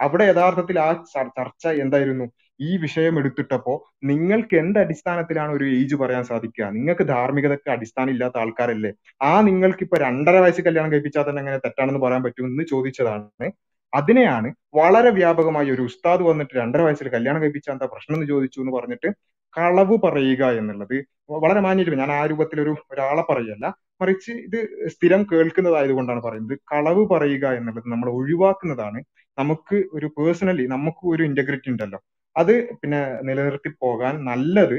അവിടെ 0.00 0.24
യഥാർത്ഥത്തിൽ 0.30 0.76
ആ 0.86 0.90
ചർച്ച 1.36 1.66
എന്തായിരുന്നു? 1.84 2.26
ഈ 2.60 2.76
വിഷയം 2.76 3.18
എടുത്തിട്ടപ്പോ 3.18 3.92
നിങ്ങൾക്ക് 4.04 4.56
എന്ത് 4.56 4.78
അടിസ്ഥാനത്തിലാണ് 4.78 5.52
ഒരു 5.52 5.64
ഏജ് 5.64 5.94
പറയാൻ 5.94 6.24
സാധിക്കുക? 6.24 6.64
നിങ്ങൾക്ക് 6.64 7.08
ധാർമ്മികതയ്ക്ക് 7.08 7.70
അടിസ്ഥാനം 7.70 8.10
ഇല്ലാത്ത 8.10 8.38
ആൾക്കാരല്ലേ? 8.38 8.92
ആ 9.22 9.40
നിങ്ങൾക്ക് 9.40 9.82
ഇപ്പൊ 9.82 9.98
രണ്ടര 9.98 10.38
വയസ്സ് 10.38 10.60
കല്യാണം 10.60 10.92
കഴിപ്പിച്ചാൽ 10.92 11.30
തന്നെ 11.30 11.40
എങ്ങനെ 11.40 11.58
തെറ്റാണെന്ന് 11.58 12.00
പറയാൻ 12.00 12.22
പറ്റും 12.22 12.46
എന്ന് 12.46 12.62
ചോദിച്ചതാണ്. 12.62 13.50
അതിനെയാണ് 13.94 14.52
വളരെ 14.74 15.10
വ്യാപകമായി 15.10 15.70
ഒരു 15.70 15.82
ഉസ്താദ് 15.82 16.22
വന്നിട്ട് 16.22 16.54
രണ്ടര 16.56 16.80
വയസ്സിൽ 16.80 17.08
കല്യാണം 17.08 17.42
കഴിപ്പിച്ചാൽ 17.42 17.72
എന്താ 17.72 17.86
പ്രശ്നം 17.86 18.16
എന്ന് 18.16 18.26
ചോദിച്ചു 18.26 18.60
എന്ന് 18.60 18.72
പറഞ്ഞിട്ട് 18.72 19.08
കളവ് 19.56 19.98
പറയുക 20.04 20.44
എന്നുള്ളത്. 20.44 21.04
വളരെ 21.30 21.60
മാന്യമാണ് 21.60 22.00
ഞാൻ 22.00 22.12
ആ 22.12 22.26
രൂപത്തിൽ 22.26 22.60
ഒരു 22.60 22.76
ഒരാളെ 22.92 23.22
പറയല്ല 23.30 23.74
മറിച്ച് 24.02 24.32
ഇത് 24.32 24.88
സ്ഥിരം 24.88 25.22
കേൾക്കുന്നതായത് 25.32 25.90
കൊണ്ടാണ് 25.90 26.22
പറയുന്നത് 26.22 26.58
കളവ് 26.72 27.06
പറയുക 27.08 27.46
എന്നുള്ളത് 27.46 27.88
നമ്മൾ 27.88 28.10
ഒഴിവാക്കുന്നതാണ്. 28.10 29.00
നമുക്ക് 29.38 29.84
ഒരു 29.92 30.06
പേഴ്സണലി 30.06 30.66
നമുക്ക് 30.66 31.06
ഒരു 31.06 31.22
ഇന്റഗ്രിറ്റി 31.22 31.70
ഉണ്ടല്ലോ. 31.70 31.98
അത് 32.36 32.52
പിന്നെ 32.80 32.98
നിലനിർത്തി 33.26 33.70
പോകാൻ 33.82 34.14
നല്ലത് 34.24 34.76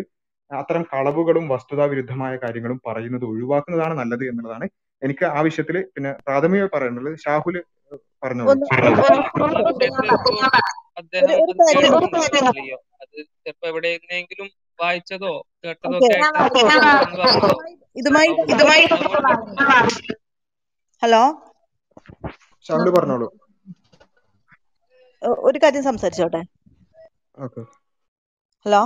അത്തരം 0.51 0.83
കളവുകളും 0.91 1.45
വസ്തുതാ 1.53 1.85
വിരുദ്ധമായ 1.85 2.33
കാര്യങ്ങളും 2.43 2.79
പറയുന്നത് 2.85 3.25
ഒഴിവാക്കുന്നതാണ് 3.25 3.95
നല്ലത് 4.01 4.23
എന്നുള്ളതാണ് 4.29 4.67
എനിക്ക് 5.01 5.25
ആ 5.29 5.39
വിഷയത്തിൽ 5.47 5.77
പിന്നെ 5.95 6.11
പ്രാഥമികമായി 6.25 6.71
പറയാനുള്ളത് 6.75 7.17
ഷാഹുൽ 7.25 7.57
പറഞ്ഞു 8.23 8.45
അത് 10.97 11.15
ചിലപ്പോ 13.41 13.65
എവിടെയെങ്കിലും 13.69 14.47
വായിച്ചതോ 14.79 15.33
കേട്ടതോ 15.63 15.99
ഇതുമായി 17.95 18.31
ഇതുമായി 18.51 18.83
ഹലോ? 21.01 21.21
ഷാഹുൽ 22.65 22.89
പറഞ്ഞോളൂ. 22.91 23.27
ഒരു 25.47 25.57
കാര്യം 25.59 25.83
സംസാരിച്ചോട്ടെ. 25.83 26.41
ഹലോ? 28.65 28.81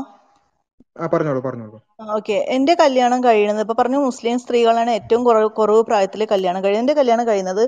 ആ 0.95 1.07
പറഞ്ഞോളൂ 1.07 1.41
പറഞ്ഞോളൂ. 1.41 1.77
ഓക്കെ. 2.01 2.35
എന്റെ 2.55 2.73
കല്യാണം 2.81 3.19
കഴിയുന്നത് 3.25 3.63
ഇപ്പൊ 3.63 3.75
പറഞ്ഞു 3.79 3.99
മുസ്ലിം 4.05 4.37
സ്ത്രീകളാണ് 4.43 4.91
ഏറ്റവും 4.97 5.21
കുറവ് 5.27 5.49
കുറവ് 5.57 5.81
പ്രായത്തിൽ 5.89 6.21
കല്യാണം 6.31 6.61
കഴിയുന്നത് 6.63 6.81
എന്റെ 6.81 6.95
കല്യാണം 6.99 7.25
കഴിയുന്നത് 7.27 7.61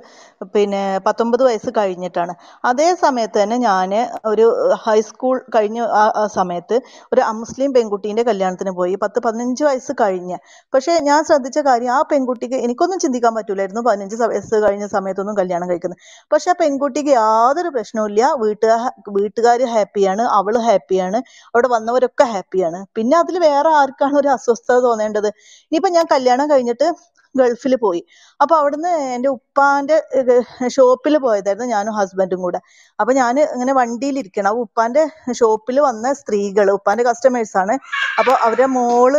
പിന്നെ 0.53 0.81
പത്തൊമ്പത് 1.07 1.43
വയസ്സ് 1.47 1.71
കഴിഞ്ഞിട്ടാണ്. 1.77 2.33
അതേ 2.63 2.87
സമയത്ത് 3.03 3.37
തന്നെ 3.41 3.57
ഞാൻ 3.65 3.91
ഒരു 4.31 4.45
ഹൈസ്കൂൾ 4.85 5.35
കഴിഞ്ഞ 5.55 5.79
സമയത്ത് 6.37 6.77
ഒരു 7.13 7.21
അമുസ്ലിം 7.31 7.69
പെൺകുട്ടീന്റെ 7.77 8.23
കല്യാണത്തിന് 8.29 8.73
പോയി. 8.79 8.95
പത്ത് 9.03 9.21
പതിനഞ്ച് 9.25 9.63
വയസ്സ് 9.69 9.95
കഴിഞ്ഞ്. 10.01 10.37
പക്ഷെ 10.73 10.95
ഞാൻ 11.09 11.19
ശ്രദ്ധിച്ച 11.29 11.59
കാര്യം 11.69 11.91
ആ 11.97 12.01
പെൺകുട്ടിക്ക് 12.11 12.57
എനിക്കൊന്നും 12.67 13.01
ചിന്തിക്കാൻ 13.05 13.33
പറ്റൂലായിരുന്നു 13.39 13.83
പതിനഞ്ച് 13.89 14.19
വയസ്സ് 14.23 14.55
കഴിഞ്ഞ 14.65 14.87
സമയത്തൊന്നും 14.95 15.37
കല്യാണം 15.41 15.69
കഴിക്കുന്നത്. 15.71 16.01
പക്ഷെ 16.31 16.49
ആ 16.53 16.57
പെൺകുട്ടിക്ക് 16.63 17.13
യാതൊരു 17.19 17.71
പ്രശ്നവുമില്ല 17.77 18.23
വീട്ടുകാർ 18.43 18.81
വീട്ടുകാർ 19.17 19.59
ഹാപ്പിയാണ് 19.75 20.25
അവൾ 20.39 20.55
ഹാപ്പിയാണ് 20.67 21.17
അവിടെ 21.53 21.67
വന്നവരൊക്കെ 21.75 22.25
ഹാപ്പിയാണ്. 22.33 22.81
പിന്നെ 22.97 23.15
അതിൽ 23.21 23.35
വേറെ 23.47 23.69
ആർക്കാണ് 23.81 24.13
ഒരു 24.23 24.29
അസ്വസ്ഥത 24.29 24.77
തോന്നേണ്ടത്. 24.79 25.29
ഇനിയിപ്പോ 25.65 25.89
ഞാൻ 25.89 26.05
കല്യാണം 26.11 26.47
കഴിഞ്ഞിട്ട് 26.49 26.87
ഗൾഫിൽ 27.35 27.73
പോയി. 27.75 28.01
അപ്പൊ 28.41 28.53
അവിടുന്ന് 28.57 28.89
എന്റെ 29.15 29.29
ഉപ്പാന്റെ 29.29 29.97
ഷോപ്പിൽ 30.67 31.17
പോയതായിരുന്നു 31.17 31.67
ഞാനും 31.67 31.93
ഹസ്ബൻഡും 31.93 32.41
കൂടെ. 32.41 32.59
അപ്പൊ 32.99 33.13
ഞാൻ 33.13 33.39
ഇങ്ങനെ 33.39 33.73
വണ്ടിയിൽ 33.73 34.19
ഇരിക്കണം 34.19 34.59
ഉപ്പാന്റെ 34.65 35.03
ഷോപ്പിൽ 35.33 35.79
വന്ന 35.79 36.13
സ്ത്രീകൾ 36.13 36.69
ഉപ്പാന്റെ 36.71 37.03
കസ്റ്റമേഴ്സ് 37.03 37.57
ആണ്. 37.57 37.75
അപ്പൊ 38.19 38.33
അവരുടെ 38.47 38.67
മോൾ 38.79 39.13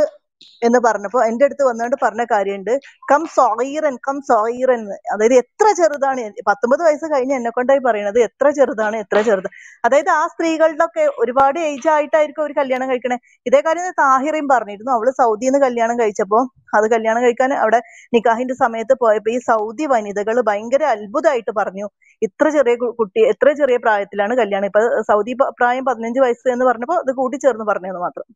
എന്ന് 0.67 0.79
പറഞ്ഞപ്പോ 0.79 1.21
എന്റെ 1.25 1.45
അടുത്ത് 1.45 1.65
വന്നുകൊണ്ട് 1.69 1.97
പറഞ്ഞ 2.03 2.23
കാര്യമുണ്ട് 2.31 2.73
കം 3.11 3.23
സോയിറൻ 3.37 3.95
കം 4.07 4.19
സോയിറൻ 4.31 4.83
അതായത് 5.13 5.35
എത്ര 5.35 5.67
ചെറുതാണ്. 5.81 6.25
പത്തൊമ്പത് 6.49 6.83
വയസ്സ് 6.87 7.07
കഴിഞ്ഞ് 7.13 7.35
എന്നെ 7.35 7.51
കൊണ്ടായി 7.51 7.79
പറയുന്നത് 7.79 8.19
എത്ര 8.29 8.51
ചെറുതാണ് 8.51 8.97
എത്ര 8.97 9.19
ചെറുത്. 9.21 9.49
അതായത് 9.85 10.11
ആ 10.11 10.23
സ്ത്രീകളുടെ 10.27 10.85
ഒക്കെ 10.85 11.05
ഒരുപാട് 11.19 11.59
ഏജ് 11.71 11.89
ആയിട്ടായിരിക്കും 11.89 12.45
ഒരു 12.45 12.55
കല്യാണം 12.61 12.89
കഴിക്കണേ. 12.89 13.19
ഇതേ 13.47 13.61
കാര്യം 13.67 13.95
താഹിറയും 14.03 14.49
പറഞ്ഞിരുന്നു. 14.49 14.93
അവൾ 14.97 15.09
സൗദിയിൽ 15.21 15.51
നിന്ന് 15.51 15.61
കല്യാണം 15.67 15.99
കഴിച്ചപ്പോ 16.01 16.41
അത് 16.79 16.87
കല്യാണം 16.91 17.23
കഴിക്കാൻ 17.23 17.51
അവിടെ 17.55 17.81
നിക്കാഹിന്റെ 18.15 18.55
സമയത്ത് 18.55 18.95
പോയപ്പോ 19.03 19.31
ഈ 19.31 19.39
സൗദി 19.51 19.87
വനിതകൾ 19.87 20.41
ഭയങ്കര 20.51 20.83
അത്ഭുതമായിട്ട് 20.95 21.53
പറഞ്ഞു. 21.61 21.87
ഇത്ര 22.23 22.47
ചെറിയ 22.51 22.75
കുട്ടി 23.01 23.21
എത്ര 23.33 23.49
ചെറിയ 23.53 23.77
പ്രായത്തിലാണ് 23.77 24.35
കല്യാണം. 24.43 24.67
ഇപ്പൊ 24.67 24.83
സൗദി 25.11 25.35
പ്രായം 25.61 25.85
പതിനഞ്ച് 25.85 26.21
വയസ്സ് 26.21 26.49
എന്ന് 26.49 26.65
പറഞ്ഞപ്പോ 26.65 26.97
അത് 27.05 27.13
കൂട്ടിച്ചേർന്ന് 27.21 27.67
പറഞ്ഞതെന്ന് 27.73 28.01
മാത്രം. 28.01 28.27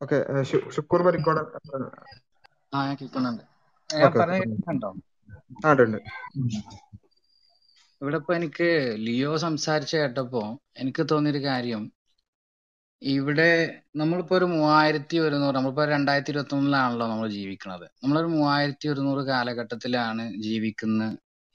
ഓക്കെ 0.00 0.16
ശുക്കൂർ 0.76 1.00
പരിക്കോട് 1.06 1.40
ആ 2.74 2.80
ഞാൻ 2.86 2.96
കേൾക്കുന്നുണ്ട്. 3.00 3.42
ഇവിടെ 8.00 8.18
ഇപ്പൊ 8.20 8.32
എനിക്ക് 8.38 8.68
ലിയോ 9.06 9.32
സംസാരിച്ച 9.44 9.92
കേട്ടപ്പോ 10.00 10.42
എനിക്ക് 10.82 11.02
തോന്നിയൊരു 11.12 11.40
കാര്യം. 11.48 11.82
ഇവിടെ 13.02 13.50
നമ്മളിപ്പോ 14.00 14.34
ഒരു 14.38 14.46
മൂവായിരത്തി 14.52 15.16
ഒരുന്നൂറ് 15.24 15.54
നമ്മളിപ്പോ 15.56 15.84
രണ്ടായിരത്തി 15.94 16.32
ഇരുപത്തി 16.34 16.54
ഒന്നിലാണല്ലോ 16.58 17.06
നമ്മൾ 17.12 17.26
ജീവിക്കുന്നത് 17.36 17.86
നമ്മളൊരു 18.02 18.28
മൂവായിരത്തി 18.36 18.86
ഒരുന്നൂറ് 18.92 19.22
കാലഘട്ടത്തിലാണ് 19.30 20.24
ജീവിക്കുന്ന 20.46 21.02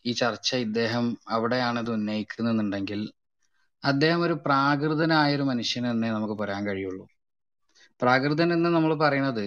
ഈ 0.06 0.12
ചർച്ച 0.22 0.50
ഇദ്ദേഹം 0.66 1.06
അവിടെയാണ് 1.36 1.80
ഇത് 1.84 1.92
ഉന്നയിക്കുന്നുണ്ടെങ്കിൽ 1.98 3.02
അദ്ദേഹം 3.84 4.22
ഒരു 4.28 4.36
പ്രാകൃതനായ 4.46 5.36
ഒരു 5.38 5.46
മനുഷ്യൻ 5.52 5.84
എന്നേ 5.92 6.10
നമുക്ക് 6.16 6.36
പറയാൻ 6.42 6.64
കഴിയുള്ളൂ. 6.68 7.06
പ്രാകൃതൻ 8.02 8.54
എന്ന് 8.54 8.70
നമ്മൾ 8.70 8.94
പറയുന്നത് 8.96 9.46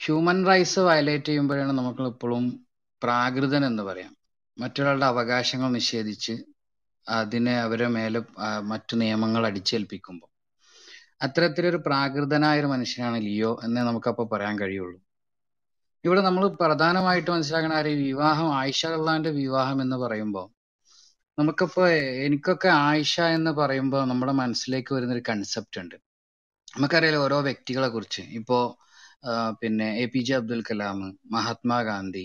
ഹ്യൂമൻ 0.00 0.46
റൈറ്റ്സ് 0.46 0.80
വയലേറ്റ് 0.80 1.24
ചെയ്യുമ്പോഴാണ് 1.24 1.72
നമുക്ക് 1.72 2.02
എപ്പോഴും 2.02 2.66
പ്രാകൃതൻ 3.02 3.66
എന്ന് 3.66 3.82
പറയാം. 3.82 4.16
മറ്റൊരാളുടെ 4.58 5.06
അവകാശങ്ങൾ 5.06 5.70
നിഷേധിച്ച് 5.70 6.34
അതിനെ 7.08 7.60
അവരെ 7.60 7.86
മേലെ 7.88 8.22
മറ്റു 8.60 8.96
നിയമങ്ങൾ 8.96 9.46
അടിച്ചേൽപ്പിക്കുമ്പോൾ. 9.46 10.30
അത്തരത്തിലൊരു 11.22 11.76
പ്രാകൃതനായ 11.86 12.60
ഒരു 12.60 12.66
മനുഷ്യനാണ് 12.66 13.16
ലിയോ 13.16 13.60
എന്നേ 13.64 13.82
നമുക്കപ്പോൾ 13.82 14.26
പറയാൻ 14.28 14.58
കഴിയുള്ളൂ. 14.58 15.00
ഇവിടെ 16.04 16.20
നമ്മൾ 16.20 16.48
പ്രധാനമായിട്ട് 16.48 17.30
മനസ്സിലാക്കുന്ന 17.30 17.74
ആ 17.74 17.80
വിവാഹം 17.80 18.58
ആയിഷ 18.58 18.86
അള്ളാന്റെ 18.86 19.30
വിവാഹം 19.30 19.82
എന്ന് 19.82 19.96
പറയുമ്പോൾ 19.96 20.46
നമുക്കിപ്പോ 21.38 21.88
എനിക്കൊക്കെ 22.26 22.68
ആയിഷ 22.68 23.20
എന്ന് 23.20 23.50
പറയുമ്പോൾ 23.50 24.04
നമ്മുടെ 24.08 24.32
മനസ്സിലേക്ക് 24.32 24.94
വരുന്ന 24.94 25.14
ഒരു 25.14 25.22
കൺസെപ്റ്റ് 25.28 25.80
ഉണ്ട്. 25.80 26.07
നമുക്കറിയാലോ 26.74 27.20
ഓരോ 27.26 27.38
വ്യക്തികളെ 27.46 27.88
കുറിച്ച്. 27.88 28.22
ഇപ്പോ 28.38 28.58
പിന്നെ 29.60 29.86
A 30.02 30.06
P 30.06 30.20
J 30.20 30.34
Abdul 30.38 30.60
Kalam 30.62 30.98
Mahatma Gandhi 31.34 32.24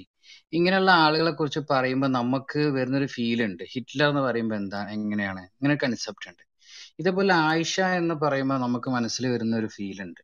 ഇങ്ങനെയുള്ള 0.54 0.92
ആളുകളെ 1.04 1.32
കുറിച്ച് 1.32 1.62
പറയുമ്പോൾ 1.72 2.10
നമുക്ക് 2.18 2.62
വരുന്നൊരു 2.76 3.08
ഫീൽ 3.16 3.40
ഉണ്ട്. 3.48 3.64
ഹിറ്റ്ലർ 3.74 4.10
എന്ന് 4.12 4.24
പറയുമ്പോൾ 4.28 4.58
എന്താ 4.62 4.82
എങ്ങനെയാണ്? 4.96 5.44
ഇങ്ങനെ 5.58 5.76
കൺസെപ്റ്റ് 5.84 6.28
ഉണ്ട്. 6.32 6.44
ഇതേപോലെ 7.00 7.34
ആയിഷ 7.48 7.76
എന്ന് 8.02 8.16
പറയുമ്പോൾ 8.24 8.60
നമുക്ക് 8.66 8.90
മനസ്സിൽ 8.98 9.24
വരുന്ന 9.34 9.54
ഒരു 9.58 9.70
ഫീൽ 9.76 10.00
ഉണ്ട്. 10.06 10.22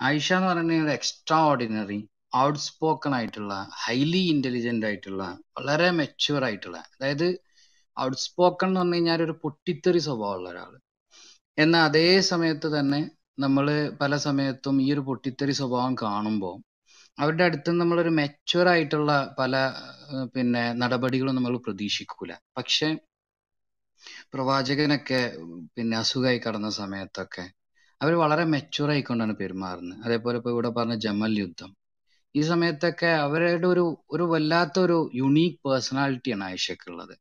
ആയിഷ 0.00 0.28
എന്ന് 0.38 0.48
പറയുന്നത് 0.50 0.92
എക്സ്ട്രാ 0.98 1.38
ഓർഡിനറി 1.50 2.00
ഔട്ട് 2.36 2.60
സ്പോക്കൺ 2.66 3.12
ആയിട്ടുള്ള 3.18 3.54
ഹൈലി 3.84 4.22
ഇന്റലിജന്റ് 4.34 4.86
ആയിട്ടുള്ള 4.86 5.22
വളരെ 5.58 5.90
മെച്യൂർ 6.00 6.42
ആയിട്ടുള്ള 6.44 6.78
അതായത് 6.94 7.28
ഔട്ട് 7.96 8.18
സ്പോക്കൺ 8.24 8.68
എന്ന് 8.68 8.80
പറഞ്ഞു 8.80 8.96
കഴിഞ്ഞാൽ 8.96 9.20
ഒരു 9.22 9.34
പൊട്ടിത്തെറി 9.42 10.00
സ്വഭാവമുള്ള 10.06 10.48
ഒരാൾ 10.50 10.72
എന്നാൽ 11.58 11.82
അതേ 11.88 12.08
സമയത്ത് 12.30 12.68
തന്നെ 12.78 13.00
നമ്മൾ 13.38 13.66
പല 14.00 14.16
സമയത്തും 14.24 14.76
ഈ 14.82 14.88
ഒരു 14.94 15.02
പൊട്ടിത്തെറി 15.08 15.54
സ്വഭാവം 15.58 15.94
കാണുമ്പോൾ 16.02 16.54
അവരുടെ 17.18 17.44
അടുത്ത് 17.44 17.70
നമ്മളൊരു 17.80 18.12
മെച്യൂർ 18.18 18.66
ആയിട്ടുള്ള 18.68 19.10
പല 19.38 19.54
പിന്നെ 20.34 20.62
നടപടികളും 20.82 21.36
നമ്മൾ 21.38 21.54
പ്രതീക്ഷിക്കൂല. 21.66 22.32
പക്ഷെ 22.56 22.88
പ്രവാചകനൊക്കെ 24.32 25.20
പിന്നെ 25.76 25.96
അസുഖമായി 25.96 26.40
കടന്ന 26.42 26.70
സമയത്തൊക്കെ 26.80 27.44
അവർ 28.00 28.12
വളരെ 28.22 28.44
മെച്ചുവർ 28.54 28.90
ആയിക്കൊണ്ടാണ് 28.94 29.34
പെരുമാറുന്നത്. 29.40 30.00
അതേപോലെ 30.06 30.38
ഇപ്പൊ 30.40 30.50
ഇവിടെ 30.54 30.70
പറഞ്ഞ 30.78 30.94
ജമൽ 31.04 31.34
യുദ്ധം. 31.42 31.70
ഈ 32.34 32.42
സമയത്തൊക്കെ 32.50 33.10
അവരുടെ 33.26 33.66
ഒരു 33.74 33.84
ഒരു 34.14 34.24
വല്ലാത്ത 34.32 34.76
ഒരു 34.86 34.98
യുണീക്ക് 35.20 35.60
പേഴ്സണാലിറ്റിയാണ് 35.66 36.44
ആയിഷക്കുള്ളത് 36.48 37.14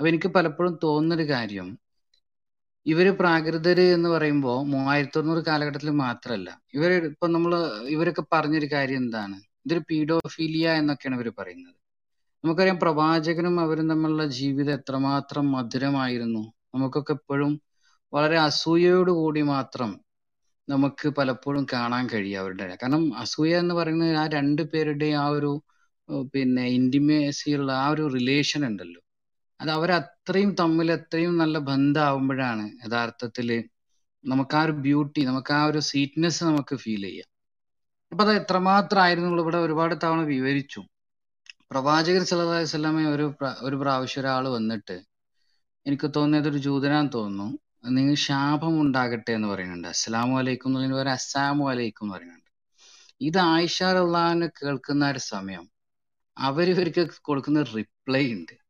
അപ്പൊ 0.00 0.06
എനിക്ക് 0.12 0.28
പലപ്പോഴും 0.36 0.74
തോന്നുന്നൊരു 0.84 1.26
കാര്യം 1.32 1.68
ഇവർ 2.86 3.06
പ്രാകൃതര് 3.20 3.84
എന്ന് 3.96 4.08
പറയുമ്പോൾ 4.08 4.58
മൂവായിരത്തി 4.66 5.16
തൊണ്ണൂറ് 5.16 5.42
കാലഘട്ടത്തിൽ 5.46 5.90
മാത്രമല്ല 6.02 6.48
ഇവർ 6.74 6.90
ഇപ്പൊ 7.10 7.26
നമ്മൾ 7.26 7.52
ഇവരൊക്കെ 7.88 8.24
പറഞ്ഞൊരു 8.32 8.68
കാര്യം 8.72 8.96
എന്താണ്? 8.96 9.36
ഇതൊരു 9.64 9.82
പീഡോഫീലിയ 9.90 10.72
എന്നൊക്കെയാണ് 10.72 11.16
ഇവർ 11.18 11.28
പറയുന്നത്. 11.38 11.76
നമുക്കറിയാം 12.44 12.78
പ്രവാചകനും 12.80 13.60
അവരും 13.60 13.86
തമ്മിലുള്ള 13.90 14.24
ജീവിതം 14.38 14.72
എത്രമാത്രം 14.72 15.52
മധുരമായിരുന്നു. 15.52 16.42
നമുക്കൊക്കെ 16.74 17.12
എപ്പോഴും 17.12 17.52
വളരെ 18.12 18.38
അസൂയയോടുകൂടി 18.38 19.42
മാത്രം 19.52 19.90
നമുക്ക് 20.68 21.08
പലപ്പോഴും 21.18 21.66
കാണാൻ 21.72 22.04
കഴിയും 22.12 22.40
അവരുടെ 22.40 22.76
കാരണം 22.82 23.02
അസൂയ 23.18 23.58
എന്ന് 23.58 23.74
പറയുന്നത് 23.74 24.16
ആ 24.16 24.26
രണ്ടു 24.36 24.62
പേരുടെയും 24.72 25.18
ആ 25.18 25.26
ഒരു 25.36 25.50
പിന്നെ 26.32 26.64
ഇന്റിമേസി 26.78 27.50
ഉള്ള 27.58 27.70
ആ 27.82 27.88
ഒരു 27.88 28.04
റിലേഷൻ 28.14 28.66
ഉണ്ടല്ലോ. 28.66 29.00
അത് 29.60 29.70
അവരത്രയും 29.70 30.54
തമ്മിൽ 30.60 30.92
അത്രയും 30.92 31.38
നല്ല 31.38 31.58
ബന്ധമാവുമ്പോഴാണ് 31.58 32.70
യഥാർത്ഥത്തിൽ 32.86 33.64
നമുക്ക് 34.24 34.56
ആ 34.56 34.62
ഒരു 34.62 34.72
ബ്യൂട്ടി 34.72 35.24
നമുക്ക് 35.24 35.52
ആ 35.52 35.64
ഒരു 35.64 35.78
സ്വീറ്റ്നെസ് 35.78 36.44
നമുക്ക് 36.44 36.76
ഫീൽ 36.76 37.02
ചെയ്യാം. 37.02 37.28
അപ്പൊ 38.12 38.24
അത് 38.24 38.36
എത്രമാത്രം 38.36 39.02
ആയിരുന്നു 39.02 39.42
ഇവിടെ 39.42 39.56
ഒരുപാട് 39.56 39.94
തവണ 40.04 40.20
വിവരിച്ചു. 40.20 40.80
പ്രവാചകൻ 41.70 42.24
സല്ലല്ലാഹു 42.24 42.60
അലൈഹി 42.60 43.06
ഒരു 43.06 43.34
ഒരു 43.60 43.76
പ്രാവശ്യം 43.76 44.20
ഒരാൾ 44.20 44.48
വന്നിട്ട് 44.48 45.02
എനിക്ക് 45.86 46.10
തോന്നിയത് 46.16 46.48
ഒരു 46.48 46.58
ജൂതനാന്ന് 46.58 47.12
തോന്നുന്നു. 47.14 47.58
നിങ്ങൾ 47.88 48.14
ശാപം 48.14 48.80
ഉണ്ടാകട്ടെ 48.80 49.32
എന്ന് 49.32 49.48
പറയുന്നുണ്ട്. 49.48 49.88
അസ്സലാമു 49.88 50.38
അലൈക്കും 50.38 50.68
എന്നതിന് 50.68 50.94
പകരം 50.94 51.12
അസ്സാമു 51.12 51.70
അലൈക്കും 51.70 52.04
എന്ന് 52.04 52.16
പറയുന്നുണ്ട്. 52.16 52.50
ഇത് 53.20 53.38
ആയിഷ 53.38 53.82
അള്ളഹാന് 53.82 54.48
കേൾക്കുന്ന 54.48 55.10
ഒരു 55.10 55.18
സമയം 55.18 55.68
അവരിവർക്ക് 56.38 57.10
കൊടുക്കുന്ന 57.22 57.62
റിപ്ലൈ 57.62 58.32
ഉണ്ട്. 58.32 58.63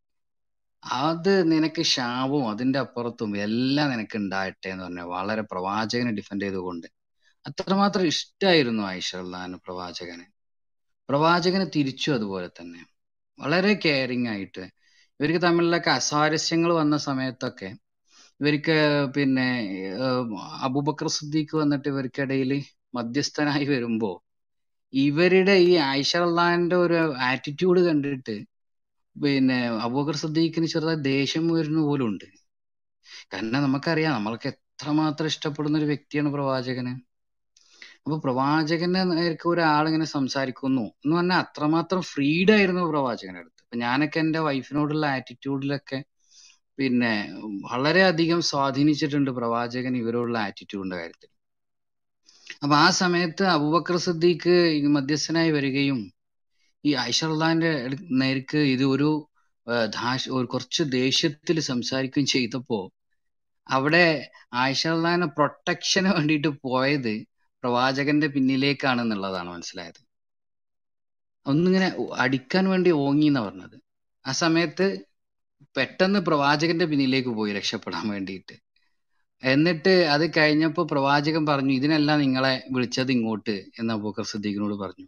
അത് 0.84 1.52
നിനക്ക് 1.52 1.82
ശാപവും 1.86 2.50
അതിന്റെ 2.50 2.78
അപ്പുറത്തും 2.78 3.38
എല്ലാം 3.38 3.90
നിനക്ക് 3.90 4.16
ഉണ്ടാകട്ടെ 4.18 4.68
എന്ന് 4.68 4.84
പറഞ്ഞ 4.84 5.00
വളരെ 5.14 5.42
പ്രവാചകനെ 5.42 6.12
ഡിഫെൻഡ് 6.12 6.44
ചെയ്തുകൊണ്ട്. 6.44 6.86
അത്രമാത്രം 7.44 8.06
ഇഷ്ടമായിരുന്നു 8.06 8.82
ആയിഷ 8.82 9.16
അള്ളഹാന് 9.16 9.56
പ്രവാചകന്. 9.66 10.26
പ്രവാചകന് 11.08 11.66
തിരിച്ചു 11.76 12.10
അതുപോലെ 12.10 12.48
തന്നെ. 12.48 12.82
വളരെ 13.38 13.72
കെയറിങ് 13.84 14.28
ആയിട്ട്. 14.28 14.64
ഇവർക്ക് 15.20 15.42
തമ്മിലൊക്കെ 15.42 15.90
അസ്വാരസ്യങ്ങൾ 15.90 16.72
വന്ന 16.72 16.96
സമയത്തൊക്കെ 16.98 17.70
ഇവർക്ക് 18.40 18.76
പിന്നെ 19.16 19.48
അബൂബക്കർ 20.62 21.08
സിദ്ദീഖ് 21.08 21.56
വന്നിട്ട് 21.56 21.88
ഇവർക്കിടയിൽ 21.88 22.52
മധ്യസ്ഥനായി 22.94 23.64
വരുമ്പോൾ 23.64 24.16
ഇവരുടെ 24.92 25.52
ഈ 25.68 25.72
ആയിഷ 25.84 26.12
ഒരു 26.82 26.98
ആറ്റിറ്റ്യൂഡ് 27.22 27.80
കണ്ടിട്ട് 27.80 28.34
പിന്നെ 29.16 29.58
അബൂബക്കർ 29.86 30.16
സദ്ദീഖിന് 30.16 30.66
ചെറുതായി 30.66 31.00
ദേഷ്യം 31.08 31.44
വരുന്ന 31.48 31.80
പോലും 31.80 32.06
ഉണ്ട്. 32.06 32.26
കാരണം 33.32 33.60
നമുക്കറിയാം 33.62 34.12
നമ്മൾക്ക് 34.12 34.48
എത്രമാത്രം 34.48 35.26
ഇഷ്ടപ്പെടുന്ന 35.26 35.78
ഒരു 35.78 35.84
വ്യക്തിയാണ് 35.84 36.30
പ്രവാചകന്. 36.32 36.92
അപ്പൊ 38.04 38.16
പ്രവാചകന്റെ 38.18 39.02
നേർക്ക് 39.10 39.48
ഒരാളിങ്ങനെ 39.48 40.04
സംസാരിക്കുന്നു 40.16 40.84
എന്ന് 41.04 41.16
പറഞ്ഞാൽ 41.16 41.38
അത്രമാത്രം 41.38 42.00
ഫ്രീഡ് 42.02 42.52
ആയിരുന്നു 42.52 42.82
പ്രവാചകന്റെ 42.90 43.40
അടുത്ത്. 43.40 43.62
ഇപ്പൊ 43.64 43.76
ഞാനൊക്കെ 43.76 44.18
എന്റെ 44.20 44.40
വൈഫിനോടുള്ള 44.40 45.06
ആറ്റിറ്റ്യൂഡിലൊക്കെ 45.16 45.98
പിന്നെ 46.78 47.12
വളരെ 47.64 48.02
അധികം 48.02 48.42
സ്വാധീനിച്ചിട്ടുണ്ട് 48.42 49.30
പ്രവാചകൻ 49.30 49.96
ഇവരോടുള്ള 49.96 50.38
ആറ്റിറ്റ്യൂഡിന്റെ 50.38 50.96
കാര്യത്തിൽ. 50.96 51.30
അപ്പൊ 52.62 52.74
ആ 52.76 52.88
സമയത്ത് 53.02 53.44
അബൂബക്കർ 53.46 53.96
സിദ്ദീഖ് 53.96 54.54
മധ്യസ്ഥനായി 54.96 55.50
വരികയും 55.50 56.00
ഈ 56.84 56.94
ഐഷർലാന്റെ 56.94 57.72
നേർക്ക് 58.22 58.58
ഇത് 58.74 58.84
ഒരു 58.84 59.10
ഒരു 60.36 60.46
കുറച്ച് 60.46 60.82
ദേഷ്യത്തിൽ 60.82 61.60
സംസാരിക്കുകയും 61.60 62.26
ചെയ്തപ്പോ 62.26 62.78
അവിടെ 63.66 64.06
ആയിഷർലാനെ 64.54 65.26
പ്രൊട്ടക്ഷന് 65.26 66.08
വേണ്ടിയിട്ട് 66.08 66.48
പോയത് 66.62 67.14
പ്രവാചകന്റെ 67.62 68.26
പിന്നിലേക്കാണ് 68.26 69.00
എന്നുള്ളതാണ് 69.02 69.50
മനസ്സിലായത്. 69.50 70.00
ഒന്നിങ്ങനെ 71.46 71.88
അടിക്കാൻ 72.14 72.68
വേണ്ടി 72.68 72.90
ഓങ്ങി 72.90 73.26
എന്ന് 73.26 73.40
പറഞ്ഞത്. 73.40 73.76
ആ 74.24 74.32
സമയത്ത് 74.32 74.86
പെട്ടെന്ന് 75.76 76.18
പ്രവാചകന്റെ 76.18 76.84
പിന്നിലേക്ക് 76.84 77.28
പോയി 77.28 77.52
രക്ഷപ്പെടാൻ 77.52 78.08
വേണ്ടിയിട്ട്. 78.08 78.54
എന്നിട്ട് 79.42 79.94
അത് 80.14 80.24
കഴിഞ്ഞപ്പോൾ 80.36 80.86
പ്രവാചകൻ 80.86 81.46
പറഞ്ഞു 81.46 81.72
ഇതിനെല്ലാം 81.72 82.20
നിങ്ങളെ 82.20 82.54
വിളിച്ചത് 82.72 83.12
ഇങ്ങോട്ട് 83.12 83.56
എന്ന് 83.78 83.94
അബൂബക്കർ 83.94 84.24
സിദ്ദീഖിനോട് 84.24 84.74
പറഞ്ഞു. 84.74 85.06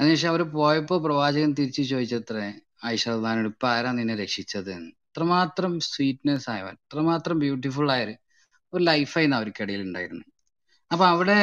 അതിനുശേഷം 0.00 0.30
അവർ 0.32 0.42
പോയപ്പോ 0.54 0.96
പ്രവാചകൻ 1.06 1.50
തിരിച്ചു 1.58 1.82
ചോദിച്ചത്രേ 1.92 2.46
ഐശ്വർദാനോട് 2.86 3.48
ഇപ്പൊ 3.48 3.66
ആരാ 3.68 3.90
നിന്നെ 3.92 4.14
രക്ഷിച്ചത് 4.14 4.70
എന്ന് 4.72 4.90
അത്രമാത്രം 5.08 5.72
സ്വീറ്റ്നെസ് 5.88 6.48
ആയവൻ 6.50 6.74
അത്രമാത്രം 6.84 7.36
ബ്യൂട്ടിഫുൾ 7.38 7.88
ആയ 7.92 8.04
ഒരു 8.72 8.82
ലൈഫായിരുന്നു 8.84 9.36
അവർക്കിടയിൽ 9.36 9.82
ഉണ്ടായിരുന്നത്. 9.82 10.30
അപ്പൊ 10.90 11.04
അവിടെ 11.06 11.38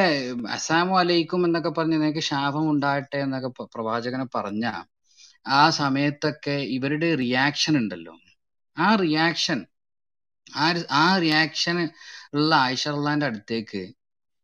അസാമു 0.50 0.94
അലയിക്കും 1.00 1.46
എന്നൊക്കെ 1.46 1.70
പറഞ്ഞ് 1.70 1.98
നിനക്ക് 1.98 2.20
ശാപം 2.22 2.66
ഉണ്ടാകട്ടെ 2.72 3.18
എന്നൊക്കെ 3.18 3.50
പ്രവാചകനെ 3.76 4.28
പറഞ്ഞ 4.36 4.66
ആ 5.46 5.62
സമയത്തൊക്കെ 5.80 6.56
ഇവരുടെ 6.76 7.16
റിയാക്ഷൻ 7.16 7.78
ഉണ്ടല്ലോ. 7.78 8.14
ആ 8.78 8.90
റിയാക്ഷൻ 8.96 9.60
ആ 10.58 10.68
ആ 11.00 11.18
റിയാക്ഷൻ 11.18 11.78
ഉള്ള 12.34 12.52
ആയിഷർലാന്റെ 12.66 13.26
അടുത്തേക്ക് 13.26 13.82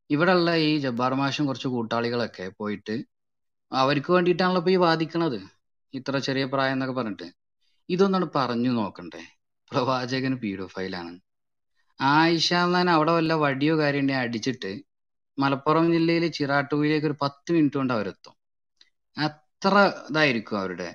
ഇവിടെ 0.09 0.31
ഉള്ള 0.31 0.51
ഈ 0.67 0.77
ജബ്ബാർ 0.77 1.13
മാഷും 1.13 1.45
കുറച്ച് 1.45 1.67
കൂട്ടാളികളൊക്കെ 1.67 2.45
പോയിട്ട് 2.59 2.95
അവർക്ക് 3.71 4.13
വേണ്ടിയിട്ടാണല്ലോ 4.13 4.59
ഇപ്പൊ 4.59 4.71
ഈ 4.71 4.75
വാദിക്കണത്. 4.75 5.39
ഇത്ര 5.93 6.17
ചെറിയ 6.17 6.45
പ്രായം 6.45 6.71
എന്നൊക്കെ 6.71 6.95
പറഞ്ഞിട്ട്. 6.95 7.27
ഇതൊന്നാണ് 7.89 8.27
പറഞ്ഞു 8.35 8.69
നോക്കണ്ടേ. 8.69 9.23
പ്രവാചകന് 9.71 10.35
പീഡോഫൈലാണ്. 10.35 11.13
ആയിഷ 11.99 12.53
എന്നാൽ 12.53 12.89
അവിടെ 12.89 13.11
വല്ല 13.11 13.33
വടിയോ 13.33 13.77
കാര്യം 13.77 14.15
അടിച്ചിട്ട് 14.15 14.71
മലപ്പുറം 15.37 15.91
ജില്ലയിലെ 15.93 16.27
ചിറാട്ടൂരിലേക്ക് 16.27 17.07
ഒരു 17.07 17.15
പത്ത് 17.21 17.51
മിനിറ്റ് 17.51 17.77
കൊണ്ട് 17.77 17.93
അവരെത്തും. 17.93 18.35
അത്ര 19.17 19.75
ഇതായിരിക്കും 20.09 20.59
അവരുടെ 20.59 20.89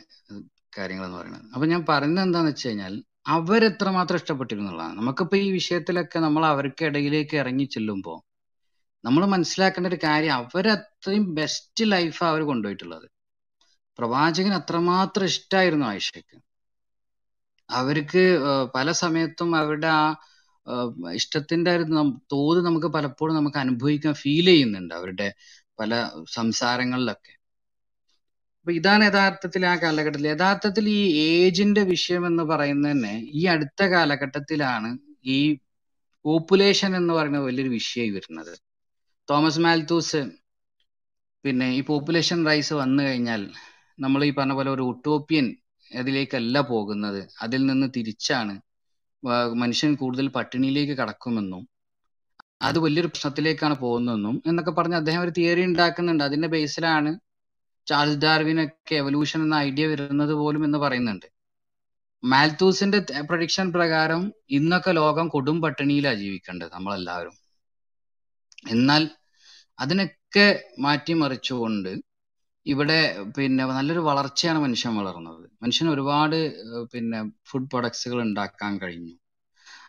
കാര്യങ്ങൾ 0.78 1.06
എന്ന് 1.06 1.18
പറയുന്നത്. 1.18 1.46
അപ്പൊ 1.54 1.66
ഞാൻ 1.66 1.84
പറയുന്നത് 1.88 2.24
എന്താന്ന് 2.24 2.50
വെച്ച് 2.50 2.68
കഴിഞ്ഞാൽ 2.68 2.94
അവരെത്രമാത്രം 3.26 4.16
ഇഷ്ടപ്പെട്ടിരുന്നുള്ളതാണ്. 4.16 4.96
നമുക്കിപ്പോ 5.00 5.36
ഈ 5.36 5.50
വിഷയത്തിലൊക്കെ 5.50 6.18
നമ്മൾ 6.18 6.46
അവർക്കിടയിലേക്ക് 6.46 7.36
ഇറങ്ങി 7.36 7.64
ചെല്ലുമ്പോൾ 7.64 8.18
നമ്മൾ 9.04 9.22
മനസ്സിലാക്കേണ്ട 9.26 9.86
ഒരു 9.86 9.98
കാര്യം 10.04 10.34
അവരത്രയും 10.40 11.24
ബെസ്റ്റ് 11.34 11.84
ലൈഫാണ് 11.92 12.30
അവർ 12.32 12.42
കൊണ്ടുപോയിട്ടുള്ളത്. 12.50 13.06
പ്രവാചകൻ 13.98 14.52
അത്രമാത്രം 14.54 15.24
ഇഷ്ടമായിരുന്നു 15.24 15.86
ആയിഷയ്ക്ക്. 15.86 16.36
അവർക്ക് 17.70 18.22
പല 18.76 18.88
സമയത്തും 19.02 19.50
അവരുടെ 19.56 19.90
ആ 20.00 20.04
ഇഷ്ടത്തിന്റെ 21.14 21.70
ഒരു 21.76 21.84
തോത് 22.32 22.60
നമുക്ക് 22.66 22.86
പലപ്പോഴും 22.86 23.34
നമുക്ക് 23.36 23.58
അനുഭവിക്കാൻ 23.58 24.14
ഫീൽ 24.22 24.46
ചെയ്യുന്നുണ്ട് 24.46 24.94
അവരുടെ 24.94 25.28
പല 25.80 25.92
സംസാരങ്ങളിലൊക്കെ. 26.34 27.32
അപ്പൊ 28.60 28.72
ഇതാണ് 28.72 29.04
യഥാർത്ഥത്തിൽ 29.04 29.62
ആ 29.66 29.74
കാലഘട്ടത്തിൽ. 29.76 30.26
യഥാർത്ഥത്തിൽ 30.28 30.84
ഈ 30.88 31.00
ഏജിന്റെ 31.30 31.82
വിഷയം 31.94 32.26
എന്ന് 32.26 32.42
പറയുന്നത് 32.42 32.92
തന്നെ 32.92 33.14
ഈ 33.40 33.42
അടുത്ത 33.54 33.82
കാലഘട്ടത്തിലാണ് 33.94 34.90
ഈ 35.36 35.38
പോപ്പുലേഷൻ 36.24 36.90
എന്ന് 36.96 37.14
പറയുന്ന 37.14 37.38
വലിയൊരു 37.38 37.72
വിഷയമായി 37.78 38.10
വരുന്നത്. 38.10 38.54
തോമസ് 39.28 39.60
മാൽത്തൂസ് 39.64 40.20
പിന്നെ 41.44 41.66
ഈ 41.78 41.80
പോപ്പുലേഷൻ 41.88 42.38
റൈസ് 42.48 42.74
വന്നു 42.80 43.00
കഴിഞ്ഞാൽ 43.06 43.42
നമ്മൾ 43.98 44.20
ഈ 44.28 44.30
പറഞ്ഞ 44.38 44.54
പോലെ 44.58 44.70
ഒരു 44.76 44.84
ഉട്ടോപ്യൻ 44.92 45.46
അതിലേക്കല്ല 45.92 46.56
പോകുന്നത്. 46.70 47.20
അതിൽ 47.44 47.60
നിന്ന് 47.70 47.88
തിരിച്ചാണ് 47.96 48.54
മനുഷ്യൻ 49.62 49.92
കൂടുതൽ 50.00 50.26
പട്ടിണിയിലേക്ക് 50.36 50.94
കടക്കുമെന്നും 51.00 51.62
അത് 52.68 52.78
വലിയൊരു 52.84 53.10
പ്രശ്നത്തിലേക്കാണ് 53.12 53.76
പോകുന്നതെന്നും 53.84 54.36
എന്നൊക്കെ 54.50 54.72
പറഞ്ഞ് 54.78 54.96
അദ്ദേഹം 55.00 55.22
ഒരു 55.26 55.32
തിയറി 55.38 55.62
ഉണ്ടാക്കുന്നുണ്ട്. 55.70 56.24
അതിന്റെ 56.28 56.48
ബേസിലാണ് 56.54 57.12
ചാൾസ് 57.86 58.18
ഡാർവിനൊക്കെ 58.24 58.94
എവല്യൂഷൻ 59.02 59.40
എന്ന 59.46 59.56
ഐഡിയ 59.68 59.86
വരുന്നത് 59.92 60.34
പോലും 60.40 60.64
എന്ന് 60.68 60.78
പറയുന്നുണ്ട്. 60.84 61.28
മാൽത്തൂസിന്റെ 62.22 62.98
പ്രഡിക്ഷൻ 63.30 63.68
പ്രകാരം 63.76 64.22
ഇന്നൊക്കെ 64.58 64.92
ലോകം 65.00 65.28
കൊടും 65.36 65.56
പട്ടിണിയിലാണ് 65.64 66.20
ജീവിക്കേണ്ടത് 66.24 66.72
നമ്മളെല്ലാവരും. 66.76 67.34
എന്നാൽ 68.70 69.10
അതിനൊക്കെ 69.78 70.64
മാറ്റിമറിച്ചുകൊണ്ട് 70.78 71.92
ഇവിടെ 72.66 73.16
പിന്നെ 73.38 73.66
നല്ലൊരു 73.66 74.00
വളർച്ചയാണ് 74.00 74.58
മനുഷ്യൻ 74.58 74.96
വളർന്നത്. 74.96 75.50
മനുഷ്യൻ 75.62 75.88
ഒരുപാട് 75.88 76.36
പിന്നെ 76.92 77.32
ഫുഡ് 77.46 77.70
പ്രൊഡക്ട്സുകൾ 77.70 78.22
ഉണ്ടാക്കാൻ 78.22 78.78
കഴിഞ്ഞു. 78.78 79.14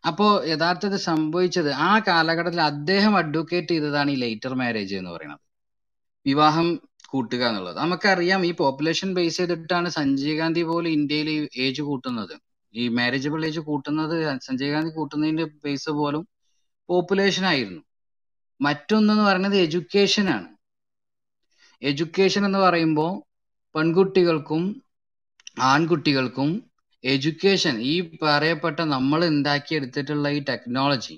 അപ്പോൾ 0.08 0.48
യഥാർത്ഥത്തിൽ 0.48 0.98
സംഭവിച്ചത് 0.98 1.72
ആ 1.72 2.00
കാലഘട്ടത്തിൽ 2.00 2.62
അദ്ദേഹം 2.62 3.18
അഡ്വക്കേറ്റ് 3.18 3.68
ചെയ്തതാണ് 3.68 4.12
ഈ 4.12 4.16
ലേറ്റർ 4.16 4.54
മാരേജ് 4.54 4.95
എന്ന് 4.95 5.12
പറയുന്നത്. 5.12 5.40
വിവാഹം 6.26 6.68
കൂട്ടുക 7.10 7.44
എന്നുള്ളത്. 7.48 7.78
നമുക്കറിയാം 7.78 8.45
ഈ 8.45 8.52
പോപ്പുലേഷൻ 8.52 9.14
ബേസ് 9.14 9.38
ചെയ്തിട്ടാണ് 9.38 9.90
സഞ്ജയ് 9.90 10.38
ഗാന്ധി 10.38 10.64
പോലും 10.64 10.90
ഇന്ത്യയിൽ 10.90 11.50
ഏജ് 11.58 11.82
കൂട്ടുന്നത്. 11.82 12.36
ഈ 12.74 12.88
മാരേജബിൾ 12.88 13.45
ഏജ് 13.45 13.60
കൂട്ടുന്നത് 13.60 14.40
സഞ്ജയ് 14.41 14.72
ഗാന്ധി 14.72 14.91
കൂട്ടുന്നതിന്റെ 14.95 15.44
ബേസ് 15.44 15.90
പോലും 15.90 16.28
പോപ്പുലേഷൻ 16.90 17.45
ആയിരുന്നു. 17.45 17.82
മറ്റൊന്നെന്ന് 18.59 19.23
പറയുന്നത് 19.23 19.55
എഡ്യൂക്കേഷൻ 19.55 20.30
ആണ്. 20.30 20.47
എഡ്യൂക്കേഷൻ 21.81 22.45
എന്ന് 22.45 22.59
പറയുമ്പോൾ 22.59 23.11
പെൺകുട്ടികൾക്കും 23.75 24.63
ആൺകുട്ടികൾക്കും 25.71 26.49
എഡ്യൂക്കേഷൻ 27.03 27.81
ഈ 27.81 27.93
പറയപ്പെട്ട 28.23 28.80
നമ്മൾ 28.95 29.25
ഉണ്ടാക്കിയെടുത്തിട്ടുള്ള 29.25 30.30
ഈ 30.30 30.39
ടെക്നോളജി 30.49 31.15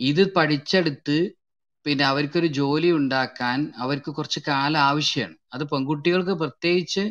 ഇത് 0.00 0.34
പഠിച്ചെടുത്ത് 0.36 1.16
പിന്നെ 1.86 2.04
അവർക്കൊരു 2.04 2.46
ജോലി 2.58 2.90
ഉണ്ടാക്കാൻ 2.90 3.72
അവർക്ക് 3.76 4.10
കുറച്ച് 4.10 4.40
കാലം 4.48 4.80
ആവശ്യമാണ് 4.80 5.36
അത് 5.52 5.64
പെൺകുട്ടികൾക്ക് 5.64 6.30
പ്രത്യേകിച്ച് 6.30 7.04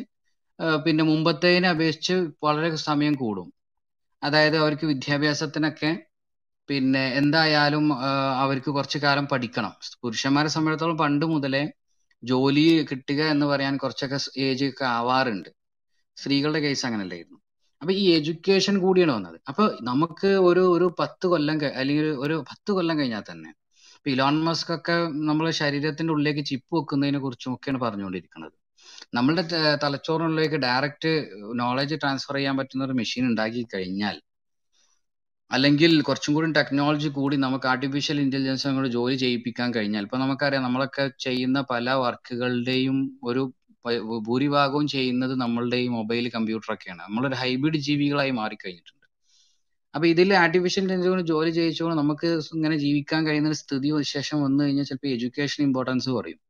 പിന്നെ 0.84 1.04
മുമ്പത്തേതിനെ 1.04 1.68
അപേക്ഷിച്ച് 1.68 2.16
വളരെ 2.44 2.76
സമയം 2.88 3.14
കൂടും. 3.14 3.48
അതായത് 4.22 4.56
അവർക്ക് 4.56 4.86
വിദ്യാഭ്യാസത്തിനൊക്കെ 4.86 5.90
പിന്നെ 6.68 7.02
എന്തായാലും 7.20 7.86
അവർക്ക് 8.42 8.70
കുറച്ച് 8.76 8.98
കാലം 8.98 9.24
പഠിക്കണം. 9.32 9.72
പുരുഷന്മാരെ 10.02 10.50
സംബന്ധിച്ചിടത്തോളം 10.54 10.98
പണ്ട് 11.02 11.24
മുതലേ 11.32 11.62
ജോലി 12.22 12.62
കിട്ടുക 12.90 13.20
എന്ന് 13.34 13.46
പറയാൻ 13.46 13.74
കുറച്ചൊക്കെ 13.76 14.18
ഏജ് 14.46 14.66
ഒക്കെ 14.70 14.84
ആവാറുണ്ട്. 14.98 15.50
സ്ത്രീകളുടെ 16.16 16.60
കേസ് 16.64 16.84
അങ്ങനല്ലായിരുന്നു 16.88 17.38
അപ്പൊ 17.82 17.92
ഈ 18.02 18.04
എഡ്യൂക്കേഷൻ 18.18 18.74
കൂടിയാണ് 18.84 19.12
വന്നത്. 19.12 19.38
അപ്പൊ 19.50 19.62
നമുക്ക് 19.82 20.30
ഒരു 20.48 20.62
ഒരു 20.76 20.86
പത്ത് 21.00 21.26
കൊല്ലം 21.32 21.56
അല്ലെങ്കിൽ 21.80 22.06
ഒരു 22.24 22.36
പത്ത് 22.50 22.70
കൊല്ലം 22.76 22.96
കഴിഞ്ഞാൽ 23.00 23.24
തന്നെ 23.30 23.50
ഇപ്പൊ 23.96 24.10
ഇലോൺ 24.14 24.36
മസ്ക് 24.46 24.72
ഒക്കെ 24.76 24.94
നമ്മളെ 25.28 25.52
ശരീരത്തിന്റെ 25.60 26.12
ഉള്ളിലേക്ക് 26.14 26.42
ചിപ്പ് 26.50 26.72
വെക്കുന്നതിനെ 26.78 27.18
കുറിച്ചും 27.18 27.52
ഒക്കെയാണ് 27.54 27.80
പറഞ്ഞുകൊണ്ടിരിക്കുന്നത്. 27.84 28.54
നമ്മളുടെ 29.16 29.42
തലച്ചോറിനുള്ളിലേക്ക് 29.84 30.58
ഡയറക്റ്റ് 30.66 31.10
നോളജ് 31.60 31.96
ട്രാൻസ്ഫർ 32.02 32.36
ചെയ്യാൻ 32.38 32.54
പറ്റുന്ന 32.60 32.84
ഒരു 32.88 32.96
മെഷീൻ 33.00 33.24
ഉണ്ടാക്കി 33.30 33.62
കഴിഞ്ഞാൽ 33.74 34.16
അല്ലെങ്കിൽ 35.54 36.02
കുറച്ചും 36.02 36.34
കൂടി 36.34 36.52
ടെക്നോളജി 36.52 37.08
കൂടി 37.08 37.36
നമുക്ക് 37.36 37.66
ആർട്ടിഫിഷ്യൽ 37.68 38.20
ഇന്റലിജൻസ് 38.20 38.68
കൊണ്ട് 38.68 38.88
ജോലി 38.88 39.16
ചെയ്യിപ്പിക്കാൻ 39.16 39.74
കഴിഞ്ഞാൽ 39.74 40.02
ഇപ്പൊ 40.02 40.18
നമുക്കറിയാം 40.18 40.62
നമ്മളൊക്കെ 40.62 41.10
ചെയ്യുന്ന 41.18 41.60
പല 41.72 41.90
വർക്കുകളുടെയും 42.04 43.18
ഒരു 43.24 43.42
ഭൂരിഭാഗവും 44.26 44.86
ചെയ്യുന്നത് 44.88 45.34
നമ്മളുടെ 45.40 45.76
ഈ 45.76 45.88
മൊബൈൽ 45.88 46.28
കമ്പ്യൂട്ടർ 46.28 46.72
ഒക്കെയാണ്. 46.74 47.02
നമ്മളൊരു 47.02 47.34
ഹൈബ്രിഡ് 47.34 47.76
ജീവികളായി 47.76 48.30
മാറിക്കഴിഞ്ഞിട്ടുണ്ട്. 48.30 49.06
അപ്പൊ 49.94 50.06
ഇതിൽ 50.06 50.34
ആർട്ടിഫിഷ്യൽ 50.34 50.82
ഇന്റലിജൻസ് 50.82 51.08
കൊണ്ട് 51.08 51.24
ജോലി 51.24 51.50
ചെയ്യിച്ചുകൊണ്ട് 51.50 51.98
നമുക്ക് 51.98 52.26
ഇങ്ങനെ 52.54 52.76
ജീവിക്കാൻ 52.76 53.26
കഴിയുന്ന 53.26 53.48
ഒരു 53.48 53.56
സ്ഥിതി 53.56 53.90
വിശേഷം 53.90 54.42
വന്നു 54.42 54.64
കഴിഞ്ഞാൽ 54.64 54.84
ചിലപ്പോൾ 54.84 55.06
എഡ്യൂക്കേഷൻ 55.06 55.64
ഇമ്പോർട്ടൻസ് 55.64 56.10
കുറയും. 56.10 56.40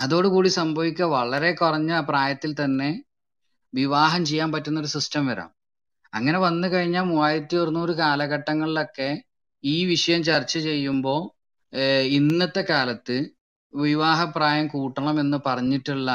അതോടുകൂടി 0.00 0.48
സംഭവിക്കുക 0.48 1.04
വളരെ 1.04 1.52
കുറഞ്ഞ 1.52 2.00
പ്രായത്തിൽ 2.00 2.52
തന്നെ 2.64 2.90
വിവാഹം 3.74 4.24
ചെയ്യാൻ 4.24 4.52
പറ്റുന്ന 4.52 4.80
ഒരു 4.80 4.86
സിസ്റ്റം 4.86 5.26
വരാം. 5.26 5.59
അങ്ങനെ 6.14 6.38
വന്നു 6.38 6.68
കഴിഞ്ഞാൽ 6.68 7.02
മൂവായിരത്തി 7.02 7.56
ഒരുന്നൂറ് 7.56 7.90
കാലഘട്ടങ്ങളിലൊക്കെ 7.90 9.10
ഈ 9.64 9.84
വിഷയം 9.84 10.22
ചർച്ച 10.24 10.58
ചെയ്യുമ്പോൾ 10.58 11.20
ഇന്നത്തെ 12.08 12.64
കാലത്ത് 12.70 13.16
വിവാഹപ്രായം 13.74 14.68
കൂട്ടണം 14.68 15.20
എന്ന് 15.20 15.38
പറഞ്ഞിട്ടുള്ള 15.46 16.10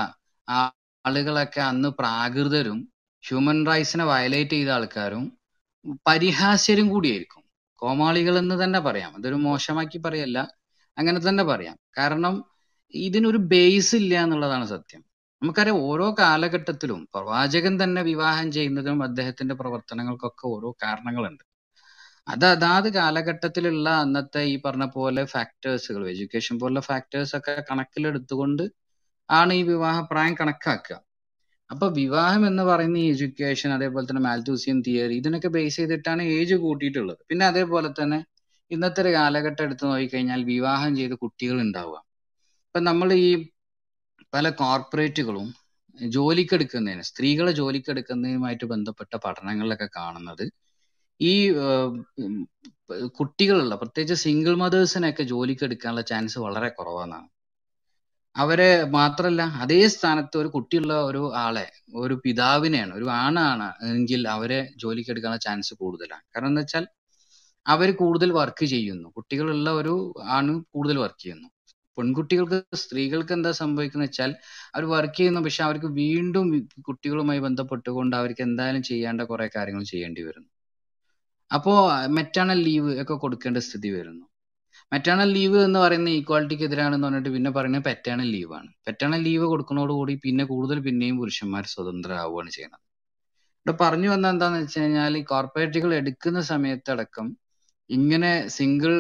ആളുകളൊക്കെ 0.48 1.62
അന്ന് 1.62 1.90
പ്രാകൃതരും 1.90 2.80
ഹ്യൂമൻ 3.24 3.66
റൈറ്റ്സിനെ 3.66 4.06
വയലേറ്റ് 4.06 4.52
ചെയ്ത 4.52 4.70
ആൾക്കാരും 4.70 5.24
പരിഹാസ്യരും 6.08 6.88
കൂടിയായിരിക്കും. 6.90 7.44
കോമാളികൾ 7.82 8.38
എന്ന് 8.38 8.64
തന്നെ 8.64 8.80
പറയാം. 8.80 9.16
അതൊരു 9.18 9.36
മോശമാക്കി 9.36 9.98
പറയല്ല 9.98 10.38
അങ്ങനെ 10.98 11.20
തന്നെ 11.20 11.44
പറയാം. 11.44 11.78
കാരണം 11.98 12.36
ഇതിനൊരു 12.94 13.38
ബേസ് 13.38 13.96
ഇല്ല 13.96 14.24
എന്നുള്ളതാണ് 14.24 14.66
സത്യം. 14.66 15.02
നമുക്കറിയാം 15.42 15.80
ഓരോ 15.90 16.08
കാലഘട്ടത്തിലും 16.20 17.00
പ്രവാചകൻ 17.14 17.74
തന്നെ 17.82 18.02
വിവാഹം 18.10 18.48
ചെയ്യുന്നതിനും 18.52 19.02
അദ്ദേഹത്തിന്റെ 19.04 19.56
പ്രവർത്തനങ്ങൾക്കൊക്കെ 19.62 20.46
ഓരോ 20.54 20.70
കാരണങ്ങളുണ്ട്. 20.84 21.44
അത് 22.28 22.46
അതാത് 22.46 22.88
കാലഘട്ടത്തിലുള്ള 22.98 23.88
അന്നത്തെ 24.04 24.42
ഈ 24.54 24.62
പറഞ്ഞ 24.66 24.86
പോലെ 24.96 25.24
ഫാക്ടേഴ്സുകൾ 25.34 26.04
എഡ്യൂക്കേഷൻ 26.14 26.56
പോലുള്ള 26.62 26.82
ഫാക്ടേഴ്സ് 26.90 27.34
ഒക്കെ 27.40 27.56
കണക്കിലെടുത്തുകൊണ്ട് 27.70 28.64
ആണ് 29.30 29.54
ഈ 29.54 29.64
വിവാഹ 29.72 29.98
പ്രായം 30.12 30.36
കണക്കാക്കുക. 30.42 30.98
അപ്പൊ 31.70 31.86
വിവാഹം 32.00 32.44
എന്ന് 32.48 32.64
പറയുന്ന 32.64 32.98
ഈ 32.98 33.10
എഡ്യൂക്കേഷൻ 33.14 33.70
അതേപോലെ 33.78 34.06
തന്നെ 34.10 34.24
മാൽത്തൂസിയൻ 34.28 34.80
തിയറി 34.88 35.16
ഇതിനൊക്കെ 35.22 35.50
ബേസ് 35.56 35.78
ചെയ്തിട്ടാണ് 35.78 36.24
ഏജ് 36.38 36.56
കൂട്ടിയിട്ടുള്ളത്. 36.66 37.22
പിന്നെ 37.30 37.46
അതേപോലെ 37.52 37.90
തന്നെ 38.00 38.20
ഇന്നത്തെ 38.72 39.02
ഒരു 39.04 39.12
കാലഘട്ടം 39.18 39.64
എടുത്തു 39.68 39.86
നോക്കിക്കഴിഞ്ഞാൽ 39.86 40.42
വിവാഹം 40.52 40.92
ചെയ്ത് 41.00 41.16
കുട്ടികൾ 41.24 41.58
ഉണ്ടാവുക. 41.66 41.98
ഇപ്പൊ 42.68 42.80
നമ്മൾ 42.90 43.10
ഈ 43.26 43.30
പല 44.36 44.48
കോർപ്പറേറ്റുകളും 44.62 45.48
ജോലിക്കെടുക്കുന്നതിന് 46.00 47.04
സ്ത്രീകളെ 47.10 47.52
ജോലിക്കെടുക്കുന്നതിനുമായിട്ട് 47.60 48.66
ബന്ധപ്പെട്ട 48.74 49.14
പഠനങ്ങളിലൊക്കെ 49.26 49.88
കാണുന്നത് 50.00 50.46
ഈ 51.20 51.34
കുട്ടികളുള്ള 53.20 53.76
പ്രത്യേകിച്ച് 53.82 54.18
സിംഗിൾ 54.26 54.56
മദേഴ്സിനൊക്കെ 54.64 55.24
ജോലിക്ക് 55.32 55.64
എടുക്കാനുള്ള 55.68 56.04
ചാൻസ് 56.12 56.38
വളരെ 56.46 56.70
കുറവാണെന്നാണ് 56.80 57.30
അവരെ 58.36 58.70
മാത്രല്ല 58.96 59.42
അതേ 59.64 59.82
സ്ഥാനത്ത് 59.94 60.36
ഒരു 60.42 60.50
കുട്ടിയുള്ള 60.56 60.94
ഒരു 61.10 61.22
ആളെ 61.44 61.66
ഒരു 62.04 62.16
പിതാവിനെയാണ് 62.26 62.94
ഒരു 63.00 63.08
ആണാണ് 63.22 63.68
എങ്കിൽ 63.92 64.22
അവരെ 64.36 64.60
ജോലിക്കെടുക്കാനുള്ള 64.84 65.42
ചാൻസ് 65.48 65.74
കൂടുതലാണ്. 65.82 66.24
കാരണം 66.34 66.50
എന്താ 66.52 66.64
വെച്ചാൽ 66.64 66.86
അവർ 67.66 67.90
കൂടുതൽ 68.02 68.30
വർക്ക് 68.40 68.66
ചെയ്യുന്നു. 68.74 69.08
കുട്ടികളുള്ള 69.18 69.70
ഒരു 69.82 69.94
ആണ് 70.38 70.52
കൂടുതൽ 70.76 70.98
വർക്ക് 71.04 71.22
ചെയ്യുന്നു. 71.24 71.48
പെൺകുട്ടികൾക്ക് 71.98 72.60
സ്ത്രീകൾക്ക് 72.84 73.34
എന്താ 73.38 73.52
സംഭവിക്കുന്നത് 73.62 74.10
വെച്ചാൽ 74.10 74.32
അവർ 74.76 74.86
വർക്ക് 74.94 75.18
ചെയ്യുന്നു 75.20 75.42
പക്ഷെ 75.46 75.62
അവർക്ക് 75.68 75.90
വീണ്ടും 76.02 76.48
കുട്ടികളുമായി 76.88 77.42
ബന്ധപ്പെട്ടുകൊണ്ട് 77.48 78.16
അവർക്ക് 78.22 78.44
എന്തായാലും 78.50 78.84
ചെയ്യേണ്ട 78.90 79.22
കുറെ 79.32 79.48
കാര്യങ്ങൾ 79.56 79.84
ചെയ്യേണ്ടി 79.94 80.24
വരുന്നു. 80.28 80.50
അപ്പോ 81.52 81.74
മെറ്റേണൽ 82.18 82.60
ലീവ് 82.68 82.92
ഒക്കെ 83.02 83.16
കൊടുക്കേണ്ട 83.24 83.60
സ്ഥിതി 83.68 83.90
വരുന്നു. 83.98 84.26
മെറ്റേണൽ 84.92 85.30
ലീവ് 85.36 85.58
എന്ന് 85.68 85.80
പറയുന്ന 85.84 86.10
ഈക്വാളിറ്റിക്ക് 86.20 86.66
എതിരാണെന്ന് 86.70 87.08
പറഞ്ഞിട്ട് 87.08 87.32
പിന്നെ 87.36 87.52
പറയുന്നത് 87.58 87.86
പെറ്റേണൽ 87.88 88.28
ലീവാണ് 88.36 88.70
പെറ്റേണൽ 88.88 89.22
ലീവ് 89.28 89.46
കൊടുക്കുന്നതോടുകൂടി 89.52 90.14
പിന്നെ 90.26 90.44
കൂടുതൽ 90.52 90.80
പിന്നെയും 90.88 91.16
പുരുഷന്മാർ 91.22 91.64
സ്വതന്ത്രരാവുകയാണ് 91.74 92.52
ചെയ്യുന്നത്. 92.58 92.82
ഇവിടെ 93.66 93.74
പറഞ്ഞു 93.84 94.10
വന്ന 94.14 94.32
എന്താന്ന് 94.34 94.60
വെച്ച് 94.64 94.80
കഴിഞ്ഞാൽ 94.80 95.14
ഈ 95.20 95.24
കോർപ്പറേറ്റുകൾ 95.32 95.92
എടുക്കുന്ന 96.02 96.40
സമയത്തടക്കം 96.52 97.28
ഇങ്ങനെ 97.90 98.32
സിംഗിൾ 98.58 98.94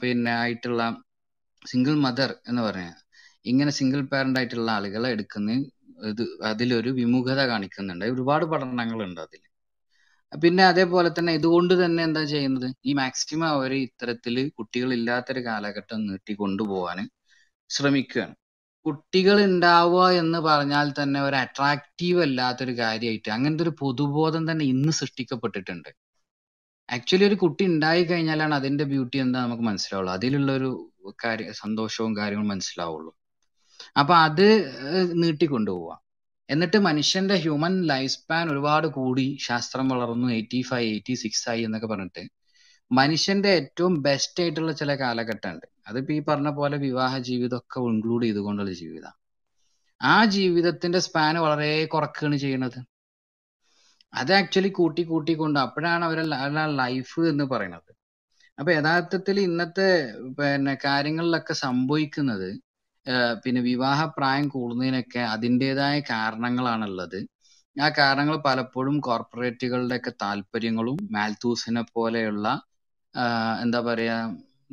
പിന്നെ 0.00 0.32
ആയിട്ടുള്ള 0.40 0.82
സിംഗിൾ 1.62 1.94
മദർ 2.06 2.30
എന്ന് 2.48 2.62
പറഞ്ഞാൽ 2.62 2.96
ഇങ്ങനെ 3.50 3.72
സിംഗിൾ 3.78 4.00
പാരന്റ് 4.12 4.38
ആയിട്ടുള്ള 4.40 4.70
ആളുകളെ 4.78 5.08
എടുക്കുന്ന 5.16 5.50
ഇത് 6.10 6.22
അതിലൊരു 6.50 6.90
വിമുഖത 6.98 7.40
കാണിക്കുന്നുണ്ട്. 7.52 8.04
ഒരുപാട് 8.14 8.44
പഠനങ്ങളുണ്ട് 8.52 9.20
അതിൽ 9.26 9.42
പിന്നെ 10.32 10.62
അതേപോലെ 10.72 11.08
തന്നെ 11.18 11.32
ഇതുകൊണ്ട് 11.38 11.74
തന്നെ 11.84 12.00
എന്താ 12.08 12.22
ചെയ്യുന്നത്? 12.32 12.68
ഈ 12.88 12.92
മാക്സിമം 13.00 13.48
അവർ 13.56 13.72
ഇത്തരത്തിൽ 13.86 14.36
കുട്ടികൾ 14.58 14.90
ഇല്ലാത്തൊരു 14.98 15.40
കാലഘട്ടം 15.48 16.00
നീട്ടി 16.08 16.34
കൊണ്ടുപോകാൻ 16.42 16.98
ശ്രമിക്കുകയാണ്. 17.70 18.34
കുട്ടികൾ 18.86 19.36
ഉണ്ടാവുക 19.48 20.04
എന്ന് 20.22 20.38
പറഞ്ഞാൽ 20.48 20.86
തന്നെ 21.00 21.20
ഒരു 21.28 21.36
അട്രാക്റ്റീവ് 21.44 22.20
അല്ലാത്തൊരു 22.26 22.74
കാര്യമായിട്ട് 22.82 23.30
അങ്ങനത്തെ 23.36 23.64
ഒരു 23.66 23.72
പൊതുബോധം 23.82 24.44
തന്നെ 24.50 24.64
ഇന്ന് 24.74 24.92
സൃഷ്ടിക്കപ്പെട്ടിട്ടുണ്ട്. 25.00 25.90
ആക്ച്വലി 26.88 27.24
ഒരു 27.30 27.36
കുട്ടി 27.44 27.64
ഉണ്ടായി 27.72 28.02
കഴിഞ്ഞാലാണ് 28.10 28.54
അതിന്റെ 28.60 28.84
ബ്യൂട്ടി 28.92 29.18
എന്താ 29.24 29.38
നമുക്ക് 29.46 29.64
മനസ്സിലാവുള്ളൂ. 29.70 30.12
അതിലുള്ള 30.18 30.50
ഒരു 30.58 30.70
കാര്യ 31.24 31.50
സന്തോഷവും 31.52 32.16
കാര്യങ്ങളും 32.16 32.48
മനസ്സിലാവുള്ളൂ. 32.48 33.12
അപ്പൊ 33.98 34.14
അത് 34.14 34.46
നീട്ടിക്കൊണ്ടുപോവാ. 35.22 35.96
എന്നിട്ട് 36.50 36.78
മനുഷ്യന്റെ 36.78 37.34
ഹ്യൂമൻ 37.34 37.74
ലൈഫ് 37.86 38.12
സ്പാൻ 38.12 38.50
ഒരുപാട് 38.50 38.86
കൂടി 38.86 39.38
ശാസ്ത്രം 39.40 39.88
വളർന്നു 39.88 40.28
എയ്റ്റി 40.28 40.60
ഫൈവ് 40.62 40.90
എയ്റ്റി 40.92 41.14
സിക്സ് 41.14 41.50
ആയി 41.50 41.62
എന്നൊക്കെ 41.62 41.86
പറഞ്ഞിട്ട് 41.86 42.22
മനുഷ്യന്റെ 42.92 43.48
ഏറ്റവും 43.48 44.02
ബെസ്റ്റ് 44.02 44.42
ആയിട്ടുള്ള 44.42 44.72
ചില 44.72 44.94
കാലഘട്ടമുണ്ട് 44.94 45.66
അതിപ്പോ 45.88 46.12
ഈ 46.14 46.20
പറഞ്ഞ 46.20 46.48
പോലെ 46.50 46.76
വിവാഹ 46.76 47.18
ജീവിതമൊക്കെ 47.18 47.80
ഇൻക്ലൂഡ് 47.80 48.24
ചെയ്തുകൊണ്ടുള്ള 48.24 48.72
ജീവിതം. 48.72 49.14
ആ 50.02 50.24
ജീവിതത്തിന്റെ 50.24 50.98
സ്പാൻ 50.98 51.38
വളരെ 51.38 51.84
കുറക്കുകയാണ് 51.84 52.36
ചെയ്യുന്നത്. 52.36 52.78
അത് 54.14 54.32
ആക്ച്വലി 54.32 54.68
കൂട്ടി 54.68 55.02
കൂട്ടി 55.02 55.32
കൊണ്ട് 55.34 55.60
അപ്പോഴാണ് 55.60 56.04
അവരെ 56.04 56.22
ലൈഫ് 56.76 57.20
എന്ന് 57.20 57.44
പറയുന്നത്. 57.44 57.89
അപ്പൊ 58.60 58.70
യഥാർത്ഥത്തിൽ 58.72 59.36
ഇന്നത്തെ 59.40 59.88
പിന്നെ 60.38 60.74
കാര്യങ്ങളിലൊക്കെ 60.84 61.54
സംഭവിക്കുന്നത് 61.62 62.48
പിന്നെ 63.44 63.60
വിവാഹ 63.62 64.00
പ്രായം 64.16 64.46
കൂടുന്നതിനൊക്കെ 64.48 65.22
അതിന്റെതായ 65.34 65.96
കാരണങ്ങളാണുള്ളത്. 66.10 67.18
ആ 67.76 67.88
കാരണങ്ങൾ 67.98 68.36
പലപ്പോഴും 68.46 68.96
കോർപ്പറേറ്റുകളുടെ 69.00 69.96
ഒക്കെ 69.96 70.12
താല്പര്യങ്ങളും 70.22 70.98
മാൽത്തൂസിനെ 71.10 71.82
പോലെയുള്ള 71.92 72.46
എന്താ 73.62 73.80
പറയാ 73.80 74.16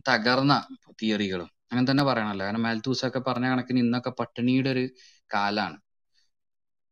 തകർന്ന 0.10 0.54
തിയറികളും. 1.02 1.50
അങ്ങനെ 1.70 1.86
തന്നെ 1.92 2.04
പറയണല്ലോ. 2.04 2.44
കാരണം 2.46 2.64
മാൽത്തൂസ് 2.64 3.06
ഒക്കെ 3.08 3.22
പറഞ്ഞ 3.28 3.48
കണക്കിന് 3.50 3.80
ഇന്നൊക്കെ 3.80 4.12
പട്ടിണിയുടെ 4.20 4.70
ഒരു 4.70 4.86
കാലാണ്. 5.30 5.78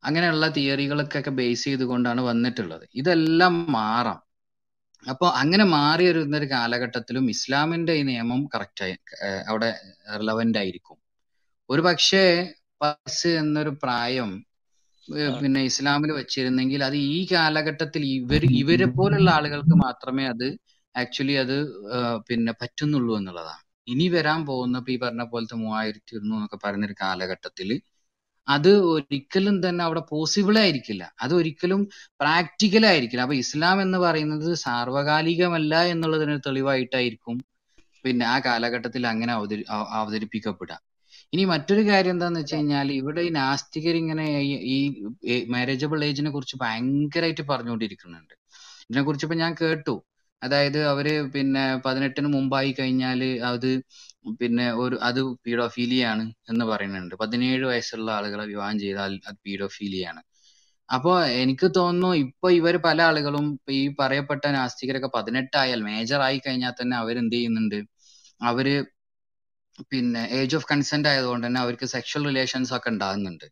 അങ്ങനെയുള്ള 0.04 0.46
തിയറികളൊക്കെ 0.50 1.32
ബേസ് 1.40 1.64
ചെയ്തുകൊണ്ടാണ് 1.64 2.22
വന്നിട്ടുള്ളത്. 2.22 2.86
ഇതെല്ലാം 2.96 3.54
മാറാം. 3.72 4.20
അപ്പോൾ 5.06 5.30
അങ്ങനെ 5.42 5.66
മാറി 5.76 6.04
വരുന്ന 6.08 6.36
ഒരു 6.42 6.48
കാലഘട്ടത്തിലും 6.54 7.26
ഇസ്ലാമിന്റെ 7.34 7.94
ഈ 8.00 8.04
നിയമം 8.10 8.42
കറക്റ്റ് 8.54 8.84
ആയി 8.86 8.96
അവിടെ 9.52 9.70
റിലവന്റ് 10.22 10.60
ആയിരിക്കും. 10.62 10.98
ഒരു 11.70 11.82
പക്ഷേ 11.88 12.24
പസ് 12.82 13.32
എന്നൊരു 13.42 13.72
പ്രായം 13.84 14.32
പിന്നെ 15.42 15.62
ഇസ്ലാമിൽ 15.70 16.12
വെച്ചിരുന്നെങ്കിൽ 16.20 16.82
അത് 16.88 16.96
ഈ 17.10 17.20
കാലഘട്ടത്തിൽ 17.32 18.04
ഇവർ 18.16 18.44
ഇവരെ 18.62 18.88
പോലുള്ള 18.98 19.30
ആളുകൾക്ക് 19.38 19.76
മാത്രമേ 19.86 20.24
അത് 20.34 20.48
ആക്ച്വലി 20.96 21.36
അത് 21.44 21.56
പിന്നെ 22.30 22.54
പറ്റുന്നുള്ളൂ 22.62 23.14
എന്നുള്ളതാണ്. 23.20 23.62
ഇനി 23.88 24.06
വരാൻ 24.16 24.40
പോകുന്ന 24.50 24.80
ഇപ്പൊ 24.82 24.92
ഈ 24.96 25.00
പറഞ്ഞ 25.04 25.24
പോലത്തെ 25.34 25.56
മൂവായിരത്തി 25.64 26.14
എന്നൊക്കെ 26.20 26.58
പറയുന്ന 26.64 26.88
ഒരു 26.90 26.96
കാലഘട്ടത്തിൽ 27.04 27.70
അത് 28.48 28.70
ഒരിക്കലും 28.70 29.70
തന്നെ 29.70 29.86
അവിടെ 29.86 30.00
പോസിബിൾ 30.00 30.58
ആയിരിക്കില്ല. 30.60 31.14
അത് 31.22 31.34
ഒരിക്കലും 31.36 31.88
പ്രാക്ടിക്കൽ 32.20 32.86
ആയിരിക്കില്ല. 32.86 33.22
അപ്പൊ 33.22 33.36
ഇസ്ലാം 33.36 33.82
എന്ന് 33.82 33.98
പറയുന്നത് 33.98 34.56
സാർവകാലികമല്ല 34.56 35.84
എന്നുള്ളതിന് 35.84 36.40
തെളിവായിട്ടായിരിക്കും 36.48 37.38
പിന്നെ 38.04 38.26
ആ 38.26 38.40
കാലഘട്ടത്തിൽ 38.40 39.08
അങ്ങനെ 39.08 39.34
അവതരി 39.34 39.66
അവ- 39.70 39.88
അവതരിപ്പിക്കപ്പെടുക. 39.90 40.80
ഇനി 41.34 41.46
മറ്റൊരു 41.46 41.88
കാര്യം 41.88 42.12
എന്താന്ന് 42.12 42.40
വെച്ച് 42.40 42.56
കഴിഞ്ഞാൽ 42.56 42.92
ഇവിടെ 42.92 43.22
ഈ 43.22 43.30
നാസ്തികർ 43.30 43.96
ഇങ്ങനെ 43.96 44.40
ഈ 44.40 44.94
ഈ 45.26 45.46
മാരേജബിൾ 45.50 46.04
ഏജിനെ 46.04 46.32
കുറിച്ച് 46.32 46.56
ഭയങ്കരമായിട്ട് 46.62 47.42
പറഞ്ഞുകൊണ്ടിരിക്കുന്നുണ്ട്. 47.42 48.34
ഇതിനെ 48.82 49.02
കുറിച്ച് 49.02 49.26
ഇപ്പൊ 49.26 49.36
ഞാൻ 49.36 49.56
കേട്ടു. 49.62 50.04
അതായത് 50.44 50.86
അവർ 50.86 51.32
പിന്നെ 51.32 51.78
പതിനെട്ടിന് 51.78 52.28
മുമ്പായി 52.28 52.76
കഴിഞ്ഞാൽ 52.80 53.42
അത് 53.42 53.82
പിന്നെ 54.42 54.68
ഒരു 54.76 54.96
അത് 55.02 55.20
പീഡോഫീലിയാണ് 55.46 56.24
എന്ന് 56.50 56.66
പറയുന്നുണ്ട്. 56.66 57.16
പതിനേഴ് 57.16 57.66
വയസ്സുള്ള 57.66 58.10
ആളുകളെ 58.12 58.46
വിവാഹം 58.46 58.78
ചെയ്താൽ 58.80 59.14
അത് 59.30 59.38
പീഡോഫീലിയാണ്. 59.46 60.22
അപ്പോൾ 60.90 61.18
എനിക്ക് 61.44 61.68
തോന്നുന്നു 61.78 62.10
ഇപ്പൊ 62.24 62.48
ഇവർ 62.52 62.76
പല 62.88 63.00
ആളുകളും 63.02 63.46
ഈ 63.72 63.82
പറയപ്പെട്ട 64.00 64.46
നാസ്തികരൊക്കെ 64.58 65.10
പതിനെട്ടായാൽ 65.16 65.80
മേജർ 65.90 66.20
ആയി 66.22 66.40
കഴിഞ്ഞാൽ 66.46 66.74
തന്നെ 66.82 66.96
അവർ 67.04 67.16
എന്ത് 67.24 67.36
ചെയ്യുന്നുണ്ട്? 67.36 67.80
അവർ 68.42 68.68
പിന്നെ 69.92 70.22
ഏജ് 70.40 70.56
ഓഫ് 70.56 70.68
കൺസെന്റ് 70.72 71.10
ആയതുകൊണ്ട് 71.10 71.46
തന്നെ 71.48 71.60
അവർക്ക് 71.60 71.86
സെക്ഷൽ 71.96 72.24
റിലേഷൻസ് 72.28 72.74
ഒക്കെ 72.78 72.90
ഉണ്ടാകുന്നുണ്ട്. 72.90 73.48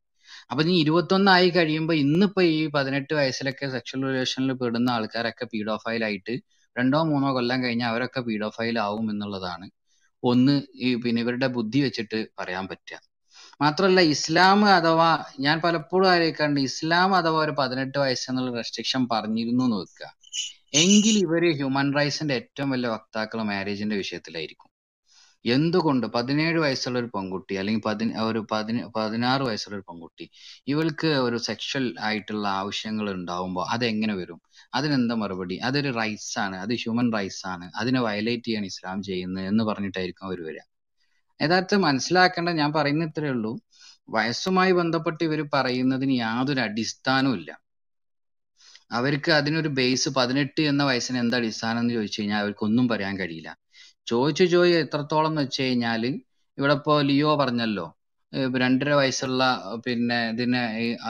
അപ്പൊ 0.52 0.62
നീ 0.64 0.74
ഇരുപത്തൊന്നായി 0.84 1.50
കഴിയുമ്പോൾ 1.50 1.98
ഇന്നിപ്പോ 2.04 2.42
ഈ 2.56 2.62
പതിനെട്ട് 2.76 3.14
വയസ്സിലൊക്കെ 3.14 3.68
സെക്ഷൽ 3.76 4.02
റിലേഷനിൽ 4.10 4.52
പെടുന്ന 4.62 4.90
ആൾക്കാരൊക്കെ 4.90 5.46
പീഡോഫൈൽ 5.54 6.04
ആയിട്ട് 6.10 6.36
രണ്ടോ 6.76 7.00
മൂന്നോ 7.04 7.30
കൊല്ലം 7.34 7.60
കഴിഞ്ഞാൽ 7.64 7.90
അവരൊക്കെ 7.90 8.22
പീഡോഫൈൽ 8.30 8.78
ആവും 8.80 9.08
എന്നുള്ളതാണ് 9.12 9.68
ഒന്ന് 10.24 10.62
ഈ 10.76 10.96
പിന്നെ 10.96 11.22
ഇവരുടെ 11.22 11.48
ബുദ്ധി 11.48 11.80
വെച്ചിട്ട് 11.80 12.28
പറയാൻ 12.40 12.68
പറ്റുക. 12.68 13.00
മാത്രമല്ല 13.62 14.02
ഇസ്ലാം 14.02 14.66
അഥവാ 14.66 15.26
ഞാൻ 15.40 15.62
പലപ്പോഴും 15.62 16.12
ആലോചിക്കാറുണ്ട് 16.12 16.60
ഇസ്ലാം 16.60 17.16
അഥവാ 17.16 17.40
ഒരു 17.46 17.52
പതിനെട്ട് 17.52 17.98
വയസ്സ് 18.00 18.32
എന്നുള്ള 18.32 18.52
റെസ്ട്രിക്ഷൻ 18.56 19.08
പറഞ്ഞിരുന്നു 19.12 19.64
എന്ന് 19.64 19.78
വെക്കുക. 19.78 20.10
എങ്കിൽ 20.74 21.18
ഇവർ 21.18 21.44
ഹ്യൂമൻ 21.56 21.94
റൈറ്റ്സിന്റെ 21.94 22.36
ഏറ്റവും 22.36 22.70
വലിയ 22.70 22.90
വക്താക്കൾ 22.90 23.42
മാരേജിന്റെ 23.42 23.96
വിഷയത്തിലായിരിക്കും. 23.96 24.73
എന്തുകൊണ്ട് 25.46 26.08
പതിനേഴ് 26.08 26.60
വയസ്സുള്ള 26.60 27.00
ഒരു 27.00 27.06
പെൺകുട്ടി 27.06 27.54
അല്ലെങ്കിൽ 27.54 27.82
പതി 27.86 28.06
ഒരു 28.06 28.48
പതിന 28.52 28.90
പതിനാറ് 28.96 29.42
വയസ്സുള്ള 29.42 29.78
ഒരു 29.78 29.84
പെൺകുട്ടി 29.90 30.30
ഇവൾക്ക് 30.68 31.08
ഒരു 31.08 31.38
സെക്ഷൽ 31.38 31.96
ആയിട്ടുള്ള 32.00 32.48
ആവശ്യങ്ങൾ 32.48 33.12
ഉണ്ടാവുമ്പോൾ 33.12 33.66
അതെങ്ങനെ 33.70 34.16
വരും? 34.16 34.42
അതിനെന്താ 34.74 35.16
മറുപടി? 35.16 35.56
അതൊരു 35.56 35.92
റൈറ്റ്സ് 35.92 36.40
ആണ്. 36.40 36.56
അത് 36.56 36.74
ഹ്യൂമൻ 36.74 37.14
റൈറ്റ്സ് 37.14 37.48
ആണ്. 37.48 37.72
അതിനെ 37.76 38.02
വയലേറ്റ് 38.02 38.44
ചെയ്യാൻ 38.44 38.66
ഇസ്ലാം 38.66 39.04
ചെയ്യുന്നത് 39.04 39.46
എന്ന് 39.46 39.64
പറഞ്ഞിട്ടായിരിക്കും 39.64 40.26
അവർ 40.26 40.46
വരിക 40.46 40.62
യഥാർത്ഥം 41.42 41.82
മനസ്സിലാക്കേണ്ട 41.82 42.50
ഞാൻ 42.50 42.74
പറയുന്ന 42.74 43.04
ഇത്രയേ 43.04 43.32
ഉള്ളൂ. 43.32 43.60
വയസ്സുമായി 44.10 44.72
ബന്ധപ്പെട്ട് 44.72 45.24
ഇവർ 45.24 45.50
പറയുന്നതിന് 45.54 46.12
യാതൊരു 46.12 46.60
അടിസ്ഥാനവും 46.60 47.36
ഇല്ല. 47.36 47.60
അവർക്ക് 48.92 49.32
അതിനൊരു 49.32 49.68
ബേസ് 49.68 50.10
പതിനെട്ട് 50.10 50.62
എന്ന 50.62 50.84
വയസ്സിന് 50.84 51.18
എന്താ 51.18 51.38
അടിസ്ഥാനം 51.38 51.80
എന്ന് 51.80 51.94
ചോദിച്ചു 51.94 52.22
കഴിഞ്ഞാൽ 52.22 52.40
അവർക്കൊന്നും 52.40 52.88
പറയാൻ 52.88 53.20
കഴിയില്ല. 53.20 53.63
ചോദിച്ചു 54.08 54.46
ചോയി 54.54 54.74
എത്രത്തോളം 54.84 55.32
എന്ന് 55.32 55.44
വെച്ച് 55.46 55.62
കഴിഞ്ഞാൽ 55.64 56.04
ഇവിടെ 56.58 56.74
ഇപ്പോ 56.80 56.96
ലിയോ 57.10 57.32
പറഞ്ഞല്ലോ 57.42 57.86
രണ്ടര 58.64 58.92
വയസ്സുള്ള 59.00 59.44
പിന്നെ 59.86 60.18
ഇതിനെ 60.34 60.62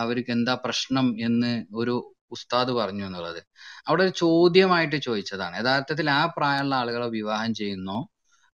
അവർക്ക് 0.02 0.32
എന്താ 0.38 0.53
പ്രശ്നം 0.65 1.06
എന്ന് 1.28 1.52
ഒരു 1.82 1.95
ഉസ്താദ് 2.36 2.72
പറഞ്ഞു 2.80 3.03
എന്നുള്ളത്. 3.07 3.40
അവിടെ 3.88 4.03
ഒരു 4.07 4.14
ചോദ്യമായിട്ട് 4.24 4.98
ചോദിച്ചതാണ്. 5.07 5.56
യഥാർത്ഥത്തിൽ 5.61 6.07
ആ 6.20 6.22
പ്രായമുള്ള 6.38 6.76
ആളുകളെ 6.82 7.07
വിവാഹം 7.18 7.52
ചെയ്യുന്നു? 7.60 7.98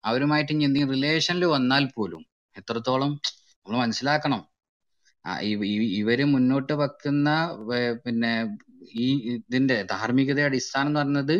അവരുമായിട്ട് 0.04 0.52
ഇനി 0.54 0.64
എന്തെങ്കിലും 0.68 0.94
റിലേഷനിൽ 0.96 1.44
വന്നാൽ 1.56 1.84
പോലും 1.96 2.22
എത്രത്തോളം 2.56 3.10
നമ്മൾ 3.56 3.76
മനസ്സിലാക്കണം. 3.84 4.42
ഇവർ 6.00 6.20
മുന്നോട്ട് 6.34 6.74
വെക്കുന്ന 6.82 7.28
പിന്നെ 8.04 8.32
ഈ 9.04 9.06
ഇതിന്റെ 9.34 9.76
ധാർമ്മികതയുടെ 9.94 10.48
അടിസ്ഥാനം 10.50 10.88
എന്ന് 10.90 11.00
പറയുന്നത് 11.00 11.36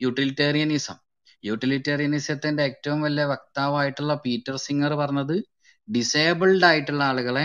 യൂട്ടിലിറ്റേറിയനിസം. 0.00 0.98
യൂട്ടിലിറ്റേറിയനിസത്തിന്റെ 1.44 2.62
ഏറ്റവും 2.68 3.00
വലിയ 3.00 3.24
വക്താവായിട്ടുള്ള 3.32 4.14
പീറ്റർ 4.24 4.56
സിംഗർ 4.66 4.92
പറഞ്ഞത് 4.94 5.36
ഡിസേബിൾഡ് 5.88 6.66
ആയിട്ടുള്ള 6.66 7.02
ആളുകളെ 7.04 7.44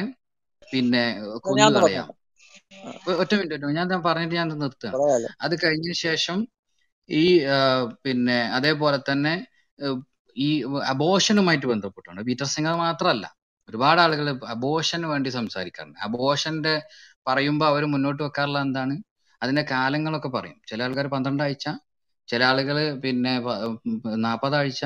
പിന്നെ 0.67 1.03
കൊന്നുകളയാം 1.45 2.07
ഒറ്റ 3.21 3.33
മിനിറ്റ് 3.33 3.71
ഞാൻ 3.79 4.01
പറഞ്ഞിട്ട് 4.07 4.35
ഞാൻ 4.35 4.49
നിർത്തുകയാണ് 4.63 5.29
അത് 5.45 5.55
കഴിഞ്ഞ 5.63 5.89
ശേഷം 6.05 6.37
ഈ 7.09 7.23
പിന്നെ 8.05 8.39
അതേപോലെ 8.57 8.99
തന്നെ 9.09 9.33
ഈ 10.37 10.49
അബോഷനുമായിട്ട് 10.93 11.67
ബന്ധപ്പെട്ടുണ്ട് 11.73 12.21
പീറ്റർ 12.29 12.47
സിംഗർ 12.53 12.75
മാത്രമല്ല 12.85 13.25
ഒരുപാട് 13.69 13.99
ആളുകൾ 14.01 14.25
അബോഷന് 14.55 15.07
വേണ്ടി 15.11 15.29
സംസാരിക്കാറുണ്ട്. 15.37 15.99
അബോഷന്റെ 16.07 16.73
പറയുമ്പോൾ 17.27 17.67
അവർ 17.71 17.83
മുന്നോട്ട് 17.93 18.21
വെക്കാറുള്ള 18.23 18.59
എന്താണ്? 18.67 18.95
അതിന്റെ 19.41 19.63
കാലങ്ങളൊക്കെ 19.71 20.29
പറയും. 20.35 20.57
ചില 20.69 20.83
ആൾക്കാർ 20.83 21.07
പന്ത്രണ്ട് 21.15 21.43
ആഴ്ച 21.43 21.65
ചില 22.27 22.43
ആളുകൾ 22.43 22.77
പിന്നെ 22.99 23.33
നാൽപ്പത് 24.25 24.55
ആഴ്ച 24.55 24.81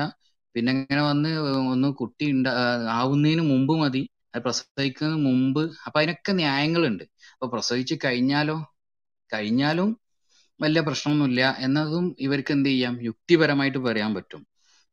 പിന്നെ 0.54 0.72
ഇങ്ങനെ 0.72 1.02
വന്ന് 1.02 1.30
ഒന്ന് 1.72 1.88
കുട്ടി 1.92 2.24
ഉണ്ട 2.30 2.48
ആവുന്നതിന് 2.92 3.42
മുമ്പ് 3.42 3.74
മതി. 3.80 4.02
അത് 4.34 4.42
പ്രസവിക്കുന്നതിന് 4.42 5.24
മുമ്പ്. 5.26 5.62
അപ്പൊ 5.86 6.00
അതിനൊക്കെ 6.00 6.32
ന്യായങ്ങളുണ്ട്. 6.32 7.04
അപ്പൊ 7.34 7.46
പ്രസവിച്ച് 7.46 7.94
കഴിഞ്ഞാലോ? 8.04 8.56
കഴിഞ്ഞാലും 9.32 9.90
വലിയ 10.60 10.80
പ്രശ്നമൊന്നുമില്ല. 10.80 11.56
എന്നതും 11.58 12.16
ഇവർക്ക് 12.18 12.52
എന്ത് 12.52 12.68
ചെയ്യാം? 12.68 12.98
യുക്തിപരമായിട്ട് 13.02 13.78
പറയാൻ 13.78 14.14
പറ്റും. 14.14 14.42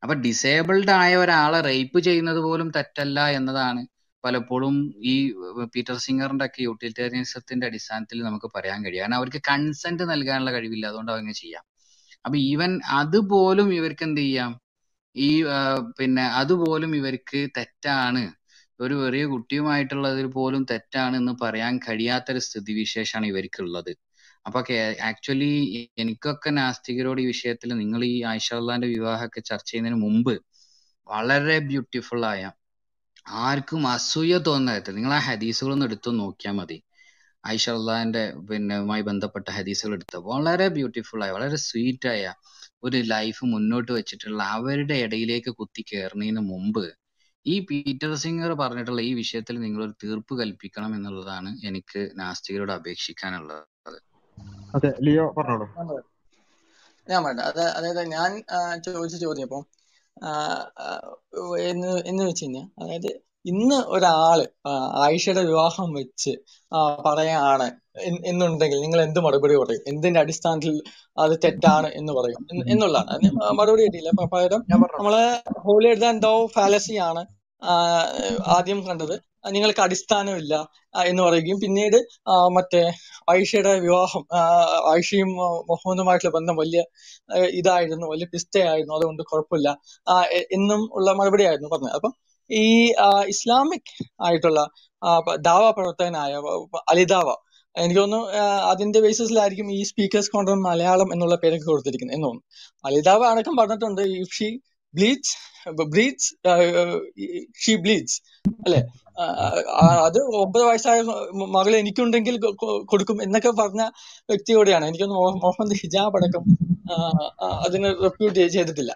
അപ്പൊ 0.02 0.14
ഡിസേബിൾഡ് 0.24 0.90
ആയ 1.00 1.16
ഒരാളെ 1.16 1.60
റേപ്പ് 1.60 2.00
ചെയ്യുന്നത് 2.00 2.38
പോലും 2.38 2.70
തെറ്റല്ല 2.70 3.20
എന്നതാണ് 3.30 3.82
പലപ്പോഴും 4.24 4.76
ഈ 5.02 5.14
പീറ്റർ 5.74 5.96
സിംഗറിന്റെ 5.96 6.44
ഒക്കെ 6.44 6.62
യൂട്ടിലിറ്റേറിയനിസത്തിന്റെ 6.62 7.66
അടിസ്ഥാനത്തിൽ 7.66 8.22
നമുക്ക് 8.22 8.50
പറയാൻ 8.56 8.84
കഴിയും 8.84 9.02
കാരണം 9.02 9.16
അവർക്ക് 9.16 9.42
കൺസെന്റ് 9.50 10.02
നൽകാനുള്ള 10.10 10.52
കഴിവില്ല. 10.52 10.86
അതുകൊണ്ട് 10.86 11.12
അവങ്ങനെ 11.12 11.34
ചെയ്യാം. 11.34 11.64
അപ്പൊ 12.28 12.38
ഈവൻ 12.46 12.70
അതുപോലും 12.92 13.68
ഇവർക്ക് 13.74 14.04
എന്ത് 14.06 14.20
ചെയ്യാം? 14.20 14.50
ഈ 15.16 15.28
പിന്നെ 15.98 16.24
അതുപോലും 16.40 16.92
ഇവർക്ക് 16.96 17.40
തെറ്റാണ്. 17.58 18.22
ഒരു 18.80 18.94
ചെറിയ 19.04 19.24
കുട്ടിയുമായിട്ടുള്ളതിൽ 19.26 20.26
പോലും 20.34 20.62
തെറ്റാണ് 20.70 21.14
എന്ന് 21.16 21.34
പറയാൻ 21.42 21.74
കഴിയാത്തൊരു 21.86 22.40
സ്ഥിതിവിശേഷമാണ് 22.46 23.26
ഇവർക്കുള്ളത്. 23.26 23.92
അപ്പൊ 24.46 24.60
ആക്ച്വലി 25.10 25.50
എനിക്കൊക്കെ 26.02 26.50
നാസ്തികരോട് 26.58 27.20
ഈ 27.20 27.26
വിഷയത്തിൽ 27.26 27.70
നിങ്ങൾ 27.74 28.02
ഈ 28.12 28.16
ആയിഷാള്ളാന്റെ 28.24 28.88
വിവാഹമൊക്കെ 28.94 29.40
ചർച്ച 29.50 29.68
ചെയ്യുന്നതിന് 29.70 30.00
മുമ്പ് 30.04 30.34
വളരെ 31.06 31.58
ബ്യൂട്ടിഫുൾ 31.70 32.22
ആയ 32.32 32.42
ആർക്കും 33.42 33.82
അസൂയ 33.94 34.34
തോന്നരുത് 34.48 34.90
നിങ്ങൾ 34.96 35.12
ആ 35.14 35.22
ഹദീസുകളൊന്നും 35.28 35.88
എടുത്തു 35.88 36.10
നോക്കിയാൽ 36.20 36.54
മതി. 36.54 36.78
ആയിഷ 37.44 37.66
അള്ളാഹിന്റെ 37.74 38.22
പിന്നെ 38.48 38.76
മായി 38.84 39.02
ബന്ധപ്പെട്ട 39.08 39.48
ഹദീസുകൾ 39.56 39.92
എടുത്ത് 39.96 40.18
വളരെ 40.28 40.66
ബ്യൂട്ടിഫുൾ 40.76 41.22
ആയ 41.24 41.32
വളരെ 41.36 41.58
സ്വീറ്റ് 41.66 42.08
ആയ 42.12 42.24
ഒരു 42.82 42.98
ലൈഫ് 43.12 43.44
മുന്നോട്ട് 43.52 43.90
വെച്ചിട്ടുള്ള 43.96 44.40
അവരുടെ 44.56 44.96
ഇടയിലേക്ക് 45.04 45.52
കുത്തി 45.60 45.82
കയറുന്നതിന് 45.84 46.42
മുമ്പ് 46.50 46.84
ഈ 47.46 47.54
പീറ്റർ 47.68 48.10
സിംഗർ 48.22 48.50
പറഞ്ഞിട്ടുള്ള 48.60 49.02
ഈ 49.08 49.12
വിഷയത്തിൽ 49.20 49.56
നിങ്ങൾ 49.64 49.80
ഒരു 49.84 49.94
തീർപ്പ് 50.02 50.34
കൽപ്പിക്കണം 50.40 50.92
എന്നുള്ളതാണ് 50.96 51.50
എനിക്ക് 51.68 52.00
നാസ്തികരോട് 52.20 52.72
അപേക്ഷിക്കാനുള്ളത്. 52.76 53.64
അതെ 54.74 54.90
ലിയോ 55.06 55.24
പറഞ്ഞോളൂ. 55.36 55.66
ഞാൻ 57.06 57.20
വേണ്ട 57.26 57.40
അത് 57.50 57.62
അതായത് 57.76 58.02
ഞാൻ 58.14 58.30
ചോദിച്ച 58.86 59.16
ചോദ്യം 59.24 59.46
ഇപ്പം 59.46 59.64
എന്ന് 61.68 61.90
എന്ന് 62.10 62.22
വെച്ച് 62.28 62.44
കഴിഞ്ഞാൽ 62.44 62.66
അതായത് 62.80 63.10
ഇന്ന് 63.50 63.78
ഒരാൾ 63.96 64.38
ആയിഷയുടെ 65.04 65.42
വിവാഹം 65.42 65.88
വെച്ച് 65.92 66.32
പറയാണ് 67.06 67.68
എന്നുണ്ടെങ്കിൽ 68.26 68.80
നിങ്ങൾ 68.80 69.00
എന്ത് 69.02 69.20
മറുപടി 69.20 69.54
പറയും? 69.56 69.82
എന്തിന്റെ 69.86 70.20
അടിസ്ഥാനത്തിൽ 70.20 70.74
അത് 71.18 71.34
തെറ്റാണ് 71.44 71.88
എന്ന് 72.00 72.12
പറയും? 72.12 72.42
എന്ന് 72.52 72.64
എന്നുള്ളതാണ്. 72.72 73.30
മറുപടി 73.60 73.82
കിട്ടിയില്ല. 73.84 74.10
പകരം 74.34 74.62
നമ്മൾ 74.70 75.14
ഹോളി 75.66 75.88
എഴുതാൻ 75.88 76.14
എന്തോ 76.14 76.32
ഫാലസി 76.56 76.96
ആണ് 77.08 77.22
ആദ്യം 78.56 78.80
കണ്ടത്. 78.88 79.16
നിങ്ങൾക്ക് 79.52 79.80
അടിസ്ഥാനമില്ല 79.80 80.54
എന്ന് 81.06 81.22
പറയുകയും 81.22 81.58
പിന്നീട് 81.60 81.96
മറ്റേ 82.56 82.80
ആയിഷയുടെ 83.30 83.72
വിവാഹം 83.80 84.22
ആയിഷയും 84.92 85.30
മുഹമ്മദുമായിട്ടുള്ള 85.70 86.32
ബന്ധം 86.38 86.56
വലിയ 86.56 86.80
ഇതായിരുന്നു 87.60 88.06
വലിയ 88.06 88.26
പിസ്തയായിരുന്നു. 88.32 88.94
അതുകൊണ്ട് 88.94 89.22
കുഴപ്പമില്ല. 89.22 89.68
എന്നും 90.56 90.82
ഉള്ള 90.98 91.12
മറുപടിയായിരുന്നു 91.12 91.70
പറഞ്ഞത്. 91.74 91.94
അപ്പം 91.94 92.14
ഈ 92.50 92.92
ഇസ്ലാമിക് 93.32 93.92
ആയിട്ടുള്ള 94.22 94.60
ദാവ 95.40 95.64
പ്രവർത്തകനായ 95.70 96.32
അലിദാവ 96.88 97.28
എനിക്ക് 97.76 98.00
തോന്നുന്നു 98.00 98.26
അതിന്റെ 98.70 99.00
ബേസിസിലായിരിക്കും 99.00 99.68
ഈ 99.72 99.82
സ്പീക്കേഴ്സ് 99.82 100.30
കോൺഫറൻസ് 100.30 100.66
മലയാളം 100.68 101.12
എന്നുള്ള 101.12 101.34
പേരൊക്കെ 101.34 101.66
കൊടുത്തിരിക്കുന്നത് 101.66 102.16
എന്ന് 102.16 102.26
തോന്നുന്നു. 102.26 102.46
അലിദാവ 102.84 103.22
അടക്കം 103.32 103.56
പറഞ്ഞിട്ടുണ്ട് 103.56 104.02
if 104.22 104.34
she 104.38 104.48
bleach 104.94 105.32
bleach 105.94 106.28
she 107.64 107.74
bleach 107.84 108.16
അല്ലെ? 108.64 108.80
അത് 110.06 110.18
ഒമ്പത് 110.42 110.64
വയസ്സായ 110.64 110.98
മകൾ 111.56 111.72
എനിക്കുണ്ടെങ്കിൽ 111.76 112.36
കൊടുക്കും 112.92 113.22
എന്നൊക്കെ 113.22 113.50
പറഞ്ഞ 113.60 113.82
വ്യക്തിയോടെയാണ്. 114.30 114.84
എനിക്കൊന്ന് 114.90 115.16
മുഹമ്മദ് 115.44 115.78
ഹിജാബ് 115.82 116.16
അടക്കം 116.20 116.44
അതിനെ 117.66 117.90
റെപ്യൂട്ട് 118.06 118.38
ചെയ്തിട്ടില്ല. 118.56 118.92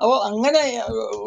അപ്പൊ 0.00 0.14
അങ്ങനെ 0.28 0.62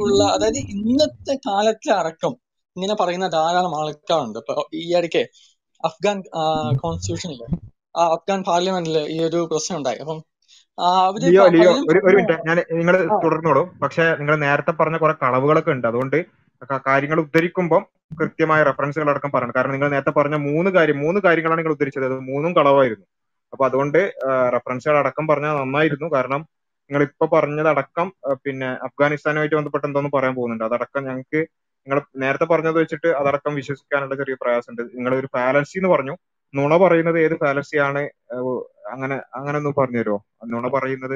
ഉള്ള 0.04 0.24
അതായത് 0.24 0.60
ഇന്നത്തെ 0.76 1.36
കാലത്തെ 1.48 1.92
അടക്കം 1.92 2.34
ഇങ്ങനെ 2.76 2.96
പറയുന്ന 2.96 3.28
ധാരാളം 3.28 3.74
ആൾക്കാരുണ്ട്. 3.80 4.40
ഇപ്പൊ 4.40 4.56
ഈ 4.74 4.98
ഇടയ്ക്ക് 4.98 5.24
അഫ്ഗാൻ 5.86 6.18
കോൺസ്റ്റിറ്റ്യൂഷനിൽ 6.84 7.42
ആ 7.98 8.04
അഫ്ഗാൻ 8.16 8.44
പാർലമെന്റിൽ 8.44 8.98
ഈ 9.16 9.18
ഒരു 9.24 9.40
പ്രശ്നം 9.52 9.78
ഉണ്ടായി. 9.78 10.00
അപ്പം 10.06 10.20
ലിയോ 11.24 11.46
ലിയോ 11.48 11.72
ഒരു 11.92 12.00
ഒരു 12.08 12.16
മിനിറ്റ്. 12.18 12.36
ഞാൻ 12.48 12.58
നിങ്ങൾ 12.72 12.96
തുടർന്നോളൂ. 13.24 13.64
പക്ഷെ 13.84 14.04
നിങ്ങൾ 14.20 14.36
നേരത്തെ 14.36 14.72
പറഞ്ഞ 14.72 14.98
കുറെ 14.98 15.16
കളവുകളൊക്കെ 15.24 15.72
ഉണ്ട്. 15.72 15.88
അതുകൊണ്ട് 15.88 16.18
കാര്യങ്ങൾ 16.88 17.20
ഉദ്ധരിക്കുമ്പോൾ 17.20 17.82
കൃത്യമായ 18.20 18.64
റെഫറൻസുകൾ 18.64 19.10
അടക്കം 19.10 19.32
പറയണം. 19.32 19.54
കാരണം 19.56 19.72
നിങ്ങൾ 19.72 19.90
നേരത്തെ 19.90 20.14
പറഞ്ഞ 20.20 20.36
മൂന്ന് 20.36 20.72
കാര്യം 20.72 20.98
മൂന്ന് 21.00 21.20
കാര്യങ്ങളാണ് 21.22 21.60
നിങ്ങൾ 21.60 21.72
ഉദ്ധരിച്ചത്. 21.72 22.06
അത് 22.06 22.20
മൂന്നും 22.20 22.54
കളവായിരുന്നു. 22.56 23.06
അപ്പൊ 23.54 23.66
അതുകൊണ്ട് 23.66 24.00
റെഫറൻസുകൾ 24.56 24.98
അടക്കം 24.98 25.28
പറഞ്ഞാൽ 25.28 25.54
നന്നായിരുന്നു. 25.62 26.08
കാരണം 26.16 26.42
നിങ്ങൾ 26.90 27.04
ഇപ്പൊ 27.08 27.26
പറഞ്ഞതടക്കം 27.34 28.08
പിന്നെ 28.46 28.70
അഫ്ഗാനിസ്ഥാനുമായിട്ട് 28.88 29.56
ബന്ധപ്പെട്ട് 29.56 29.88
എന്തോന്ന് 29.88 30.10
പറയാൻ 30.16 30.34
പോകുന്നുണ്ട്. 30.36 30.64
അതടക്കം 30.70 31.02
ഞങ്ങൾക്ക് 31.10 31.42
നിങ്ങൾ 31.88 32.00
നേരത്തെ 32.24 32.46
പറഞ്ഞത് 32.52 32.78
വെച്ചിട്ട് 32.82 33.10
അതടക്കം 33.20 33.54
വിശ്വസിക്കാനുള്ള 33.60 34.16
ചെറിയ 34.22 34.36
പ്രയാസമുണ്ട്. 34.42 34.82
നിങ്ങൾ 34.98 35.14
ഒരു 35.20 35.28
ഫാലൻസി 35.36 35.78
എന്ന് 35.80 35.92
പറഞ്ഞു. 35.94 36.16
നുണ 36.54 36.74
പറയുന്നത് 36.84 37.18
ഏത് 37.24 37.36
ഫാലൻസി 37.44 37.78
ആണ്? 37.88 38.02
അങ്ങനെ 38.94 39.16
അങ്ങനെ 39.38 39.56
ഒന്നും 39.60 39.74
പറഞ്ഞു 39.80 40.00
തരുമോ 40.00 40.20
നുണ 40.54 40.68
പറയുന്നത് 40.76 41.16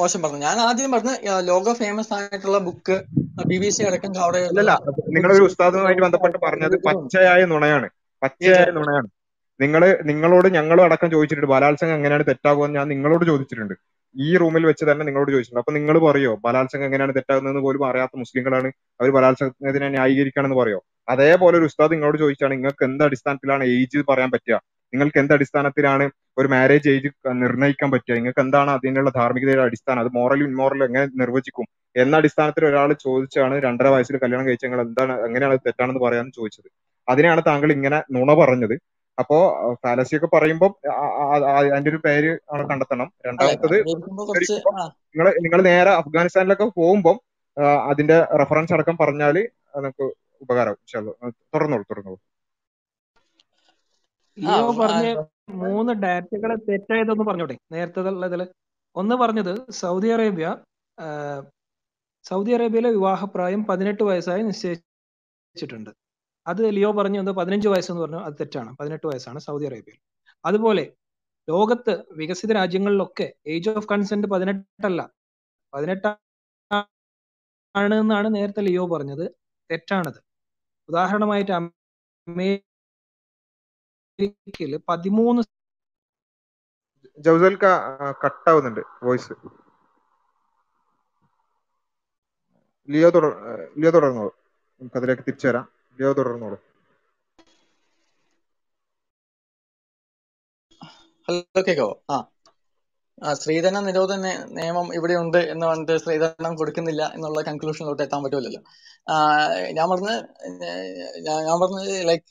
മോശം 0.00 0.22
പറഞ്ഞു. 0.22 0.40
ഞാൻ 0.48 0.58
ആദ്യം 0.68 0.92
പറഞ്ഞ 0.94 1.12
ലോക 1.50 1.74
ഫേമസ് 1.80 2.12
ആയിട്ടുള്ള 2.16 2.58
ബുക്ക് 2.68 2.96
ബി 3.50 3.58
ബി 3.62 3.70
സി 3.76 3.82
അടക്കം 3.90 4.12
കവർ 4.18 4.36
അല്ലല്ല 4.50 4.74
നിങ്ങളൊരു 5.16 5.44
ഉസ്താദുമായിട്ട് 5.50 6.02
ബന്ധപ്പെട്ട് 6.06 6.38
പറഞ്ഞത് 6.46 6.76
പച്ചയായ 6.86 7.42
നുണയാണ്. 7.54 7.88
പച്ചയായ 8.22 8.66
നുണയാണ്. 8.78 9.08
നിങ്ങൾ 9.60 9.82
നിങ്ങളോട് 10.10 10.48
ഞങ്ങളും 10.58 10.84
അടക്കം 10.88 11.08
ചോദിച്ചിട്ടുണ്ട്. 11.14 11.50
ബലാത്സംഗം 11.54 11.96
എങ്ങനെയാണ് 11.98 12.24
തെറ്റാകുമെന്ന് 12.30 12.78
ഞാൻ 12.78 12.86
നിങ്ങളോട് 12.94 13.24
ചോദിച്ചിട്ടുണ്ട്. 13.30 13.74
ഈ 14.16 14.36
റൂമിൽ 14.36 14.64
വെച്ച് 14.66 14.84
തന്നെ 14.90 15.04
നിങ്ങളോട് 15.04 15.30
ചോദിച്ചിട്ടുണ്ട്. 15.30 15.62
അപ്പൊ 15.64 15.74
നിങ്ങൾ 15.78 15.96
പറയോ 15.98 16.32
ബലാത്സംഗം 16.44 16.86
എങ്ങനെയാണ് 16.88 17.14
തെറ്റാകുന്നതെന്ന് 17.16 17.62
പോലും 17.66 17.82
അറിയാത്ത 17.90 18.16
മുസ്ലിങ്ങളാണ് 18.22 18.68
അവർ 19.00 19.10
ബലാത്സംഗത്തിനെ 19.16 19.88
ന്യായീകരിക്കണമെന്ന് 19.88 20.58
പറയോ? 20.62 20.80
അതേപോലെ 21.08 21.58
ഒരു 21.58 21.64
ഉസ്താദ് 21.70 21.92
നിങ്ങളോട് 21.92 22.18
ചോദിച്ചാണ് 22.24 22.52
നിങ്ങൾക്ക് 22.56 22.84
എന്ത് 22.88 23.04
അടിസ്ഥാനത്തിലാണ് 23.04 23.64
ഏജ് 23.76 24.00
പറയാൻ 24.10 24.30
പറ്റുക? 24.34 24.58
നിങ്ങൾക്ക് 24.92 25.18
എന്ത് 25.18 25.32
അടിസ്ഥാനത്തിലാണ് 25.34 26.04
ഒരു 26.38 26.48
മാരേജ് 26.48 26.88
ഏജ് 26.94 27.08
നിർണയിക്കാൻ 27.42 27.90
പറ്റുക? 27.94 28.14
നിങ്ങൾക്ക് 28.14 28.40
എന്താണ് 28.40 28.70
അതിനുള്ള 28.70 29.10
ധാർമ്മികതയുടെ 29.10 29.64
അടിസ്ഥാനം? 29.68 30.00
അത് 30.04 30.10
മോറൽ 30.18 30.42
ഇൻമോറൽ 30.48 30.82
എങ്ങനെ 30.88 31.06
നിർവചിക്കും? 31.22 31.66
എന്ന 31.96 32.16
അടിസ്ഥാനത്തിൽ 32.16 32.64
ഒരാൾ 32.66 32.92
ചോദിച്ചാണ് 33.06 33.54
രണ്ടര 33.66 33.88
വയസ്സിൽ 33.88 34.16
കല്യാണം 34.24 34.46
കഴിച്ച 34.48 34.64
നിങ്ങൾ 34.64 34.82
എന്താണ് 34.86 35.14
എങ്ങനെയാണ് 35.26 35.58
തെറ്റാണെന്ന് 35.66 36.02
പറയാന്ന് 36.06 36.32
ചോദിച്ചത്. 36.38 36.68
അതിനാണ് 37.08 37.42
താങ്കൾ 37.48 37.72
ഇങ്ങനെ 37.72 37.98
നുണ 38.16 38.34
പറഞ്ഞത്. 38.34 38.74
അപ്പോ 39.18 39.36
ഫാലസി 39.82 40.16
ഒക്കെ 40.16 40.26
പറയുമ്പോൾ 40.26 40.70
അതിന്റെ 41.68 41.90
ഒരു 41.90 42.00
പേര് 42.04 42.38
ആണ് 42.52 42.68
കണ്ടെത്തണം. 42.70 43.12
രണ്ടാമത്തത് 43.26 43.76
നിങ്ങൾ 45.14 45.28
നിങ്ങൾ 45.40 45.62
നേരെ 45.62 45.90
അഫ്ഗാനിസ്ഥാനിലൊക്കെ 45.90 46.64
പോകുമ്പോൾ 46.76 47.16
അതിന്റെ 47.90 48.16
റെഫറൻസ് 48.40 48.72
അടക്കം 48.72 48.96
പറഞ്ഞാൽ 48.96 49.36
നമുക്ക് 49.76 50.04
ഉപകാരം. 50.40 50.72
ഇൻഷാ 50.72 50.98
തുറന്നോളൂ 50.98 51.26
ആ, 51.26 51.32
തുടർന്നോളൂ 51.54 51.84
തുടർന്നോളൂ 51.90 52.18
ആ. 54.38 54.54
പറഞ്ഞ 54.80 55.06
മൂന്ന് 55.62 55.92
ഡാറ്റകളെ 56.02 56.54
തെറ്റായതൊന്ന് 56.68 57.24
പറഞ്ഞോട്ടെ 57.24 57.56
നേരത്തെ 57.72 58.00
ഉള്ളതിൽ 58.00 58.42
ഒന്ന് 58.96 59.14
പറഞ്ഞത് 59.14 59.72
സൗദി 59.72 60.08
അറേബ്യ 60.08 60.46
സൗദി 62.24 62.50
അറേബ്യയിലെ 62.52 62.90
വിവാഹപ്രായം 62.90 63.66
പതിനെട്ട് 63.66 64.02
വയസ്സായി 64.02 64.42
നിശ്ചയിച്ചിട്ടുണ്ട്. 64.42 65.90
അത് 66.46 66.70
ലിയോ 66.76 66.90
പറഞ്ഞു 66.92 67.18
എന്തോ 67.22 67.32
പതിനഞ്ച് 67.32 67.68
വയസ്സെന്ന് 67.72 68.02
പറഞ്ഞു 68.02 68.20
അത് 68.28 68.34
തെറ്റാണ്. 68.40 68.70
പതിനെട്ട് 68.80 69.06
വയസ്സാണ് 69.06 69.38
സൗദി 69.46 69.66
അറേബ്യയിൽ. 69.70 70.00
അതുപോലെ 70.44 70.84
ലോകത്ത് 71.48 71.92
വികസിത 72.18 72.52
രാജ്യങ്ങളിലൊക്കെ 72.52 73.26
ഏജ് 73.54 73.70
ഓഫ് 73.78 73.88
കൺസെന്റ് 73.92 74.28
പതിനെട്ടല്ല. 74.32 75.00
പതിനെട്ടാണ് 75.72 76.86
എന്നാണ് 78.00 78.28
നേരത്തെ 78.34 78.62
ലിയോ 78.66 78.84
പറഞ്ഞത്. 78.94 79.24
തെറ്റാണത്. 79.70 80.20
ഉദാഹരണമായിട്ട് 80.88 81.52
അമേരിക്കയിൽ 81.58 82.62
പതിമൂന്ന് 84.88 85.42
ജൗസൽക്ക 87.18 87.66
കട്ടാവുന്നുണ്ട് 88.24 88.80
വോയിസ് 89.02 89.34
ലിയോ 92.88 93.08
തുടർ 93.10 93.32
ലിയോ 93.80 93.90
തുടർന്നോളൂ. 93.90 94.32
നമുക്ക് 94.80 94.96
അതിലേക്ക് 95.00 95.22
തിരിച്ചു 95.28 95.46
വരാം 95.48 95.66
ലിയോ 95.98 96.10
തുടർന്നോളൂ. 96.18 96.58
ഹലോ 101.28 101.62
കേക്കാവോ 101.68 101.94
ആ. 102.10 102.16
ആ 103.22 103.32
സ്ത്രീധന 103.34 103.80
നിരോധന 103.86 104.26
നിയമം 104.58 104.86
ഇവിടെ 104.98 105.14
ഉണ്ട് 105.22 105.38
എന്ന് 105.52 105.64
പറഞ്ഞിട്ട് 105.66 105.96
സ്ത്രീധനം 106.02 106.54
കൊടുക്കുന്നില്ല 106.60 107.02
എന്നുള്ള 107.16 107.40
കൺക്ലൂഷനിലോട്ട് 107.48 108.02
എത്താൻ 108.06 108.20
പറ്റുമല്ലോ 108.24 108.60
ആ, 109.06 109.14
ഞാൻ 109.78 109.86
പറഞ്ഞ 109.92 110.10
ഞാൻ 111.48 111.56
പറഞ്ഞ 111.62 111.78
ലൈക് 112.10 112.24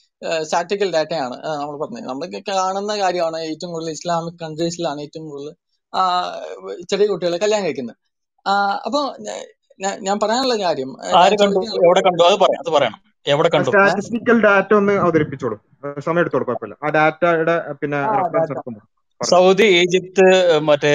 സ്റ്റാറ്റിക്കൽ 0.43 0.89
ഡാറ്റയാണ് 0.97 1.37
നമ്മൾ 1.61 1.75
പറഞ്ഞത്. 1.83 2.07
നമ്മൾ 2.11 2.25
കാണുന്ന 2.51 2.93
കാര്യമാണ് 3.03 3.39
ഏറ്റവും 3.51 3.73
കൂടുതൽ 3.75 3.93
ഇസ്ലാമിക് 3.99 4.39
കൺട്രീസിലാണ് 4.45 5.01
ഏറ്റവും 5.07 5.27
കൂടുതൽ 5.31 5.53
ആ, 5.93 6.01
ചെറിയ 6.91 7.07
കുട്ടികളെ 7.11 7.39
കല്യാണം 7.45 7.65
കഴിക്കുന്നത്. 7.67 7.97
ആ, 8.45 8.53
അപ്പൊ 8.87 9.01
ഞാൻ 10.07 10.17
പറയാനുള്ള 10.23 10.55
കാര്യം 10.65 10.91
ആര് 11.21 11.35
കണ്ടു? 11.41 11.59
ചോദിക്കാനുള്ള 11.59 11.87
എവിടെ 11.87 12.01
കണ്ടു? 12.07 12.23
അത് 12.29 12.37
പറയാം 12.43 12.61
അത് 12.65 12.71
പറയണം. 12.77 12.99
എവിടെ 13.25 13.49
കണ്ടു? 13.53 13.69
സ്റ്റാറ്റിസ്റ്റിക്കൽ 13.69 14.37
ഡാറ്റ 14.45 14.71
ഒന്ന് 14.79 14.93
അവതരിപ്പിച്ചോളൂ. 15.03 15.57
സമയം 16.05 16.21
എടുത്തോളൂ 16.23 16.45
കുഴപ്പമില്ല. 16.47 16.75
ആ 16.85 16.89
ഡാറ്റയുടെ 16.97 17.55
പിന്നെ 17.81 17.99
റെഫറൻസ് 18.19 18.51
എടുക്കുമ്പോൾ. 18.53 18.83
സൗദി 19.21 19.65
ഈജിപ്ത് 19.79 20.25
മറ്റേ 20.69 20.93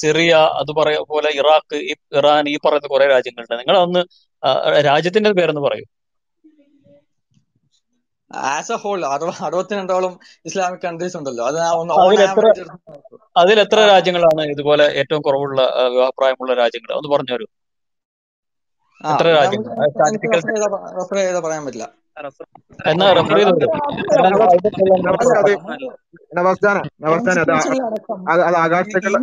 സിറിയ 0.00 0.30
അത് 0.60 0.70
പറയ 0.78 0.98
പോലെ 1.10 1.30
ഇറാഖ് 1.40 1.78
ഇറാൻ 2.20 2.44
ഈ 2.52 2.56
പറയുന്ന 2.66 2.88
കുറെ 2.94 3.06
രാജ്യങ്ങളുണ്ട്. 3.14 3.54
നിങ്ങൾ 3.62 3.76
അന്ന് 3.84 4.02
രാജ്യത്തിന്റെ 4.88 5.32
പേരെന്ന് 5.38 5.64
പറയൂ. 5.66 5.84
ആസ് 8.50 8.72
എ 8.74 8.76
ഹോൾ 8.82 9.00
അറുപ 9.14 9.30
അറുപത്തിരണ്ടോളം 9.46 10.12
ഇസ്ലാമിക് 10.48 10.84
കൺട്രീസ് 10.84 11.16
ഉണ്ടല്ലോ. 11.18 11.44
അത് 11.50 11.58
അതിലെത്ര 13.42 13.78
രാജ്യങ്ങളാണ് 13.92 14.42
ഇതുപോലെ 14.54 14.86
ഏറ്റവും 15.00 15.22
കുറവുള്ള 15.26 15.60
അഭിപ്രായമുള്ള 15.62 15.92
വിവാഹപ്രായമുള്ള 15.94 16.54
രാജ്യങ്ങൾ? 16.62 16.90
ഒന്ന് 16.98 17.10
പറഞ്ഞു 17.14 17.34
തരൂ 17.34 17.46
എത്ര 19.10 19.26
രാജ്യങ്ങൾ 19.38 19.70
പറയാൻ 21.46 21.62
പറ്റില്ല. 21.66 21.86
എന്നാ 22.90 23.06
റെഫർ 23.16 23.36
അത് 28.32 28.56
ആകാശത്തേക്കുള്ള 28.64 29.18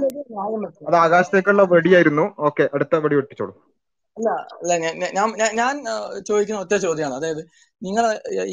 അത് 0.90 0.98
ആകാശത്തേക്കുള്ള 1.06 1.64
വെടിയായിരുന്നു. 1.74 2.26
ഓക്കെ 2.50 2.66
അടുത്ത 2.76 3.02
വെടി 3.06 3.18
വെട്ടിച്ചോളൂ 3.20 3.54
അല്ല 4.18 4.30
അല്ല 4.62 4.72
ഞാൻ 5.18 5.28
ഞാൻ 5.60 5.76
ചോദിക്കുന്ന 6.30 6.62
ഒറ്റ 6.64 6.74
ചോദ്യമാണ്. 6.86 7.16
അതായത് 7.20 7.42
നിങ്ങൾ 7.82 8.06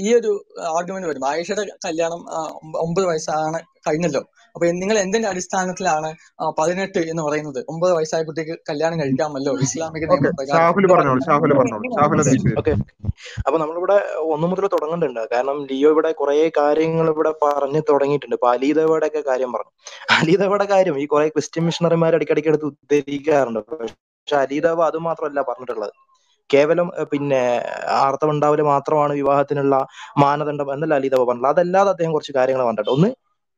ഈ 0.04 0.08
ഒരു 0.18 0.32
ആർഗ്യുമെന്റ് 0.78 1.08
വരും 1.10 1.24
ആയിഷയുടെ 1.30 1.64
കല്യാണം 1.86 2.20
ഒമ്പത് 2.86 3.06
വയസ്സാണ് 3.10 3.58
കഴിഞ്ഞല്ലോ. 3.88 4.22
അപ്പൊ 4.56 4.66
നിങ്ങൾ 4.82 4.96
എന്തിന്റെ 5.02 5.28
അടിസ്ഥാനത്തിലാണ് 5.30 6.08
പതിനെട്ട് 6.58 7.00
എന്ന് 7.12 7.22
പറയുന്നത്? 7.26 7.58
ഒമ്പത് 7.72 7.92
വയസ്സായ 7.96 8.22
കുട്ടിക്ക് 8.28 8.54
കല്യാണം 8.68 8.96
കഴിക്കാമല്ലോ? 9.00 9.52
ഇസ്ലാമിക 9.66 10.04
അപ്പൊ 13.46 13.58
നമ്മളിവിടെ 13.62 13.96
ഒന്നു 14.34 14.46
മുതൽ 14.52 14.64
തുടങ്ങുന്നുണ്ട്. 14.74 15.20
കാരണം 15.32 15.58
ലിയോ 15.70 15.90
ഇവിടെ 15.94 16.10
കുറെ 16.20 16.36
കാര്യങ്ങൾ 16.60 17.06
ഇവിടെ 17.14 17.32
പറഞ്ഞു 17.42 17.82
തുടങ്ങിയിട്ടുണ്ട്. 17.90 18.36
ഇപ്പൊ 18.38 18.48
അലീദവയുടെ 18.54 19.08
ഒക്കെ 19.10 19.22
കാര്യം 19.30 19.52
പറഞ്ഞു. 19.56 19.72
അലീദവയുടെ 20.18 20.66
കാര്യം 20.72 20.96
ഈ 21.02 21.06
കുറെ 21.12 21.26
ക്രിസ്ത്യൻ 21.36 21.64
മിഷണറിമാർ 21.68 22.14
ഇടയ്ക്കിടയ്ക്ക് 22.18 22.50
എടുത്ത് 22.52 22.68
ഉദ്ധരിക്കാറുണ്ട്. 22.72 23.60
പക്ഷെ 23.70 24.38
അലീദവ 24.44 24.82
അത് 24.90 24.98
മാത്രമല്ല 25.08 25.40
പറഞ്ഞിട്ടുള്ളത്. 25.50 25.94
കേവലം 26.50 26.88
പിന്നെ 27.12 27.42
ആർത്തവം 28.02 28.36
മാത്രമാണ് 28.72 29.12
വിവാഹത്തിനുള്ള 29.20 29.74
മാനദണ്ഡം 30.24 30.68
എന്നല്ല 30.74 30.94
അലീദവ 31.00 31.24
പറഞ്ഞത് 31.30 31.50
അതല്ലാതെ 31.54 31.90
അദ്ദേഹം 31.94 32.12
കുറച്ച് 32.16 32.34
കാര്യങ്ങൾ 32.40 32.62
പറഞ്ഞിട്ടുണ്ട്. 32.66 32.94
ഒന്ന് 32.96 33.10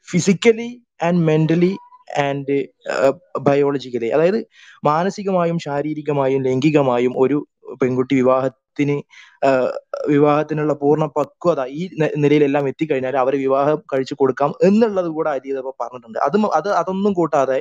physically 0.09 0.71
and 1.03 1.25
mentally 1.25 1.73
and 2.19 2.57
biologically 3.41 4.07
അതായത് 4.07 4.41
മാനസികമായും 4.87 5.59
ശാരീരികമായും 5.59 6.43
ലൈംഗികമായും 6.43 7.15
ഒരു 7.17 7.39
പെൺകുട്ടി 7.83 8.15
വിവാഹത്തിന് 8.79 8.97
വിവാഹത്തിനുള്ള 10.13 10.73
പൂർണ 10.83 11.05
പക്വത 11.17 11.61
ഈ 11.79 11.83
നിലയിലെല്ലാം 12.23 12.65
എത്തിക്കഴിഞ്ഞാൽ 12.71 13.17
അവരെ 13.23 13.39
വിവാഹം 13.45 13.79
കഴിച്ചു 13.93 14.15
കൊടുക്കാം 14.21 14.51
എന്നുള്ളത് 14.69 15.09
കൂടെ 15.17 15.31
അലീദവ 15.31 15.73
പറഞ്ഞിട്ടുണ്ട്. 15.83 16.19
അത് 16.27 16.37
അത് 16.59 16.69
അതൊന്നും 16.81 17.13
കൂട്ടാതെ 17.19 17.59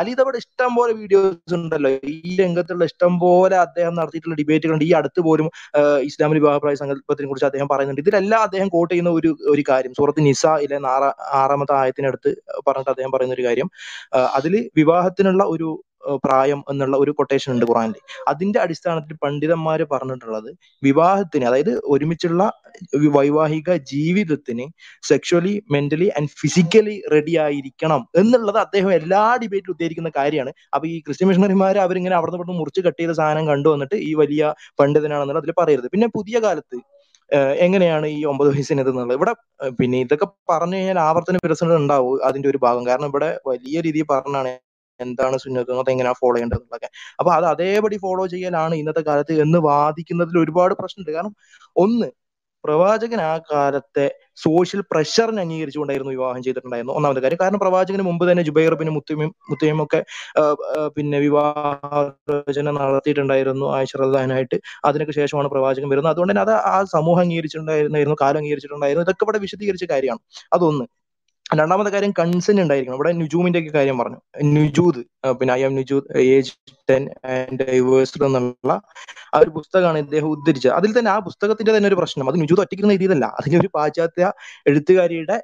അലീദവയുടെ 0.00 0.38
ഇഷ്ടം 0.42 0.70
പോലെ 0.78 0.92
വീഡിയോസ് 1.00 1.54
ഉണ്ടല്ലോ. 1.58 1.90
ഈ 2.14 2.36
രംഗത്തുള്ള 2.42 2.84
ഇഷ്ടം 2.90 3.12
പോലെ 3.24 3.56
അദ്ദേഹം 3.66 3.94
നടത്തിയിട്ടുള്ള 4.00 4.36
ഡിബേറ്റുകളുണ്ട് 4.40 4.86
ഈ 4.88 4.92
അടുത്ത് 5.00 5.22
പോലും 5.28 5.48
ഇസ്ലാമിക 6.08 6.38
വിവാഹപ്രായ 6.42 6.76
സങ്കല്പത്തിനെ 6.82 7.28
കുറിച്ച് 7.28 7.48
അദ്ദേഹം 7.50 7.68
പറയുന്നുണ്ട്. 7.72 8.02
ഇതിലെല്ലാം 8.04 8.42
അദ്ദേഹം 8.48 8.70
കോട്ട് 8.76 8.92
ചെയ്യുന്ന 8.94 9.12
ഒരു 9.20 9.32
ഒരു 9.54 9.64
കാര്യം 9.70 9.94
സൂറത്ത് 10.00 10.22
നിസയിലെ 10.28 10.78
ആറാ 10.94 11.10
ആറാമത്തെ 11.42 11.74
ആയത്തിനടുത്ത് 11.82 12.32
പറഞ്ഞിട്ട് 12.68 12.92
അദ്ദേഹം 12.94 13.12
പറയുന്ന 13.16 13.36
ഒരു 13.38 13.46
കാര്യം 13.48 13.70
അതിൽ 14.38 14.54
വിവാഹത്തിനുള്ള 14.80 15.42
ഒരു 15.56 15.68
പ്രായം 16.24 16.60
എന്നുള്ള 16.70 16.96
ഒരു 16.96 17.12
കൊട്ടേഷൻ 17.18 17.50
ഉണ്ട് 17.54 17.64
ഖുറാനിൽ 17.70 18.00
അതിന്റെ 18.32 18.58
അടിസ്ഥാനത്തിൽ 18.64 19.16
പണ്ഡിതന്മാർ 19.24 19.82
പറഞ്ഞിട്ടുള്ളത് 19.94 20.50
വിവാഹത്തിന് 20.82 21.46
അതായത് 21.50 21.72
ഒരുമിച്ചുള്ള 21.94 22.42
വൈവാഹിക 23.16 23.70
ജീവിതത്തിന് 23.92 24.64
sexually 25.10 25.54
mentally 25.74 26.08
and 26.18 26.32
physically 26.40 26.96
ready 27.14 27.34
ആയിരിക്കണം 27.44 28.02
എന്നുള്ളത് 28.22 28.58
അദ്ദേഹം 28.64 28.90
എല്ലാ 29.00 29.22
ഡിബേറ്റിലും 29.42 29.74
ഉദ്ധരിക്കുന്ന 29.74 30.10
കാര്യമാണ്. 30.18 30.52
അപ്പൊ 30.74 30.86
ഈ 30.92 30.96
ക്രിസ്ത്യൻ 31.06 31.28
മിഷണറിമാർ 31.30 31.78
അവരിങ്ങനെ 31.86 32.16
അവിടെ 32.18 32.32
നിന്ന് 32.34 32.58
മുറിച്ച് 32.60 32.82
കട്ട് 32.86 33.00
ചെയ്ത 33.02 33.14
സാധനം 33.20 33.46
കണ്ടു 33.52 33.68
വന്നിട്ട് 33.74 33.96
ഈ 34.08 34.10
വലിയ 34.22 34.52
പണ്ഡിതനാണെന്നുള്ളത് 34.80 35.42
അതിൽ 35.44 35.54
പറയരുത്. 35.60 35.88
പിന്നെ 35.94 36.08
പുതിയ 36.18 36.36
കാലത്ത് 36.46 36.78
എങ്ങനെയാണ് 37.64 38.06
ഈ 38.16 38.20
ഒമ്പത് 38.30 38.48
വയസ്സിന് 38.54 38.82
എന്നുള്ളത്? 38.82 39.14
ഇവിടെ 39.18 39.32
പിന്നെ 39.78 39.98
ഇതൊക്കെ 40.04 40.26
പറഞ്ഞു 40.50 40.76
കഴിഞ്ഞാൽ 40.78 40.98
ആവർത്തന 41.08 41.38
വികസനം 41.46 41.76
ഉണ്ടാവും 41.82 42.18
അതിന്റെ 42.28 42.48
ഒരു 42.52 42.58
ഭാഗം. 42.66 42.82
കാരണം 42.90 43.08
ഇവിടെ 43.12 43.30
വലിയ 43.50 43.76
രീതിയിൽ 43.86 44.06
പറഞ്ഞാണ് 44.14 44.52
എന്താണ് 45.00 45.36
സുന്നത്ത് 45.44 45.72
അത് 45.76 45.90
എങ്ങനെയാ 45.90 46.14
ഫോളോ 46.20 46.34
ചെയ്യേണ്ടത് 46.36 46.58
എന്നുള്ളതൊക്കെ 46.58 46.90
അപ്പൊ 47.20 47.30
അത് 47.36 47.46
അതേപടി 47.52 47.96
ഫോളോ 48.04 48.24
ചെയ്യലാണ് 48.34 48.74
ഇന്നത്തെ 48.82 49.02
കാലത്ത് 49.08 49.34
എന്ന് 49.44 49.58
വാദിക്കുന്നതിൽ 49.70 50.36
ഒരുപാട് 50.44 50.74
പ്രശ്നമുണ്ട്. 50.80 51.12
കാരണം 51.16 51.34
ഒന്ന് 51.76 52.08
പ്രവാചകൻ 52.64 53.20
ആ 53.22 53.32
കാലത്തെ 53.48 54.04
സോഷ്യൽ 54.42 54.80
പ്രഷറിനെ 54.92 55.40
അംഗീകരിച്ചുകൊണ്ടായിരുന്നു 55.42 56.12
വിവാഹം 56.14 56.40
ചെയ്തിട്ടുണ്ടായിരുന്നു 56.44 56.94
ഒന്നാമത്തെ 56.98 57.22
കാര്യം 57.24 57.40
കാരണം 57.42 57.60
പ്രവാചകന് 57.64 58.04
മുമ്പ് 58.08 58.24
തന്നെ 58.30 58.42
ജുബൈർ 58.48 58.74
പിന്നെ 58.80 58.92
മുത്തയും 59.50 59.80
ഒക്കെ 59.84 60.00
പിന്നെ 60.96 61.18
വിവാഹോചന 61.26 62.66
നടത്തിയിട്ടുണ്ടായിരുന്നു 62.78 63.66
ആയിഷറദാനായിട്ട് 63.76 64.58
അതിനൊക്കെ 64.84 65.14
ശേഷമാണ് 65.20 65.50
പ്രവാചകൻ 65.54 65.88
വരുന്നത്. 65.92 66.12
അതുകൊണ്ട് 66.14 66.32
തന്നെ 66.32 66.44
അത് 66.46 66.54
ആ 66.72 66.76
സമൂഹം 66.96 67.22
അംഗീകരിച്ചിട്ടുണ്ടായിരുന്നു 67.26 68.18
കാലം 68.24 68.40
അംഗീകരിച്ചിട്ടുണ്ടായിരുന്നു. 68.42 69.06
ഇതൊക്കെ 69.08 69.24
ഇവിടെ 69.26 69.40
വിശദീകരിച്ച 69.46 69.86
കാര്യമാണ്. 69.92 70.22
അതൊന്ന്. 70.56 70.86
രണ്ടാമത്തെ 71.52 71.90
കാര്യം 71.90 72.12
കൺസെന്റ് 72.18 72.62
ഉണ്ടായിരിക്കണം. 72.62 72.94
ഇവിടെ 72.94 73.12
നുജൂമിന്റെ 73.12 73.58
ഒക്കെ 73.58 73.70
കാര്യം 73.70 73.98
പറഞ്ഞു. 73.98 74.18
നുജൂദ് 74.54 75.00
പിന്നെ 75.40 75.52
I 75.54 75.62
am 75.64 75.74
Nujood 75.76 76.18
age 76.34 76.52
ten 76.90 77.02
and 77.34 77.66
divorced 77.70 78.24
എന്നുള്ള 78.28 78.72
ആ 79.34 79.38
ഒരു 79.38 79.50
പുസ്തകമാണ് 79.50 79.98
ഇദ്ദേഹം 79.98 80.28
ഉദ്ധരിച്ചത്. 80.28 80.72
അതിൽ 80.72 80.98
തന്നെ 80.98 81.10
ആ 81.10 81.18
പുസ്തകത്തിന്റെ 81.18 81.72
തന്നെ 81.76 81.88
ഒരു 81.88 81.94
പ്രശ്നം. 81.94 82.28
അത് 82.30 82.40
നുജൂദ് 82.40 82.60
ഒറ്റയ്ക്ക് 82.60 82.90
എഴുതിയതല്ല. 82.92 83.24
അതിന് 83.40 83.60
ഒരു 83.60 83.70
പാശ്ചാത്യ 83.74 84.32
എഴുത്തുകാരിയുടെ 84.66 85.36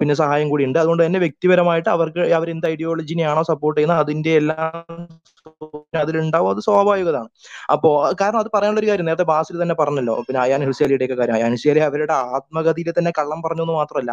പിന്നെ 0.00 0.14
സഹായം 0.14 0.48
കൂടി 0.50 0.64
ഉണ്ട്. 0.68 0.78
അതുകൊണ്ട് 0.78 1.02
തന്നെ 1.06 1.18
വ്യക്തിപരമായിട്ട് 1.18 1.90
അവർക്ക് 1.96 2.22
അവർ 2.38 2.48
എന്ത് 2.50 2.66
ഐഡിയോളജിനെയാണോ 2.72 3.42
സപ്പോർട്ട് 3.50 3.76
ചെയ്യുന്നത് 3.78 4.02
അതിന്റെ 4.04 4.32
എല്ലാം 4.40 4.76
അതിലുണ്ടാവും. 6.00 6.50
അത് 6.50 6.60
സ്വാഭാവികതാണ്. 6.66 7.28
അപ്പോ 7.74 7.90
കാരണം 8.20 8.40
അത് 8.40 8.50
പറയാനുള്ള 8.54 8.80
ഒരു 8.82 8.88
കാര്യം 8.90 9.06
നേരത്തെ 9.06 9.26
ബാസിൽ 9.32 9.56
തന്നെ 9.62 9.76
പറഞ്ഞല്ലോ 9.80 10.14
പിന്നെ 10.26 10.40
അയാൻ 10.44 10.62
ഹുസേലിയുടെ 10.68 11.04
ഒക്കെ 11.06 11.16
കാര്യം. 11.20 11.36
അയാൻ 11.38 11.52
ഹുസേലി 11.56 11.82
അവരുടെ 11.88 12.14
ആത്മഗതിയിൽ 12.36 12.90
തന്നെ 12.98 13.12
കള്ളം 13.18 13.40
പറഞ്ഞു 13.46 13.64
എന്ന് 13.66 13.76
മാത്രമല്ല 13.80 14.12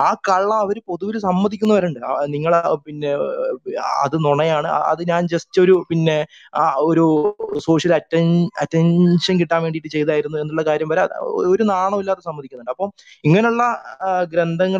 ആ 0.00 0.04
കള്ളം 0.28 0.58
അവർ 0.58 0.76
പൊതുവിൽ 0.90 1.18
സമ്മതിക്കുന്നവരുണ്ട്. 1.18 2.00
നിങ്ങൾ 2.34 2.52
പിന്നെ 2.86 3.12
അത് 4.04 4.16
നുണയാണ്. 4.26 4.68
അത് 4.92 5.02
ഞാൻ 5.12 5.22
ജസ്റ്റ് 5.34 5.60
ഒരു 5.64 5.76
പിന്നെ 5.90 6.18
ഒരു 6.84 7.04
സോഷ്യൽ 7.66 7.94
അറ്റൻ 7.94 8.26
അറ്റൻഷൻ 8.62 9.34
കിട്ടാൻ 9.40 9.60
വേണ്ടിയിട്ട് 9.62 9.90
ചെയ്തായിരുന്നു 9.96 10.38
എന്നുള്ള 10.38 10.62
കാര്യം 10.70 10.88
വരെ 10.92 11.02
ഒരു 11.52 11.64
നാണമില്ലാതെ 11.72 12.22
സമ്മതിക്കുന്നുണ്ട്. 12.28 12.72
അപ്പം 12.74 12.90
ഇങ്ങനെയുള്ള 13.24 13.62
ആ, 14.02 14.08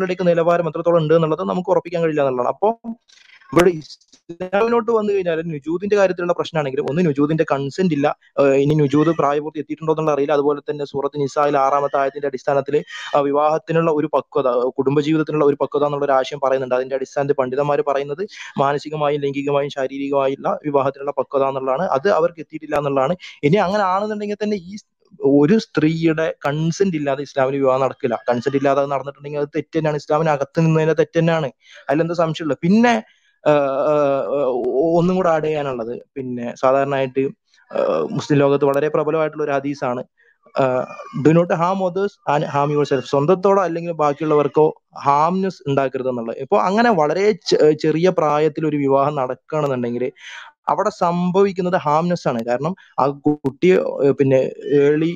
ഗ്രന്ഥങ്ങളുടെയൊക്കെ 0.03 0.25
നിലവാരം 0.31 0.67
എത്രത്തോളം 0.69 0.99
ഉണ്ട് 1.03 1.13
എന്നുള്ളത് 1.17 1.43
നമുക്ക് 1.51 1.69
ഉറപ്പിക്കാൻ 1.73 2.01
കഴിയില്ല 2.03 2.21
എന്നുള്ളതാണ്. 2.23 2.51
അപ്പോൾ 2.55 2.73
ഇവിടെ 3.53 3.71
ഇസ്ലാമിനോട്ട് 3.79 4.91
വന്നു 4.97 5.11
കഴിഞ്ഞാൽ 5.13 5.39
നുജൂദിന്റെ 5.53 5.95
കാര്യത്തിലുള്ള 5.99 6.33
പ്രശ്നമാണെങ്കിലും 6.37 6.85
ഒന്ന് 6.91 7.01
നുജൂദിന്റെ 7.07 7.45
കൺസെന്റ് 7.51 7.93
ഇല്ല. 7.97 8.07
ഇനി 8.63 8.75
നുജൂദ് 8.79 9.11
പ്രായപൂർത്തി 9.19 9.59
എത്തിയിട്ടുണ്ടോ 9.63 9.93
എന്നുള്ള 9.93 10.11
അറിയില്ല. 10.15 10.33
അതുപോലെ 10.37 10.61
തന്നെ 10.69 10.85
സൂറത്ത് 10.91 11.17
നിസായിൽ 11.23 11.55
ആറാമത്തെ 11.63 11.97
ആയത്തിന്റെ 12.01 12.27
അടിസ്ഥാനത്തിൽ 12.31 12.75
വിവാഹത്തിനുള്ള 13.27 13.91
ഒരു 13.99 14.07
പക്വത 14.15 14.47
കുടുംബജീവിതത്തിനുള്ള 14.77 15.45
ഒരു 15.51 15.57
പക്വത 15.63 15.83
എന്നുള്ള 15.89 16.07
ഒരു 16.09 16.15
ആശയം 16.19 16.41
പറയുന്നുണ്ട്. 16.45 16.75
അതിന്റെ 16.79 16.97
അടിസ്ഥാനത്തിൽ 16.99 17.37
പണ്ഡിതന്മാർ 17.41 17.81
പറയുന്നത് 17.91 18.23
മാനസികമായും 18.63 19.21
ലൈംഗികമായും 19.25 19.73
ശാരീരികമായുള്ള 19.77 20.49
വിവാഹത്തിനുള്ള 20.67 21.13
പക്വത 21.21 21.43
എന്നുള്ളതാണ്. 21.51 21.85
അത് 21.97 22.09
അവർക്ക് 22.19 22.41
എത്തിയിട്ടില്ല 22.45 22.75
എന്നുള്ളതാണ്. 22.81 23.15
ഇനി 23.49 23.59
അങ്ങനെ 23.67 23.85
ആണെന്നുണ്ടെങ്കിൽ 23.93 24.39
തന്നെ 24.45 24.59
ഈ 24.71 24.73
ഒരു 25.31 25.55
സ്ത്രീയുടെ 25.65 26.25
കൺസെന്റ് 26.45 26.97
ഇല്ലാതെ 26.99 27.21
ഇസ്ലാമിൽ 27.27 27.55
വിവാഹം 27.61 27.81
നടക്കില്ല. 27.85 28.15
കൺസെന്റ് 28.29 28.57
ഇല്ലാതെ 28.59 28.81
അത് 28.83 28.89
നടന്നിട്ടുണ്ടെങ്കിൽ 28.93 29.41
അത് 29.43 29.49
തെറ്റ് 29.57 29.75
തന്നെയാണ്. 29.77 29.99
ഇസ്ലാമിന് 30.03 30.31
അകത്ത് 30.35 30.59
നിന്നതിന്റെ 30.65 30.95
തെറ്റ് 31.01 31.17
തന്നെയാണ്. 31.19 31.49
അതിലെന്താ 31.89 32.17
സംശയമുള്ളത് 32.23 32.61
പിന്നെ 32.65 32.93
ഒന്നും 34.97 35.15
കൂടെ 35.19 35.29
ആഡ് 35.35 35.47
ചെയ്യാനുള്ളത്. 35.47 35.95
പിന്നെ 36.15 36.47
സാധാരണയായിട്ട് 36.63 37.23
മുസ്ലിം 38.17 38.37
ലോകത്ത് 38.43 38.65
വളരെ 38.71 38.87
പ്രബലമായിട്ടുള്ള 38.95 39.43
ഒരു 39.47 39.55
ഹദീസാണ്. 39.57 40.03
Do 41.25 41.31
not 41.37 41.55
harm 41.61 41.77
others 41.85 42.13
and 42.31 42.47
harm 42.53 42.69
yourself 42.89 43.07
സ്വന്തത്തോടോ 43.11 43.61
അല്ലെങ്കിൽ 43.67 43.93
ബാക്കിയുള്ളവർക്കോ 44.01 44.65
ഹാംനെസ് 45.05 45.61
ഉണ്ടാക്കരുത് 45.69 46.09
എന്നുള്ളത് 46.11 46.37
ഇപ്പൊ 46.43 46.57
അങ്ങനെ 46.67 46.89
വളരെ 46.99 47.23
ചെറിയ 47.83 48.09
പ്രായത്തിൽ 48.19 48.63
ഒരു 48.69 48.77
വിവാഹം 48.83 49.15
നടക്കുകയാണെന്നുണ്ടെങ്കിൽ 49.21 50.03
അവിടെ 50.67 50.91
സംഭവിക്കുന്നത് 50.99 51.77
ഹാംനെസ് 51.85 52.27
ആണ്. 52.31 52.41
കാരണം 52.49 52.73
ആ 52.99 53.05
കുട്ടി 53.25 53.69
പിന്നെ 54.19 54.39
ഏർലി 54.81 55.11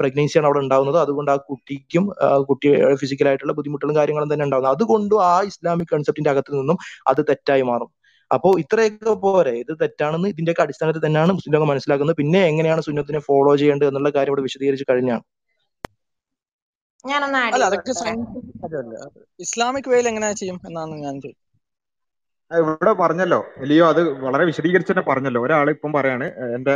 പ്രഗ്നൻസിയാണ് 0.00 0.46
അവിടെ 0.48 0.60
ഉണ്ടാവുന്നത്. 0.64 0.98
അതുകൊണ്ട് 1.02 1.30
ആ 1.30 1.46
കുട്ടിക്കും 1.48 2.04
ആ 2.26 2.30
കുട്ടി 2.48 2.68
ഫിസിക്കലായിട്ടുള്ള 3.02 3.54
ബുദ്ധിമുട്ടുകളും 3.58 3.96
കാര്യങ്ങളും 3.98 4.30
തന്നെ 4.32 4.44
ഉണ്ടാവുന്നത്. 4.44 4.74
അതുകൊണ്ടും 4.76 5.20
ആ 5.26 5.34
ഇസ്ലാമിക് 5.50 5.92
കൺസെപ്റ്റിന്റെ 5.94 6.32
അകത്ത് 6.34 6.52
നിന്നും 6.58 6.78
അത് 7.06 7.20
തെറ്റായി 7.30 7.64
മാറും. 7.70 7.90
അപ്പോ 8.30 8.48
ഇത്രയൊക്കെ 8.62 9.12
പോരെ. 9.22 9.54
ഇത് 9.62 9.72
തെറ്റാണെന്ന് 9.82 10.28
ഇതിന്റെയൊക്കെ 10.32 10.62
അടിസ്ഥാനത്തിൽ 10.64 11.02
തന്നെയാണ് 11.06 11.32
മുസ്ലിം 11.36 11.54
ലോകം 11.56 11.70
മനസ്സിലാക്കുന്നത്. 11.72 12.18
പിന്നെ 12.20 12.40
എങ്ങനെയാണ് 12.50 12.82
സുന്നത്തിനെ 12.88 13.20
ഫോളോ 13.28 13.52
ചെയ്യേണ്ടത് 13.62 13.90
എന്നുള്ള 13.90 14.10
കാര്യം 14.16 14.32
ഇവിടെ 14.32 14.46
വിശദീകരിച്ച് 14.48 14.86
കഴിഞ്ഞാണ്. 14.90 15.24
ഇസ്ലാമിക് 19.44 19.90
വേയിൽ 19.92 20.06
എങ്ങനെ 20.10 20.28
ചെയ്യും 20.40 20.58
എന്നാണ് 20.68 20.94
ഞാൻ 21.04 21.16
ആ, 21.24 21.47
ഇവിടെ 22.50 22.92
പറഞ്ഞല്ലോ 23.02 23.38
ലിയോ 23.70 23.86
അത് 23.92 24.00
വളരെ 24.26 24.44
വിശദീകരിച്ച് 24.50 24.92
തന്നെ 24.92 25.04
പറഞ്ഞല്ലോ. 25.10 25.40
ഒരാൾ 25.46 25.66
ഇപ്പം 25.76 25.90
പറയാണ് 25.96 26.26
എന്റെ 26.56 26.74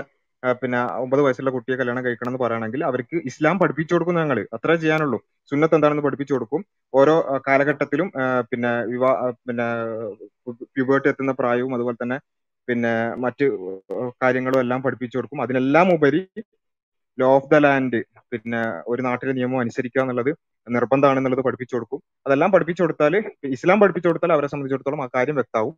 പിന്നെ 0.63 0.79
ഒമ്പത് 1.03 1.21
വയസ്സുള്ള 1.25 1.51
കുട്ടിയെ 1.55 1.77
കല്യാണം 1.81 2.03
കഴിക്കണം 2.07 2.31
എന്ന് 2.31 2.41
പറയുകയാണെങ്കിൽ 2.43 2.81
അവർക്ക് 2.89 3.17
ഇസ്ലാം 3.31 3.57
പഠിപ്പിച്ചു 3.61 3.93
കൊടുക്കും 3.95 4.17
ഞങ്ങൾ 4.21 4.39
അത്രേ 4.57 4.75
ചെയ്യാനുള്ളൂ. 4.83 5.19
സുന്നത്ത് 5.51 5.77
എന്താണെന്ന് 5.77 6.05
പഠിപ്പിച്ചു 6.07 6.35
കൊടുക്കും. 6.37 6.63
ഓരോ 6.95 7.15
കാലഘട്ടത്തിലും 7.49 8.09
പിന്നെ 8.51 8.73
വിവാഹ 8.93 9.19
പിന്നെ 9.49 9.67
പ്യൂബേർട്ടി 10.77 11.09
എത്തുന്ന 11.13 11.35
പ്രായവും 11.41 11.75
അതുപോലെ 11.79 11.99
തന്നെ 12.03 12.19
പിന്നെ 12.69 12.93
മറ്റ് 13.25 13.47
കാര്യങ്ങളും 14.25 14.61
എല്ലാം 14.65 14.81
പഠിപ്പിച്ചു 14.87 15.17
കൊടുക്കും. 15.19 15.43
അതിനെല്ലാം 15.45 15.87
ഉപരി 15.97 16.21
ലോ 17.19 17.29
ഓഫ് 17.39 17.51
ദ 17.53 17.57
ലാൻഡ് 17.65 17.99
പിന്നെ 18.33 18.61
ഒരു 18.93 19.01
നാട്ടിലെ 19.07 19.33
നിയമം 19.39 19.59
അനുസരിക്കുക 19.65 20.03
എന്നുള്ളത് 20.05 20.33
നിർബന്ധമാണെന്നുള്ളത് 20.67 21.43
പഠിപ്പിച്ചു 21.47 21.75
കൊടുക്കും. 21.77 22.01
അതെല്ലാം 22.27 22.53
പഠിപ്പിച്ചു 22.53 22.83
കൊടുത്താൽ 22.83 23.15
ഇസ്ലാം 23.57 23.81
പഠിപ്പിച്ചു 23.81 24.09
കൊടുത്താൽ 24.09 24.33
അവരെ 24.37 24.49
സംബന്ധിച്ചിടത്തോളം 24.53 25.03
ആ 25.05 25.09
കാര്യം 25.17 25.37
വ്യക്താവും 25.41 25.75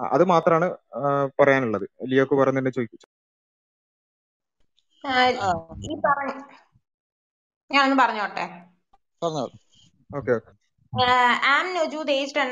അത് 0.00 0.24
മാത്രമാണ് 0.32 0.66
പറയാനുള്ളത്. 1.40 1.86
ലിയോക്ക് 2.10 2.34
പറയുന്നതിന്റെ 2.40 2.72
പറഞ്ഞ 6.06 6.32
ഞാനൊന്ന് 7.70 7.96
പറഞ്ഞോട്ടെ? 8.02 8.44
പറഞ്ഞോളൂ 9.22 9.52
okay 10.18 10.32
okay. 10.38 10.50
Am 11.54 11.66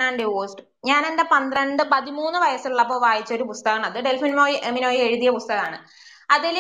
and 0.07 0.19
divorced. 0.23 0.63
ഞാൻ 0.89 1.03
എന്റെ 1.07 1.25
പന്ത്രണ്ട് 1.33 1.83
പതിമൂന്ന് 1.93 2.39
വയസ്സുള്ളപ്പോൾ 2.45 3.01
വായിച്ച 3.07 3.31
ഒരു 3.39 3.47
പുസ്തകമാണ്. 3.51 3.87
അത് 3.91 3.99
ഡെൽഫിൻ 4.07 4.35
മോയ് 4.39 4.57
മിനോയ് 4.77 5.01
എഴുതിയ 5.07 5.31
പുസ്തകമാണ്. 5.39 5.79
അതിൽ 6.37 6.57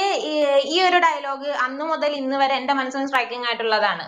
ഈ 0.74 0.76
ഒരു 0.86 0.98
ഡയലോഗ് 1.04 1.50
അന്നു 1.64 1.84
മുതൽ 1.90 2.12
ഇന്ന് 2.20 2.36
വരെ 2.36 2.54
എന്റെ 2.60 2.74
മനസ്സിന് 2.78 3.08
സ്ട്രൈക്കിംഗ് 3.10 3.46
ആയിട്ടുള്ളതാണ്. 3.48 4.04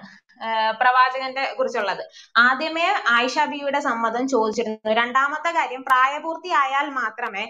പ്രവാചകന്റെ 0.80 1.44
കുറിച്ചുള്ളത്. 1.58 2.02
ആദ്യമേ 2.36 2.86
ആയിഷ 3.16 3.36
ബിയുടെ 3.52 3.80
സമ്മതം 3.88 4.24
ചോദിച്ചിരുന്നു. 4.28 4.92
രണ്ടാമത്തെ 5.00 5.50
കാര്യം 5.58 5.82
പ്രായപൂർത്തിയായാൽ 5.88 6.86
മാത്രമേ 7.00 7.44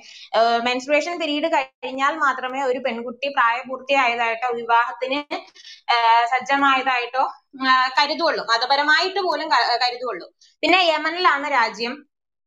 മെൻസ്ട്രുവേഷൻ 0.69 1.15
പീരീഡ് 1.23 1.51
കഴിഞ്ഞാൽ 1.55 2.15
മാത്രമേ 2.25 2.63
ഒരു 2.71 2.81
പെൺകുട്ടി 2.87 3.29
പ്രായപൂർത്തിയായതായിട്ടോ 3.39 4.51
വിവാഹത്തിന് 4.61 5.21
സജ്ജമായതായിട്ടോ 6.33 7.25
കരുതുള്ളൂ. 7.99 8.43
മതപരമായിട്ട് 8.53 9.21
പോലും 9.29 9.49
കരുതുള്ളൂ. 9.85 10.27
പിന്നെ 10.63 10.81
യമനിലാണ് 10.93 11.47
രാജ്യം. 11.59 11.95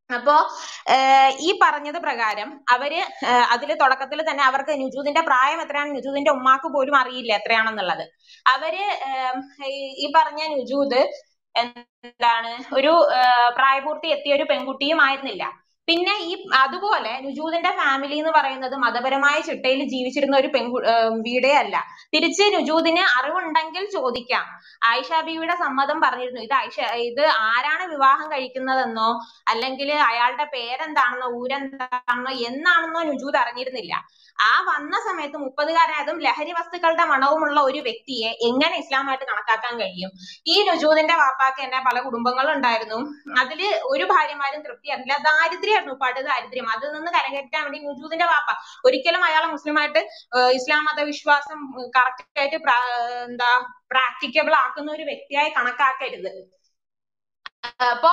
അപ്പോ 0.09 0.34
ഈ 1.40 1.50
പറഞ്ഞത് 1.61 1.98
പ്രകാരം 2.06 2.50
അവർ 2.74 2.92
അതിൽ 3.53 3.69
തുടക്കത്തിൽ 3.82 4.19
തന്നെ 4.30 4.43
അവർക്ക് 4.43 4.74
നുജൂദിന്റെ 4.82 5.22
പ്രായം 5.30 5.61
എത്രയാണ് 5.61 5.95
നുജൂദിന്റെ 5.95 6.32
ഉമ്മാക്ക് 6.32 6.67
പോലും 6.75 6.95
അറിയില്ല 7.01 7.32
എത്രയാണെന്നുള്ളത്. 7.40 8.06
അവർ 8.45 8.75
ഈ 10.03 10.08
പറഞ്ഞ 10.17 10.42
നുജൂദ് 10.56 11.01
എന്താണ് 11.56 12.51
ഒരു 12.75 12.92
പ്രായപൂർത്തി 13.58 14.08
എത്തിയ 14.16 14.34
ഒരു 14.35 14.45
പെൺകുട്ടിയും 14.51 15.00
ആയിരുന്നില്ല. 15.08 15.43
പിന്നെ 15.88 16.14
ഈ 16.27 16.31
അതുപോലെ 16.59 17.11
നുജൂദിന്റെ 17.25 17.72
ഫാമിലി 17.80 18.15
എന്ന് 18.15 18.31
പറയുന്നത് 18.38 18.75
മതപരമായ 18.75 19.35
ചിട്ടയിൽ 19.39 19.81
ജീവിച്ചിരുന്ന 19.89 20.35
ഒരു 20.38 20.49
പെൺകു 20.55 20.77
വീടേ 21.27 21.51
അല്ല. 21.53 21.75
തിരിച്ച് 22.14 22.45
നുജൂദിന് 22.55 23.03
അറിവുണ്ടെങ്കിൽ 23.17 23.83
ചോദിക്കാം. 23.95 24.45
ആയിഷ 24.89 25.09
ബീവിയുടെ 25.27 25.55
സമ്മതം 25.55 25.97
പറഞ്ഞിരുന്നു. 26.01 26.41
ഇത് 26.41 26.53
ആയിഷ 26.53 26.77
ഇത് 27.09 27.23
ആരാണ് 27.49 27.83
വിവാഹം 27.93 28.27
കഴിക്കുന്നതെന്നോ 28.31 29.09
അല്ലെങ്കിൽ 29.47 29.91
അയാളുടെ 30.09 30.45
പേരെന്താണെന്നോ 30.55 31.30
ഊരെന്താണെന്നോ 31.39 32.33
എന്നാണെന്നോ 32.49 33.01
നുജൂദ് 33.09 33.39
അറിഞ്ഞിരുന്നില്ല. 33.43 33.93
ആ 34.39 34.53
വന്ന 34.69 34.95
സമയത്ത് 35.07 35.38
മുപ്പതുകാരൻ 35.43 35.95
അതും 35.99 36.17
ലഹരി 36.25 36.53
വസ്തുക്കളുടെ 36.57 37.05
മണവുമുള്ള 37.05 37.59
ഒരു 37.61 37.80
വ്യക്തിയെ 37.80 38.30
എങ്ങനെ 38.47 38.75
ഇസ്ലാമായിട്ട് 38.81 39.25
കണക്കാക്കാൻ 39.30 39.73
കഴിയും? 39.81 40.11
ഈ 40.45 40.55
നുജൂദിന്റെ 40.69 41.15
വാപ്പാക്ക് 41.22 41.59
തന്നെ 41.61 41.80
പല 41.88 41.97
കുടുംബങ്ങളും 42.07 42.51
ഉണ്ടായിരുന്നു 42.57 42.99
അതിൽ 43.43 43.61
ഒരു 43.93 44.05
ഭാര്യമാരും 44.14 44.64
തൃപ്തി 44.65 44.83
ദാരിദ്ര്യ 44.85 45.17
ദാരിദ്ര്യം 45.27 45.74
ശരിയായിരുന്നു 45.75 45.95
പട് 46.03 46.19
ദാരിദ്ര്യം. 46.29 46.67
അതിൽ 46.73 46.89
നിന്ന് 46.95 47.11
കരകയറ്റാൻ 47.17 47.61
വേണ്ടി 47.65 47.79
നുജൂദിന്റെ 47.87 48.27
വാപ്പ 48.31 48.49
ഒരിക്കലും 48.87 49.23
അയാളെ 49.29 49.47
മുസ്ലിമായിട്ട് 49.55 50.01
ഇസ്ലാം 50.59 50.83
മത 50.89 50.99
വിശ്വാസം 51.11 51.59
കറക്റ്റ് 51.97 52.39
ആയിട്ട് 52.41 52.57
എന്താ 53.29 53.51
പ്രാക്ടിക്കബിൾ 53.93 54.53
ആക്കുന്ന 54.63 54.89
ഒരു 54.97 55.05
വ്യക്തിയായി 55.11 55.49
കണക്കാക്കരുത്. 55.57 56.31
അപ്പോ 57.93 58.09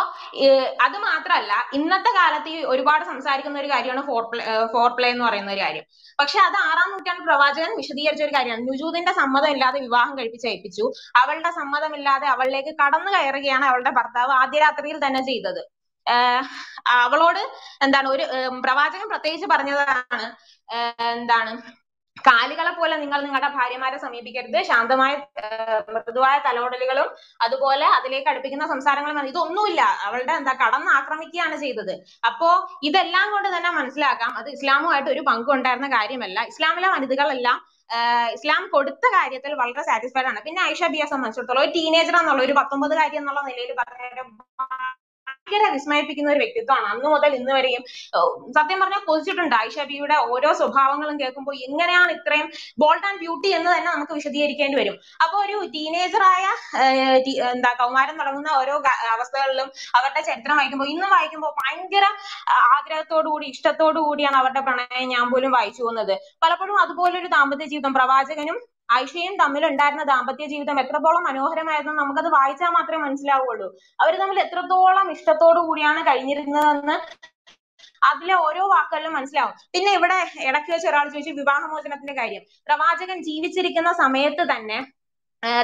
അത് 0.84 0.94
മാത്രല്ല 1.06 1.52
ഇന്നത്തെ 1.78 2.10
കാലത്ത് 2.18 2.50
ഈ 2.54 2.58
ഒരുപാട് 2.72 3.02
സംസാരിക്കുന്ന 3.10 3.56
ഒരു 3.62 3.68
കാര്യമാണ് 3.72 4.02
ഫോർ 4.08 4.22
പ്ലേ 4.30 4.44
ഫോർ 4.74 4.88
പ്ലേ 4.96 5.08
എന്ന് 5.14 5.24
പറയുന്ന 5.26 5.50
ഒരു 5.54 5.62
കാര്യം. 5.64 5.84
പക്ഷെ 6.20 6.38
അത് 6.46 6.56
ആറാം 6.68 6.88
നൂറ്റാണ്ട് 6.92 7.22
പ്രവാചകൻ 7.28 7.72
വിശദീകരിച്ച 7.80 8.22
ഒരു 8.28 8.34
കാര്യമാണ്. 8.36 8.64
നുജൂദിന്റെ 8.68 9.12
സമ്മതം 9.20 9.50
ഇല്ലാതെ 9.56 9.80
വിവാഹം 9.86 10.14
കഴിപ്പിച്ച് 10.18 10.48
അയപ്പിച്ചു 10.50 10.86
അവളുടെ 11.22 11.50
സമ്മതമില്ലാതെ 11.60 12.28
അവളിലേക്ക് 12.34 12.74
കടന്നു 12.82 13.12
കയറുകയാണ് 13.16 13.66
അവളുടെ 13.72 13.92
ഭർത്താവ് 14.00 14.34
ആദ്യ 14.40 14.60
രാത്രിയിൽ 14.66 14.98
തന്നെ 15.06 15.22
ചെയ്തത്. 15.30 15.62
അവളോട് 17.02 17.42
എന്താണ് 17.84 18.08
ഒരു 18.08 18.24
പ്രവാചകൻ 18.64 19.08
പ്രത്യേകിച്ച് 19.08 19.48
പറഞ്ഞതാണ് 19.54 20.26
എന്താണ് 21.14 21.52
കാലുകളെ 22.16 22.72
പോലെ 22.78 22.96
നിങ്ങൾ 23.02 23.20
നിങ്ങളുടെ 23.24 23.48
ഭാര്യമാരെ 23.56 23.98
സമീപിക്കരുത് 23.98 24.58
ശാന്തമായ 24.68 25.12
മൃദുവായ 25.94 26.36
തലോടലുകളും 26.46 27.08
അതുപോലെ 27.44 27.86
അതിലേക്ക് 27.98 28.28
അടുപ്പിക്കുന്ന 28.32 28.66
സംസാരങ്ങളും. 28.72 29.28
ഇതൊന്നുമില്ല. 29.32 29.82
അവളുടെ 30.06 30.32
എന്താ 30.40 30.52
കടന്ന് 30.62 30.90
ആക്രമിക്കുകയാണ് 30.98 31.56
ചെയ്തത്. 31.64 31.94
അപ്പോ 32.30 32.48
ഇതെല്ലാം 32.88 33.26
കൊണ്ട് 33.34 33.48
തന്നെ 33.56 33.70
മനസ്സിലാക്കാം 33.80 34.32
അത് 34.40 34.48
ഇസ്ലാമുമായിട്ട് 34.56 35.10
ഒരു 35.10 35.22
പങ്കും 35.30 35.54
ഉണ്ടായിരുന്ന 35.56 35.90
കാര്യമല്ല. 35.98 36.38
ഇസ്ലാമിലെ 36.52 36.90
വനിതകളെല്ലാം 36.96 37.58
ഇസ്ലാം 38.36 38.62
കൊടുത്ത 38.74 39.04
കാര്യത്തിൽ 39.16 39.52
വളരെ 39.62 39.82
സാറ്റിസ്ഫൈഡ് 39.88 40.28
ആണ്. 40.30 40.40
പിന്നെ 40.46 40.60
ഐഷ 40.70 40.82
ബിയെ 40.94 41.06
സംബന്ധിച്ചിടത്തോളം 41.12 41.62
ഒരു 41.64 41.72
ടീനേജർ 41.78 42.16
എന്നുള്ള 42.20 42.42
ഒരു 42.48 42.54
പത്തൊമ്പതുകാരി 42.60 43.16
എന്നുള്ള 43.20 43.40
നിലയിൽ 43.50 43.72
പറഞ്ഞ 43.80 44.04
ഭയങ്കര 45.46 45.68
വിസ്മയിപ്പിക്കുന്ന 45.74 46.28
ഒരു 46.32 46.40
വ്യക്തിത്വമാണ്. 46.42 46.86
അന്ന് 46.92 47.08
മുതൽ 47.12 47.32
ഇന്ന് 47.38 47.52
വരെയും 47.56 47.82
സത്യം 48.56 48.78
പറഞ്ഞാൽ 48.82 49.02
കൊതിച്ചിട്ടുണ്ട്. 49.08 49.54
ആയിഷ 49.60 49.76
ബിയുടെ 49.90 50.16
ഓരോ 50.32 50.50
സ്വഭാവങ്ങളും 50.60 51.16
കേൾക്കുമ്പോൾ 51.22 51.54
എങ്ങനെയാണ് 51.68 52.10
ഇത്രയും 52.18 52.48
ബോൾഡ് 52.82 53.06
ആൻഡ് 53.08 53.20
ബ്യൂട്ടി 53.24 53.48
എന്ന് 53.58 53.70
തന്നെ 53.74 53.90
നമുക്ക് 53.94 54.14
വിശദീകരിക്കേണ്ടി 54.18 54.78
വരും. 54.80 54.96
അപ്പൊ 55.24 55.36
ഒരു 55.44 55.56
ടീനേജറായ 55.74 56.44
എന്താ 57.54 57.72
കൗമാരം 57.82 58.16
തുടങ്ങുന്ന 58.20 58.50
ഓരോ 58.60 58.76
അവസ്ഥകളിലും 59.14 59.68
അവരുടെ 59.98 60.22
ചരിത്രം 60.30 60.56
വായിക്കുമ്പോൾ 60.60 60.90
ഇന്നും 60.94 61.10
വായിക്കുമ്പോൾ 61.16 61.52
ഭയങ്കര 61.62 62.04
ആഗ്രഹത്തോടുകൂടി 62.74 63.00
ആഗ്രഹത്തോടു 63.02 63.28
കൂടി 63.32 63.46
ഇഷ്ടത്തോടു 63.54 64.00
കൂടിയാണ് 64.06 64.36
അവരുടെ 64.40 64.60
പ്രണയം 64.66 65.08
ഞാൻ 65.14 65.24
പോലും 65.32 65.50
വായിച്ചു 65.56 65.80
പോകുന്നത്. 65.82 66.14
പലപ്പോഴും 66.42 66.76
അതുപോലൊരു 66.84 67.28
ദാമ്പത്യ 67.34 67.66
ജീവിതം 67.72 67.92
പ്രവാചകനും 67.98 68.56
ആയിഷയും 68.92 69.34
തമ്മിൽ 69.42 69.64
ഉണ്ടായിരുന്ന 69.70 70.04
ദാമ്പത്യ 70.12 70.46
ജീവിതം 70.52 70.80
എത്രത്തോളം 70.82 71.22
മനോഹരമായിരുന്നു 71.28 71.94
നമുക്കത് 72.00 72.28
വായിച്ചാൽ 72.36 72.72
മാത്രമേ 72.78 73.02
മനസ്സിലാവുള്ളൂ 73.06 73.68
അവർ 73.98 74.14
തമ്മിൽ 74.22 74.40
എത്രത്തോളം 74.46 75.08
ഇഷ്ടത്തോടു 75.16 75.60
കൂടിയാണ് 75.68 76.02
കഴിഞ്ഞിരുന്നതെന്ന് 76.08 76.96
അതിലെ 78.02 78.36
ഓരോ 78.46 78.62
വാക്കുകളിലും 78.72 79.12
മനസ്സിലാവും. 79.16 79.54
പിന്നെ 79.74 79.90
ഇവിടെ 79.98 80.16
ഇടയ്ക്ക് 80.48 80.70
വെച്ച് 80.72 80.88
ഒരാൾ 80.90 81.06
ചോദിച്ചു 81.12 81.32
വിവാഹമോചനത്തിന്റെ 81.40 82.14
കാര്യം. 82.20 82.42
പ്രവാചകൻ 82.68 83.18
ജീവിച്ചിരിക്കുന്ന 83.28 83.90
സമയത്ത് 84.02 84.44
തന്നെ 84.52 84.78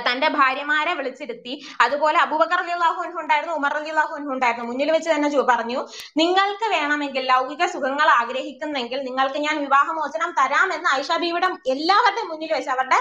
തന്റെ 0.07 0.29
ഭാര്യമാരെ 0.39 0.93
വിളിച്ചിരുത്തി. 0.99 1.53
അതുപോലെ 1.85 2.19
അബൂബക്കർ 2.25 2.61
അലിള്ളാഹു 2.63 3.01
അൻഹു 3.07 3.19
ഉണ്ടായിരുന്നു 3.23 3.55
ഉമർ 3.59 3.75
അലിള്ളാഹു 3.81 4.13
അൻഹു 4.19 4.33
ഉണ്ടായിരുന്നു. 4.37 4.67
മുന്നിൽ 4.71 4.91
വെച്ച് 4.95 5.11
തന്നെ 5.11 5.29
പറഞ്ഞു 5.51 5.81
നിങ്ങൾക്ക് 6.21 6.67
വേണമെങ്കിൽ 6.75 7.23
ലൗകിക 7.33 7.67
സുഖങ്ങൾ 7.75 8.09
ആഗ്രഹിക്കുന്നെങ്കിൽ 8.21 8.99
നിങ്ങൾക്ക് 9.09 9.41
ഞാൻ 9.47 9.57
വിവാഹമോചനം 9.67 10.31
തരാമെന്ന് 10.41 10.89
ആയിഷ 10.95 11.11
ബീവിയുടെ 11.25 11.51
എല്ലാവരുടെയും 11.75 12.29
മുന്നിൽ 12.33 12.53
വെച്ച് 12.57 12.71
അവരുടെ 12.77 12.99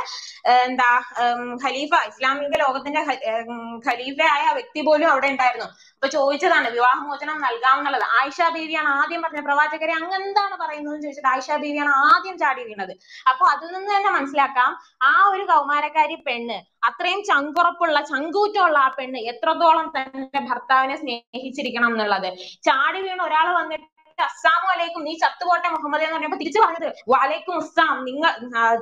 എന്താ 0.67 0.89
ഖലീഫ 1.65 1.93
ഇസ്ലാമിക 2.11 2.55
ലോകത്തിന്റെ 2.63 3.01
ഖലീഫയായ 3.87 4.45
വ്യക്തി 4.59 4.81
പോലും 4.87 5.09
അവിടെ 5.13 5.29
ഉണ്ടായിരുന്നു. 5.33 5.69
അപ്പൊ 5.97 6.07
ചോദിച്ചതാണ് 6.13 6.67
വിവാഹമോചനം 6.73 7.37
നൽകാവുന്നുള്ളത് 7.43 8.03
ആയിഷ 8.17 8.39
ബീവിയാണ് 8.55 8.89
ആദ്യം 8.97 9.21
പറഞ്ഞ 9.23 9.41
പ്രവാചകരെ 9.47 9.93
അങ്ങ് 9.95 10.15
എന്താണ് 10.19 10.55
പറയുന്നത് 10.59 10.97
ചോദിച്ചിട്ട് 10.97 11.29
ആയിഷ 11.31 11.57
ബീവിയാണ് 11.63 11.91
ആദ്യം 12.05 12.35
ചാടി 12.41 12.63
വീണത്. 12.67 12.93
അപ്പൊ 13.31 13.43
അതിൽ 13.53 13.69
നിന്ന് 13.75 13.91
തന്നെ 13.93 14.11
മനസ്സിലാക്കാം 14.15 14.69
ആ 15.03 15.13
ഒരു 15.31 15.43
കൗമാരക്കാരി 15.49 16.17
പെണ്ണ് 16.27 16.57
അത്രയും 16.89 17.21
ചങ്കുറപ്പുള്ള 17.29 17.97
ചങ്കൂറ്റമുള്ള 18.11 18.79
ആ 18.79 18.91
പെണ്ണ് 18.97 19.21
എത്രത്തോളം 19.31 19.87
തന്റെ 19.95 20.41
ഭർത്താവിനെ 20.49 20.97
സ്നേഹിച്ചിരിക്കണം 21.01 21.91
എന്നുള്ളത്. 21.93 22.29
ചാടി 22.67 23.01
വീണ 23.05 23.19
ഒരാൾ 23.27 23.47
വന്നിട്ട് 23.55 23.85
അസ്സാമു 24.19 24.67
അലൈക്കും 24.73 25.01
നീ 25.05 25.11
ചത്തുപോട്ടെ 25.21 25.67
മുഹമ്മദ് 25.73 26.03
എന്ന് 26.05 26.15
പറഞ്ഞപ്പോ 26.15 26.37
തിരിച്ചു 26.39 26.59
പറഞ്ഞത് 26.61 26.87
വാലൈക്കും 27.11 27.55
അസ്സാം 27.59 27.97
നിങ്ങൾ 28.07 28.31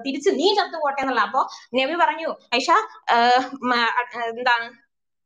തിരിച്ചു 0.05 0.29
നീ 0.37 0.47
ചത്തുപോട്ടെ 0.59 1.01
എന്നുള്ള 1.03 1.23
അപ്പൊ 1.27 1.41
നബി 1.79 1.95
പറഞ്ഞു 2.03 2.29
ഐഷ 2.55 2.69
ആ, 3.09 3.17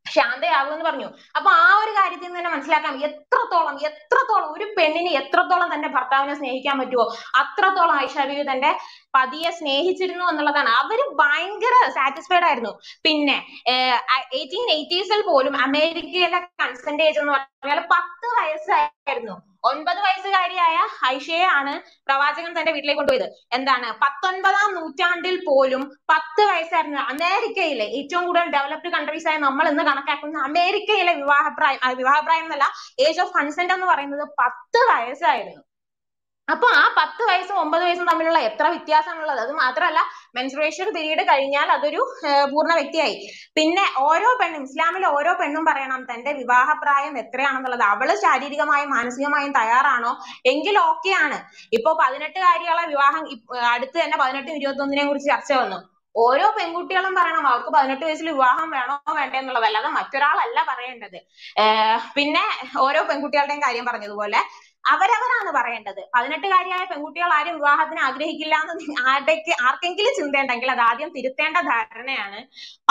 മ, 0.06 0.22
എന്ന് 0.66 0.84
പറഞ്ഞു. 0.84 1.08
അപ്പൊ 1.36 1.50
ആ 1.56 1.74
ഒരു 1.74 1.90
കാര്യത്തിൽ 1.90 2.26
നിന്ന് 2.26 2.38
തന്നെ 2.38 2.50
മനസ്സിലാക്കാം 2.50 2.94
എത്രത്തോളം 3.00 3.76
എത്രത്തോളം 3.88 4.48
ഒരു 4.52 4.66
പെണ്ണിന് 4.76 5.10
എത്രത്തോളം 5.18 5.74
തന്റെ 5.74 5.88
ഭർത്താവിനെ 5.88 6.34
സ്നേഹിക്കാൻ 6.34 6.78
പറ്റുമോ 6.78 7.04
അത്രത്തോളം 7.38 7.94
ആയിഷ 7.96 8.26
ബീവി 8.26 8.44
തന്റെ 8.50 8.70
പതിയെ 9.14 9.50
സ്നേഹിച്ചിരുന്നു 9.50 10.24
എന്നുള്ളതാണ്. 10.24 10.70
അവർ 10.80 11.00
ഭയങ്കര 11.20 11.76
സാറ്റിസ്ഫൈഡ് 11.90 12.46
ആയിരുന്നു. 12.48 12.72
പിന്നെ 13.04 13.36
എയ്റ്റീൻ 14.38 14.66
എയ്റ്റീസിൽ 14.78 15.22
പോലും 15.28 15.56
അമേരിക്കയിലെ 15.66 16.40
കൺസെന്റ് 16.62 17.02
ഏജ് 17.02 17.20
എന്ന് 17.20 17.32
പറഞ്ഞാൽ 17.32 17.80
പത്ത് 17.94 18.26
വയസ്സായിരുന്നു. 18.38 19.36
ഒൻപത് 19.70 19.98
വയസ്സുകാരിയായ 20.04 20.76
ആണ് 21.60 21.72
പ്രവാചകൻ 22.08 22.52
തന്റെ 22.58 22.72
വീട്ടിലേക്ക് 22.72 23.00
കൊണ്ടുപോയത്. 23.00 23.26
എന്താണ്? 23.52 23.88
പത്തൊൻപതാം 24.02 24.74
നൂറ്റാണ്ടിൽ 24.74 25.36
പോലും 25.48 25.82
പത്ത് 26.12 26.42
വയസ്സായിരുന്നു. 26.50 27.00
അമേരിക്കയിലെ 27.14 27.86
ഏറ്റവും 27.98 28.26
കൂടുതൽ 28.26 28.48
ഡെവലപ്ഡ് 28.56 28.92
കൺട്രീസ് 28.96 29.28
ആയ 29.28 29.38
നമ്മൾ 29.46 29.68
ഇന്ന് 29.68 29.82
കണക്കാക്കുന്ന 29.82 30.44
അമേരിക്കയിലെ 30.50 31.14
വിവാഹപ്രായം 31.22 31.96
വിവാഹപ്രായം 32.02 32.46
എന്നല്ല 32.48 32.68
ഏജ് 33.08 33.20
ഓഫ് 33.20 33.34
കൺസെന്റ് 33.38 33.74
എന്ന് 33.74 33.86
പറയുന്നത് 33.86 34.28
പത്ത് 34.42 34.80
വയസ്സായിരുന്നു. 34.92 35.62
അപ്പൊ 36.52 36.66
ആ 36.80 36.84
പത്ത് 36.98 37.22
വയസ്സും 37.28 37.56
ഒമ്പത് 37.62 37.82
വയസ്സും 37.86 38.06
തമ്മിലുള്ള 38.10 38.38
എത്ര 38.48 38.66
വ്യത്യാസമാണുള്ളത്? 38.74 39.40
അത് 39.44 39.52
മാത്രമല്ല 39.62 40.00
മെൻസ്ട്രേഷൻ 40.36 40.88
പീരീഡ് 40.96 41.22
കഴിഞ്ഞാൽ 41.30 41.68
അതൊരു 41.76 42.00
പൂർണ 42.52 42.72
വ്യക്തിയായി. 42.80 43.16
പിന്നെ 43.58 43.84
ഓരോ 44.08 44.30
പെണ്ണും 44.40 44.64
ഇസ്ലാമിലെ 44.68 45.08
ഓരോ 45.18 45.32
പെണ്ണും 45.40 45.64
പറയണം 45.70 46.00
തന്റെ 46.10 46.32
വിവാഹപ്രായം 46.40 47.14
എത്രയാണെന്നുള്ളത് 47.22 47.84
അവൾ 47.92 48.10
ശാരീരികമായും 48.24 48.90
മാനസികമായും 48.96 49.54
തയ്യാറാണോ? 49.60 50.12
എങ്കിൽ 50.52 50.76
okay 50.90 51.14
ആണ്. 51.24 51.38
ഇപ്പൊ 51.78 51.92
പതിനെട്ടുകാരികളെ 52.02 52.84
വിവാഹം 52.94 53.22
അടുത്ത് 53.74 53.96
തന്നെ 54.02 54.18
പതിനെട്ടും 54.24 54.54
ഇരുപത്തിയൊന്നിനെയും 54.60 55.10
കുറിച്ച് 55.10 55.30
ചർച്ച 55.32 55.52
വന്നു. 55.60 55.80
ഓരോ 56.14 56.46
പെൺകുട്ടികളും 56.56 57.12
പറയണം 57.18 57.44
അവർക്ക് 57.50 57.70
പതിനെട്ട് 57.74 58.04
വയസ്സിൽ 58.06 58.28
വിവാഹം 58.30 58.68
വേണോ 58.76 58.94
വേണ്ടേ 59.18 59.36
എന്നുള്ളത്? 59.40 59.66
അല്ലാതെ 59.68 59.90
മറ്റൊരാളല്ല 59.98 60.58
പറയേണ്ടത്. 60.70 61.18
പിന്നെ 62.16 62.42
ഓരോ 62.86 63.02
പെൺകുട്ടികളുടെയും 63.10 63.62
കാര്യം 63.66 63.86
പറഞ്ഞതുപോലെ 63.90 64.40
അവരവരാണ് 64.84 65.50
പറയേണ്ടത്. 65.56 66.00
പതിനെട്ടുകാരിയായ 66.14 66.84
പെൺകുട്ടികൾ 66.90 67.30
ആരും 67.38 67.56
വിവാഹത്തിന് 67.60 68.00
ആഗ്രഹിക്കില്ല 68.08 68.54
എന്ന് 68.64 68.74
ആരുടെക്ക് 69.10 69.52
ആർക്കെങ്കിലും 69.66 70.14
ചിന്തയുണ്ടെങ്കിൽ 70.20 70.70
അത് 70.74 70.82
ആദ്യം 70.90 71.10
തിരുത്തേണ്ട 71.16 71.58
ധാരണയാണ്. 71.70 72.40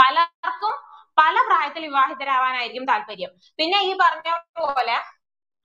പലർക്കും 0.02 0.76
പല 1.18 1.36
പ്രായത്തിൽ 1.48 1.84
വിവാഹിതരാവാനായിരിക്കും 1.88 2.86
താല്പര്യം. 2.92 3.32
പിന്നെ 3.60 3.80
ഈ 3.90 3.94
പറഞ്ഞ 4.04 4.30
പോലെ 4.60 4.98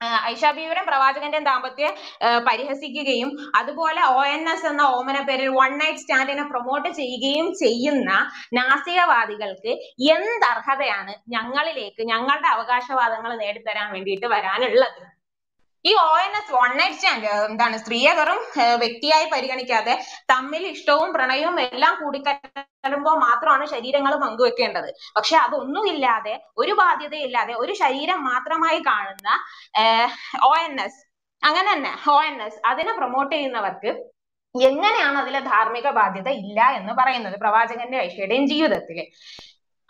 ആഹ് 0.01 0.19
ഐഷ 0.29 0.45
ബീവിയുടെ 0.55 0.81
പ്രവാചകന്റെയും 0.87 1.45
ദാമ്പത്യ 1.47 1.85
പരിഹസിക്കുകയും 2.47 3.29
അതുപോലെ 3.59 4.01
ഒ 4.15 4.21
എൻ 4.33 4.43
എസ് 4.53 4.67
എന്ന 4.71 4.83
ഓമന 4.97 5.17
പേരിൽ 5.29 5.49
വൺ 5.59 5.71
നൈറ്റ് 5.81 6.01
സ്റ്റാൻഡിനെ 6.03 6.43
പ്രൊമോട്ട് 6.51 6.89
ചെയ്യുകയും 6.99 7.47
ചെയ്യുന്ന 7.61 8.09
നാസികവാദികൾക്ക് 8.59 9.73
എന്ത് 10.15 10.45
അർഹതയാണ് 10.51 11.13
ഞങ്ങളിലേക്ക് 11.35 12.03
ഞങ്ങളുടെ 12.11 12.49
അവകാശവാദങ്ങൾ 12.55 13.33
നേടിത്തരാൻ 13.43 13.87
വേണ്ടിയിട്ട് 13.95 14.27
വരാനുള്ളത്? 14.27 14.99
ഈ 15.89 15.91
O 16.03 16.11
N 16.25 16.31
S 16.37 16.53
one 16.57 16.71
night 16.79 16.97
stand 16.97 17.27
എന്താണ് 17.47 17.75
സ്ത്രീയെ 17.81 18.11
വെറും 18.19 18.39
വ്യക്തിയായി 18.83 19.25
പരിഗണിക്കാതെ 19.33 19.93
തമ്മിൽ 20.31 20.63
ഇഷ്ടവും 20.73 21.09
പ്രണയവും 21.15 21.57
എല്ലാം 21.65 21.93
കൂടിക്കലരുമ്പോൾ 22.01 23.15
മാത്രമാണ് 23.25 23.65
ശരീരങ്ങൾ 23.73 24.13
പങ്കുവെക്കേണ്ടത്. 24.23 24.89
പക്ഷെ 25.17 25.35
അതൊന്നുമില്ലാതെ 25.45 26.33
ഒരു 26.61 26.73
ബാധ്യതയില്ലാതെ 26.81 27.53
ഒരു 27.63 27.73
ശരീരം 27.83 28.19
മാത്രമായി 28.29 28.79
കാണുന്ന 28.89 29.29
ഒ 30.49 30.51
എൻ 30.65 30.75
എസ് 30.85 31.01
അങ്ങനെ 31.43 31.69
തന്നെ 31.73 31.93
ഒ 32.15 32.17
എൻ 32.29 32.37
എസ് 32.47 32.59
അതിനെ 32.71 32.93
പ്രൊമോട്ട് 32.99 33.33
ചെയ്യുന്നവർക്ക് 33.35 33.91
എങ്ങനെയാണ് 34.55 35.17
അതിലെ 35.21 35.39
ധാർമ്മിക 35.51 35.87
ബാധ്യത 35.99 36.29
ഇല്ല 36.43 36.59
എന്ന് 36.79 36.93
പറയുന്നത് 36.99 37.35
പ്രവാചകന്റെ 37.43 37.97
ഐഷയുടെയും 38.07 38.45
ജീവിതത്തിൽ. 38.53 38.99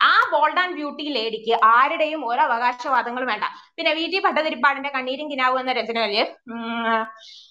ആ 0.00 0.14
ബോൾഡ് 0.32 0.60
ആൻഡ് 0.62 0.76
ബ്യൂട്ടി 0.78 1.04
ലേഡിക്ക് 1.16 1.54
ആരുടെയും 1.74 2.22
ഒരു 2.30 2.40
അവകാശവാദങ്ങളും 2.46 3.28
വേണ്ട. 3.32 3.46
പിന്നെ 3.78 3.92
വി 3.98 4.04
ടി 4.12 4.18
ഭട്ടതിരിപ്പാടിന്റെ 4.26 4.90
കണ്ണീരും 4.94 5.26
കിനാവും 5.32 5.58
എന്ന 5.62 5.72
രചനയിൽ 5.78 6.28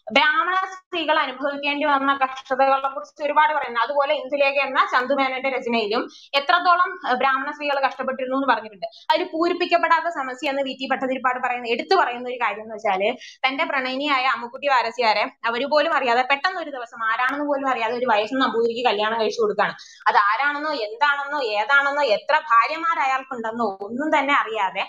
ബ്രാഹ്മണ 0.08 0.56
സ്ത്രീകൾ 0.72 1.18
അനുഭവിക്കേണ്ടി 1.24 1.86
വന്ന 1.90 2.12
കഷ്ടതകളെ 2.22 2.90
കുറിച്ച് 2.96 3.22
ഒരുപാട് 3.28 3.52
പറയുന്നു. 3.56 3.80
അതുപോലെ 3.86 4.14
ഇന്ദുലേഖ 4.22 4.58
എന്ന 4.66 4.80
ചന്തുമേനന്റെ 4.94 5.50
രചനയിലും 5.56 6.02
എത്രത്തോളം 6.40 6.90
ബ്രാഹ്മണ 7.22 7.50
സ്ത്രീകൾ 7.56 7.78
കഷ്ടപ്പെട്ടിരുന്നു 7.86 8.38
എന്ന് 8.40 8.50
പറഞ്ഞിട്ടുണ്ട്. 8.52 8.88
അതിൽ 9.14 9.24
പൂരിപ്പിക്കപ്പെടാത്ത 9.34 10.10
സമസ്യ 10.18 10.52
എന്ന് 10.52 10.64
വി 10.68 10.74
ടി 10.80 10.88
ഭട്ടതിരിപ്പാട് 10.94 11.40
പറയുന്ന 11.46 11.70
എടുത്തു 11.76 11.96
പറയുന്ന 12.02 12.28
ഒരു 12.32 12.40
കാര്യം 12.44 12.64
എന്ന് 12.66 12.76
വെച്ചാൽ 12.78 13.04
തന്റെ 13.46 13.66
പ്രണയിനിയായ 13.72 14.26
അമ്മുക്കുട്ടി 14.36 14.70
വാരസ്യാരെ 14.76 15.26
അവർ 15.50 15.64
പോലും 15.74 15.94
അറിയാതെ 16.00 16.24
പെട്ടെന്ന് 16.32 16.62
ഒരു 16.64 16.74
ദിവസം 16.78 17.02
ആരാണെന്ന് 17.10 17.48
പോലും 17.52 17.68
അറിയാതെ 17.74 17.96
ഒരു 18.02 18.10
വയസ്സ് 18.14 18.38
നമ്പൂതിരിക്ക് 18.44 18.86
കല്യാണം 18.90 19.18
കഴിച്ചു 19.22 19.42
കൊടുക്കുകയാണ് 19.44 19.76
അത് 20.10 20.20
ആരാണെന്നോ 20.30 20.74
എന്താണെന്നോ 20.88 21.42
ഏതാണെന്നോ 21.60 22.06
എത്ര 22.18 22.36
ഭാര്യമാർ 22.52 23.00
അയാൾക്കുണ്ടെന്നോ 23.08 23.68
ഒന്നും 23.88 24.10
തന്നെ 24.18 24.36
അറിയാതെ 24.42 24.86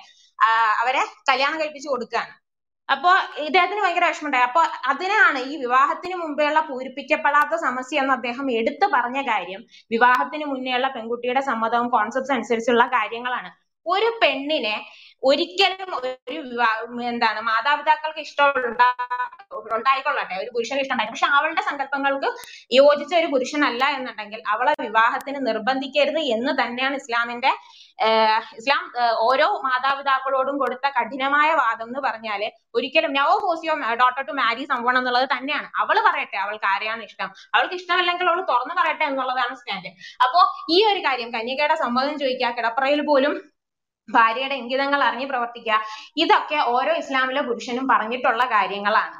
അവരെ 0.82 1.02
കല്യാണം 1.30 1.58
കഴിപ്പിച്ചു 1.60 1.88
കൊടുക്കുകയാണ് 1.88 2.32
അപ്പൊ 2.88 3.10
ഇദ്ദേഹത്തിന് 3.46 3.80
ഭയങ്കര 3.84 4.06
വിഷമമുണ്ടായി. 4.08 4.44
അപ്പൊ 4.44 4.60
അതിനാണ് 4.90 5.38
ഈ 5.50 5.54
വിവാഹത്തിന് 5.56 6.16
മുമ്പേയുള്ള 6.16 6.60
പൂരിപ്പിക്കപ്പെടാത്ത 6.68 7.54
സമസ്യ 7.64 8.02
എന്ന് 8.02 8.12
അദ്ദേഹം 8.12 8.46
എടുത്തു 8.50 8.86
പറഞ്ഞ 8.96 9.20
കാര്യം 9.30 9.62
വിവാഹത്തിന് 9.90 10.44
മുന്നേയുള്ള 10.44 10.88
പെൺകുട്ടിയുടെ 10.88 11.42
സമ്മതവും 11.50 11.88
കോൺസെപ്റ്റ്സ് 11.88 12.34
അനുസരിച്ചുള്ള 12.36 12.84
കാര്യങ്ങളാണ്. 12.96 13.50
ഒരു 13.94 14.08
പെണ്ണിനെ 14.22 14.76
ഒരിക്കലും 15.22 15.90
ഒരു 15.98 16.38
എന്താണ് 17.10 17.40
മാതാപിതാക്കൾക്ക് 17.48 18.22
ഇഷ്ടമുള്ള 18.26 18.82
ഉണ്ടായിക്കൊള്ളട്ടെ. 19.76 20.34
ഒരു 20.42 20.50
പുരുഷന് 20.54 20.80
ഇഷ്ടമുണ്ടായി 20.82 21.10
പക്ഷെ 21.12 21.28
അവളുടെ 21.36 21.62
സങ്കല്പങ്ങൾക്ക് 21.68 22.28
യോജിച്ച 22.78 23.12
ഒരു 23.20 23.28
പുരുഷനല്ല 23.34 23.84
എന്നുണ്ടെങ്കിൽ 23.96 24.40
അവളെ 24.54 24.72
വിവാഹത്തിന് 24.86 25.40
നിർബന്ധിക്കരുത് 25.48 26.20
എന്ന് 26.36 26.52
തന്നെയാണ് 26.60 26.96
ഇസ്ലാമിന്റെ 27.02 27.52
ഇസ്ലാം 28.60 28.82
ഓരോ 29.28 29.48
മാതാപിതാക്കളോടും 29.66 30.56
കൊടുത്ത 30.62 30.86
കഠിനമായ 30.98 31.50
വാദം 31.62 31.88
എന്ന് 31.90 32.00
പറഞ്ഞാൽ 32.06 32.42
ഒരിക്കലും 32.78 33.12
നോ 33.18 33.26
ഹോസിയോ 33.46 33.74
ഡോട്ടർ 34.02 34.22
ടു 34.28 34.34
മാരി 34.42 34.62
സംഭവം 34.72 34.98
എന്നുള്ളത് 35.00 35.26
തന്നെയാണ്. 35.34 35.68
അവൾ 35.82 35.96
പറയട്ടെ 36.08 36.38
അവൾക്ക് 36.44 36.68
ആരെയാണ് 36.74 37.02
ഇഷ്ടം. 37.08 37.28
അവൾക്ക് 37.54 37.76
ഇഷ്ടമല്ലെങ്കിൽ 37.80 38.28
അവൾ 38.32 38.40
തുറന്നു 38.52 38.74
പറയട്ടെ 38.80 39.04
എന്നുള്ളതാണ് 39.10 39.54
സ്റ്റാൻഡ്. 39.62 39.92
അപ്പോ 40.26 40.40
ഈ 40.76 40.78
ഒരു 40.92 41.02
കാര്യം 41.08 41.30
കന്യകയുടെ 41.36 41.78
സമ്മതം 41.84 42.16
ചോദിക്കുക 42.24 42.52
കിടപ്പറയിൽ 42.58 43.02
പോലും 43.10 43.34
ഭാര്യയുടെ 44.08 44.54
ഇംഗിതങ്ങൾ 44.54 45.02
അറിഞ്ഞ് 45.02 45.26
പ്രവർത്തിക്കുക. 45.26 45.78
ഇതൊക്കെ 46.16 46.58
ഓരോ 46.74 46.92
ഇസ്ലാമിലെ 46.94 47.40
പുരുഷനും 47.40 47.88
പറഞ്ഞിട്ടുള്ള 47.88 48.44
കാര്യങ്ങളാണ്. 48.44 49.16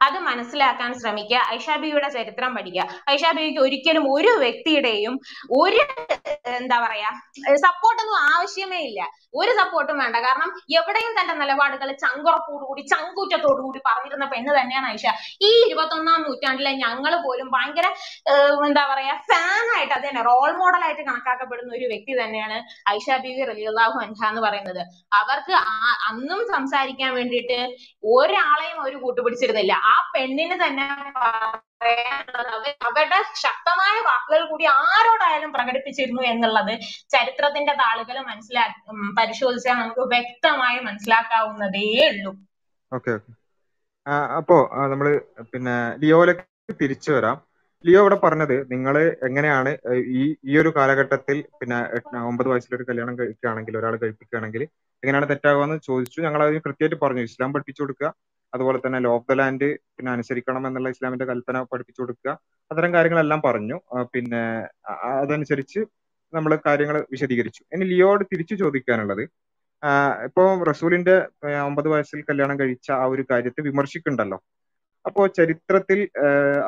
അത് 0.00 0.18
മനസ്സിലാക്കാൻ 0.18 0.94
ശ്രമിക്കുക. 0.94 1.38
ഐഷാബിയുടെ 1.48 2.08
ചരിത്രം 2.08 2.54
പഠിക്കുക. 2.54 2.82
ഐഷാബിക്ക് 3.10 3.60
ഒരിക്കലും 3.60 4.12
ഒരു 4.12 4.28
വ്യക്തിയുടെയും 4.38 5.14
ഒരു 5.52 5.80
എന്താ 6.56 6.78
പറയാ 6.80 7.10
സപ്പോർട്ടൊന്നും 7.62 8.18
ആവശ്യമേ 8.34 8.78
ഇല്ല. 8.78 9.00
ഒരു 9.40 9.52
സപ്പോർട്ടും 9.60 9.96
വേണ്ട. 10.02 10.16
കാരണം 10.26 10.50
എവിടെയും 10.78 11.12
തന്റെ 11.18 11.34
നിലപാടുകൾ 11.42 11.88
ചങ്കുറപ്പോടുകൂടി 12.04 12.82
ചങ്കൂറ്റത്തോടുകൂടി 12.92 13.80
പറഞ്ഞിരുന്ന 13.88 14.26
പെണ്ണ് 14.32 14.52
തന്നെയാണ് 14.58 14.88
ഐഷ. 14.96 15.06
ഈ 15.48 15.50
ഇരുപത്തൊന്നാം 15.66 16.20
നൂറ്റാണ്ടിലെ 16.26 16.72
ഞങ്ങൾ 16.84 17.12
പോലും 17.26 17.48
ഭയങ്കര 17.56 17.86
എന്താ 18.68 18.84
പറയാ 18.92 19.14
ഫാൻ 19.30 19.66
ആയിട്ട് 19.76 19.94
അത് 19.98 20.04
തന്നെ 20.08 20.22
റോൾ 20.30 20.50
മോഡൽ 20.60 20.82
ആയിട്ട് 20.86 21.02
കണക്കാക്കപ്പെടുന്ന 21.08 21.72
ഒരു 21.78 21.86
വ്യക്തി 21.92 22.14
തന്നെയാണ് 22.22 22.58
ഐഷ 22.96 23.18
ബിവി 23.24 23.42
റലിയുള്ളാഹു 23.50 23.96
അൻഹ 24.04 24.20
എന്ന് 24.30 24.42
പറയുന്നത്. 24.46 24.82
അവർക്ക് 25.20 25.54
അന്നും 26.10 26.40
സംസാരിക്കാൻ 26.54 27.10
വേണ്ടിയിട്ട് 27.18 27.58
ഒരാളെയും 28.16 28.78
അവർ 28.84 28.94
കൂട്ടുപിടിച്ചിരുന്നില്ല. 29.04 29.74
ആ 29.92 29.94
പെണ്ണിന് 30.14 30.56
തന്നെ 30.64 30.86
പറയാനുള്ളത് 31.80 32.50
അവർ 32.56 32.68
അവരുടെ 32.88 33.18
ശക്തമായ 33.44 33.94
വാക്കുകൾ 34.08 34.42
കൂടി 34.50 34.64
ആരോടായാലും 34.74 35.50
പ്രകടിപ്പിച്ചിരുന്നു 35.56 36.22
എന്നുള്ളത് 36.32 36.72
ചരിത്രത്തിന്റെ 37.14 37.74
താളുകൾ 37.82 38.16
മനസ്സിലാ 38.30 38.64
പരിശോധിച്ചാൽ 39.18 39.76
നമുക്ക് 39.80 40.04
വ്യക്തമായി 40.14 40.78
മനസ്സിലാക്കാവുന്നതേ 40.88 41.86
ഉള്ളൂ. 42.12 42.32
ഓക്കെ 42.92 43.14
അപ്പോ 44.38 44.56
നമ്മൾ 44.92 45.06
പിന്നെ 45.52 45.76
ലിയോയിലേക്ക് 46.02 46.44
തിരിച്ചു 46.82 47.10
വരാം. 47.14 47.36
ലിയോ 47.84 48.00
ഇവിടെ 48.02 48.16
പറഞ്ഞത് 48.24 48.54
നിങ്ങൾ 48.72 48.94
എങ്ങനെയാണ് 49.26 49.70
ഈ 50.20 50.22
ഈ 50.50 50.52
ഒരു 50.62 50.70
കാലഘട്ടത്തിൽ 50.76 51.36
പിന്നെ 51.60 51.78
ഒമ്പത് 52.02 52.26
ഒമ്പത് 52.30 52.48
വയസ്സിലൊരു 52.52 52.84
കല്യാണം 52.88 53.14
കഴിക്കുകയാണെങ്കിൽ 53.20 53.74
ഒരാൾ 53.80 53.94
കഴിപ്പിക്കുകയാണെങ്കിൽ 54.02 54.62
എങ്ങനെയാണ് 55.02 55.28
തെറ്റാകുകയെന്ന് 55.32 55.78
ചോദിച്ചു. 55.88 56.18
ഞങ്ങൾ 56.26 56.40
അതിന് 56.44 56.62
കൃത്യമായിട്ട് 56.66 56.98
പറഞ്ഞു. 57.04 57.22
ഇസ്ലാം 57.28 57.52
പഠിപ്പിച്ചു 57.54 57.82
കൊടുക്കുക. 57.82 58.08
അതുപോലെ 58.54 58.78
തന്നെ 58.86 58.98
ലോ 58.98 59.14
ഓഫ് 59.14 59.26
ദ 59.30 59.32
ലാൻഡ് 59.32 59.78
പിന്നെ 59.78 60.12
അനുസരിക്കണം 60.12 60.66
എന്നുള്ള 60.66 60.88
ഇസ്ലാമിന്റെ 60.88 61.24
കൽപ്പന 61.24 61.62
പഠിപ്പിച്ചു 61.62 62.00
കൊടുക്കുക. 62.00 62.38
അത്തരം 62.70 62.94
കാര്യങ്ങളെല്ലാം 62.94 63.42
പറഞ്ഞു. 63.42 63.80
പിന്നെ 64.14 64.42
അതനുസരിച്ച് 64.92 65.80
നമ്മൾ 66.34 66.58
കാര്യങ്ങൾ 66.66 67.06
വിശദീകരിച്ചു. 67.10 67.64
ഇനി 67.72 67.84
ലിയോട് 67.84 68.24
തിരിച്ചു 68.24 68.54
ചോദിക്കാനുള്ളത് 68.54 69.22
ഇപ്പോൾ 69.22 70.52
ഇപ്പോ 70.52 70.64
റസൂലിന്റെ 70.64 71.26
ഒമ്പത് 71.66 71.88
വയസ്സിൽ 71.88 72.22
കല്യാണം 72.22 72.60
കഴിച്ച 72.60 72.90
ആ 72.90 73.04
ഒരു 73.04 73.24
കാര്യത്തെ 73.30 73.60
വിമർശിക്കുന്നുണ്ടല്ലോ. 73.62 74.42
അപ്പോ 75.06 75.26
ചരിത്രത്തിൽ 75.26 76.08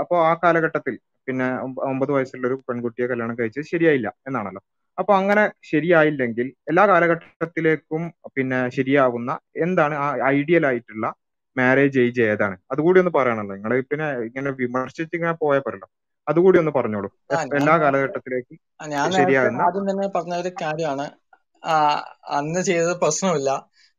അപ്പോ 0.01 0.27
ആ 0.27 0.35
കാലഘട്ടത്തിൽ 0.35 0.99
പിന്നെ 1.27 1.61
ഒമ്പ- 1.63 1.83
ഒമ്പത് 1.83 2.13
വയസ്സുള്ള 2.13 2.47
ഒരു 2.47 2.55
പെൺകുട്ടിയെ 2.69 3.07
കല്യാണം 3.07 3.39
കഴിച്ചത് 3.39 3.65
ശരിയായില്ല 3.65 4.15
എന്നാണല്ലോ. 4.27 4.63
അപ്പൊ 4.99 5.15
അങ്ങനെ 5.17 5.51
ശരിയായില്ലെങ്കിൽ 5.63 6.53
എല്ലാ 6.69 6.87
കാലഘട്ടത്തിലേക്കും 6.87 8.13
പിന്നെ 8.37 8.69
ശരിയാവുന്ന 8.69 9.39
എന്താണ് 9.57 9.95
ആ 9.95 10.17
ഐഡിയൽ 10.27 10.67
ആയിട്ടുള്ള 10.67 11.15
മാരേജ് 11.59 11.99
ഏജ് 12.01 12.23
ഏതാണ്? 12.31 12.57
അതുകൂടി 12.73 12.99
ഒന്ന് 13.03 13.13
പറയണല്ലോ. 13.17 13.55
നിങ്ങൾ 13.57 13.73
പിന്നെ 13.91 14.09
ഇങ്ങനെ 14.29 14.51
വിമർശിച്ച് 14.61 15.15
ഇങ്ങനെ 15.19 15.35
പോയാൽ 15.43 15.63
പോരല്ലോ 15.67 15.89
അതുകൂടി 16.27 16.57
ഒന്ന് 16.63 16.73
പറഞ്ഞോളൂ. 16.79 17.11
എല്ലാ 17.59 17.75
കാലഘട്ടത്തിലേക്കും 17.83 18.59
ശരിയാകുന്ന 19.17 19.63
ആദ്യം 19.67 19.87
തന്നെ 19.91 20.07
പറഞ്ഞ 20.17 20.35
ഒരു 20.43 20.51
കാര്യമാണ് 20.63 21.07
അന്ന് 22.39 22.61
ചെയ്തത് 22.69 22.95
പ്രശ്നമില്ല. 23.03 23.51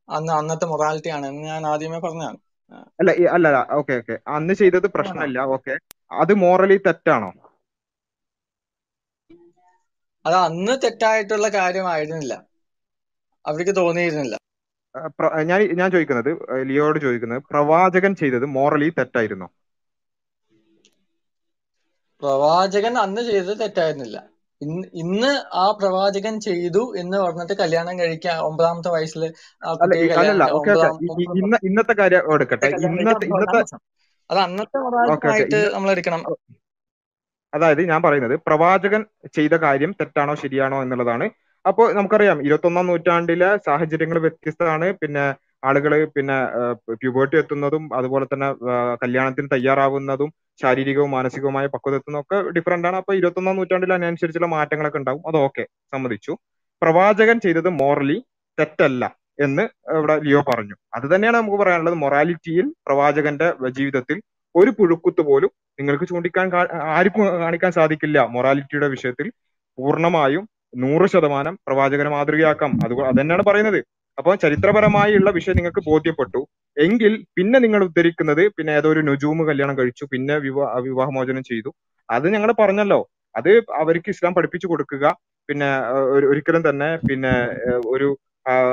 അന്ന് 0.09 0.31
അന്നത്തെ 0.33 0.65
മൊറാലിറ്റി 0.65 1.09
ആണ് 1.15 1.25
എന്ന് 1.27 1.43
ഞാൻ 1.49 1.63
ആദ്യമേ 1.67 1.99
പറഞ്ഞാണ് 2.05 2.37
അല്ല 2.99 3.11
അല്ല 3.35 3.47
ഓക്കെ 3.79 3.93
ഓക്കെ. 4.01 4.15
അന്ന് 4.35 4.53
ചെയ്തത് 4.61 4.87
പ്രശ്നമില്ല 4.95 5.39
ഓക്കെ. 5.55 5.75
അത് 6.21 6.33
മോറലി 6.43 6.77
തെറ്റാണോ? 6.87 7.29
അത് 10.25 10.35
അന്ന് 10.39 10.73
തെറ്റായിട്ടുള്ള 10.83 11.47
കാര്യമായിരുന്നില്ല. 11.55 12.33
അവർക്ക് 13.45 13.73
തോന്നിയിരുന്നില്ല. 13.75 14.35
ഞാൻ 15.49 15.59
ഞാൻ 15.79 15.87
ചോദിക്കുന്നത് 15.91 16.29
ലിയോട് 16.29 16.63
ലിയോയോട് 16.69 16.99
ചോദിക്കുന്നത് 16.99 17.41
പ്രവാചകൻ 17.51 18.11
ചെയ്തത് 18.21 18.45
മോറലി 18.55 18.89
തെറ്റായിരുന്നു. 18.99 19.47
പ്രവാചകൻ 22.21 22.93
അന്ന് 22.97 23.21
ചെയ്തത് 23.21 23.59
തെറ്റായിരുന്നില്ല. 23.59 24.17
ഇന്ന് 24.61 24.87
ഇന്ന് 24.93 25.29
ആ 25.53 25.65
പ്രവാചകൻ 25.71 26.39
ചെയ്തു 26.39 26.81
എന്ന് 27.01 27.17
പറഞ്ഞിട്ട് 27.17 27.53
കല്യാണം 27.53 27.99
കഴിക്കാൻ 27.99 28.37
ഒമ്പതാമത്തെ 28.39 28.89
വയസ്സിൽ 28.95 29.23
ഇന്നത്തെ 31.69 31.95
കാര്യം 32.01 32.33
എടുക്കട്ടെ. 32.33 32.69
ഇന്നത്തെ 32.87 33.27
ഇന്നത്തെ 33.31 33.61
അത് 34.29 34.39
അന്നത്തെ 34.39 34.77
നമ്മൾ 35.75 35.89
എടുക്കണം. 35.91 36.21
അതായത് 37.53 37.81
ഞാൻ 37.91 38.01
പറയുന്നത് 38.01 38.35
പ്രവാചകൻ 38.47 39.01
ചെയ്ത 39.33 39.55
കാര്യം 39.63 39.91
തെറ്റാണോ 40.01 40.33
ശരിയാണോ 40.35 40.77
എന്നുള്ളതാണ് 40.81 41.25
അപ്പോൾ 41.69 41.87
നമുക്കറിയാം 41.97 42.37
ഇരുപത്തൊന്നാം 42.45 42.87
നൂറ്റാണ്ടിലെ 42.89 43.49
സാഹചര്യങ്ങൾ 43.67 44.17
വ്യത്യസ്തമാണ്. 44.25 44.87
പിന്നെ 45.01 45.25
ആളുകൾ 45.69 45.91
പിന്നെ 46.15 46.37
പ്യൂബേർട്ടി 47.01 47.35
എത്തുന്നതും 47.41 47.83
അതുപോലെ 47.97 48.25
തന്നെ 48.33 48.49
കല്യാണത്തിന് 49.01 49.49
തയ്യാറാവുന്നതും 49.55 50.29
ശാരീരികവും 50.61 51.11
മാനസികവുമായ 51.17 51.65
പക്വത 51.73 51.97
എത്തുന്നതൊക്കെ 51.99 52.37
ഡിഫറെന്റ് 52.57 52.87
ആണ്. 52.89 52.97
അപ്പൊ 53.01 53.13
ഇരുപത്തൊന്നാം 53.19 53.57
നൂറ്റാണ്ടിൽ 53.59 53.93
അതിനനുസരിച്ചുള്ള 53.95 54.49
മാറ്റങ്ങളൊക്കെ 54.55 54.99
ഉണ്ടാവും. 55.01 55.23
അത് 55.29 55.63
സമ്മതിച്ചു. 55.95 56.33
പ്രവാചകൻ 56.81 57.37
ചെയ്തത് 57.45 57.69
മോറലി 57.81 58.17
തെറ്റല്ല 58.57 59.03
എന്ന് 59.45 59.63
ഇവിടെ 59.97 60.15
ലിയോ 60.27 60.41
പറഞ്ഞു. 60.51 60.75
അത് 60.95 61.05
തന്നെയാണ് 61.13 61.37
നമുക്ക് 61.39 61.57
പറയാനുള്ളത്. 61.61 61.97
മൊറാലിറ്റിയിൽ 62.05 62.65
പ്രവാചകന്റെ 62.87 63.47
ജീവിതത്തിൽ 63.77 64.17
ഒരു 64.55 64.71
പുഴുക്കുത്ത് 64.77 65.21
പോലും 65.29 65.51
നിങ്ങൾക്ക് 65.79 66.05
ചൂണ്ടിക്കാൻ 66.11 66.47
ആർക്കും 66.99 67.25
കാണിക്കാൻ 67.43 67.71
സാധിക്കില്ല. 67.79 68.19
മൊറാലിറ്റിയുടെ 68.35 68.87
വിഷയത്തിൽ 68.95 69.27
പൂർണമായും 69.77 70.45
നൂറ് 70.75 71.09
ശതമാനം 71.09 71.59
പ്രവാചകനെ 71.67 72.09
മാതൃകയാക്കാം. 72.09 72.79
അത് 72.85 73.01
അതന്നെയാണ് 73.01 73.43
പറയുന്നത്. 73.43 73.85
അപ്പോൾ 74.17 74.35
ചരിത്രപരമായുള്ള 74.35 75.29
വിഷയം 75.29 75.55
നിങ്ങൾക്ക് 75.55 75.83
ബോധ്യപ്പെട്ടു. 75.85 76.47
എങ്കിൽ 76.77 77.25
പിന്നെ 77.37 77.59
നിങ്ങൾ 77.59 77.83
ഉദ്ധരിക്കുന്നത് 77.83 78.47
പിന്നെ 78.47 78.71
ഏതോ 78.71 78.89
ഒരു 78.89 78.99
നുജൂമ് 78.99 79.47
കല്യാണം 79.47 79.77
കഴിച്ചു 79.77 80.07
പിന്നെ 80.11 80.37
വിവാഹ 80.37 80.79
വിവാഹമോചനം 80.79 81.43
ചെയ്തു. 81.43 81.73
അത് 82.09 82.33
ഞങ്ങൾ 82.33 82.51
പറഞ്ഞല്ലോ. 82.51 83.09
അത് 83.35 83.49
അവർക്ക് 83.57 84.09
ഇസ്ലാം 84.09 84.33
പഠിപ്പിച്ചു 84.33 84.67
കൊടുക്കുക. 84.67 85.15
പിന്നെ 85.49 85.79
ഒരു- 85.91 86.29
ഒരിക്കലും 86.29 86.69
തന്നെ 86.69 86.95
പിന്നെ 86.95 87.45
ഒരു 87.87 88.17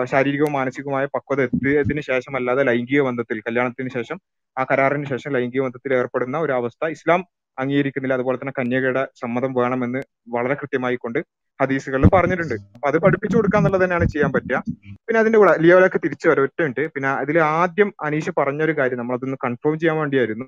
ശാരീരികവും 0.05 0.52
മാനസികവുമായ 0.52 1.05
പക്വത 1.05 1.42
എത്തിയതിനു 1.42 2.00
ശേഷം 2.00 2.36
അല്ലാതെ 2.36 2.62
ലൈംഗിക 2.62 3.00
ബന്ധത്തിൽ 3.02 3.41
കല്യാണത്തിന് 3.41 3.91
ശേഷം 3.91 4.20
ആ 4.58 4.65
കരാറിന് 4.65 5.07
ശേഷം 5.07 5.33
ലൈംഗിക 5.33 5.60
ബന്ധത്തിൽ 5.60 5.94
ഏർപ്പെടുന്ന 5.94 6.39
ഒരു 6.39 6.52
അവസ്ഥ 6.52 6.86
ഇസ്ലാം 6.86 7.25
അംഗീകരിക്കുന്നില്ല. 7.58 8.15
അതുപോലെ 8.15 8.36
തന്നെ 8.36 8.52
കന്യകയുടെ 8.58 9.05
സമ്മതം 9.05 9.55
വേണമെന്ന് 9.55 10.02
വളരെ 10.28 10.55
കൃത്യമായി 10.55 10.97
കൊണ്ട് 10.97 11.18
ഹദീസുകളിൽ 11.60 12.09
പറഞ്ഞിട്ടുണ്ട്. 12.17 12.57
അപ്പൊ 12.76 12.86
അത് 12.91 12.99
പഠിപ്പിച്ചു 13.05 13.36
കൊടുക്കുക 13.39 13.59
എന്നുള്ളത് 13.60 13.83
തന്നെയാണ് 13.85 14.07
ചെയ്യാൻ 14.15 14.31
പറ്റുക. 14.36 14.59
പിന്നെ 15.07 15.18
അതിന്റെ 15.23 15.39
കൂടെ 15.41 15.52
ലിയോലൊക്കെ 15.65 15.99
തിരിച്ചു 16.05 16.26
വരാം 16.31 16.44
ഒറ്റ 16.47 16.81
പിന്നെ 16.94 17.09
അതിൽ 17.23 17.36
ആദ്യം 17.60 17.91
അനീഷ് 18.07 18.33
പറഞ്ഞൊരു 18.41 18.75
കാര്യം 18.81 19.01
നമ്മൾ 19.01 19.17
അതൊന്ന് 19.18 19.39
കൺഫേം 19.47 19.76
ചെയ്യാൻ 19.83 19.97
വേണ്ടിയായിരുന്നു. 20.02 20.47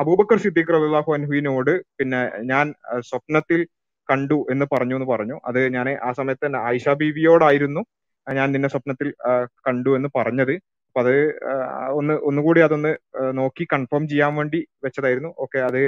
അബൂബക്കർ 0.00 0.38
സിദ്ദീഖ് 0.44 0.74
റബുല്ലാഹു 0.76 1.10
അൻഹുവിനോട് 1.16 1.72
പിന്നെ 1.98 2.20
ഞാൻ 2.52 2.66
സ്വപ്നത്തിൽ 3.08 3.60
കണ്ടു 4.08 4.38
എന്ന് 4.52 4.66
പറഞ്ഞു 4.74 4.94
എന്ന് 4.98 5.08
പറഞ്ഞു. 5.12 5.36
അത് 5.48 5.60
ഞാൻ 5.76 5.86
ആ 6.08 6.10
സമയത്ത് 6.18 6.44
തന്നെ 6.46 6.60
ആയിഷ 6.68 6.88
ബീവിയോടായിരുന്നു. 7.00 7.82
ഞാൻ 8.26 8.48
നിന്നെ 8.54 8.68
സ്വപ്നത്തിൽ 8.72 9.08
കണ്ടു 9.66 9.90
എന്ന് 9.98 10.08
പറഞ്ഞത്. 10.18 10.54
അപ്പൊ 10.88 11.00
അത് 11.04 11.14
ഒന്ന് 11.98 12.14
ഒന്നുകൂടി 12.28 12.60
അതൊന്ന് 12.66 12.92
നോക്കി 13.40 13.64
കൺഫേം 13.74 14.04
ചെയ്യാൻ 14.10 14.32
വേണ്ടി 14.38 14.60
വെച്ചതായിരുന്നു. 14.84 15.30
ഓക്കെ 15.44 15.58
അത് 15.68 15.82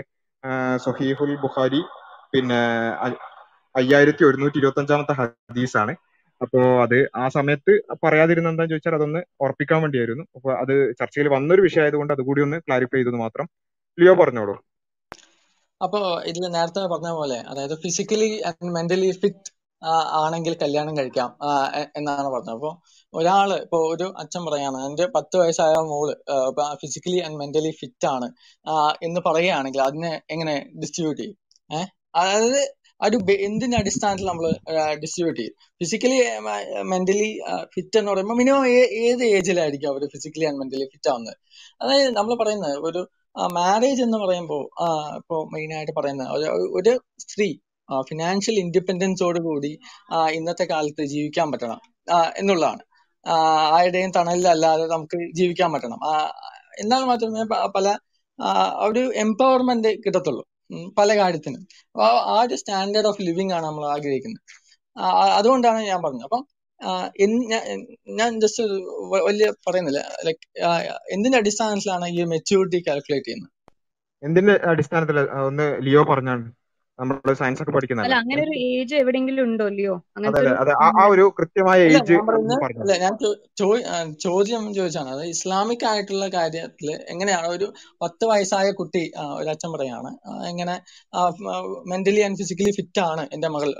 സൊഹീഫുൽ 0.87 1.35
ബുഖാരി 1.45 1.83
പിന്നെ 2.33 2.61
അയ്യായിരത്തി 3.75 4.23
ഒരുന്നൂറ്റി 4.29 4.59
ഇരുപത്തി 4.61 4.81
അഞ്ചാമത്തെ 4.83 5.15
ഹദീസാണ്. 5.21 5.93
അപ്പോ 6.41 6.61
അത് 6.85 6.97
ആ 7.23 7.25
സമയത്ത് 7.29 7.73
പറയാതിരുന്ന 8.05 8.53
എന്താന്ന് 8.53 8.73
ചോദിച്ചാൽ 8.73 8.95
അതൊന്ന് 8.99 9.21
ഉറപ്പിക്കാൻ 9.45 9.81
വേണ്ടിയായിരുന്നു. 9.83 10.25
അപ്പൊ 10.37 10.49
അത് 10.63 10.75
ചർച്ചയിൽ 11.01 11.29
വന്നൊരു 11.35 11.63
വിഷയം 11.67 11.85
ആയതുകൊണ്ട് 11.85 12.13
അതുകൂടി 12.17 12.41
ഒന്ന് 12.47 12.57
ക്ലാരിഫൈ 12.67 12.99
ചെയ്തത് 12.99 13.19
മാത്രം. 13.25 13.47
ലിയോ 13.99 14.15
പറഞ്ഞോളൂ. 14.23 14.55
അപ്പോ 15.81 16.01
ഇതിൽ 16.31 16.45
നേരത്തെ 16.57 16.83
പറഞ്ഞ 16.93 17.11
പോലെ 17.19 17.39
അതായത് 17.51 17.75
ഫിസിക്കലി 17.85 18.31
ആൻഡ് 18.49 18.73
മെന്റലി 18.77 19.11
ഫിറ്റ് 19.23 19.51
ആണെങ്കിൽ 20.23 20.55
കല്യാണം 20.63 20.95
കഴിക്കാം 20.99 21.31
എന്നാണ് 21.99 22.29
പറഞ്ഞത്. 22.35 22.55
അപ്പോ 22.57 22.71
ഒരാൾ 23.13 23.49
ഇപ്പോ 23.65 23.79
ഒരു 23.95 24.07
അച്ഛൻ 24.23 24.43
പറയാണ് 24.47 24.79
എന്റെ 24.89 25.07
പത്ത് 25.17 25.37
വയസ്സായ 25.41 25.75
മോൾ 25.91 26.09
ഫിസിക്കലി 26.83 27.19
ആൻഡ് 27.27 27.39
മെന്റലി 27.43 27.73
ഫിറ്റ് 27.81 28.07
ആണ് 28.15 28.29
എന്ന് 29.03 29.21
പറയുകയാണെങ്കിൽ 29.27 29.83
അതിനെ 29.83 30.13
എങ്ങനെ 30.31 30.55
ഡിസ്ട്രിബ്യൂട്ട് 30.83 31.21
ചെയ്യും? 31.23 31.37
അതായത് 32.21 32.61
ഒരു 33.07 33.17
എന്തിന്റെ 33.47 33.77
അടിസ്ഥാനത്തിൽ 33.81 34.27
നമ്മൾ 34.31 34.47
ഡിസ്ട്രിബ്യൂട്ട് 35.03 35.41
ചെയ്യും? 35.41 35.55
ഫിസിക്കലി 35.81 36.19
മെന്റലി 36.93 37.29
ഫിറ്റ് 37.75 37.99
എന്ന് 38.01 38.11
പറയുമ്പോൾ 38.13 38.39
മിനിമം 38.41 38.65
ഏത് 39.07 39.25
ഏജിലായിരിക്കും 39.37 39.91
അവർ 39.93 40.05
ഫിസിക്കലി 40.15 40.47
ആൻഡ് 40.51 40.61
മെന്റലി 40.63 40.87
ഫിറ്റ് 40.95 41.11
ആവുന്നത്? 41.13 41.37
അതായത് 41.83 42.11
നമ്മൾ 42.19 42.35
പറയുന്നത് 42.43 42.77
ഒരു 42.89 43.03
മാരേജ് 43.59 44.03
എന്ന് 44.03 44.19
പറയുമ്പോൾ 44.19 44.63
ഇപ്പോൾ 45.21 45.41
മെയിൻ 45.55 45.71
ആയിട്ട് 45.77 45.95
പറയുന്നത് 46.01 46.49
ഒരു 46.79 46.93
സ്ത്രീ 47.25 47.49
ഫിനാൻഷ്യൽ 48.09 48.57
ഇൻഡിപെൻഡൻസോട് 48.65 49.39
കൂടി 49.39 49.73
ഇന്നത്തെ 50.37 50.65
കാലത്ത് 50.65 51.03
ജീവിക്കാൻ 51.15 51.49
പറ്റണം 51.53 51.81
എന്നുള്ളതാണ്. 52.41 52.83
ആരുടെയും 53.77 54.11
തണലിലല്ലാതെ 54.17 54.87
നമുക്ക് 54.87 55.19
ജീവിക്കാൻ 55.39 55.69
പറ്റണം. 55.73 56.01
എന്നാൽ 56.83 57.03
മാത്രമേ 57.11 57.45
പല 57.77 57.89
ഒരു 58.87 59.03
എംപവർമെന്റ് 59.25 59.91
കിട്ടത്തുള്ളൂ. 60.05 60.43
പല 60.99 61.17
കാര്യത്തിനും. 61.17 61.63
അപ്പൊ 61.95 62.07
ആ 62.35 62.37
ഒരു 62.41 62.55
സ്റ്റാൻഡേർഡ് 62.55 63.07
ഓഫ് 63.07 63.23
ലിവിങ് 63.23 63.53
ആണ് 63.53 63.67
നമ്മൾ 63.67 63.85
ആഗ്രഹിക്കുന്നത്. 63.87 64.43
അതുകൊണ്ടാണ് 65.39 65.81
ഞാൻ 65.83 66.03
പറഞ്ഞത്. 66.03 66.25
അപ്പം 66.25 66.43
ഞാൻ 67.51 67.63
ഞാൻ 68.17 68.41
ജസ്റ്റ് 68.41 68.63
വലിയ 69.27 69.47
പറയുന്നില്ല. 69.69 70.01
ലൈക് 70.25 70.45
എന്തിന്റെ 71.11 71.39
അടിസ്ഥാനത്തിലാണ് 71.39 72.09
ഈ 72.09 72.25
മെച്യൂരിറ്റി 72.25 72.85
കാൽക്കുലേറ്റ് 72.89 73.27
ചെയ്യുന്നത്? 73.27 73.51
എന്തിന്റെ 74.23 74.55
അടിസ്ഥാനത്തിൽ 74.65 75.21
ഒന്ന് 75.21 75.67
ലിയോ 75.83 76.03
പറഞ്ഞാണ് 76.05 76.45
നമ്മൾ 76.99 77.33
സയൻസ് 77.39 77.61
ഒക്കെ 77.63 77.73
അല്ല 78.03 78.17
അങ്ങനെ 78.21 78.41
ഒരു 78.45 78.55
ഏജ് 78.71 78.95
എവിടെയെങ്കിലും 79.01 79.45
ഉണ്ടോ 79.47 79.65
അല്ലയോ 79.71 79.95
ആ 80.97 81.05
ഒരു 81.13 81.25
കൃത്യമായ 81.39 81.79
ഏജ് 81.89 82.17
ഞാൻ 83.01 83.15
അല്ല 83.15 83.31
ചോദ്യം 84.25 84.63
ചോദിച്ചാണ്. 84.77 85.09
അത് 85.15 85.23
ഇസ്ലാമിക് 85.33 85.85
ആയിട്ടുള്ള 85.91 86.27
കാര്യത്തിൽ 86.37 86.89
എങ്ങനെയാണ് 87.15 87.49
ഒരു 87.57 87.67
പത്ത് 88.03 88.25
വയസ്സായ 88.31 88.67
കുട്ടി 88.81 89.03
ഒരു 89.39 89.49
അച്ഛൻ 89.55 89.73
പറയാണ് 89.75 90.11
എങ്ങനെ 90.51 90.77
മെന്റലി 91.93 92.23
ആൻഡ് 92.27 92.41
ഫിസിക്കലി 92.43 92.75
ഫിറ്റ് 92.79 93.03
ആണ് 93.11 93.25
എന്റെ 93.35 93.51
മകൾ 93.55 93.73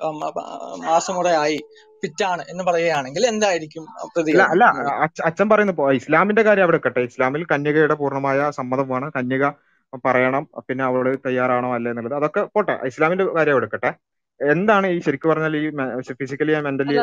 മാസം 0.85 1.15
കൂടെ 1.15 1.35
ആയി 1.45 1.59
ഫിറ്റ് 2.03 2.25
ആണ് 2.31 2.43
എന്ന് 2.53 2.65
പറയുകയാണെങ്കിൽ 2.69 3.25
എന്തായിരിക്കും 3.31 3.85
അല്ല 4.49 4.65
അച്ഛൻ 5.29 5.47
പറയുന്ന 5.53 5.75
ഇസ്ലാമിന്റെ 6.01 6.45
കാര്യം 6.49 6.67
അവിടെ 6.67 6.81
കട്ടെ 6.87 7.05
ഇസ്ലാമിൽ 7.09 7.45
കന്യകയുടെ 7.53 7.97
പൂർണമായ 8.03 8.51
സമ്മതമാണ്. 8.53 8.91
വേണം 8.95 9.15
കന്യക 9.17 9.45
പറയണം 10.05 10.45
പിന്നെ 10.69 10.85
അവൾ 10.85 11.07
തയ്യാറാണോ 11.27 11.71
അല്ലേ 11.77 11.91
എന്നുള്ളത്. 11.93 12.17
അതൊക്കെ 12.17 12.43
പോട്ടെ 12.55 12.75
ഇസ്ലാമിന്റെ 12.91 13.27
കാര്യം 13.37 13.59
എടുക്കട്ടെ. 13.61 13.91
എന്താണ് 14.41 14.87
ഈ 14.89 14.99
ശരിക്കും 15.07 15.31
പറഞ്ഞാൽ 15.31 15.55
ഈ 15.59 15.65
ഫിസിക്കലി 16.21 16.55
മെന്റലി 16.67 16.97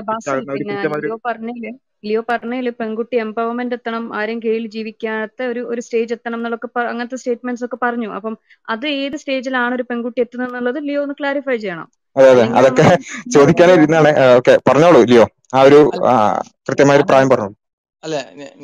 ലിയോ 2.04 2.22
പറഞ്ഞില്ലേ? 2.28 2.72
പെൺകുട്ടി 2.80 3.16
എംപവർമെന്റ് 3.24 3.76
എത്തണം 3.78 4.04
ആരും 4.20 4.38
കീഴിൽ 4.44 4.66
ജീവിക്കാത്ത 4.76 5.48
ഒരു 5.52 5.62
ഒരു 5.72 5.82
സ്റ്റേജ് 5.86 6.16
എത്തണം 6.16 6.40
എന്നുള്ളൊക്കെ 6.40 6.70
അങ്ങനത്തെ 6.86 7.20
സ്റ്റേറ്റ്മെന്റ്സ് 7.22 7.66
ഒക്കെ 7.68 7.80
പറഞ്ഞു. 7.84 8.10
അപ്പം 8.18 8.36
അത് 8.68 8.88
ഏത് 8.98 9.18
സ്റ്റേജിലാണ് 9.22 9.76
ഒരു 9.78 9.86
പെൺകുട്ടി 9.86 10.22
എത്തുന്നത് 10.26 10.50
എന്നുള്ളത് 10.52 10.80
ലിയോ 10.84 11.02
ഒന്ന് 11.06 11.18
ക്ലാരിഫൈ 11.20 11.58
ചെയ്യണം. 11.58 11.88
അതെ 12.16 12.30
അതെ. 12.32 12.46
അതൊക്കെ 12.58 12.86
ചോദിക്കാനിരുന്നാണ് 13.36 14.10
ഓക്കെ. 14.38 14.54
പറഞ്ഞോളൂ 14.68 15.02
ലിയോ. 15.06 15.26
ആ 15.54 15.62
ഒരു 15.68 15.80
കൃത്യമായ 16.68 16.98
ഒരു 17.00 17.08
പ്രായം 17.10 17.30
പറഞ്ഞോളൂ 17.32 17.56
അല്ല 18.04 18.16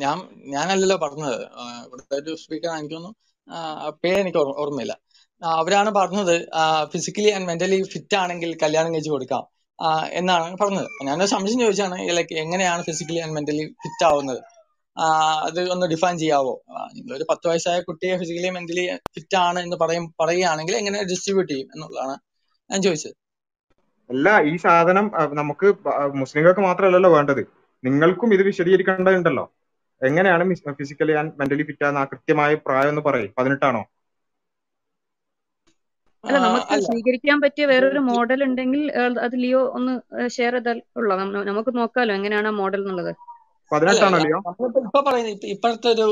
ഞാൻ 0.02 0.16
ഞാനല്ലല്ലോ 0.52 0.96
പറഞ്ഞത്. 1.02 1.42
ഇവിടുത്തെ 1.86 2.16
ഒരു 2.22 2.32
സ്പീക്കർ 2.42 2.70
എനിക്ക് 2.72 2.94
തോന്നുന്നു 2.94 3.12
ആ, 3.50 3.92
പേര് 4.04 4.38
ഓർമ്മയില്ല. 4.38 4.98
അവരാണ് 5.44 5.90
പറഞ്ഞത് 5.90 6.48
ഫിസിക്കലി 6.92 7.30
ആൻഡ് 7.30 7.46
മെന്റലി 7.46 7.82
ഫിറ്റ് 7.82 8.16
ആണെങ്കിൽ 8.16 8.58
കല്യാണം 8.62 8.94
കഴിച്ചു 8.94 9.10
കൊടുക്കാം. 9.10 9.46
എന്നാണ് 10.10 10.56
പറഞ്ഞത്. 10.58 10.86
ഞാൻ 11.04 11.26
സംശയം 11.26 11.60
ചോദിച്ചാണ് 11.60 12.08
ലൈക്ക് 12.16 12.34
എങ്ങനെയാണ് 12.34 12.82
ഫിസിക്കലി 12.82 13.18
ആൻഡ് 13.18 13.34
മെന്റലി 13.34 13.64
ഫിറ്റ് 13.64 14.04
ആവുന്നത്? 14.04 14.38
അത് 15.42 15.70
ഒന്ന് 15.70 15.86
ഡിഫൈൻ 15.86 16.18
ചെയ്യാവോ? 16.18 16.62
നിങ്ങൾ 16.94 17.16
ഒരു 17.16 17.24
പത്ത് 17.30 17.48
വയസ്സായ 17.48 17.80
കുട്ടിയെ 17.80 18.16
ഫിസിക്കലി 18.16 18.48
മെന്റലി 18.48 18.96
ഫിറ്റ് 18.96 19.36
ആണ് 19.36 19.60
എന്ന് 19.60 19.76
പറയും 19.76 20.14
പറയുകയാണെങ്കിൽ 20.20 20.76
എങ്ങനെ 20.76 21.04
ഡിസ്ട്രിബ്യൂട്ട് 21.04 21.52
ചെയ്യും 21.52 21.68
എന്നുള്ളതാണ് 21.74 22.18
ഞാൻ 22.70 22.82
ചോദിച്ചത്. 22.82 23.12
അല്ല 24.10 24.42
ഈ 24.42 24.56
സാധനം 24.56 25.10
നമുക്ക് 25.32 25.74
മുസ്ലിങ്ങൾക്ക് 26.14 26.60
മാത്രമല്ലല്ലോ 26.60 27.12
വേണ്ടത്. 27.14 27.46
നിങ്ങൾക്കും 27.84 28.34
ഇത് 28.34 28.42
വിശദീകരിക്കേണ്ടതുണ്ടല്ലോ. 28.42 29.52
എങ്ങനെയാണ് 30.02 30.44
ഫിസിക്കലി 30.80 31.14
ആൻഡ് 31.20 31.34
മെന്റലി 31.40 31.66
ഫിറ്റ് 31.68 31.84
ആകുന്ന 31.86 32.02
ആ 32.04 32.10
കൃത്യമായ 32.12 32.60
പ്രായം 32.66 32.92
എന്ന് 32.92 33.04
പറയും. 33.08 33.30
പതിനെട്ടാണോ? 33.38 33.82
അല്ല 36.24 36.38
നമുക്ക് 36.44 36.76
സ്വീകരിക്കാൻ 36.86 37.36
പറ്റിയ 37.42 37.64
വേറൊരു 37.70 38.00
മോഡൽ 38.10 38.40
ഉണ്ടെങ്കിൽ 38.46 38.82
അത് 39.26 39.36
ലിയോ 39.44 39.60
ഒന്ന് 39.78 39.94
ഷെയർ 40.36 40.54
ചെയ്താൽ 40.58 40.78
ഉള്ള 41.00 41.10
നമുക്ക് 41.50 41.72
നോക്കാലോ 41.80 42.12
എങ്ങനെയാണ് 42.18 42.50
ആ 42.52 42.56
മോഡൽ 42.60 42.82
എന്നുള്ളത്. 42.84 43.12
ഇപ്പൊ 44.82 45.00
പറയുന്നത് 45.06 45.32
ഇപ്പൊ 45.34 45.48
ഇപ്പോഴത്തെ 45.54 45.88
ഒരു 45.94 46.04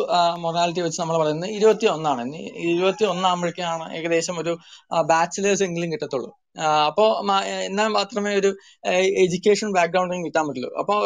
മൊറാലിറ്റി 0.44 0.82
വെച്ച് 0.84 0.98
നമ്മൾ 1.02 1.16
പറയുന്നത് 1.22 1.50
ഇരുപത്തി 1.58 1.86
ഒന്നാണ് 1.92 2.22
ഇനി 2.26 2.40
ഇരുപത്തി 2.72 3.04
ഒന്നാകുമ്പോഴേക്കാണ് 3.12 3.84
ഏകദേശം 3.98 4.36
ഒരു 4.42 4.52
ബാച്ചിലേഴ്സ് 5.10 5.64
എങ്കിലും 5.66 5.92
കിട്ടത്തുള്ളൂ. 5.92 6.30
അപ്പോ 6.88 7.04
എന്നാൽ 7.68 7.88
മാത്രമേ 7.98 8.32
ഒരു 8.40 8.50
എഡ്യൂക്കേഷൻ 9.24 9.70
ബാക്ക്ഗ്രൗണ്ടിൽ 9.78 10.24
കിട്ടാൻ 10.28 10.44
പറ്റുള്ളൂ. 10.48 10.72
അപ്പോ 10.82 10.96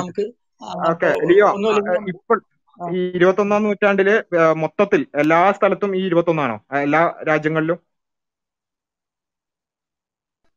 നമുക്ക് 0.00 0.24
ഓക്കെ. 0.90 1.08
ലിയോ 1.28 1.48
ഇപ്പൊ 2.12 2.34
ഈ 2.78 3.00
ഇപ്പോൾ 3.14 3.32
ഒന്നാം 3.38 3.62
നൂറ്റാണ്ടിൽ 3.64 4.08
മൊത്തത്തിൽ 4.62 5.02
എല്ലാ 5.22 5.40
സ്ഥലത്തും 5.58 5.90
ഈ 5.98 6.02
ഇരുപത്തി 6.08 6.32
ഒന്നാണോ 6.32 6.56
എല്ലാ 6.82 7.00
രാജ്യങ്ങളിലും? 7.28 7.78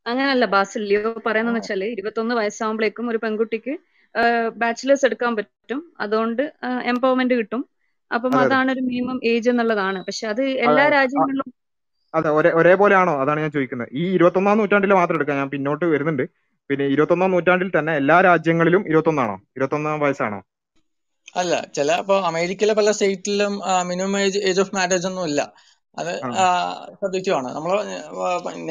അങ്ങനല്ല 0.06 0.46
ബാസിൽ 0.54 0.82
ലിയോ 0.90 1.00
പറയുന്നതെന്ന് 1.26 1.60
വെച്ചാൽ 1.60 1.84
ഇരുപത്തൊന്ന് 1.88 2.36
വയസ്സാകുമ്പോഴേക്കും 2.40 3.10
ഒരു 3.12 3.20
പെൺകുട്ടിക്ക് 3.24 3.74
ബാച്ചിലേഴ്സ് 4.58 5.06
എടുക്കാൻ 5.10 5.32
പറ്റും. 5.38 5.82
അതുകൊണ്ട് 6.00 6.44
എംപവർമെന്റ് 6.92 7.36
കിട്ടും. 7.40 7.62
അപ്പം 8.12 8.34
അതെ 8.34 8.48
അതെ. 8.48 8.48
അതാണ് 8.48 8.70
ഒരു 8.76 8.82
മിനിമം 8.88 9.18
ഏജ് 9.32 9.50
എന്നുള്ളതാണ്. 9.52 10.00
പക്ഷെ 10.08 10.26
അത് 10.34 10.44
എല്ലാ 10.68 10.86
രാജ്യങ്ങളിലും 10.96 11.50
അതെ 12.14 12.30
ഒരേ 12.38 12.50
ഒരേപോലെ 12.60 12.96
ആണോ 12.96 13.14
അതാണ് 13.24 13.40
ഞാൻ 13.44 13.52
ചോദിക്കുന്നത്. 13.56 13.90
ഈ 13.94 14.06
ഇരുപത്തൊന്നാം 14.16 14.58
നൂറ്റാണ്ടിൽ 14.60 14.94
മാത്രം 14.94 15.18
എടുക്കാം. 15.20 15.40
ഞാൻ 15.42 15.50
പിന്നോട്ട് 15.50 15.86
വരുന്നുണ്ട്. 15.94 16.24
പിന്നെ 16.70 16.86
ഇരുപത്തൊന്നാം 16.86 17.32
നൂറ്റാണ്ടിൽ 17.32 17.70
തന്നെ 17.78 17.94
എല്ലാ 17.96 18.18
രാജ്യങ്ങളിലും 18.22 18.84
ഇരുപത്തൊന്നാണോ? 18.90 19.36
ഇരുപത്തൊന്നാം 19.58 20.00
വയസ്സാണോ? 20.00 20.40
അല്ല 21.40 21.54
ചില 21.78 21.90
ഇപ്പൊ 22.04 22.16
അമേരിക്കയിലെ 22.22 22.74
പല 22.74 22.92
സ്റ്റേറ്റിലും 22.92 23.54
minimum 23.90 24.20
age 24.20 24.40
age 24.50 24.62
of 24.62 24.76
marriage 24.76 25.08
ഒന്നും 25.08 25.26
ഇല്ല. 25.26 25.42
അത് 25.98 26.12
ശ്രദ്ധിക്കുവാണ്. 26.12 26.98
സബ്ജക്റ്റീവ് 27.02 27.36
ആണ് 27.36 27.50
നമ്മൾ 27.56 27.72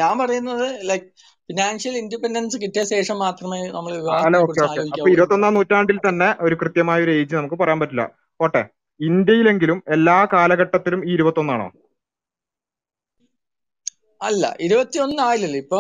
ഞാൻ 0.01 0.19
പറയുന്നത് 0.19 0.67
ലൈക് 0.91 1.07
ഫിനാൻഷ്യൽ 1.49 1.95
ഇൻഡിപെൻഡൻസ് 1.97 2.57
കിട്ടിയ 2.63 2.83
ശേഷം 2.95 3.17
മാത്രമേ 3.19 3.59
നമ്മൾ 3.77 3.93
അപ്പൊ 4.95 5.09
ഇരുപത്തൊന്നാം 5.11 5.55
നൂറ്റാണ്ടിൽ 5.55 5.99
തന്നെ 6.09 6.29
ഒരു 6.41 6.55
കൃത്യമായ 6.55 7.03
ഒരു 7.03 7.11
ഏജ് 7.11 7.37
നമുക്ക് 7.37 7.59
പറയാൻ 7.63 7.81
പറ്റില്ല. 7.81 8.05
പോട്ടെ. 8.41 8.63
ഇന്ത്യയിലെങ്കിലും 9.01 9.79
എല്ലാ 9.89 10.19
കാലഘട്ടത്തിലും 10.33 11.01
ഈ 11.09 11.13
ഇരുപത്തൊന്നാണോ? 11.15 11.69
അല്ല 14.27 14.45
ഇരുപത്തിയൊന്ന് 14.67 15.23
ആയില്ലല്ലോ. 15.27 15.59
ഇപ്പൊ 15.65 15.79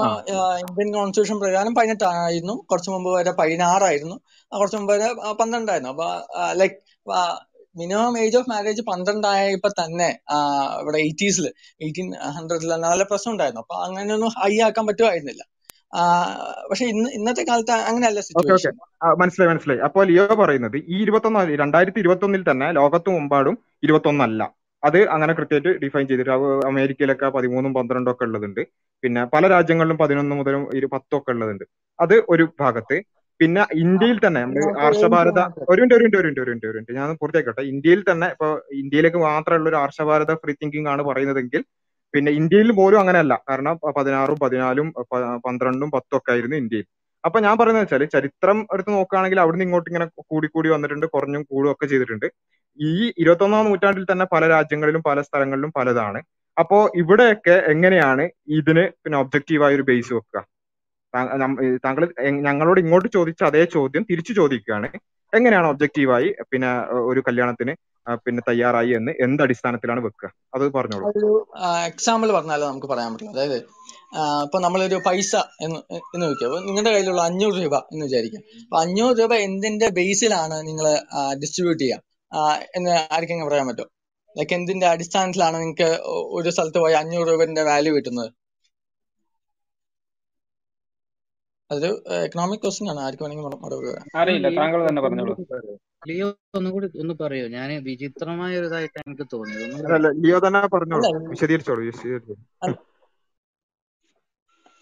ഇന്ത്യൻ 0.63 0.89
കോൺസ്റ്റിറ്റ്യൂഷൻ 0.97 1.39
പ്രകാരം 1.43 1.73
പതിനെട്ടായിരുന്നു. 1.79 2.55
കുറച്ചു 2.71 2.91
മുമ്പ് 2.95 3.11
വരെ 3.17 3.33
പതിനാറായിരുന്നു. 3.41 4.17
കുറച്ചു 4.53 4.79
മുമ്പ് 4.79 4.93
വരെ 4.95 5.09
പന്ത്രണ്ടായിരുന്നു. 5.41 5.93
അപ്പൊ 5.95 6.09
like 6.61 6.79
minimum 7.81 8.15
age 8.23 8.37
of 8.39 8.51
marriage 8.51 8.83
പന്ത്രണ്ടായപ്പോ 8.91 9.71
തന്നെ 9.81 10.09
ഇവിടെ 10.83 10.99
എയ്റ്റീസിൽ 11.07 11.47
എയ്റ്റീൻ 11.85 12.09
ഹൺഡ്രഡിൽ 12.37 12.71
നല്ല 12.87 13.03
പ്രശ്നം 13.11 13.33
ഉണ്ടായിരുന്നു. 13.35 13.63
അപ്പൊ 13.65 13.77
അങ്ങനെയൊന്നും 13.87 14.33
ഹൈ 14.39 14.53
ആക്കാൻ 14.67 14.87
പറ്റുമായിരുന്നില്ല. 14.89 15.43
പക്ഷെ 16.71 16.87
ഇന്ന് 16.93 17.09
ഇന്നത്തെ 17.19 17.43
കാലത്ത് 17.51 17.75
അങ്ങനെയല്ല 17.91 18.23
സിറ്റുവേഷൻ 18.29 18.75
മനസ്സിലായി 19.21 19.51
മനസ്സിലായി. 19.53 19.81
അപ്പോൾ 19.89 20.03
ലിയോ 20.11 20.25
പറയുന്നത് 20.43 20.77
ഈ 20.95 20.97
ഇരുപത്തൊന്ന് 21.05 21.57
രണ്ടായിരത്തി 21.63 22.01
ഇരുപത്തൊന്നിൽ 22.05 22.43
തന്നെ 22.51 22.69
ലോകത്ത് 22.81 23.11
മുമ്പാടും 23.17 23.57
ഇരുപത്തൊന്നല്ല. 23.87 24.43
അത് 24.83 24.99
അങ്ങനെ 25.15 25.33
കൃത്യമായിട്ട് 25.39 25.71
ഡിഫൈൻ 25.85 26.05
ചെയ്തിട്ട് 26.11 26.33
അമേരിക്കയിലൊക്കെ 26.71 27.29
പതിമൂന്നും 27.37 27.73
പന്ത്രണ്ടും 27.79 28.11
ഒക്കെ 28.13 28.25
ഉള്ളതുണ്ട്. 28.29 28.63
പിന്നെ 29.03 29.23
പല 29.35 29.49
രാജ്യങ്ങളിലും 29.55 29.97
പതിനൊന്ന് 30.03 30.35
മുതലും 30.41 30.63
ഇരു 30.79 30.89
പത്തും 30.95 31.17
ഒക്കെ 31.19 31.33
ഉള്ളതുണ്ട്. 31.35 31.65
അത് 31.99 32.15
ഒരു 32.35 32.45
ഭാഗത്ത്. 32.63 32.99
പിന്നെ 33.41 33.63
ഇന്ത്യയിൽ 33.85 34.17
തന്നെ 34.25 34.41
നമ്മൾ 34.45 34.63
ആർഷഭാരത 34.87 35.41
ഒരു 35.73 35.81
മിനിറ്റ് 35.81 35.97
ഒരു 35.97 36.05
മിനിറ്റ് 36.05 36.19
ഒരു 36.21 36.29
മിനിറ്റ് 36.29 36.41
ഒരു 36.43 36.51
മിനിറ്റ് 36.53 36.69
ഒരു 36.71 36.77
മിനിറ്റ്. 36.79 36.95
ഞാൻ 37.01 37.11
പൂർത്തിയാക്കട്ടെ 37.21 37.65
ഇന്ത്യയിൽ 37.73 38.01
തന്നെ 38.11 38.29
ഇപ്പൊ 38.35 38.49
ഇന്ത്യയിലേക്ക് 38.83 39.21
മാത്രമുള്ള 39.27 39.69
ഒരു 39.73 39.79
ആർഷഭാരത 39.83 40.35
ഫ്രീ 40.43 40.55
തിങ്കിങ് 40.63 40.91
ആണ് 40.95 41.03
പറയുന്നതെങ്കിൽ 41.11 41.63
പിന്നെ 42.15 42.31
ഇന്ത്യയിൽ 42.41 42.71
പോലും 42.81 42.99
അങ്ങനെയല്ല. 43.03 43.35
കാരണം 43.49 43.75
പതിനാറും 43.99 44.39
പതിനാലും 44.45 44.89
പന്ത്രണ്ടും 45.47 45.91
പത്തും 45.97 46.17
ഒക്കെ 46.19 46.33
ആയിരുന്നു 46.35 46.59
ഇന്ത്യയിൽ. 46.63 46.87
അപ്പൊ 47.25 47.39
ഞാൻ 47.47 47.55
പറയുന്നത് 47.61 47.85
വെച്ചാൽ 47.85 48.05
ചരിത്രം 48.17 48.59
എടുത്ത് 48.75 48.91
നോക്കുകയാണെങ്കിൽ 48.97 49.39
അവിടുന്ന് 49.43 49.65
ഇങ്ങോട്ട് 49.69 49.89
ഇങ്ങനെ 49.91 50.07
കൂടി 50.33 50.49
കൂടി 50.55 50.69
വന്നിട്ടുണ്ട് 50.75 51.07
കുറഞ്ഞും 51.15 51.43
കൂടും 51.51 51.71
ഒക്കെ 51.73 51.87
ചെയ്തിട്ടുണ്ട്. 51.93 52.29
ഈ 52.79 52.91
ഇരുപത്തൊന്നാം 53.23 53.67
നൂറ്റാണ്ടിൽ 53.69 54.05
തന്നെ 54.11 54.27
പല 54.35 54.43
രാജ്യങ്ങളിലും 54.55 55.03
പല 55.09 55.21
സ്ഥലങ്ങളിലും 55.29 55.71
പലതാണ്. 55.79 56.21
അപ്പോ 56.57 56.79
ഇവിടെയൊക്കെ 57.01 57.57
എങ്ങനെയാണ് 57.73 58.25
ഇതിന് 58.59 58.85
പിന്നെ 59.03 59.17
ഒബ്ജക്റ്റീവായ 59.23 59.77
ഒരു 59.79 59.85
ബേസ് 59.91 60.13
വെക്കുക? 60.17 60.41
താങ്കൾ 61.85 62.03
ഞങ്ങളോട് 62.47 62.81
ഇങ്ങോട്ട് 62.85 63.09
ചോദിച്ച 63.17 63.43
അതേ 63.51 63.63
ചോദ്യം 63.77 64.03
തിരിച്ചു 64.11 64.33
ചോദിക്കുകയാണ്. 64.41 64.89
എങ്ങനെയാണ് 65.33 65.67
ഒബ്ജക്റ്റീവായി 65.73 66.29
പിന്നെ 66.51 66.71
ഒരു 67.11 67.21
കല്യാണത്തിന് 67.27 67.73
പിന്നെ 68.27 68.43
തയ്യാറായി 68.49 68.91
എന്ന് 68.99 69.13
എന്ത് 69.25 69.41
അടിസ്ഥാനത്തിലാണ് 69.45 70.01
വെക്കുക? 70.05 70.29
അത് 70.57 70.65
പറഞ്ഞോളൂ. 70.77 71.07
ഒരു 71.11 71.31
എക്സാമ്പിൾ 71.91 72.29
പറഞ്ഞാലേ 72.37 72.65
നമുക്ക് 72.71 72.89
പറയാൻ 72.93 73.11
പറ്റും 73.15 73.33
അതായത് 73.35 73.59
ഇപ്പൊ 74.45 74.59
നമ്മളൊരു 74.65 74.99
പൈസ 75.07 75.33
എന്ന് 75.65 75.81
എന്ന് 76.15 76.27
വെക്കുക 76.31 76.61
നിങ്ങളുടെ 76.69 76.91
കയ്യിലുള്ള 76.95 77.23
അഞ്ഞൂറ് 77.31 77.59
രൂപ 77.65 77.77
എന്ന് 77.93 78.05
വിചാരിക്കാം 78.09 78.43
അപ്പൊ 78.63 78.79
അഞ്ഞൂറ് 78.85 79.17
രൂപ 79.21 79.35
എന്തിന്റെ 79.49 79.89
ബേസിലാണ് 79.99 80.59
നിങ്ങൾ 80.69 80.87
ഡിസ്ട്രിബ്യൂട്ട് 81.43 81.83
ചെയ്യുക? 81.83 82.03
എന്ന് 82.77 82.93
ആർക്കെങ്കിലും 83.17 83.49
പറയാൻ 83.51 83.67
പറ്റുമോ? 83.69 83.89
ലൈക്ക് 84.37 84.55
എന്തിന്റെ 84.55 84.87
അടിസ്ഥാനത്തിലാണ് 84.87 85.57
നിങ്ങൾക്ക് 85.63 85.89
ഒരു 86.39 86.51
സ്ഥലത്ത് 86.57 86.79
പോയി 86.85 86.95
അഞ്ഞൂറ് 86.95 87.29
രൂപന്റെ 87.29 87.63
വാല്യൂ 87.71 87.93
കിട്ടുന്നത്? 87.97 88.31
അതൊരു 91.71 91.95
എക്കണോമിക് 92.25 92.61
ക്വസ്റ്റ്യൻ 92.61 92.89
ആണ്. 92.93 93.01
ആർക്ക് 93.07 93.23
വേണമെങ്കിൽ 93.23 93.47
മറുപടി 93.65 93.89
പറയാം. 93.91 94.07
അറിയില്ല 94.21 94.49
ലിയോ 94.49 94.61
താങ്കൾ 94.61 94.81
തന്നെ 94.89 95.03
പറഞ്ഞോളൂ. 95.03 95.35
ലിയോ 96.09 96.29
ഒന്നുകൂടി 96.59 96.87
ഒന്ന് 97.03 97.15
പറയോ 97.23 97.47
ഞാൻ 97.57 97.71
വിചിത്രമായ 97.89 98.53
ഒരു 98.61 98.69
ഇതായിട്ട് 98.71 98.99
എനിക്ക് 99.07 99.27
തോന്നിയത്. 99.35 99.75
അല്ല 99.97 100.09
ലിയോ 100.23 100.39
തന്നെ 100.47 100.61
പറഞ്ഞോളൂ. 100.77 101.05
വിശദീകരിച്ചോളൂ 101.33 101.85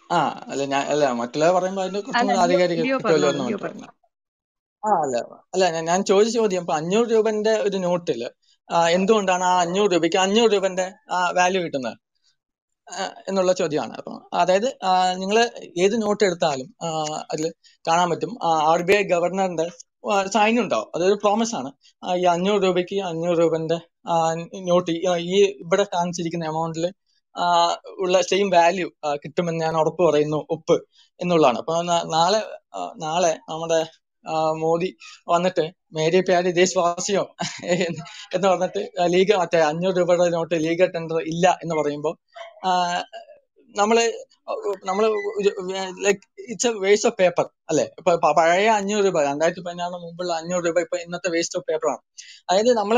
ആ 0.09 0.17
അല്ല 0.51 0.63
ഞാൻ 0.73 0.83
അല്ല 0.91 1.05
മറ്റുള്ള 1.21 1.47
പറയുമ്പോ 1.55 1.81
അതിന്റെ 1.83 2.01
കുറച്ചും 2.01 2.27
കൂടി 2.27 2.39
ആധികാരിക 2.43 2.83
അല്ല. 4.83 5.15
അല്ല 5.53 5.63
ഞാൻ 5.89 5.99
ചോദിച്ച 6.09 6.35
ചോദ്യം 6.39 6.63
ഇപ്പൊ 6.63 6.75
അഞ്ഞൂറ് 6.79 7.09
രൂപന്റെ 7.15 7.53
ഒരു 7.67 7.77
നോട്ടിൽ 7.77 8.21
എന്തുകൊണ്ടാണ് 8.97 9.43
ആ 9.43 9.53
അഞ്ഞൂറ് 9.65 9.89
രൂപയ്ക്ക് 9.93 10.19
അഞ്ഞൂറ് 10.25 10.51
രൂപന്റെ 10.55 10.85
വാല്യൂ 11.37 11.59
കിട്ടുന്നത്? 11.63 11.97
എന്നുള്ള 13.29 13.51
ചോദ്യമാണ്. 13.53 13.93
അപ്പൊ 13.99 14.11
അതായത് 14.41 14.67
നിങ്ങൾ 15.21 15.37
ഏത് 15.83 15.95
നോട്ട് 16.03 16.23
എടുത്താലും 16.23 16.69
അതിൽ 17.33 17.45
കാണാൻ 17.85 18.07
പറ്റും. 18.11 18.31
ആർ 18.71 18.81
ബി 18.81 18.93
ഐ 18.93 19.01
ഗവർണറിന്റെ 19.13 19.67
സൈൻ 20.35 20.55
ഉണ്ടാവും 20.63 20.89
അതൊരു 20.95 21.15
പ്രോമിസ് 21.23 21.53
ആണ് 21.55 21.69
ഈ 22.21 22.25
അഞ്ഞൂറ് 22.33 22.61
രൂപയ്ക്ക് 22.63 22.97
അഞ്ഞൂറ് 23.09 23.37
രൂപന്റെ 23.39 23.77
നോട്ട് 24.69 24.91
ഈ 25.31 25.37
ഇവിടെ 25.63 25.85
കാണിച്ചിരിക്കുന്ന 25.95 26.45
എമൗണ്ടിൽ 26.45 26.85
ഉള്ള 28.03 28.17
സെയിം 28.21 28.47
വാല്യൂ 28.49 28.87
കിട്ടുമെന്ന് 29.23 29.61
ഞാൻ 29.65 29.75
ഉറപ്പ് 29.81 30.03
പറയുന്നു 30.09 30.39
ഉപ്പ് 30.55 30.77
എന്നുള്ളതാണ്. 31.19 31.57
അപ്പൊ 31.57 31.73
നാളെ 32.15 32.41
നാളെ 33.05 33.33
നമ്മുടെ 33.49 33.79
മോദി 34.61 34.89
വന്നിട്ട് 35.27 35.63
മേരി 35.97 36.19
പ്യാരി 36.27 36.49
ദേശവാസിയോ? 36.59 37.23
എന്ന് 38.35 38.47
പറഞ്ഞിട്ട് 38.49 38.81
ലീഗ് 39.13 39.35
മറ്റേ 39.41 39.59
അഞ്ഞൂറ് 39.69 39.95
രൂപയുടെ 39.99 40.27
നോട്ട് 40.35 40.55
ലീഗ് 40.65 40.87
ടെൻഡർ 40.95 41.19
ഇല്ല 41.33 41.45
എന്ന് 41.63 41.75
പറയുമ്പോൾ 41.81 42.15
നമ്മൾ 43.75 43.97
നമ്മൾ 44.89 45.03
like 46.05 46.21
it's 46.51 46.67
a 46.69 46.79
waste 46.83 47.07
of 47.09 47.17
paper 47.21 47.45
അല്ലെ? 47.71 47.85
ഇപ്പൊ 47.99 48.11
പഴയ 48.39 48.67
അഞ്ഞൂറ് 48.79 49.03
രൂപ 49.07 49.21
രണ്ടായിരത്തി 49.29 49.63
പതിനാറിന് 49.67 49.99
മുമ്പുള്ള 50.05 50.31
അഞ്ഞൂറ് 50.41 50.63
രൂപ 50.67 50.79
ഇപ്പൊ 50.85 50.97
ഇന്നത്തെ 51.05 51.29
വേസ്റ്റ് 51.35 51.57
ഓഫ് 51.59 51.67
പേപ്പറാണ് 51.69 52.01
അതായത് 52.49 52.71
നമ്മൾ 52.81 52.97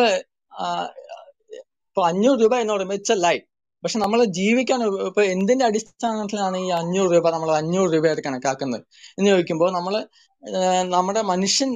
ഇപ്പൊ 1.88 2.04
അഞ്ഞൂറ് 2.10 2.40
രൂപ 2.44 2.56
എന്ന് 2.64 2.74
പറയുമ്പോൾ 2.76 2.98
ഇറ്റ്സ് 3.00 3.16
എ 3.16 3.22
ലൈഫ് 3.26 3.46
പക്ഷെ 3.84 3.98
നമ്മൾ 4.04 4.20
ജീവിക്കാൻ 4.38 4.80
ഇപ്പൊ 5.10 5.22
എന്തിന്റെ 5.34 5.66
അടിസ്ഥാനത്തിലാണ് 5.68 6.58
ഈ 6.66 6.70
അഞ്ഞൂറ് 6.80 7.12
രൂപ 7.16 7.28
നമ്മൾ 7.36 7.50
അഞ്ഞൂറ് 7.60 7.90
രൂപയായിട്ട് 7.96 8.24
കണക്കാക്കുന്നത്? 8.28 8.84
എന്ന് 9.18 9.30
ചോദിക്കുമ്പോൾ 9.32 9.70
നമ്മൾ 9.78 9.94
നമ്മുടെ 10.96 11.22
മനുഷ്യൻ 11.32 11.70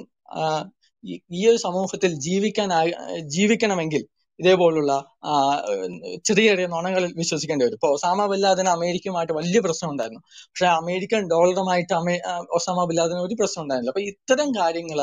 ഈ 1.38 1.42
ഒരു 1.52 1.60
സമൂഹത്തിൽ 1.68 2.12
ജീവിക്കാൻ 2.28 2.70
ജീവിക്കണമെങ്കിൽ 3.36 4.04
ഇതേപോലുള്ള 4.40 4.92
ചെറിയ 6.28 6.46
ചെറിയ 6.52 6.66
നുണകളിൽ 6.74 7.12
വിശ്വസിക്കേണ്ടി 7.22 7.64
വരും. 7.66 7.78
ഇപ്പൊ 7.80 7.90
ഒസാമ 7.96 8.20
ബിൻ 8.32 8.40
ലാദന് 8.46 8.70
അമേരിക്കയുമായിട്ട് 8.78 9.34
വലിയ 9.40 9.60
പ്രശ്നം 9.66 9.90
ഉണ്ടായിരുന്നു. 9.94 10.22
പക്ഷെ 10.52 10.68
അമേരിക്കൻ 10.80 11.22
ഡോളറുമായിട്ട് 11.34 11.94
അമേ 12.00 12.16
ഒസാമ 12.58 12.86
ബിൻ 12.90 12.98
ലാദന് 13.00 13.22
ഒരു 13.28 13.36
പ്രശ്നം 13.42 13.62
ഉണ്ടായിരുന്നില്ല. 13.64 13.94
അപ്പൊ 13.96 14.04
ഇത്തരം 14.12 14.50
കാര്യങ്ങൾ 14.62 15.00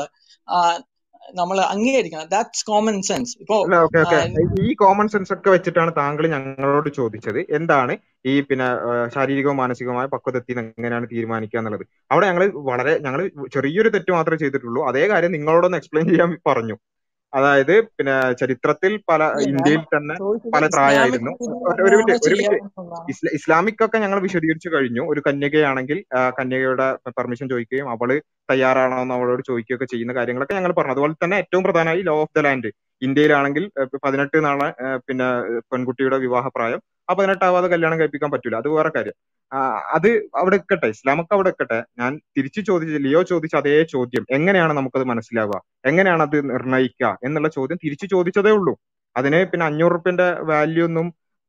നമ്മൾ 1.35 1.57
അംഗീകരിക്കണം. 1.59 2.27
ദാറ്റ്സ് 2.31 2.65
കോമൺ 2.65 3.01
സെൻസ് 3.01 3.33
ഇപ്പോ 3.41 3.57
ഈ 4.61 4.73
കോമൺ 4.73 5.07
സെൻസ് 5.07 5.33
ഒക്കെ 5.33 5.49
വെച്ചിട്ടാണ് 5.49 5.91
താങ്കൾ 5.97 6.27
ഞങ്ങളോട് 6.27 6.89
ചോദിച്ചത്. 6.93 7.39
എന്താണ് 7.49 7.97
ഈ 8.25 8.41
പിന്നെ 8.41 8.67
ശാരീരികവും 9.15 9.57
മാനസികവുമായ 9.57 10.05
പക്വത 10.05 10.37
എത്തി 10.37 10.53
എങ്ങനെയാണ് 10.59 11.07
തീരുമാനിക്കുക 11.13 11.59
എന്നുള്ളത്? 11.59 11.85
അവിടെ 12.11 12.25
ഞങ്ങൾ 12.27 12.45
വളരെ 12.69 12.99
ഞങ്ങൾ 12.99 13.21
ചെറിയൊരു 13.53 13.89
തെറ്റ് 13.89 14.11
മാത്രമേ 14.11 14.37
ചെയ്തിട്ടുള്ളൂ. 14.37 14.81
അതേ 14.87 15.07
കാര്യം 15.07 15.31
നിങ്ങളോടൊന്ന് 15.31 15.77
എക്സ്പ്ലെയിൻ 15.77 16.09
ചെയ്യാൻ 16.09 16.37
പറഞ്ഞു. 16.47 16.77
അതായത് 17.33 17.73
പിന്നെ 17.97 18.15
ചരിത്രത്തിൽ 18.39 18.93
പല 19.09 19.21
ഇന്ത്യയിൽ 19.49 19.83
തന്നെ 19.93 20.15
പല 20.55 20.63
പ്രായമായിരുന്നു. 20.75 21.31
ഒരു 21.87 21.95
മിനിറ്റ് 21.99 22.27
ഒരു 22.27 22.35
മിനിറ്റ്. 22.39 22.57
ഇസ്ലാമിക് 23.37 23.83
ഒക്കെ 23.85 23.97
ഞങ്ങൾ 24.03 24.19
വിശദീകരിച്ചു 24.25 24.69
കഴിഞ്ഞു. 24.73 25.03
ഒരു 25.11 25.21
കന്യകയാണെങ്കിൽ 25.27 25.99
കന്യകയുടെ 26.39 26.87
പെർമിഷൻ 27.17 27.47
ചോദിക്കുകയും 27.53 27.89
അവൾ 27.95 28.11
തയ്യാറാണോ 28.51 28.99
എന്ന് 29.05 29.15
അവളോട് 29.17 29.43
ചോദിക്കുകയൊക്കെ 29.49 29.87
ചെയ്യുന്ന 29.93 30.15
കാര്യങ്ങളൊക്കെ 30.19 30.57
ഞങ്ങൾ 30.59 30.73
പറഞ്ഞു. 30.77 30.95
അതുപോലെ 30.95 31.15
തന്നെ 31.23 31.37
ഏറ്റവും 31.43 31.65
പ്രധാനമായി 31.67 32.03
ലോ 32.09 32.15
ഓഫ് 32.23 32.35
ദ 32.37 32.43
ലാൻഡ് 32.47 32.71
ഇന്ത്യയിലാണെങ്കിൽ 33.01 33.63
പതിനെട്ട് 34.05 34.37
നാളെ 34.47 34.69
പിന്നെ 35.07 35.27
പെൺകുട്ടിയുടെ 35.71 36.17
വിവാഹ 36.25 36.47
പ്രായം 36.55 36.81
ആ 37.11 37.15
പതിനെട്ടാവാതെ 37.19 37.67
കല്യാണം 37.73 37.99
കഴിപ്പിക്കാൻ 37.99 38.29
പറ്റൂല. 38.33 38.55
അത് 38.61 38.69
വേറെ 38.75 38.91
കാര്യം. 38.95 39.15
അത് 39.95 40.07
അവിടെ 40.41 40.55
എക്കട്ടെ 40.61 40.87
ഇസ്ലാമൊക്കെ 40.95 41.33
അവിടെ 41.37 41.49
എക്കട്ടെ 41.53 41.79
ഞാൻ 41.99 42.11
തിരിച്ചു 42.37 42.61
ചോദിച്ച 42.69 42.99
ലിയോ 43.05 43.21
ചോദിച്ച 43.31 43.55
അതേ 43.61 43.73
ചോദ്യം. 43.93 44.23
എങ്ങനെയാണ് 44.37 44.73
നമുക്കത് 44.77 45.05
മനസ്സിലാവുക? 45.11 45.57
എങ്ങനെയാണ് 45.85 46.23
അത് 46.27 46.37
നിർണയിക്കുക 46.51 47.09
എന്നുള്ള 47.23 47.49
ചോദ്യം 47.57 47.79
തിരിച്ചു 47.85 48.05
ചോദിച്ചതേ 48.15 48.53
ഉള്ളൂ. 48.59 48.73
അതിന് 49.15 49.39
പിന്നെ 49.51 49.65
അഞ്ഞൂറ് 49.65 49.93
റുപ്യന്റെ 49.95 50.27
വാല്യൂ 50.51 50.83
ഒന്നും 50.85 51.07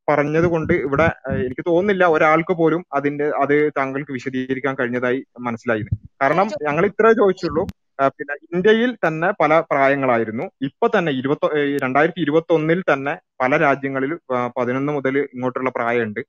പറഞ്ഞത് 0.08 0.46
കൊണ്ട് 0.52 0.72
ഇവിടെ 0.86 1.06
എനിക്ക് 1.44 1.62
തോന്നുന്നില്ല 1.66 2.04
ഒരാൾക്ക് 2.14 2.54
പോലും 2.60 2.80
അതിന്റെ 2.92 3.26
അത് 3.42 3.54
താങ്കൾക്ക് 3.78 4.12
വിശദീകരിക്കാൻ 4.12 4.74
കഴിഞ്ഞതായി 4.80 5.18
മനസ്സിലായി 5.40 5.84
കാരണം 6.22 6.48
ഞങ്ങൾ 6.66 6.84
ഇത്രേ 6.86 7.12
ചോദിച്ചുള്ളൂ. 7.20 7.62
പിന്നെ 8.00 8.34
ഇന്ത്യയിൽ 8.54 8.96
തന്നെ 9.06 9.28
പല 9.40 9.60
പ്രായങ്ങളായിരുന്നു. 9.70 10.44
ഇപ്പൊ 10.62 10.86
തന്നെ 10.98 11.12
ഇരുപത്തി 11.12 11.46
രണ്ടായിരത്തി 11.84 12.20
ഇരുപത്തി 12.20 12.52
ഒന്നിൽ 12.54 12.82
തന്നെ 12.92 13.14
പല 13.40 13.56
രാജ്യങ്ങളിൽ 13.56 14.12
പതിനൊന്ന് 14.58 14.92
മുതൽ 14.92 15.18
ഇങ്ങോട്ടുള്ള 15.18 15.70
പ്രായമുണ്ട്. 15.70 16.20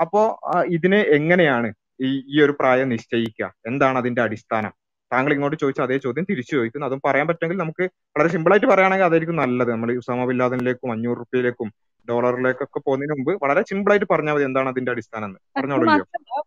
അപ്പോ 0.00 0.22
ഇതിനെ 0.66 1.00
എങ്ങനെയാണ് 1.18 1.70
ഈ 2.00 2.10
ഈ 2.34 2.42
ഒരു 2.42 2.52
പ്രായം 2.60 2.88
നിശ്ചയിക്കുക? 2.88 3.54
എന്താണ് 3.66 3.98
അതിന്റെ 3.98 4.22
അടിസ്ഥാനം? 4.22 4.72
താങ്കൾ 5.12 5.32
ഇങ്ങോട്ട് 5.32 5.56
ചോദിച്ച 5.60 5.80
അതേ 5.80 5.98
ചോദ്യം 5.98 6.24
തിരിച്ചു 6.30 6.56
ചോദിക്കുന്നു. 6.56 6.86
അതും 6.86 7.00
പറയാൻ 7.06 7.26
പറ്റുമെങ്കിൽ 7.28 7.58
നമുക്ക് 7.58 7.84
വളരെ 8.16 8.28
സിമ്പിൾ 8.28 8.52
ആയിട്ട് 8.52 8.66
പറയുകയാണെങ്കിൽ 8.66 9.04
അതായിരിക്കും 9.04 9.36
നല്ലത്. 9.36 9.70
നമ്മൾ 9.70 9.90
ഉസാമ 9.98 10.26
അഞ്ഞൂറ് 10.92 11.18
റുപ്യയിലേക്കും 11.18 11.70
ഡോളറിലേക്കൊക്കെ 12.08 12.80
പോകുന്നതിന് 12.80 13.14
മുമ്പ് 13.14 13.32
വളരെ 13.44 13.62
സിമ്പിൾ 13.70 13.92
ആയിട്ട് 13.92 14.08
പറഞ്ഞാൽ 14.12 14.34
മതി 14.36 14.44
എന്താണ് 14.48 14.68
അതിന്റെ 14.72 14.92
അടിസ്ഥാനം 14.94 15.28
എന്ന്. 15.28 15.38
പറഞ്ഞോളൂ 15.56 15.86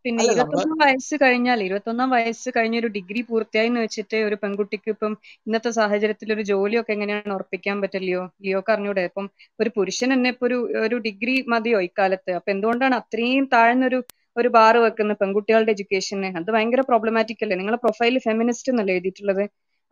പിന്നെ 0.06 0.23
ഇരുപത്തൊന്നാം 0.27 0.80
വയസ്സ് 0.83 1.15
കഴിഞ്ഞാൽ 1.23 1.59
ഇരുപത്തൊന്നാം 1.65 2.09
വയസ്സ് 2.15 2.49
കഴിഞ്ഞ 2.56 2.75
ഒരു 2.82 2.90
ഡിഗ്രി 2.95 3.22
പൂർത്തിയായി 3.30 3.69
എന്ന് 3.72 3.82
വെച്ചിട്ട് 3.85 4.17
ഒരു 4.27 4.38
പെൺകുട്ടിക്ക് 4.41 4.90
ഇപ്പം 4.93 5.14
ഇന്നത്തെ 5.48 5.72
സാഹചര്യത്തിൽ 5.77 6.30
ഒരു 6.35 6.43
ജോലിയൊക്കെ 6.51 6.93
എങ്ങനെയാണ് 6.95 7.33
ഉറപ്പിക്കാൻ 7.38 7.77
പറ്റില്ലയോ 7.83 8.23
ലിയോക്ക് 8.45 8.72
അറിഞ്ഞൂടെ? 8.75 9.03
ഇപ്പം 9.09 9.25
ഒരു 9.59 9.72
പുരുഷൻ 9.77 10.09
തന്നെ 10.15 10.32
ഇപ്പൊ 10.33 10.48
ഒരു 10.49 10.57
ഒരു 10.85 10.98
ഡിഗ്രി 11.07 11.35
മതിയോ 11.53 11.80
ഇക്കാലത്ത്? 11.90 12.32
അപ്പൊ 12.40 12.51
എന്തുകൊണ്ടാണ് 12.56 12.98
അത്രയും 13.01 13.45
താഴ്ന്നൊരു 13.56 13.99
ഒരു 14.35 14.49
ബാർ 14.56 14.75
വെക്കുന്ന 14.83 15.14
പെൺകുട്ടികളുടെ 15.19 15.72
എഡ്യൂക്കേഷന്? 15.75 16.30
അത് 16.40 16.49
ഭയങ്കര 16.56 16.82
പ്രോബ്ലമാറ്റിക് 16.90 17.43
അല്ലേ? 17.45 17.57
നിങ്ങളെ 17.61 17.80
പ്രൊഫൈലിൽ 17.83 18.19
ഫെമിനിസ്റ്റ് 18.27 18.72
എന്നല്ലേ 18.73 18.93
എഴുതിയിട്ടുള്ളത്? 18.95 19.43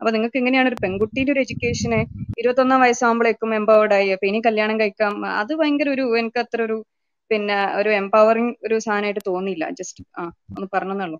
അപ്പൊ 0.02 0.10
നിങ്ങൾക്ക് 0.12 0.38
എങ്ങനെയാണ് 0.40 0.68
ഒരു 0.68 0.78
പെൺകുട്ടിയുടെ 0.80 1.32
ഒരു 1.34 1.40
എഡ്യൂക്കേഷനെ 1.44 2.00
ഇരുപത്തൊന്നാം 2.38 2.80
വയസ്സാകുമ്പോഴേക്കും 2.84 3.50
എംപവേർഡ് 3.58 3.94
ആയി? 3.98 4.08
അപ്പൊ 4.14 4.26
ഇനി 4.26 4.40
കല്യാണം 4.48 4.76
കഴിക്കാം. 4.80 5.12
അത് 5.40 5.52
ഭയങ്കര 5.60 5.88
ഒരു 5.96 6.04
എനിക്ക് 6.20 6.40
അത്ര 6.44 6.60
ഒരു 6.62 6.76
പിന്നെ 7.30 7.58
ഒരു 7.80 7.90
എംപവറിങ് 8.00 8.54
ഒരു 8.66 8.76
സാധനമായിട്ട് 8.86 9.22
തോന്നിയില്ല. 9.30 9.64
ജസ്റ്റ് 9.80 10.02
ആ 10.18 10.24
ഒന്ന് 10.52 10.68
പറഞ്ഞെന്നുള്ളൂ 10.74 11.18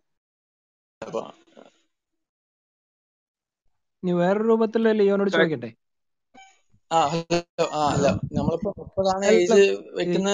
ഇനി 4.02 4.12
വേറൊരു 4.18 4.46
രൂപത്തിൽ 4.48 4.88
ലിയോനോട് 4.94 5.30
ചോദിക്കട്ടെ? 5.32 5.70
ആ 6.90 6.98
ഹലോ 7.10 7.38
ആ 7.76 7.84
അല്ല 7.88 8.06
നമ്മളിപ്പോ 8.36 8.70
മുപ്പതാണ് 8.80 9.28
ഏജ് 9.36 9.64
വെക്കുന്ന 9.98 10.28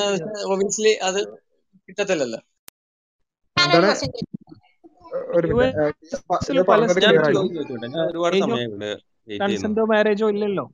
ഒബിയസ്ലി 0.52 0.92
അത് 1.08 1.20
കിട്ടത്തില്ലല്ലോ. 1.88 2.40
കൺസെന്റോ 9.40 9.84
മാരേജോ 9.84 10.28
ഇല്ലല്ലോ. 10.28 10.64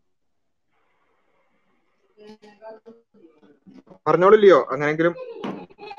പറഞ്ഞോളൂ 4.06 4.36
ലിയോ 4.36 4.58
അങ്ങനെയെങ്കിലും 4.72 5.14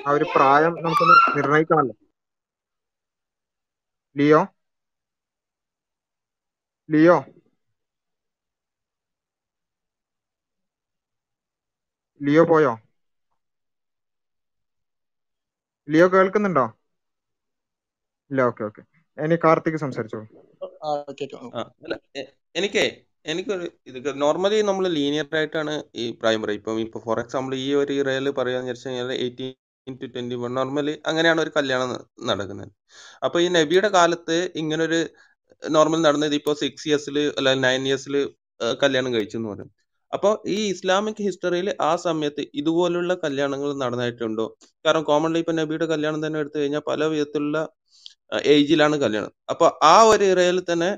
ആ 0.08 0.12
ഒരു 0.12 0.26
പ്രായം 0.36 0.74
നമുക്കൊന്ന് 0.84 1.16
നിർണയിക്കണല്ലോ 1.38 1.96
ലിയോ? 4.16 4.42
ലിയോ? 6.90 7.18
ലിയോ 12.22 12.44
പോയോ? 12.46 12.74
ലിയോ 15.88 16.08
കേൾക്കുന്നുണ്ടോ? 16.08 16.66
ഇല്ല 18.32 18.42
ഓക്കെ 18.50 18.64
ഓക്കെ. 18.70 18.82
ഇനി 19.18 19.36
കാർത്തിക് 19.44 19.80
സംസാരിച്ചോളൂ 19.84 20.26
എനിക്കേ 22.60 22.86
എനിക്കൊരു 23.32 23.66
ഇത് 23.90 24.10
നോർമലി 24.24 24.58
നമ്മൾ 24.70 24.86
ലീനിയർ 24.96 25.28
ആയിട്ടാണ് 25.40 25.74
ഈ 26.02 26.06
പ്രൈമറി 26.22 26.42
പറയുക 26.46 26.60
ഇപ്പം 26.60 26.82
ഇപ്പൊ 26.86 27.00
ഫോർ 27.06 27.20
എക്സാമ്പിൾ 27.24 27.54
ഈ 27.66 27.70
ഒരു 27.82 27.94
ഇറയിൽ 28.02 28.28
പറയാന്ന് 28.40 28.72
വെച്ച് 28.72 28.88
കഴിഞ്ഞാൽ 28.88 29.12
eighteen 29.24 29.54
to 30.02 30.08
twenty 30.16 30.36
one 30.44 30.52
normally 30.60 30.94
അങ്ങനെയാണ് 31.10 31.40
ഒരു 31.46 31.52
കല്യാണം 31.58 31.90
നടക്കുന്നത്. 32.30 32.72
അപ്പൊ 33.26 33.38
ഈ 33.46 33.48
നബിയുടെ 33.58 33.90
കാലത്ത് 33.98 34.38
ഇങ്ങനൊരു 34.62 35.00
നോർമൽ 35.64 36.00
നടന്നത് 36.08 36.36
ഇപ്പോൾ 36.40 36.56
സിക്സ് 36.62 36.86
ഇയേഴ്സിൽ 36.90 37.18
അല്ല 37.40 37.54
നയൻ 37.66 37.84
ഇയേഴ്സിൽ 37.90 38.16
കല്യാണം 38.84 39.12
കഴിച്ചു 39.16 39.38
എന്ന് 39.40 39.50
പറയും. 39.54 39.70
അപ്പോൾ 40.12 40.34
ഈ 40.56 40.60
ഇസ്ലാമിക് 40.74 41.22
ഹിസ്റ്ററിയിൽ 41.28 41.70
ആ 41.90 41.92
സമയത്ത് 42.06 42.42
ഇതുപോലുള്ള 42.62 43.14
കല്യാണങ്ങൾ 43.26 43.70
നടന്നിട്ടുണ്ടോ 43.84 44.46
കാരണം 44.86 45.06
കോമൺലി 45.10 45.40
ഇപ്പൊ 45.44 45.54
നബിയുടെ 45.62 45.88
കല്യാണം 45.94 46.20
തന്നെ 46.26 46.40
എടുത്തു 46.44 46.58
കഴിഞ്ഞാൽ 46.62 46.84
പല 46.92 47.04
വിധത്തിലുള്ള 47.14 47.60
ഏജിലാണ് 48.54 48.96
കല്യാണം. 49.04 49.32
അപ്പൊ 49.52 49.66
ആ 49.94 49.96
ഒരു 50.14 50.26
ഇറയിൽ 50.34 50.60
തന്നെ 50.72 50.90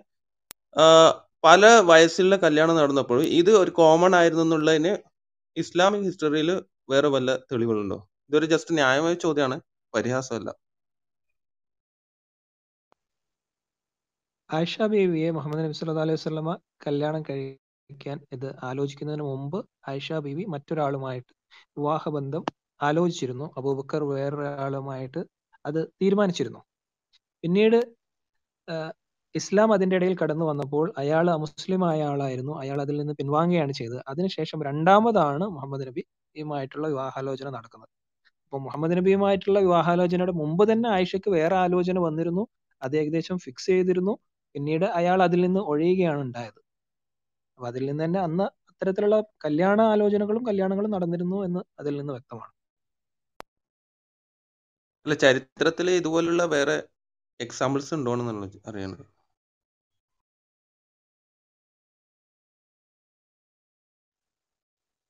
പല 1.48 1.66
വയസ്സിലുള്ള 1.90 2.36
കല്യാണം 2.46 2.76
നടന്നപ്പോഴും 2.80 3.26
ഇത് 3.40 3.52
ഒരു 3.64 3.72
കോമൺ 3.80 4.14
ആയിരുന്നു 4.20 4.44
എന്നുള്ളതിന് 4.46 4.94
ഇസ്ലാമിക് 5.58 6.06
ഹിസ്റ്ററിയിൽ 6.10 6.50
വേറെ 6.92 7.10
വല്ല 7.16 7.30
തെളിവുകളുണ്ടോ? 7.52 7.98
ഇതൊരു 8.30 8.48
ജസ്റ്റ് 8.54 8.76
ന്യായമായ 8.80 9.16
ചോദ്യമാണ് 9.26 9.58
പരിഹാസമല്ല. 9.94 10.50
ആയിഷ 14.50 14.76
ബീവിയെ 14.92 15.30
മുഹമ്മദ് 15.38 15.64
നബി 15.66 15.76
സല്ലല്ലാഹു 15.78 16.08
അലൈഹി 16.08 16.20
വസല്ലമ 16.20 16.52
കല്യാണം 16.86 17.22
കഴിക്കാൻ 17.30 18.18
ഇത് 18.36 18.48
ആലോചിക്കുന്നതിന് 18.70 19.26
മുമ്പ് 19.32 19.60
ആയിഷ 19.92 20.20
ബീവി 20.26 20.44
മറ്റൊരാളുമായിട്ട് 20.54 21.32
വിവാഹബന്ധം 21.78 22.44
ആലോചിച്ചിരുന്നു. 22.80 23.46
അബൂബക്കർ 23.60 24.02
വേറൊരാളുമായിട്ട് 24.12 25.22
അത് 25.66 25.82
തീരുമാനിച്ചിരുന്നു. 26.02 26.62
പിന്നീട് 27.48 27.78
ഇസ്ലാം 29.36 29.70
അതിന്റെ 29.74 29.96
ഇടയിൽ 29.98 30.16
കടന്നു 30.22 30.46
വന്നപ്പോൾ 30.50 30.86
അയാൾ 30.98 31.26
അമുസ്ലിമായ 31.36 32.00
ആളായിരുന്നു. 32.04 32.54
അയാൾ 32.62 32.78
അതിൽ 32.82 32.96
നിന്ന് 33.02 33.14
പിൻവാങ്ങുകയാണ് 33.20 33.72
ചെയ്തത്. 33.72 34.02
അതിനുശേഷം 34.08 34.60
രണ്ടാമതാണ് 34.70 35.46
മുഹമ്മദ് 35.56 35.86
നബിയുമായിട്ടുള്ള 35.90 36.86
വിവാഹാലോചന 36.88 37.48
നടക്കുന്നത്. 37.50 37.92
അപ്പോൾ 38.46 38.62
മുഹമ്മദ് 38.66 38.98
നബിയുമായിട്ടുള്ള 38.98 39.60
വിവാഹാലോചനയുടെ 39.60 40.32
മുമ്പ് 40.32 40.64
തന്നെ 40.72 40.90
ആയിഷയ്ക്ക് 40.90 41.30
വേറെ 41.30 41.56
ആലോചന 41.56 42.00
വന്നിരുന്നു. 42.00 42.44
അത് 42.82 42.98
ഏകദേശം 42.98 43.40
ഫിക്സ് 43.46 43.70
ചെയ്തിരുന്നു. 43.72 44.16
പിന്നീട് 44.56 44.86
അയാൾ 45.00 45.22
അതിൽ 45.24 45.42
നിന്ന് 45.42 45.64
ഒഴിയുകയാണ് 45.74 46.22
ഉണ്ടായത്. 46.22 46.60
അപ്പൊ 47.60 47.68
അതിൽ 47.68 47.86
നിന്ന് 47.90 48.04
തന്നെ 48.06 48.20
അന്ന് 48.20 48.48
അത്തരത്തിലുള്ള 48.72 49.20
കല്യാണ 49.46 49.80
ആലോചനകളും 49.94 50.44
കല്യാണങ്ങളും 50.46 50.92
നടന്നിരുന്നു 50.92 51.40
എന്ന് 51.48 51.64
അതിൽ 51.80 51.96
നിന്ന് 51.98 52.14
വ്യക്തമാണ്. 52.14 52.54
അല്ല 55.06 55.16
ചരിത്രത്തിൽ 55.26 55.90
ഇതുപോലുള്ള 56.02 56.44
വേറെ 56.58 56.78
എക്സാമ്പിൾസ് 57.40 57.94
ഉണ്ടോ 57.94 58.14
എന്നുള്ളത് 58.16 58.58
അറിയണത്. 58.70 59.06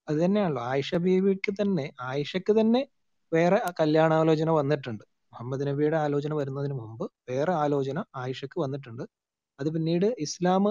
അത് 0.07 0.17
തന്നെയാണല്ലോ. 0.25 0.61
ആയിഷ 0.71 0.95
ബീവിക്ക് 1.05 1.51
തന്നെ 1.61 1.85
ആയിഷക്ക് 2.01 2.53
തന്നെ 2.59 2.81
വേറെ 3.31 3.57
കല്യാണാലോചന 3.79 4.49
വന്നിട്ടുണ്ട്. 4.51 5.03
മുഹമ്മദ് 5.33 5.67
നബിയുടെ 5.67 5.97
ആലോചന 5.97 6.33
വരുന്നതിന് 6.33 6.73
മുമ്പ് 6.73 7.05
വേറെ 7.29 7.53
ആലോചന 7.53 8.03
ആയിഷക്ക് 8.15 8.59
വന്നിട്ടുണ്ട്. 8.59 9.03
അത് 9.59 9.69
പിന്നീട് 9.75 10.07
ഇസ്ലാം 10.19 10.65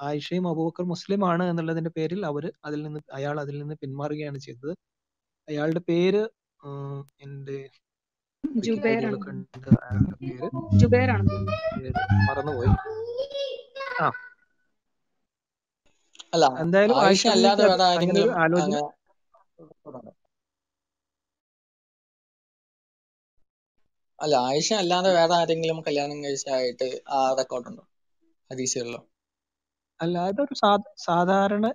ആയിഷയും 0.00 0.48
അബൂബക്കർ 0.48 0.84
മുസ്ലിം 0.84 1.22
ആണ് 1.30 1.44
എന്നുള്ളതിന്റെ 1.50 1.90
പേരിൽ 1.90 2.26
അവർ 2.26 2.44
അതിൽ 2.64 2.80
നിന്ന് 2.82 3.00
അയാൾ 3.12 3.40
അതിൽ 3.40 3.56
നിന്ന് 3.62 3.74
പിന്മാറുകയാണ് 3.82 4.38
ചെയ്തത്. 4.38 4.72
അയാളുടെ 5.48 5.82
പേര് 5.90 6.22
ഉം, 6.60 6.98
മറന്നുപോയി. 12.26 12.72
ആ. 14.00 14.08
അല്ല 16.32 16.46
എന്തായാലും 16.60 16.98
ആയിഷ 17.00 17.22
അല്ലാതെ 17.28 17.64
വേറെ 17.64 17.84
ആരെങ്കിലും 17.84 18.30
ആലോചന 18.42 18.76
അല്ല. 24.18 24.34
ആയിഷ 24.42 24.72
അല്ലാതെ 24.74 25.10
വേറെ 25.10 25.34
ആരെങ്കിലും 25.34 25.78
കല്യാണം 25.86 26.24
കഴിച്ചായിട്ട് 26.24 26.88
ആ 27.10 27.20
റെക്കോർഡ് 27.38 27.68
ഉണ്ടോ? 27.68 27.84
ഹദീസുകളിലോ? 28.50 29.00
അല്ല 30.00 30.16
അതൊരു 30.28 30.54
സാ 30.54 30.70
സാധാരണ 30.98 31.66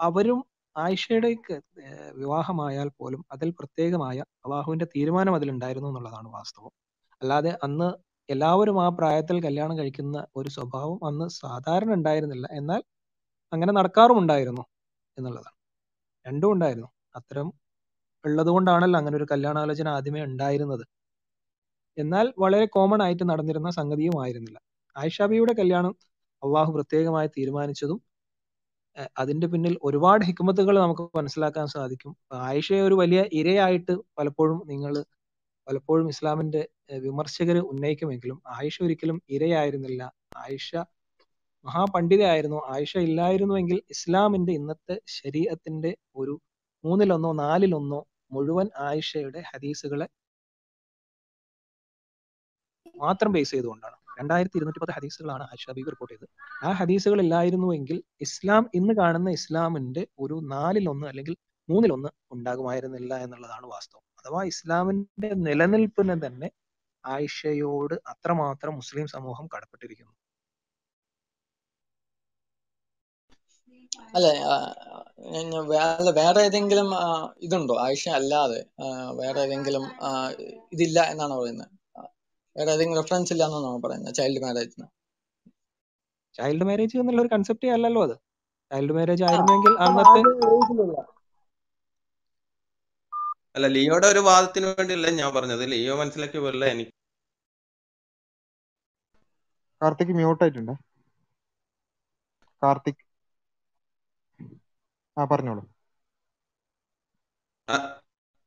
അവരും 0.00 0.40
ആയിഷയുടെ 0.78 1.30
വിവാഹമായാൽ 2.14 2.88
പോലും 2.98 3.24
അതിൽ 3.32 3.50
പ്രത്യേകമായ 3.58 4.18
അള്ളാഹുവിന്റെ 4.44 4.86
തീരുമാനം 4.96 5.34
അതിലുണ്ടായിരുന്നു 5.34 5.88
എന്നുള്ളതാണ് 5.88 6.28
വാസ്തവം. 6.28 6.72
അല്ലാതെ 7.22 7.52
അന്ന് 7.62 7.88
എല്ലാവരും 8.28 8.78
ആ 8.84 8.88
പ്രായത്തിൽ 8.90 9.36
കല്യാണം 9.42 9.78
കഴിക്കുന്ന 9.78 10.26
ഒരു 10.36 10.48
സ്വഭാവം 10.48 10.98
അന്ന് 11.06 11.26
സാധാരണ 11.42 11.90
ഉണ്ടായിരുന്നില്ല. 11.92 12.46
എന്നാൽ 12.52 12.80
അങ്ങനെ 13.52 13.72
നടക്കാറുമുണ്ടായിരുന്നു 13.72 14.64
എന്നുള്ളതാണ്. 15.16 15.56
രണ്ടും 16.26 16.52
ഉണ്ടായിരുന്നു. 16.52 16.88
അത്തരം 17.16 17.48
ഉള്ളത് 18.24 18.48
കൊണ്ടാണല്ലോ 18.48 18.98
അങ്ങനെ 19.00 19.16
ഒരു 19.16 19.26
കല്യാണാലോചന 19.32 19.88
ആദ്യമേ 19.88 20.22
ഉണ്ടായിരുന്നത്. 20.24 20.84
എന്നാൽ 21.96 22.26
വളരെ 22.38 22.66
കോമൺ 22.66 23.02
ആയിട്ട് 23.02 23.24
നടന്നിരുന്ന 23.30 23.70
സംഗതിയും 23.70 24.22
ആയിരുന്നില്ല. 24.22 24.58
ആയിഷാബിയുടെ 24.96 25.52
കല്യാണം 25.52 25.92
അള്ളാഹു 26.42 26.70
പ്രത്യേകമായി 26.72 27.28
തീരുമാനിച്ചതും 27.38 27.98
അതിന്റെ 29.16 29.46
പിന്നിൽ 29.46 29.74
ഒരുപാട് 29.82 30.22
ഹിക്മത്തുകൾ 30.24 30.78
നമുക്ക് 30.78 31.04
മനസ്സിലാക്കാൻ 31.16 31.66
സാധിക്കും. 31.66 32.12
ആയിഷയെ 32.48 32.82
ഒരു 32.82 32.94
വലിയ 32.94 33.20
ഇരയായിട്ട് 33.32 33.94
പലപ്പോഴും 34.18 34.58
നിങ്ങൾ 34.66 34.92
പലപ്പോഴും 35.66 36.08
ഇസ്ലാമിന്റെ 36.08 36.62
വിമർശകർ 36.98 37.56
ഉന്നയിക്കുമെങ്കിലും 37.72 38.42
ആയിഷ 38.56 38.76
ഒരിക്കലും 38.82 39.22
ഇരയായിരുന്നില്ല. 39.30 40.02
ആയിഷ 40.36 40.70
മഹാപണ്ഡിതയായിരുന്നു. 41.66 42.58
ആയിഷ 42.74 42.92
ഇല്ലായിരുന്നുവെങ്കിൽ 42.98 43.78
ഇസ്ലാമിന്റെ 43.90 44.52
ഇന്നത്തെ 44.52 44.96
ശരീരത്തിന്റെ 45.18 45.90
ഒരു 46.16 46.34
മൂന്നിലൊന്നോ 46.84 47.32
നാലിലൊന്നോ 47.42 48.00
മുഴുവൻ 48.32 48.68
ആയിഷയുടെ 48.78 49.40
ഹദീസുകളെ 49.50 50.06
മാത്രം 52.96 53.32
ബേസ് 53.32 53.50
ചെയ്തുകൊണ്ടാണ്. 53.50 53.96
രണ്ടായിരത്തി 54.18 54.56
ഇരുന്നൂറ്റി 54.58 54.80
പത്ത് 54.82 54.94
ഹദീസുകളാണ് 54.98 55.44
ആയിഷ 55.50 55.64
ബീബി 55.76 55.90
റിപ്പോർട്ട് 55.94 56.14
ചെയ്തത്. 56.14 56.28
ആ 56.66 56.70
ഹദീസുകൾ 56.80 57.18
ഇല്ലായിരുന്നുവെങ്കിൽ 57.24 57.98
ഇസ്ലാം 58.26 58.64
ഇന്ന് 58.80 58.94
കാണുന്ന 59.00 59.30
ഇസ്ലാമിന്റെ 59.38 60.04
ഒരു 60.24 60.38
നാലിലൊന്ന് 60.54 61.06
അല്ലെങ്കിൽ 61.12 61.36
മൂന്നിലൊന്ന് 61.68 62.10
ഉണ്ടാകുമായിരുന്നില്ല 62.34 63.14
എന്നുള്ളതാണ് 63.24 63.66
വാസ്തവം. 63.74 64.04
അഥവാ 64.20 64.40
ഇസ്ലാമിന്റെ 64.52 65.30
നിലനിൽപ്പിന് 65.46 66.16
തന്നെ 66.26 66.48
ആയിഷയോട് 67.04 67.94
അത്രമാത്രം 68.12 68.74
മുസ്ലിം 68.80 69.06
സമൂഹം 69.16 69.46
കടപ്പെട്ടിരിക്കുന്നു. 69.54 70.14
അല്ല 74.16 74.26
വേറെ 75.72 76.10
വേറെ 76.18 76.40
ഏതെങ്കിലും 76.48 76.88
ഇതുണ്ടോ? 77.46 77.74
ആയിഷ 77.86 78.04
അല്ലാതെ 78.18 78.60
വേറെ 79.20 79.40
ഏതെങ്കിലും 79.46 79.84
ഇതില്ല 80.74 80.98
എന്നാണോ 81.12 81.36
പറയുന്നത്? 81.40 81.72
വേറെ 82.58 82.70
ഏതെങ്കിലും 82.74 83.00
റെഫറൻസ് 83.00 83.32
ഇല്ല 83.34 83.44
എന്നാണോ 83.48 83.70
പറയുന്നത് 83.84 84.14
ചൈൽഡ് 84.20 84.42
മാരേജിന് 84.44 84.86
ചൈൽഡ് 86.38 86.66
മാരേജ് 86.68 86.98
എന്നുള്ള 87.02 87.20
ഒരു 87.24 87.30
കൺസെപ്റ്റേ 87.34 87.70
അല്ലല്ലോ 87.76 88.02
അത്. 88.08 88.16
ചൈൽഡ് 88.70 88.94
മാരേജ് 88.98 89.24
ആയിരുന്നെങ്കിൽ 89.28 89.74
അന്നത്തെ 89.86 90.20
അല്ല 93.56 93.66
ലിയോയുടെ 93.74 94.06
ഒരു 94.12 94.20
വാദത്തിന് 94.28 94.66
വേണ്ടിയല്ല 94.70 95.10
ഞാൻ 95.20 95.30
പറഞ്ഞത്. 95.36 95.64
ലിയോ 95.72 95.94
മനസ്സിലാക്കി 96.00 96.38
പോലെ 96.44 96.66
എനിക്ക് 96.74 96.94
കാർത്തിക് 99.80 100.14
മ്യൂട്ട് 100.18 100.42
ആയിട്ടുണ്ട്. 100.44 100.74
കാർത്തിക്. 102.62 103.02
ആ 105.16 105.24
പറഞ്ഞോളൂ. 105.32 105.62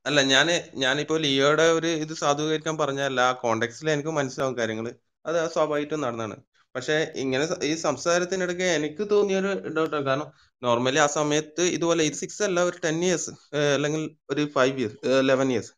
അല്ല 0.06 0.20
ഞാൻ 0.32 0.48
ഞാനിപ്പോ 0.84 1.16
ലിയോയുടെ 1.24 1.66
ഒരു 1.78 1.90
ഇത് 2.04 2.14
സാധൂകരിക്കാൻ 2.22 2.76
പറഞ്ഞല്ല 2.82 3.20
ആ 3.28 3.34
കോണ്ടെക്സ്റ്റിൽ 3.44 3.90
എനിക്ക് 3.94 4.14
മനസ്സിലാവും 4.18 4.56
കാര്യങ്ങൾ 4.60 4.88
അത് 5.26 5.38
സ്വാഭാവികമായിട്ടും 5.54 6.02
നടന്നാണ്. 6.06 6.36
പക്ഷെ 6.76 6.96
ഇങ്ങനെ 7.24 7.46
ഈ 7.70 7.74
സംസാരത്തിനിടയ്ക്ക് 7.86 8.68
എനിക്ക് 8.78 9.04
തോന്നിയ 9.12 9.38
ഒരു 9.42 9.50
ഡൗട്ട് 9.78 9.98
കാരണം 10.08 10.28
നോർമലി 10.62 11.00
ആ 11.06 11.18
സമയത്ത് 11.18 11.64
ഇതുപോലെ 11.76 12.02
ഇത് 12.10 12.18
സിക്സ് 12.22 12.44
അല്ല 12.48 12.60
ഒരു 12.70 12.78
ടെൻ 12.86 12.98
ഇയേഴ്സ് 13.06 13.32
അല്ലെങ്കിൽ 13.76 14.04
ഒരു 14.32 14.44
ഫൈവ് 14.56 14.76
ഇയേഴ്സ് 14.82 14.98
ലെവൻ 15.30 15.50
ഇയേഴ്സ് 15.54 15.72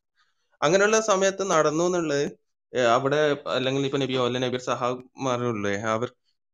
അങ്ങനെയുള്ള 0.62 1.00
സമയത്ത് 1.10 1.44
നടന്നു 1.54 1.86
എന്നുള്ളത് 1.90 2.26
അവിടെ 2.96 3.20
അല്ലെങ്കിൽ 3.56 3.86
ഇപ്പൊ 3.88 4.00
നബിയോ 4.04 4.22
അല്ലെ 4.28 4.42
നബി 4.46 4.60
സഹാബിമാരുള്ളേ 4.68 5.74
അവർ 5.94 6.10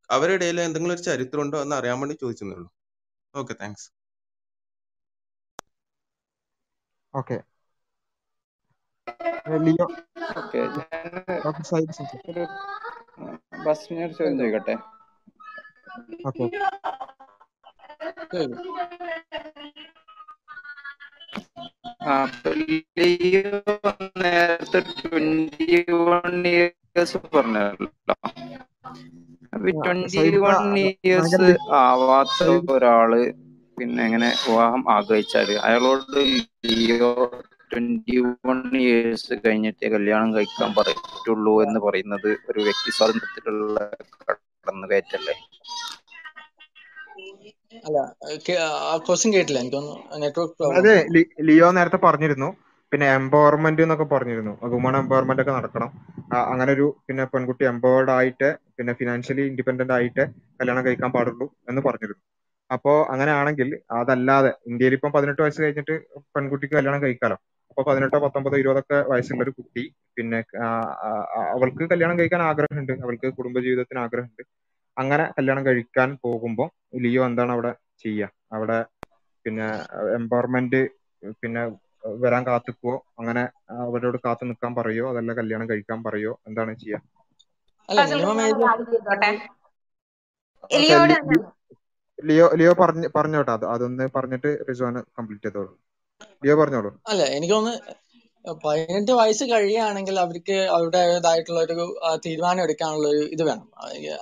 അവരുടെ 0.10 0.36
ഇടയിൽ 0.40 0.60
എന്തെങ്കിലും 0.66 0.96
ഒരു 0.96 1.04
ചരിത്രം 1.10 1.42
ഉണ്ടോ 1.44 1.58
എന്ന് 1.66 1.76
അറിയാൻ 1.80 1.98
വേണ്ടി 2.02 2.16
ചോദിച്ചെന്നുള്ളൂ 2.24 2.70
ഓക്കെ 3.34 3.54
താങ്ക്സ്. 3.62 3.88
ഓക്കെ. 7.14 7.38
ലിയോ. 9.60 9.88
ഒരു 12.28 12.44
ചോദ്യം 14.14 14.38
ചോദിക്കട്ടെ? 14.38 14.76
ഓക്കെ. 16.28 16.48
ആ 22.06 22.16
അപ്പൊ 22.24 22.52
ലിയോ 22.60 23.60
നേരത്തെ 24.22 24.80
ട്വന്റി 24.92 25.68
വൺ 26.02 26.36
ഇയേഴ്സ് 26.48 27.20
പറഞ്ഞല്ലോ. 27.30 27.90
അപ്പൊ 29.54 29.70
ട്വന്റി 29.80 30.24
വൺ 30.44 30.60
ഇയേഴ്സ് 30.82 31.48
ആവാത്ത 31.82 32.40
ഒരാൾ 32.70 33.12
പിന്നെ 33.78 34.02
എങ്ങനെ 34.04 34.30
വിവാഹം 34.42 34.84
ആഗ്രഹിച്ചാൽ 34.92 35.50
അയാളോട് 35.68 36.18
ലിയോ 36.70 37.12
ട്വന്റി 37.72 38.16
വൺ 38.42 38.60
ഇയേഴ്സ് 38.78 39.34
കഴിഞ്ഞിട്ടേ 39.46 39.88
കല്യാണം 39.88 40.36
കഴിക്കാൻ 40.36 40.72
പറ്റുള്ളൂ 40.78 41.64
എന്ന് 41.66 41.80
പറയുന്നത് 41.80 42.30
ഒരു 42.50 42.60
വ്യക്തി 42.60 42.92
സ്വാതന്ത്ര്യത്തിലുള്ള 42.92 43.78
കടന്നുകയറ്റല്ലേ? 44.22 45.36
അല്ല 47.88 47.98
ക്വസ്റ്റ്യൻ 49.06 49.32
കേട്ടില്ല. 49.34 49.60
നെറ്റ്വർക്ക് 50.20 50.70
ലി- 51.08 51.30
ലിയോ 51.48 51.72
നേരത്തെ 51.72 51.98
പറഞ്ഞിരുന്നു. 51.98 52.50
പിന്നെ 52.92 53.14
എംപവർമെന്റ് 53.14 53.82
എന്നൊക്കെ 53.82 54.04
പറഞ്ഞിരുന്നു. 54.06 54.54
വുമൺ 54.74 54.98
എംപവർമെന്റ് 54.98 55.42
ഒക്കെ 55.42 55.52
നടക്കണം. 55.52 55.90
അങ്ങനെ 56.44 56.72
ഒരു 56.72 56.98
പിന്നെ 57.08 57.24
പെൺകുട്ടി 57.26 57.64
എംപവേർഡ് 57.64 58.12
ആയിട്ട് 58.12 58.48
പിന്നെ 58.78 58.94
ഫിനാൻഷ്യലി 58.94 59.42
ഇൻഡിപെൻഡന്റ് 59.42 59.94
ആയിട്ട് 59.94 60.24
കല്യാണം 60.60 60.86
കഴിക്കാൻ 60.86 61.12
പാടുള്ളൂ 61.12 61.48
എന്ന് 61.70 61.82
പറഞ്ഞിരുന്നു. 61.82 62.24
അപ്പോ 62.70 63.04
അങ്ങനെയാണെങ്കിൽ 63.10 63.70
അതല്ലാതെ 63.92 64.54
ഇന്ത്യയിൽ 64.68 64.94
ഇപ്പം 64.94 65.12
പതിനെട്ട് 65.12 65.42
വയസ്സ് 65.42 65.62
കഴിഞ്ഞിട്ട് 65.62 65.96
പെൺകുട്ടിക്ക് 66.36 66.76
കല്യാണം 66.76 67.02
കഴിക്കാലോ? 67.04 67.38
അപ്പൊ 67.72 67.82
പതിനെട്ടോ 67.84 68.18
പത്തൊമ്പതോ 68.18 68.58
ഇരുപതൊക്കെ 68.58 68.98
വയസ്സുള്ള 69.12 69.42
ഒരു 69.44 69.52
കുട്ടി. 69.52 69.84
പിന്നെ 70.18 70.40
അവൾക്ക് 71.54 71.84
കല്യാണം 71.92 72.16
കഴിക്കാൻ 72.20 72.42
ആഗ്രഹമുണ്ട്. 72.42 72.94
അവൾക്ക് 72.98 73.28
കുടുംബ 73.28 73.38
കുടുംബജീവിതത്തിന് 73.40 74.00
ആഗ്രഹമുണ്ട്. 74.00 74.44
അങ്ങനെ 74.98 75.26
കല്യാണം 75.38 75.64
കഴിക്കാൻ 75.66 76.10
പോകുമ്പോൾ 76.24 76.70
ലിയോ 77.00 77.22
എന്താണ് 77.26 77.52
അവിടെ 77.52 77.72
ചെയ്യുക 78.04 78.28
അവിടെ 78.52 78.78
പിന്നെ 79.46 79.68
എംപവർമെന്റ് 80.16 80.82
പിന്നെ 81.42 81.64
വരാൻ 82.22 82.44
കാത്തുക്കുവോ? 82.48 82.96
അങ്ങനെ 83.20 83.44
അവരോട് 83.86 84.18
കാത്തു 84.26 84.44
നിൽക്കാൻ 84.46 84.74
പറയോ? 84.76 85.06
അതല്ല 85.12 85.32
കല്യാണം 85.34 85.70
കഴിക്കാൻ 85.70 86.00
പറയോ? 86.04 86.34
എന്താണ് 86.48 86.74
ചെയ്യാ? 86.76 87.00
ലിയോ 92.20 92.48
ലിയോ 92.54 92.72
പറഞ്ഞു 92.80 93.10
പറഞ്ഞോട്ടെ. 93.16 93.52
അത് 93.52 93.66
അതൊന്ന് 93.68 94.08
പറഞ്ഞിട്ട് 94.16 94.50
റിസ്വാന് 94.70 95.02
കംപ്ലീറ്റ് 95.18 95.48
ചെയ്തോളൂ. 95.48 95.74
അല്ല 97.12 97.24
എനിക്ക് 97.38 97.54
തോന്നുന്നു 97.54 97.96
പതിനെട്ട് 98.64 99.12
വയസ്സ് 99.12 99.44
കഴിയുകയാണെങ്കിൽ 99.44 100.20
അവർക്ക് 100.20 100.58
അവരുടേതായിട്ടുള്ള 100.76 101.60
ഒരു 101.60 101.76
തീരുമാനം 102.26 102.62
എടുക്കാനുള്ള 102.64 103.08
ഒരു 103.08 103.24
ഇത് 103.36 103.44
വേണം. 103.44 103.66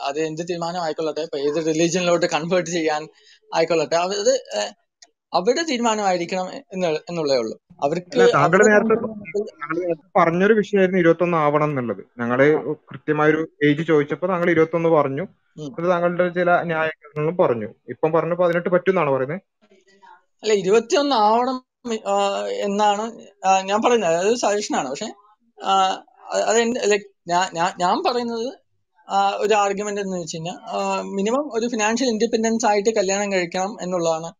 അത് 0.07 0.19
എന്ത് 0.19 0.41
തീരുമാനം 0.49 0.81
ആയിക്കൊള്ളട്ടെ 0.83 1.21
ഇപ്പൊ 1.21 1.39
ഏത് 1.39 1.59
റിലീജിയനിലോട്ട് 1.65 2.25
കൺവേർട്ട് 2.35 2.69
ചെയ്യാൻ 2.69 3.03
ആയിക്കൊള്ളട്ടെ 3.51 3.95
അത് 3.95 4.31
അവരുടെ 5.33 5.63
തീരുമാനമായിരിക്കണം 5.69 6.47
എന്നുള്ളേ 7.07 7.37
ഉള്ളൂ. 7.37 7.55
അവർക്ക് 7.85 8.19
താങ്കൾ 8.35 8.59
നേരത്തെ 8.67 8.95
പറഞ്ഞൊരു 10.19 10.53
വിഷയമായിരുന്നു 10.53 10.99
ഇരുപത്തൊന്ന് 11.03 11.37
ആവണം 11.37 11.69
എന്നുള്ളത്. 11.71 12.03
ഞങ്ങൾ 12.21 12.39
കൃത്യമായൊരു 12.91 13.41
ഏജ് 13.67 13.83
ചോദിച്ചപ്പോ 13.87 14.27
താങ്കൾ 14.27 14.49
ഇരുപത്തൊന്ന് 14.51 14.89
പറഞ്ഞു. 14.89 15.25
അത് 15.77 15.85
താങ്കളുടെ 15.91 16.27
ചില 16.29 16.49
ന്യായീകരണങ്ങളും 16.71 17.37
പറഞ്ഞു. 17.43 17.69
ഇപ്പം 17.93 18.11
പറഞ്ഞു 18.11 18.35
പതിനെട്ട് 18.43 18.69
പറ്റും 18.75 18.91
എന്നാണ് 18.91 19.13
പറയുന്നത് 19.15 19.43
അല്ല 20.43 20.53
ഇരുപത്തിയൊന്ന് 20.53 21.15
ആവണം 21.29 21.57
എന്നാണ് 22.51 23.05
ഞാൻ 23.61 23.79
പറയുന്നത്. 23.81 24.15
അതൊരു 24.15 24.35
സജഷനാണ്. 24.35 24.89
പക്ഷെ 24.89 25.09
അത് 26.47 26.57
ലൈക് 26.91 27.01
ഞാൻ 27.27 27.71
ഞാൻ 27.79 28.03
പറയുന്നത് 28.07 28.47
ഒരു 29.37 29.53
ആർഗ്യുമെന്റ് 29.53 30.01
എന്ന് 30.01 30.17
വെച്ച് 30.17 30.35
കഴിഞ്ഞാൽ 30.35 30.57
മിനിമം 31.01 31.49
ഒരു 31.53 31.67
ഫിനാൻഷ്യൽ 31.67 32.07
ഇൻഡിപെൻഡൻസ് 32.07 32.65
ആയിട്ട് 32.65 32.89
കല്യാണം 32.95 33.31
കഴിക്കണം 33.31 33.77
എന്നുള്ളതാണ് 33.81 34.33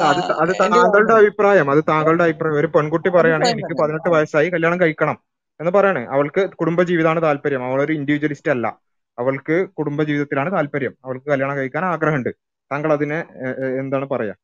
അത് 0.00 0.54
താങ്കളുടെ 0.60 1.14
അഭിപ്രായം. 1.14 1.70
അത് 1.70 1.84
താങ്കളുടെ 1.88 2.24
അഭിപ്രായം. 2.24 2.58
ഒരു 2.58 2.66
പെൺകുട്ടി 2.66 3.08
പറയുകയാണെങ്കിൽ 3.08 3.52
എനിക്ക് 3.52 3.82
പതിനെട്ട് 3.82 4.08
വയസ്സായി 4.08 4.48
കല്യാണം 4.50 4.80
കഴിക്കണം 4.80 5.18
എന്ന് 5.60 5.72
പറയാണ്. 5.72 6.08
അവൾക്ക് 6.08 6.50
കുടുംബജീവിതമാണ് 6.50 7.22
താല്പര്യം. 7.22 7.64
അവൾ 7.66 7.82
ഒരു 7.82 7.92
ഇൻഡിവിജ്വലിസ്റ്റ് 7.92 8.50
അല്ല. 8.50 8.66
അവൾക്ക് 9.18 9.66
കുടുംബജീവിതത്തിലാണ് 9.78 10.52
താല്പര്യം. 10.52 10.94
അവൾക്ക് 11.04 11.26
കല്യാണം 11.26 11.56
കഴിക്കാൻ 11.56 11.84
ആഗ്രഹമുണ്ട്. 11.84 12.30
താങ്കൾ 12.72 12.92
അതിനെ 12.92 13.18
എന്താണ് 13.80 14.08
പറയാ? 14.08 14.34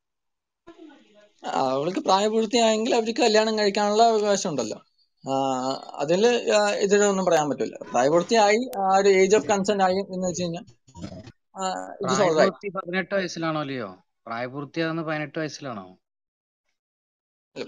അവൾക്ക് 1.42 2.00
പ്രായപൂർത്തിയായെങ്കിൽ 2.00 2.92
അവർക്ക് 2.94 3.20
കല്യാണം 3.20 3.58
കഴിക്കാനുള്ള 3.58 4.02
അവകാശം 4.12 4.50
ഉണ്ടല്ലോ 4.50 4.78
അതിൽ 6.02 6.22
എതിരൊന്നും 6.84 7.24
പറയാൻ 7.26 7.46
പറ്റില്ല. 7.50 7.76
പ്രായപൂർത്തിയായി 7.92 8.60
ആ 8.82 8.88
ഒരു 8.98 9.10
ഏജ് 9.20 9.36
ഓഫ് 9.36 9.48
കൺസെന്റ് 9.50 9.84
ആയി 9.84 10.00
എന്ന് 10.14 10.26
വെച്ച് 10.28 10.42
കഴിഞ്ഞാൽ 10.42 10.64
പതിനെട്ട് 12.76 13.12
വയസ്സിലാണോ 13.14 13.62
ലിയോ? 13.62 13.88
പ്രായപൂർത്തിയാകുന്ന 14.26 15.02
പതിനെട്ട് 15.02 15.38
വയസ്സിലാണോ? 15.38 15.86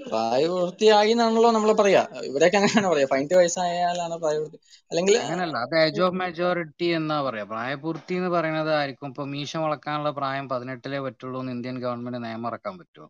പ്രായപൂർത്തിയായി 0.09 1.13
എന്നാണല്ലോ 1.15 1.51
നമ്മൾ 1.51 1.71
പറയാ. 1.73 2.03
ഇവിടെയൊക്കെ 2.29 2.59
അങ്ങനെയാണ് 2.59 2.89
പറയാ. 2.93 3.07
പതിനെട്ട് 3.13 3.35
വയസ്സായാലാണ് 3.35 4.17
പ്രായപൂർത്തി 4.23 4.59
അല്ലെങ്കിൽ 4.91 5.15
അങ്ങനല്ല 5.23 5.57
അത് 5.67 5.75
ഏജ് 5.79 6.03
ഓഫ് 6.03 6.19
മെജോറിറ്റി 6.23 6.89
എന്നാ 6.99 7.17
പറയാ. 7.23 7.45
പ്രായപൂർത്തി 7.45 8.15
എന്ന് 8.15 8.31
പറയുന്നത് 8.37 8.73
ആയിരിക്കും 8.75 9.09
ഇപ്പൊ 9.09 9.25
മീശ 9.35 9.57
വളക്കാനുള്ള 9.65 10.11
പ്രായം 10.11 10.49
പതിനെട്ടിലേ 10.49 11.01
പറ്റുള്ളൂ 11.01 11.41
എന്ന് 11.41 11.55
ഇന്ത്യൻ 11.57 11.79
ഗവൺമെന്റ് 11.87 12.21
നിയമം 12.27 12.49
ഇറക്കാൻ 12.53 12.77
പറ്റുമോ 12.79 13.09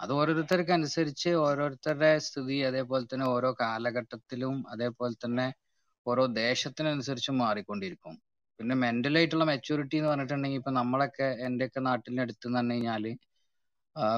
അത് 0.00 0.12
ഓരോരുത്തർക്ക് 0.12 0.72
അനുസരിച്ച് 0.72 1.30
ഓരോരുത്തരുടെ 1.44 2.10
സ്ഥിതി 2.26 2.56
അതേപോലെ 2.68 3.04
തന്നെ 3.12 3.26
ഓരോ 3.26 3.50
കാലഘട്ടത്തിലും 3.60 4.56
അതേപോലെ 4.72 5.14
തന്നെ 5.24 5.46
ഓരോ 6.06 6.24
ദേശത്തിനനുസരിച്ചും 6.40 7.36
മാറിക്കൊണ്ടിരിക്കും. 7.38 8.14
പിന്നെ 8.60 8.74
മെന്റൽ 8.82 9.14
ആയിട്ടുള്ള 9.18 9.44
മെച്ചൂരിറ്റി 9.44 9.96
എന്ന് 9.96 10.10
പറഞ്ഞിട്ടുണ്ടെങ്കിൽ 10.10 10.60
ഇപ്പൊ 10.60 10.72
നമ്മളൊക്കെ 10.72 11.28
എന്റെയൊക്കെ 11.48 11.80
നാട്ടിൽ 11.88 12.20
അടുത്ത് 12.24 12.46
എന്ന് 12.48 12.58
പറഞ്ഞു 12.60 12.76
കഴിഞ്ഞാൽ 12.76 13.04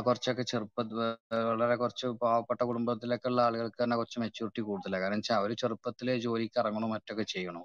കുറച്ചൊക്കെ 0.07 0.44
ചെറുപ്പ 0.50 0.78
വളരെ 1.50 1.74
കുറച്ച് 1.82 2.07
പാവപ്പെട്ട 2.23 2.60
കുടുംബത്തിലൊക്കെ 2.70 3.28
ഉള്ള 3.31 3.40
ആളുകൾക്ക് 3.47 3.78
തന്നെ 3.82 3.97
കുറച്ച് 3.97 4.18
മെച്ചൂരിറ്റി 4.24 4.62
കൂടുതലാണ്. 4.68 5.02
കാരണം 5.05 5.20
വെച്ചാൽ 5.20 5.36
അവർ 5.40 5.52
ചെറുപ്പത്തിലെ 5.62 6.15
ജോലിക്ക് 6.26 6.52
മറ്റൊക്കെ 6.94 7.26
ചെയ്യണം. 7.34 7.65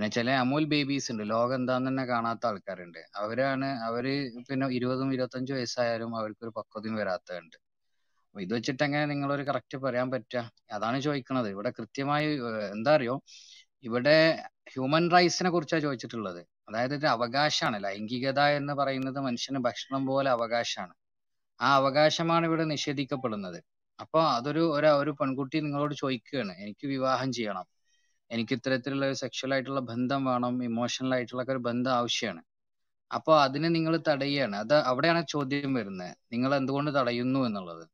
പിന്നെ 0.00 0.14
ചില 0.16 0.34
അമൂൽ 0.42 0.64
ബേബീസ് 0.72 1.08
ഉണ്ട് 1.12 1.24
ലോകം 1.30 1.54
എന്താന്ന് 1.60 1.88
തന്നെ 1.88 2.04
കാണാത്ത 2.10 2.44
ആൾക്കാരുണ്ട്. 2.50 3.00
അവരാണ് 3.22 3.66
അവർ 3.88 4.04
പിന്നെ 4.48 4.66
ഇരുപതും 4.76 5.08
ഇരുപത്തഞ്ചും 5.16 5.56
വയസ്സായാലും 5.58 6.12
അവർക്കൊരു 6.20 6.52
പക്വതയും 6.58 6.94
വരാത്തതുണ്ട് 7.00 7.56
അപ്പൊ 8.26 8.40
ഇത് 8.44 8.52
വെച്ചിട്ട് 8.56 8.82
എങ്ങനെ 8.86 9.04
നിങ്ങളൊരു 9.12 9.44
കറക്റ്റ് 9.48 9.78
പറയാൻ 9.84 10.08
പറ്റുക 10.14 10.42
അതാണ് 10.76 10.98
ചോദിക്കുന്നത് 11.06 11.48
ഇവിടെ 11.54 11.70
കൃത്യമായി 11.78 12.28
എന്താ 12.76 12.92
അറിയോ 12.98 13.16
ഇവിടെ 13.88 14.16
ഹ്യൂമൻ 14.72 15.06
റൈറ്റ്സിനെ 15.16 15.50
കുറിച്ചാണ് 15.56 15.84
ചോദിച്ചിട്ടുള്ളത് 15.86 16.40
അതായത് 16.68 16.94
ഒരു 17.00 17.08
അവകാശമാണ് 17.16 17.80
ലൈംഗികത 17.86 18.40
എന്ന് 18.60 18.76
പറയുന്നത് 18.80 19.20
മനുഷ്യന് 19.28 19.62
ഭക്ഷണം 19.68 20.04
പോലെ 20.10 20.30
അവകാശമാണ് 20.36 20.94
ആ 21.60 21.70
അവകാശമാണ് 21.80 22.46
ഇവിടെ 22.50 22.66
നിഷേധിക്കപ്പെടുന്നത്. 22.74 23.60
അപ്പോൾ 23.98 24.24
അതൊരു 24.38 24.64
ഒരു 25.02 25.14
പെൺകുട്ടി 25.20 25.58
നിങ്ങളോട് 25.66 25.94
ചോദിക്കുകയാണ് 26.02 26.54
എനിക്ക് 26.64 26.86
വിവാഹം 26.94 27.30
ചെയ്യണം. 27.38 27.66
എനിക്ക് 28.30 28.52
ഇത്തരത്തിലുള്ള 28.52 29.12
സെക്ഷൽ 29.12 29.52
ആയിട്ടുള്ള 29.52 29.80
ബന്ധം 29.80 30.24
വേണം 30.24 30.64
ഇമോഷണൽ 30.64 31.14
ആയിട്ടുള്ള 31.14 31.42
ഒരു 31.48 31.58
ബന്ധം 31.58 31.92
ആവശ്യമാണ് 31.92 32.42
അപ്പോൾ 33.14 33.42
അതിനെ 33.42 33.68
നിങ്ങൾ 33.68 34.02
തടയുകയാണ്. 34.08 34.56
അത് 34.56 34.74
അവിടെയാണ് 34.74 35.26
ചോദ്യം 35.28 35.74
വരുന്നത്. 35.74 36.16
നിങ്ങൾ 36.32 36.54
എന്തുകൊണ്ട് 36.54 37.00
തടയുന്നു 37.00 37.40
എന്നുള്ളത്? 37.46 37.86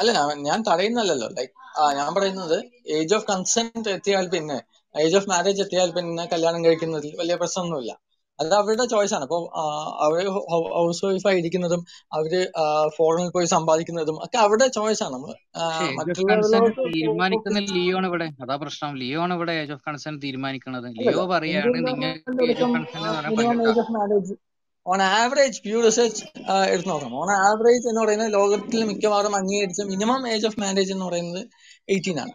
അല്ല 0.00 0.34
ഞാൻ- 0.34 0.64
തടയുന്നല്ലോ 0.72 1.28
ലൈക്ക് 1.28 1.52
ഞാൻ 1.96 2.14
പറയുന്നത് 2.14 2.64
ഏജ് 2.86 3.14
ഓഫ് 3.14 3.26
കൺസെന്റ് 3.30 3.88
എത്തിയാൽ 3.88 4.28
പിന്നെ 4.28 4.62
ഏജ് 5.00 5.16
ഓഫ് 5.16 5.28
മാരേജ് 5.28 5.62
എത്തിയാൽ 5.62 5.90
പിന്നെ 5.90 6.26
കല്യാണം 6.26 6.64
കഴിക്കുന്നതിൽ 6.64 7.16
വലിയ 7.16 7.34
പ്രശ്നമൊന്നുമില്ല. 7.34 7.92
അത് 8.40 8.54
അവരുടെ 8.60 8.84
ചോയ്സ് 8.92 9.14
ആണ്. 9.16 9.24
അപ്പൊ 9.26 9.38
അവർ 10.06 10.24
ഹൗസ് 10.76 11.04
വൈഫ് 11.06 11.38
ഇരിക്കുന്നതും 11.42 11.82
അവർ 12.18 12.32
ഫോറിനിൽ 12.96 13.30
പോയി 13.36 13.46
സമ്പാദിക്കുന്നതും 13.54 14.16
ഒക്കെ 14.24 14.38
അവരുടെ 14.44 14.66
ചോയ്സ് 14.78 15.02
ആണ്. 15.06 15.14
നമ്മൾ 15.16 15.32
തീരുമാനിക്കുന്ന 16.96 17.58
ലിയോ 17.74 17.96
ആണ് 18.00 18.06
ഇവിടെ. 18.12 18.28
അതാ 18.44 18.56
പ്രശ്നം. 18.64 18.96
ലിയോ 19.02 19.20
ആണ് 19.26 19.34
ഇവിടെ 19.38 19.54
ഏജ് 19.62 19.74
ഓഫ് 19.76 19.84
കൺസേൺ 19.88 20.16
തീരുമാനിക്കുന്നത് 20.24 20.88
ലിയോ 21.00 21.26
പറയാണ് 21.34 21.74
നിങ്ങൾ 21.76 22.02
ഓൺ 24.86 25.00
ആവറേജ് 25.02 25.58
പ്യൂർ 25.62 25.80
റിസർച്ച് 25.84 26.22
എടുത്ത് 26.72 26.88
നോക്കാം 26.90 27.14
ഓൺ 27.22 27.30
ആവറേജ് 27.46 27.86
എന്ന് 27.90 28.00
പറയുന്നത് 28.02 28.30
ലോകത്തിൽ 28.34 28.84
മിക്കവാറും 28.90 29.34
അംഗീകരിച്ച 29.36 29.82
മിനിമം 29.90 30.22
ഏജ് 30.34 30.46
ഓഫ് 30.46 30.60
മാരേജ് 30.60 30.92
എന്ന് 30.92 31.06
പറയുന്നത് 31.06 31.42
എയ്റ്റീൻ 31.94 32.18
ആണ്. 32.20 32.32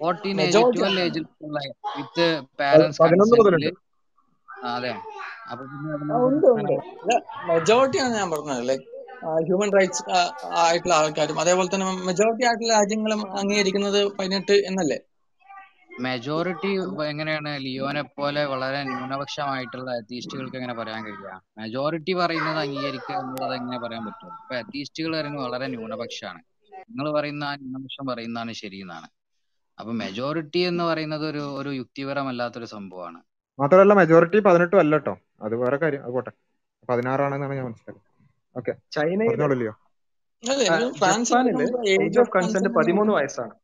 ഫോർട്ടീൻ 0.00 0.38
ഏജ് 0.46 0.62
മെജോറിറ്റി 0.62 0.74
ട്വൽവ് 0.74 1.02
ഏജിലുള്ള 1.04 1.60
വിത്ത് 1.96 2.26
പാരന്റ്സ് 2.60 3.00
അതെ. 4.70 4.92
അപ്പൊ 5.50 5.62
പിന്നെ 5.64 5.90
ഉണ്ട് 6.20 6.46
ഉണ്ട്. 6.52 6.74
പ്രശ്നങ്ങൾ 6.92 7.16
മെജോറിറ്റി 7.50 7.98
ആണ് 8.02 8.12
ഞാൻ 8.18 8.28
പറഞ്ഞത് 8.32 8.62
ലൈക് 8.70 8.86
ഹ്യൂമൻ 9.46 9.70
റൈറ്റ്സ് 9.76 10.02
ആയിട്ടുള്ള 10.62 10.94
ആൾക്കാരും. 10.98 11.40
അതേപോലെ 11.42 11.68
തന്നെ 11.72 11.86
മെജോറിറ്റി 12.08 12.44
ആയിട്ടുള്ള 12.48 12.72
രാജ്യങ്ങളും 12.74 13.20
അംഗീകരിക്കുന്നത് 13.40 14.00
പതിനെട്ട് 14.18 14.56
എന്നല്ലേ? 14.68 14.98
മെജോറിറ്റി 16.04 16.70
എങ്ങനെയാണ് 17.10 17.50
ലിയോനെ 17.64 18.02
പോലെ 18.16 18.44
വളരെ 18.44 18.80
ന്യൂനപക്ഷമായിട്ടുള്ള 18.84 19.90
അത്തീസ്റ്റുകൾക്ക് 19.90 20.56
എങ്ങനെ 20.56 20.74
പറയാൻ 20.74 21.00
കഴിയുക 21.06 21.30
മെജോറിറ്റി 21.58 22.12
പറയുന്നത് 22.12 22.58
അംഗീകരിക്കുക 22.58 23.14
എന്നുള്ളത് 23.14 23.54
എങ്ങനെ 23.54 23.78
പറയാൻ 23.78 24.02
പറ്റും? 24.06 24.32
ഇപ്പൊ 24.42 24.54
അത്തീസ്റ്റുകൾ 24.56 25.12
പറയുന്നത് 25.16 25.44
വളരെ 25.46 25.66
ന്യൂനപക്ഷമാണ്. 25.66 26.40
നിങ്ങൾ 26.90 27.12
പറയുന്ന 27.18 27.44
ആ 27.44 27.54
ന്യൂനപക്ഷം 27.56 28.06
പറയുന്നതാണ് 28.06 28.52
ശരി 28.62 28.78
എന്നാണ് 28.80 29.08
അപ്പൊ 29.78 29.92
മെജോറിറ്റി 29.92 30.58
എന്ന് 30.70 30.84
പറയുന്നത് 30.84 31.24
ഒരു 31.30 31.42
ഒരു 31.60 31.70
യുക്തിപരമല്ലാത്തൊരു 31.80 32.68
സംഭവമാണ്. 32.74 33.20
മാത്രമല്ല 33.58 33.92
മെജോറിറ്റി 34.00 34.38
പതിനെട്ടും 34.38 34.80
അല്ല 34.82 34.94
കേട്ടോ 34.98 35.14
അത് 35.42 35.54
വേറെ 35.62 35.76
കാര്യം. 35.76 36.02
അത് 36.04 36.12
പോട്ടെ. 36.16 36.32
പതിനാറാണെന്നാണ് 36.88 37.54
ഞാൻ 37.58 37.66
മനസ്സിലാക്കുന്നത് 37.68 38.08
ഓക്കെ. 38.56 38.72
ചൈനയിലോ 38.96 39.72
ഏജ് 41.94 42.20
ഓഫ് 42.20 42.32
കൺസെന്റ് 42.36 42.70
പതിമൂന്ന് 42.78 43.12
വയസ്സാണ്. 43.12 43.54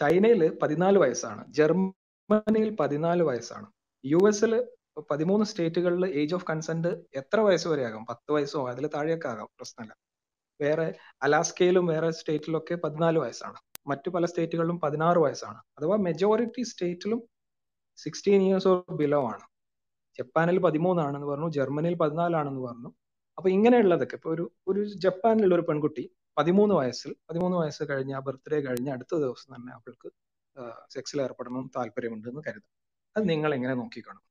ചൈനയിൽ 0.00 0.58
പതിനാല് 0.58 0.98
വയസ്സാണ്. 0.98 1.52
ജർമ്മനിയിൽ 1.52 2.74
പതിനാല് 2.74 3.22
വയസ്സാണ്. 3.22 3.66
യു 4.04 4.18
എസിൽ 4.28 4.66
പതിമൂന്ന് 5.10 5.46
സ്റ്റേറ്റുകളിൽ 5.46 6.06
ഏജ് 6.06 6.34
ഓഫ് 6.34 6.44
കൺസെന്റ് 6.50 6.88
എത്ര 6.88 7.40
വയസ്സ് 7.40 7.68
വരെ 7.68 7.84
ആകാം 7.84 8.06
പത്ത് 8.06 8.32
വയസ്സോ? 8.32 8.68
അതിൽ 8.68 8.86
താഴെയൊക്കെ 8.86 9.28
ആകാം. 9.28 9.46
പ്രശ്നമില്ല. 9.46 9.96
വേറെ 10.60 10.94
അലാസ്കയിലും 11.22 11.86
വേറെ 11.86 12.10
സ്റ്റേറ്റിലൊക്കെ 12.10 12.74
പതിനാല് 12.74 13.18
വയസ്സാണ്. 13.18 13.56
മറ്റു 13.86 14.10
പല 14.10 14.26
സ്റ്റേറ്റുകളിലും 14.26 14.80
പതിനാറ് 14.80 15.18
വയസ്സാണ്. 15.18 15.58
അഥവാ 15.78 15.96
മെജോറിറ്റി 15.96 16.62
സ്റ്റേറ്റിലും 16.62 17.22
സിക്സ്റ്റീൻ 17.96 18.42
ഇയേഴ്സ് 18.42 18.68
ഓർ 18.68 18.94
ബിലോ 18.94 19.24
ആണ്. 19.24 19.46
ജപ്പാനിൽ 20.18 20.58
പതിമൂന്നാണെന്ന് 20.58 21.26
പറഞ്ഞു. 21.26 21.50
ജർമ്മനിയിൽ 21.50 21.94
പതിനാലാണെന്ന് 21.94 22.60
പറഞ്ഞു. 22.60 22.92
അപ്പൊ 23.38 23.50
ഇങ്ങനെയുള്ളതൊക്കെ. 23.50 24.14
ഇപ്പൊ 24.14 24.34
ഒരു 24.34 24.52
ഒരു 24.68 24.84
ജപ്പാനിലുള്ള 24.84 25.54
ഒരു 25.54 25.62
പെൺകുട്ടി 25.62 26.10
പതിമൂന്ന് 26.38 26.74
വയസ്സിൽ 26.74 27.16
പതിമൂന്ന് 27.30 27.56
വയസ്സ് 27.58 27.82
കഴിഞ്ഞ 27.90 28.14
ആ 28.14 28.18
ബർത്ത്ഡേ 28.18 28.60
കഴിഞ്ഞ 28.60 28.88
അടുത്ത 28.90 29.14
ദിവസം 29.16 29.54
തന്നെ 29.54 29.72
അവൾക്ക് 29.72 30.08
സെക്സിൽ 30.90 31.22
ഏർപ്പെടണം 31.22 31.70
താല്പര്യമുണ്ട് 31.76 32.28
എന്ന് 32.28 32.42
കരുതാം. 32.46 32.72
അത് 33.16 33.28
നിങ്ങൾ 33.28 33.54
എങ്ങനെ 33.54 33.74
നോക്കിക്കാണും? 33.74 34.24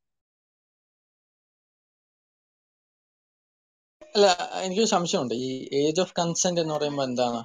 അല്ല 4.16 4.26
എനിക്കൊരു 4.66 4.88
സംശയമുണ്ട്. 4.88 5.34
ഈ 5.34 5.70
ഏജ് 5.74 6.02
ഓഫ് 6.02 6.14
കൺസെന്റ് 6.20 6.62
എന്ന് 6.62 6.74
പറയുമ്പോൾ 6.74 7.04
എന്താണ് 7.04 7.40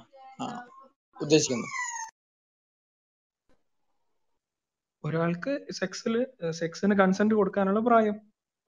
ഉദ്ദേശിക്കുന്നത്? 1.21 1.71
ഒരാൾക്ക് 5.03 5.73
സെക്സിൽ 5.73 6.13
സെക്സിന് 6.51 6.95
കൺസെന്റ് 6.99 7.35
കൊടുക്കാനുള്ള 7.35 7.79
പ്രായം. 7.79 8.15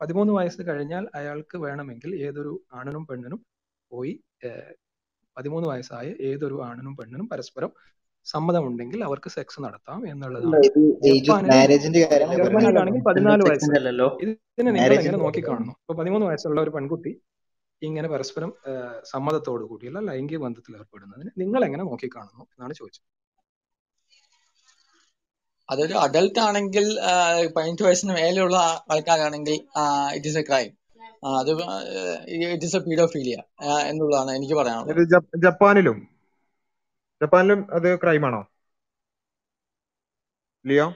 പതിമൂന്ന് 0.02 0.34
വയസ്സ് 0.34 0.62
കഴിഞ്ഞാൽ 0.62 1.10
അയാൾക്ക് 1.16 1.58
വേണമെങ്കിൽ 1.58 2.12
ഏതൊരു 2.26 2.54
ആണിനും 2.74 3.08
പെണ്ണിനും 3.08 3.46
പോയി 3.92 4.14
പതിമൂന്ന് 5.38 5.68
വയസ്സായ 5.72 6.08
ഏതൊരു 6.30 6.58
ആണിനും 6.70 6.94
പെണ്ണിനും 7.00 7.28
പരസ്പരം 7.34 7.72
സമ്മതമുണ്ടെങ്കിൽ 8.26 9.00
അവർക്ക് 9.08 9.30
സെക്സ് 9.36 9.60
നടത്താം 9.66 10.00
എന്നുള്ളതാണ്. 10.12 10.62
ഇത് 10.68 10.84
ഏജ് 11.10 11.16
ഓഫ് 11.16 11.26
ജപ്പാനിലും 11.26 11.52
കാര്യമാണ് 12.12 12.14
പറയുന്നത് 12.14 12.40
ജർമ്മനിയിലാണെങ്കിൽ 12.40 13.04
പതിനാല് 13.10 13.44
വയസ്സല്ലോ 13.48 13.78
അല്ലല്ലോ. 13.82 14.08
ഇതിനെ 14.24 14.70
നിങ്ങൾ 14.78 14.94
എങ്ങനെ 15.00 15.18
നോക്കി 15.18 15.24
നോക്കിക്കാണുന്നു 15.26 15.74
ഇപ്പൊ 15.82 15.96
പതിമൂന്ന് 16.00 16.28
വയസ്സുള്ള 16.30 16.60
ഒരു 16.66 16.74
പെൺകുട്ടി 16.76 17.12
ഇങ്ങനെ 17.82 18.08
പരസ്പരം 18.14 18.52
സമ്മതത്തോടു 19.12 19.64
കൂടിയുള്ള 19.72 20.00
ലൈംഗിക 20.10 20.40
ബന്ധത്തിൽ 20.46 20.74
ഏർപ്പെടുന്നതിന് 20.80 21.32
നിങ്ങൾ 21.42 21.62
എങ്ങനെ 21.68 21.84
നോക്കിക്കാണുന്നു 21.90 22.44
എന്നാണ് 22.54 22.74
ചോദിച്ചത്. 22.80 23.08
അതൊരു 25.70 25.96
അഡൽട്ട് 26.06 26.40
ആണെങ്കിൽ 26.48 26.86
പതിനെട്ട് 27.56 27.84
വയസ്സിന് 27.88 28.14
മേലെയുള്ള 28.18 28.58
ആൾക്കാരാണെങ്കിൽ 28.94 29.56
ഇറ്റ് 30.18 30.30
ഈസ് 30.32 30.40
എ 30.42 30.44
ക്രൈം 30.50 30.72
അത് 31.26 31.52
ഇറ്റ് 32.54 32.66
ഈസ് 32.66 32.76
എ 32.76 32.80
പീഡോഫീലിയ 32.80 33.38
എന്നുള്ളതാണ് 33.90 34.32
എനിക്ക് 34.32 34.54
പറയാനുള്ളത്. 34.54 35.02
ജപ്പാനിലും 35.46 35.98
ജപ്പാനിലും 37.22 37.60
അത് 37.74 38.00
ക്രൈമാണോ? 38.00 38.42
ലിയോ? 40.66 40.88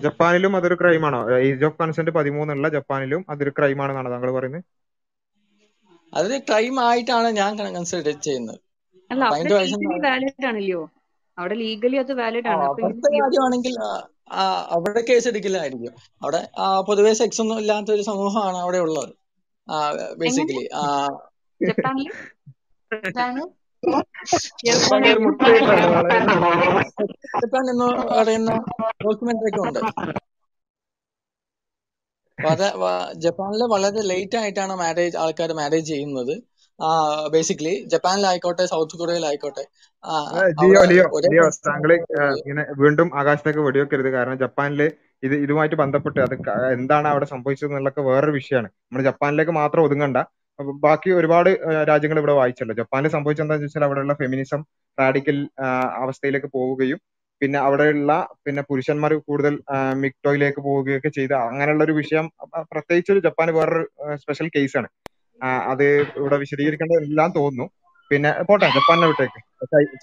ജപ്പാനിലും 0.00 0.56
അതൊരു 0.56 0.74
ക്രൈമാണോ? 0.80 1.20
ഏജ് 1.38 1.64
ഓഫ് 1.64 1.78
കൺസെന്റ് 1.80 2.10
പതിമൂന്നുള്ള 2.10 2.68
ജപ്പാനിലും 2.68 3.24
അതൊരു 3.28 3.52
ക്രൈമാണെന്നാണ് 3.58 4.10
താങ്കൾ 4.10 4.30
പറയുന്നത്? 4.30 4.64
അതൊരു 6.14 6.38
ക്രൈം 6.38 6.76
ആയിട്ടാണ് 6.88 7.28
ഞാൻ 7.28 7.58
കൺസിഡർ 7.58 8.20
ചെയ്യുന്നത്. 8.26 8.60
അല്ല 9.10 9.24
അവിടെ 9.24 9.48
ലീഗലി 9.48 9.98
വാലിഡ് 10.08 10.46
ആണല്ലോ. 10.46 10.80
അവിടെ 11.38 11.54
ലീഗലി 11.54 11.96
അത് 11.96 12.12
വാലിഡ് 12.12 12.48
ആണ്. 12.48 12.64
കാര്യമാണെങ്കിൽ 13.16 13.74
അവിടെ 14.68 15.00
കേസ് 15.00 15.28
എടുക്കില്ലായിരിക്കും. 15.28 15.94
അവിടെ 16.22 16.48
ആ, 16.58 16.80
പൊതുവെ 16.80 17.12
സെക്സ് 17.12 17.40
ഒന്നും 17.40 17.58
ഇല്ലാത്ത 17.58 17.90
ഒരു 17.90 18.02
സമൂഹമാണ് 18.02 18.56
അവിടെ 18.56 18.78
ഉള്ളത്. 18.78 19.14
ബേസിക്കലി 20.18 20.68
ജപ്പാനിൽ? 21.68 22.10
ജപ്പാൻ 27.36 27.70
എന്ന് 27.70 28.12
പറയുന്ന 28.12 28.50
ഡോക്യുമെന്ററി 29.04 29.48
ഒക്കെ 29.48 29.68
ഉണ്ട്. 29.68 29.80
ജപ്പാനിൽ 33.14 33.62
വളരെ 33.64 34.02
ലേറ്റ് 34.02 34.36
ആയിട്ടാണ് 34.36 34.76
മാരേജ് 34.76 35.16
ആൾക്കാർ 35.16 35.52
മാരേജ് 35.52 35.86
ചെയ്യുന്നത്. 35.86 36.47
ബേസിക്കലി 37.32 37.74
ജപ്പാനിലായിക്കോട്ടെ 37.92 38.64
സൗത്ത് 38.66 38.96
കൊറിയയിലായിക്കോട്ടെ 38.96 39.64
ലിയോ 40.60 40.82
ലിയോ 40.90 41.04
ഏ, 42.16 42.24
ഇങ്ങനെ 42.40 42.62
വീണ്ടും 42.82 43.08
ആകാശത്തേക്ക് 43.20 43.62
വെടിവെക്കരുത്. 43.66 44.10
കാരണം 44.12 44.36
ജപ്പാനിൽ 44.42 44.82
ഇത് 45.22 45.34
ഇതുമായിട്ട് 45.44 45.76
ബന്ധപ്പെട്ട് 45.80 46.20
അത് 46.20 46.34
എന്താണ് 46.76 47.06
അവിടെ 47.08 47.26
സംഭവിച്ചത് 47.32 47.68
എന്നുള്ളതൊക്കെ 47.68 48.02
വേറൊരു 48.08 48.34
വിഷയമാണ്. 48.36 48.68
നമ്മൾ 48.82 49.02
ജപ്പാനിലേക്ക് 49.08 49.54
മാത്രം 49.58 49.82
ഒതുങ്ങണ്ട. 49.86 50.18
ബാക്കി 50.84 51.10
ഒരുപാട് 51.18 51.50
രാജ്യങ്ങൾ 51.90 52.18
ഇവിടെ 52.20 52.34
വായിച്ചല്ലോ. 52.38 52.74
ജപ്പാനിൽ 52.80 53.10
സംഭവിച്ചത് 53.16 53.44
എന്താണെന്ന് 53.44 53.68
വെച്ചാൽ 53.68 53.84
അവിടെയുള്ള 53.86 54.14
ഫെമിനിസം 54.22 54.60
റാഡിക്കൽ 54.98 55.36
അവസ്ഥയിലേക്ക് 56.00 56.48
പോവുകയും 56.56 57.00
പിന്നെ 57.40 57.58
അവിടെയുള്ള 57.64 58.12
പിന്നെ 58.44 58.62
പുരുഷന്മാർ 58.68 59.12
കൂടുതൽ 59.28 59.54
മിക്ടോയിലേക്ക് 60.02 60.60
പോവുകയൊക്കെ 60.64 61.10
ചെയ്ത 61.18 61.32
അങ്ങനെയുള്ള 61.44 61.82
ഒരു 61.84 61.94
വിഷയം 62.00 62.26
പ്രത്യേകിച്ച് 62.72 63.12
ഒരു 63.14 63.22
ജപ്പാൻ 63.26 63.50
വേറൊരു 63.58 63.84
സ്പെഷ്യൽ 64.22 64.48
കേസാണ് 64.56 64.88
അത് 65.42 65.84
ഇവിടെ 66.16 66.36
വിശദീകരിക്കേണ്ടതെല്ലാം 66.36 67.32
തോന്നുന്നു. 67.36 67.66
പിന്നെ 68.10 68.30
പോട്ടെ 68.48 68.66
ജപ്പാനെ 68.74 69.06
വിട്ടേക്ക്. 69.06 69.40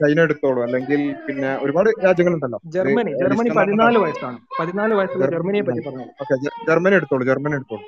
ചൈന 0.01 0.19
എടുത്തോളൂ. 0.19 0.64
അല്ലെങ്കിൽ 0.64 1.15
പിന്നെ 1.27 1.57
ഒരുപാട് 1.57 1.89
രാജ്യങ്ങളുണ്ടല്ലോ. 2.05 2.57
ഉണ്ടല്ലോ 2.57 2.59
ജർമ്മനി 2.75 3.11
ജർമ്മനി 3.22 3.49
പതിനാല് 3.49 3.97
വയസ്സാണ്. 3.97 4.38
പതിനാല് 4.59 4.93
വയസ്സുള്ള 4.93 5.25
ജർമ്മനിയെ 5.35 5.61
പറ്റി 5.61 5.83
പറഞ്ഞു 5.88 6.05
ഓക്കെ 6.23 6.35
ജർമ്മനി 6.69 6.95
എടുത്തോളൂ 6.95 7.25
ജർമ്മനി 7.25 7.55
എടുത്തോളൂ. 7.55 7.85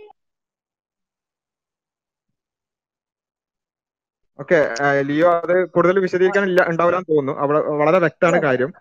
ഓക്കെ 4.39 4.57
ലിയോ 5.01 5.29
അത് 5.43 5.69
കൂടുതൽ 5.75 5.99
വിശദീകരിക്കാൻ 5.99 6.43
ഇല്ല 6.49 6.61
ഉണ്ടാവില്ലാന്ന് 6.71 7.11
തോന്നുന്നു. 7.13 7.41
അവിടെ 7.43 7.59
വളരെ 7.81 7.99
വ്യക്തമാണ് 7.99 8.41
കാര്യം. 8.47 8.71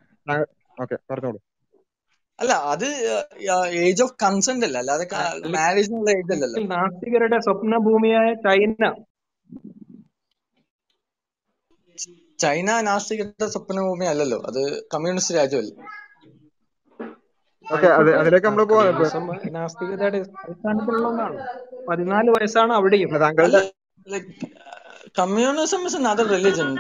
ഓക്കെ 0.83 0.97
പറഞ്ഞോളൂ. 1.11 1.39
അല്ല 2.39 2.53
അത് 2.73 2.87
ഏജ് 3.87 4.03
ഓഫ് 4.05 4.15
കൺസെന്റ് 4.23 4.67
അല്ല. 4.67 4.79
അല്ലാതെ 4.83 5.05
മാരേജിനുള്ള 5.57 6.11
ഏജ് 6.19 6.33
അല്ലല്ലോ. 6.37 6.63
നാസ്തികരുടെ 6.75 7.39
സ്വപ്ന 7.47 7.77
ഭൂമിയായ 7.87 8.29
ചൈന. 8.47 8.83
ചൈന 12.39 12.71
നാസ്തികരുടെ 12.89 13.47
സ്വപ്നഭൂമി 13.53 14.07
അല്ലല്ലോ. 14.13 14.39
അത് 14.49 14.61
കമ്മ്യൂണിസ്റ്റ് 14.95 15.37
രാജ്യമല്ലേ. 15.39 15.75
ഓക്കെ 17.67 17.87
അതിലേക്ക് 18.21 18.49
നമ്മൾ 18.49 18.65
നാസ്തികതയുടെ 19.57 20.07
അടിസ്ഥാനത്തിലുള്ള 20.09 21.07
ഒന്നാണ്. 21.13 21.39
പതിനാല് 21.89 22.31
വയസ്സാണ് 22.37 22.73
അവിടെയും. 22.73 23.11
Communism 25.19 25.83
is 25.89 25.99
modern 26.07 26.29
religion 26.35 26.71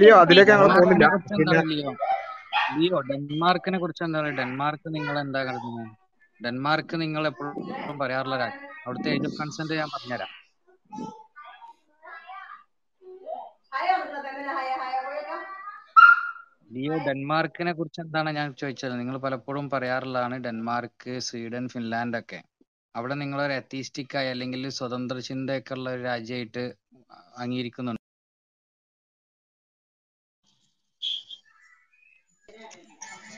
Leo 0.00 0.16
അതിലേക്ക് 0.24 0.52
ഞങ്ങൾ 0.52 0.68
പോകുന്നില്ല. 0.78 1.06
ലിയോ 2.78 2.98
ഡെൻമാർക്കിനെ 3.10 3.78
കുറിച്ച് 3.78 4.02
എന്താണ്? 4.04 4.28
ഡെൻമാർക്ക് 4.38 4.88
നിങ്ങൾ 4.94 5.14
എന്താ 5.18 5.40
കരുതുന്നത് 5.44 5.90
ഡെൻമാർക്ക് 6.44 6.94
നിങ്ങൾ 7.02 7.22
എപ്പോഴും 7.30 7.98
പറയാറുള്ള 8.00 8.36
രാജ്യം 8.42 8.70
അവിടുത്തെ 8.86 9.10
ഏജ് 9.14 9.26
ഓഫ് 9.28 9.38
കൺസെന്റ് 9.40 9.74
ഞാൻ 9.80 9.90
പറഞ്ഞുതരാം. 9.94 10.32
ലിയോ 16.74 16.96
ഡെൻമാർക്കിനെ 17.08 17.72
കുറിച്ച് 17.72 18.00
എന്താണ് 18.00 18.30
ഞാൻ 18.38 18.48
ചോദിച്ചത്? 18.60 18.94
നിങ്ങൾ 19.00 19.16
പലപ്പോഴും 19.18 19.66
പറയാറുള്ളതാണ് 19.70 20.36
ഡെൻമാർക്ക് 20.46 21.12
സ്വീഡൻ 21.26 21.68
ഫിൻലാൻഡ് 21.68 22.18
ഒക്കെ. 22.18 22.40
അവിടെ 22.94 23.14
നിങ്ങൾ 23.14 23.38
ഒരു 23.42 23.54
അത്തീസ്റ്റിക് 23.60 24.16
ആയി 24.18 24.28
അല്ലെങ്കിൽ 24.34 24.68
സ്വതന്ത്ര 24.78 25.18
ചിന്തയൊക്കെ 25.28 25.74
ഉള്ള 25.74 25.90
ഒരു 25.90 26.02
രാജ്യമായിട്ട് 26.02 26.64
അംഗീകരിക്കുന്നുണ്ട്. 27.44 28.03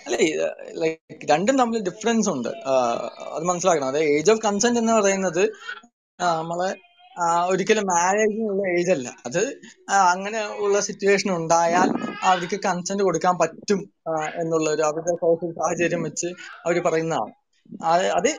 അല്ല 0.06 0.16
ലൈക്ക് 0.80 1.30
രണ്ടും 1.30 1.58
തമ്മിൽ 1.58 1.82
ഡിഫറൻസ് 1.82 2.28
ഉണ്ട്. 2.28 2.48
അത് 3.36 3.44
മനസ്സിലാക്കണം. 3.44 3.88
അതായത് 3.88 4.10
ഏജ് 4.16 4.30
ഓഫ് 4.30 4.40
കൺസെന്റ് 4.40 4.80
എന്ന് 4.80 4.92
പറയുന്നത് 4.92 5.42
നമ്മളെ 6.22 6.68
ഒരിക്കലും 7.50 7.84
മാരേജിനുള്ള 7.86 8.62
ഏജ് 8.78 8.90
അല്ല. 8.90 9.08
അത് 9.26 9.42
അങ്ങനെ 10.12 10.40
ഉള്ള 10.64 10.80
സിറ്റുവേഷൻ 10.80 11.30
ഉണ്ടായാൽ 11.36 11.88
അവർക്ക് 12.22 12.58
കൺസെന്റ് 12.64 13.02
കൊടുക്കാൻ 13.02 13.38
പറ്റും 13.38 13.80
എന്നുള്ള 14.42 14.70
ഒരു 14.70 14.82
അവരുടെ 14.82 15.14
സോഷ്യൽ 15.24 15.52
സാഹചര്യം 15.60 16.02
വെച്ച് 16.02 16.26
അവർ 16.66 16.78
പറയുന്നതാണ്. 16.86 17.32
അത് 17.84 18.30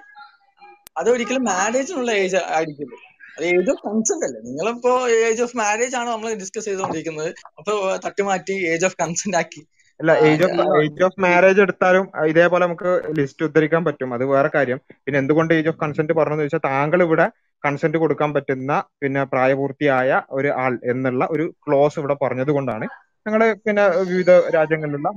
അത് 0.97 1.09
ഒരിക്കലും 1.09 1.43
മാരേജിനുള്ള 1.43 2.11
ഏജ് 2.11 2.39
ആയിരിക്കില്ല. 2.57 2.95
അത് 3.37 3.45
ഏജ് 3.45 3.71
ഓഫ് 3.71 3.81
കൺസെന്റ് 3.87 4.25
അല്ലേ. 4.25 4.39
നിങ്ങളിപ്പോ 4.49 4.91
ഏജ് 5.09 5.41
ഓഫ് 5.43 5.57
മാരേജ് 5.57 5.95
ആണ് 5.95 6.09
നമ്മൾ 6.09 6.33
ഡിസ്കസ് 6.33 6.65
ചെയ്തുകൊണ്ടിരിക്കുന്നത്? 6.65 7.33
അപ്പൊ 7.57 7.73
തട്ടിമാറ്റി 8.05 8.55
ഏജ് 8.73 8.85
ഓഫ് 8.85 8.97
കൺസെന്റ് 9.01 9.37
ആക്കി. 9.37 9.61
അല്ല 9.99 10.11
age 10.29 10.43
of 10.47 10.55
age 10.81 11.03
of 11.07 11.19
marriage 11.25 11.59
എടുത്താലും 11.65 12.03
ഇതേപോലെ 12.31 12.63
നമുക്ക് 12.65 12.89
ലിസ്റ്റ് 13.19 13.45
ഉദ്ധരിക്കാൻ 13.47 13.81
പറ്റും. 13.87 14.09
അത് 14.17 14.23
വേറെ 14.33 14.49
കാര്യം. 14.55 14.79
പിന്നെ 15.05 15.17
എന്തുകൊണ്ട് 15.23 15.51
ഏജ് 15.57 15.69
ഓഫ് 15.71 15.79
കൺസെന്റ് 15.83 16.15
പറഞ്ഞെന്ന് 16.19 16.45
വെച്ചാൽ 16.45 16.63
താങ്കൾ 16.69 17.01
ഇവിടെ 17.07 17.25
കൺസെന്റ് 17.63 17.97
കൊടുക്കാൻ 18.03 18.31
പറ്റുന്ന 18.35 18.71
പിന്നെ 19.01 19.21
പ്രായപൂർത്തിയായ 19.33 20.09
ഒരു 20.37 20.49
ആൾ 20.63 20.73
എന്നുള്ള 20.93 21.23
ഒരു 21.35 21.45
ക്ലോസ് 21.65 21.97
ഇവിടെ 22.01 22.15
പറഞ്ഞത് 22.23 22.51
കൊണ്ടാണ് 22.57 22.87
ഞങ്ങൾ 23.25 23.41
പിന്നെ 23.65 23.83
വിവിധ 24.11 24.31
രാജ്യങ്ങളിലുള്ള 24.55 25.07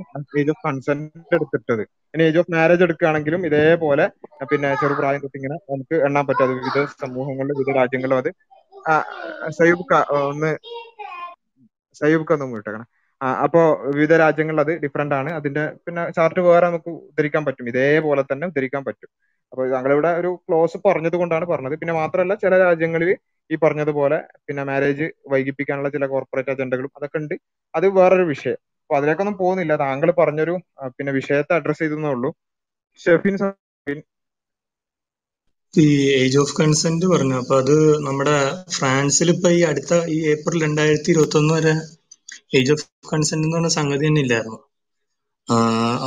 ഏജ് 0.41 0.53
ഓഫ് 0.55 0.63
കൺസെന്റ് 0.67 1.35
എടുത്തിട്ടത്. 1.37 1.83
പിന്നെ 2.13 2.25
ഏജ് 2.29 2.41
ഓഫ് 2.43 2.53
മാരേജ് 2.55 2.83
എടുക്കുകയാണെങ്കിലും 2.87 3.41
ഇതേപോലെ 3.49 4.07
പിന്നെ 4.53 4.71
ചെറുപ്രായം 4.83 5.21
തൊട്ട് 5.25 5.39
ഇങ്ങനെ 5.41 5.57
നമുക്ക് 5.71 5.97
എണ്ണാൻ 6.09 6.25
പറ്റും. 6.29 6.45
അത് 6.47 6.55
വിവിധ 6.61 6.79
സമൂഹങ്ങളിലും 7.05 7.57
വിവിധ 7.61 7.75
രാജ്യങ്ങളിലും 7.81 8.19
അത് 8.21 8.31
സയൂബ് 9.59 9.85
ഒന്ന് 10.23 10.51
സയൂബ് 12.01 12.33
ഒന്ന് 12.37 12.57
വിട്ടേക്കണം 12.59 12.89
അപ്പോ 13.45 13.63
വിവിധ 13.91 14.13
രാജ്യങ്ങളിൽ 14.23 14.61
അത് 14.61 14.73
ഡിഫറെന്റ് 14.85 15.15
ആണ്. 15.15 15.31
അതിന്റെ 15.39 15.65
പിന്നെ 15.87 16.03
ചാർട്ട് 16.17 16.41
വേറെ 16.47 16.67
നമുക്ക് 16.67 16.91
ഉദ്ധരിക്കാൻ 17.01 17.43
പറ്റും. 17.47 17.67
ഇതേപോലെ 17.73 18.23
തന്നെ 18.31 18.47
ഉദ്ധരിക്കാൻ 18.51 18.83
പറ്റും. 18.87 19.11
അപ്പൊ 19.53 19.63
ഞങ്ങളിവിടെ 19.73 20.11
ഒരു 20.21 20.31
ക്ലോസ് 20.47 20.79
പറഞ്ഞത് 20.87 21.17
കൊണ്ടാണ് 21.21 21.47
പറഞ്ഞത്. 21.53 21.77
പിന്നെ 21.81 21.95
മാത്രമല്ല 22.01 22.35
ചില 22.45 22.55
രാജ്യങ്ങളിൽ 22.65 23.11
ഈ 23.51 23.57
പറഞ്ഞതുപോലെ 23.63 24.19
പിന്നെ 24.47 24.63
മാരേജ് 24.65 25.07
വൈകിപ്പിക്കാനുള്ള 25.33 25.89
ചില 25.91 26.07
കോർപ്പറേറ്റ് 26.07 26.53
അജണ്ടകളും 26.55 26.93
അതൊക്കെ 26.99 27.19
ഉണ്ട്. 27.23 27.35
അത് 27.75 27.87
വേറൊരു 27.99 28.27
വിഷയം. 28.33 28.59
അപ്പൊ 28.83 28.97
അതിലേക്കൊന്നും 28.99 29.37
പോകുന്നില്ല. 29.41 29.73
താങ്കൾ 29.83 30.11
പറഞ്ഞൊരു 30.21 30.55
പിന്നെ 30.97 31.13
വിഷയത്തെ 31.19 31.53
അഡ്രസ് 31.59 31.83
ചെയ്തെന്നേ 31.83 32.11
ഉള്ളൂ. 32.15 32.31
ഷെഫിൻ 33.01 33.37
ഈ 35.75 35.85
ഏജ് 36.15 36.39
ഓഫ് 36.39 36.55
കൺസെന്റ് 36.57 37.07
പറഞ്ഞു 37.07 37.37
അപ്പൊ 37.41 37.55
അത് 37.63 37.75
നമ്മുടെ 38.07 38.37
ഫ്രാൻസിൽ 38.77 39.29
ഇപ്പൊ 39.35 39.51
ഈ 39.51 39.63
അടുത്ത 39.69 39.95
ഈ 40.09 40.19
ഏപ്രിൽ 40.33 40.65
രണ്ടായിരത്തി 40.65 41.11
ഇരുപത്തി 41.13 41.39
ഒന്ന് 41.41 41.53
വരെ 41.57 41.75
ഏജ് 42.53 42.73
ഓഫ് 42.73 42.85
കൺസെന്റ് 43.13 43.45
എന്ന് 43.47 43.57
പറഞ്ഞ 43.57 43.71
സംഗതി 43.79 44.05
തന്നെ 44.07 44.21
ഇല്ലായിരുന്നു. 44.21 44.59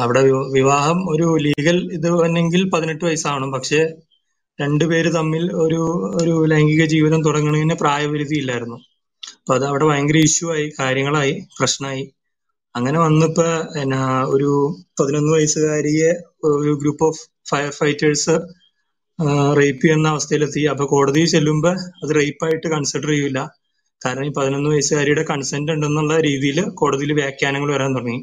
അവിടെ 0.01 0.21
വിവാഹം 0.57 0.99
ഒരു 1.13 1.25
ലീഗൽ 1.45 1.77
ഇത് 1.97 2.09
വന്നെങ്കിൽ 2.23 2.61
പതിനെട്ട് 2.73 3.03
വയസ്സാവണം. 3.05 3.49
പക്ഷെ 3.51 3.79
രണ്ടുപേര് 4.59 5.09
തമ്മിൽ 5.15 5.43
ഒരു 5.63 5.81
ഒരു 6.21 6.33
ലൈംഗിക 6.51 6.83
ജീവിതം 6.85 7.21
തുടങ്ങുന്നതിന് 7.23 7.75
പ്രായപരിധി 7.75 8.35
ഇല്ലായിരുന്നു. 8.35 8.77
അപ്പൊ 9.39 9.53
അത് 9.55 9.65
അവിടെ 9.65 9.85
ഭയങ്കര 9.85 10.17
ഇഷ്യൂ 10.27 10.47
ആയി 10.55 10.65
കാര്യങ്ങളായി 10.79 11.33
പ്രശ്നമായി 11.59 12.03
അങ്ങനെ 12.75 12.99
വന്നിപ്പോ 12.99 13.47
എന്നാ 13.81 14.01
ഒരു 14.35 14.51
പതിനൊന്ന് 14.99 15.31
വയസ്സുകാരിയെ 15.33 16.11
ഒരു 16.51 16.73
group 16.81 17.05
of 17.05 17.21
fire 17.49 17.71
fighters 17.71 18.35
rape 19.59 19.81
ചെയ്യുന്ന 19.81 20.07
അവസ്ഥയിലെത്തി. 20.07 20.61
അപ്പൊ 20.71 20.85
കോടതി 20.85 21.25
ചെല്ലുമ്പോ 21.25 21.71
അത് 22.03 22.11
റേപ്പായിട്ട് 22.19 22.67
കൺസിഡർ 22.67 23.09
ചെയ്യൂല. 23.09 23.39
കാരണം 24.03 24.25
ഈ 24.25 24.33
പതിനൊന്ന് 24.37 24.69
വയസ്സുകാരിയുടെ 24.69 25.23
കൺസെന്റ് 25.23 25.71
ഉണ്ടെന്നുള്ള 25.71 26.15
രീതിയിൽ 26.21 26.59
കോടതിയിൽ 26.73 27.13
വ്യാഖ്യാനങ്ങൾ 27.13 27.69
വരാൻ 27.71 27.91
തുടങ്ങി. 27.95 28.19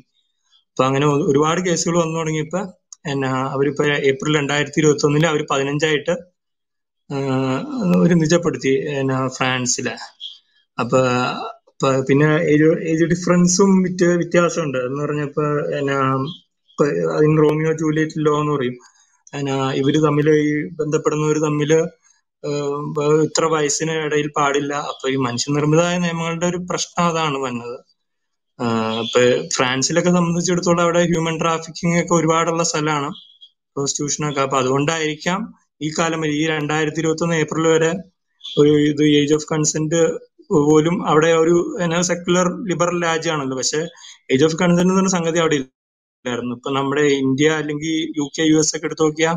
അപ്പൊ 0.71 0.85
അങ്ങനെ 0.85 1.07
ഒരുപാട് 1.31 1.61
കേസുകൾ 1.61 1.97
വന്നു 1.99 2.19
തുടങ്ങിയപ്പോ 2.19 2.61
എന്നാ 3.07 3.31
അവരിപ്പോ 3.55 3.83
ഏപ്രിൽ 4.11 4.33
രണ്ടായിരത്തി 4.37 4.79
ഇരുപത്തി 4.79 5.07
ഒന്നിൽ 5.07 5.25
അവർ 5.27 5.43
പതിനഞ്ചായിട്ട് 5.51 6.15
ഒരു 8.01 8.15
നിജപ്പെടുത്തി 8.15 8.73
എന്നാ 8.99 9.19
ഫ്രാൻസിലെ. 9.29 9.95
അപ്പൊ 10.79 11.01
പിന്നെ 12.09 12.29
ഏജ് 12.91 13.07
ഡിഫറൻസും 13.13 13.71
വ്യത്യാസമുണ്ട്. 14.21 14.79
എന്ന് 14.87 15.01
പറഞ്ഞപ്പോ 15.03 15.45
എന്നാ 15.79 15.99
അതിന് 17.15 17.39
റോമിയോ 17.43 17.73
ജൂലിയറ്റ് 17.75 18.25
ലോ 18.27 18.35
എന്ന് 18.41 18.53
പറയും. 18.53 18.77
എന്നാ 19.33 19.57
ഇവർ 19.81 19.95
തമ്മിൽ 20.05 20.29
ഈ 20.41 20.51
ഏഹ് 20.51 20.67
ഇപ്പൊ 20.99 21.81
ഇത്ര 23.27 23.45
വയസ്സിന് 23.55 23.95
ഇടയിൽ 24.07 24.29
പാടില്ല. 24.39 24.73
അപ്പൊ 24.91 25.07
ഈ 25.15 25.17
മനുഷ്യനിർമ്മിതമായ 25.27 25.97
നിയമങ്ങളുടെ 26.05 26.47
ഒരു 26.53 26.61
പ്രശ്നം 26.71 27.05
അതാണ് 27.11 27.39
വന്നത്. 27.47 27.77
ഇപ്പൊ 29.05 29.21
ഫ്രാൻസിലൊക്കെ 29.57 30.13
സംബന്ധിച്ചിടത്തോളം 30.17 30.83
അവിടെ 30.87 31.03
ഹ്യൂമൻ 31.11 31.37
ട്രാഫിക്കിംഗ് 31.43 31.99
ഒക്കെ 32.03 32.15
ഒരുപാടുള്ള 32.21 32.65
സ്ഥലമാണ് 32.71 33.11
പ്രോസ്റ്റിറ്റ്യൂഷൻ 33.77 34.25
ഒക്കെ. 34.31 34.41
അപ്പൊ 34.47 34.59
അതുകൊണ്ടായിരിക്കാം 34.63 35.41
ഈ 35.87 35.91
കാലം 35.99 36.23
ഈ 36.41 36.43
രണ്ടായിരത്തി 36.55 37.01
ഇരുപത്തി 37.03 37.25
ഒന്ന് 37.27 37.37
ഏപ്രിൽ 37.43 37.67
വരെ 37.75 37.91
ഒരു 38.45 38.73
ഇത് 38.91 39.03
ഏജ് 39.21 39.35
ഓഫ് 39.39 39.49
കൺസെന്റ് 39.53 40.01
പോലും 40.69 40.97
അവിടെ 41.11 41.31
ഒരു 41.43 41.57
എന്നാ 41.85 42.01
സെക്യുലർ 42.11 42.47
ലിബറൽ 42.71 42.99
രാജ്യമാണല്ലോ. 43.09 43.57
പക്ഷെ 43.61 43.81
ഏജ് 44.35 44.45
ഓഫ് 44.49 44.59
കൺസെന്റ് 44.63 44.95
എന്ന് 44.95 45.13
സംഗതി 45.17 45.39
അവിടെ 45.43 45.57
ഇല്ലായിരുന്നു. 45.61 46.55
ഇപ്പൊ 46.59 46.71
നമ്മുടെ 46.79 47.05
ഇന്ത്യ 47.25 47.51
അല്ലെങ്കിൽ 47.61 47.95
യു 48.19 48.27
കെ 48.37 48.45
യു 48.51 48.57
എസ് 48.63 48.73
ഒക്കെ 48.77 48.89
എടുത്തു 48.91 49.05
നോക്കിയാൽ 49.09 49.37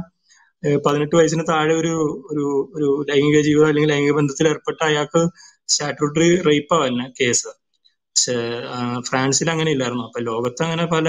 പതിനെട്ട് 0.85 1.15
വയസ്സിന് 1.15 1.43
താഴെ 1.49 1.73
ഒരു 1.73 1.93
ഒരു 2.31 2.45
ഒരു 2.75 3.05
ലൈംഗിക 3.09 3.41
ജീവിതം 3.41 3.67
അല്ലെങ്കിൽ 3.67 3.91
ലൈംഗിക 3.93 4.11
ബന്ധത്തിൽ 4.11 4.47
ഏർപ്പെട്ട 4.47 4.79
അയാൾക്ക് 4.83 5.21
സ്റ്റാറ്റ്യൂട്ടറി 5.67 6.29
റേപ്പ് 6.49 6.87
തന്നെ 6.87 7.05
കേസ് 7.19 7.51
പക്ഷെ 8.15 8.35
ഫ്രാൻസിൽ 9.01 9.51
അങ്ങനെ 9.51 9.71
ഇല്ലായിരുന്നു. 9.71 10.03
അപ്പൊ 10.03 10.19
ലോകത്ത് 10.21 10.61
അങ്ങനെ 10.63 10.85
പല 10.85 11.07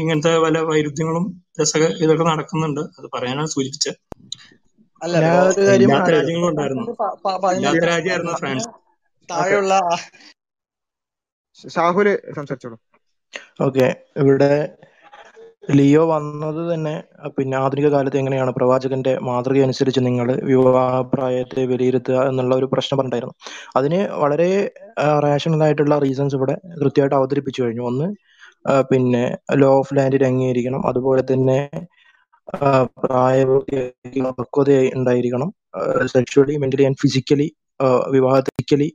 ഇങ്ങനത്തെ 0.00 0.32
പല 0.38 0.58
വൈരുദ്ധ്യങ്ങളും 0.58 1.24
രസക 1.60 1.84
ഇതൊക്കെ 2.04 2.24
നടക്കുന്നുണ്ട്. 2.24 2.80
അത് 2.98 3.06
പറയാനാണ് 3.14 3.48
സൂചിപ്പിച്ചത്. 3.48 3.96
ഇല്ലാത്ത 5.02 6.10
രാജ്യങ്ങളും 6.10 6.48
ഉണ്ടായിരുന്നു 6.48 6.84
ഇല്ലാത്ത 7.56 7.84
രാജ്യമായിരുന്നു 7.84 8.32
ഫ്രാൻസ്. 8.32 8.68
താഴെയുള്ള 9.28 9.74
ഷാഹുൽ 11.74 12.08
സംസാരിച്ചോളൂ. 12.36 12.76
ഓക്കെ. 13.62 13.86
ഇവിടെ 14.16 14.52
ലിയോ 15.74 16.06
വന്നത് 16.06 16.74
തന്നെ 16.74 17.04
പിന്നെ 17.38 17.56
ആധുനിക 17.56 17.88
കാലത്ത് 17.88 18.16
എങ്ങനെയാണ് 18.16 18.50
പ്രവാചകന്റെ 18.50 19.18
മാതൃക 19.22 19.62
അനുസരിച്ച് 19.62 20.00
നിങ്ങൾ 20.00 20.40
വിവാഹപ്രായത്തെ 20.44 21.66
വിലയിരുത്തുക 21.66 22.28
എന്നുള്ള 22.28 22.54
ഒരു 22.54 22.68
പ്രശ്നം 22.72 22.98
പറഞ്ഞിട്ടായിരുന്നു 22.98 23.34
അതിന് 23.76 24.08
വളരെ 24.08 24.70
റേഷണൽ 25.24 25.62
ആയിട്ടുള്ള 25.62 25.98
റീസൺസ് 25.98 26.34
ഇവിടെ 26.34 26.56
കൃത്യമായിട്ട് 26.82 27.16
അവതരിപ്പിച്ചു 27.16 27.62
കഴിഞ്ഞു. 27.62 27.82
ഒന്ന് 27.82 28.14
പിന്നെ 28.90 29.36
ലോ 29.54 29.78
ഓഫ് 29.78 29.96
ലാൻഡിൽ 29.96 30.24
അംഗീകരിക്കണം. 30.24 30.88
അതുപോലെ 30.88 31.22
തന്നെ 31.32 31.86
പ്രായപൂർത്തി 33.04 33.76
ഉണ്ടായിരിക്കണം. 34.94 35.52
സെക്ഷുവലി 36.04 36.56
മെന്റലി 36.56 36.82
ആൻഡ് 36.82 36.96
ഫിസിക്കലി 37.02 37.50
വിവാഹത്തിക്കലി 38.10 38.92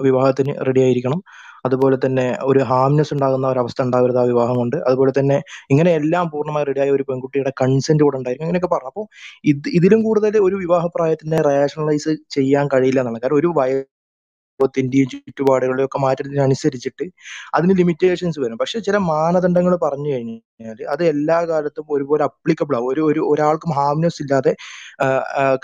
വിവാഹത്തിന് 0.00 0.66
റെഡി 0.66 0.80
ആയിരിക്കണം. 0.80 1.22
അതുപോലെ 1.66 1.96
തന്നെ 2.04 2.26
ഒരു 2.42 2.60
ഹാംനെസ് 2.70 3.12
ഉണ്ടാകുന്ന 3.14 3.46
ഒരു 3.52 3.60
അവസ്ഥ 3.62 3.80
ഉണ്ടാവരുത് 3.86 4.18
ആ 4.18 4.26
വിവാഹം 4.30 4.56
കൊണ്ട്. 4.56 4.76
അതുപോലെ 4.88 5.12
തന്നെ 5.18 5.38
ഇങ്ങനെ 5.72 5.90
എല്ലാം 6.00 6.26
പൂർണമായി 6.34 6.66
റെഡിയായ 6.70 6.90
ഒരു 6.96 7.06
പെൺകുട്ടിയുടെ 7.10 7.52
കൺസെന്റ് 7.62 8.04
കൂടെ 8.06 8.18
ഉണ്ടായിരിക്കും. 8.20 8.46
ഇങ്ങനെയൊക്കെ 8.48 8.70
പറഞ്ഞു. 8.74 8.92
അപ്പോൾ 8.92 9.06
ഇത് 9.52 9.68
ഇതിലും 9.78 10.00
കൂടുതൽ 10.08 10.36
ഒരു 10.48 10.56
വിവാഹ 10.64 10.86
പ്രായത്തിനെ 10.96 11.40
റേഷണലൈസ് 11.50 12.14
ചെയ്യാൻ 12.36 12.66
കഴിയില്ല 12.74 13.00
എന്നാണ് 13.04 13.22
കാരണം 13.24 13.40
ഒരു 13.42 13.52
വയ 13.60 13.82
ത്തിന്റെയും 14.60 15.08
ചുറ്റുപാടുകളുടെയും 15.12 15.86
ഒക്കെ 15.88 15.98
മാറ്റത്തിനനുസരിച്ചിട്ട് 16.04 17.04
അതിന് 17.56 17.72
ലിമിറ്റേഷൻസ് 17.80 18.38
വരും. 18.42 18.58
പക്ഷെ 18.62 18.78
ചില 18.86 18.96
മാനദണ്ഡങ്ങൾ 19.08 19.74
പറഞ്ഞു 19.82 20.10
കഴിഞ്ഞാൽ 20.12 20.78
അത് 20.94 21.02
എല്ലാ 21.12 21.38
കാലത്തും 21.50 21.86
ഒരുപോലെ 21.96 22.22
അപ്ലിക്കബിൾ 22.28 22.74
ആവും. 22.78 22.88
ഒരു 22.92 23.02
ഒരു 23.10 23.22
ഒരാൾക്കും 23.32 23.72
ഹാർമ്നെസ് 23.78 24.20
ഇല്ലാതെ 24.24 24.52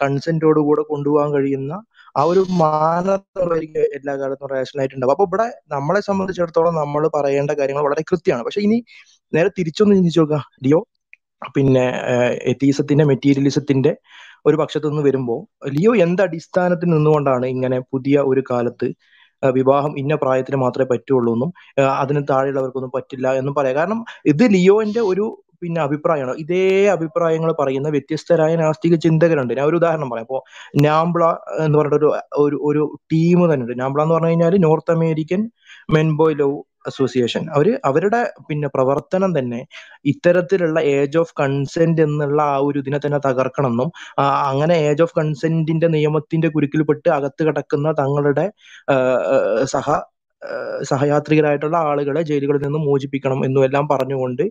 കൺസെന്റോട് 0.03 0.61
കൂടെ 0.69 0.83
കൊണ്ടുപോകാൻ 0.91 1.31
കഴിയുന്ന 1.37 1.73
ആ 2.15 2.23
ഒരു 2.31 2.43
മാനദണ്ഡമായിരിക്കും 2.63 3.85
എല്ലാ 3.99 4.15
കാലത്തും 4.21 4.49
റേഷൻ 4.55 4.79
ആയിട്ട് 4.81 4.95
ഉണ്ടാവും 4.97 5.15
അപ്പൊ 5.17 5.27
ഇവിടെ 5.29 5.47
നമ്മളെ 5.75 6.01
സംബന്ധിച്ചിടത്തോളം 6.09 6.75
നമ്മൾ 6.75 7.03
പറയേണ്ട 7.17 7.53
കാര്യങ്ങൾ 7.61 7.85
വളരെ 7.89 8.03
കൃത്യമാണ്. 8.11 8.45
പക്ഷെ 8.47 8.63
ഇനി 8.67 8.79
നേരെ 9.33 9.51
തിരിച്ചൊന്ന് 9.59 9.95
ചിന്തിച്ചു 9.99 10.21
നോക്കുക. 10.23 10.41
ലിയോ 10.67 10.81
പിന്നെ 11.57 11.85
എത്തീസത്തിന്റെ 12.53 13.05
മെറ്റീരിയലിസത്തിന്റെ 13.11 13.93
ഒരു 14.47 14.57
പക്ഷത്തു 14.61 14.87
നിന്ന് 14.89 15.03
വരുമ്പോൾ 15.09 15.41
ലിയോ 15.75 15.93
എന്ത് 16.05 16.23
അടിസ്ഥാനത്തിൽ 16.23 16.89
നിന്നുകൊണ്ടാണ് 16.95 17.47
ഇങ്ങനെ 17.47 17.79
പുതിയ 17.93 18.17
ഒരു 18.31 18.43
കാലത്ത് 18.51 18.89
വിവാഹം 19.43 19.93
ഇന്ന 19.99 20.15
പ്രായത്തിന് 20.15 20.59
മാത്രമേ 20.65 20.89
പറ്റുള്ളൂ 20.93 21.33
എന്നും 21.37 21.51
അതിന് 22.03 22.21
താഴെയുള്ളവർക്കൊന്നും 22.31 22.93
പറ്റില്ല 22.97 23.29
എന്നും 23.41 23.55
പറയാം. 23.59 23.77
കാരണം 23.77 24.01
ഇത് 24.33 24.45
ലിയോന്റെ 24.57 25.03
ഒരു 25.13 25.25
പിന്നെ 25.63 25.81
അഭിപ്രായമാണ് 25.83 26.41
ഇതേ 26.45 26.63
അഭിപ്രായങ്ങൾ 26.95 27.51
പറയുന്ന 27.61 27.89
വ്യത്യസ്തരായ 27.89 28.53
നാസ്തിക 28.63 28.95
ചിന്തകരുണ്ട്. 29.05 29.53
ഞാൻ 29.59 29.67
ഒരു 29.67 29.79
ഉദാഹരണം 29.81 30.11
പറയാം. 30.13 30.27
അപ്പോ 30.29 30.41
നാംബ്ല 30.83 31.25
എന്ന് 31.65 31.79
പറഞ്ഞിട്ട് 31.79 32.11
ഒരു 32.45 32.59
ഒരു 32.69 32.83
ടീം 33.13 33.41
തന്നെ 33.53 33.65
ഉണ്ട്. 33.67 33.77
നാംബ്ല 33.83 34.03
എന്ന് 34.05 34.17
പറഞ്ഞു 34.17 34.33
കഴിഞ്ഞാൽ 34.33 34.57
North 34.67 34.93
American 34.97 35.43
man boy 35.91 36.37
love 36.41 36.59
association. 36.87 37.43
അവർ 37.57 37.67
അവരുടെ 37.85 38.21
പിന്നെ 38.49 38.69
പ്രവർത്തനം 38.69 39.31
തന്നെ 39.39 39.61
ഇത്തരത്തിലുള്ള 40.05 40.79
ഏജ് 40.95 41.19
ഓഫ് 41.19 41.35
കൺസെന്റ് 41.41 42.03
എന്നുള്ള 42.03 42.41
ആ 42.53 42.57
ഒരു 42.69 42.79
ഇതിനെ 42.79 42.99
തന്നെ 43.05 43.21
തകർക്കണമെന്നും 43.29 43.91
അങ്ങനെ 44.51 44.75
ഏജ് 44.89 45.03
ഓഫ് 45.03 45.15
കൺസെന്റിന്റെ 45.19 45.89
നിയമത്തിന്റെ 45.97 46.49
കുരുക്കിൽപ്പെട്ട് 46.49 47.09
അകത്ത് 47.19 47.43
കിടക്കുന്ന 47.49 47.93
തങ്ങളുടെ 48.01 48.47
സഹ 49.67 49.87
സഹയാത്രികരായിട്ടുള്ള 50.83 51.77
ആളുകളെ 51.77 52.23
ജയിലുകളിൽ 52.23 52.63
നിന്ന് 52.63 52.79
മോചിപ്പിക്കണം 52.79 53.45
എന്നും 53.45 53.65
എല്ലാം 53.65 53.89
പറഞ്ഞുകൊണ്ട് 53.89 54.45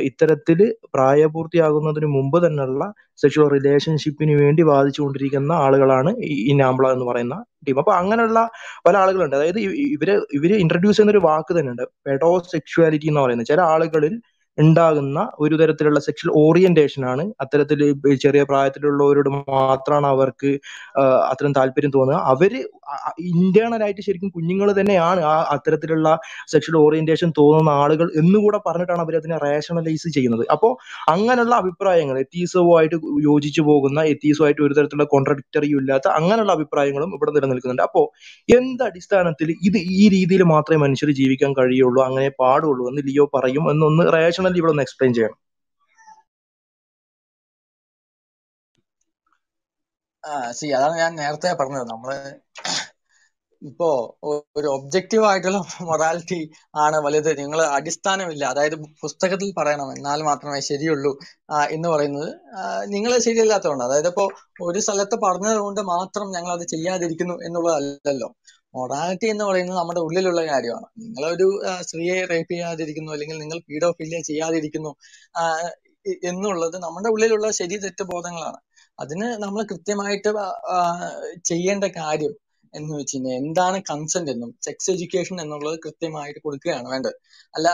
ഇത്തരത്തിൽ 0.00 0.60
പ്രായപൂർത്തിയാകുന്നതിന് 0.94 2.06
മുമ്പ് 2.06 2.46
തന്നെയുള്ള 2.46 2.84
സെക്ഷൽ 3.22 3.48
റിലേഷൻഷിപ്പിന് 3.48 4.34
വേണ്ടി 4.42 4.62
വാദിച്ചുകൊണ്ടിരിക്കുന്ന 4.62 5.52
ആളുകളാണ് 5.64 6.10
ഈ 6.48 6.52
നാംബ്ല 6.52 6.92
എന്ന് 6.92 7.04
പറയുന്ന 7.04 7.36
ടീം 7.68 7.78
അപ്പൊ 7.78 7.92
അങ്ങനെയുള്ള 7.92 8.38
പല 8.86 8.94
ആളുകളുണ്ട്. 8.96 9.36
അതായത് 9.36 9.60
ഇവർ 9.94 10.10
ഇവർ 10.32 10.50
ഇൻട്രൊഡ്യൂസ് 10.56 10.96
ചെയ്യുന്ന 10.96 11.14
ഒരു 11.16 11.22
വാക്ക് 11.26 11.52
തന്നെയുണ്ട്. 11.58 11.84
പെഡോ 12.06 12.30
സെക്ഷുവാലിറ്റി 12.52 13.06
എന്ന് 13.06 13.20
പറയുന്നത്. 13.20 13.46
ചില 13.46 13.60
ആളുകളിൽ 13.74 14.14
ഉണ്ടാകുന്ന 14.58 15.18
ഒരു 15.44 15.54
തരത്തിലുള്ള 15.60 16.00
സെക്ഷൽ 16.06 16.28
ഓറിയന്റേഷൻ 16.42 17.02
ആണ്. 17.12 17.24
അത്തരത്തിൽ 17.42 17.80
ചെറിയ 18.24 18.42
പ്രായത്തിലുള്ളവരോട് 18.50 19.30
മാത്രമാണ് 19.36 20.06
അവർക്ക് 20.14 20.50
അത്തരം 21.30 21.52
താല്പര്യം 21.58 21.92
തോന്നുക. 21.96 22.18
അവർ 22.32 22.52
ഇന്റേണൽ 23.40 23.82
ആയിട്ട് 23.86 24.02
ശരിക്കും 24.06 24.30
കുഞ്ഞുങ്ങൾ 24.36 24.68
തന്നെയാണ് 24.78 25.20
ആ 25.32 25.34
അത്തരത്തിലുള്ള 25.54 26.08
സെക്ഷൽ 26.52 26.76
ഓറിയന്റേഷൻ 26.84 27.28
തോന്നുന്ന 27.38 27.70
ആളുകൾ 27.82 28.06
എന്നുകൂടെ 28.20 28.58
പറഞ്ഞിട്ടാണ് 28.66 29.02
അവർ 29.06 29.14
അതിനെ 29.20 29.36
റേഷണലൈസ് 29.46 30.08
ചെയ്യുന്നത്. 30.16 30.44
അപ്പോൾ 30.54 30.72
അങ്ങനെയുള്ള 31.14 31.54
അഭിപ്രായങ്ങൾ 31.62 32.18
എത്തീസവുമായിട്ട് 32.24 32.96
യോജിച്ചു 33.28 33.62
പോകുന്ന 33.68 34.00
എത്തീസുമായിട്ട് 34.14 34.62
ഒരു 34.66 34.74
തരത്തിലുള്ള 34.78 35.08
കോൺട്രഡിക്ടറിയും 35.14 35.80
ഇല്ലാത്ത 35.82 36.06
അങ്ങനെയുള്ള 36.18 36.52
അഭിപ്രായങ്ങളും 36.58 37.10
ഇവിടെ 37.18 37.32
നിലനിൽക്കുന്നുണ്ട്. 37.36 37.84
അപ്പോൾ 37.88 38.06
എന്ത് 38.58 38.82
അടിസ്ഥാനത്തിൽ 38.88 39.50
ഇത് 39.68 39.78
ഈ 40.00 40.04
രീതിയിൽ 40.16 40.42
മാത്രമേ 40.54 40.80
മനുഷ്യർ 40.86 41.10
ജീവിക്കാൻ 41.22 41.52
കഴിയുള്ളൂ 41.60 42.00
അങ്ങനെ 42.08 42.28
പാടുള്ളൂ 42.42 42.84
എന്ന് 42.90 43.02
ലിയോ 43.08 43.26
പറയും 43.36 43.64
എന്നൊന്ന് 43.72 44.04
റേഷണലി 44.44 44.60
ഇവിടെ 44.62 44.72
ഒന്ന് 44.74 44.84
എക്സ്പ്ലെയിൻ 44.86 45.14
ചെയ്യണം 45.18 45.38
സി 50.58 50.66
അതാണ് 50.78 50.96
ഞാൻ 51.02 51.12
നേരത്തെ 51.20 51.50
പറഞ്ഞത്. 51.60 51.86
നമ്മൾ 51.94 52.12
ഇപ്പോ 53.62 53.88
ഒരു 54.58 54.68
ഒബ്ജക്റ്റീവ് 54.76 55.24
ആയിട്ടുള്ള 55.28 55.58
മൊറാലിറ്റി 55.88 56.38
ആണ് 56.84 56.96
വലുത്. 57.06 57.30
നിങ്ങൾ 57.42 57.60
അടിസ്ഥാനമില്ല. 57.78 58.44
അതായത് 58.52 58.76
പുസ്തകത്തിൽ 59.02 59.50
പറയണം 59.58 59.88
എന്നാൽ 59.96 60.20
മാത്രമേ 60.30 60.60
ശരിയുള്ളൂ 60.70 61.12
എന്ന് 61.76 61.88
പറയുന്നത് 61.94 62.30
നിങ്ങൾ 62.94 63.12
ശരിയല്ലാത്തതുകൊണ്ട്. 63.26 63.84
അതായത് 63.88 64.08
ഇപ്പോ 64.12 64.26
ഒരു 64.68 64.80
സ്ഥലത്ത് 64.86 65.18
പറഞ്ഞത് 65.26 65.60
കൊണ്ട് 65.66 65.80
മാത്രം 65.94 66.26
ഞങ്ങൾ 66.36 66.52
അത് 66.58 66.66
ചെയ്യാതിരിക്കുന്നു 66.74 67.36
എന്നുള്ളതല്ലല്ലോ. 67.48 68.28
മൊറാലിറ്റി 68.74 69.26
എന്ന് 69.32 69.44
പറയുന്നത് 69.44 69.78
നമ്മുടെ 69.78 70.00
ഉള്ളിലുള്ള 70.06 70.40
കാര്യമാണ്. 70.50 70.86
നിങ്ങളൊരു 71.02 71.46
സ്ത്രീയെ 71.88 72.16
റേപ്പ് 72.32 72.52
ചെയ്യാതിരിക്കുന്നു 72.52 73.10
അല്ലെങ്കിൽ 73.12 73.38
നിങ്ങൾ 73.44 73.58
പീഡോഫീലിയ 73.70 74.20
ചെയ്യാതിരിക്കുന്നു 74.30 74.92
എന്നുള്ളത് 76.30 76.76
നമ്മുടെ 76.86 77.08
ഉള്ളിലുള്ള 77.14 77.48
ശരി 77.60 77.76
തെറ്റ് 77.84 78.04
ബോധങ്ങളാണ്. 78.12 78.58
അതിന് 78.98 79.28
നമ്മൾ 79.44 79.60
കൃത്യമായിട്ട് 79.72 80.30
ചെയ്യേണ്ട 81.50 81.84
കാര്യം 82.00 82.34
എന്ന് 82.74 82.92
വെച്ച് 82.98 83.14
കഴിഞ്ഞാൽ 83.16 83.36
എന്താണ് 83.42 83.78
കൺസെന്റ് 83.90 84.30
എന്നും 84.34 84.50
സെക്സ് 84.66 84.88
എഡ്യൂക്കേഷൻ 84.92 85.36
എന്നുള്ളത് 85.44 85.76
കൃത്യമായിട്ട് 85.84 86.40
കൊടുക്കുകയാണ് 86.46 86.88
വേണ്ടത്. 86.94 87.16
അല്ല 87.54 87.68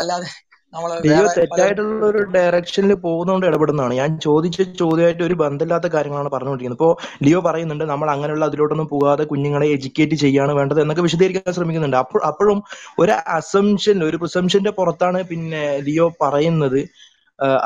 അല്ലാതെ 0.00 0.28
പല 0.72 1.24
തെറ്റായിട്ടുള്ള 1.36 2.04
ഒരു 2.10 2.20
ഡയറക്ഷനിൽ 2.34 2.92
പോകുന്നതുകൊണ്ട് 3.06 3.46
ഇടപെടുന്നതാണ്. 3.48 3.94
ഞാൻ 3.94 4.10
ചോദിച്ച 4.26 4.62
ചോദ്യമായിട്ട് 4.82 5.22
ഒരു 5.28 5.34
ബന്ധമില്ലാത്ത 5.42 5.86
കാര്യങ്ങളാണ് 5.94 6.30
പറഞ്ഞുകൊണ്ടിരിക്കുന്നത്. 6.34 6.78
ഇപ്പോൾ 6.80 6.94
ലിയോ 7.26 7.40
പറയുന്നുണ്ട് 7.48 7.84
നമ്മൾ 7.92 8.08
അങ്ങനെയുള്ള 8.14 8.46
അതിലോട്ടൊന്നും 8.50 8.88
പോകാതെ 8.94 9.24
കുഞ്ഞുങ്ങളെ 9.32 9.68
എഡ്യൂക്കേറ്റ് 9.76 10.18
ചെയ്യാണ് 10.24 10.52
വേണ്ടത് 10.58 10.80
എന്നൊക്കെ 10.80 11.04
വിശദീകരിക്കാൻ 11.08 11.54
ശ്രമിക്കുന്നുണ്ട്. 11.58 11.98
അപ്പോൾ 12.04 12.22
അപ്പോഴും 12.30 12.60
ഒരു 13.04 13.14
അസംഷൻ 13.38 13.98
ഒരു 14.08 14.16
പ്രിസംഷന്റെ 14.22 14.70
പുറത്താണ് 14.80 15.20
പിന്നെ 15.32 15.64
ലിയോ 15.88 16.08
പറയുന്നത്. 16.24 16.80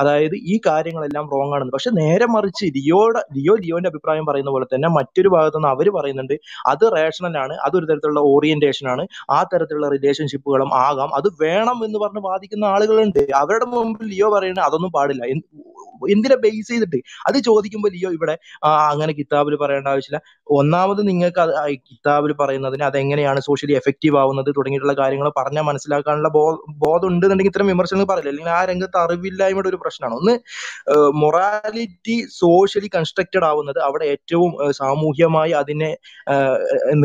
അതായത് 0.00 0.36
ഈ 0.52 0.56
കാര്യങ്ങളെല്ലാം 0.66 1.24
റോങ് 1.34 1.54
ആണെന്ന്. 1.56 1.74
പക്ഷെ 1.76 1.90
നേരെ 2.00 2.26
മറിച്ച് 2.34 2.64
ലിയോയുടെ 2.76 3.22
ലിയോ 3.36 3.54
ലിയോന്റെ 3.64 3.90
അഭിപ്രായം 3.92 4.26
പറയുന്ന 4.30 4.50
പോലെ 4.56 4.66
തന്നെ 4.74 4.88
മറ്റൊരു 4.98 5.30
ഭാഗത്തു 5.34 5.58
നിന്ന് 5.58 5.70
അവർ 5.74 5.88
പറയുന്നുണ്ട് 5.98 6.36
അത് 6.72 6.84
റേഷണൽ 6.96 7.36
ആണ് 7.44 7.54
അതൊരു 7.66 7.86
തരത്തിലുള്ള 7.90 8.22
ഓറിയന്റേഷൻ 8.32 8.88
ആണ് 8.94 9.04
ആ 9.36 9.40
തരത്തിലുള്ള 9.52 9.88
റിലേഷൻഷിപ്പുകളും 9.96 10.70
ആകാം 10.86 11.12
അത് 11.20 11.28
വേണം 11.44 11.78
എന്ന് 11.88 12.00
പറഞ്ഞ് 12.04 12.22
വാദിക്കുന്ന 12.28 12.66
ആളുകളുണ്ട്. 12.74 13.22
അവരുടെ 13.42 13.68
മുമ്പിൽ 13.74 14.08
ലിയോ 14.14 14.30
പറയുന്നത് 14.36 14.66
അതൊന്നും 14.68 14.92
പാടില്ല. 14.98 15.22
എന്തിനെ 16.14 16.36
ബേസ് 16.42 16.68
ചെയ്തിട്ട്? 16.70 16.98
അത് 17.28 17.36
ചോദിക്കുമ്പോൾ 17.46 17.90
ലിയോ 17.94 18.08
ഇവിടെ 18.16 18.34
അങ്ങനെ 18.90 19.12
കിതാബിൽ 19.18 19.54
പറയേണ്ട 19.62 19.88
ആവശ്യമില്ല. 19.92 20.18
ഒന്നാമത് 20.58 21.00
നിങ്ങൾക്ക് 21.08 21.40
അത് 21.42 21.52
കിതാബിൽ 21.88 22.32
പറയുന്നതിന് 22.40 22.84
അതെങ്ങനെയാണ് 22.88 23.40
സോഷ്യലി 23.46 23.74
എഫക്റ്റീവ് 23.80 24.16
ആവുന്നത് 24.22 24.50
തുടങ്ങിയിട്ടുള്ള 24.58 24.94
കാര്യങ്ങൾ 25.02 25.28
പറഞ്ഞാൽ 25.38 25.64
മനസ്സിലാക്കാനുള്ള 25.70 26.30
ബോധം 26.84 27.06
ഉണ്ടെന്നുണ്ടെങ്കിൽ 27.12 27.52
ഇത്തരം 27.52 27.70
വിമർശനങ്ങൾ 27.72 28.08
പറയില്ല. 28.12 28.32
അല്ലെങ്കിൽ 28.32 28.52
ആ 28.58 28.60
രംഗത്ത് 28.72 28.98
അറിവില്ലായ്മയുടെ 29.66 29.70
ഒരു 29.70 29.78
പ്രശ്നമാണ്. 29.84 30.14
ഒന്ന് 30.20 30.34
മൊറാലിറ്റി 31.22 32.16
സോഷ്യലി 32.40 32.88
കൺസ്ട്രക്റ്റഡ് 32.96 33.44
ആവുന്നത് 33.44 33.78
അവിടെ 33.78 34.04
ഏറ്റവും 34.04 34.50
സാമൂഹ്യമായി 34.70 35.52
അതിനെ 35.60 35.90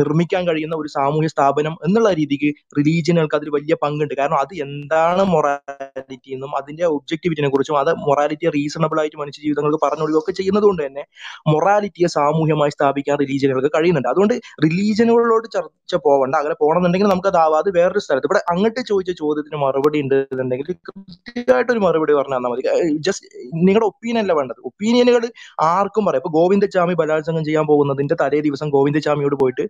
നിർമ്മിക്കാൻ 0.00 0.42
കഴിയുന്ന 0.48 0.74
ഒരു 0.76 0.88
സാമൂഹ്യ 0.88 1.28
സ്ഥാപനം 1.28 1.74
എന്നുള്ള 1.86 2.10
രീതിക്ക് 2.20 2.50
റിലീജിയനുകൾക്ക് 2.78 3.36
അതിൽ 3.40 3.50
വലിയ 3.56 3.74
പങ്കുണ്ട്. 3.82 4.14
കാരണം 4.20 4.38
അത് 4.38 4.54
എന്താണ് 4.66 5.24
മൊറാലിറ്റി 5.34 6.30
എന്നും 6.36 6.52
അതിന്റെ 6.60 6.84
ഒബ്ജക്ടിവിറ്റിനെ 6.96 7.48
കുറിച്ചും 7.48 7.78
അത് 7.82 7.92
മൊറാലിറ്റി 8.06 8.48
റീസണബിൾ 8.56 9.00
ആയിട്ട് 9.00 9.16
മനുഷ്യ 9.16 9.42
ജീവിതങ്ങൾക്ക് 9.46 9.80
പറഞ്ഞു 9.84 10.04
കൊടുക്കുകയൊക്കെ 10.04 10.32
ചെയ്യുന്നത് 10.40 10.66
കൊണ്ട് 10.68 10.82
തന്നെ 10.86 11.04
മൊറാലിറ്റിയെ 11.52 12.08
സാമൂഹ്യമായി 12.16 12.72
സ്ഥാപിക്കാൻ 12.76 13.16
റിലീജിയനുകൾക്ക് 13.22 13.72
കഴിയുന്നുണ്ട്. 13.76 14.08
അതുകൊണ്ട് 14.08 14.34
റിലീജിയനുകളോട് 14.64 15.46
ചർച്ച 15.56 15.94
പോവണ്ട. 16.06 16.34
അങ്ങനെ 16.40 16.56
പോകണമെന്നുണ്ടെങ്കിൽ 16.60 17.10
നമുക്ക് 17.12 17.28
അതാവാതെ 17.28 17.70
വേറൊരു 17.78 18.02
സ്ഥലത്ത്. 18.04 18.26
ഇവിടെ 18.30 18.42
അങ്ങോട്ട് 18.52 18.80
ചോദിച്ച 18.90 19.12
ചോദ്യത്തിന് 19.22 19.58
മറുപടി 19.64 19.98
ഉണ്ട് 20.04 20.14
എന്നുണ്ടെങ്കിൽ 20.32 20.68
കൃത്യമായിട്ടൊരു 20.88 21.82
മറുപടി 21.86 22.12
പറഞ്ഞു 22.18 22.36
തന്നാൽ 22.42 22.52
മതി. 22.54 22.62
ജസ്റ്റ് 23.08 23.26
നിങ്ങളുടെ 23.68 23.86
ഒപ്പീനിയൻ 23.90 24.20
അല്ല 24.24 24.32
വേണ്ടത്. 24.40 24.60
ഒപ്പീനിയനുകൾ 24.70 25.24
ആർക്കും 25.72 26.04
പറയാം. 26.08 26.20
ഇപ്പൊ 26.22 26.32
ഗോവിന്ദചാമി 26.38 26.94
ബലാത്സംഗം 27.02 27.44
ചെയ്യാൻ 27.48 27.66
പോകുന്നതിന്റെ 27.72 28.16
തലേ 28.22 28.40
ദിവസം 28.48 28.70
ഗോവിന്ദചാമിയോട് 28.76 29.36
പോയിട്ട് 29.42 29.64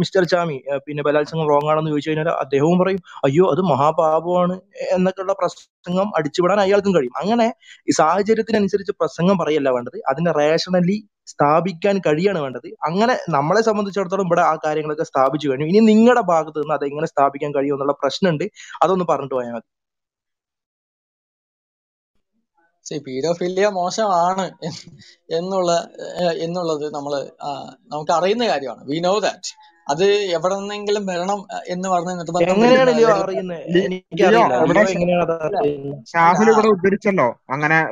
മിസ്റ്റർ 0.00 0.24
ചാമി 0.24 0.56
പിന്നെ 0.86 1.02
ബലാത്സംഗം 1.08 1.46
റോങ് 1.52 1.70
ആണെന്ന് 1.72 1.92
ചോദിച്ചു 1.94 2.10
കഴിഞ്ഞാൽ 2.10 2.30
അദ്ദേഹവും 2.44 2.78
പറയും 2.82 3.00
അയ്യോ 3.28 3.46
അത് 3.54 3.62
മഹാപാപമാണ് 3.72 4.56
എന്നൊക്കെയുള്ള 4.96 5.34
പ്രസംഗം 5.40 6.08
അടിച്ചുവിടാൻ 6.18 6.60
അയാൾക്കും 6.66 6.94
കഴിയും. 6.96 7.14
അങ്ങനെ 7.22 7.46
ഈ 7.88 7.94
സാഹചര്യത്തിനനുസരിച്ച് 8.00 8.92
പ്രസംഗം 9.00 9.38
പറയല്ല 9.42 9.68
വേണ്ടത്. 9.76 9.98
അതിനെ 10.12 10.32
റേഷണലി 10.40 10.98
സ്ഥാപിക്കാൻ 11.32 11.96
കഴിയാണ് 12.06 12.40
വേണ്ടത്. 12.44 12.68
അങ്ങനെ 12.88 13.14
നമ്മളെ 13.36 13.62
സംബന്ധിച്ചിടത്തോളം 13.68 14.26
ഇവിടെ 14.28 14.42
ആ 14.50 14.54
കാര്യങ്ങളൊക്കെ 14.64 15.06
സ്ഥാപിച്ചു 15.10 15.46
കഴിഞ്ഞു. 15.48 15.66
ഇനി 15.72 15.80
നിങ്ങളുടെ 15.90 16.22
ഭാഗത്ത് 16.32 16.58
നിന്ന് 16.62 16.74
അത് 16.78 16.84
എങ്ങനെ 16.90 17.08
സ്ഥാപിക്കാൻ 17.12 17.50
കഴിയും 17.56 17.76
എന്നുള്ള 17.76 17.94
പ്രശ്നമുണ്ട് 18.02 18.46
അതൊന്ന് 18.84 19.06
പറഞ്ഞിട്ട് 19.10 19.34
പോയാൽ 19.38 19.52
മതി. 19.56 19.68
പീഡോഫിലിയ 22.98 23.68
മോശമാണ് 23.68 24.50
എന്നുള്ള 25.30 25.88
എന്നുള്ളത് 26.32 26.94
നമ്മൾ 26.94 27.30
നമുക്ക് 27.92 28.12
അറിയുന്ന 28.12 28.46
കാര്യമാണ്. 28.46 28.84
വി 28.84 28.98
നോ 28.98 29.18
ദാറ്റ് 29.18 29.70
അത് 29.90 30.04
എവിടെ 30.04 30.54
നിന്നെങ്കിലും 30.54 31.06
വരണം 31.06 31.46
എന്ന് 31.68 31.88
പറഞ്ഞു 31.88 32.22
ഇവിടെ 36.50 36.68
ഉദ്ധരിച്ചല്ലോ. 36.68 37.40
അങ്ങനെ 37.50 37.84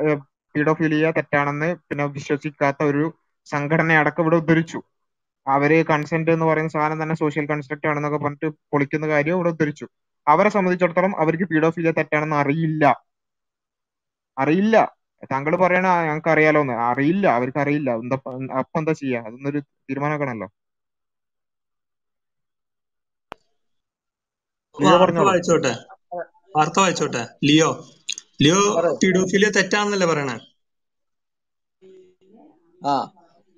പീഡോഫിലിയ 0.55 1.11
തെറ്റാണെന്ന് 1.11 1.75
പിന്നെ 1.75 2.05
വിശ്വസിക്കാത്ത 2.05 2.83
ഒരു 2.83 3.13
സംഘടന 3.45 3.91
അടക്കം 3.91 4.23
ഇവിടെ 4.23 4.35
ഉദ്ധരിച്ചു. 4.35 4.81
അവർ 5.47 5.85
കൺസെന്റ് 5.85 6.31
എന്ന് 6.31 6.45
പറയുന്ന 6.45 6.69
സാധനം 6.69 7.03
തന്നെ 7.03 7.15
സോഷ്യൽ 7.15 7.45
കൺസ്ട്രക്റ്റ് 7.45 7.87
ആണെന്നൊക്കെ 7.87 8.17
പറഞ്ഞിട്ട് 8.17 8.45
പൊളിക്കുന്ന 8.45 9.07
കാര്യം 9.07 9.35
ഇവിടെ 9.35 9.49
ഉദ്ധരിച്ചു. 9.49 9.87
അവരെ 10.27 10.49
സംബന്ധിച്ചിടത്തോളം 10.49 11.19
അവർക്ക് 11.19 11.43
പീഡോഫിലിയ 11.43 11.91
തെറ്റാണെന്ന് 11.91 12.35
അറിയില്ല. 12.35 13.08
അറിയില്ല. 14.39 14.75
താങ്കൾ 15.29 15.53
പറയണ 15.57 15.85
"ആ, 15.89 16.01
ഞങ്ങൾക്ക് 16.01 16.31
അറിയാലോന്ന് 16.33 16.75
അറിയില്ല. 16.87 17.25
അവർക്ക് 17.37 17.59
അറിയില്ല 17.59 17.89
എന്താ 17.99 18.17
അപ്പൊ 18.61 18.77
എന്താ 18.81 18.93
ചെയ്യാ? 19.01 19.21
അതൊന്നൊരു 19.27 19.59
തീരുമാനമാക്കണല്ലോ. 19.81 20.49
വായിച്ചോട്ടെ. 25.23 25.71
വാർത്ത 26.55 26.77
വായിച്ചോട്ടെ. 26.79 27.23
ലിയോ. 27.47 27.69
ലിയോ 28.43 28.59
പീഡോഫിലിയ 29.01 29.49
തെറ്റാന്നല്ലേ 29.57 30.07
പറയണേ? 30.11 30.37
ആ. 32.81 32.95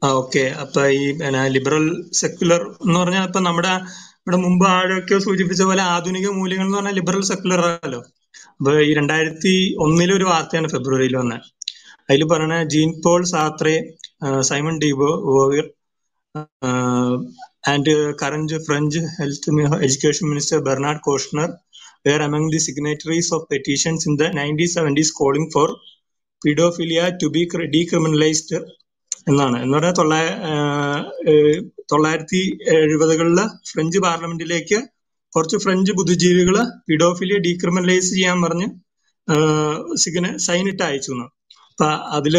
ഓക്കെ. 0.01 0.43
അപ്പൊ 0.63 0.81
ഈ 0.95 1.03
പിന്നെ 1.19 1.41
ലിബറൽ 1.55 1.85
സെക്യുലർ 2.19 2.61
എന്ന് 2.79 2.97
പറഞ്ഞാൽ 2.99 3.25
ഇപ്പൊ 3.27 3.41
നമ്മുടെ 3.41 3.73
ഇവിടെ 4.19 4.37
മുമ്പ് 4.37 4.65
ആഴൊക്കെ 4.71 5.17
സൂചിപ്പിച്ച 5.19 5.63
പോലെ 5.63 5.83
ആധുനിക 5.93 6.27
മൂല്യങ്ങൾ 6.33 6.67
എന്ന് 6.67 6.77
പറഞ്ഞാൽ 6.77 6.97
ലിബറൽ 6.99 7.23
സെക്യുലർ 7.29 7.61
ആണല്ലോ. 7.67 8.01
അപ്പൊ 8.57 8.71
ഈ 8.79 8.91
രണ്ടായിരത്തി 8.93 9.53
ഒന്നിലെ 9.77 10.13
ഒരു 10.13 10.25
വാർത്തയാണ് 10.25 10.67
ഫെബ്രുവരിയിൽ 10.67 11.15
വന്നത് 11.15 11.45
അതിൽ 12.07 12.23
പറയണ 12.31 12.55
Jean 12.73 12.89
Paul 13.05 13.21
Sartre 13.33 13.75
Simone 14.49 14.75
de Beauvoir 15.33 15.65
and 17.71 17.93
current 18.21 18.59
French 18.67 19.01
health 19.17 19.51
education 19.85 20.25
minister 20.29 20.59
Bernard 20.67 21.03
Kouchner 21.07 21.49
were 22.07 22.21
among 22.21 22.51
the 22.53 22.59
signatories 22.67 23.31
of 23.35 23.45
petitions 23.51 24.05
in 24.09 24.13
the 24.21 24.27
nineteen 24.39 24.71
seventies 24.77 25.13
calling 25.21 25.51
for 25.55 25.69
paedophilia 26.41 27.01
to 27.21 27.27
be 27.35 27.41
decriminalised 27.75 28.59
എന്നാണ്. 29.31 29.57
എന്ന് 29.63 29.75
പറഞ്ഞാൽ 29.77 29.95
തൊള്ളായ 29.99 30.27
തൊള്ളായിരത്തി 31.91 32.41
എഴുപതുകളിലെ 32.77 33.45
ഫ്രഞ്ച് 33.71 33.99
പാർലമെന്റിലേക്ക് 34.05 34.77
കുറച്ച് 35.35 35.57
French 35.57 35.91
ബുദ്ധിജീവികൾ 35.91 36.65
പിഡോഫിലിയ 36.87 37.37
decriminalise 37.37 38.09
ചെയ്യാൻ 38.09 38.41
പറഞ്ഞ് 38.41 38.67
സിഗ്ന 39.97 40.37
sign 40.37 40.67
ഇട്ട് 40.67 40.83
അയച്ചു 40.83 41.11
എന്ന്. 41.11 41.23
അപ്പൊ 41.23 41.85
അതിൽ 41.85 42.37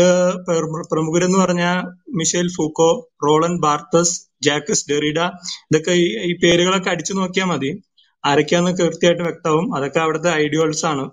പ്ര- 0.49 0.89
പ്രമുഖരെന്ന് 0.93 1.39
പറഞ്ഞ 1.39 1.83
Michel 2.15 2.49
Foucault 2.49 3.11
Roland 3.27 3.61
Barthes 3.61 4.21
Jacques 4.43 4.87
Derrida 4.91 5.21
ഇതൊക്കെ 5.63 5.91
ഈ 6.25 6.37
പേരുകളൊക്കെ 6.39 6.91
അടിച്ചു 6.91 7.13
നോക്കിയാൽ 7.13 7.47
മതി. 7.47 7.83
ആരൊക്കെയാന്ന് 8.25 8.71
കൃത്യമായിട്ട് 8.71 9.23
വ്യക്തമാവും. 9.23 9.77
അതൊക്കെ 9.77 9.99
അവിടുത്തെ 9.99 10.31
ഐഡിയോൾസ് 10.31 10.87
ആണ്. 10.87 11.11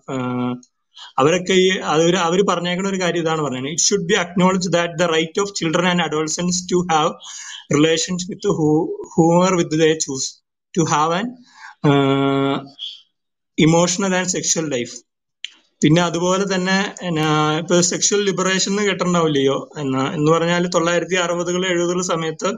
അവരൊക്കെ 1.18 1.54
ഈ 1.54 1.70
അവർ 1.70 2.16
അവർ 2.16 2.46
പറഞ്ഞേക്കുന്ന 2.50 2.90
ഒരു 2.90 3.02
കാര്യം 3.02 3.22
ഇതാണ് 3.22 3.42
പറയുന്നത് 3.42 3.72
it 3.72 3.82
should 3.82 4.06
be 4.06 4.14
acknowledge 4.14 4.70
that 4.70 4.94
the 4.94 5.04
right 5.04 5.42
of 5.42 5.54
children 5.56 5.88
and 5.88 6.02
adolescents 6.02 6.72
to 6.72 6.88
have 6.92 7.14
relations 7.74 8.30
with 8.30 8.48
whomever 9.14 9.56
with 9.56 9.96
the 9.96 9.98
choose 9.98 10.36
to 10.78 10.82
have 10.82 11.14
an 11.14 11.36
emotional 13.58 14.14
and 14.20 14.32
sexual 14.36 14.66
life 14.76 14.96
പിന്നെ 15.82 16.02
അതുപോലെ 16.10 16.46
തന്നെ 16.54 16.78
ഇപ്പൊ 17.62 17.76
സെക്ഷൽ 17.90 18.20
ലിബറേഷൻ 18.30 18.72
എന്ന് 18.72 18.84
കേട്ടിട്ടുണ്ടാവില്ലയോ? 18.88 19.58
എന്നാ 19.82 20.02
എന്ന് 20.16 20.30
പറഞ്ഞാൽ 20.36 20.64
തൊള്ളായിരത്തി 20.76 21.18
അറുപതുകൾ 21.26 21.62
എഴുപതുകൾ 21.74 22.02
സമയത്ത് 22.14 22.50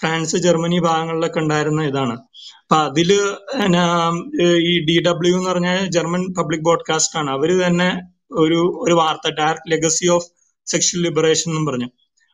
ഫ്രാൻസ് 0.00 0.36
ജർമ്മനി 0.44 0.78
ഭാഗങ്ങളിലൊക്കെ 0.86 1.38
ഉണ്ടായിരുന്ന 1.42 1.80
ഇതാണ്. 1.90 2.14
അപ്പൊ 2.62 2.76
അതിൽ 2.88 3.10
ഈ 4.70 4.74
ഡി 4.88 4.96
ഡബ്ല്യു 5.08 5.34
എന്ന് 5.38 5.50
പറഞ്ഞ 5.52 5.70
ജർമ്മൻ 5.96 6.22
പബ്ലിക് 6.38 6.64
ബ്രോഡ്കാസ്റ്റ് 6.68 7.18
ആണ്. 7.20 7.30
അവർ 7.36 7.50
തന്നെ 7.64 7.90
ഒരു 8.42 8.60
ഒരു 8.84 8.94
വാർത്ത 9.00 9.34
direct 9.40 9.70
legacy 9.72 10.06
of 10.16 10.28
sexual 10.66 11.00
liberation 11.06 11.48
എന്നും 11.50 11.66
പറഞ്ഞു. 11.70 11.88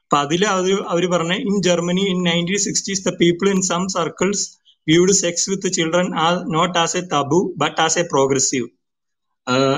അപ്പൊ 0.04 0.16
അതിൽ 0.24 0.42
അവർ 0.54 0.68
അവർ 0.92 1.04
പറഞ്ഞ 1.14 1.32
in 1.48 1.56
Germany 1.68 2.04
in 2.12 2.20
nineteen 2.28 2.60
sixties 2.66 3.04
the 3.08 3.12
people 3.22 3.48
in 3.54 3.60
some 3.70 3.82
circles 3.96 4.44
viewed 4.88 5.12
sex 5.12 5.50
with 5.50 5.72
children 5.72 6.08
are 6.18 6.34
not 6.54 6.78
as 6.78 6.96
a 6.96 7.02
taboo 7.14 7.54
but 7.56 7.80
as 7.80 7.98
a 7.98 8.02
progressive. 8.02 8.68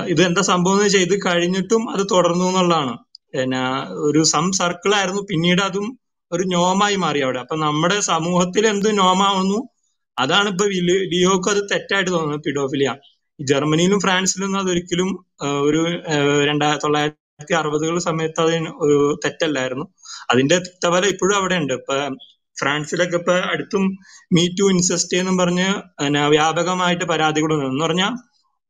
ഇത് 0.07 0.21
എന്താ 0.21 0.41
സംഭവം 0.41 0.73
എന്ന് 0.73 0.85
വെച്ചാൽ 0.85 0.99
ഇത് 0.99 1.15
കഴിഞ്ഞിട്ടും 1.25 1.83
അത് 1.89 2.03
തുടർന്നു 2.11 2.45
എന്നുള്ളതാണ്. 2.45 2.93
പിന്നെ 3.33 3.61
ഒരു 4.07 4.23
സം 4.23 4.51
സർക്കിൾ 4.51 4.95
ആയിരുന്നു 4.95 5.21
പിന്നീട് 5.29 5.61
അതും 5.61 5.87
ഒരു 6.31 6.43
നോമായി 6.43 6.95
മാറി 6.95 7.19
അവിടെ. 7.19 7.39
അപ്പൊ 7.39 7.55
നമ്മുടെ 7.55 7.99
സമൂഹത്തിൽ 7.99 8.67
എന്ത് 8.67 8.97
നോമാവുന്നു? 8.97 9.59
അതാണ് 10.17 10.49
ഇപ്പൊ 10.49 10.65
ലിയോ- 10.65 11.05
ലിയോക്ക് 11.13 11.49
അത് 11.49 11.61
തെറ്റായിട്ട് 11.71 12.11
തോന്നുന്നത് 12.11 12.43
പിഡോഫിലിയ 12.43 12.89
ജർമ്മനിയിലും 13.39 13.99
ഫ്രാൻസിലും 13.99 14.59
അതൊരിക്കലും 14.59 15.09
ഒരു 15.67 15.81
രണ്ടായിരത്തി 16.47 16.83
തൊള്ളായിരത്തി 16.83 17.53
അറുപതുകൾ 17.53 17.99
സമയത്ത് 17.99 18.41
അത് 18.41 18.55
ഒരു 18.85 18.97
തെറ്റല്ലായിരുന്നു. 19.25 19.85
അതിന്റെ 20.29 20.57
തിക്തഫലം 20.59 21.09
ഇപ്പോഴും 21.09 21.35
അവിടെ 21.35 21.55
ഉണ്ട് 21.55 21.73
ഇപ്പൊ 21.73 21.95
ഫ്രാൻസിലൊക്കെ 22.57 23.17
ഇപ്പൊ 23.21 23.35
അടുത്തും 23.53 23.83
മീ 24.35 24.43
ടു 24.59 24.65
ഇൻസെസ്റ്റ് 24.73 25.19
എന്നും 25.21 25.35
പറഞ്ഞ് 25.41 25.67
വ്യാപകമായിട്ട് 26.35 27.05
പരാതികൾ 27.13 27.51
എന്ന് 27.57 27.83
പറഞ്ഞാൽ 27.85 28.13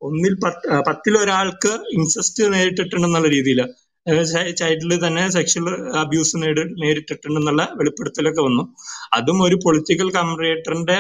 ഒന്നിൽ 0.02 0.34
പത്ത് 0.44 0.68
പത്തിലൊരാൾക്ക് 0.88 1.72
ഇൻസെസ്റ്റ് 1.98 2.44
നേരിട്ടിട്ടുണ്ടെന്നുള്ള 2.54 3.30
രീതിയിൽ 3.36 3.60
ചൈൽഡിൽ 4.60 4.94
തന്നെ 5.06 5.24
സെക്ഷൽ 5.36 5.66
അബ്യൂസ് 6.02 6.38
നേടി 6.44 6.64
നേരിട്ടിട്ടുണ്ടെന്നുള്ള 6.84 7.64
വെളിപ്പെടുത്തലൊക്കെ 7.80 8.42
വന്നു. 8.48 8.64
അതും 9.18 9.40
ഒരു 9.48 9.58
പൊളിറ്റിക്കൽ 9.66 10.08
കമറേറ്ററിന്റെ 10.18 10.98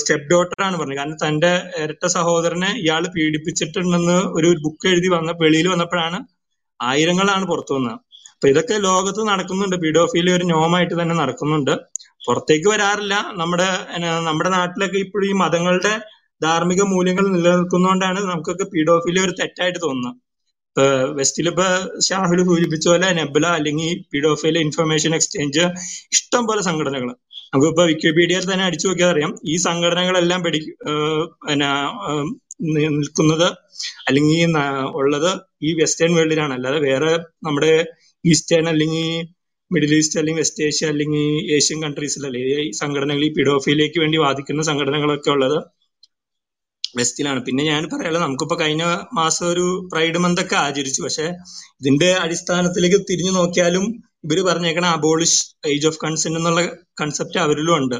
സ്റ്റെപ്പ് 0.00 0.28
ഡോട്ടറാണ് 0.32 0.76
പറഞ്ഞത്. 0.80 0.98
കാരണം 0.98 1.18
തന്റെ 1.24 1.52
ഇരട്ട 1.84 2.04
സഹോദരനെ 2.16 2.70
ഇയാൾ 2.82 3.04
പീഡിപ്പിച്ചിട്ടുണ്ടെന്ന് 3.16 4.18
ഒരു 4.38 4.50
ബുക്ക് 4.64 4.88
എഴുതി 4.92 5.08
വന്ന 5.16 5.30
വെളിയിൽ 5.44 5.68
വന്നപ്പോഴാണ് 5.74 6.18
ആയിരങ്ങളാണ് 6.80 7.44
പുറത്തു 7.50 7.72
വന്നത്. 7.76 7.98
അപ്പൊ 8.38 8.48
ഇതൊക്കെ 8.52 8.74
ലോകത്ത് 8.88 9.22
നടക്കുന്നുണ്ട്. 9.28 9.76
പീഡോഫീലി 9.84 10.30
ഒരു 10.36 10.44
നോമായിട്ട് 10.52 10.94
തന്നെ 11.00 11.14
നടക്കുന്നുണ്ട്. 11.20 11.72
പുറത്തേക്ക് 12.26 12.68
വരാറില്ല. 12.72 13.14
നമ്മുടെ 13.40 13.66
നമ്മുടെ 14.28 14.50
നാട്ടിലൊക്കെ 14.56 14.98
ഇപ്പോഴും 15.06 15.26
ഈ 15.30 15.32
മതങ്ങളുടെ 15.42 15.92
ധാർമ്മിക 16.40 16.82
മൂല്യങ്ങൾ 16.92 17.24
നിലനിൽക്കുന്നതുകൊണ്ടാണ് 17.36 18.20
നമുക്കൊക്കെ 18.30 18.66
പീഡോഫീലി 18.74 19.20
ഒരു 19.26 19.34
തെറ്റായിട്ട് 19.40 19.80
തോന്നുന്നത്. 19.86 20.16
ഇപ്പൊ 21.50 21.66
ഷാഹുൽ 22.08 22.40
സൂചിപ്പിച്ച 22.48 22.86
പോലെ 22.90 23.08
നെബുല 23.18 23.46
അല്ലെങ്കിൽ 23.58 23.90
പീഡോഫൈൽ 24.12 24.56
ഇൻഫർമേഷൻ 24.66 25.12
എക്സ്ചേഞ്ച് 25.18 25.64
ഇഷ്ടം 26.16 26.42
പോലെ 26.50 26.62
സംഘടനകൾ 26.68 27.08
നമുക്കിപ്പോ 27.52 27.84
വിക്കിപീഡിയയിൽ 27.90 28.44
തന്നെ 28.50 28.64
അടിച്ചു 28.68 28.86
നോക്കിയാൽ 28.88 29.10
അറിയാം. 29.14 29.32
ഈ 29.52 29.54
സംഘടനകളെല്ലാം 29.68 30.40
പിടി 30.46 30.60
പിന്നെ 31.48 31.70
നിൽക്കുന്നത് 32.98 33.48
അല്ലെങ്കിൽ 34.08 34.56
ഉള്ളത് 35.00 35.30
ഈ 35.66 35.72
വെസ്റ്റേൺ 35.80 36.12
വേൾഡിലാണ്. 36.18 36.52
അല്ലാതെ 36.58 36.78
വേറെ 36.88 37.10
നമ്മുടെ 37.46 37.72
ഈസ്റ്റേൺ 38.24 38.66
അല്ലെങ്കിൽ 38.72 39.08
മിഡിൽ 39.70 39.92
ഈസ്റ്റ് 39.98 40.18
അല്ലെങ്കിൽ 40.20 40.42
വെസ്റ്റ് 40.42 40.64
ഏഷ്യ 40.66 40.86
അല്ലെങ്കിൽ 40.92 41.24
ഏഷ്യൻ 41.56 41.78
കൺട്രീസിലല്ലേ 41.84 42.42
ഈ 42.66 42.70
സംഘടനകൾ 42.82 43.22
ഈ 43.28 43.30
പിഡോഫിയിലേക്ക് 43.38 43.98
വേണ്ടി 44.04 44.18
വാദിക്കുന്ന 44.24 44.62
സംഘടനകളൊക്കെ 44.70 45.30
ഉള്ളത് 45.36 45.58
വെസ്റ്റിലാണ്. 46.98 47.40
പിന്നെ 47.46 47.62
ഞാൻ 47.70 47.82
പറയാലോ 47.92 48.20
നമുക്കിപ്പോ 48.24 48.56
കഴിഞ്ഞ 48.60 48.84
മാസം 49.18 49.44
ഒരു 49.52 49.66
പ്രൈഡ് 49.92 50.20
മന്ത് 50.24 50.40
ഒക്കെ 50.44 50.56
ആചരിച്ചു. 50.66 51.00
പക്ഷെ 51.06 51.26
ഇതിന്റെ 51.80 52.10
അടിസ്ഥാനത്തിലേക്ക് 52.24 53.00
തിരിഞ്ഞു 53.10 53.32
നോക്കിയാലും 53.38 53.84
ഇവർ 54.26 54.38
പറഞ്ഞേക്കണ 54.48 54.86
അബോളിഷ് 54.98 55.40
ഏജ് 55.72 55.88
ഓഫ് 55.90 56.00
കൺസെന്റ് 56.04 56.38
എന്നുള്ള 56.40 56.62
കൺസെപ്റ്റ് 57.00 57.38
അവരിലും 57.44 57.74
ഉണ്ട്. 57.80 57.98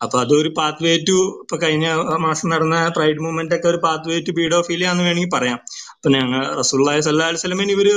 അപ്പൊ 0.00 0.16
അതൊരു 0.24 0.50
പാത്ത് 0.58 0.84
വേ 0.84 0.92
ടു 1.08 1.18
ഇപ്പൊ 1.42 1.56
കഴിഞ്ഞ 1.64 1.86
മാസം 2.26 2.46
നടന്ന 2.52 2.76
പ്രൈഡ് 2.96 3.20
മൂവ്മെന്റ് 3.24 3.54
ഒക്കെ 3.56 3.68
ഒരു 3.72 3.80
പാത്ത് 3.86 4.10
വേ 4.10 4.16
ടു 4.28 4.32
പീഡോഫീലിയാന്ന് 4.38 5.02
വേണമെങ്കിൽ 5.08 5.32
പറയാം. 5.36 5.58
അപ്പൊ 5.96 6.10
ഞങ്ങൾ 6.16 6.40
റസൂള്ളി 6.60 7.02
സല്ലാ 7.08 7.28
വസ്ലമിന് 7.36 7.74
ഇവർ 7.76 7.88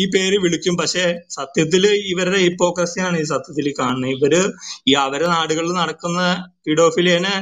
ഈ 0.00 0.04
പേര് 0.14 0.36
വിളിക്കും. 0.44 0.74
പക്ഷെ 0.80 1.04
സത്യത്തിൽ 1.36 1.84
ഇവരുടെ 2.12 2.38
ഹിപ്പോക്രസിയാണ് 2.46 3.16
ഈ 3.22 3.26
സത്യത്തിൽ 3.32 3.68
കാണുന്നത്. 3.80 4.12
ഇവർ 4.16 4.34
ഈ 4.90 4.94
അവരെ 5.04 5.26
നാടുകളിൽ 5.34 5.72
നടക്കുന്ന 5.82 6.20
പീഡോഫിലിയനെ 6.66 7.34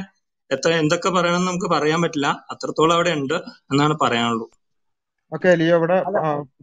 എത്ര 0.51 0.69
എന്തൊക്കെ 0.81 1.09
പറയണം 1.15 1.47
നമുക്ക് 1.49 1.69
പറയാൻ 1.75 1.99
പറ്റില്ല. 2.03 2.27
അത്രത്തോളം 2.53 2.95
അവിടെ 2.97 3.11
ഉണ്ട് 3.19 3.37
എന്നാണ് 3.71 3.95
പറയാനുള്ളൂ. 4.03 4.45
ഓക്കെ 5.31 5.49
ലിയോ 5.59 5.77
ഇവിടെ 5.79 5.97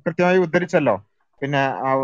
കൃത്യമായി 0.05 0.39
ഉദ്ധരിച്ചല്ലോ. 0.45 0.95
പിന്നെ 1.43 1.63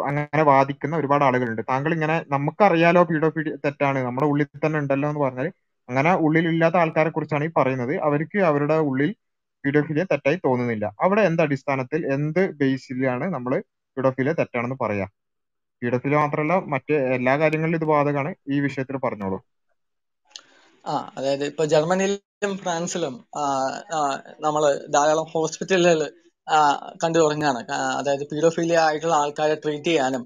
അങ്ങനെ 0.09 0.43
വാദിക്കുന്ന 0.51 0.95
ഒരുപാട് 1.01 1.23
ആളുകളുണ്ട്. 1.29 1.63
താങ്കൾ 1.71 1.91
ഇങ്ങനെ 1.97 2.17
നമുക്കറിയാലോ 2.35 3.03
പീഡോഫീഡി 3.11 3.51
തെറ്റാണ്. 3.65 3.99
നമ്മുടെ 4.09 4.27
ഉള്ളിൽ 4.33 4.49
തന്നെ 4.65 4.79
ഉണ്ടല്ലോ 4.83 5.09
എന്ന് 5.13 5.23
പറഞ്ഞാൽ 5.25 5.49
അങ്ങനെ 5.89 6.11
ഉള്ളിലില്ലാത്ത 6.25 6.77
ആൾക്കാരെ 6.83 7.11
കുറിച്ചാണ് 7.15 7.45
ഈ 7.49 7.51
പറയുന്നത്. 7.59 7.95
അവർക്ക് 8.09 8.39
അവരുടെ 8.51 8.77
ഉള്ളിൽ 8.91 9.11
പീഡോഫീലിയ 9.65 10.05
തെറ്റായി 10.11 10.39
തോന്നുന്നില്ല. 10.45 10.87
അവിടെ 11.05 11.23
എന്ത് 11.29 11.43
അടിസ്ഥാനത്തിൽ 11.43 12.01
എന്ത് 12.17 12.43
ബേസിലാണ് 12.61 13.27
നമ്മൾ 13.35 13.55
പീഡോഫിലിയ 13.97 14.33
തെറ്റാണെന്ന് 14.41 14.79
പറയാ? 14.85 15.07
പീഡോഫിലിയ 15.83 16.19
മാത്രമല്ല 16.23 16.55
മറ്റ് 16.75 16.95
എല്ലാ 17.17 17.35
കാര്യങ്ങളിലും 17.43 17.79
ഇത് 17.81 17.89
ബാധകമാണ്. 17.93 18.33
ഈ 18.55 18.59
വിഷയത്തിൽ 18.67 18.97
പറഞ്ഞോളൂ. 19.07 19.39
ആ 20.85 20.95
അതായത് 21.19 21.45
ഇപ്പൊ 21.45 21.65
ജർമ്മനിയിലും 21.73 22.53
ഫ്രാൻസിലും 22.63 23.15
നമ്മൾ 24.47 24.63
ധാരാളം 24.95 25.27
ഹോസ്പിറ്റലുകൾ 25.35 26.01
കണ്ടു 27.03 27.19
തുടങ്ങുകയാണ്. 27.19 27.61
അതായത് 27.99 28.25
പീഡോഫീലിയ 28.33 28.79
ആയിട്ടുള്ള 28.79 29.15
ആൾക്കാരെ 29.15 29.57
ട്രീറ്റ് 29.65 29.91
ചെയ്യാനും 29.91 30.23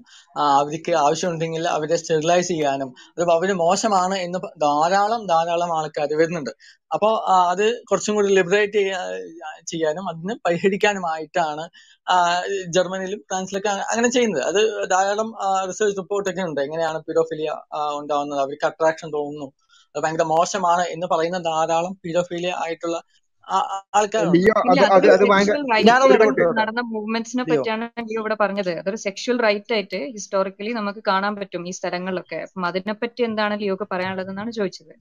അവർക്ക് 0.59 0.91
ആവശ്യമുണ്ടെങ്കിൽ 1.03 1.63
അവരെ 1.67 1.95
സ്റ്റെറിലൈസ് 2.01 2.47
ചെയ്യാനും 2.47 2.89
അത് 3.17 3.23
അവർ 3.37 3.51
മോശമാണ് 3.63 4.15
എന്ന് 4.25 4.39
ധാരാളം 4.65 5.21
ധാരാളം 5.33 5.71
ആൾക്കാർ 5.77 6.09
വരുന്നുണ്ട്. 6.21 6.51
അപ്പോൾ 6.93 7.13
അത് 7.51 7.65
കുറച്ചും 7.89 8.15
കൂടി 8.15 8.29
ലിബറേറ്റ് 8.37 8.81
ചെയ്യാനും 9.71 10.05
അതിന് 10.09 10.35
പരിഹരിക്കാനുമായിട്ടാണ് 10.45 11.63
ജർമ്മനിയിലും 12.75 13.21
ഫ്രാൻസിലൊക്കെ 13.29 13.69
അങ്ങനെ 13.93 14.09
ചെയ്യുന്നത്. 14.09 14.43
അത് 14.49 14.61
ധാരാളം 14.93 15.29
റിസർച്ച് 15.69 15.97
റിപ്പോർട്ടൊക്കെ 16.01 16.43
ഉണ്ട്. 16.49 16.61
എങ്ങനെയാണ് 16.67 16.99
പീഡോഫിലിയ 17.07 17.51
ഉണ്ടാവുന്നത്? 17.99 18.41
അവർക്ക് 18.45 18.67
അട്രാക്ഷൻ 18.71 19.09
തോന്നുന്നു. 19.17 19.47
അത് 19.95 19.99
ഭയങ്കര 20.03 20.25
മോശമാണ് 20.35 20.85
എന്ന് 20.95 21.07
പറയുന്ന 21.13 21.39
ധാരാളം 21.49 21.93
പീഡോഫീലിയ 22.05 22.51
ആയിട്ടുള്ള 22.63 22.97
നടന്ന 26.59 26.81
മൂവ്മെന്റ്സിനെ 26.93 27.43
പറ്റിയാണ് 27.49 27.85
ലിയോ 28.07 28.19
ഇവിടെ 28.21 28.37
പറഞ്ഞത്. 28.43 28.71
അതൊരു 28.81 28.99
സെക്ഷൽ 29.05 29.37
റൈറ്റ് 29.47 29.73
ആയിട്ട് 29.77 29.99
ഹിസ്റ്റോറിക്കലി 30.15 30.71
നമുക്ക് 30.79 31.01
കാണാൻ 31.11 31.35
പറ്റും 31.39 31.63
ഈ 31.71 31.73
സ്ഥലങ്ങളിലൊക്കെ. 31.79 32.39
അപ്പം 32.47 32.65
അതിനെപ്പറ്റി 32.71 33.23
എന്താണ് 33.29 33.55
ലിയോക്ക് 33.63 33.87
പറയാനുള്ളതെന്നാണ് 33.93 34.53
ചോദിച്ചത്. 34.59 34.93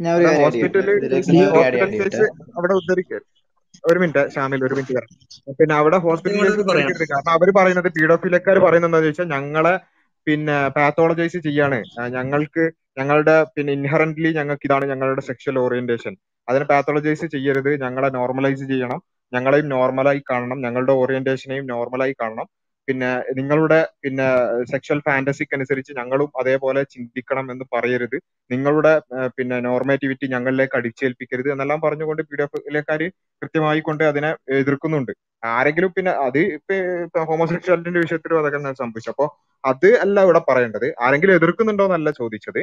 ഞാൻ 0.00 0.12
ഒരു 0.16 0.26
അവിടെ 2.58 2.74
മിനിറ്റ് 4.02 4.22
ഷാമിൽ 4.34 4.60
ഒരു 4.68 4.74
മിനിറ്റ് 4.78 5.02
പിന്നെ 5.58 5.74
അവിടെ 5.80 5.98
ഹോസ്പിറ്റലിൽ 6.06 6.62
കാരണം 7.12 7.32
അവർ 7.36 7.48
പറയുന്നത് 7.58 7.88
പീഡോഫിലക്കാർ 7.98 8.56
പറയുന്നത് 8.66 8.88
എന്താണെന്ന് 8.90 9.08
ചോദിച്ചാൽ 9.08 9.28
ഞങ്ങളെ 9.36 9.74
പിന്നെ 10.26 10.56
പാത്തോളജൈസ് 10.76 11.38
ചെയ്യാണ്. 11.46 11.78
ഞങ്ങൾക്ക് 12.16 12.64
ഞങ്ങളുടെ 12.98 13.36
പിന്നെ 13.54 13.70
ഇൻഹറന്റ്ലി 13.78 14.30
ഞങ്ങൾക്ക് 14.38 14.66
ഇതാണ് 14.68 14.84
ഞങ്ങളുടെ 14.92 15.22
സെക്ഷൽ 15.28 15.56
ഓറിയന്റേഷൻ 15.64 16.14
അതിനെ 16.48 16.64
പാത്തോളജൈസ് 16.64 17.26
ചെയ്യരുത്. 17.26 17.70
ഞങ്ങളെ 17.84 18.08
നോർമലൈസ് 18.18 18.64
ചെയ്യണം. 18.72 19.00
ഞങ്ങളെയും 19.32 19.68
നോർമലായി 19.68 20.22
കാണണം. 20.30 20.58
ഞങ്ങളുടെ 20.60 20.92
ഓറിയന്റേഷനെയും 20.92 21.66
നോർമലായി 21.74 22.14
കാണണം. 22.22 22.46
പിന്നെ 22.88 23.08
നിങ്ങളുടെ 23.38 23.78
പിന്നെ 24.04 24.26
സെക്ഷൽ 24.72 24.98
ഫാന്റസിക്ക് 25.06 25.54
അനുസരിച്ച് 25.56 25.92
ഞങ്ങളും 25.92 26.28
അതേപോലെ 26.40 26.82
ചിന്തിക്കണം 26.94 27.46
എന്ന് 27.52 27.64
പറയരുത്. 27.74 28.16
നിങ്ങളുടെ 28.50 28.92
പിന്നെ 29.38 29.60
നോർമേറ്റിവിറ്റി 29.60 30.26
ഞങ്ങളിലേക്ക് 30.34 30.76
അടിച്ചേൽപ്പിക്കരുത് 30.80 31.48
എന്നെല്ലാം 31.54 31.80
പറഞ്ഞുകൊണ്ട് 31.80 32.22
പി 32.22 32.28
പീഡിഎഫിലേക്കാര് 32.32 33.06
കൃത്യമായി 33.42 33.80
കൊണ്ട് 33.80 34.04
അതിനെ 34.04 34.30
എതിർക്കുന്നുണ്ട്. 34.60 35.12
ആരെങ്കിലും 35.52 35.90
പിന്നെ 35.96 36.12
അത് 36.26 36.38
ഇപ്പൊ 36.58 36.76
ഹോമോസെക്ഷാലിറ്റിന്റെ 37.30 38.00
വിഷയത്തിലും 38.00 38.38
അതൊക്കെ 38.40 38.72
സംഭവിച്ചു. 38.82 39.10
അപ്പൊ 39.14 39.26
അത് 39.64 39.88
അല്ല 40.04 40.22
ഇവിടെ 40.26 40.40
പറയേണ്ടത്. 40.50 40.86
ആരെങ്കിലും 41.04 41.34
എതിർക്കുന്നുണ്ടോ 41.38 41.84
എന്നല്ല 41.88 42.10
ചോദിച്ചത്. 42.20 42.60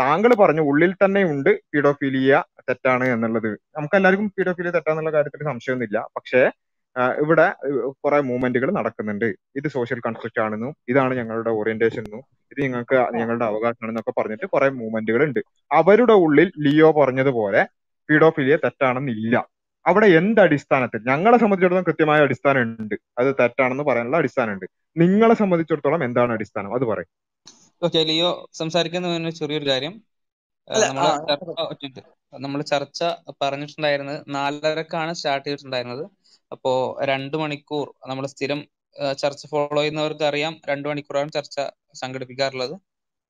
താങ്കൾ 0.00 0.34
പറഞ്ഞു 0.34 0.60
ഉള്ളിൽ 0.60 0.92
തന്നെ 1.04 1.22
ഉണ്ട് 1.24 1.50
പീഡോഫീലിയ 1.74 2.42
തെറ്റാണ് 2.68 3.04
എന്നുള്ളത്. 3.04 3.50
നമുക്ക് 3.76 3.96
എല്ലാവർക്കും 3.96 4.32
പീഡോഫീലിയ 4.38 4.70
തെറ്റാന്നുള്ള 4.70 5.12
കാര്യത്തിൽ 5.12 5.44
സംശയമൊന്നുമില്ല. 5.44 6.08
പക്ഷേ 6.16 6.50
ഇവിടെ 7.18 7.46
കുറെ 8.04 8.20
മൂവ്മെന്റുകൾ 8.20 8.70
നടക്കുന്നുണ്ട്. 8.70 9.24
ഇത് 9.56 9.68
സോഷ്യൽ 9.68 10.00
കൺസ്ട്രക്റ്റ് 10.06 10.40
ആണെന്നും 10.40 10.76
ഇതാണ് 10.88 11.14
ഞങ്ങളുടെ 11.14 11.50
ഓറിയന്റേഷൻ 11.50 12.02
എന്നും 12.02 12.22
ഇത് 12.52 12.60
ഞങ്ങൾക്ക് 12.64 13.18
ഞങ്ങളുടെ 13.18 13.44
അവകാശമാണെന്നൊക്കെ 13.44 14.20
പറഞ്ഞിട്ട് 14.20 14.46
കുറെ 14.46 14.68
മൂവ്മെന്റുകൾ 14.70 15.24
ഉണ്ട് 15.24 15.40
അവരുടെ 15.72 16.12
ഉള്ളിൽ 16.12 16.52
ലിയോ 16.58 16.90
പറഞ്ഞതുപോലെ 16.92 17.62
പീഡോഫീലിയ 18.10 18.56
തെറ്റാണെന്നില്ല. 18.56 19.36
അവിടെ 19.86 20.06
എന്ത് 20.06 20.40
അടിസ്ഥാനത്തിൽ? 20.40 21.00
ഞങ്ങളെ 21.08 21.36
സംബന്ധിച്ചിടത്തോളം 21.38 21.84
കൃത്യമായ 21.88 22.20
അടിസ്ഥാനം 22.20 22.62
ഉണ്ട് 22.62 22.94
അത് 23.18 23.34
തെറ്റാണെന്ന് 23.40 23.84
പറയാനുള്ള 23.84 24.16
അടിസ്ഥാനം 24.16 24.52
ഉണ്ട് 24.52 24.66
നിങ്ങളെ 24.96 25.34
സംബന്ധിച്ചിടത്തോളം 25.34 26.04
എന്താണ് 26.04 26.32
അടിസ്ഥാനം? 26.32 26.74
അത് 26.74 26.84
പറയും. 26.84 27.10
ഓക്കെ 27.82 28.00
ലിയോ 28.02 28.28
സംസാരിക്കുന്ന 28.52 29.08
ഒരു 29.18 29.32
ചെറിയൊരു 29.38 29.66
കാര്യം. 29.68 29.94
നമ്മൾ 32.32 32.60
ചർച്ച 32.64 33.00
പറഞ്ഞിട്ടുണ്ടായിരുന്നത് 33.42 34.18
നാലരക്കാണ് 34.28 35.12
സ്റ്റാർട്ട് 35.14 35.46
ചെയ്തിട്ടുണ്ടായിരുന്നത്. 35.46 36.04
അപ്പോ 36.52 36.72
രണ്ടു 37.10 37.36
മണിക്കൂർ 37.36 37.86
നമ്മൾ 38.10 38.24
സ്ഥിരം 38.26 38.60
ചർച്ച 39.18 39.42
ഫോളോ 39.46 39.80
ചെയ്യുന്നവർക്ക് 39.80 40.24
അറിയാം 40.30 40.54
രണ്ടു 40.70 40.86
മണിക്കൂറാണ് 40.88 41.30
ചർച്ച 41.32 41.56
സംഘടിപ്പിക്കാറുള്ളത്. 41.94 42.74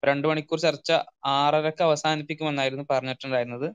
രണ്ടു 0.02 0.26
മണിക്കൂർ 0.30 0.58
ചർച്ച 0.60 0.90
ആറരക്ക് 1.34 1.82
അവസാനിപ്പിക്കുമെന്നായിരുന്നു 1.82 2.84
പറഞ്ഞിട്ടുണ്ടായിരുന്നത്. 2.90 3.68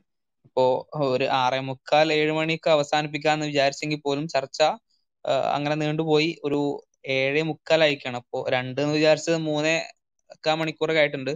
അപ്പോ 0.46 0.64
ഒരു 1.06 1.26
ആറേ 1.40 1.60
മുക്കാൽ 1.68 2.08
ഏഴ് 2.12 2.32
മണിക്ക് 2.32 2.68
അവസാനിപ്പിക്കാന്ന് 2.70 3.46
വിചാരിച്ചെങ്കിൽ 3.46 4.00
പോലും 4.04 4.24
ചർച്ച 4.28 4.60
അങ്ങനെ 5.54 5.76
നീണ്ടുപോയി 5.76 6.30
ഒരു 6.44 6.60
ഏഴേ 7.16 7.42
മുക്കാലായിക്കാണ് 7.42 8.16
അപ്പോ 8.16 8.38
രണ്ട് 8.54 8.80
എന്ന് 8.80 8.94
വിചാരിച്ചത് 8.94 9.38
മൂന്നേ 9.48 9.76
കാ 10.44 10.54
മണിക്കൂറൊക്കെ 10.54 11.02
ആയിട്ടുണ്ട്. 11.02 11.32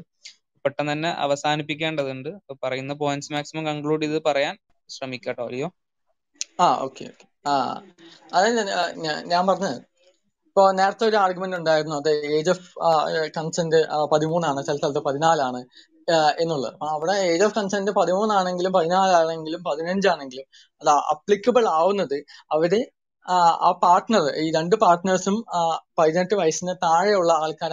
പെട്ടെന്ന് 0.65 0.93
തന്നെ 0.93 1.10
അവസാനിപ്പിക്കേണ്ടതുണ്ട്. 1.25 2.31
അപ്പൊ 2.41 2.55
പറയുന്ന 2.65 2.94
പോയിന്റ്സ് 3.02 3.33
മാക്സിമം 3.35 3.67
കൺക്ലൂഡ് 3.70 4.05
ചെയ്ത് 4.05 4.20
പറയാൻ 4.28 4.55
ശ്രമിക്കാട്ടോ 4.91 5.44
അല്ലയോ 5.47 5.69
ആ 6.59 6.67
ഓക്കെ 6.85 7.07
ആ 7.44 7.52
അതെ 8.33 8.49
ഞാൻ 9.33 9.43
പറഞ്ഞത് 9.51 9.78
ഇപ്പൊ 10.49 10.62
നേരത്തെ 10.78 11.05
ഒരു 11.09 11.17
ആർഗ്യുമെന്റ് 11.17 11.59
ഉണ്ടായിരുന്നു 11.59 11.97
അത് 12.01 12.09
ഏജ് 12.36 12.51
ഓഫ് 12.51 12.65
കൺസെന്റ് 13.36 13.78
പതിമൂന്നാണ് 14.12 14.60
ചില 14.69 14.77
സ്ഥലത്ത് 14.81 15.02
പതിനാലാണ് 15.09 15.60
എന്നുള്ളത്. 16.43 16.75
അപ്പൊ 16.75 16.86
അവിടെ 16.94 17.15
ഏജ് 17.28 17.44
ഓഫ് 17.47 17.55
കൺസെന്റ് 17.59 17.93
പതിമൂന്നാണെങ്കിലും 17.99 18.73
പതിനാലാണെങ്കിലും 18.77 19.60
പതിനഞ്ചാണെങ്കിലും 19.69 20.47
അത് 20.83 20.91
അപ്ലിക്കബിൾ 21.15 21.65
ആവുന്നത് 21.78 22.17
അവർ 22.51 22.73
ആ 23.26 23.70
പാർട്ട്ണർ 23.82 24.24
ഈ 24.42 24.47
രണ്ട് 24.57 24.74
പാർട്ട്നേഴ്സും 24.82 25.36
പതിനെട്ട് 25.99 26.34
വയസ്സിന് 26.40 26.73
താഴെയുള്ള 26.84 27.32
ആൾക്കാർ 27.44 27.73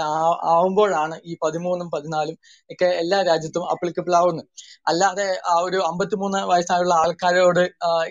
ആവുമ്പോഴാണ് 0.54 1.16
ഈ 1.26 1.34
പതിമൂന്നും 1.44 1.88
പതിനാലും 1.96 2.36
ഒക്കെ 2.70 2.90
എല്ലാ 3.04 3.20
രാജ്യത്തും 3.30 3.66
അപ്ലിക്കബിൾ 3.74 4.14
ആവുന്നത്. 4.22 4.48
അല്ലാതെ 4.92 5.28
ആ 5.52 5.56
ഒരു 5.68 5.80
അമ്പത്തിമൂന്ന് 5.90 6.42
വയസ്സായുള്ള 6.52 6.94
ആൾക്കാരോട് 7.04 7.64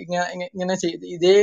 ഇങ്ങനെ 0.05 0.25
ഇങ്ങനെ 0.49 0.77
ചെയ്ത് 0.85 1.07
ഇതേ 1.17 1.37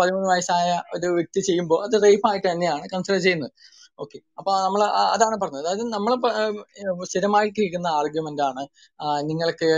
പതിമൂന്ന് 0.00 0.28
വയസ്സായ 0.34 0.68
ഒരു 0.96 1.10
വ്യക്തി 1.18 1.42
ചെയ്യുമ്പോൾ 1.50 1.80
അത് 1.86 1.96
റേപ്പ് 2.06 2.28
ആയിട്ട് 2.30 2.48
തന്നെയാണ് 2.52 2.84
കൺസിഡർ 2.94 3.20
ചെയ്യുന്നത്. 3.26 3.52
ഓക്കെ. 3.98 4.18
അപ്പൊ 4.38 4.50
നമ്മൾ 4.64 4.80
അതാണ് 5.14 5.36
പറഞ്ഞത്. 5.42 5.62
അതായത് 5.64 5.84
നമ്മൾ 5.94 6.12
സ്ഥിരമായി 7.10 7.48
കേൾക്കുന്ന 7.56 7.88
ആർഗ്യുമെന്റ് 8.00 8.42
ആണ് 8.48 8.62
നിങ്ങൾക്ക് 9.30 9.68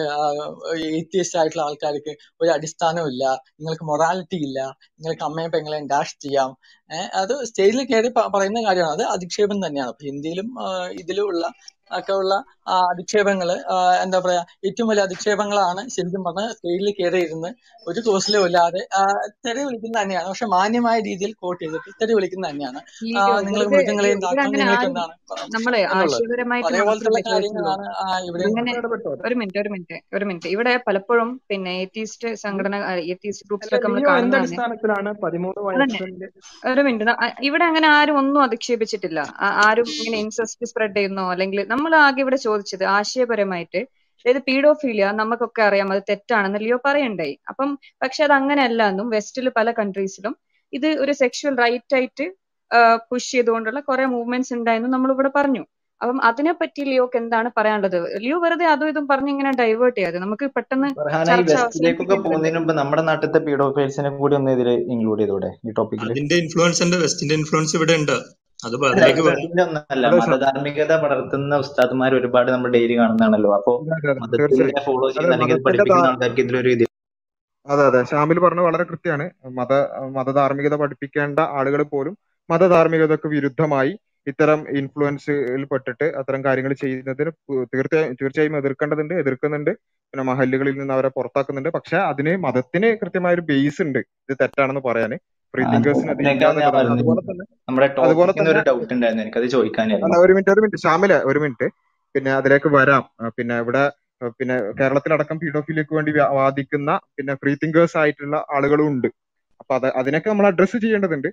ഏത്തിയസ്റ്റ് 0.98 1.38
ആയിട്ടുള്ള 1.40 1.64
ആൾക്കാർക്ക് 1.68 2.12
ഒരു 2.42 2.50
അടിസ്ഥാനവും 2.56 3.08
ഇല്ല 3.12 3.24
നിങ്ങൾക്ക് 3.60 3.86
മൊറാലിറ്റി 3.92 4.40
ഇല്ല 4.48 4.58
നിങ്ങൾക്ക് 5.00 5.24
അമ്മയും 5.28 5.52
പെങ്ങളെയും 5.56 5.88
ഡാഷ് 5.94 6.16
ചെയ്യാം. 6.26 6.52
അത് 7.22 7.34
സ്റ്റേജിൽ 7.50 7.82
കയറി 7.90 8.10
പറയുന്ന 8.36 8.62
കാര്യമാണ്. 8.68 8.94
അത് 8.98 9.04
അധിക്ഷേപം 9.16 9.58
തന്നെയാണ്. 9.66 9.90
അപ്പൊ 9.94 10.04
ഹിന്ദിയിലും 10.10 10.48
ഇതിലും 11.02 11.26
ഉള്ള 11.32 11.44
ഒക്കെ 11.98 12.12
ഉള്ള 12.12 12.34
ആ, 13.72 13.76
എന്താ 14.04 14.18
പറയാ 14.20 14.40
ഏറ്റവും 14.66 14.88
വലിയ 14.90 15.04
അധിക്ഷേപങ്ങളാണ് 15.06 15.82
ശരിക്കും 15.94 16.22
പറഞ്ഞാൽ 16.26 16.50
സ്റ്റേജിൽ 16.54 16.88
കയറിയിരുന്ന് 16.98 17.50
ഒരു 17.86 18.00
കോഴ്സിലും 18.06 18.42
ഇല്ലാതെ 18.48 18.80
തെരെ 18.92 19.20
തെറി 19.46 19.62
വിളിക്കുന്ന 19.66 19.96
തന്നെയാണ്. 20.00 20.26
പക്ഷെ 20.30 20.46
മാന്യമായ 20.52 20.96
രീതിയിൽ 21.06 21.32
കോട്ട് 21.42 21.60
ചെയ്തിട്ട് 21.62 21.90
തെറി 22.00 22.12
വിളിക്കുന്നത് 22.16 22.50
തന്നെയാണ്. 22.50 22.80
നിങ്ങൾ 23.46 23.62
മൃഗങ്ങളെയും 23.66 23.72
മൃഗങ്ങളെ 23.74 24.10
ഇവിടെ 24.10 24.42
അങ്ങനെ 24.42 24.60
നിങ്ങൾക്ക് 24.60 24.78
ആരും 24.78 24.90
എന്താണ് 24.90 25.14
ചോദിച്ചുള്ളൂ 26.80 27.22
കാര്യങ്ങളാണ് 27.30 27.86
ആ, 27.96 28.06
ഇവിടെ 28.28 28.44
ഒരു 29.22 29.36
മിനിറ്റ് 29.40 29.58
ഒരു 29.60 29.70
മിനിറ്റ് 29.70 29.96
ഒരു 30.14 30.24
മിനിറ്റ്. 30.28 30.48
ഇവിടെ 30.54 30.72
പലപ്പോഴും 30.86 31.30
പിന്നെ 31.50 31.72
ഏത്തീസ്റ്റ് 31.82 32.28
സംഘടന 32.44 32.74
ഏത്തീസ്റ്റ് 33.12 33.46
ഗ്രൂപ്പ്സിലൊക്കെ 33.48 33.88
നമ്മൾ 33.88 34.02
കാണുന്നതാണ്. 34.10 34.46
ഒരു 36.70 36.82
മിനിറ്റ് 36.86 37.06
ഇവിടെ 37.48 37.64
അങ്ങനെ 37.70 37.88
ആരും 37.96 38.16
ഒന്നും 38.20 38.40
അധിക്ഷേപിച്ചിട്ടില്ല. 38.46 39.20
ആരും 39.64 39.88
ഇങ്ങനെ 39.96 40.18
ഇൻസെസ്റ്റ് 40.24 40.68
സ്പ്രെഡ് 40.70 40.96
ചെയ്യുന്നോ 40.96 41.24
അല്ലെങ്കിൽ 41.34 41.60
നമ്മൾ 41.72 41.92
ആകെ 42.02 42.20
ഇവിടെ 42.24 42.38
ചോദിച്ചത് 42.60 42.84
ആശയപരമായിട്ട്. 42.98 43.80
അതായത് 44.20 44.42
പീഡോഫീലിയ 44.48 45.04
നമുക്കൊക്കെ 45.20 45.62
അറിയാം 45.66 45.88
അത് 45.94 46.02
തെറ്റാണെന്ന് 46.10 46.58
ലിയോ 46.64 46.78
പറയണ്ടായി. 46.86 47.34
അപ്പം 47.50 47.68
പക്ഷെ 48.02 48.20
അത് 48.26 48.34
അങ്ങനെയല്ല 48.38 48.88
എന്നും 48.92 49.06
വെസ്റ്റിൽ 49.16 49.46
പല 49.58 49.70
കൺട്രീസിലും 49.78 50.34
ഇത് 50.72 50.88
ഒരു 51.02 51.12
സെക്ഷുവൽ 51.20 51.54
റൈറ്റ് 51.64 51.94
ആയിട്ട് 51.98 52.26
പുഷ് 53.10 53.30
ചെയ്തുകൊണ്ടുള്ള 53.34 53.80
കുറെ 53.86 54.04
മൂവ്മെന്റ്സ് 54.14 54.52
ഉണ്ടായെന്ന് 54.56 54.90
നമ്മൾ 54.94 55.10
ഇവിടെ 55.14 55.30
പറഞ്ഞു. 55.36 55.62
അപ്പം 56.00 56.18
അതിനെപ്പറ്റി 56.28 56.82
ലിയോക്ക് 56.88 57.16
എന്താണ് 57.20 57.48
പറയാനുള്ളത്? 57.56 57.96
ലിയോ 58.24 58.36
വെറുതെ 58.44 58.66
അതും 58.72 58.90
ഇതും 58.92 59.06
പറഞ്ഞ് 59.10 59.30
ഇങ്ങനെ 59.34 59.50
ഡൈവേർട്ട് 59.60 59.96
ചെയ്യാതെ 59.98 60.18
നമുക്ക് 60.24 60.46
പെട്ടെന്ന് 60.56 60.88
ഫർഹാന 61.00 61.34
ഈ 61.40 61.44
വെസ്റ്റിലേക്കൊക്കെ 61.48 62.16
പോകുന്നതിന് 62.26 62.58
മുമ്പ് 62.58 62.72
നമ്മുടെ 62.80 63.02
നാട്ടിലത്തെ 63.08 63.40
പീഡോഫൈൽസിനെ 63.48 64.12
കൂടി 64.20 64.36
ഒന്ന് 64.38 64.52
ഇതിൽ 64.58 64.70
ഇൻക്ലൂഡ് 64.94 65.20
ചെയ്തൂടെ 65.22 65.50
ഈ 65.66 65.74
ടോപ്പിക്കിൽ 65.80 66.12
ഇൻഫ്ലുവൻസ് 66.42 66.82
ഉണ്ട് 66.86 66.96
വെസ്റ്റിന്റെ 67.04 67.36
ഇൻഫ്ലുവൻസ് 67.40 67.74
ഇവിടെ 67.78 67.96
ഉണ്ട്. 68.02 68.16
അത് 68.62 68.74
അല്ല 68.86 69.04
അതിലേക്ക് 69.04 69.22
ഒന്നല്ല 69.64 70.04
അതെ 70.08 70.18
സർ 70.18 70.32
മതധാർമ്മികത 70.32 70.92
പടർത്തുന്ന 71.02 71.58
ഉസ്താദ്മാർ 71.64 72.14
ഒരുപാട് 72.14 72.48
നമ്മൾ 72.54 72.70
ഡെയിലി 72.76 72.94
കാണുന്നതാണല്ലോ. 73.00 73.50
അപ്പോ 73.58 73.72
ഫോളോ 74.86 75.08
ചെയ്യുന്ന 75.10 75.34
അല്ലെങ്കിൽ 75.36 75.62
പഠിപ്പിക്കുന്ന 75.68 76.08
ആൾക്കാർക്ക് 76.10 76.42
ഇതിലൊരു 76.46 76.72
അതെ 77.66 77.82
അതെ. 77.88 78.00
ഷാമിൽ 78.10 78.38
പറഞ്ഞത് 78.44 78.66
വളരെ 78.66 78.84
കൃത്യമാണ്. 78.90 79.24
മത 79.58 79.72
മതധാർമ്മികത 80.16 80.74
പഠിപ്പിക്കേണ്ട 80.82 81.40
ആളുകൾ 81.58 81.82
പോലും 81.92 82.14
മതധാർമ്മികതക്ക് 82.48 83.28
വിരുദ്ധമായി 83.34 83.92
ഇത്തരം 84.26 84.60
ഇൻഫ്ലുവൻസിൽ 84.78 85.36
പെട്ടിട്ട് 85.70 86.06
അത്തരം 86.20 86.40
കാര്യങ്ങൾ 86.46 86.72
ചെയ്യുന്നതിന് 86.82 87.30
തീർച്ചയായും 87.74 88.14
തീർച്ചയായും 88.20 88.56
എതിർക്കേണ്ടതുണ്ട് 88.60 89.14
എതിർക്കുന്നുണ്ട്. 89.22 89.72
പിന്നെ 90.14 90.24
മഹല്ലുകളിൽ 90.30 90.74
നിന്ന് 90.80 90.94
അവരെ 90.96 91.10
പുറത്താക്കുന്നുണ്ട്. 91.16 91.70
പക്ഷെ 91.76 91.96
അതിന് 92.10 92.32
മതത്തിന് 92.46 92.88
കൃത്യമായ 93.02 93.34
ഒരു 93.38 93.44
ബേസ് 93.50 93.80
ഉണ്ട്. 93.86 94.00
ഇത് 94.24 94.34
തെറ്റാണെന്ന് 94.42 94.82
പറയാന്. 94.88 95.18
ഒരു 95.54 95.62
മിനിറ്റ് 100.34 100.50
ഒരു 100.50 100.60
മിനിറ്റ്. 100.60 100.82
ഷാമിലെ 100.82 101.18
ഒരു 101.30 101.38
മിനിറ്റ്. 101.38 101.68
പിന്നെ 102.14 102.30
അതിലേക്ക് 102.32 102.68
വരാം. 102.68 103.02
പിന്നെ 103.36 103.56
ഇവിടെ 103.58 103.82
പിന്നെ 104.38 104.54
കേരളത്തിലടക്കം 104.80 105.38
പീഡോഫിലേക്ക് 105.38 105.94
വേണ്ടി 105.94 106.12
വാദിക്കുന്ന 106.38 106.90
പിന്നെ 107.16 107.34
ഫ്രീ 107.34 107.52
തിങ്കേഴ്സ് 107.62 107.96
ആയിട്ടുള്ള 107.96 108.36
ആളുകളും 108.56 108.88
ഉണ്ട്. 108.88 109.08
അപ്പൊ 109.60 109.74
അത് 109.74 109.86
അതിനൊക്കെ 110.00 110.28
നമ്മൾ 110.30 110.46
അഡ്രസ്സ് 110.46 110.76
ചെയ്യേണ്ടതുണ്ട്. 110.76 111.28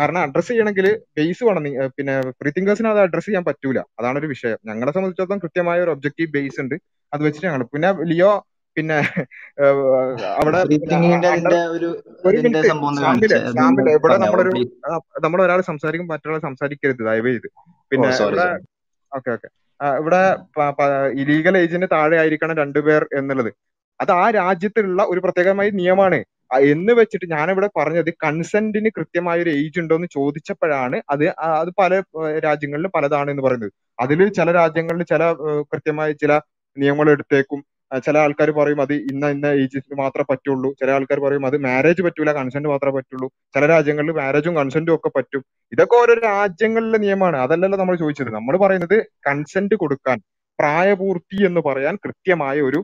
കാരണം 0.00 0.20
അഡ്രസ്സ് 0.20 0.48
ചെയ്യണമെങ്കിൽ 0.48 0.86
ബേസ് 1.18 1.44
വേണം. 1.44 1.64
പിന്നെ 1.96 2.14
ഫ്രീ 2.30 2.50
തിങ്കേഴ്സിന് 2.56 2.88
അത് 2.88 3.00
അഡ്രസ്സ് 3.06 3.28
ചെയ്യാൻ 3.28 3.44
പറ്റൂല. 3.44 3.78
അതാണ് 3.98 4.18
ഒരു 4.18 4.26
വിഷയം. 4.26 4.58
ഞങ്ങളെ 4.64 4.92
സംബന്ധിച്ചിടത്തോളം 4.92 5.40
കൃത്യമായ 5.44 5.80
ഒരു 5.82 5.90
ഒബ്ജക്റ്റീവ് 5.90 6.32
ബേസ് 6.36 6.60
ഉണ്ട്. 6.60 6.76
അത് 7.12 7.22
വെച്ചിട്ട് 7.26 7.46
ഞങ്ങൾ 7.46 7.64
പിന്നെ 7.74 7.90
ലിയോ 8.12 8.30
പിന്നെ 8.78 8.98
അവിടെ 10.40 10.60
ഇവിടെ 13.96 14.16
നമ്മളൊരു 14.24 14.50
പ്ലീസ് 14.54 14.72
നമ്മൾ 15.26 15.38
ഒരാൾ 15.46 15.60
സംസാരിക്കും 15.70 16.10
മറ്റൊരാൾ 16.12 16.40
സംസാരിക്കരുത് 16.48 17.02
ദയവേത് 17.10 17.48
പിന്നെ 17.92 18.08
ഇവിടെ 18.26 18.48
ഓക്കെ 19.12 19.30
ഓക്കെ. 19.36 19.48
ഇവിടെ 20.00 20.22
ഇലീഗൽ 21.22 21.54
ഏജിന് 21.58 21.86
താഴെ 21.92 22.16
ആയിരിക്കണം 22.22 22.56
രണ്ടുപേർ 22.56 23.02
എന്നുള്ളത്. 23.18 23.50
അത് 24.00 24.12
ആ 24.22 24.24
രാജ്യത്തിലുള്ള 24.40 25.02
ഒരു 25.12 25.20
പ്രത്യേകമായ 25.24 25.68
നിയമമാണ്. 25.80 26.18
എന്ന് 26.72 26.92
വെച്ചിട്ട് 26.92 27.26
ഞാനിവിടെ 27.32 27.68
പറഞ്ഞത് 27.78 28.10
കൺസെന്റിന് 28.24 28.90
കൃത്യമായ 28.96 29.38
ഒരു 29.44 29.50
ഏജ് 29.50 29.80
ഉണ്ടോ 29.80 29.94
എന്ന് 29.94 30.08
ചോദിച്ചപ്പോഴാണ് 30.14 30.98
അത് 31.10 31.24
അത് 31.62 31.70
പല 31.80 31.92
രാജ്യങ്ങളിലും 32.46 32.92
പലതാണ് 32.96 33.28
എന്ന് 33.30 33.44
പറയുന്നത്. 33.46 33.72
അതിൽ 34.00 34.20
ചില 34.38 34.48
രാജ്യങ്ങളിൽ 34.52 35.02
ചില 35.12 35.22
കൃത്യമായ 35.72 36.12
ചില 36.22 36.32
നിയമങ്ങൾ 36.76 37.10
എടുത്തേക്കും 37.10 37.60
ചില 38.06 38.18
ആൾക്കാർ 38.18 38.50
പറയും 38.50 38.80
അത് 38.82 38.92
ഇന്ന 39.10 39.28
ഇന്ന 39.28 39.46
ഏജിൽ 39.62 39.82
മാത്രമേ 40.00 40.26
പറ്റുള്ളൂ. 40.30 40.70
ചില 40.80 40.90
ആൾക്കാർ 40.90 41.18
പറയും 41.20 41.46
അത് 41.46 41.56
മാരേജ് 41.66 42.02
പറ്റൂല 42.06 42.32
കൺസെന്റ് 42.38 42.68
മാത്രമേ 42.68 42.94
പറ്റുള്ളൂ. 42.98 43.28
ചില 43.54 43.66
രാജ്യങ്ങളിൽ 43.66 44.12
മാരേജും 44.12 44.56
കൺസെന്റും 44.56 44.94
ഒക്കെ 44.96 45.10
പറ്റും. 45.16 45.42
ഇതൊക്കെ 45.72 45.96
ഓരോ 45.96 46.14
രാജ്യങ്ങളിലെ 46.26 46.98
നിയമമാണ്. 46.98 47.36
അതല്ലല്ലോ 47.44 47.78
നമ്മൾ 47.78 47.96
ചോദിച്ചത്. 47.96 48.30
നമ്മൾ 48.38 48.56
പറയുന്നത് 48.64 48.96
കൺസെന്റ് 49.28 49.74
കൊടുക്കാൻ 49.74 50.18
പ്രായപൂർത്തി 50.58 51.38
എന്ന് 51.46 51.60
പറയാൻ 51.68 51.96
കൃത്യമായ 52.04 52.56
ഒരു 52.68 52.80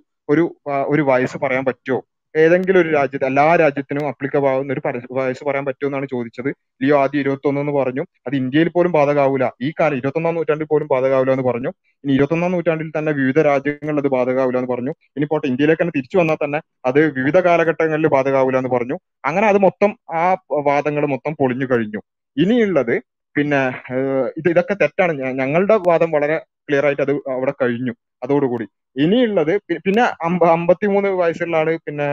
ഒരു 0.92 1.02
വയസ്സ് 1.10 1.38
പറയാൻ 1.44 1.64
പറ്റുമോ? 1.64 1.98
ഏതെങ്കിലും 2.34 2.78
ഒരു 2.80 2.88
രാജ്യത്ത് 2.88 3.26
എല്ലാ 3.26 3.44
രാജ്യത്തിനും 3.56 4.08
അപ്ലിക്കബിൾ 4.08 4.48
ആവുന്ന 4.48 4.72
ഒരു 4.72 4.82
വയസ്സ് 5.18 5.44
പറയാൻ 5.44 5.64
പറ്റുമോ 5.64 5.88
എന്നാണ് 5.88 6.06
ചോദിച്ചത്. 6.10 6.48
ലിയോ 6.82 6.96
ആദ്യം 7.02 7.20
ഇരുപത്തി 7.20 7.48
എന്ന് 7.48 7.72
പറഞ്ഞു. 7.72 8.04
അത് 8.26 8.34
ഇന്ത്യയിൽ 8.36 8.68
പോലും 8.68 8.92
ബാധകാവൂല. 8.92 9.44
ഈ 9.62 9.72
കാലം 9.80 9.96
ഇരുപത്തൊന്നാം 9.96 10.34
നൂറ്റാണ്ടിൽ 10.34 10.68
പോലും 10.72 10.88
ബാധകാവൂല 10.94 11.30
എന്ന് 11.30 11.46
പറഞ്ഞു. 11.50 11.70
ഇനി 12.04 12.12
ഇരുപത്തൊന്നാം 12.12 12.52
നൂറ്റാണ്ടിൽ 12.52 12.90
തന്നെ 12.98 13.12
വിവിധ 13.12 13.38
രാജ്യങ്ങളിൽ 13.40 14.00
അത് 14.04 14.08
ബാധകാവൂല 14.08 14.56
എന്ന് 14.56 14.70
പറഞ്ഞു. 14.74 14.94
ഇനി 15.16 15.24
പോട്ടെ 15.24 15.46
ഇന്ത്യയിലേക്ക് 15.52 15.82
തന്നെ 15.82 15.96
തിരിച്ചു 15.96 16.18
വന്നാൽ 16.18 16.38
തന്നെ 16.44 16.60
അത് 16.84 17.00
വിവിധ 17.18 17.38
കാലഘട്ടങ്ങളിൽ 17.38 18.08
ബാധകാവൂല 18.16 18.56
എന്ന് 18.56 18.72
പറഞ്ഞു. 18.76 18.98
അങ്ങനെ 19.24 19.46
അത് 19.46 19.58
മൊത്തം 19.58 19.90
ആ 20.14 20.24
വാദങ്ങൾ 20.70 21.06
മൊത്തം 21.06 21.34
പൊളിഞ്ഞു 21.40 21.66
കഴിഞ്ഞു. 21.72 22.00
ഇനിയുള്ളത് 22.36 22.94
പിന്നെ 23.36 23.60
ഇത് 24.38 24.48
ഇതൊക്കെ 24.48 24.74
തെറ്റാണ്. 24.74 25.12
ഞങ്ങളുടെ 25.40 25.76
വാദം 25.88 26.10
വളരെ 26.10 26.36
ക്ലിയർ 26.68 26.86
ആയിട്ട് 26.86 27.02
അത് 27.02 27.12
അവിടെ 27.34 27.54
കഴിഞ്ഞു. 27.62 27.94
അതോടുകൂടി. 28.22 28.66
ഇനിയുള്ളത് 28.96 29.52
പിന്നെ 29.86 30.02
അമ്പ 30.22 30.42
അമ്പത്തിമൂന്ന് 30.48 31.08
വയസ്സുള്ള 31.20 31.56
ആൾ 31.56 31.68
പിന്നെ 31.86 32.08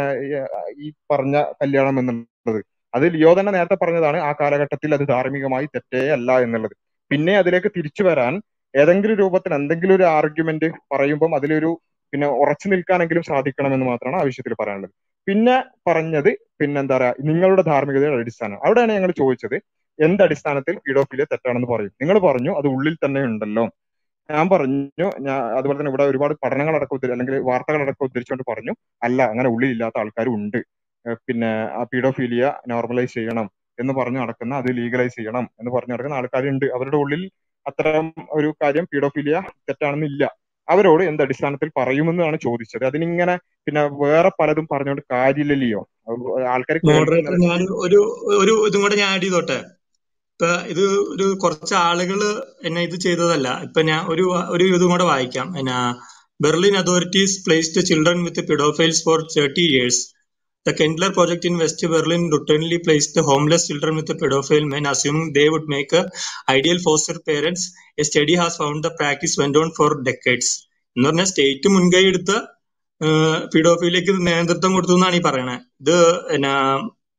ഈ 0.80 0.88
പറഞ്ഞ 1.12 1.36
കല്യാണം 1.62 1.98
എന്നുള്ളത്. 2.02 2.60
അത് 2.94 3.06
ലിയോ 3.16 3.32
തന്നെ 3.40 3.52
നേരത്തെ 3.52 3.78
പറഞ്ഞതാണ് 3.84 4.18
ആ 4.20 4.32
കാലഘട്ടത്തിൽ 4.42 4.94
അത് 4.94 5.04
ധാർമ്മികമായി 5.08 5.68
തെറ്റേ 5.76 6.02
അല്ല 6.10 6.40
എന്നുള്ളത്. 6.40 6.76
പിന്നെ 7.12 7.34
അതിലേക്ക് 7.38 7.70
തിരിച്ചു 7.78 8.04
വരാൻ 8.04 8.34
ഏതെങ്കിലും 8.74 9.16
രൂപത്തിൽ 9.16 9.52
എന്തെങ്കിലും 9.54 9.96
ഒരു 9.96 10.06
ആർഗ്യുമെന്റ് 10.18 10.68
പറയുമ്പം 10.94 11.32
അതിലൊരു 11.36 11.72
പിന്നെ 12.14 12.28
ഉറച്ചു 12.42 12.68
നിൽക്കാനെങ്കിലും 12.72 13.24
സാധിക്കണമെന്ന് 13.24 13.86
മാത്രമാണ് 13.86 14.18
ആവശ്യത്തിൽ 14.22 14.54
പറയാനുള്ളത്. 14.62 14.94
പിന്നെ 15.28 15.56
പറഞ്ഞത് 15.90 16.30
പിന്നെന്താ 16.60 16.96
പറയാ 16.98 17.14
നിങ്ങളുടെ 17.30 17.64
ധാർമ്മികതയുടെ 17.64 18.22
അടിസ്ഥാനം. 18.22 18.58
അവിടെയാണ് 18.66 18.92
ഞങ്ങൾ 18.92 19.12
ചോദിച്ചത് 19.22 19.58
എന്ത് 20.00 20.22
അടിസ്ഥാനത്തിൽ 20.24 20.76
പീഡോഫിലിയ 20.86 21.26
തെറ്റാണെന്ന് 21.32 21.70
പറയും. 21.74 21.94
നിങ്ങൾ 22.02 22.18
പറഞ്ഞു 22.20 22.52
അത് 22.60 22.68
ഉള്ളിൽ 22.68 22.96
തന്നെ 23.06 23.22
ഉണ്ടല്ലോ. 23.30 23.66
ഞാൻ 24.32 24.46
പറഞ്ഞു 24.50 25.08
ഞാൻ 25.22 25.38
അതുപോലെ 25.58 25.78
തന്നെ 25.80 25.92
ഇവിടെ 25.94 26.06
ഒരുപാട് 26.12 26.34
പഠനങ്ങൾ 26.34 26.50
പഠനങ്ങളടക്കം 26.66 26.96
ഉദ്ധരി 26.98 27.14
അല്ലെങ്കിൽ 27.16 27.34
വാർത്തകൾ 27.34 27.50
വാർത്തകളടക്കം 27.50 28.08
ഉദ്ധരിച്ചുകൊണ്ട് 28.08 28.46
പറഞ്ഞു 28.52 28.74
അല്ല 29.04 29.20
അങ്ങനെ 29.32 29.50
ഉള്ളിലില്ലാത്ത 29.50 29.98
ആൾക്കാരും 30.00 30.34
ഉണ്ട് 30.40 30.60
പിന്നെ 31.28 31.52
ആ 31.78 31.84
പീഡോഫീലിയ 31.92 32.44
നോർമലൈസ് 32.68 33.14
ചെയ്യണം 33.14 33.48
എന്ന് 33.80 33.94
പറഞ്ഞു 34.00 34.20
നടക്കുന്ന 34.24 34.54
അത് 34.62 34.70
ലീഗലൈസ് 34.80 35.16
ചെയ്യണം 35.20 35.46
എന്ന് 35.60 35.72
പറഞ്ഞു 35.76 35.94
നടക്കുന്ന 35.94 36.20
ആൾക്കാരുണ്ട്. 36.20 36.66
അവരുടെ 36.78 36.98
ഉള്ളിൽ 37.04 37.22
അത്തരം 37.66 38.06
ഒരു 38.32 38.50
കാര്യം 38.62 38.86
പീഡോഫീലിയ 38.92 39.36
തെറ്റാണെന്നില്ല. 39.70 40.24
അവരോട് 40.68 41.04
എന്ത് 41.04 41.22
അടിസ്ഥാനത്തിൽ 41.26 41.70
പറയുമെന്നാണ് 41.80 42.38
ചോദിച്ചത്. 42.46 42.84
അതിനിങ്ങനെ 42.90 43.36
പിന്നെ 43.66 43.82
വേറെ 44.04 44.32
പലതും 44.40 44.66
പറഞ്ഞുകൊണ്ട് 44.74 45.04
കാര്യമില്ലല്ലോ 45.16 45.82
ആൾക്കാർ 46.54 46.78
ഒരു 47.86 48.00
ഒരു 48.42 48.54
ഇതും 48.68 48.82
കൂടെ 48.84 48.96
ഞാൻ 49.02 49.10
ആഡ് 49.16 49.26
ചെയ്തോട്ടെ? 49.26 49.58
ഇപ്പൊ 50.42 50.54
ഇത് 50.72 50.84
ഒരു 51.14 51.26
കുറച്ച് 51.42 51.74
ആളുകൾ 51.88 52.20
എന്നെ 52.68 52.82
ഇത് 52.86 52.96
ചെയ്തതല്ല. 53.04 53.48
ഇപ്പൊ 53.66 53.80
ഞാൻ 53.90 54.00
ഒരു 54.12 54.24
ഒരു 54.54 54.64
ഇതും 54.76 54.92
കൂടെ 54.94 55.06
വായിക്കാം. 55.10 55.48
എന്നാ 55.60 55.76
Berlin 56.40 56.76
authorities 56.80 57.36
placed 57.46 57.82
children 57.90 58.20
with 58.28 58.42
paedophiles 58.48 59.02
for 59.08 59.20
thirty 59.34 59.64
years 59.68 60.00
the 60.66 60.72
Kentler 60.80 61.12
project 61.18 61.48
in 61.50 61.58
West 61.64 61.90
Berlin 61.92 62.24
റിട്ടേൺലി 62.34 62.80
placed 62.86 63.24
homeless 63.28 63.68
children 63.70 63.96
with 64.00 64.16
paedophile 64.24 64.66
men 64.74 64.88
assuming 64.94 65.30
they 65.38 65.46
would 65.54 65.70
make 65.76 66.02
ideal 66.52 66.80
foster 66.88 67.20
parents 67.30 67.66
a 67.98 68.06
study 68.10 68.38
has 68.42 68.60
found 68.62 68.82
the 68.88 68.92
practice 69.00 69.38
went 69.42 69.62
on 69.64 69.70
for 69.78 69.94
decades 70.10 70.52
എന്ന് 70.96 71.08
പറഞ്ഞാൽ 71.10 71.30
state 71.34 71.72
മുൻകൈ 71.76 72.04
എടുത്ത് 72.12 72.40
പിഡോഫിയിലേക്ക് 73.54 74.16
നേതൃത്വം 74.30 74.74
കൊടുത്തു 74.74 74.98
എന്നാണ് 75.00 75.18
ഈ 75.20 75.24
പറയണത് 75.30 75.62
ഇത് 75.84 75.96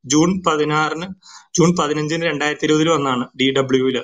ജൂൺ 0.05 0.31
പതിനാറിന് 0.47 1.07
ജൂൺ 1.57 1.71
പതിനഞ്ചിന് 1.81 2.25
രണ്ടായിരത്തി 2.31 2.67
ഇരുപതിൽ 2.69 2.89
വന്നാണ് 2.95 3.25
ഡി 3.41 3.47
ഡബ്ല്യുവിൽ 3.59 3.97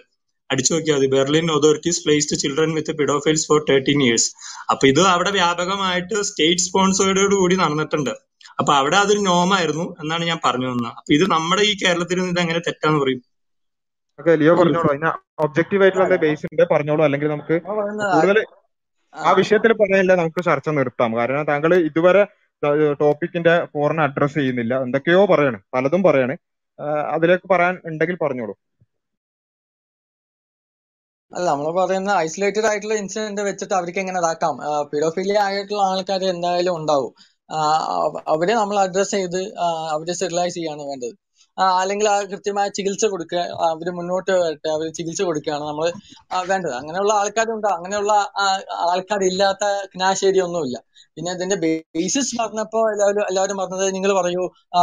അടിച്ചു 0.50 0.70
നോക്കിയാൽ 0.74 0.98
മതി. 0.98 1.08
Berlin 1.14 1.46
authorities 1.56 2.00
placed 2.04 2.36
children 2.42 2.70
with 2.76 2.92
paedophiles 3.00 3.46
for 3.48 3.58
thirteen 3.70 4.00
years 4.06 4.28
അപ്പൊ 4.72 4.84
ഇത് 4.92 5.02
അവിടെ 5.14 5.30
വ്യാപകമായിട്ട് 5.38 6.16
സ്റ്റേറ്റ് 6.28 6.64
സ്പോൺസേർഡോട് 6.66 7.34
കൂടി 7.42 7.56
നടന്നിട്ടുണ്ട്. 7.62 8.12
അപ്പൊ 8.60 8.72
അവിടെ 8.80 8.96
അതൊരു 9.02 9.22
നോമായിരുന്നു 9.30 9.86
എന്നാണ് 10.02 10.24
ഞാൻ 10.30 10.38
പറഞ്ഞു 10.46 10.68
വന്നത് 10.70 10.92
അപ്പൊ 10.98 11.10
ഇത് 11.16 11.24
നമ്മുടെ 11.34 11.64
ഈ 11.70 11.72
കേരളത്തിൽ 11.82 12.18
നിന്ന് 12.20 12.32
ഇത് 12.34 12.40
എങ്ങനെ 12.44 12.60
തെറ്റാന്ന് 12.68 13.00
പറയും? 13.02 13.20
ഓക്കെ 14.18 14.32
ലിയോ 14.40 14.54
പറഞ്ഞോളൂ. 14.60 14.88
അതിന് 14.94 15.10
ഒബ്ജക്റ്റീവ് 15.44 15.82
ആയിട്ടുള്ള 15.84 16.16
ബേസ് 16.24 16.46
ഉണ്ട് 16.52 16.64
പറഞ്ഞോളൂ. 16.72 17.02
അല്ലെങ്കിൽ 17.06 17.28
നമുക്ക് 17.34 17.56
കൂടുതൽ 18.14 18.38
ആ 19.14 19.30
വിഷയത്തിൽ 19.40 19.72
പറയാനില്ല. 19.80 20.14
നമുക്ക് 20.20 20.40
ചർച്ച 20.48 20.68
നിർത്താം. 20.78 21.10
കാരണം 21.18 21.44
താങ്കൾ 21.50 21.70
ഇതുവരെ 21.90 22.22
ടോപ്പിക്കിന്റെ 23.02 23.54
പൂർണ 23.74 23.98
അഡ്രസ് 24.08 24.36
ചെയ്യുന്നില്ല. 24.40 24.74
എന്തൊക്കെയോ 24.86 25.22
പറയാണ്. 25.32 25.58
പലതും 25.74 26.02
പറയാണ്. 26.08 26.34
അതിലേക്ക് 27.14 27.46
പറയാൻ 27.52 27.74
ഉണ്ടെങ്കിൽ 27.90 28.16
പറഞ്ഞോളൂ. 28.24 28.54
അല്ല 31.32 31.46
നമ്മൾ 31.52 31.68
പറയുന്ന 31.78 32.10
ഐസൊലേറ്റഡ് 32.26 32.68
ആയിട്ടുള്ള 32.68 32.94
ഇൻസിഡന്റ് 33.02 33.42
വെച്ചിട്ട് 33.48 33.74
അവർക്ക് 33.78 34.00
എങ്ങനെ 34.02 34.20
ഇതാക്കാം? 34.22 34.54
പിഡോഫിലി 34.92 35.34
ആയിട്ടുള്ള 35.44 35.82
ആൾക്കാർ 35.90 36.22
എന്തായാലും 36.34 36.74
ഉണ്ടാവും. 36.80 37.12
അവരെ 38.34 38.54
നമ്മൾ 38.60 38.76
അഡ്രസ് 38.84 39.14
ചെയ്ത് 39.18 39.40
അവരെ 39.94 40.14
സ്റ്റെറിലൈസ് 40.18 40.56
ചെയ്യാണ് 40.58 40.82
വേണ്ടത്. 40.90 41.14
അല്ലെങ്കിൽ 41.80 42.06
ആ 42.14 42.16
കൃത്യമായ 42.32 42.68
ചികിത്സ 42.76 43.04
കൊടുക്കുക 43.12 43.40
അവർ 43.68 43.88
മുന്നോട്ട് 43.98 44.32
വരട്ടെ 44.42 44.68
അവർ 44.76 44.86
ചികിത്സ 44.98 45.20
കൊടുക്കുകയാണ് 45.28 45.64
നമ്മൾ 45.70 45.86
വേണ്ടത്. 46.50 46.74
അങ്ങനെയുള്ള 46.80 47.12
ആൾക്കാരുണ്ട്. 47.20 47.68
അങ്ങനെയുള്ള 47.76 48.12
ആൾക്കാരില്ലാത്ത 48.90 49.64
ക്നാശേരി 49.94 50.40
ഒന്നുമില്ല. 50.46 50.76
പിന്നെ 51.16 51.30
ഇതിന്റെ 51.36 51.56
ബേസിസ് 51.64 52.32
പറഞ്ഞപ്പോ 52.40 52.80
എല്ലാവരും 52.92 53.24
എല്ലാവരും 53.30 53.56
പറഞ്ഞത് 53.60 53.86
നിങ്ങൾ 53.96 54.10
പറയൂ 54.20 54.42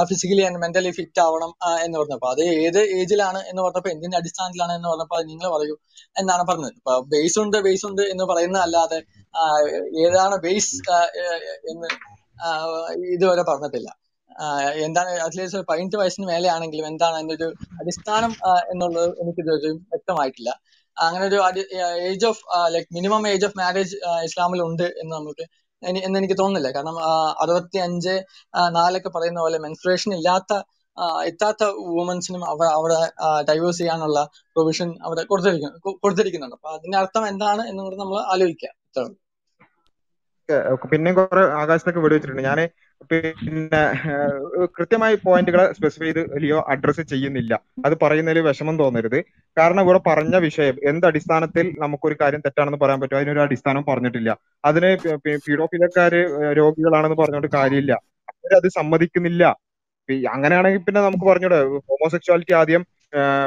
ഫിസിക്കലി 0.10 0.44
ആൻഡ് 0.48 0.60
മെന്റലി 0.64 0.92
ഫിറ്റ് 0.98 1.22
ആവണം 1.26 1.52
എന്ന് 1.86 1.98
പറഞ്ഞപ്പോ 2.00 2.30
അത് 2.34 2.42
ഏത് 2.66 2.80
ഏജിലാണ് 3.00 3.40
എന്ന് 3.52 3.62
പറഞ്ഞപ്പോ 3.66 3.92
എന്തിന്റെ 3.96 4.18
അടിസ്ഥാനത്തിലാണ് 4.22 4.74
എന്ന് 4.80 4.90
പറഞ്ഞപ്പോ 4.92 5.18
അത് 5.20 5.28
നിങ്ങൾ 5.34 5.48
പറയൂ 5.56 5.76
എന്നാണ് 6.22 6.44
പറഞ്ഞത്. 6.52 6.74
ഇപ്പൊ 6.80 6.96
ബേസ് 7.14 7.38
ഉണ്ട് 7.44 7.58
ബേസ് 7.68 7.86
ഉണ്ട് 7.90 8.04
എന്ന് 8.14 8.26
പറയുന്ന 8.32 8.58
അല്ലാതെ 8.68 9.00
ഏതാണ് 10.06 10.36
ബേസ് 10.48 10.76
എന്ന് 11.72 11.90
ഇതുവരെ 13.16 13.44
പറഞ്ഞിട്ടില്ല. 13.52 13.90
എന്താണ് 14.86 15.12
അറ്റ്ലീസ്റ്റ് 15.26 15.62
പതിനെട്ട് 15.70 15.98
വയസ്സിന് 16.02 16.28
മേലെ 16.32 16.48
ആണെങ്കിലും 16.56 16.88
എന്താണ് 16.92 17.16
അതിന്റെ 17.20 17.36
ഒരു 17.40 17.48
അടിസ്ഥാനം 17.82 18.32
എന്നുള്ളത് 18.72 19.10
എനിക്ക് 19.24 19.42
ഇതുവരെ 19.44 19.72
വ്യക്തമായിട്ടില്ല. 19.94 20.52
അങ്ങനെ 20.98 21.24
ഒരു 21.30 21.38
age 22.10 22.26
of 22.30 22.42
like 22.74 22.90
minimum 22.98 23.24
age 23.34 23.46
of 23.48 23.58
marriage 23.62 23.96
ഇസ്ലാമിൽ 24.28 24.62
ഉണ്ട് 24.70 24.88
എന്ന് 25.02 25.14
നമുക്ക് 25.20 25.46
എന്ന് 25.82 26.18
എനിക്ക് 26.20 26.38
തോന്നുന്നില്ല. 26.42 26.70
കാരണം 26.76 26.98
അറുപത്തി 27.44 27.78
അഞ്ച് 27.88 28.14
നാലൊക്കെ 28.78 29.10
പറയുന്ന 29.16 29.40
പോലെ 29.46 29.58
മെൻസ്ട്രേഷൻ 29.66 30.12
ഇല്ലാത്ത 30.20 30.54
എത്താത്ത 31.30 31.64
വുമൻസിനും 31.96 32.44
അവ 32.52 32.60
അവിടെ 32.78 32.98
ഡൈവേഴ്സ് 33.50 33.80
ചെയ്യാനുള്ള 33.82 34.20
പ്രൊവിഷൻ 34.56 34.90
അവിടെ 35.08 35.24
കൊടുത്തിരിക്കുന്നു 35.32 35.94
കൊടുത്തിരിക്കുന്നുണ്ട്. 36.04 36.58
അപ്പൊ 36.60 36.70
അതിന്റെ 36.78 36.98
അർത്ഥം 37.02 37.26
എന്താണ് 37.32 37.64
എന്ന് 37.72 38.00
നമ്മൾ 38.04 38.18
ആലോചിക്കാം. 38.34 38.76
പിന്നെയും 40.92 41.16
കുറെ 41.16 41.44
ആകാശത്തൊക്കെ 41.62 42.00
വെടിവെച്ചിട്ടുണ്ട് 42.00 42.44
ഞാൻ 42.48 42.60
പിന്നെ 43.12 43.82
കൃത്യമായി 44.76 45.16
പോയിന്റുകളെ 45.24 45.66
സ്പെസിഫൈ 45.78 46.06
ചെയ്ത് 46.08 46.38
ലിയോ 46.44 46.60
അഡ്രസ്സ് 46.74 47.04
ചെയ്യുന്നില്ല. 47.12 47.54
അത് 47.86 47.96
പറയുന്നതിൽ 48.04 48.40
വിഷമം 48.48 48.76
തോന്നരുത്. 48.80 49.18
കാരണം 49.58 49.82
ഇവിടെ 49.86 50.00
പറഞ്ഞ 50.08 50.36
വിഷയം 50.46 50.76
എന്ത് 50.92 51.06
അടിസ്ഥാനത്തിൽ 51.10 51.66
നമുക്കൊരു 51.84 52.18
കാര്യം 52.22 52.42
തെറ്റാണെന്ന് 52.46 52.80
പറയാൻ 52.84 53.00
പറ്റും 53.02 53.18
അതിനൊരു 53.18 53.44
അടിസ്ഥാനം 53.46 53.84
പറഞ്ഞിട്ടില്ല. 53.90 54.30
അതിന് 54.66 54.92
പീഡോഫിലക്കാര് 55.48 56.22
രോഗികളാണെന്ന് 56.60 57.18
പറഞ്ഞുകൊണ്ട് 57.22 57.52
കാര്യമില്ല. 57.58 57.94
അവരത് 58.34 58.70
സമ്മതിക്കുന്നില്ല. 58.80 59.44
അങ്ങനെയാണെങ്കിൽ 60.36 60.82
പിന്നെ 60.88 61.02
നമുക്ക് 61.02 61.26
പറഞ്ഞൂടെ 61.26 61.60
ഹോമോസെക്ച്വാലിറ്റി 61.92 62.54
ആദ്യം 62.62 62.82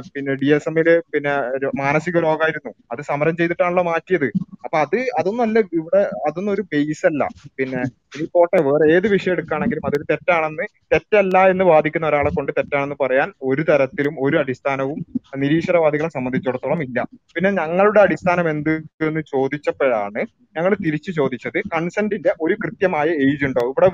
പിന്നെ 0.09 0.33
ഡി 0.41 0.49
എസ് 0.49 0.69
എമ്മിൽ 0.69 0.89
പിന്നെ 1.13 1.33
മാനസിക 1.79 2.17
രോഗമായിരുന്നു 2.19 2.71
അത് 2.93 3.01
സമരം 3.09 3.35
ചെയ്തിട്ടാണല്ലോ 3.39 3.83
മാറ്റിയത്. 3.89 4.27
അപ്പൊ 4.65 4.77
അത് 4.79 4.97
അതൊന്നും 5.19 5.43
അല്ല 5.43 5.59
ഇവിടെ 5.79 6.01
അതൊന്നും 6.29 6.53
ഒരു 6.53 6.63
ബേസ് 6.73 7.05
അല്ല. 7.07 7.23
പിന്നെ 7.59 7.81
ഇനി 8.15 8.27
പോട്ടെ 8.35 8.59
വേറെ 8.69 8.85
ഏത് 8.95 9.07
വിഷയം 9.15 9.35
എടുക്കുകയാണെങ്കിലും 9.35 9.87
അതൊരു 9.89 10.07
തെറ്റാണെന്ന് 10.11 10.65
തെറ്റല്ല 10.93 11.39
എന്ന് 11.53 11.65
വാദിക്കുന്ന 11.71 12.09
ഒരാളെ 12.11 12.31
കൊണ്ട് 12.37 12.53
തെറ്റാണെന്ന് 12.59 12.99
പറയാൻ 13.03 13.31
ഒരു 13.51 13.65
തരത്തിലും 13.71 14.15
ഒരു 14.27 14.39
അടിസ്ഥാനവും 14.43 15.01
നിരീശ്വരവാദികളെ 15.43 16.11
സംബന്ധിച്ചിടത്തോളം 16.17 16.83
ഇല്ല. 16.87 16.99
പിന്നെ 17.37 17.53
ഞങ്ങളുടെ 17.61 18.01
അടിസ്ഥാനം 18.07 18.49
എന്ത് 18.55 18.75
എന്ന് 19.09 19.23
ചോദിച്ചപ്പോഴാണ് 19.33 20.23
ഞങ്ങൾ 20.57 20.73
തിരിച്ചു 20.85 21.11
ചോദിച്ചത് 21.19 21.59
കൺസെന്റിന്റെ 21.75 22.33
ഒരു 22.45 22.55
കൃത്യമായ 22.63 23.09
ഏജ് 23.27 23.47
ഉണ്ടോ 23.49 23.65
ഇവിടെ 23.71 23.91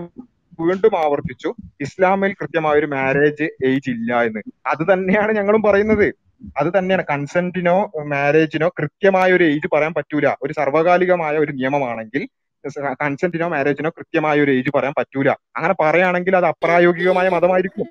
വീണ്ടും 0.60 0.94
ആവർത്തിച്ചു. 0.98 1.50
ഇസ്ലാമിൽ 1.80 2.32
കൃത്യമായ 2.32 2.74
ഒരു 2.78 2.86
മാരേജ് 2.86 3.46
ഏജ് 3.66 3.90
ഇല്ല 3.90 4.20
എന്ന്. 4.22 4.40
അത് 4.66 4.92
തന്നെയാണ് 4.92 5.32
ഞങ്ങളും 5.32 5.62
പറയുന്നത്. 5.62 6.06
അത് 6.56 6.78
തന്നെയാണ്. 6.78 7.04
കൺസെന്റിനോ 7.10 7.76
മാരേജിനോ 8.12 8.68
കൃത്യമായ 8.78 9.32
ഒരു 9.32 9.44
ഏജ് 9.44 9.68
പറയാൻ 9.74 9.94
പറ്റൂല. 9.94 10.26
ഒരു 10.42 10.52
സർവകാലികമായ 10.52 11.38
ഒരു 11.38 11.52
നിയമമാണെങ്കിൽ 11.52 12.24
കൺസെന്റിനോ 13.02 13.48
മാരേജിനോ 13.48 13.90
കൃത്യമായ 13.90 14.40
ഒരു 14.40 14.50
ഏജ് 14.50 14.70
പറയാൻ 14.76 14.94
പറ്റൂല. 14.98 15.28
അങ്ങനെ 15.56 15.74
പറയുകയാണെങ്കിൽ 15.80 16.36
അത് 16.36 16.44
അപ്രായോഗികമായ 16.44 17.28
മതമായിരിക്കും. 17.28 17.88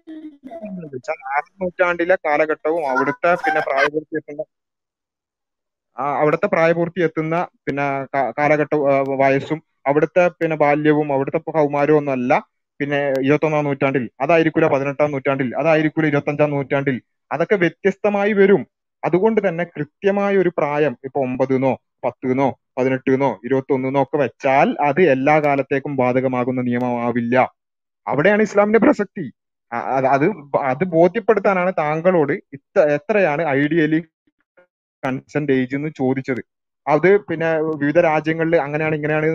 ആറാം 1.31 1.53
നൂറ്റാണ്ടിലെ 1.61 2.15
കാലഘട്ടവും 2.25 2.83
അവിടുത്തെ 2.89 3.31
പിന്നെ 3.45 3.61
പ്രായപൂർത്തി 3.61 4.17
എത്തുന്ന 4.17 4.43
അവിടുത്തെ 6.17 6.47
പ്രായപൂർത്തി 6.47 7.01
എത്തുന്ന 7.01 7.35
പിന്നെ 7.65 7.85
കാലഘട്ട 8.39 8.73
വയസ്സും 9.21 9.59
അവിടുത്തെ 9.87 10.27
പിന്നെ 10.39 10.55
ബാല്യവും 10.55 11.13
അവിടുത്തെ 11.13 11.37
കൗമാരവും 11.51 11.97
ഒന്നും 11.97 12.11
അല്ല 12.11 12.33
പിന്നെ 12.79 12.99
ഇരുപത്തൊന്നാം 13.25 13.65
നൂറ്റാണ്ടിൽ 13.67 14.05
അതായിരിക്കൂല 14.23 14.67
പതിനെട്ടാം 14.73 15.11
നൂറ്റാണ്ടിൽ 15.13 15.49
അതായിരിക്കൂല 15.61 16.05
ഇരുപത്തഞ്ചാം 16.11 16.51
നൂറ്റാണ്ടിൽ. 16.55 16.97
അതൊക്കെ 17.31 17.55
വ്യത്യസ്തമായി 17.63 18.33
വരും. 18.41 18.63
അതുകൊണ്ട് 19.03 19.39
തന്നെ 19.47 19.63
കൃത്യമായ 19.75 20.33
ഒരു 20.37 20.51
പ്രായം 20.57 20.93
ഇപ്പൊ 21.07 21.19
ഒമ്പതെന്നോ 21.27 21.73
പത്തെന്നോ 22.05 22.47
പതിനെട്ടെന്നോ 22.77 23.29
ഇരുപത്തൊന്നെന്നോ 23.45 24.01
ഒക്കെ 24.05 24.17
വെച്ചാൽ 24.23 24.67
അത് 24.87 25.01
എല്ലാ 25.15 25.35
കാലത്തേക്കും 25.45 25.93
ബാധകമാകുന്ന 26.01 26.61
നിയമമാവില്ല. 26.69 27.35
അവിടെയാണ് 28.07 28.41
ഇസ്ലാമിന്റെ 28.47 28.81
പ്രസക്തി. 28.85 29.25
അത് 30.07 30.25
അത് 30.71 30.83
ബോധ്യപ്പെടുത്താനാണ് 30.95 31.71
താങ്കളോട് 31.81 32.33
ഇത്ര 32.57 32.81
എത്രയാണ് 32.97 33.43
ഐഡിയലി 33.59 33.99
കൺസെന്റ് 35.03 35.53
ഏജ് 35.59 35.75
എന്ന് 35.75 35.89
ചോദിച്ചത്. 36.01 36.41
അത് 36.87 37.19
പിന്നെ 37.21 37.49
വിവിധ 37.81 37.99
രാജ്യങ്ങളിൽ 37.99 38.55
അങ്ങനെയാണ് 38.61 38.95
ഇങ്ങനെയാണ് 38.95 39.27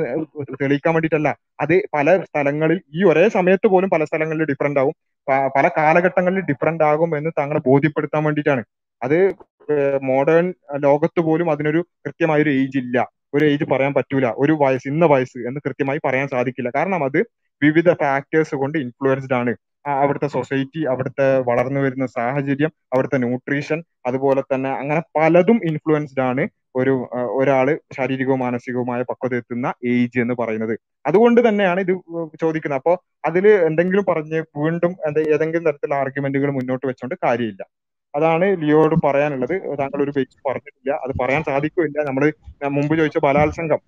തെളിയിക്കാൻ 0.63 0.95
വേണ്ടിയിട്ടല്ല. 0.95 1.29
അത് 1.61 1.81
പല 1.95 2.17
സ്ഥലങ്ങളിൽ 2.23 2.81
ഈ 2.95 3.05
ഒരേ 3.05 3.29
സമയത്ത് 3.29 3.67
പോലും 3.67 3.91
പല 3.91 4.05
സ്ഥലങ്ങളിൽ 4.05 4.45
ഡിഫറെന്റ് 4.45 4.81
ആവും. 4.81 4.95
പല 5.57 5.69
കാലഘട്ടങ്ങളിൽ 5.77 6.41
ഡിഫറെന്റ് 6.41 6.85
ആകും 6.85 7.17
എന്ന് 7.19 7.31
താങ്കളെ 7.39 7.61
ബോധ്യപ്പെടുത്താൻ 7.67 8.25
വേണ്ടിയിട്ടാണ്. 8.25 8.63
അത് 9.03 9.19
മോഡേൺ 10.03 10.55
ലോകത്ത് 10.77 11.21
പോലും 11.21 11.51
അതിനൊരു 11.51 11.87
കൃത്യമായ 12.07 12.43
ഒരു 12.43 12.51
ഏജ് 12.51 12.79
ഇല്ല. 12.79 12.99
ഒരു 13.35 13.45
ഏജ് 13.45 13.65
പറയാൻ 13.65 13.95
പറ്റൂല. 13.95 14.27
ഒരു 14.37 14.53
വയസ്സ് 14.61 14.89
ഇന്ന 14.89 15.05
വയസ്സ് 15.07 15.39
എന്ന് 15.49 15.61
കൃത്യമായി 15.67 16.01
പറയാൻ 16.05 16.29
സാധിക്കില്ല. 16.29 16.71
കാരണം 16.77 17.05
അത് 17.05 17.19
വിവിധ 17.63 17.93
ഫാക്ടേഴ്സ് 17.93 18.55
കൊണ്ട് 18.55 18.79
ഇൻഫ്ലുവൻസ്ഡ് 18.79 19.35
ആണ്. 19.35 19.53
അവിടുത്തെ 19.87 20.27
സൊസൈറ്റി 20.27 20.85
അവിടുത്തെ 20.85 21.39
വളർന്നു 21.41 21.81
വരുന്ന 21.81 22.07
സാഹചര്യം 22.07 22.73
അവിടുത്തെ 22.93 23.19
ന്യൂട്രീഷൻ 23.19 23.79
അതുപോലെ 24.07 24.43
തന്നെ 24.55 24.71
അങ്ങനെ 24.71 25.03
പലതും 25.17 25.61
ഇൻഫ്ലുവൻസ്ഡ് 25.65 26.21
ആണ്. 26.21 26.43
ഒരു 26.79 26.93
ഒരാൾ 27.37 27.67
ശാരീരികവും 27.97 28.41
മാനസികവുമായ 28.41 29.03
പക്വത 29.03 29.35
എത്തുന്ന 29.35 29.67
ഏജ് 29.93 30.19
എന്ന് 30.21 30.35
പറയുന്നത്. 30.35 30.75
അതുകൊണ്ട് 31.07 31.41
തന്നെയാണ് 31.49 31.81
ഇത് 31.81 31.93
ചോദിക്കുന്നത്. 32.41 32.81
അപ്പോ 32.81 32.95
അതിൽ 33.25 33.47
എന്തെങ്കിലും 33.69 34.05
പറഞ്ഞ് 34.11 34.41
വീണ്ടും 34.59 34.93
ഏതെങ്കിലും 35.35 35.65
തരത്തിലുള്ള 35.65 35.97
ആർഗ്യുമെന്റുകൾ 36.03 36.51
മുന്നോട്ട് 36.59 36.87
വെച്ചുകൊണ്ട് 36.87 37.17
കാര്യമില്ല. 37.27 37.63
അതാണ് 38.19 38.47
ലിയോട് 38.63 38.95
പറയാനുള്ളത്. 39.07 39.55
താങ്കൾ 39.81 39.99
ഒരു 40.05 40.13
പേജ് 40.17 40.37
പറഞ്ഞിട്ടില്ല. 40.49 40.93
അത് 41.05 41.13
പറയാൻ 41.23 41.43
സാധിക്കില്ല 41.49 42.03
നമ്മൾ 42.09 42.25
മുമ്പ് 42.77 42.95
ചോദിച്ച 42.99 43.19
ബലാത്സംഗം. 43.27 43.81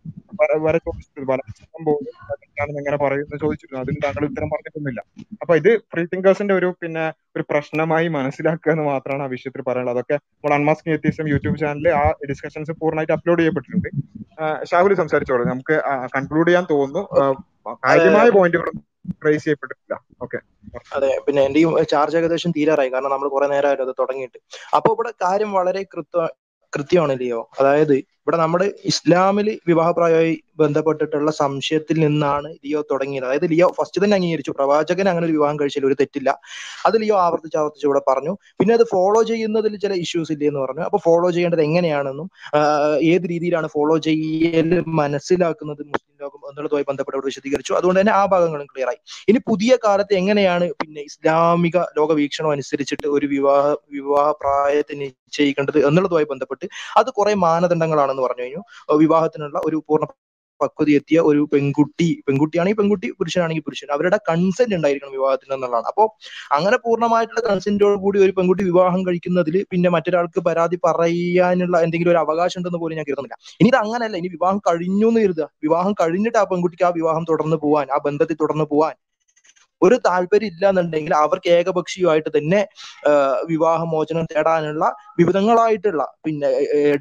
വരെ 0.66 0.78
ചോദിച്ചിരുന്നു. 0.86 1.28
ബലാത്സംഗം 1.30 1.84
പോലും 1.88 2.14
എങ്ങനെ 2.80 2.96
പറയുന്നു 2.96 3.36
ചോദിച്ചിരുന്നു. 3.44 3.80
അതിന് 3.82 3.96
താങ്കൾ 4.04 4.22
ഉത്തരം 4.28 4.48
പറഞ്ഞിട്ടൊന്നുമില്ല. 4.54 5.00
അപ്പൊ 5.42 5.56
ഇത് 5.60 5.70
ഫ്രീ 5.92 6.02
തിങ്കേഴ്സിന്റെ 6.04 6.54
ഒരു 6.54 6.68
പിന്നെ 6.82 7.04
ഒരു 7.36 7.44
പ്രശ്നമായി 7.50 8.08
മനസ്സിലാക്കുക 8.16 8.72
എന്ന് 8.72 8.84
മാത്രമാണ് 8.84 9.22
ആ 9.22 9.30
വിഷയത്തിൽ 9.34 9.62
പറയാനുള്ളത്. 9.62 9.96
അതൊക്കെ 9.96 10.14
നമ്മൾ 10.14 10.54
അൺമാസ്കിംഗ് 10.54 10.96
എത്തിയസം 10.98 11.28
യൂട്യൂബ് 11.28 11.58
ചാനലിൽ 11.58 11.88
ആ 12.00 12.04
ഡിസ്കഷൻസ് 12.30 12.72
പൂർണമായിട്ട് 12.80 13.12
അപ്ലോഡ് 13.12 13.40
ചെയ്യപ്പെട്ടിട്ടുണ്ട്. 13.40 13.88
ഷാഹുലി 14.70 14.94
സംസാരിച്ചോളൂ. 15.02 15.44
നമുക്ക് 15.52 15.76
കൺക്ലൂഡ് 16.16 16.48
ചെയ്യാൻ 16.48 16.66
തോന്നുന്നു. 16.70 17.02
കാര്യമായ 17.88 18.30
പോയിന്റുകൾ 18.38 18.70
റേസ് 19.26 19.44
ചെയ്യപ്പെട്ടിട്ടില്ല. 19.44 19.94
ഓക്കെ 20.22 20.38
അതെ 20.96 21.20
പിന്നെ 21.26 21.42
എന്റെ 21.42 21.60
ചാർജ് 21.84 22.16
ഏകദേശം 22.16 22.50
തീരാറായി. 22.50 22.90
കാരണം 22.90 23.10
നമ്മൾ 23.10 23.28
കുറെ 23.28 23.46
നേരമായിരുന്നു 23.46 23.90
അത് 23.90 23.96
തുടങ്ങിയിട്ട്. 23.98 24.38
അപ്പൊ 24.76 24.92
ഇവിടെ 24.94 25.10
കാര്യം 25.10 25.52
വളരെ 25.52 25.82
കൃത്യ 25.82 26.28
കൃത്യമാണ് 26.72 27.20
ലിയോ. 27.20 27.50
അതായത് 27.60 27.92
ഇവിടെ 27.92 28.36
നമ്മുടെ 28.36 28.72
ഇസ്ലാമിൽ 28.84 29.60
വിവാഹപ്രായമായി 29.66 30.34
ബന്ധപ്പെട്ടിട്ടുള്ള 30.62 31.30
സംശയത്തിൽ 31.42 31.96
നിന്നാണ് 32.04 32.48
ലിയോ 32.64 32.80
തുടങ്ങിയത്. 32.92 33.26
അതായത് 33.28 33.46
ലിയോ 33.52 33.68
ഫസ്റ്റ് 33.78 34.00
തന്നെ 34.04 34.16
അംഗീകരിച്ചു. 34.18 34.52
പ്രവാചകൻ 34.58 35.06
അങ്ങനെ 35.12 35.26
ഒരു 35.28 35.34
വിവാഹം 35.38 35.56
കഴിച്ചാൽ 35.60 35.86
ഒരു 35.90 35.96
തെറ്റില്ല. 36.00 36.30
അത് 36.88 36.96
ലിയോ 37.02 37.16
ആവർത്തിച്ച് 37.26 37.58
ആവർത്തിച്ച് 37.60 37.86
ഇവിടെ 37.88 38.02
പറഞ്ഞു. 38.10 38.32
പിന്നെ 38.60 38.74
അത് 38.78 38.84
ഫോളോ 38.94 39.22
ചെയ്യുന്നതിൽ 39.30 39.74
ചില 39.84 39.92
ഇഷ്യൂസ് 40.04 40.32
ഇല്ലേ 40.36 40.48
എന്ന് 40.52 40.60
പറഞ്ഞു. 40.64 40.84
അപ്പൊ 40.88 41.00
ഫോളോ 41.06 41.30
ചെയ്യേണ്ടത് 41.36 41.62
എങ്ങനെയാണെന്നും 41.68 42.28
ഏത് 43.12 43.26
രീതിയിലാണ് 43.34 43.68
ഫോളോ 43.76 43.96
ചെയ്യൽ 44.08 44.70
മനസ്സിലാക്കുന്നത് 45.00 45.82
മുസ്ലിം 45.92 46.14
ലോകം 46.24 46.40
എന്നുള്ളതുമായി 46.50 46.86
ബന്ധപ്പെട്ട് 46.90 47.16
ഇവിടെ 47.18 47.28
വിശദീകരിച്ചു. 47.32 47.72
അതുകൊണ്ട് 47.78 48.00
തന്നെ 48.00 48.14
ആ 48.20 48.22
ഭാഗങ്ങളും 48.32 48.66
ക്ലിയർ 48.72 48.88
ആയി. 48.92 49.00
ഇനി 49.30 49.38
പുതിയ 49.50 49.72
കാലത്ത് 49.84 50.14
എങ്ങനെയാണ് 50.20 50.66
പിന്നെ 50.80 51.02
ഇസ്ലാമിക 51.10 51.76
ലോക 51.98 52.10
വീക്ഷണം 52.20 52.50
അനുസരിച്ചിട്ട് 52.56 53.06
ഒരു 53.16 53.26
വിവാഹ 53.34 53.64
വിവാഹ 53.98 54.28
പ്രായത്തിന് 54.42 55.00
നിശ്ചയിക്കേണ്ടത് 55.04 55.78
എന്നുള്ളതുമായി 55.88 56.26
ബന്ധപ്പെട്ട് 56.32 56.66
അത് 57.00 57.10
കുറെ 57.18 57.34
മാനദണ്ഡങ്ങളാണെന്ന് 57.46 58.24
പറഞ്ഞു 58.26 58.44
കഴിഞ്ഞു. 58.44 58.62
വിവാഹത്തിനുള്ള 59.04 59.58
ഒരു 59.68 59.78
പൂർണ 59.88 60.04
പക്വത 60.60 60.88
എത്തിയ 60.98 61.18
ഒരു 61.30 61.42
പെൺകുട്ടി 61.52 62.08
പെൺകുട്ടിയാണെങ്കിൽ 62.26 62.78
പെൺകുട്ടി 62.80 63.08
പുരുഷനാണെങ്കിൽ 63.20 63.64
പുരുഷൻ. 63.66 63.88
അവരുടെ 63.96 64.18
കൺസെന്റ് 64.30 64.74
ഉണ്ടായിരിക്കണം 64.78 65.14
വിവാഹത്തിന് 65.18 65.54
എന്നുള്ളതാണ് 65.56 65.88
അപ്പോൾ 65.92 66.06
അങ്ങനെ 66.56 66.76
പൂർണമായിട്ടുള്ള 66.84 67.42
കൺസെന്റോട് 67.48 67.98
കൂടി 68.04 68.18
ഒരു 68.26 68.32
പെൺകുട്ടി 68.38 68.64
വിവാഹം 68.70 69.00
കഴിക്കുന്നതിൽ 69.08 69.56
പിന്നെ 69.72 69.90
മറ്റൊരാൾക്ക് 69.96 70.42
പരാതി 70.48 70.78
പറയാനുള്ള 70.86 71.76
എന്തെങ്കിലും 71.86 72.12
ഒരു 72.14 72.20
അവകാശം 72.24 72.58
ഉണ്ടെന്ന് 72.60 72.80
പോലും 72.82 72.96
ഞാൻ 72.98 73.06
കരുതുന്നില്ല. 73.08 73.36
ഇനി 73.60 73.68
ഇത് 73.72 73.78
അങ്ങനെയല്ല. 73.82 74.16
ഇനി 74.22 74.30
വിവാഹം 74.36 74.58
കഴിഞ്ഞു 74.68 75.08
എന്ന് 75.10 75.20
കരുതുക. 75.24 75.46
വിവാഹം 75.66 75.92
കഴിഞ്ഞിട്ട് 76.00 76.38
ആ 76.38 76.46
പെൺകുട്ടിക്ക് 76.52 76.86
ആ 76.88 76.92
വിവാഹം 77.00 77.24
തുടർന്ന് 77.30 77.58
പോവാൻ 77.64 77.86
ആ 77.94 77.98
ബന്ധത്തിൽ 78.06 78.38
തുടർന്ന് 78.42 78.66
പോവാൻ 78.72 78.94
ഒരു 79.86 79.96
താല്പര്യം 80.06 80.50
ഇല്ല 80.52 80.64
എന്നുണ്ടെങ്കിൽ 80.72 81.12
അവർക്ക് 81.24 81.48
ഏകപക്ഷീയമായിട്ട് 81.58 82.30
തന്നെ 82.36 82.60
വിവാഹമോചനം 83.52 84.24
തേടാനുള്ള 84.32 84.86
വിവിധങ്ങളായിട്ടുള്ള 85.20 86.04
പിന്നെ 86.26 86.50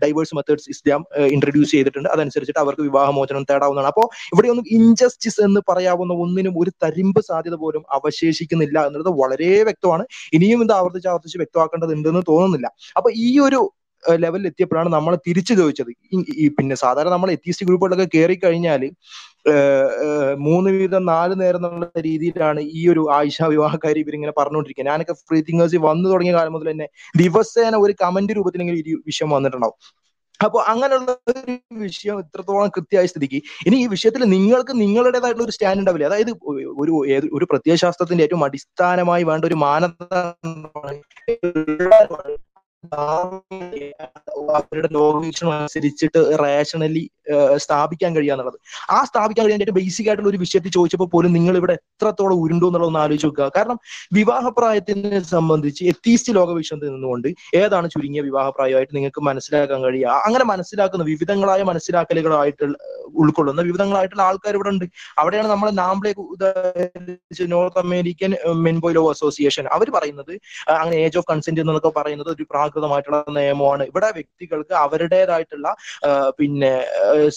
ഡൈവേഴ്സ് 0.04 0.36
മെത്തേഡ്സ് 0.40 0.70
ഇസ്ലാം 0.76 1.02
ഇൻട്രൊഡ്യൂസ് 1.36 1.72
ചെയ്തിട്ടുണ്ട്. 1.76 2.10
അതനുസരിച്ചിട്ട് 2.16 2.62
അവർക്ക് 2.66 2.84
വിവാഹമോചനം 2.90 3.46
തേടാവുന്നതാണ്. 3.52 3.92
അപ്പോൾ 3.94 4.08
ഇവിടെ 4.34 4.50
ഒന്നും 4.54 4.68
ഇൻജസ്റ്റിസ് 4.78 5.42
എന്ന് 5.48 5.62
പറയാവുന്ന 5.72 6.14
ഒന്നിനും 6.26 6.56
ഒരു 6.62 6.74
തരിമ്പ് 6.86 7.22
സാധ്യത 7.30 7.56
പോലും 7.64 7.84
അവശേഷിക്കുന്നില്ല 7.98 8.80
എന്നുള്ളത് 8.88 9.14
വളരെ 9.24 9.52
വ്യക്തമാണ്. 9.70 10.06
ഇനിയും 10.38 10.62
ഇത് 10.68 10.74
ആവർത്തിച്ച് 10.80 11.10
ആവർത്തിച്ച് 11.14 11.40
വ്യക്തമാക്കേണ്ടതുണ്ടെന്ന് 11.44 12.24
തോന്നുന്നില്ല. 12.32 12.70
അപ്പൊ 13.00 13.12
ഈ 13.28 13.30
ഒരു 13.48 13.62
ലെവലിൽ 14.24 14.46
എത്തിയപ്പോഴാണ് 14.50 14.90
നമ്മൾ 14.96 15.14
തിരിച്ചു 15.26 15.54
ചോദിച്ചത്. 15.60 15.90
പിന്നെ 16.58 16.76
സാധാരണ 16.84 17.12
നമ്മൾ 17.16 17.30
എത്തിസ്റ്റ് 17.36 17.66
ഗ്രൂപ്പുകളിലൊക്കെ 17.70 18.08
കയറി 18.14 18.36
കഴിഞ്ഞാൽ 18.44 18.84
മൂന്ന് 20.46 20.70
വീതം 20.76 21.04
നാല് 21.06 21.36
നേരം 21.42 21.60
എന്നുള്ള 21.60 22.02
രീതിയിലാണ് 22.08 22.62
ഈ 22.80 22.82
ഒരു 22.94 23.04
ആയിഷ 23.18 23.38
വിവാഹക്കാരി 23.54 24.00
ഇവരിങ്ങനെ 24.04 24.34
പറഞ്ഞുകൊണ്ടിരിക്കുന്നത്. 24.40 24.94
ഞാനൊക്കെ 24.94 25.16
ഫ്രീ 25.30 25.40
തിങ്കേഴ്സ് 25.48 25.80
വന്നു 25.90 26.08
തുടങ്ങിയ 26.12 26.34
കാലം 26.38 26.54
മുതൽ 26.56 26.70
തന്നെ 26.72 26.88
ദിവസേന 27.16 27.76
ഒരു 27.86 27.94
കമന്റ് 28.04 28.36
രൂപത്തിലെങ്കിലും 28.38 28.80
ഈ 28.84 28.98
വിഷയം 29.10 29.32
വന്നിട്ടുണ്ടാവും. 29.36 29.78
അപ്പൊ 30.40 30.60
അങ്ങനെയുള്ള 30.72 31.12
ഒരു 31.32 31.54
വിഷയം 31.82 32.18
ഇത്രത്തോളം 32.24 32.70
കൃത്യമായ 32.76 33.08
സ്ഥിതിക്ക് 33.12 33.40
ഇനി 33.68 33.78
ഈ 33.84 33.88
വിഷയത്തിൽ 33.94 34.22
നിങ്ങൾക്ക് 34.36 34.74
നിങ്ങളുടേതായിട്ടുള്ള 34.82 35.46
ഒരു 35.48 35.56
സ്റ്റാൻഡ് 35.56 35.82
ഉണ്ടാവില്ലേ? 35.82 36.08
അതായത് 36.10 36.32
ഒരു 36.82 36.94
ഒരു 37.38 37.46
പ്രത്യയശാസ്ത്രത്തിന്റെ 37.52 38.24
ഏറ്റവും 38.26 38.44
അടിസ്ഥാനമായി 38.48 39.24
വേണ്ട 39.30 39.44
ഒരു 39.50 39.58
മാനദണ്ഡമാണ് 39.66 41.00
അവരുടെ 44.58 44.90
ലോകവീക്ഷണം 44.98 45.54
അനുസരിച്ചിട്ട് 45.54 46.20
റേഷണലി 46.44 47.02
സ്ഥാപിക്കാൻ 47.64 48.12
കഴിയുക 48.16 48.34
എന്നുള്ളത്. 48.34 48.58
ആ 48.90 49.00
സ്ഥാപിക്കാൻ 49.10 49.44
കഴിയാൻ 49.46 49.62
ഏറ്റവും 49.64 49.78
ബേസിക് 49.80 50.08
ആയിട്ടുള്ള 50.10 50.30
ഒരു 50.30 50.40
വിഷയത്തിൽ 50.44 50.72
ചോദിച്ചപ്പോൾ 50.78 51.10
പോലും 51.14 51.32
നിങ്ങൾ 51.38 51.56
ഇവിടെ 51.62 51.74
എത്രത്തോളം 51.80 52.38
ഉരുണ്ടു 52.44 52.68
എന്നുള്ളത് 52.70 52.90
ഒന്ന് 52.90 53.00
ആലോചിച്ച് 53.00 53.28
നോക്കുക. 53.28 53.48
കാരണം 53.58 53.78
വിവാഹപ്രായത്തിനെ 54.20 55.20
സംബന്ധിച്ച് 55.34 55.82
എത്തീസ്റ്റ് 55.92 56.36
ലോകവീക്ഷണത്തിൽ 56.40 56.92
നിന്നുകൊണ്ട് 56.96 57.28
ഏതാണ് 57.62 57.90
ചുരുങ്ങിയ 57.96 58.24
വിവാഹപ്രായമായിട്ട് 58.30 58.94
നിങ്ങൾക്ക് 58.98 59.24
മനസ്സിലാക്കാൻ 59.30 59.82
കഴിയുക? 59.88 60.16
അങ്ങനെ 60.28 60.46
മനസ്സിലാക്കുന്ന 60.54 61.06
വിവിധങ്ങളായ 61.14 61.64
മനസ്സിലാക്കലുകളായിട്ട് 61.72 62.66
ഉൾക്കൊള്ളുന്ന 63.22 63.62
വിവിധങ്ങളായിട്ടുള്ള 63.70 64.24
ആൾക്കാർ 64.30 64.54
ഇവിടെ 64.58 64.70
ഉണ്ട്. 64.74 64.86
അവിടെയാണ് 65.20 65.48
നമ്മളെ 65.54 65.72
NAMBLA 65.84 66.12
North 67.54 67.80
American 67.84 68.32
man boy 68.66 68.96
law 68.98 69.04
association. 69.14 69.68
അവർ 69.76 69.88
പറയുന്നത് 69.98 70.34
അങ്ങനെ 70.80 70.98
ഏജ് 71.06 71.18
ഓഫ് 71.22 71.28
കൺസെന്റ് 71.32 71.62
എന്നൊക്കെ 71.64 71.92
പറയുന്നത് 72.00 72.30
ഒരു 72.36 72.46
പ്രാകൃതമായിട്ടുള്ള 72.70 73.20
നിയമമാണ്. 73.40 73.84
ഇവിടെ 73.92 74.10
വ്യക്തികൾക്ക് 74.18 74.74
അവരുടേതായിട്ടുള്ള 74.86 75.68
പിന്നെ 76.40 76.72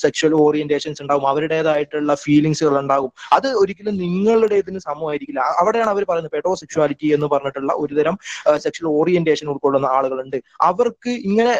സെക്ഷൽ 0.02 0.32
ഓറിയന്റേഷൻസ് 0.44 1.00
ഉണ്ടാകും 1.04 1.26
അവരുടേതായിട്ടുള്ള 1.32 2.14
ഫീലിങ്സുകൾ 2.24 2.74
ഉണ്ടാകും. 2.82 3.10
അത് 3.36 3.48
ഒരിക്കലും 3.62 3.94
നിങ്ങളുടെ 4.04 4.56
ഇതിന് 4.62 4.80
സമമായിരിക്കില്ല 4.88 5.42
അവിടെയാണ് 5.62 5.90
അവർ 5.94 6.02
പറയുന്നത് 6.10 6.34
പെഡോ 6.36 6.52
സെക്ഷുവാലിറ്റി 6.62 7.08
എന്ന് 7.16 7.28
പറഞ്ഞിട്ടുള്ള 7.34 7.72
ഒരുതരം 7.82 8.16
സെക്ഷൽ 8.64 8.86
ഓറിയന്റേഷൻ 8.98 9.46
ഉൾക്കൊള്ളുന്ന 9.54 9.88
ആളുകളുണ്ട്. 9.96 10.38
അവർക്ക് 10.70 11.12
ഇങ്ങനെ 11.28 11.54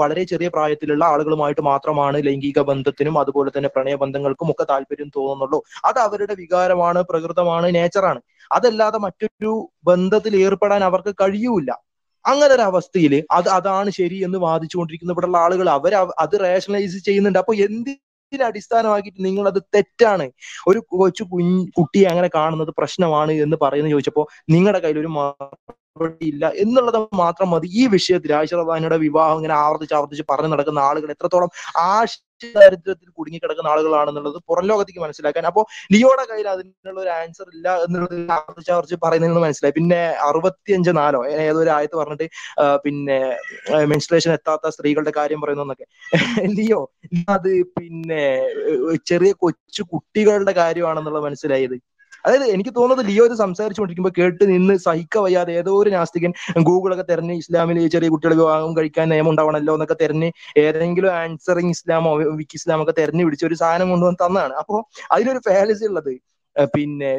വളരെ 0.00 0.24
ചെറിയ 0.32 0.48
പ്രായത്തിലുള്ള 0.56 1.04
ആളുകളുമായിട്ട് 1.12 1.62
മാത്രമാണ് 1.70 2.18
ലൈംഗിക 2.28 2.60
ബന്ധത്തിനും 2.70 3.16
അതുപോലെ 3.22 3.50
തന്നെ 3.56 3.70
പ്രണയബന്ധങ്ങൾക്കും 3.76 4.50
ഒക്കെ 4.52 4.64
താല്പര്യം 4.72 5.10
തോന്നുന്നുള്ളൂ. 5.18 5.60
അത് 5.88 5.98
അവരുടെ 6.06 6.34
വികാരമാണ് 6.42 7.00
പ്രകൃതമാണ് 7.10 7.68
നേച്ചറാണ് 7.78 8.20
അതല്ലാതെ 8.56 8.98
മറ്റൊരു 9.06 9.52
ബന്ധത്തിൽ 9.88 10.32
ഏർപ്പെടാൻ 10.44 10.80
അവർക്ക് 10.86 11.12
കഴിയൂല 11.20 11.70
അങ്ങനെ 12.24 12.52
ഒരു 12.54 12.64
അവസ്ഥയിൽ 12.70 13.14
അത് 13.30 13.48
അതാണ് 13.58 13.90
ശരി 13.98 14.18
എന്ന് 14.26 14.38
വാദിച്ചുകൊണ്ടിരിക്കുന്ന 14.46 15.14
ഇവിടെയുള്ള 15.16 15.38
ആളുകൾ 15.44 15.68
അവർ 15.70 15.92
അത് 16.24 16.34
റേഷണലൈസ് 16.44 16.98
ചെയ്യുന്നുണ്ട്. 17.08 17.38
അപ്പൊ 17.38 17.54
എന്തിനെ 17.66 18.44
അടിസ്ഥാനമാക്കിയിട്ട് 18.48 19.20
നിങ്ങൾ 19.24 19.44
അത് 19.52 19.60
തെറ്റാണ്? 19.74 20.26
ഒരു 20.68 20.80
കൊച്ചു 20.92 21.24
കുഞ്ഞ് 21.32 21.62
കുട്ടിയെ 21.78 22.06
അങ്ങനെ 22.12 22.28
കാണുന്നത് 22.38 22.72
പ്രശ്നമാണ് 22.80 23.32
എന്ന് 23.44 23.56
പറയുന്നത് 23.64 23.94
ചോദിച്ചപ്പോ 23.96 24.24
നിങ്ങളുടെ 24.54 24.80
കയ്യിൽ 24.84 25.00
ഒരു 25.00 25.12
ഇല്ല 26.30 26.44
എന്നുള്ളത് 26.64 26.98
മാത്രം 27.22 27.48
മതി. 27.50 27.68
ഈ 27.80 27.82
വിഷയത്തിൽ 27.94 28.30
ആയിഷറബാനിയുടെ 28.38 28.98
വിവാഹം 29.06 29.38
ഇങ്ങനെ 29.40 29.54
ആവർത്തിച്ച് 29.62 29.94
ആവർത്തിച്ച് 29.94 30.24
പറഞ്ഞു 30.30 30.50
നടക്കുന്ന 30.54 30.80
ആളുകൾ 30.90 31.08
എത്രത്തോളം 31.16 31.50
ആശ 31.88 32.12
ദാരിദ്ര്യത്തിൽ 32.56 33.08
കുടുങ്ങിക്കിടക്കുന്ന 33.18 33.68
ആളുകളാണെന്നുള്ളത് 33.68 34.38
പുറം 34.50 34.66
ലോകത്തേക്ക് 34.70 35.00
മനസ്സിലാക്കാൻ. 35.00 35.46
അപ്പോ 35.46 35.62
ലിയോയുടെ 35.92 36.24
കയ്യിൽ 36.30 36.48
അതിനുള്ള 36.48 36.98
ഒരു 37.00 37.12
ആൻസർ 37.18 37.48
ഇല്ല 37.56 37.68
എന്നുള്ളത് 37.84 38.16
ചാർജ് 38.68 38.96
പറയുന്നതിൽ 39.04 39.32
നിന്ന് 39.32 39.44
മനസ്സിലായി. 39.46 39.74
പിന്നെ 39.78 40.00
അറുപത്തിയഞ്ച് 40.28 40.90
നാലോ 41.00 41.20
ഏതൊരു 41.46 41.70
ആയത്ത് 41.70 41.96
പറഞ്ഞിട്ട് 41.96 42.28
പിന്നെ 42.84 43.18
മെൻസ്ട്രേഷൻ 43.92 44.32
എത്താത്ത 44.32 44.68
സ്ത്രീകളുടെ 44.76 45.12
കാര്യം 45.18 45.40
പറയുന്നു 45.40 45.66
എന്നൊക്കെ. 45.66 45.86
ലിയോ 46.58 46.80
അത് 47.36 47.50
പിന്നെ 47.78 48.22
ചെറിയ 49.10 49.32
കൊച്ചു 49.44 49.82
കുട്ടികളുടെ 49.92 50.52
കാര്യമാണെന്നുള്ളത് 50.52 51.24
മനസ്സിലായത്. 51.24 51.76
അതായത് 52.24 52.46
എനിക്ക് 52.54 52.72
തോന്നുന്നത് 52.76 53.06
ലിയോ 53.06 53.24
ഇത് 53.24 53.34
സംസാരിച്ചുകൊണ്ടിരിക്കുമ്പോൾ 53.34 54.14
കേട്ട് 54.20 54.44
നിന്ന് 54.50 54.74
സഹിക്ക 54.78 55.18
വയ്യാതെ 55.18 55.52
ഏതോ 55.52 55.72
ഒരു 55.82 55.90
നാസ്തികൻ 55.90 56.32
ഗൂഗിളൊക്കെ 56.68 57.06
തെരഞ്ഞ് 57.10 57.34
ഇസ്ലാമിൽ 57.34 57.88
ചെറിയ 57.88 58.08
കുട്ടികൾ 58.08 58.34
വിവാഹം 58.34 58.72
കഴിക്കാൻ 58.76 59.08
നിയമം 59.08 59.30
ഉണ്ടാവണമല്ലോ 59.30 59.74
എന്നൊക്കെ 59.74 59.96
തെരഞ്ഞ് 60.00 60.30
ഏതെങ്കിലും 60.64 61.12
ആൻസറിങ് 61.14 61.70
ഇസ്ലാമോ 61.70 62.12
വിക്കി 62.40 62.58
ഇസ്ലാമോ 62.60 62.84
ഒക്കെ 62.86 62.94
തെരഞ്ഞു 63.00 63.24
പിടിച്ച 63.24 63.44
ഒരു 63.44 63.54
സാധനം 63.54 63.90
കൊണ്ടുവന്ന് 63.90 64.20
തന്നാണ്. 64.26 64.54
അപ്പോ 64.54 64.76
അതിനൊരു 65.12 65.40
ഫാലസി 65.48 65.86
ഉള്ളത്. 65.90 66.12
പിന്നെ 66.74 67.10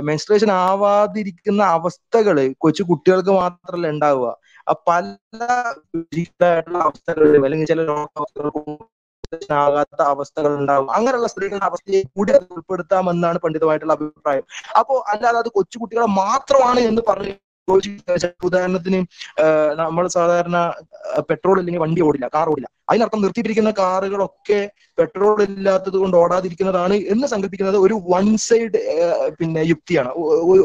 മെൻസ്ട്രേഷൻ 0.00 0.50
ആവാതിരിക്കുന്ന 0.62 1.62
അവസ്ഥകൾ 1.76 2.36
കൊച്ചു 2.58 2.82
കുട്ടികൾക്ക് 2.82 3.32
മാത്രമല്ല 3.42 3.88
ഉണ്ടാവുക. 3.88 4.28
പല 4.88 5.04
അവസ്ഥകളിലും 6.84 7.44
അല്ലെങ്കിൽ 7.44 7.66
ചില 7.66 7.80
രോഗാവസ്ഥകൾക്കും 7.90 8.66
ആകാത്ത 9.58 10.00
അവസ്ഥകൾ 10.02 10.52
ഉണ്ടാകും 10.56 10.90
അങ്ങനെയുള്ള 10.90 11.26
സ്ത്രീകളുടെ 11.26 11.64
അവസ്ഥയെ 11.64 12.02
കൂടി 12.16 12.32
അത് 12.32 12.46
ഉൾപ്പെടുത്താമെന്നാണ് 12.50 13.38
പണ്ഡിതമായിട്ടുള്ള 13.38 13.92
അഭിപ്രായം. 13.92 14.44
അപ്പോ 14.78 15.04
അല്ലാതെ 15.08 15.38
അത് 15.38 15.48
കൊച്ചുകുട്ടികളെ 15.48 16.06
മാത്രമാണ് 16.16 16.80
എന്ന് 16.80 17.02
പറഞ്ഞ് 17.08 17.34
ഉദാഹരണത്തിന് 18.48 19.00
നമ്മൾ 19.82 20.04
സാധാരണ 20.16 20.56
പെട്രോൾ 21.28 21.58
ഇല്ലെങ്കിൽ 21.60 21.82
വണ്ടി 21.84 22.00
ഓടില്ല 22.08 22.26
കാർ 22.34 22.48
ഓടില്ല. 22.52 22.68
അതിനർത്ഥം 22.90 23.22
നിർത്തിയിട്ടിരിക്കുന്ന 23.22 23.70
കാറുകളൊക്കെ 23.78 24.58
പെട്രോൾ 24.98 25.38
ഇല്ലാത്തത് 25.44 25.96
കൊണ്ട് 26.02 26.16
ഓടാതിരിക്കുന്നതാണ് 26.20 26.94
എന്ന് 27.12 27.26
സങ്കല്പിക്കുന്നത് 27.32 27.78
ഒരു 27.86 27.94
വൺ 28.12 28.26
സൈഡ് 28.44 28.78
പിന്നെ 29.38 29.62
യുക്തിയാണ്. 29.70 30.10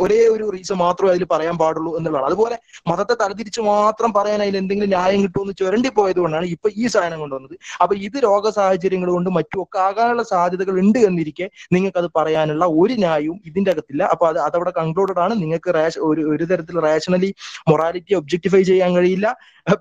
ഒരേ 0.03 0.19
ഒരു 0.33 0.45
റീസൺ 0.55 0.77
മാത്രമേ 0.83 1.11
അതിൽ 1.13 1.23
പറയാൻ 1.31 1.55
പാടുള്ളൂ 1.61 1.91
എന്നുള്ളതാണ്. 1.97 2.27
അതുപോലെ 2.29 2.57
മതത്തെ 2.89 3.15
തലതിരിച്ച് 3.21 3.61
മാത്രം 3.69 4.11
പറയാൻ 4.17 4.39
അതിൽ 4.45 4.57
എന്തെങ്കിലും 4.61 4.91
ന്യായം 4.93 5.21
കിട്ടുമെന്ന് 5.23 5.55
ചുരണ്ടി 5.61 5.91
പോയത് 5.97 6.19
കൊണ്ടാണ് 6.23 6.47
ഇപ്പൊ 6.55 6.69
ഈ 6.81 6.85
സാധനം 6.95 7.19
കൊണ്ടുവന്നത്. 7.23 7.55
അപ്പൊ 7.81 7.95
ഇത് 8.07 8.17
രോഗ 8.27 8.45
സാഹചര്യങ്ങൾ 8.59 9.11
കൊണ്ടും 9.15 9.35
മറ്റും 9.39 9.61
ഒക്കെ 9.63 9.79
ആകാനുള്ള 9.87 10.25
സാധ്യതകൾ 10.33 10.77
ഉണ്ട് 10.83 10.99
എന്നിരിക്കെ 11.09 11.47
നിങ്ങൾക്ക് 11.77 12.01
അത് 12.03 12.09
പറയാനുള്ള 12.19 12.67
ഒരു 12.83 12.97
ന്യായവും 13.05 13.39
ഇതിന്റെ 13.51 13.73
അകത്തില്ല. 13.75 14.03
അപ്പൊ 14.15 14.27
അത് 14.31 14.39
അതവിടെ 14.47 14.73
കൺക്ലൂഡഡ് 14.79 15.21
ആണ്. 15.25 15.33
നിങ്ങൾക്ക് 15.43 15.73
റാഷ് 15.79 15.99
ഒരു 16.33 16.47
തരത്തിൽ 16.53 16.79
റാഷണലി 16.91 17.29
മൊറാലിറ്റി 17.71 18.13
ഒബ്ജക്ടിഫൈ 18.19 18.61
ചെയ്യാൻ 18.71 18.91
കഴിയില്ല. 18.97 19.27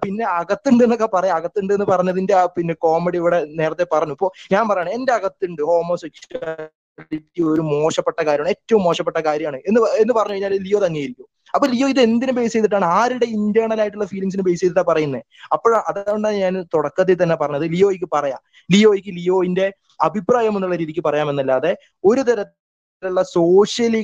പിന്നെ 0.04 0.24
അകത്തുണ്ട് 0.40 0.84
എന്നൊക്കെ 0.84 1.08
പറയാം. 1.16 1.36
അകത്തുണ്ട് 1.40 1.72
എന്ന് 1.76 1.86
പറഞ്ഞതിന്റെ 1.92 2.34
ആ 2.40 2.44
പിന്നെ 2.56 2.74
കോമഡി 2.86 3.18
ഇവിടെ 3.22 3.40
നേരത്തെ 3.60 3.86
പറഞ്ഞു. 3.94 4.16
ഇപ്പോ 4.18 4.28
ഞാൻ 4.54 4.64
പറയണേ 4.70 4.92
എന്റെ 4.98 5.12
അകത്തുണ്ട് 5.18 5.62
ഹോമോസെക്ഷുവാലിറ്റി 5.70 7.42
ഒരു 7.52 7.62
മോശപ്പെട്ട 7.72 8.20
കാര്യമാണ് 8.28 8.52
ഏറ്റവും 8.54 8.82
മോശപ്പെട്ട 8.88 9.18
കാര്യമാണ്. 9.28 9.58
എന്ന് 9.68 9.80
എന്ന് 10.02 10.14
പറഞ്ഞു 10.18 10.36
കഴിഞ്ഞാൽ 10.36 10.54
ലിയോ 10.66 10.80
തന്നെയായിരിക്കും. 10.86 11.28
അപ്പൊ 11.54 11.66
ലിയോ 11.72 11.86
ഇത് 11.92 12.00
എന്തിനു 12.00 12.32
ബേസ് 12.38 12.52
ചെയ്തിട്ടാണ്? 12.52 12.86
ആരുടെ 12.98 13.26
ഇന്റേണൽ 13.36 13.80
ആയിട്ടുള്ള 13.82 14.06
ഫീലിംഗ്സിന് 14.12 14.42
ബേസ് 14.48 14.60
ചെയ്തിട്ടാ 14.62 14.84
പറയുന്നത് 14.90 15.22
അപ്പോൾ 15.54 15.72
അതുകൊണ്ടാണ് 15.90 16.36
ഞാൻ 16.44 16.54
തുടക്കത്തിൽ 16.74 17.16
തന്നെ 17.22 17.36
പറഞ്ഞത്. 17.42 17.66
ലിയോയ്ക്ക് 17.74 18.08
പറയാം. 18.16 18.40
ലിയോയ്ക്ക് 18.74 19.12
ലിയോയിന്റെ 19.18 19.66
അഭിപ്രായം 20.08 20.54
എന്നുള്ള 20.58 20.76
രീതിക്ക് 20.82 21.02
പറയാമെന്നല്ലാതെ 21.08 21.72
ഒരു 22.10 22.22
തരത്തിൽ 22.28 22.56
തരത്തിലുള്ള 23.02 23.22
സോഷ്യലി 23.36 24.00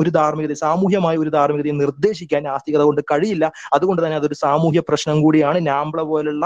ഒരു 0.00 0.10
ധാർമ്മികത 0.16 0.54
സാമൂഹ്യമായ 0.62 1.16
ഒരു 1.22 1.30
ധാർമ്മികതയെ 1.36 1.74
നിർദ്ദേശിക്കാൻ 1.82 2.42
ആസ്തികത 2.54 2.82
കൊണ്ട് 2.88 3.02
കഴിയില്ല. 3.10 3.44
അതുകൊണ്ട് 3.76 4.00
തന്നെ 4.04 4.16
അതൊരു 4.20 4.36
സാമൂഹ്യ 4.44 4.80
പ്രശ്നം 4.88 5.16
കൂടിയാണ്. 5.24 5.58
നാംബ്ല 5.70 6.00
പോലുള്ള 6.10 6.44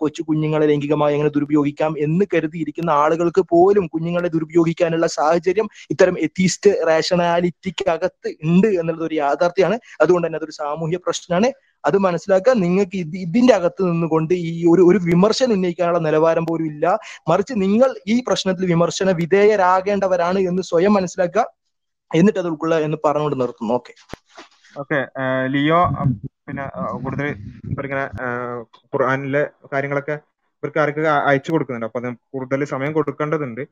കൊച്ചു 0.00 0.20
കുഞ്ഞുങ്ങളെ 0.28 0.66
ലൈംഗികമായി 0.70 1.14
എങ്ങനെ 1.16 1.30
ദുരുപയോഗിക്കാം 1.36 1.92
എന്ന് 2.06 2.24
കരുതിയിരിക്കുന്ന 2.32 2.90
ആളുകൾക്ക് 3.02 3.42
പോലും 3.52 3.84
കുഞ്ഞുങ്ങളെ 3.94 4.28
ദുരുപയോഗിക്കാനുള്ള 4.36 5.06
സാഹചര്യം 5.18 5.68
ഇത്തരം 5.94 6.14
എത്തീസ്റ്റ് 6.26 6.70
റേഷണാലിറ്റിക്ക്അകത്ത് 6.90 8.30
ഉണ്ട് 8.46 8.68
എന്നുള്ളത് 8.80 9.06
ഒരു 9.08 9.16
യാഥാർത്ഥ്യമാണ്. 9.22 9.78
അതുകൊണ്ട് 10.02 10.26
തന്നെ 10.28 10.40
അതൊരു 10.40 10.56
സാമൂഹ്യ 10.62 10.98
പ്രശ്നമാണ്. 11.06 11.50
അത് 11.86 11.96
മനസ്സിലാക്കുക 12.06 12.52
നിങ്ങൾക്ക് 12.64 12.96
ഇത് 13.04 13.16
ഇതിന്റെ 13.24 13.52
അകത്ത് 13.58 13.82
നിന്നുകൊണ്ട് 13.90 14.34
ഈ 14.42 14.64
ഒരു 14.72 14.82
ഒരു 14.90 14.98
വിമർശനം 15.08 15.54
ഉന്നയിക്കാനുള്ള 15.56 16.00
നിലവാരം 16.06 16.44
പോലും 16.46 16.66
ഇല്ല. 16.66 16.84
മറിച്ച് 17.30 17.54
നിങ്ങൾ 17.64 17.90
ഈ 18.06 18.16
പ്രശ്നത്തിൽ 18.28 18.66
വിമർശന 18.72 19.10
വിധേയരാകേണ്ടവരാണ് 19.22 20.40
എന്ന് 20.50 20.62
സ്വയം 20.70 20.94
മനസ്സിലാക്കുക. 20.98 21.44
എന്നിട്ട് 22.10 22.38
അത് 22.38 22.48
ഉൾക്കൊള്ളുക 22.50 22.78
എന്ന് 22.86 22.98
പറഞ്ഞുകൊണ്ട് 23.04 23.38
നിർത്തുന്നു. 23.42 23.74
ഓക്കെ. 23.78 23.94
ഓക്കെ. 24.76 25.00
ലിയോ 25.54 25.80
പിന്നെ 26.46 26.64
കൂടുതൽ 27.04 27.26
ഇവരിങ്ങനെ 27.72 28.04
ഖുർആാനിലെ 28.92 29.42
കാര്യങ്ങളൊക്കെ 29.72 30.16
ഇവർക്ക് 30.62 30.80
ആർക്ക് 30.82 31.00
അയച്ചു 31.30 31.50
കൊടുക്കുന്നുണ്ട്. 31.52 31.88
അപ്പൊ 31.88 32.00
കൂടുതൽ 32.34 32.64
സമയം 32.74 32.92
കൊടുക്കേണ്ടതുണ്ട്. 32.98 33.62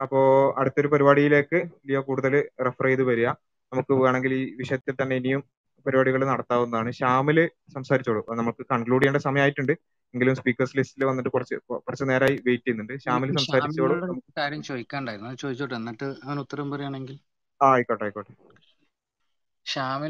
അപ്പോ 0.00 0.18
അടുത്തൊരു 0.60 0.88
പരിപാടിയിലേക്ക് 0.92 1.58
ലിയോ 1.88 2.00
കൂടുതൽ 2.08 2.34
റെഫർ 2.66 2.86
ചെയ്ത് 2.88 3.04
വരിക. 3.10 3.28
നമുക്ക് 3.72 3.92
വേണമെങ്കിൽ 4.02 4.32
ഈ 4.34 4.54
വിഷയത്തിൽ 4.60 4.94
തന്നെ 5.00 5.14
ഇനിയും 5.20 5.40
പരിപാടികൾ 5.88 6.22
നടത്താവുന്നതാണ്. 6.32 6.90
ശ്യാമിൽ 6.90 7.38
സംസാരിച്ചോളൂ. 7.74 8.22
നമുക്ക് 8.40 8.66
കൺക്ലൂഡ് 8.72 9.02
ചെയ്യേണ്ട 9.02 9.22
സമയമായിട്ടുണ്ട്. 9.28 9.74
എങ്കിലും 10.14 10.36
സ്പീക്കേഴ്സ് 10.36 10.76
ലിസ്റ്റിൽ 10.76 11.04
വന്നിട്ട് 11.04 11.30
കുറച്ച് 11.30 11.56
കുറച്ച് 11.76 12.04
നേരമായി 12.10 12.36
വെയിറ്റ് 12.46 12.64
ചെയ്യുന്നുണ്ട്. 12.64 12.94
ശ്യാമിൽ 13.04 13.30
സംസാരിച്ചോളൂ. 13.38 13.96
കാര്യം 14.38 14.62
ചോദിക്കാണ്ടായിരുന്നു 14.62 15.34
ചോദിച്ചോട്ടെ. 15.34 15.74
എന്നിട്ട് 15.74 16.08
അവൻ 16.24 16.38
ഉത്തരം 16.38 16.70
പറയുകയാണെങ്കിൽ? 16.70 17.18
ആ 17.60 17.68
ആയിക്കോട്ടെ 17.74 18.04
ആയിക്കോട്ടെ. 18.04 18.32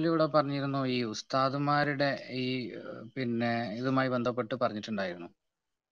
ഇവിടെ 0.06 0.26
പറഞ്ഞിരുന്നു 0.26 0.80
ഈ 0.86 1.02
ഉസ്താദുമാരുടെ 1.04 2.08
ഈ 2.42 2.44
പിന്നെ 3.16 3.52
ഇതുമായി 3.78 4.08
ബന്ധപ്പെട്ട് 4.08 4.54
പറഞ്ഞിട്ടുണ്ടായിരുന്നു. 4.54 5.28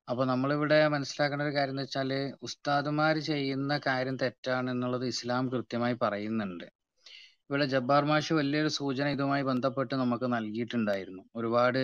അപ്പൊ 0.08 0.24
നമ്മളിവിടെ 0.24 0.89
മനസ്സിലാക്കേണ്ട 0.89 1.42
ഒരു 1.42 1.55
കാര്യം 1.55 1.73
എന്ന് 1.73 1.82
വെച്ചാൽ 1.82 2.10
ഉസ്താദുമാർ 2.42 3.18
ചെയ്യുന്ന 3.31 3.81
കാര്യം 3.86 4.16
തെറ്റാണ് 4.16 4.70
എന്നുള്ളത് 4.70 5.06
ഇസ്ലാം 5.06 5.48
കൃത്യമായി 5.52 5.97
പറയുന്നുണ്ട്. 6.02 6.66
ഇവിടെ 7.50 7.66
ജബ്ബാർ 7.73 8.05
മാഷ് 8.10 8.33
വലിയൊരു 8.39 8.70
സൂചന 8.76 9.07
ഇതുമായി 9.16 9.44
ബന്ധപ്പെട്ട് 9.50 9.94
നമുക്ക് 10.02 10.26
നൽകിയിട്ടുണ്ടായിരുന്നു. 10.34 11.23
ഒരുപാട് 11.39 11.83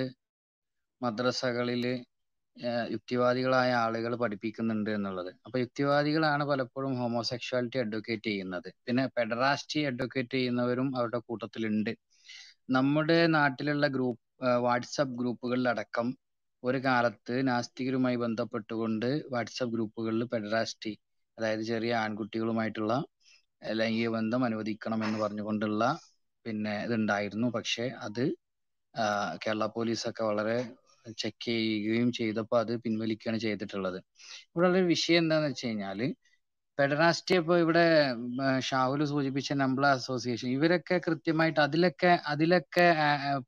മദ്രസകളിൽ 1.00 1.84
യുക്തിവാദികളായ 2.94 3.70
ആളുകൾ 3.84 4.12
പഠിപ്പിക്കുന്നുണ്ട് 4.23 4.91
എന്നുള്ളത്. 4.97 5.31
അപ്പൊ 5.47 5.57
യുക്തിവാദികളാണ് 5.58 6.44
പലപ്പോഴും 6.50 6.92
ഹോമോസെക്ഷുവാലിറ്റി 7.00 7.78
അഡ്വക്കേറ്റ് 7.84 8.28
ചെയ്യുന്നത്. 8.31 8.68
പിന്നെ 8.86 9.05
പെഡറാസ്റ്റി 9.16 9.81
അഡ്വക്കേറ്റ് 9.91 10.34
ചെയ്യുന്നവരും 10.36 10.89
അവരുടെ 10.99 11.20
കൂട്ടത്തിലുണ്ട്. 11.28 11.92
നമ്മുടെ 12.76 13.18
നാട്ടിലുള്ള 13.36 13.86
ഗ്രൂപ്പ് 13.97 14.20
വാട്സപ്പ് 14.66 15.16
ഗ്രൂപ്പുകളിലടക്കം 15.20 16.08
ഒരു 16.62 16.78
കാലത്ത് 16.86 17.34
നാസ്തികരുമായി 17.49 18.18
ബന്ധപ്പെട്ടുകൊണ്ട് 18.24 19.08
വാട്സപ്പ് 19.34 19.74
ഗ്രൂപ്പുകളിൽ 19.76 20.24
പെഡറാസ്റ്റി 20.34 20.92
അതായത് 21.39 21.65
ചെറിയ 21.73 21.92
ആൺകുട്ടികളുമായിട്ടുള്ള 22.05 22.94
ലൈംഗിക 23.78 24.08
ബന്ധം 24.16 24.42
അനുവദിക്കണം 24.49 25.00
എന്ന് 25.07 25.18
പറഞ്ഞുകൊണ്ടുള്ള 25.24 25.84
പിന്നെ 26.44 26.74
ഇതുണ്ടായിരുന്നു. 26.86 27.49
പക്ഷെ 27.57 27.84
അത് 28.07 28.24
കേരള 29.42 29.66
പോലീസൊക്കെ 29.76 30.23
വളരെ 30.31 30.57
ചെക്ക് 31.20 31.47
ചെയ്യുകയും 31.47 32.08
ചെയ്തപ്പോൾ 32.18 32.58
അത് 32.65 32.73
പിൻവലിക്കുകയാണ് 32.84 33.39
ചെയ്തിട്ടുള്ളത്. 33.47 33.99
ഇവിടെ 34.52 34.66
ഉള്ള 34.70 34.81
വിഷയം 34.94 35.20
എന്താന്ന് 35.23 35.49
വെച്ച് 35.50 35.66
കഴിഞ്ഞാൽ 35.66 36.00
പെഡറാസ്റ്റി 36.78 37.34
ഇപ്പൊ 37.41 37.55
ഇവിടെ 37.62 37.84
ഷാഹുൽ 38.68 39.00
സൂചിപ്പിച്ച 39.10 39.52
നംബ്ല 39.62 39.86
അസോസിയേഷൻ 39.99 40.49
ഇവരൊക്കെ 40.57 40.97
കൃത്യമായിട്ട് 41.07 41.60
അതിലൊക്കെ 41.66 42.12
അതിലൊക്കെ 42.32 42.86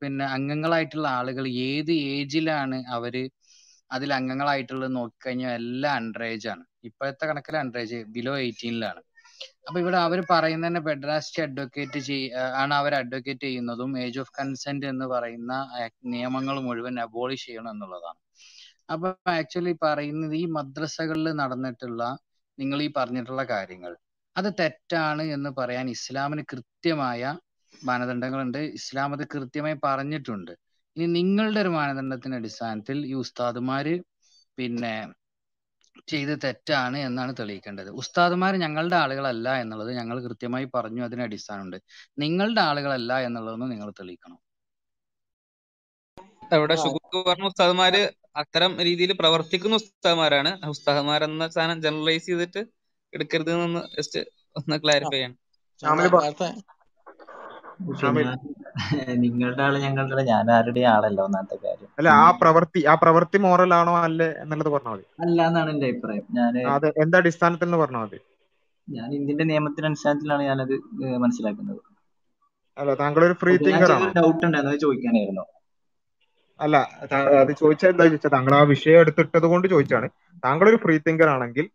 പിന്നെ 0.00 0.24
അംഗങ്ങളായിട്ടുള്ള 0.36 1.08
ആളുകൾ 1.20 1.46
ഏത് 1.68 1.92
ഏജിലാണ് 2.14 2.78
അവർ 2.96 3.16
അതിൽ 3.90 4.10
അംഗങ്ങളായിട്ടുള്ളത് 4.18 4.92
നോക്കിക്കഴിഞ്ഞാൽ 4.98 5.54
എല്ലാം 5.60 5.94
അണ്ടർ 6.00 6.22
ആണ്. 6.54 6.64
ഇപ്പോഴത്തെ 6.88 7.24
കണക്കിൽ 7.30 7.56
അണ്ടർ 7.62 7.80
ഏജ് 7.84 7.98
ബിലോ 8.16 8.34
എയ്റ്റീനിലാണ് 8.46 9.02
അപ്പൊ 9.66 9.78
ഇവിടെ 9.82 9.98
അവർ 10.06 10.18
പറയുന്ന 10.30 10.64
തന്നെ 10.68 10.82
പെഡറാസ്റ്റി 10.88 11.40
അഡ്വക്കേറ്റ് 11.46 12.00
ചെയ് 12.08 12.26
ആണ് 12.62 12.72
അവർ 12.80 12.92
അഡ്വക്കേറ്റ് 13.00 13.44
ചെയ്യുന്നതും 13.46 13.92
ഏജ് 14.04 14.20
ഓഫ് 14.22 14.32
കൺസെന്റ് 14.38 14.86
എന്ന് 14.92 15.06
പറയുന്ന 15.14 15.52
നിയമങ്ങൾ 16.14 16.56
മുഴുവൻ 16.66 16.96
അബോളിഷ് 17.06 17.46
ചെയ്യണം 17.48 17.70
എന്നുള്ളതാണ്. 17.74 18.20
അപ്പൊ 18.94 19.08
ആക്ച്വലി 19.38 19.74
പറയുന്നത് 19.86 20.34
ഈ 20.42 20.44
മദ്രസകളിൽ 20.58 21.28
നടന്നിട്ടുള്ള 21.42 22.02
നിങ്ങൾ 22.58 22.78
ഈ 22.86 22.88
പറഞ്ഞിട്ടുള്ള 22.98 23.44
കാര്യങ്ങൾ 23.54 23.92
അത് 24.36 24.48
തെറ്റാണ് 24.60 25.24
എന്ന് 25.36 25.50
പറയാൻ 25.60 25.86
ഇസ്ലാമിന് 25.96 26.42
കൃത്യമായ 26.52 27.22
മാനദണ്ഡങ്ങളുണ്ട്. 27.82 28.60
ഇസ്ലാം 28.78 29.10
അത് 29.16 29.24
കൃത്യമായി 29.34 29.76
പറഞ്ഞിട്ടുണ്ട്. 29.86 30.52
ഇനി 30.96 31.06
നിങ്ങളുടെ 31.18 31.60
ഒരു 31.64 31.70
മാനദണ്ഡത്തിന്റെ 31.78 32.38
അടിസ്ഥാനത്തിൽ 32.40 32.98
ഈ 33.10 33.14
ഉസ്താദുമാര് 33.22 33.94
പിന്നെ 34.58 34.94
ചെയ്ത് 36.08 36.38
തെറ്റാണ് 36.44 36.98
എന്നാണ് 36.98 37.34
തെളിയിക്കേണ്ടത്. 37.38 37.88
ഉസ്താദുമാർ 37.90 38.56
ഞങ്ങളുടെ 38.56 38.96
ആളുകളല്ല 38.96 39.60
എന്നുള്ളത് 39.60 39.96
ഞങ്ങൾ 39.96 40.22
കൃത്യമായി 40.22 40.64
പറഞ്ഞു 40.74 41.04
അതിന് 41.04 41.22
അടിസ്ഥാനമുണ്ട്. 41.22 41.76
നിങ്ങളുടെ 42.18 42.60
ആളുകളല്ല 42.60 43.18
എന്നുള്ളതൊന്നും 43.18 43.68
നിങ്ങൾ 43.68 43.90
തെളിയിക്കണം. 43.90 44.38
ഇവിടെ 46.52 46.74
പറഞ്ഞ 47.22 47.44
ഉസ്താദുമാര് 47.44 48.02
അത്തരം 48.36 48.82
രീതിയിൽ 48.82 49.12
പ്രവർത്തിക്കുന്ന 49.12 49.74
ഉസ്താദുമാരാണ്. 49.76 50.60
ആ 50.64 50.68
ഉസ്താദുമാരെന്ന 50.68 51.48
സാധനം 51.48 51.82
ജനറലൈസ് 51.82 52.26
ചെയ്തിട്ട് 52.26 52.64
എടുക്കരുത് 53.12 53.64
എന്ന് 53.64 53.80
ജസ്റ്റ് 53.96 54.20
ഒന്ന് 54.56 54.82
ക്ലാരിഫൈ 54.82 55.10
ചെയ്യണം 55.10 55.38
ശ്യാമിൽ 55.80 56.08
പ- 56.08 56.22
നേരത്തെ 56.22 56.48
പക്ഷെ 56.48 56.60
ശ്യാമിൽ 56.60 57.54
ഞാൻ 57.54 57.63
നിങ്ങളുടെ 59.22 59.62
ആൾ 59.64 59.74
ഞങ്ങളുടെ 59.84 60.14
ആൾ. 60.16 60.30
ഞാൻ 60.30 60.46
ആരുടെ 60.56 60.82
ആളല്ല 60.92 61.18
ഒന്നാമത്തെ 61.26 61.56
കാര്യം. 61.64 61.90
അല്ല 61.98 62.08
ആ 62.18 62.28
പ്രവൃത്തി 62.40 62.80
ആ 62.86 62.96
പ്രവൃത്തി 63.02 63.38
മോറൽ 63.44 63.72
ആണോ 63.78 63.94
അല്ലേ 64.02 64.28
എന്നുള്ളത് 64.42 64.70
പറഞ്ഞാൽ 64.74 64.94
മതി. 64.94 65.04
അല്ല 65.22 65.38
എന്നാണ് 65.48 65.70
എന്റെ 65.74 65.86
അഭിപ്രായം. 65.90 66.26
ഞാൻ 66.32 66.54
അത് 66.72 66.86
എന്താ 67.02 67.18
അടിസ്ഥാനത്തിൽ 67.22 67.68
എന്ന് 67.68 67.80
പറഞ്ഞാൽ 67.82 68.04
മതി. 68.04 68.20
ഞാൻ 68.88 69.08
ഇന്ത്യന്റെ 69.16 69.44
നിയമത്തിന്റെ 69.48 69.88
അടിസ്ഥാനത്തിലാണ് 69.90 70.44
ഞാനത് 70.48 70.74
അത് 70.74 71.18
മനസ്സിലാക്കുന്നത്. 71.24 71.80
അല്ല 72.76 72.92
താങ്കൾ 73.00 73.22
ഒരു 73.24 73.36
ഫ്രീ 73.40 73.54
തിങ്കർ 73.60 73.90
ആണ്? 73.96 74.08
ഡൗട്ട് 74.16 74.44
ഉണ്ടായിരുന്നു 74.46 74.78
ചോദിക്കാനായിരുന്നു. 74.84 75.44
അല്ല 76.60 76.76
അത് 77.36 77.52
ചോദിച്ചാൽ 77.60 77.90
എന്താ 77.92 78.04
ചോദിച്ചാൽ 78.06 78.32
താങ്കൾ 78.34 78.52
ആ 78.54 78.62
വിഷയം 78.72 79.00
എടുത്തിട്ടത് 79.02 79.46
കൊണ്ട് 79.52 79.66
ചോദിച്ചാണ്. 79.72 80.08
താങ്കൾ 80.42 80.66
ഒരു 80.70 80.78
ഫ്രീ 80.84 80.96
തിങ്കർ 81.06 81.28
ആണെങ്കിൽ 81.34 81.66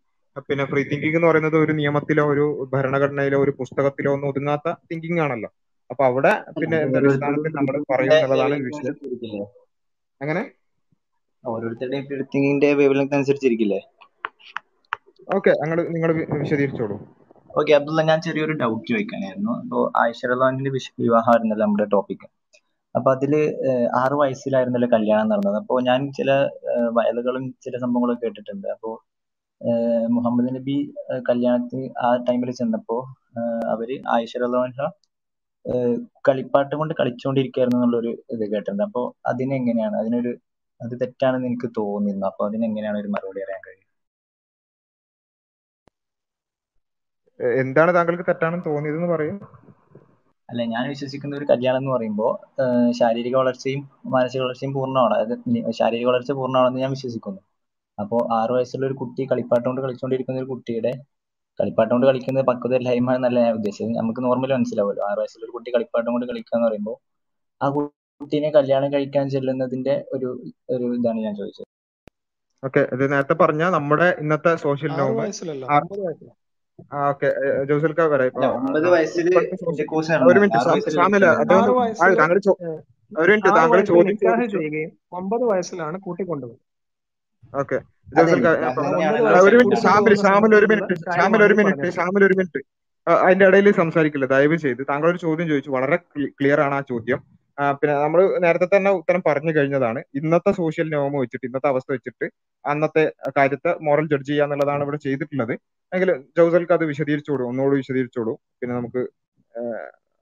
പിന്നെ 0.48 0.64
ഫ്രീ 0.70 0.82
തിങ്കിങ് 0.86 1.18
എന്ന് 1.18 1.28
പറയുന്നത് 1.28 1.56
ഒരു 1.60 1.72
നിയമത്തിലോ 1.78 2.24
ഒരു 2.32 2.44
ഭരണഘടനയിലോ 2.72 3.38
ഒരു 3.44 3.52
പുസ്തകത്തിലോ 3.60 4.12
ഒന്നും 4.16 4.30
ഒതുങ്ങാത്ത 4.30 4.68
തിങ്കിങ് 4.88 5.22
ആണല്ലോ. 5.24 5.50
അപ്പൊ 5.90 6.02
അവിടെ 6.10 6.32
പിന്നെ 6.58 6.78
അടിസ്ഥാനത്തിൽ 6.98 7.52
നമ്മൾ 7.58 7.76
പറയും 7.92 8.12
തിങ്കിങ്ങിന്റെ 8.12 8.16
എന്നുള്ളതാണ് 8.16 8.56
വിഷയം. 8.70 8.96
അങ്ങനെ 10.20 10.42
ഓരോരുത്തരുടെയും 11.44 12.04
തിങ്കിങ്ങിന്റെ 12.32 12.68
വേവ് 12.80 12.96
ലെങ്ത് 12.98 13.16
അനുസരിച്ചിരിക്കില്ലേ? 13.18 13.80
ഓക്കെ 15.36 15.52
നിങ്ങൾ 15.62 15.78
നിങ്ങൾ 15.94 16.10
വിശദീകരിച്ചോളൂ. 16.42 16.96
ഓക്കെ 17.58 17.72
അബ്ദുള്ള 17.78 18.02
ഞാൻ 18.10 18.18
ചെറിയൊരു 18.26 18.54
ഡൗട്ട് 18.62 18.84
ചോദിക്കാനായിരുന്നു. 18.90 19.52
അപ്പോൾ 19.62 19.82
ആയിഷ 20.02 20.20
റഹ്ലാനിന്റെ 20.32 20.72
വിവാഹമായിരുന്നല്ലോ 21.04 21.64
നമ്മുടെ 21.66 21.86
ടോപ്പിക് 21.94 22.26
അപ്പൊ 22.94 23.08
അതിൽ 23.16 23.32
ആറു 24.02 24.16
വയസ്സിലായിരുന്നല്ലോ 24.20 24.88
കല്യാണം 24.94 25.28
നടന്നത്. 25.32 25.56
അപ്പോൾ 25.62 25.78
ഞാൻ 25.88 26.00
ചില 26.18 26.30
വയലുകളും 26.96 27.44
ചില 27.64 27.74
സംഭവങ്ങളും 27.84 28.16
കേട്ടിട്ടുണ്ട്. 28.22 28.68
അപ്പോൾ 28.76 28.94
മുഹമ്മദ് 30.16 30.50
നബി 30.56 30.76
കല്യാണത്തിന് 31.28 31.86
ആ 32.06 32.08
ടൈമിൽ 32.28 32.50
ചെന്നപ്പോ 32.60 32.98
അവർ 33.74 33.90
ആയിഷ 34.16 34.32
റഹ്ലാൻഹ 34.44 34.80
ഏഹ് 34.82 34.92
കളിപ്പാട്ടം 36.28 36.76
കൊണ്ട് 36.78 36.94
കളിച്ചുകൊണ്ടിരിക്കുകയായിരുന്നു 37.00 37.78
എന്നുള്ളൊരു 37.78 38.12
ഇത് 38.34 38.44
കേട്ടിട്ടുണ്ട്. 38.52 38.82
അപ്പോൾ 38.88 39.06
അതിനെങ്ങനെയാണ്? 39.30 39.96
അതിനൊരു 39.96 40.32
അത് 40.80 40.94
തെറ്റാണെന്ന് 41.00 41.46
എനിക്ക് 41.46 41.68
തോന്നുന്നു 41.78 42.26
അപ്പൊ 42.26 42.42
അതിനെങ്ങനെയാണ് 42.48 42.98
ഒരു 42.98 43.08
മറുപടി 43.14 43.40
പറയാൻ 43.44 43.60
കഴിയുക? 43.66 43.86
എന്താണ് 47.62 47.90
താങ്കൾക്ക് 47.96 48.24
തെറ്റാണെന്ന് 48.28 48.66
തോന്നിയതെന്ന് 48.70 49.10
പറയും. 49.14 49.36
അല്ല 50.48 50.62
ഞാൻ 50.64 50.84
വിശ്വസിക്കുന്ന 50.88 51.36
ഒരു 51.36 51.46
കല്യാണം 51.50 51.78
എന്ന് 51.78 51.92
പറയുമ്പോൾ 51.92 52.32
ശാരീരിക 53.00 53.34
വളർച്ചയും 53.36 53.82
മാനസിക 54.14 54.40
വളർച്ചയും 54.42 54.72
പൂർണമാണ്. 54.74 55.14
അതായത് 55.18 55.72
ശാരീരിക 55.80 56.08
വളർച്ച 56.10 56.32
പൂർണമാണെന്ന് 56.32 56.80
ഞാൻ 56.80 56.90
വിശ്വസിക്കുന്നു. 56.90 57.40
അപ്പോൾ 57.98 58.20
ആറു 58.38 58.52
വയസ്സുള്ള 58.56 58.86
ഒരു 58.86 58.96
കുട്ടി 59.02 59.22
കളിപ്പാട്ടം 59.32 59.68
കൊണ്ട് 59.68 59.82
കളിച്ചുകൊണ്ടിരിക്കുന്ന 59.84 60.40
ഒരു 60.42 60.50
കുട്ടിയുടെ 60.52 60.92
കളിപ്പാട്ടം 61.60 61.94
കൊണ്ട് 61.94 62.06
കളിക്കുന്നത് 62.08 62.46
പക്വത 62.50 62.74
ഇല്ലായ്മ 62.80 63.14
എന്നല്ല 63.18 63.38
ഞാൻ 63.46 63.54
ഉദ്ദേശിച്ചത്. 63.58 63.96
നമുക്ക് 64.00 64.20
നോർമൽ 64.26 64.52
മനസ്സിലാവുമല്ലോ. 64.56 65.04
ആറ് 65.10 65.18
വയസ്സിൽ 65.22 65.44
ഒരു 65.46 65.52
കുട്ടി 65.56 65.70
കളിപ്പാട്ടം 65.76 66.10
കൊണ്ട് 66.14 66.26
കളിക്കുക 66.30 66.56
എന്ന് 66.58 66.68
പറയുമ്പോൾ 66.68 66.96
ആ 67.60 67.68
കുട്ടീനെ 68.20 68.50
കല്യാണം 68.56 68.88
കഴിക്കാൻ 68.94 69.26
ചെല്ലുന്നതിന്റെ 69.34 69.94
ഒരു 70.14 70.28
ഒരു 70.74 70.86
ഇതാണ് 70.98 71.20
ഞാൻ 71.26 71.34
ചോദിച്ചത്. 71.40 71.68
ഓക്കെ 72.62 72.80
ഇത് 72.94 73.04
നേരത്തെ 73.12 73.34
പറഞ്ഞ 73.42 73.62
നമ്മുടെ 73.76 74.08
ഇന്നത്തെ 74.22 74.52
സോഷ്യൽ 74.64 74.90
വയസ്സിലല്ല. 75.20 75.64
ആ 76.90 77.00
ഓക്കെ. 77.10 77.28
ജോസൽക്ക 77.68 78.00
ഇപ്പോഴത്തെ 78.28 78.48
ഒരു 80.28 80.38
മിനിറ്റ് 80.42 80.58
വയസ്സിൽ 80.62 80.96
താങ്കൾ 80.98 81.18
ഒരു 83.12 83.30
മിനിറ്റ് 83.30 83.50
താങ്കൾ 83.58 83.78
നിക്കാഹ് 84.10 84.84
ഒമ്പത് 85.20 85.44
വയസ്സിലാണ് 85.50 85.96
കൂട്ടിക്കൊണ്ടുപോകുന്നത് 86.06 86.66
ഓക്കെ. 87.60 87.78
ഒരു 88.18 89.56
മിനിറ്റ് 89.58 89.80
ഷാമിൽ 89.84 90.14
കൂട്ടിക്കൊണ്ടുപോകുന്ന 90.14 90.56
ഒരു 90.60 90.68
മിനിറ്റ് 90.70 90.94
ഷാമിൽ 91.16 91.42
ഒരു 91.46 91.54
മിനിറ്റ് 91.58 91.88
പറഞ്ഞത് 91.98 92.24
ഒരു 92.28 92.36
മിനിറ്റ്. 92.38 92.60
അതിന്റെ 93.06 93.44
ഇടയിൽ 93.48 93.68
സംസാരിക്കില്ല 93.80 94.26
ദയവ് 94.32 94.56
ചെയ്ത്. 94.64 94.82
താങ്കൾ 94.90 95.08
ഒരു 95.10 95.18
ചോദ്യം 95.26 95.46
ചോദിച്ചു. 95.50 95.70
വളരെ 95.76 95.96
ക്ലിയർ 96.38 96.60
ആണ് 96.66 96.74
ആ 96.74 96.80
ചോദ്യം. 96.92 97.20
പിന്നെ 97.80 97.94
നമ്മൾ 98.02 98.20
നേരത്തെ 98.44 98.68
തന്നെ 98.76 98.90
ഉത്തരം 98.98 99.22
പറഞ്ഞു 99.26 99.52
കഴിഞ്ഞതാണ്. 99.56 100.00
ഇന്നത്തെ 100.18 100.50
സോഷ്യൽ 100.60 100.86
നോമ 100.94 101.16
വെച്ചിട്ട് 101.22 101.46
ഇന്നത്തെ 101.46 101.68
അവസ്ഥ 101.72 101.90
വെച്ചിട്ട് 101.92 102.26
അന്നത്തെ 102.64 103.02
കാര്യത്തെ 103.38 103.70
മോറൽ 103.86 104.06
ജഡ്ജ് 104.12 104.28
ചെയ്യുക 104.30 104.46
എന്നുള്ളതാണ് 104.46 104.82
ഇവിടെ 104.86 104.96
ചെയ്തിട്ടുള്ളത്. 105.06 105.54
എങ്കിൽ 105.94 106.10
ജൗസൽക്ക് 106.38 106.72
അത് 106.72 106.84
വിശദീകരിച്ചോളൂ. 106.84 107.44
ഒന്നുകൂടി 107.50 107.76
വിശദീകരിച്ചോളൂ. 107.76 108.34
പിന്നെ 108.60 108.76
നമുക്ക് 108.76 109.02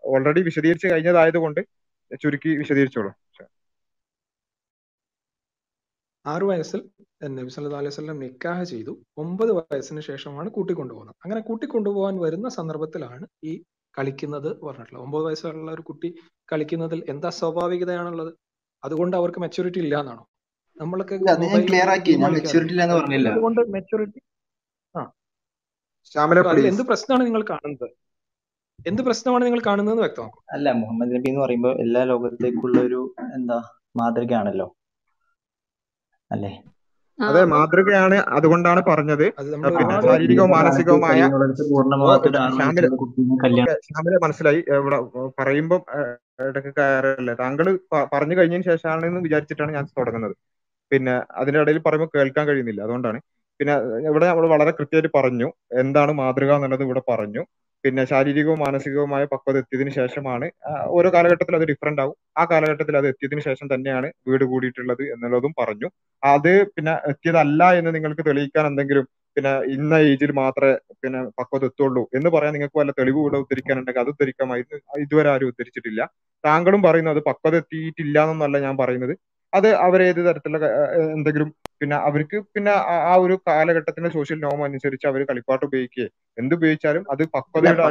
ഓൾറെഡി 0.05 0.41
വിശദീകരിച്ച് 0.41 0.89
കഴിഞ്ഞതായത് 0.92 1.39
കൊണ്ട് 1.44 1.60
ചുരുക്കി 2.23 2.50
വിശദീകരിച്ചോളൂ. 2.62 3.10
ആറു 6.26 6.47
വയസ്സിൽ 6.47 6.90
നബി 7.24 7.48
സല്ലു 7.48 7.76
അലൈഹി 7.76 7.90
സ്വലം 7.90 8.18
നിക്കാഹ് 8.18 8.64
ചെയ്തു. 8.64 8.98
ഒമ്പത് 9.18 9.52
വയസ്സിന് 9.52 10.00
ശേഷമാണ് 10.00 10.48
കൂട്ടിക്കൊണ്ടുപോകുന്നത്. 10.48 11.16
അങ്ങനെ 11.24 11.40
കൂട്ടിക്കൊണ്ടുപോകാൻ 11.40 12.18
വരുന്ന 12.18 12.48
സന്ദർഭത്തിലാണ് 12.48 13.26
ഈ 13.44 13.64
കളിക്കുന്നത് 13.98 14.60
പറഞ്ഞിട്ടുള്ളത്. 14.60 15.05
ഒമ്പത് 15.05 15.24
വയസ്സുള്ള 15.24 15.72
ഒരു 15.72 15.82
കുട്ടി 15.82 16.14
കളിക്കുന്നതിൽ 16.52 17.05
എന്താ 17.08 17.30
സ്വാഭാവികതയാണുള്ളത്? 17.30 18.34
അതുകൊണ്ട് 18.84 19.16
അവർക്ക് 19.16 19.38
മെച്ചൂരിറ്റി 19.38 19.78
ഇല്ല 19.78 20.00
എന്നാണോ? 20.00 20.26
നമ്മളൊക്കെ 20.80 21.14
ഞാൻ 21.14 21.66
ക്ലിയർ 21.66 21.88
ആക്കി. 21.88 22.12
ഞാൻ 22.12 22.32
ഗെയിം 22.32 22.64
ഇല്ല 22.64 22.82
എന്ന് 22.82 22.94
പറഞ്ഞില്ല. 22.94 23.28
അതുകൊണ്ട് 23.28 23.60
മെച്ചൂരിറ്റി 23.60 24.20
ആ. 24.97 25.12
എന്ത് 26.66 26.82
പ്രശ്നമാണ് 26.82 27.26
നിങ്ങൾ 27.26 27.42
കാണുന്നത്? 27.42 27.90
എന്ത് 28.86 29.02
പ്രശ്നമാണ് 29.02 29.44
നിങ്ങൾ 29.44 29.60
കാണുന്നത് 29.66 29.98
വ്യക്തമാക്കും. 29.98 30.42
അല്ല 30.52 30.72
മുഹമ്മദ് 30.72 31.10
നബി 31.10 31.28
എന്ന് 31.28 31.40
പറയുമ്പോൾ 31.40 31.80
എല്ലാ 31.80 32.05
ലോകത്തേക്കുള്ള 32.05 32.80
ഒരു 32.80 33.14
എന്താ 33.34 33.62
മാതൃകയാണല്ലോ. 33.97 34.77
അല്ലേ? 36.31 36.50
അതെ 37.18 37.42
മാതൃകയാണ് 37.52 38.16
അതുകൊണ്ടാണ് 38.36 38.81
പറഞ്ഞത്. 38.89 39.24
പിന്നെ 39.78 39.94
ശാരീരികവും 40.07 40.50
മാനസികവുമായ 40.57 41.20
ശ്യാമിലെ 43.86 44.18
മനസ്സിലായി. 44.24 44.60
ഇവിടെ 44.81 44.98
പറയുമ്പോൾ 45.40 45.81
ഇടയ്ക്ക് 46.48 46.73
കയറല്ലേ? 46.78 47.34
താങ്കൾ 47.42 47.66
പറഞ്ഞു 48.15 48.36
കഴിഞ്ഞതിന് 48.39 48.68
ശേഷമാണെന്ന് 48.70 49.23
വിചാരിച്ചിട്ടാണ് 49.26 49.73
ഞാൻ 49.78 49.86
തുടങ്ങുന്നത്. 49.98 50.34
പിന്നെ 50.92 51.15
അതിന്റെ 51.40 51.60
ഇടയിൽ 51.62 51.81
പറയുമ്പോൾ 51.86 52.10
കേൾക്കാൻ 52.16 52.44
കഴിയുന്നില്ല. 52.48 52.81
അതുകൊണ്ടാണ്. 52.86 53.18
പിന്നെ 53.60 53.74
ഇവിടെ 54.10 54.26
നമ്മൾ 54.31 54.44
വളരെ 54.55 54.73
കൃത്യമായിട്ട് 54.78 55.12
പറഞ്ഞു. 55.18 55.48
എന്താണ് 55.82 56.12
മാതൃക 56.20 56.50
എന്നുള്ളത് 56.58 56.84
ഇവിടെ 56.89 57.02
പറഞ്ഞു. 57.12 57.42
പിന്നെ 57.84 58.02
ശാരീരികവും 58.10 58.58
മാനസികവുമായ 58.65 59.24
പക്വത 59.32 59.57
എത്തിയതിനു 59.62 59.92
ശേഷമാണ് 59.98 60.47
ഓരോ 60.97 61.08
കാലഘട്ടത്തിൽ 61.16 61.55
അത് 61.58 61.66
ഡിഫറെന്റ് 61.70 62.02
ആവും. 62.05 62.16
ആ 62.40 62.44
കാലഘട്ടത്തിൽ 62.52 62.94
അത് 63.00 63.07
എത്തിയതിനു 63.12 63.42
ശേഷം 63.48 63.66
തന്നെയാണ് 63.73 64.08
വീട് 64.28 64.44
കൂടിയിട്ടുള്ളത് 64.52 65.05
എന്നുള്ളതും 65.15 65.52
പറഞ്ഞു. 65.60 65.89
അത് 66.23 66.52
പിന്നെ 66.76 66.94
എത്തിയതല്ല 67.12 67.62
എന്ന് 67.81 67.92
നിങ്ങൾക്ക് 67.97 68.24
തെളിയിക്കാൻ 68.31 68.66
എന്തെങ്കിലും 68.70 69.07
പിന്നെ 69.36 69.52
ഇന്ന 69.74 69.94
ഏജിൽ 70.10 70.31
മാത്രമേ 70.40 70.73
പിന്നെ 71.02 71.18
പക്വത 71.40 71.65
എത്തുള്ളൂ 71.70 72.02
എന്ന് 72.16 72.28
പറയാൻ 72.36 72.52
നിങ്ങൾക്ക് 72.57 72.78
വല്ല 72.81 72.92
തെളിവ് 73.00 73.18
കൂടെ 73.24 73.39
ഉദ്ധരിക്കാനുണ്ടെങ്കിൽ 73.44 74.02
അത് 74.05 74.10
ഉദ്ധരിക്കാമായിരുന്നു. 74.15 74.76
ഇതുവരെ 75.05 75.28
ആരും 75.34 75.50
ഉദ്ധരിച്ചിട്ടില്ല. 75.52 76.00
താങ്കളും 76.44 76.81
പറയുന്നത് 76.86 77.20
പക്വത 77.28 77.55
എത്തിയിട്ടില്ല 77.62 78.18
എന്നല്ല 78.32 78.57
ഞാൻ 78.66 78.74
പറയുന്നത്. 78.82 79.15
അത് 79.52 79.68
അവരേത് 79.78 80.20
തരത്തിലുള്ള 80.26 80.66
എന്തെങ്കിലും 81.12 81.50
പിന്നെ 81.80 81.96
അവർക്ക് 82.06 82.36
പിന്നെ 82.54 82.72
ആ- 83.06 83.18
ഒരു 83.18 83.34
കാലഘട്ടത്തിന്റെ 83.48 84.10
സോഷ്യൽ 84.10 84.38
നോം 84.38 84.64
അനുസരിച്ച് 84.64 85.06
അവർ 85.06 85.20
കളിപ്പാട്ട് 85.24 85.66
എന്ത് 85.68 86.04
എന്തുപയോഗിച്ചാലും 86.38 87.04
അത് 87.10 87.22
പക്വതയുടെ 87.34 87.84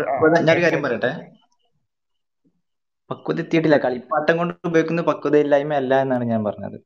കാര്യം 0.59 0.83
പറയട്ടെ? 0.85 1.11
പക്വത 3.09 3.39
എത്തിയിട്ടില്ല. 3.39 3.77
കളിപ്പാട്ടം 3.77 4.35
കൊണ്ട് 4.37 4.67
ഉപയോഗിക്കുന്ന 4.67 5.01
പക്വതയില്ലായ്മ 5.09 5.73
അല്ല 5.73 5.93
എന്നാണ് 6.01 6.25
ഞാൻ 6.25 6.41
പറഞ്ഞത്. 6.43 6.77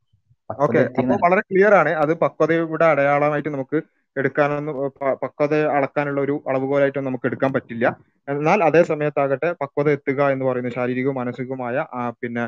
ഓക്കെ. 0.50 0.82
അപ്പൊ 1.00 1.14
വളരെ 1.24 1.41
ക്ലിയർ 1.41 1.74
ആണ്. 1.74 1.91
അത് 2.03 2.14
പക്വതയുടെ 2.24 2.85
അടയാളമായിട്ട് 2.85 3.50
നമുക്ക് 3.50 3.77
എടുക്കാനൊന്നും 4.16 4.75
പക്വത 5.24 5.53
അളക്കാനുള്ള 5.75 6.19
ഒരു 6.22 6.43
അളവുകോലായിട്ട് 6.50 7.00
നമുക്ക് 7.00 7.25
എടുക്കാൻ 7.25 7.51
പറ്റില്ല. 7.53 7.85
എന്നാൽ 8.27 8.59
അതേ 8.64 8.82
സമയത്താകട്ടെ 8.83 9.50
പക്വത 9.61 9.90
എത്തുക 9.90 10.30
എന്ന് 10.33 10.45
പറയുന്ന 10.45 10.69
ശാരീരികവും 10.69 11.16
മാനസികവുമായ 11.16 11.75
പിന്നെ 12.22 12.43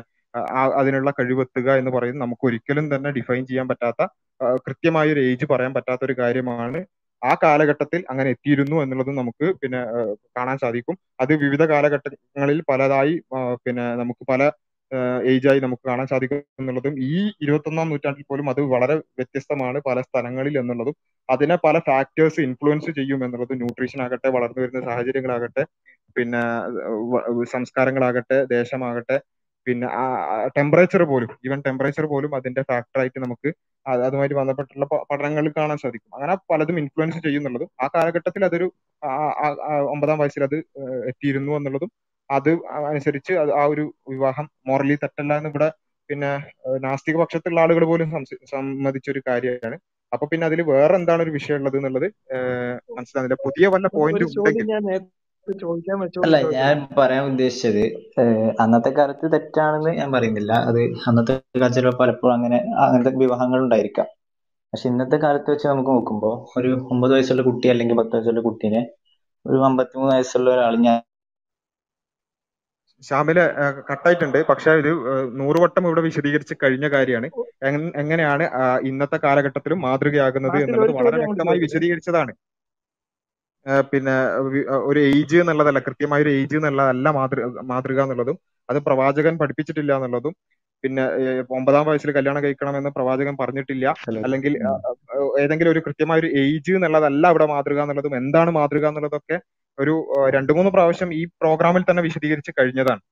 അതിനുള്ള 0.78 1.10
കഴിവെത്തുക 1.18 1.68
എന്ന് 1.80 1.92
പറയുന്നത് 1.96 2.24
നമുക്ക് 2.24 2.44
ഒരിക്കലും 2.48 2.86
തന്നെ 2.94 3.10
ഡിഫൈൻ 3.18 3.42
ചെയ്യാൻ 3.50 3.66
പറ്റാത്ത 3.70 4.02
കൃത്യമായ 4.66 5.12
ഒരു 5.14 5.22
ഏജ് 5.30 5.46
പറയാൻ 5.52 5.72
പറ്റാത്ത 5.76 6.02
ഒരു 6.08 6.16
കാര്യമാണ് 6.20 6.80
ആ 7.22 7.32
കാലഘട്ടത്തിൽ 7.44 8.00
അങ്ങനെ 8.12 8.28
എത്തിയിരുന്നു 8.34 8.76
എന്നുള്ളത് 8.82 9.10
നമുക്ക് 9.20 9.46
പിന്നെ 9.60 9.80
കാണാൻ 10.36 10.56
സാധിക്കും. 10.64 10.96
അത് 11.22 11.32
വിവിധ 11.44 11.62
കാലഘട്ടങ്ങളിൽ 11.72 12.58
പലതായി 12.70 13.14
പിന്നെ 13.64 13.86
നമുക്ക് 14.02 14.24
പല 14.32 14.42
ഏജായി 15.32 15.60
നമുക്ക് 15.64 15.84
കാണാൻ 15.88 16.06
സാധിക്കും 16.10 16.40
എന്നുള്ളതും 16.60 16.94
ഈ 17.06 17.12
ഇരുപത്തൊന്നാം 17.44 17.88
നൂറ്റാണ്ടിൽ 17.92 18.24
പോലും 18.30 18.46
അത് 18.52 18.60
വളരെ 18.74 18.96
വ്യത്യസ്തമാണ് 19.18 19.78
പല 19.88 19.98
സ്ഥലങ്ങളിൽ 20.08 20.54
എന്നുള്ളതും. 20.60 20.94
അതിനെ 21.28 21.56
പല 21.64 21.76
ഫാക്ടേഴ്സ് 21.88 22.40
ഇൻഫ്ലുവൻസ് 22.46 22.90
ചെയ്യും 22.98 23.20
എന്നുള്ളതും 23.26 23.58
ന്യൂട്രീഷൻ 23.62 24.00
ആകട്ടെ 24.06 24.30
വളർന്നു 24.36 24.60
വരുന്ന 24.62 24.82
സാഹചര്യങ്ങളാകട്ടെ 24.88 25.64
പിന്നെ 26.16 26.42
സംസ്കാരങ്ങളാകട്ടെ 27.54 28.38
ദേശമാകട്ടെ 28.54 29.16
പിന്നെ 29.66 29.86
ആ 29.94 30.04
ടെമ്പറേച്ചർ 30.56 31.02
പോലും 31.04 31.30
ഈവൻ 31.46 31.58
ടെമ്പറേച്ചർ 31.66 32.06
പോലും 32.06 32.32
അതിന്റെ 32.38 32.62
ഫാക്ടറായിട്ട് 32.62 33.18
നമുക്ക് 33.24 33.48
അതുമായി 33.86 34.06
അതുമായിട്ട് 34.08 34.36
ബന്ധപ്പെട്ടുള്ള 34.40 34.84
പഠനങ്ങളിൽ 35.10 35.52
കാണാൻ 35.56 35.78
സാധിക്കും. 35.82 36.10
അങ്ങനെ 36.14 36.34
പലതും 36.50 36.76
ഇൻഫ്ലുവൻസ് 36.78 37.18
ചെയ്യുന്നുള്ളതും 37.26 37.70
ആ 37.82 37.86
കാലഘട്ടത്തിൽ 37.94 38.42
അതൊരു 38.44 38.66
ഒമ്പതാം 39.94 40.20
വയസ്സിൽ 40.22 40.44
അത് 40.44 40.56
എത്തിയിരുന്നു 41.10 41.52
എന്നുള്ളതും 41.58 41.90
അത് 42.30 42.50
അനുസരിച്ച് 42.90 43.32
ആ 43.58 43.64
ഒരു 43.72 43.84
വിവാഹം 44.12 44.46
മോറലി 44.68 44.96
തെറ്റല്ല 45.02 45.32
എന്ന് 45.40 45.50
ഇവിടെ 45.52 45.68
പിന്നെ 46.10 46.30
നാസ്തിക 46.84 47.16
പക്ഷത്തുള്ള 47.20 47.60
ആളുകൾ 47.60 47.84
പോലും 47.84 48.08
സമ്മതിച്ച 48.52 49.06
ഒരു 49.10 49.20
കാര്യമാണ്. 49.28 49.76
അപ്പൊ 50.12 50.24
പിന്നെ 50.32 50.44
അതിൽ 50.46 50.60
വേറെ 50.72 50.94
എന്താണ് 50.98 51.22
ഒരു 51.22 51.32
വിഷയം 51.36 51.58
ഉള്ളത് 51.58 51.76
എന്നുള്ളത് 51.76 52.08
മനസ്സിലാകുന്നില്ല 52.96 53.38
പുതിയ 53.46 53.66
വല്ല 53.74 53.86
പോയിന്റ് 53.94 54.24
ഉണ്ടെങ്കിൽ 54.30 54.66
അല്ല 56.24 56.36
ഞാൻ 56.56 56.74
പറയാൻ 56.98 57.24
ഉദ്ദേശിച്ചത് 57.30 57.80
ഏഹ് 58.22 58.50
അന്നത്തെ 58.60 58.90
കാലത്ത് 58.90 59.32
തെറ്റാണെന്ന് 59.32 59.90
ഞാൻ 60.00 60.12
പറയുന്നില്ല. 60.12 60.52
അത് 60.68 60.80
അന്നത്തെ 61.08 61.32
കാലത്തിൽ 61.62 61.76
ചിലപ്പോൾ 61.78 61.98
പലപ്പോഴും 62.02 62.34
അങ്ങനെ 62.34 62.58
അങ്ങനത്തെ 62.84 63.12
വിവാഹങ്ങൾ 63.24 63.58
ഉണ്ടായിരിക്കാം. 63.64 64.08
പക്ഷെ 64.72 64.88
ഇന്നത്തെ 64.88 65.16
കാലത്ത് 65.16 65.50
വെച്ച് 65.52 65.66
നമുക്ക് 65.68 65.90
നോക്കുമ്പോൾ 65.90 66.60
ഒരു 66.60 66.70
ഒമ്പത് 66.92 67.12
വയസ്സുള്ള 67.12 67.42
കുട്ടി 67.42 67.66
അല്ലെങ്കിൽ 67.68 67.96
പത്ത് 67.96 68.16
വയസ്സുള്ള 68.16 68.40
കുട്ടീനെ 68.40 68.82
ഒരു 69.46 69.58
അമ്പത്തിമൂന്ന് 69.64 70.14
വയസ്സുള്ള 70.16 70.48
ഒരാൾ 70.54 70.76
ഞാൻ 70.86 71.00
ശ്യാമിൽ 73.02 73.38
കട്ടായിട്ടുണ്ട്. 73.90 74.38
പക്ഷെ 74.48 74.70
ഇത് 74.80 74.88
ഏഹ് 75.12 75.28
നൂറ് 75.40 75.58
വട്ടം 75.62 75.86
ഇവിടെ 75.86 76.00
വിശദീകരിച്ച് 76.00 76.54
കഴിഞ്ഞ 76.62 76.88
കാര്യമാണ്. 76.88 77.28
എങ്ങനെയാണ് 78.02 78.44
ഇന്നത്തെ 78.90 79.18
കാലഘട്ടത്തിലും 79.24 79.80
മാതൃകയാകുന്നത് 79.80 80.58
എന്നുള്ളത് 80.64 80.92
വളരെ 80.98 81.18
വ്യക്തമായി 81.22 81.58
വിശദീകരിച്ചതാണ്. 81.58 82.34
പിന്നെ 83.92 84.14
ഒരു 84.88 85.00
ഏജ് 85.10 85.36
എന്നുള്ളതല്ല 85.42 85.80
കൃത്യമായ 85.86 86.22
ഒരു 86.22 86.32
ഏജ് 86.38 86.56
എന്നുള്ളതല്ല 86.58 87.08
മാതൃ 87.18 87.38
മാതൃക 87.70 88.00
എന്നുള്ളതും 88.04 88.36
അത് 88.68 88.78
പ്രവാചകൻ 88.88 89.34
പഠിപ്പിച്ചിട്ടില്ല 89.40 89.92
എന്നുള്ളതും 89.98 90.34
പിന്നെ 90.84 91.04
ഒമ്പതാം 91.58 91.84
വയസ്സിൽ 91.88 92.10
കല്യാണം 92.10 92.42
കഴിക്കണം 92.42 92.72
കഴിക്കണമെന്ന് 92.72 92.90
പ്രവാചകൻ 92.96 93.34
പറഞ്ഞിട്ടില്ല 93.38 93.86
അല്ലെങ്കിൽ 94.24 94.52
ഏതെങ്കിലും 95.42 95.72
ഒരു 95.72 95.80
കൃത്യമായ 95.86 96.22
ഒരു 96.22 96.30
ഏജ് 96.42 96.72
എന്നുള്ളതല്ല 96.78 97.30
ഇവിടെ 97.32 97.46
മാതൃക 97.52 97.80
എന്നുള്ളതും 97.84 98.16
എന്താണ് 98.20 98.50
മാതൃക 98.58 98.86
എന്നുള്ളതൊക്കെ 98.90 99.36
ഒരു 99.78 99.94
രണ്ടു 100.36 100.52
മൂന്ന് 100.56 100.70
പ്രാവശ്യം 100.74 101.10
ഈ 101.14 101.24
പ്രോഗ്രാമിൽ 101.42 101.84
തന്നെ 101.86 102.02
വിശദീകരിച്ച് 102.06 102.52
കഴിഞ്ഞതാണ്. 102.58 103.02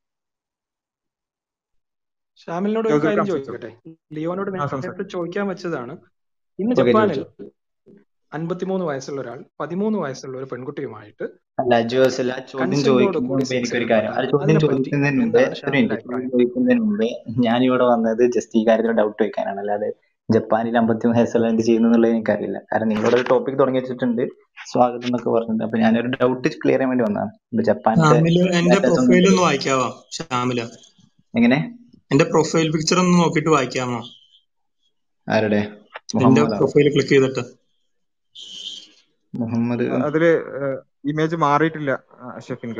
ഷാമിലിനോട് 2.41 2.89
ഒരു 2.89 2.95
ജോസഫ് 2.95 3.07
കാര്യം 3.09 3.27
ചോദിക്കട്ടെ? 3.31 3.71
ലിയോനോട് 4.17 4.51
ചോദിക്കാൻ 5.15 5.47
വെച്ചതാണ്. 5.53 5.95
ഇന്ന് 6.59 6.75
ജപ്പാനിൽ 6.81 7.21
അൻപത്തിമൂന്ന് 8.33 8.85
വയസ്സുള്ള 8.87 9.21
ഒരാൾ 9.21 9.45
പതിമൂന്ന് 9.61 9.99
വയസ്സുള്ള 9.99 10.39
ഒരു 10.39 10.45
പെൺകുട്ടിയുമായിട്ട് 10.45 11.25
അല്ല 11.61 11.75
ചോദ്യം 14.31 14.61
ചോദിക്കുന്നതിന് 14.61 15.21
മുമ്പ് 15.21 15.43
മുമ്പേ 16.81 17.09
ഞാനിവിടെ 17.39 17.85
വന്നത് 17.85 18.23
ജസ്റ്റ് 18.37 18.59
ഈ 18.59 18.67
കാര്യത്തിൽ 18.67 18.93
ഡൗട്ട് 18.93 19.23
വെക്കാനാണ്. 19.23 19.59
അല്ലാതെ 19.59 19.91
ജപ്പാനിൽ 20.29 20.79
അമ്പത്തിമൂന്ന് 20.79 21.21
വയസ്സുള്ള 21.21 21.49
എന്ത് 21.49 21.63
ചെയ്യുന്നു 21.63 21.89
എന്നുള്ളത് 21.89 22.13
എനിക്കറിയില്ല. 22.13 22.59
കാരണം 22.59 22.89
നിങ്ങളോട് 22.89 23.17
ഒരു 23.17 23.25
ടോപ്പിക് 23.31 23.59
തുടങ്ങി 23.59 23.81
വെച്ചിട്ടുണ്ട്. 23.81 24.23
സ്വാഗതം 24.73 25.07
എന്നൊക്കെ 25.07 25.31
പറഞ്ഞിട്ടുണ്ട്. 25.31 25.65
അപ്പൊ 25.65 25.79
ഞാനൊരു 25.79 26.07
ഡൗട്ട് 26.07 26.49
ക്ലിയർ 26.49 26.79
ചെയ്യാൻ 26.79 26.91
വേണ്ടി 26.93 27.05
വന്നതാണ്. 27.05 27.33
ഇപ്പൊ 27.53 27.63
ജപ്പാനിലെ 27.63 28.19
ഷാമിൽ 30.19 30.61
എങ്ങനെ? 31.35 31.59
എന്റെ 32.11 32.25
പ്രൊഫൈൽ 32.25 32.71
പിക്ചർ 32.71 32.99
ഒന്ന് 32.99 33.19
നോക്കിയിട്ട് 33.19 33.51
വായിക്കാമോ? 33.51 34.01
ആരുടെ? 35.29 35.61
പ്രൊഫൈൽ 36.63 36.89
ക്ലിക്ക് 36.95 37.09
ചെയ്തിട്ട്. 37.09 37.62
മുഹമ്മദ് 39.35 39.85
അതിൽ 40.09 40.25
ഇമേജ് 41.11 41.37
മാറിയിട്ടില്ല 41.45 41.93
ഷെഫിൻ 42.47 42.73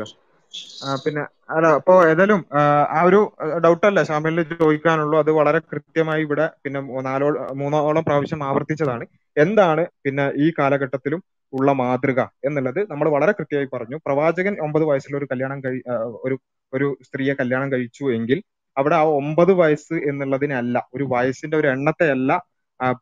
പിന്നെ 1.03 1.21
അല്ല 1.53 1.67
അപ്പോ 1.77 1.93
ഏതായാലും 2.09 2.39
ആ, 2.57 2.61
ഒരു 3.07 3.19
ഡൗട്ട് 3.63 3.85
അല്ല 3.89 3.99
ഷാമിലിന് 4.09 4.43
ചോദിക്കാനുള്ളൂ. 4.61 5.15
അത് 5.23 5.31
വളരെ 5.39 5.59
കൃത്യമായി 5.71 6.21
ഇവിടെ 6.25 6.45
പിന്നെ 6.63 6.79
നാലോ 7.07 7.27
മൂന്നോളം 7.61 8.03
പ്രാവശ്യം 8.07 8.41
ആവർത്തിച്ചതാണ്. 8.49 9.05
എന്താണ് 9.37 9.83
പിന്നെ 10.05 10.25
ഈ 10.43 10.47
കാലഘട്ടത്തിലും 10.59 11.21
ഉള്ള 11.53 11.71
മാതൃക 11.81 12.19
എന്നുള്ളത് 12.47 12.79
നമ്മൾ 12.91 13.07
വളരെ 13.15 13.33
കൃത്യമായി 13.39 13.69
പറഞ്ഞു. 13.73 13.97
പ്രവാചകൻ 14.05 14.53
ഒമ്പത് 14.65 14.85
വയസ്സിൽ 14.89 15.15
ഒരു 15.19 15.27
കല്യാണം 15.31 15.59
കഴി 15.65 15.79
ഒരു 16.25 16.35
ഒരു 16.73 16.87
സ്ത്രീയെ 17.07 17.33
കല്യാണം 17.41 17.67
കഴിച്ചു 17.73 18.05
എങ്കിൽ 18.17 18.39
അവിടെ 18.77 18.95
ആ 18.99 19.03
ഒമ്പത് 19.19 19.51
വയസ്സ് 19.61 19.95
എന്നുള്ളതിനല്ല 20.11 20.77
ഒരു 20.95 21.05
വയസ്സിന്റെ 21.11 21.57
ഒരു 21.57 21.67
എണ്ണത്തെ 21.73 22.07
അല്ല 22.15 22.31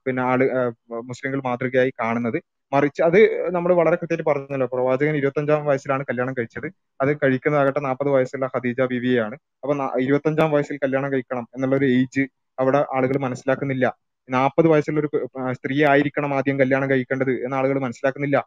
പിന്നെ 0.06 0.22
ആൾ 0.22 0.40
മുസ്ലിങ്ങൾ 1.10 1.40
മാതൃകയായി 1.48 1.92
കാണുന്നത്. 2.02 2.40
മറിച്ച് 2.72 3.02
അത് 3.02 3.18
നമ്മൾ 3.56 3.72
വളരെ 3.74 3.96
കൃത്യമായിട്ട് 3.96 4.28
പറഞ്ഞല്ലോ. 4.30 4.68
പ്രവാചകൻ 4.74 5.16
ഇരുപത്തഞ്ചാം 5.16 5.66
വയസ്സിലാണ് 5.66 6.04
കല്യാണം 6.10 6.34
കഴിച്ചത്. 6.34 6.68
അത് 7.02 7.18
കഴിക്കുന്നതാകട്ടെ 7.24 7.80
നാൽപ്പത് 7.80 8.10
വയസ്സുള്ള 8.10 8.46
ഖദീജ 8.56 8.82
ബിവിയാണ് 8.94 9.36
അപ്പൊ 9.64 9.74
ഇരുപത്തഞ്ചാം 10.00 10.52
വയസ്സിൽ 10.52 10.78
കല്യാണം 10.84 11.12
കഴിക്കണം 11.14 11.48
എന്നുള്ള 11.56 11.76
ഒരു 11.76 11.86
ഏജ് 11.98 12.24
അവിടെ 12.60 12.86
ആളുകൾ 12.96 13.18
മനസ്സിലാക്കുന്നില്ല. 13.18 13.86
നാൽപ്പത് 14.30 14.68
വയസ്സുള്ള 14.68 15.00
ഒരു 15.00 15.10
സ്ത്രീ 15.52 15.84
ആയിരിക്കണം 15.84 16.34
ആദ്യം 16.38 16.60
കല്യാണം 16.60 16.90
കഴിക്കേണ്ടത് 16.90 17.32
എന്ന് 17.46 17.56
ആളുകൾ 17.58 17.80
മനസ്സിലാക്കുന്നില്ല. 17.80 18.38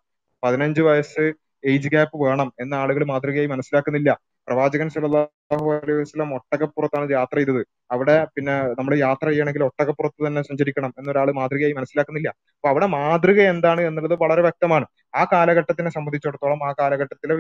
പതിനഞ്ച് 0.43 0.81
വയസ്സ് 0.81 1.25
ഏജ് 1.73 1.89
ഗ്യാപ്പ് 1.89 2.17
വേണം 2.25 2.53
എന്ന് 2.61 2.77
ആളുകൾ 2.77 3.05
മാതൃകയായി 3.05 3.47
മനസ്സിലാക്കുന്നില്ല. 3.47 4.11
പ്രവാചകൻ 4.49 4.89
സല്ലല്ലാഹു 4.95 5.67
അലൈഹി 5.75 5.99
വസല്ലം 6.01 6.31
ഒട്ടകപ്പുറത്താണ് 6.39 7.07
യാത്ര 7.19 7.37
ചെയ്തത്. 7.41 7.61
അവിടെ 7.95 8.17
പിന്നെ 8.35 8.55
നമ്മൾ 8.79 8.95
യാത്ര 9.07 9.27
ചെയ്യണമെങ്കിൽ 9.31 9.65
ഒട്ടകപ്പുറത്ത് 9.69 10.21
തന്നെ 10.27 10.43
സഞ്ചരിക്കണം 10.49 10.91
എന്നൊരാൾ 11.01 11.29
മാതൃകയായി 11.39 11.75
മനസ്സിലാക്കുന്നില്ല. 11.79 12.29
അപ്പൊ 12.57 12.69
അവിടെ 12.73 12.87
മാതൃക 12.97 13.39
എന്താണ് 13.55 13.83
എന്നുള്ളത് 13.89 14.17
വളരെ 14.25 14.43
വ്യക്തമാണ്. 14.49 14.87
ആ 15.21 15.25
കാലഘട്ടത്തിനെ 15.33 15.93
സംബന്ധിച്ചിടത്തോളം 15.97 16.61
ആ 16.69 16.73
കാലഘട്ടത്തിലെ 16.83 17.37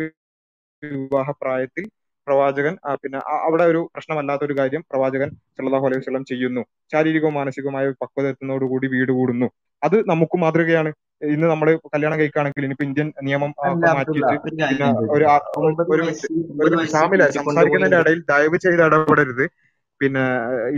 വിവാഹപ്രായത്തിൽ 0.83 1.85
പ്രവാചകൻ 2.27 2.75
പിന്നെ 3.03 3.19
അവിടെ 3.47 3.65
ഒരു 3.73 3.81
പ്രശ്നമല്ലാത്ത 3.95 4.43
ഒരു 4.49 4.55
കാര്യം 4.61 4.83
പ്രവാചകൻ 4.91 5.29
സല്ലല്ലാഹു 5.57 5.87
അലൈഹി 5.89 6.03
വസല്ലം 6.03 6.25
ചെയ്യുന്നു. 6.31 6.63
ശാരീരികവും 6.93 7.35
മാനസികവുമായ 7.41 7.93
പക്വത 8.03 8.27
എത്തുന്നതോടുകൂടി 8.33 8.87
വീട് 8.95 9.13
കൂടുന്നു. 9.19 9.49
അത് 9.83 9.97
നമുക്ക് 10.13 10.37
മാതൃകയാണ്. 10.45 10.91
ഇന്ന് 11.33 11.47
നമ്മൾ 11.53 11.69
കല്യാണം 11.95 12.19
കഴിക്കുകയാണെങ്കിൽ 12.21 12.65
ഇനിയിപ്പോ 12.67 12.85
ഇന്ത്യൻ 12.89 13.09
നിയമം 13.27 13.51
മാറ്റിയിട്ട് 13.97 14.35
ഒരു 14.45 14.55
പിന്നെ 14.55 14.89
ഒരു 15.15 16.05
ഒരു 16.65 16.75
മിനിറ്റ് 16.81 17.37
സംസാരിക്കുന്നതിന്റെ 17.39 18.01
ഇടയിൽ 18.03 18.21
ദയവ് 18.33 18.59
ചെയ്ത് 18.65 18.83
ഇടപെടരുത്. 18.87 19.45
പിന്നെ 20.01 20.25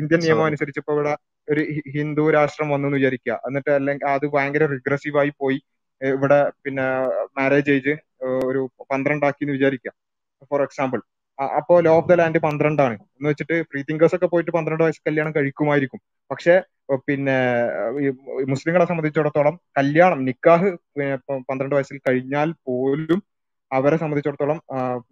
ഇന്ത്യൻ 0.00 0.20
നിയമം 0.24 0.46
അനുസരിച്ച് 0.48 0.80
ഇപ്പൊ 0.82 0.94
ഇവിടെ 0.96 1.12
ഒരു 1.48 1.62
ഹിന്ദു 1.94 2.24
രാഷ്ട്രം 2.36 2.68
വന്നു 2.74 2.86
എന്ന് 2.88 2.98
വിചാരിക്കുക. 3.00 3.34
എന്നിട്ട് 3.48 3.70
അല്ലെങ്കിൽ 3.78 4.06
അത് 4.14 4.26
ഭയങ്കര 4.34 4.64
റിഗ്രസീവ് 4.74 5.18
ആയി 5.22 5.32
പോയി 5.42 5.58
ഇവിടെ 6.00 6.38
പിന്നെ 6.64 6.86
മാരേജ് 7.38 7.74
ഏജ് 7.76 7.94
ഒരു 8.48 8.62
പന്ത്രണ്ടാക്കി 8.92 9.44
എന്ന് 9.44 9.54
വിചാരിക്കുക. 9.58 9.92
ഫോർ 10.50 10.62
എക്സാമ്പിൾ 10.62 11.00
അപ്പോ 11.58 11.74
ലോ 11.86 11.92
ഓഫ് 12.00 12.08
ദ 12.10 12.14
ലാൻഡ് 12.20 12.40
പന്ത്രണ്ടാണ്. 12.46 12.94
എന്ന് 13.16 13.28
വെച്ചിട്ട് 13.30 13.56
ഫ്രീ 13.70 13.80
തിങ്കേഴ്സ് 13.88 14.14
ഒക്കെ 14.16 14.28
പോയിട്ട് 14.32 14.50
പന്ത്രണ്ട് 14.50 14.82
വയസ്സ് 14.84 15.02
കല്യാണം 15.08 15.32
കഴിക്കുമായിരിക്കും. 15.36 16.00
പക്ഷെ 16.30 16.54
പിന്നെ 17.06 17.36
മുസ്ലിങ്ങളെ 18.52 18.86
സംബന്ധിച്ചിടത്തോളം 18.90 19.54
കല്യാണം 19.78 20.20
നിക്കാഹ് 20.28 20.68
പന്ത്രണ്ട് 21.48 21.74
വയസ്സിൽ 21.76 21.98
കഴിഞ്ഞാൽ 22.08 22.50
പോലും 22.68 23.20
അവരെ 23.70 23.96
സംബന്ധിച്ചിടത്തോളം 24.02 24.58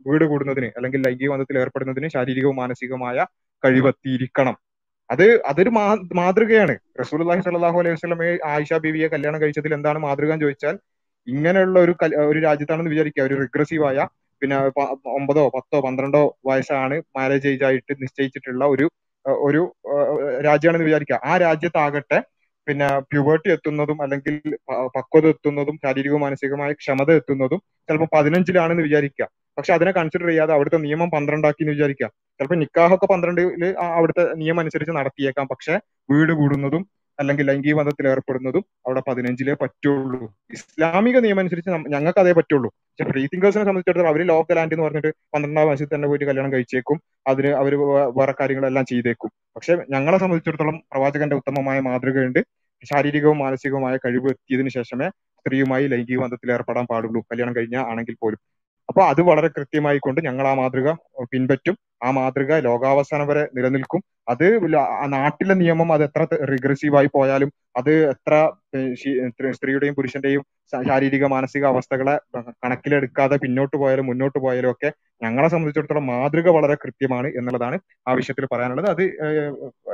വീട് 0.09 0.25
കൂടുന്നതിന് 0.25 0.69
അല്ലെങ്കിൽ 0.77 1.01
ലൈംഗിക 1.07 1.31
ബന്ധത്തിൽ 1.33 1.57
ഏർപ്പെടുന്നതിന് 1.63 2.09
ശാരീരികവും 2.17 2.57
മാനസികവുമായ 2.63 3.17
കഴിവെത്തിയിരിക്കണം. 3.63 4.57
അത് 5.11 5.25
അതൊരു 5.51 5.71
മാതൃകയാണ്. 6.21 6.75
റസൂലുള്ളാഹി 7.01 7.43
സ്വല്ലല്ലാഹു 7.45 7.79
അലൈഹി 7.81 7.95
വസല്ലമയെ 7.97 8.35
ആയിഷ 8.53 8.73
ബീവിയെ 8.85 9.09
കല്യാണം 9.15 9.41
കഴിച്ചതിൽ 9.43 9.73
എന്താണ് 9.79 9.99
മാതൃക 10.07 10.31
എന്ന് 10.35 10.45
ചോദിച്ചാൽ 10.47 10.77
ഇങ്ങനെയുള്ള 11.27 11.77
ഒരു 11.85 11.93
ഒരു 12.31 12.39
രാജ്യത്താണെന്ന് 12.47 12.93
വിചാരിക്കുക. 12.95 13.23
ഒരു 13.29 13.37
റിഗ്രസീവായ 13.43 13.99
പിന്നെ 14.43 14.57
ഒമ്പതോ 15.19 15.43
പത്തോ 15.57 15.79
പന്ത്രണ്ടോ 15.87 16.23
വയസ്സാണ് 16.49 16.97
മാരേജ് 17.17 17.49
ഏജ് 17.53 17.65
ആയിട്ട് 17.69 17.93
നിശ്ചയിച്ചിട്ടുള്ള 18.03 18.65
ഒരു 18.75 18.87
ഒരു 19.27 19.63
രാജ്യമാണെന്ന് 20.45 20.87
വിചാരിക്കുക. 20.87 21.21
ആ 21.25 21.37
രാജ്യത്താകട്ടെ 21.37 22.19
പിന്നെ 22.67 22.99
പ്യൂബർട്ടി 22.99 23.49
എത്തുന്നതും 23.53 24.03
അല്ലെങ്കിൽ 24.03 24.35
പക്വത 24.97 25.27
എത്തുന്നതും 25.27 25.77
ശാരീരികവും 25.85 26.21
മാനസികമായ 26.21 26.73
ക്ഷമത 26.73 27.11
എത്തുന്നതും 27.13 27.61
ചിലപ്പോൾ 27.89 28.09
പതിനഞ്ചിലാണെന്ന് 28.17 28.83
വിചാരിക്കുക. 28.83 29.27
പക്ഷെ 29.59 29.73
അതിനെ 29.73 29.91
കൺസിഡർ 29.91 30.27
ചെയ്യാതെ 30.27 30.53
അവിടുത്തെ 30.55 30.77
നിയമം 30.77 31.11
പന്ത്രണ്ടാക്കി 31.11 31.63
എന്ന് 31.63 31.73
വിചാരിക്കുക. 31.73 32.09
ചിലപ്പോൾ 32.41 32.59
നിക്കാഹൊക്കെ 32.59 33.07
പന്ത്രണ്ടിൽ 33.07 33.75
അവിടുത്തെ 33.99 34.35
നിയമം 34.35 34.61
അനുസരിച്ച് 34.61 34.93
നടത്തിയേക്കാം. 34.93 35.47
പക്ഷെ 35.47 35.75
വീട് 36.11 36.33
കൂടുന്നതും 36.33 36.83
അല്ലെങ്കിൽ 37.19 37.47
ലൈംഗിക 37.47 37.75
ബന്ധത്തിൽ 37.75 38.09
ഏർപ്പെടുന്നതും 38.09 38.65
അവിടെ 38.87 39.03
പതിനഞ്ചിലേ 39.09 39.55
പറ്റുള്ളൂ. 39.55 40.37
ഇസ്ലാമിക 40.53 41.19
നിയമം 41.19 41.39
അനുസരിച്ച് 41.39 41.71
ഞങ്ങൾക്ക് 41.71 42.19
അതേ 42.19 42.33
പറ്റുള്ളൂ. 42.33 42.71
പക്ഷെ 42.71 43.13
ഫ്രീ 43.13 43.27
തിങ്കേഴ്സിനെ 43.27 43.65
സംബന്ധിച്ചിടത്തോളം 43.65 44.09
അവർ 44.09 44.23
ലോക്കൽ 44.23 44.59
ആൻഡ് 44.59 44.75
എന്ന് 44.75 44.85
പറഞ്ഞിട്ട് 44.85 45.15
പന്ത്രണ്ടാം 45.35 45.69
വയസ്സിൽ 45.69 45.89
തന്നെ 45.95 46.09
പോയിട്ട് 46.09 46.25
കല്യാണം 46.25 46.53
കഴിച്ചേക്കും. 46.53 47.01
അതിന് 47.27 47.49
അവർ 47.49 47.75
വേറെ 48.19 48.35
കാര്യങ്ങളെല്ലാം 48.41 48.85
ചെയ്തേക്കും. 48.85 49.31
പക്ഷെ 49.57 49.77
ഞങ്ങളെ 49.91 50.19
സംബന്ധിച്ചിടത്തോളം 50.19 50.83
പ്രവാചകന്റെ 50.93 51.37
ഉത്തമമായ 51.37 51.81
മാതൃകയുണ്ട്. 51.81 52.39
ശാരീരികവും 52.85 53.39
മാനസികവുമായ 53.39 53.97
കഴിവ് 53.97 54.29
എത്തിയതിനു 54.29 54.69
ശേഷമേ 54.69 55.09
സ്ത്രീയുമായി 55.09 55.87
ലൈംഗിക 55.87 56.19
ബന്ധത്തിൽ 56.19 56.53
ഏർപ്പെടാൻ 56.53 56.87
പാടുള്ളൂ. 56.87 57.21
കല്യാണം 57.21 57.57
കഴിഞ്ഞ 57.57 57.77
ആണെങ്കിൽ 57.77 58.17
പോലും. 58.23 58.39
അപ്പൊ 58.89 59.03
അത് 59.03 59.23
വളരെ 59.23 59.49
കൃത്യമായി 59.49 59.99
കൊണ്ട് 59.99 60.21
ഞങ്ങൾ 60.25 60.49
ആ 60.49 60.55
മാതൃക 60.55 60.89
പിൻപറ്റും. 61.33 61.77
ആ 62.03 62.11
മാതൃക 62.11 62.59
ലോകാവസാനം 62.59 63.27
വരെ 63.27 63.49
നിലനിൽക്കും. 63.57 64.01
അത് 64.29 64.47
നാട്ടിലെ 65.13 65.55
നിയമം 65.55 65.93
അത് 65.93 66.03
എത്ര 66.03 66.23
റിഗ്രസീവ് 66.51 66.97
ആയി 66.97 67.07
പോയാലും 67.15 67.51
അത് 67.77 67.91
എത്ര 68.11 68.35
സ്ത്രീയുടെയും 69.51 69.95
പുരുഷന്റെയും 69.95 70.43
ശാരീരിക 70.89 71.25
മാനസിക 71.27 71.65
അവസ്ഥകളെ 71.67 72.15
കണക്കിലെടുക്കാതെ 72.65 73.37
പിന്നോട്ട് 73.37 73.77
പോയാലും 73.77 74.07
മുന്നോട്ട് 74.07 74.39
പോയാലും 74.39 74.71
ഒക്കെ 74.71 74.91
ഞങ്ങളെ 75.23 75.49
സംബന്ധിച്ചിടത്തോളം 75.49 76.07
മാതൃക 76.07 76.49
വളരെ 76.49 76.75
കൃത്യമാണ് 76.75 77.29
എന്നുള്ളതാണ് 77.29 77.79
ആ 78.09 78.13
വിഷയത്തിൽ 78.13 78.47
പറയാനുള്ളത്. 78.53 78.89
അത് 78.91 79.05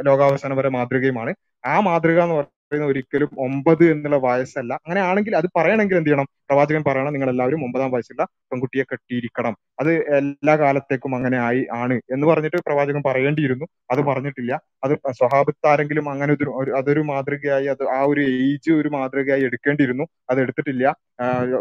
ലോകാവസാനം 0.06 0.56
വരെ 0.56 0.68
മാതൃകയുമാണ്. 0.68 1.34
ആ 1.66 1.80
മാതൃക 1.80 2.20
എന്ന് 2.22 2.36
പറയുന്നത് 2.70 2.90
ഒരിക്കലും 2.90 3.30
ഒമ്പത് 3.38 3.84
എന്നുള്ള 3.92 4.16
വയസ്സല്ല. 4.16 4.72
അങ്ങനെയാണെങ്കിൽ 4.74 5.36
അത് 5.36 5.44
പറയണമെങ്കിൽ 5.56 5.96
എന്ത് 5.96 6.08
ചെയ്യണം? 6.08 6.26
പ്രവാചകൻ 6.48 6.82
പറയണം 6.86 7.12
നിങ്ങൾ 7.12 7.30
എല്ലാവരും 7.30 7.64
ഒമ്പതാം 7.64 7.90
വയസ്സുള്ള 7.90 8.24
പെൺകുട്ടിയെ 8.52 8.82
കെട്ടിയിരിക്കണം. 8.82 9.54
അത് 9.80 9.92
എല്ലാ 10.16 10.56
കാലത്തേക്കും 10.56 11.14
അങ്ങനെ 11.14 11.38
ആയി 11.38 11.66
ആണ് 11.72 11.94
എന്ന് 12.10 12.26
പറഞ്ഞിട്ട് 12.26 12.56
പ്രവാചകൻ 12.66 13.02
പറയേണ്ടിയിരുന്നു. 13.06 13.66
അത് 13.90 14.00
പറഞ്ഞിട്ടില്ല. 14.00 14.52
അത് 14.84 14.94
സ്വഹാബത്താരെങ്കിലും 15.10 16.10
അങ്ങനെ 16.10 16.32
ഒരു 16.34 16.72
അതൊരു 16.76 17.00
മാതൃകയായി 17.00 17.66
അത് 17.66 17.82
ആ 17.88 18.00
ഒരു 18.02 18.20
ഏജ് 18.20 18.70
ഒരു 18.72 18.88
മാതൃകയായി 18.88 19.42
എടുക്കേണ്ടിയിരുന്നു. 19.42 20.06
അത് 20.30 20.40
എടുത്തിട്ടില്ല. 20.40 20.86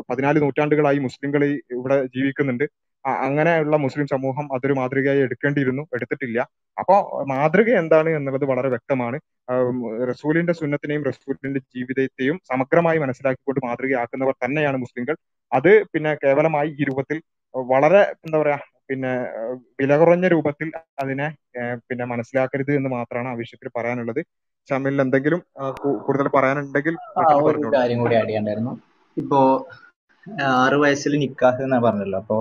പതിനാല് 0.09 0.41
നൂറ്റാണ്ടുകളായി 0.41 0.99
മുസ്ലിംകൾ 0.99 1.43
ഇവിടെ 1.71 2.05
ജീവിക്കുന്നുണ്ട്. 2.05 2.65
അങ്ങനെയുള്ള 3.25 3.75
മുസ്ലിം 3.77 4.07
സമൂഹം 4.07 4.45
അതൊരു 4.55 4.73
മാതൃകയായി 4.73 5.21
എടുക്കേണ്ടിയിരുന്നു 5.25 5.83
എടുത്തിട്ടില്ല. 5.95 6.39
അപ്പോ 6.77 6.95
മാതൃക 7.31 7.69
എന്താണ് 7.81 8.09
എന്നുള്ളത് 8.09 8.45
വളരെ 8.45 8.69
വ്യക്തമാണ്. 8.69 9.17
റസൂലിന്റെ 10.11 10.53
സുന്നത്തിനെയും 10.53 11.03
റസൂലിന്റെ 11.09 11.61
ജീവിതത്തെയും 11.75 12.37
സമഗ്രമായി 12.51 12.99
മനസ്സിലാക്കിക്കൊണ്ട് 12.99 13.61
മാതൃകയാക്കുന്നവർ 13.67 14.35
തന്നെയാണ് 14.45 14.77
മുസ്ലിങ്ങൾ. 14.77 15.15
അത് 15.51 15.71
പിന്നെ 15.93 16.11
കേവലമായി 16.23 16.69
ഈ 16.79 16.83
രൂപത്തിൽ 16.89 17.19
വളരെ 17.55 18.01
എന്താ 18.25 18.37
പറയാ 18.41 18.57
പിന്നെ 18.89 19.11
വില 19.79 19.91
കുറഞ്ഞ 19.97 20.25
രൂപത്തിൽ 20.33 20.67
അതിനെ 21.01 21.27
പിന്നെ 21.87 22.05
മനസ്സിലാക്കരുത് 22.05 22.71
എന്ന് 22.77 22.89
മാത്രമാണ് 22.95 23.29
ആ 23.29 23.37
വിഷയത്തിൽ 23.41 23.69
പറയാനുള്ളത്. 23.77 24.21
ഷാമിലിന് 24.69 25.03
എന്തെങ്കിലും 25.05 25.41
കൂടുതൽ 25.99 26.27
പറയാനുണ്ടെങ്കിൽ 26.37 26.95
ഒരു 27.49 27.61
കാര്യം 27.75 27.99
കൂടി 28.01 28.15
ആഡ് 28.15 28.29
ചെയ്യണ്ടായിരുന്നു. 28.29 28.73
ഇപ്പോ 29.17 29.39
ആറു 30.27 30.55
ആറ് 30.63 30.77
വയസ്സിൽ 30.83 31.13
നിക്കാഹ് 31.23 31.61
എന്നാ 31.65 31.77
പറഞ്ഞല്ലോ. 31.85 32.17
അപ്പോ 32.23 32.37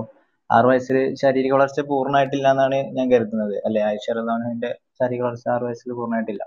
ആറ് 0.49 0.65
വയസ്സിൽ 0.65 0.97
ശാരീരിക 1.21 1.53
വളർച്ച 1.53 1.79
പൂർണമായിട്ടില്ല 1.89 2.47
എന്നാണ് 2.51 2.77
ഞാൻ 2.97 3.07
കരുതുന്നത്. 3.11 3.55
അല്ലെ? 3.67 3.81
ആയിഷ 3.83 4.05
റളിയല്ലാഹുവിന്റെ 4.09 4.69
ശാരീരിക 4.99 5.23
വളർച്ച 5.23 5.47
ആറ് 5.55 5.63
വയസ്സിൽ 5.63 5.93
പൂർണമായിട്ടില്ല. 5.93 6.43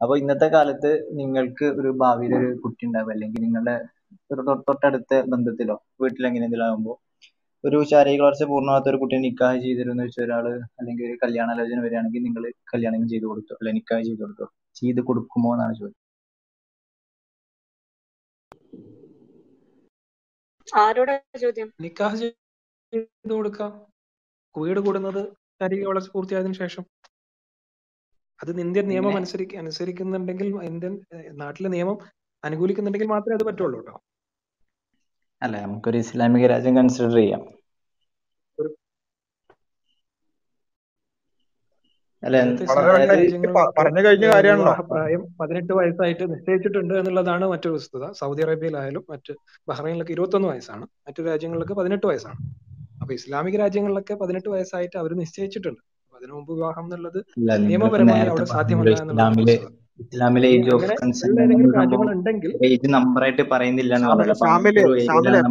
അപ്പൊ 0.00 0.14
ഇന്നത്തെ 0.16 0.48
കാലത്ത് 0.48 0.90
നിങ്ങൾക്ക് 1.20 1.66
ഒരു 1.80 1.90
ഭാവിയിൽ 2.02 2.32
ഒരു 2.38 2.48
കുട്ടി 2.64 2.86
ഉണ്ടാവും 2.86 3.10
അല്ലെങ്കിൽ 3.10 3.42
നിങ്ങളുടെ 3.46 3.74
ഒരു 4.30 4.42
തൊ- 4.48 4.62
തൊട്ടടുത്ത 4.68 5.12
ബന്ധത്തിലോ 5.32 5.76
വീട്ടിൽ 6.02 6.26
എങ്ങനെയെങ്കിലും 6.26 6.66
ആകുമ്പോൾ 6.66 6.96
ഒരു 7.64 7.78
ശാരീരിക 7.90 8.22
വളർച്ച 8.22 8.44
പൂർണമാകാത്ത 8.50 8.88
ഒരു 8.92 8.98
കുട്ടിയെ 9.02 9.20
നിക്കാഹ് 9.26 9.58
ചെയ്തിരുന്നു 9.64 10.02
വെച്ച 10.02 10.18
ഒരാൾ 10.20 10.46
അല്ലെങ്കിൽ 10.78 11.04
ഒരു 11.08 11.16
കല്യാണാലോചന 11.24 11.80
വരികയാണെങ്കിൽ 11.84 12.22
നിങ്ങൾ 12.28 12.44
കല്യാണം 12.72 13.08
ചെയ്തു 13.12 13.26
കൊടുത്തു 13.26 13.54
അല്ലെ 13.54 13.72
നിക്കാഹ് 13.78 14.04
ചെയ്തു 14.08 14.22
കൊടുത്തു 14.22 14.46
ചെയ്ത് 14.76 15.00
കൊടുക്കുമോ 15.08 15.50
എന്നാണ് 15.56 15.74
ചോദ്യം. 15.80 15.98
ആരോടാ 20.68 21.14
ചോദ്യം? 21.44 21.68
നിക്കാഹ് 21.84 22.18
ചെയ്ത് 22.94 23.32
കൊടുക്കാം. 23.32 23.70
വീട് 24.54 24.80
കൂടുന്നത് 24.80 25.20
ശാരീരിക 25.60 25.86
വളർച്ച 25.86 26.08
പൂർത്തിയായതിനു 26.14 26.52
ശേഷം. 26.52 26.84
അത് 28.42 28.50
ഇന്ത്യൻ 28.60 28.86
നിയമം 28.88 29.16
അനുസരി 29.16 29.16
അനുസരിക്ക 29.16 29.56
അനുസരിക്കുന്നുണ്ടെങ്കിൽ 29.62 30.48
ഇന്ത്യൻ 30.64 30.92
നാട്ടിലെ 31.42 31.68
നിയമം 31.68 31.98
അനുകൂലിക്കുന്നുണ്ടെങ്കിൽ 32.44 33.08
മാത്രമേ 33.08 33.36
അത് 33.38 33.44
പറ്റുള്ളൂ 33.44 33.78
കേട്ടോ. 33.80 33.96
അല്ല 35.42 35.56
നമുക്കൊരു 35.64 35.98
ഇസ്ലാമിക 36.04 36.46
രാജ്യം 36.46 36.76
കൺസിഡർ 36.76 37.14
ചെയ്യാം. 37.14 37.42
അല്ല 42.22 42.38
വളരെ 42.70 43.14
ഇസ്ലാമിക 43.26 43.52
പറഞ്ഞു 43.78 44.00
കഴിഞ്ഞ 44.06 44.26
കാര്യമാണല്ലോ. 44.32 44.72
പ്രായം 44.90 45.22
പതിനെട്ട് 45.40 45.72
വയസ്സായിട്ട് 45.72 46.24
നിശ്ചയിച്ചിട്ടുണ്ട് 46.32 46.94
എന്നുള്ളതാണ് 46.94 47.44
മറ്റൊരു 47.48 47.74
വസ്തുത. 47.74 48.10
സൗദി 48.12 48.42
അറേബ്യയിലായാലും 48.42 49.04
മറ്റ് 49.10 49.34
ബഹ്റൈനിലൊക്കെ 49.68 50.12
ഇരുപത്തൊന്ന് 50.12 50.48
വയസ്സാണ്. 50.48 50.86
മറ്റു 51.06 51.22
രാജ്യങ്ങളിലൊക്കെ 51.22 51.74
പതിനെട്ട് 51.74 52.06
വയസ്സാണ്. 52.06 52.40
അപ്പൊ 53.10 53.18
ഇസ്ലാമിക 53.20 53.56
രാജ്യങ്ങളിലൊക്കെ 53.60 54.14
പതിനെട്ട് 54.18 54.48
വയസ്സായിട്ട് 54.52 54.96
അവർ 55.00 55.10
നിശ്ചയിച്ചിട്ടുണ്ട്. 55.20 55.80
അപ്പൊ 56.02 56.16
അതിനു 56.18 56.32
മുമ്പ് 56.34 56.50
വിവാഹം 56.56 56.84
എന്നുള്ളത് 56.86 57.18
നിയമപരമായി 57.64 58.28
അവിടെ 58.32 58.44
സാധ്യമല്ല 58.52 58.92
ഇസ്ലാമിലെ 60.04 60.48
ഏജ് 60.56 60.70
ഓഫ് 60.74 60.84
നമ്പറായിട്ട് 62.94 63.44
പറയുന്നില്ല 63.52 63.96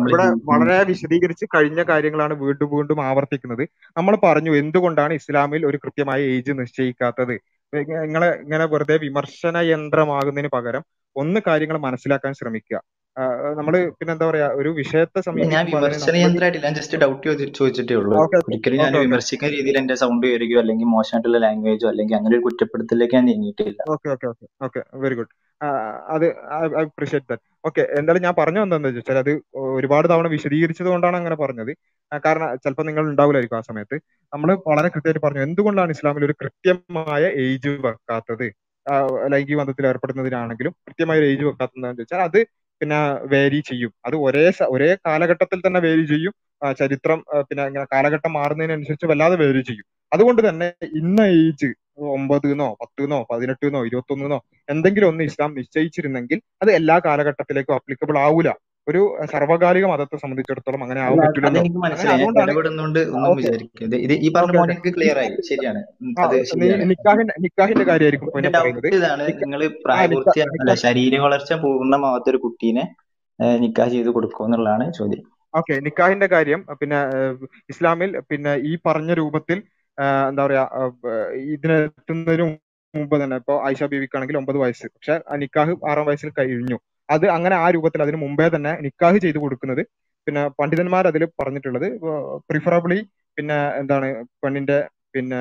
ഇവിടെ 0.03 0.27
വളരെ 0.51 0.77
വിശദീകരിച്ച് 0.91 1.47
കഴിഞ്ഞ 1.55 1.83
കാര്യങ്ങളാണ് 1.91 2.35
വീണ്ടും 2.43 2.69
വീണ്ടും 2.75 3.01
ആവർത്തിക്കുന്നത്. 3.07 3.63
നമ്മൾ 3.99 4.15
പറഞ്ഞു 4.27 4.53
എന്തുകൊണ്ടാണ് 4.61 5.15
ഇസ്ലാമിൽ 5.21 5.65
ഒരു 5.71 5.79
കൃത്യമായ 5.83 6.21
ഏജ് 6.35 6.55
നിശ്ചയിക്കാത്തത്? 6.61 7.35
നിങ്ങളെ 8.03 8.29
ഇങ്ങനെ 8.45 8.67
വെറുതെ 8.75 8.97
വിമർശന 9.05 9.57
യന്ത്രമാകുന്നതിന് 9.73 10.51
പകരം 10.57 10.85
ഒന്ന് 11.15 11.41
കാര്യങ്ങൾ 11.49 11.79
മനസ്സിലാക്കാൻ 11.88 12.33
ശ്രമിക്കുക. 12.41 12.79
നമ്മൾ 13.57 13.73
പിന്നെ 13.99 14.11
എന്താ 14.14 14.25
പറയാ 14.30 14.48
ഒരു 14.59 14.69
വിഷയത്തെ 14.80 15.19
ഞാൻ 16.64 16.73
ജസ്റ്റ് 16.77 16.98
ഡൗട്ട് 17.03 17.23
ചോദിച്ചിട്ടേ 17.59 17.95
ഉള്ളൂ. 18.01 18.15
ഒരിക്കലും 18.39 18.80
ഞാൻ 18.83 18.93
വിമർശിക്കുന്ന 19.06 19.51
രീതിയിൽ 19.56 19.77
എന്റെ 19.81 19.95
സൗണ്ട് 20.01 20.25
ഉയരുകയോ 20.30 20.59
അല്ലെങ്കിൽ 20.64 20.88
മോശമായിട്ടുള്ള 20.95 21.39
ലാംഗ്വേജോ 21.45 21.88
അല്ലെങ്കിൽ 21.91 22.17
അങ്ങനെ 22.19 22.33
ഒരു 22.38 22.43
കുറ്റപ്പെടുത്തലിലേക്ക് 22.48 23.15
ഞാൻ 23.17 23.25
നീങ്ങിയിട്ടില്ല. 23.31 23.80
Okay 23.95 24.09
okay 24.15 24.27
okay 24.33 24.48
okay 24.67 24.81
very 25.06 25.17
good 25.19 25.33
അത് 26.15 26.25
ഐ 26.57 26.83
അപ്രീഷിയേറ്റ് 26.83 27.27
ദാറ്റ് 27.31 27.45
ഓക്കെ 27.67 27.83
എന്തായാലും 27.99 28.23
ഞാൻ 28.27 28.35
പറഞ്ഞു 28.41 28.59
വന്നതെന്ന് 28.64 28.91
വെച്ചാൽ 28.99 29.17
അത് 29.23 29.31
ഒരുപാട് 29.77 30.07
തവണ 30.11 30.27
വിശദീകരിച്ചത് 30.35 30.89
കൊണ്ടാണ് 30.93 31.17
അങ്ങനെ 31.22 31.38
പറഞ്ഞത്. 31.43 31.72
കാരണം 32.25 32.48
ചിലപ്പോൾ 32.64 32.85
നിങ്ങൾ 32.89 33.03
ഉണ്ടാവില്ലായിരിക്കും 33.11 33.59
ആ 33.59 33.64
സമയത്ത്. 33.69 33.98
നമ്മൾ 34.33 34.49
വളരെ 34.69 34.89
കൃത്യമായിട്ട് 34.93 35.23
പറഞ്ഞു 35.25 35.43
എന്തുകൊണ്ടാണ് 35.48 35.91
ഇസ്ലാമിൽ 35.98 36.25
ഒരു 36.30 36.35
കൃത്യമായ 36.43 37.23
ഏജ് 37.45 37.73
വെക്കാത്തത്? 37.88 38.48
ലൈംഗിക 39.31 39.57
ബന്ധത്തിൽ 39.59 39.85
ഏർപ്പെടുന്നതിനാണെങ്കിലും 39.91 40.73
കൃത്യമായ 40.88 41.17
ഒരു 41.22 41.27
ഏജ് 41.33 41.43
വെക്കാത്തതെന്ന് 41.49 42.01
വെച്ചാൽ 42.03 42.22
അത് 42.30 42.39
പിന്നെ 42.82 42.99
വേരി 43.33 43.59
ചെയ്യും. 43.69 43.91
അത് 44.06 44.16
ഒരേ 44.25 44.43
ഒരേ 44.69 44.90
കാലഘട്ടത്തിൽ 45.08 45.59
തന്നെ 45.67 45.80
വേരി 45.80 46.06
ചെയ്യും. 46.08 46.33
ചരിത്രം 46.80 47.19
പിന്നെ 47.49 47.64
ഇങ്ങനെ 47.67 47.85
കാലഘട്ടം 47.93 48.33
മാറുന്നതിനനുസരിച്ച് 48.33 49.08
വല്ലാതെ 49.11 49.35
വേരി 49.35 49.61
ചെയ്യും. 49.61 49.85
അതുകൊണ്ട് 50.11 50.41
തന്നെ 50.49 50.67
ഇന്ന 51.01 51.19
ഏജ് 51.41 51.69
ഒമ്പതിന്നോ 52.16 52.67
പത്തെന്നോ 52.82 53.19
പതിനെട്ടെന്നോ 53.32 53.80
ഇരുപത്തൊന്നെന്നോ 53.85 54.40
എന്തെങ്കിലും 54.69 55.08
ഒന്ന് 55.08 55.24
ഇസ്ലാം 55.24 55.51
നിശ്ചയിച്ചിരുന്നെങ്കിൽ 55.58 56.40
അത് 56.61 56.72
എല്ലാ 56.72 56.95
കാലഘട്ടത്തിലേക്കും 56.99 57.75
അപ്ലിക്കബിൾ 57.75 58.17
ആവൂല. 58.17 58.49
ഒരു 58.90 59.01
സർവകാലിക 59.34 59.85
മതത്തെ 59.92 60.18
സംബന്ധിച്ചിടത്തോളം 60.22 60.82
അങ്ങനെ 60.85 61.01
ആവാൻ 61.06 61.19
പറ്റില്ല 61.24 61.50
നിക്കാഹിന്റെ 66.92 67.34
നിക്കാഹിന്റെ 67.45 67.85
കാര്യമായിരിക്കും 67.90 68.30
പറയുന്നത്. 68.56 68.88
ശരീര 70.85 71.19
വളർച്ച 71.26 71.53
പൂർണമാവാത്ത 71.64 72.30
ഒരു 72.34 72.42
കുട്ടീനെ 72.45 72.85
നിക്കാഹ് 73.66 73.92
ചെയ്ത് 73.95 74.09
കൊടുക്കും 74.16 74.45
എന്നുള്ളതാണ് 74.45 74.85
ചോദ്യം. 75.00 75.24
ഓക്കെ 75.53 75.76
നിക്കാഹിന്റെ 75.85 76.27
കാര്യം 76.34 76.61
പിന്നെ 76.80 76.98
ഇസ്ലാമിൽ 77.74 78.09
പിന്നെ 78.32 78.51
ഈ 78.69 78.72
പറഞ്ഞ 78.88 79.11
രൂപത്തിൽ 79.19 79.58
എന്താ 80.30 80.43
പറയാ 80.45 80.64
ഇതിനെത്തുന്നതിന് 81.53 82.45
മുമ്പ് 82.93 83.16
തന്നെ 83.22 83.35
ഇപ്പൊ 83.42 83.56
ആയിഷ 83.68 83.84
ബീവിക്കാണെങ്കിൽ 83.93 84.38
ഒമ്പത് 84.42 84.58
വയസ്സ്. 84.64 84.88
പക്ഷെ 84.95 85.16
നിക്കാഹ് 85.43 85.74
ആറാം 85.90 86.06
വയസ്സിൽ 86.09 86.30
കഴിഞ്ഞു. 86.40 86.77
അത് 87.09 87.25
അങ്ങനെ 87.35 87.55
ആ 87.63 87.67
രൂപത്തിൽ 87.75 87.99
അതിന് 88.05 88.17
മുമ്പേ 88.23 88.47
തന്നെ 88.55 88.71
നിക്കാഹ് 88.85 89.19
ചെയ്ത് 89.25 89.39
കൊടുക്കുന്നത്. 89.43 89.81
പിന്നെ 90.27 90.41
പണ്ഡിതന്മാർ 90.59 91.03
അതിൽ 91.11 91.23
പറഞ്ഞിട്ടുള്ളത് 91.41 91.88
പ്രിഫറബിളി 92.49 92.99
പിന്നെ 93.38 93.57
എന്താണ് 93.81 94.07
പെണ്ണിന്റെ 94.43 94.77
പിന്നെ 95.15 95.39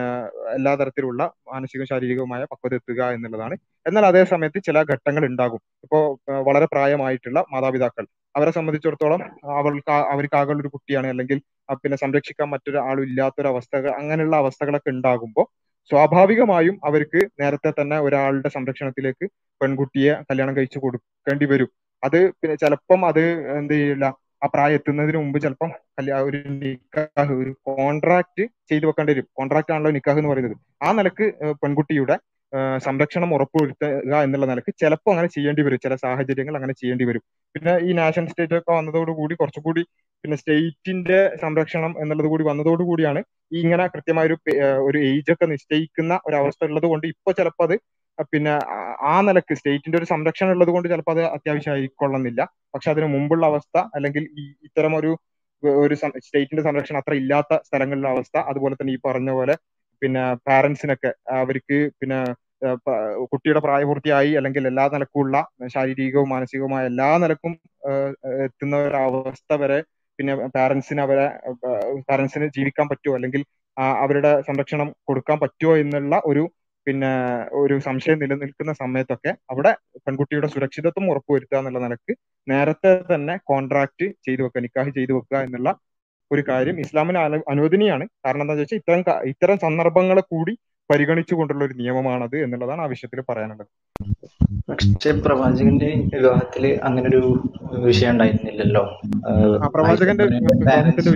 എല്ലാ 0.56 0.72
തരത്തിലുള്ള 0.80 1.22
മാനസികവും 1.50 1.88
ശാരീരികവുമായ 1.90 2.42
പക്വത 2.52 2.74
എത്തുക 2.78 3.00
എന്നുള്ളതാണ്. 3.16 3.54
എന്നാൽ 3.86 4.04
അതേ 4.10 4.22
സമയത്ത് 4.32 4.58
ചില 4.68 4.78
ഘട്ടങ്ങൾ 4.92 5.24
ഉണ്ടാകും. 5.30 5.60
ഇപ്പോൾ 5.84 6.02
വളരെ 6.48 6.66
പ്രായമായിട്ടുള്ള 6.74 7.40
മാതാപിതാക്കൾ. 7.54 8.04
അവരെ 8.34 8.52
സംബന്ധിച്ചിടത്തോളം 8.56 9.20
അവൾക്ക് 9.58 9.92
അവർക്കാകെ 10.14 10.54
ഒരു 10.62 10.70
കുട്ടിയാണ് 10.74 11.08
അല്ലെങ്കിൽ 11.12 11.38
പിന്നെ 11.82 11.96
സംരക്ഷിക്കാൻ 12.04 12.48
മറ്റൊരാളും 12.54 12.86
ആളും 12.90 13.04
ഇല്ലാത്തൊരു 13.08 13.48
അവസ്ഥകൾ 13.52 13.90
അങ്ങനെയുള്ള 14.00 14.36
അവസ്ഥകളൊക്കെ 14.42 14.90
ഉണ്ടാകുമ്പോൾ 14.96 15.46
സ്വാഭാവികമായും 15.90 16.80
അവർക്ക് 16.84 17.20
നേരത്തെ 17.40 17.70
തന്നെ 17.70 17.98
ഒരാളുടെ 18.00 18.48
സംരക്ഷണത്തിലേക്ക് 18.48 19.26
പെൺകുട്ടിയെ 19.60 20.14
കല്യാണം 20.30 20.56
കഴിച്ചു 20.56 20.78
കൊടുക്കേണ്ടി 20.78 21.46
വരും. 21.46 21.70
അത് 22.02 22.18
പിന്നെ 22.40 22.54
ചിലപ്പം 22.54 23.00
അത് 23.06 23.22
എന്ത് 23.58 23.74
ചെയ്യില്ല. 23.74 24.06
ആ 24.44 24.46
പ്രായം 24.46 24.74
എത്തുന്നതിന് 24.74 25.18
മുമ്പ് 25.18 25.38
ചിലപ്പം 25.44 25.70
ഒരു 26.26 26.40
നിക്കാഹ് 26.62 27.32
ഒരു 27.42 27.52
കോൺട്രാക്ട് 27.68 28.42
ചെയ്തു 28.70 28.86
വെക്കേണ്ടി 28.86 29.12
വരും. 29.12 29.26
കോൺട്രാക്ട് 29.38 29.72
ആണല്ലോ 29.72 29.90
നിക്കാഹ് 29.90 30.18
എന്ന് 30.18 30.30
പറയുന്നത്. 30.32 30.56
ആ 30.82 30.92
നിലയ്ക്ക് 30.92 31.26
പെൺകുട്ടിയുടെ 31.62 32.16
സംരക്ഷണം 32.78 33.34
ഉറപ്പുവരുത്തുക 33.34 33.88
എന്നുള്ള 34.22 34.46
നിലയ്ക്ക് 34.46 34.74
ചിലപ്പോൾ 34.78 35.10
അങ്ങനെ 35.10 35.28
ചെയ്യേണ്ടി 35.28 35.62
വരും. 35.62 35.78
ചില 35.78 35.94
സാഹചര്യങ്ങൾ 35.94 36.56
അങ്ങനെ 36.56 36.72
ചെയ്യേണ്ടി 36.72 37.04
വരും. 37.04 37.22
പിന്നെ 37.54 37.78
ഈ 37.78 37.92
നാഷണൽ 37.92 38.28
സ്റ്റേറ്റ് 38.28 38.54
ഒക്കെ 38.54 38.72
വന്നതോടുകൂടി 38.72 39.34
കുറച്ചുകൂടി 39.34 39.82
പിന്നെ 40.24 40.36
സ്റ്റേറ്റിന്റെ 40.36 41.36
സംരക്ഷണം 41.40 41.94
എന്നുള്ളത് 42.00 42.26
കൂടി 42.28 42.44
വന്നതോടുകൂടിയാണ് 42.44 43.20
ഈ 43.52 43.60
ഇങ്ങനെ 43.60 43.86
കൃത്യമായ 43.86 44.26
ഒരു 44.26 44.36
ഒരു 44.84 44.98
ഏജ് 45.08 45.32
ഒക്കെ 45.32 45.46
നിശ്ചയിക്കുന്ന 45.46 46.20
ഒരു 46.26 46.36
അവസ്ഥ 46.36 46.64
ഉള്ളത് 46.64 46.86
കൊണ്ട് 46.86 47.06
ഇപ്പൊ 47.06 47.32
ചിലപ്പോൾ 47.32 47.64
അത് 47.64 47.76
പിന്നെ 48.32 48.52
ആ- 49.06 49.22
നിലയ്ക്ക് 49.22 49.54
സ്റ്റേറ്റിന്റെ 49.54 49.98
ഒരു 49.98 50.04
സംരക്ഷണം 50.04 50.50
ഉള്ളത് 50.50 50.68
കൊണ്ട് 50.68 50.88
ചിലപ്പോൾ 50.88 51.10
അത് 51.10 51.22
അത്യാവശ്യമായിക്കൊള്ളുന്നില്ല. 51.26 52.40
പക്ഷെ 52.74 52.90
അതിന് 52.90 53.06
മുമ്പുള്ള 53.06 53.46
അവസ്ഥ 53.46 53.78
അല്ലെങ്കിൽ 53.94 54.28
ഈ 54.38 54.54
ഇത്തരം 54.64 54.96
ഒരു 54.96 55.10
ഒരു 55.62 55.94
സ്റ്റേറ്റിന്റെ 55.94 56.62
സംരക്ഷണം 56.62 56.98
അത്ര 56.98 57.14
ഇല്ലാത്ത 57.14 57.54
സ്ഥലങ്ങളിലെ 57.64 58.08
അവസ്ഥ 58.08 58.38
അതുപോലെ 58.48 58.74
തന്നെ 58.74 58.92
ഈ 58.92 58.98
പറഞ്ഞ 59.04 59.30
പോലെ 59.30 59.54
പിന്നെ 60.02 60.22
പാരന്റ്സിനൊക്കെ 60.46 61.10
അവർക്ക് 61.38 61.78
പിന്നെ 62.00 62.18
കുട്ടിയുടെ 63.32 63.60
പ്രായപൂർത്തിയായി 63.60 64.30
അല്ലെങ്കിൽ 64.38 64.64
എല്ലാ 64.70 64.84
നിലക്കുമുള്ള 64.94 65.36
ശാരീരികവും 65.74 66.28
മാനസികവുമായ 66.28 66.84
എല്ലാ 66.92 67.08
നിലക്കും 67.24 67.52
എത്തുന്ന 68.46 68.76
ഒരു 68.86 68.98
അവസ്ഥ 69.04 69.52
വരെ 69.62 69.78
പിന്നെ 70.18 70.34
പാരന്റ്സിന് 70.54 71.02
അവരെ 71.06 71.26
പാരന്റ്സിന് 72.08 72.46
ജീവിക്കാൻ 72.56 72.86
പറ്റുമോ? 72.90 73.14
അല്ലെങ്കിൽ 73.18 73.42
അവരുടെ 73.96 74.30
സംരക്ഷണം 74.48 74.88
കൊടുക്കാൻ 75.08 75.36
പറ്റുമോ 75.42 75.74
എന്നുള്ള 75.82 76.14
ഒരു 76.30 76.42
പിന്നെ 76.86 77.10
ഒരു 77.60 77.74
സംശയം 77.86 78.18
നിലനിൽക്കുന്ന 78.22 78.72
സമയത്തൊക്കെ 78.80 79.32
അവിടെ 79.52 79.72
പെൺകുട്ടിയുടെ 80.04 80.48
സുരക്ഷിതത്വം 80.54 81.06
ഉറപ്പുവരുത്തുക 81.12 81.58
എന്നുള്ള 81.60 81.80
നിലയ്ക്ക് 81.84 82.12
നേരത്തെ 82.46 82.92
തന്നെ 83.12 83.34
കോൺട്രാക്ട് 83.50 84.06
ചെയ്തു 84.26 84.42
വെക്കുക 84.44 84.62
നിക്കാഹ് 84.66 84.92
ചെയ്തു 84.98 85.12
വെക്കുക 85.18 85.38
എന്നുള്ള 85.46 85.70
ഒരു 86.30 86.42
കാര്യം 86.48 86.76
ഇസ്ലാമിന് 86.80 87.18
അനു 87.18 87.38
അനുവദനീയാണ്. 87.52 88.04
കാരണം 88.24 88.42
എന്താണെന്ന് 88.42 88.64
വെച്ചാൽ 88.64 88.80
ഇത്തരം 88.80 89.00
ഇത്തരം 89.32 89.58
സന്ദർഭങ്ങളെ 89.58 90.24
കൂടി 90.32 90.54
പരിഗണിച്ചുകൊണ്ടുള്ള 90.90 91.62
ഒരു 91.64 91.74
നിയമമാണത് 91.74 92.36
എന്നുള്ളതാണ് 92.44 92.80
ആ 92.80 92.88
വിഷയത്തിൽ 92.92 93.20
പറയാനുള്ളത്. 93.28 93.70
പക്ഷെ 94.68 95.10
പ്രവാചകന്റെ 95.24 95.88
വിവാഹത്തിൽ 96.14 96.64
അങ്ങനെ 96.82 97.06
ഒരു 97.08 97.20
വിഷയം 97.86 98.10
ഉണ്ടായിരുന്നില്ലല്ലോ. 98.10 98.82
പ്രവാചകന്റെ 99.74 100.24
വിവാഹത്തിന്റെ 100.24 101.12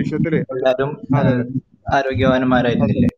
എല്ലാവരും 0.55 0.91
അതെ 1.15 1.29
അതെ 1.29 1.43
അതെ. 1.43 1.45
ആരോഗ്യവാന്മാരായിരുന്നില്ലേ? 1.93 3.09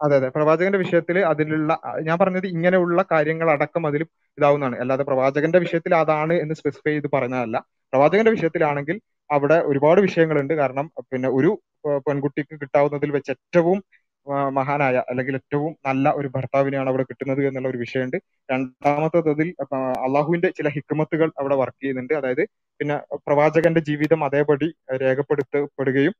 അതെ 0.00 0.16
അതെ. 0.16 0.28
പ്രവാചകന്റെ 0.28 0.78
വിഷയത്തിൽ 0.78 1.18
അതിലുള്ള 1.30 1.70
ഞാൻ 2.02 2.16
പറഞ്ഞത് 2.18 2.46
ഇങ്ങനെയുള്ള 2.46 3.04
കാര്യങ്ങൾ 3.12 3.50
അടക്കം 3.50 3.86
അതിൽ 3.86 4.02
ഇതാവുന്നതാണ്. 4.38 4.76
അല്ലാതെ 4.82 5.04
പ്രവാചകന്റെ 5.04 5.58
വിഷയത്തിൽ 5.58 5.94
അതാണ് 5.94 6.34
എന്ന് 6.42 6.54
സ്പെസിഫൈ 6.54 6.90
ചെയ്ത് 6.90 7.08
പറഞ്ഞതല്ല. 7.14 7.56
പ്രവാചകന്റെ 7.92 8.30
വിഷയത്തിലാണെങ്കിൽ 8.30 8.96
അവിടെ 9.30 9.58
ഒരുപാട് 9.70 10.00
വിഷയങ്ങളുണ്ട്. 10.00 10.54
കാരണം 10.54 10.86
പിന്നെ 11.12 11.28
ഒരു 11.38 11.50
പെൺകുട്ടിക്ക് 12.06 12.54
കിട്ടാവുന്നതിൽ 12.62 13.10
വെച്ച് 13.16 13.32
ഏറ്റവും 13.36 13.78
മഹാനായ 14.56 14.96
അല്ലെങ്കിൽ 15.10 15.34
ഏറ്റവും 15.36 15.72
നല്ല 15.86 16.06
ഒരു 16.18 16.28
ഭർത്താവിനെയാണ് 16.34 16.88
അവിടെ 16.92 17.04
കിട്ടുന്നത് 17.08 17.40
എന്നുള്ള 17.48 17.68
ഒരു 17.68 17.80
വിഷയമുണ്ട്. 17.82 18.16
രണ്ടാമത്തതിൽ 18.48 19.48
അള്ളാഹുവിന്റെ 20.06 20.48
ചില 20.58 20.68
ഹിക്മത്തുകൾ 20.76 21.28
അവിടെ 21.40 21.56
വർക്ക് 21.62 21.80
ചെയ്യുന്നുണ്ട്. 21.82 22.14
അതായത് 22.20 22.42
പിന്നെ 22.80 22.96
പ്രവാചകന്റെ 23.26 23.82
ജീവിതം 23.90 24.22
അതേപടി 24.28 24.68
രേഖപ്പെടുത്തപ്പെടുകയും 25.04 26.14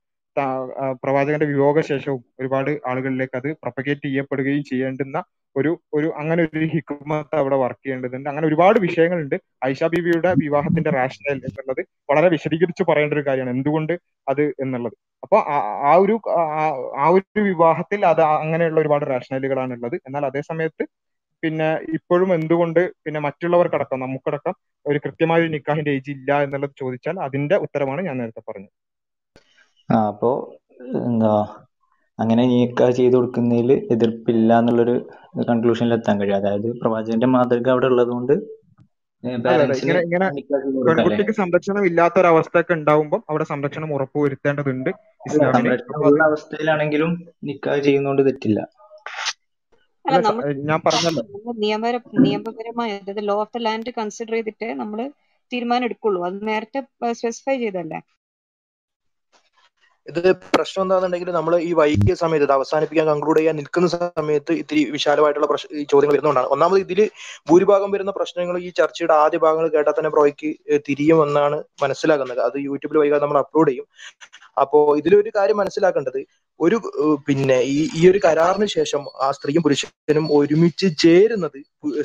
പ്രവാചകന്റെ 1.03 1.47
വിയോഗ 1.47 1.75
വിയോഗശേഷവും 1.77 2.23
ഒരുപാട് 2.41 2.71
ആളുകളിലേക്ക് 2.91 3.37
അത് 3.41 3.49
പ്രൊപ്പഗേറ്റ് 3.63 4.07
ചെയ്യപ്പെടുകയും 4.07 4.63
ചെയ്യേണ്ടുന്ന 4.71 5.19
ഒരു 5.57 5.71
ഒരു 5.97 6.09
അങ്ങനെ 6.21 6.43
ഒരു 6.49 6.67
ഹിക്മത്ത് 6.73 7.37
അവിടെ 7.37 7.57
വർക്ക് 7.57 7.83
ചെയ്യേണ്ടതുണ്ട്. 7.85 8.29
അങ്ങനെ 8.29 8.47
ഒരുപാട് 8.47 8.79
വിഷയങ്ങളുണ്ട്. 8.85 9.37
ഐഷ 9.65 9.85
ബിബിയുടെ 9.95 10.31
വിവാഹത്തിന്റെ 10.43 10.91
റാഷണൽ 10.99 11.39
എന്നുള്ളത് 11.49 11.81
വളരെ 12.09 12.29
വിശദീകരിച്ച് 12.35 12.85
പറയേണ്ട 12.91 13.15
ഒരു 13.15 13.25
കാര്യമാണ്. 13.29 13.55
എന്തുകൊണ്ട് 13.57 13.95
അത് 14.27 14.43
എന്നുള്ളത്. 14.65 14.97
അപ്പൊ 15.23 15.37
ആ 15.87 15.95
ഒരു 16.03 16.15
ആ 16.99 17.07
ഒരു 17.15 17.43
വിവാഹത്തിൽ 17.49 18.01
അത് 18.13 18.23
അങ്ങനെയുള്ള 18.35 18.79
ഒരുപാട് 18.81 19.05
റാഷണലുകളാണ് 19.13 19.75
ഉള്ളത് 19.77 19.97
എന്നാൽ 20.07 20.25
അതേ 20.31 20.43
സമയത്ത് 20.51 20.85
പിന്നെ 21.43 21.69
ഇപ്പോഴും 21.97 22.31
എന്തുകൊണ്ട് 22.37 22.81
പിന്നെ 23.05 23.21
മറ്റുള്ളവർക്കടക്കം 23.27 24.01
നമുക്കടക്കം 24.01 24.55
ഒരു 24.87 24.99
കൃത്യമായ 25.05 25.43
ഒരു 25.43 25.53
നിക്കാഹിന്റെ 25.55 25.95
ഏജ് 25.97 26.13
ഇല്ല 26.17 26.41
എന്നുള്ളത് 26.45 26.75
ചോദിച്ചാൽ 26.83 27.17
അതിന്റെ 27.27 27.59
ഉത്തരമാണ് 27.67 28.03
ഞാൻ 28.09 28.17
നേരത്തെ 28.19 28.43
പറഞ്ഞത്. 28.49 28.75
അപ്പോ 29.89 30.31
എന്താ 31.05 31.35
അങ്ങനെ 32.19 32.43
നീക്ക 32.51 32.91
ചെയ്ത് 32.99 33.15
കൊടുക്കുന്നതിൽ 33.17 33.71
എതിർപ്പില്ല 33.95 34.51
എന്നുള്ളൊരു 34.61 34.95
കൺക്ലൂഷനിൽ 35.49 35.95
എത്താൻ 35.97 36.15
കഴിയും. 36.21 36.39
അതായത് 36.41 36.69
പ്രവാചകന്റെ 36.83 37.29
മാതൃക 37.35 37.69
അവിടെ 37.75 37.89
ഉള്ളത് 37.93 38.13
കൊണ്ട് 38.17 38.35
ഇങ്ങനെ 39.25 40.01
ഇങ്ങനെ 40.07 40.27
പെൺകുട്ടിക്ക് 40.89 41.35
സംരക്ഷണം 41.41 41.83
ഇല്ലാത്ത 41.89 42.17
ഒരു 42.21 42.29
അവസ്ഥയൊക്കെ 42.33 42.75
ഉണ്ടാവുമ്പോൾ 42.79 43.21
അവിടെ 43.31 43.45
സംരക്ഷണം 43.53 43.93
ഉറപ്പുവരുത്തേണ്ടതുണ്ട് 43.97 44.91
വരുത്തേണ്ടതുണ്ട് 45.27 46.23
അവസ്ഥയിലാണെങ്കിലും 46.29 47.13
നിക്കാഹ് 47.49 47.81
ചെയ്യുന്നോണ്ട് 47.87 48.23
തെറ്റില്ല. 48.29 48.61
ഞാൻ 50.71 50.81
പറഞ്ഞല്ലോ. 50.87 51.23
നിയമപര 51.65 51.97
നിയമപരമായ 52.27 52.91
അതായത് 52.99 53.23
law 53.29 53.37
of 53.45 53.55
the 53.57 53.63
land 53.67 53.93
consider 53.99 54.35
ചെയ്തിട്ട് 54.37 54.69
നമ്മൾ 54.83 55.01
തീരുമാനം 55.51 55.87
എടുക്കുള്ളൂ. 55.89 56.21
അത് 56.29 56.39
നേരത്തെ 56.51 56.81
സ്പെസിഫൈ 57.21 57.57
ചെയ്തല്ലേ 57.65 58.01
ഇത് 60.07 60.21
പ്രശ്നം 60.55 60.83
എന്താണെന്നുണ്ടെങ്കിൽ 60.85 61.31
നമ്മൾ 61.37 61.53
ഈ 61.69 61.71
വൈകിയ 61.81 62.15
സമയത്ത് 62.23 62.47
ഇത് 62.49 62.55
അവസാനിപ്പിക്കാൻ 62.57 63.07
കൺക്ലൂഡ് 63.11 63.39
ചെയ്യാൻ 63.41 63.57
നിൽക്കുന്ന 63.61 63.89
സമയത്ത് 63.95 64.53
ഇത്തിരി 64.61 64.83
വിശാലമായിട്ടുള്ള 64.97 65.49
പ്രശ്ന 65.53 65.69
ഈ 65.83 65.85
ചോദ്യങ്ങൾ 65.93 66.15
വരുന്നതുകൊണ്ടാണ്. 66.15 66.51
ഒന്നാമത് 66.55 66.81
ഇതിൽ 66.87 67.01
ഭൂരിഭാഗം 67.51 67.91
വരുന്ന 67.95 68.13
പ്രശ്നങ്ങൾ 68.19 68.57
ഈ 68.67 68.71
ചർച്ചയുടെ 68.81 69.15
ആദ്യ 69.25 69.41
ഭാഗങ്ങൾ 69.47 69.69
കേട്ടാൽ 69.77 69.97
തന്നെ 69.99 70.13
പ്രോയ്ക്ക് 70.17 70.51
തിരിയുമെന്നാണ് 70.89 71.59
മനസ്സിലാക്കുന്നത് 71.85 72.43
അത് 72.49 72.59
യൂട്യൂബിൽ 72.69 72.99
വൈകാതെ 73.03 73.23
നമ്മൾ 73.27 73.41
അപ്ലോഡ് 73.45 73.71
ചെയ്യും. 73.73 73.87
അപ്പോ 74.63 74.79
ഇതിലൊരു 75.01 75.31
കാര്യം 75.39 75.59
മനസ്സിലാക്കേണ്ടത് 75.63 76.21
ഒരു 76.61 76.77
പിന്നെ 77.27 77.57
ഈ 77.73 77.79
ഈ 77.99 78.03
ഒരു 78.11 78.19
കരാറിന് 78.25 78.67
ശേഷം 78.75 79.03
ആ 79.25 79.27
സ്ത്രീയും 79.37 79.63
പുരുഷനും 79.65 80.27
ഒരുമിച്ച് 80.37 80.87
ചേരുന്നത് 81.03 81.59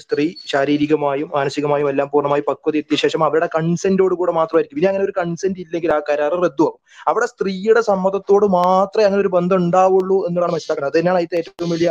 സ്ത്രീ 0.03 0.25
ശാരീരികമായും 0.51 1.29
മാനസികമായും 1.35 1.87
എല്ലാം 1.91 2.07
പൂർണമായി 2.13 2.43
പക്വത 2.49 2.75
എത്തിയ 2.81 2.97
ശേഷം 3.03 3.21
അവരുടെ 3.27 3.47
കൺസെന്റോട് 3.55 4.15
കൂടെ 4.21 4.33
മാത്രമായിരിക്കും. 4.39 4.79
ഇനി 4.79 4.89
അങ്ങനെ 4.91 5.05
ഒരു 5.07 5.15
കൺസെന്റ് 5.19 5.61
ഇല്ലെങ്കിൽ 5.65 5.91
ആ 5.97 5.99
കരാർ 6.09 6.33
റദ്ദുവാകും 6.45 6.79
അവിടെ 7.11 7.27
സ്ത്രീയുടെ 7.33 7.83
സമ്മതത്തോട് 7.91 8.45
മാത്രമേ 8.59 9.05
അങ്ങനെ 9.07 9.21
ഒരു 9.25 9.31
ബന്ധം 9.37 9.57
ഉണ്ടാവുള്ളൂ 9.63 10.17
എന്നാണ് 10.29 10.51
മനസ്സിലാക്കുന്നത്. 10.55 10.91
അത് 10.91 10.99
തന്നെയാണ് 10.99 11.19
അതിന്റെ 11.21 11.39
ഏറ്റവും 11.43 11.71
വലിയ 11.75 11.89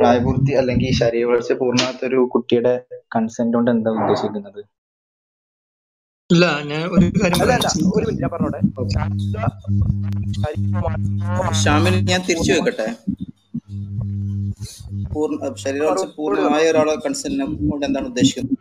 പ്രായപൂർത്തി 0.00 0.52
അല്ലെങ്കിൽ 0.62 0.90
ശരീര 1.02 1.24
വളർച്ച 1.30 1.54
പൂർണമാകാത്ത 1.62 2.02
ഒരു 2.10 2.20
കുട്ടിയുടെ 2.34 2.74
കൺസെന്റ് 3.16 3.56
കൊണ്ട് 3.58 3.70
എന്താ 3.74 3.92
ഉദ്ദേശിക്കുന്നത്? 4.00 4.60
ഇല്ല 6.30 6.44
ഞാൻ 6.62 6.82
ഒരു 6.86 7.06
കാര്യം 7.20 7.34
അല്ല 7.34 7.44
പറയാം. 7.44 7.70
അല്ല 7.74 7.90
ഒരു 7.96 8.04
മിനിറ്റ് 8.06 8.22
ഞാൻ 8.22 8.30
പറഞ്ഞോട്ടെ. 8.32 8.60
ശാരീരിക- 8.94 9.52
ശാരീരികമായും 10.36 11.54
ഷാമിൽ 11.62 11.94
ഞാൻ 12.10 12.20
തിരിച്ചു 12.28 12.52
വെക്കട്ടെ? 12.52 12.88
പൂർണ 15.14 15.54
ശരീരം 15.54 16.10
പൂർണമായ 16.16 16.70
ഒരാളെ 16.70 16.94
കൺസെന്റിനെ 16.96 17.46
കൊണ്ട് 17.70 17.86
എന്താണ് 17.86 18.06
ഉദ്ദേശിക്കുന്നത്? 18.06 18.56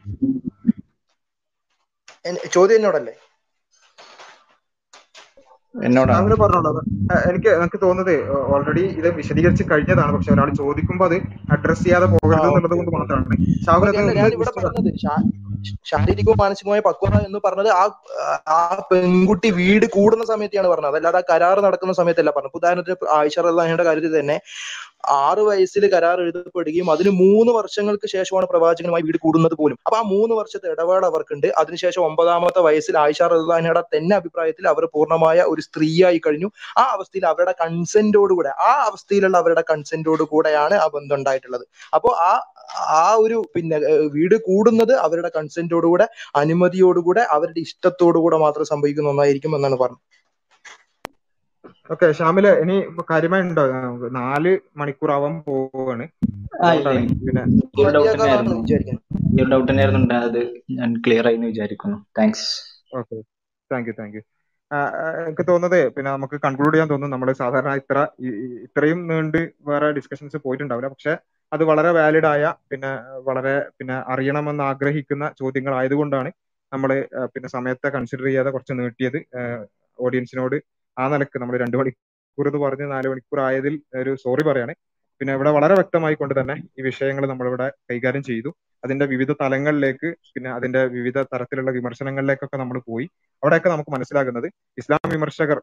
ചോദ്യം 2.53 2.75
എന്നോടല്ലേ? 2.75 3.13
എന്നോടാണ്. 5.85 6.17
അങ്ങനെ 6.19 6.35
പറഞ്ഞോളൂ. 6.35 6.81
എനിക്ക് 7.30 7.49
എനിക്ക് 7.57 7.80
തോന്നുന്നത് 7.81 8.14
ഓൾറെഡി 8.53 8.83
ഇത് 8.99 9.09
വിശദീകരിച്ച് 9.15 9.64
കഴിഞ്ഞതാണ്. 9.72 10.11
പക്ഷെ 10.15 10.31
ഒരാൾ 10.35 10.49
ചോദിക്കുമ്പോൾ 10.61 11.06
അത് 11.09 11.17
അഡ്രസ് 11.56 11.83
ചെയ്യാതെ 11.83 12.07
പോകരുത് 12.14 12.47
എന്നുള്ളത് 12.49 12.75
കൊണ്ട് 12.77 12.91
മാത്രമാണ്. 12.97 13.38
ശാരീരികവും 15.91 16.38
മാനസികവുമായ 16.41 16.81
പക്വത 16.88 17.15
എന്ന് 17.27 17.39
പറഞ്ഞത് 17.45 17.69
ആ 17.81 17.83
ആ 18.57 18.59
പെൺകുട്ടി 18.91 19.49
വീട് 19.51 19.85
കൂടുന്ന 19.95 20.25
സമയത്താണ് 20.25 20.67
പറഞ്ഞത്. 20.67 20.91
അതല്ലാതെ 20.91 21.19
ആ 21.22 21.23
കരാർ 21.31 21.57
നടക്കുന്ന 21.67 21.93
സമയത്തല്ല 21.93 22.31
പറഞ്ഞത്. 22.38 22.57
ഉദാഹരണത്തിന് 22.59 22.97
ആയിഷ 23.17 23.35
റഹ്ലാനയുടെ 23.47 23.85
കാര്യത്തിൽ 23.89 24.14
തന്നെ 24.19 24.38
ആറ് 25.03 25.43
വയസ്സിൽ 25.48 25.84
കരാർ 25.93 26.17
എഴുതപ്പെടുകയും 26.24 26.88
അതിന് 26.93 27.11
മൂന്ന് 27.22 27.51
വർഷങ്ങൾക്ക് 27.58 28.08
ശേഷമാണ് 28.14 28.48
പ്രവാചകനുമായി 28.51 29.03
വീട് 29.08 29.19
കൂടുന്നത് 29.26 29.56
പോലും. 29.61 29.77
അപ്പൊ 29.85 29.98
ആ 29.98 30.03
മൂന്ന് 30.14 30.34
വർഷത്തെ 30.40 30.67
ഇടവേള 30.74 31.03
അവർക്കുണ്ട്. 31.11 31.48
അതിനുശേഷം 31.61 32.01
ഒമ്പതാമത്തെ 32.08 32.61
വയസ്സിൽ 32.67 32.98
ആയിഷ 33.03 33.22
റഹ്ലാനയുടെ 33.34 33.84
തന്നെ 33.95 34.16
അഭിപ്രായത്തിൽ 34.22 34.67
അവർ 34.74 34.85
പൂർണമായ 34.95 35.45
ഒരു 35.53 35.64
സ്ത്രീയായി 35.67 36.19
കഴിഞ്ഞു. 36.26 36.50
ആ 36.77 36.85
അവസ്ഥയിൽ 36.95 37.26
അവരുടെ 37.32 37.56
കൺസെന്റോടുകൂടെ 37.64 38.51
ആ 38.67 38.72
അവസ്ഥയിലുള്ള 38.90 39.38
അവരുടെ 39.43 39.64
കൺസെന്റോട് 39.72 40.24
കൂടെയാണ് 40.34 40.77
ആ 40.84 40.88
ബന്ധം 40.98 41.17
ഉണ്ടായിട്ടുള്ളത്. 41.19 41.66
അപ്പോൾ 41.93 42.14
ആ 42.30 42.32
ആ 42.98 43.06
ഒരു 43.24 43.38
പിന്നെ 43.56 43.77
വീട് 44.16 44.35
കൂടുന്നത് 44.48 44.93
അവരുടെ 45.06 45.30
കൺസെന്റോടുകൂടെ 45.38 46.06
അനുമതിയോടുകൂടെ 46.35 47.22
അവരുടെ 47.35 47.61
ഇഷ്ടത്തോടുകൂടെ 47.67 48.38
മാത്രം 48.45 48.66
സംഭവിക്കുന്ന 48.74 49.09
ഒന്നായിരിക്കും 49.09 49.53
എന്നാണ് 49.56 49.77
പറഞ്ഞത്. 49.84 50.03
ഓക്കെ 51.90 52.07
ഷാമിൽ 52.19 52.45
ഇനി 52.64 52.75
കാര്യമായി 53.11 53.43
ഉണ്ടോ 53.48 53.64
നാല് 54.19 54.51
മണിക്കൂർ 54.80 55.11
ആവാൻ 55.17 55.35
പോവാണ്. 55.48 56.06
പിന്നെ 57.25 57.43
ഡൗട്ട് 59.51 59.69
തന്നെയായിരുന്നു. 59.69 60.01
ഉണ്ടായത് 60.01 60.41
ഞാൻ 60.80 60.90
ക്ലിയർ 61.06 61.27
ആയി 61.30 61.38
വിചാരിക്കുന്നു. 61.51 61.98
Thanks 62.19 62.48
okay. 62.99 63.17
Thank 63.72 63.88
you 63.90 63.95
thank 63.99 64.17
you 64.17 64.24
എനിക്ക് 65.27 65.43
തോന്നുന്നത് 65.49 65.80
പിന്നെ 65.95 66.09
നമുക്ക് 66.16 66.38
കൺക്ലൂഡ് 66.45 66.74
ചെയ്യാൻ 66.74 66.88
തോന്നുന്നു. 66.91 67.16
നമ്മൾ 67.16 67.30
സാധാരണ 67.41 67.72
ഇത്ര 67.82 67.98
ഇത്രയും 68.66 68.99
നീണ്ട് 69.09 69.38
വേറെ 69.69 69.88
ഡിസ്കഷൻസ് 69.98 70.38
പോയിട്ടുണ്ടാവില്ല. 70.45 70.90
പക്ഷെ 70.93 71.14
അത് 71.51 71.64
വളരെ 71.69 71.90
വാലിഡ് 71.98 72.27
ആയ 72.32 72.43
പിന്നെ 72.72 72.91
വളരെ 73.27 73.56
പിന്നെ 73.77 73.95
അറിയണമെന്ന് 74.14 74.64
ആഗ്രഹിക്കുന്ന 74.72 75.25
ചോദ്യങ്ങൾ 75.41 75.74
ആയതുകൊണ്ടാണ് 75.80 76.30
നമ്മൾ 76.72 76.91
പിന്നെ 77.33 77.49
സമയത്തെ 77.56 77.90
കൺസിഡർ 77.95 78.25
ചെയ്യാതെ 78.30 78.51
കുറച്ച് 78.56 78.74
നീട്ടിയത്. 78.82 79.19
ഓഡിയൻസിനോട് 79.99 80.57
ആ 80.98 81.08
നിലയ്ക്ക് 81.08 81.38
നമ്മൾ 81.38 81.56
രണ്ട് 81.58 81.77
മണിക്കൂർ 81.77 82.48
എന്ന് 82.48 82.59
പറഞ്ഞ് 82.59 82.92
നാല് 82.92 83.08
മണിക്കൂർ 83.08 83.40
ആയതിൽ 83.42 83.74
ഒരു 84.01 84.11
സോറി 84.24 84.43
പറയാണ്. 84.43 84.74
പിന്നെ 85.21 85.33
ഇവിടെ 85.37 85.51
വളരെ 85.57 85.75
വ്യക്തമായി 85.79 86.15
കൊണ്ട് 86.19 86.33
തന്നെ 86.39 86.55
ഈ 86.79 86.81
വിഷയങ്ങൾ 86.87 87.23
നമ്മളിവിടെ 87.31 87.67
കൈകാര്യം 87.89 88.23
ചെയ്തു. 88.29 88.49
അതിന്റെ 88.83 89.05
വിവിധ 89.11 89.31
തലങ്ങളിലേക്ക് 89.41 90.09
പിന്നെ 90.33 90.49
അതിന്റെ 90.55 90.81
വിവിധ 90.95 91.19
തരത്തിലുള്ള 91.31 91.69
വിമർശനങ്ങളിലേക്കൊക്കെ 91.77 92.57
നമ്മൾ 92.61 92.77
പോയി. 92.89 93.05
അവിടെയൊക്കെ 93.43 93.69
നമുക്ക് 93.73 93.91
മനസ്സിലാകുന്നത് 93.95 94.47
ഇസ്ലാം 94.81 95.07
വിമർശകർ 95.13 95.59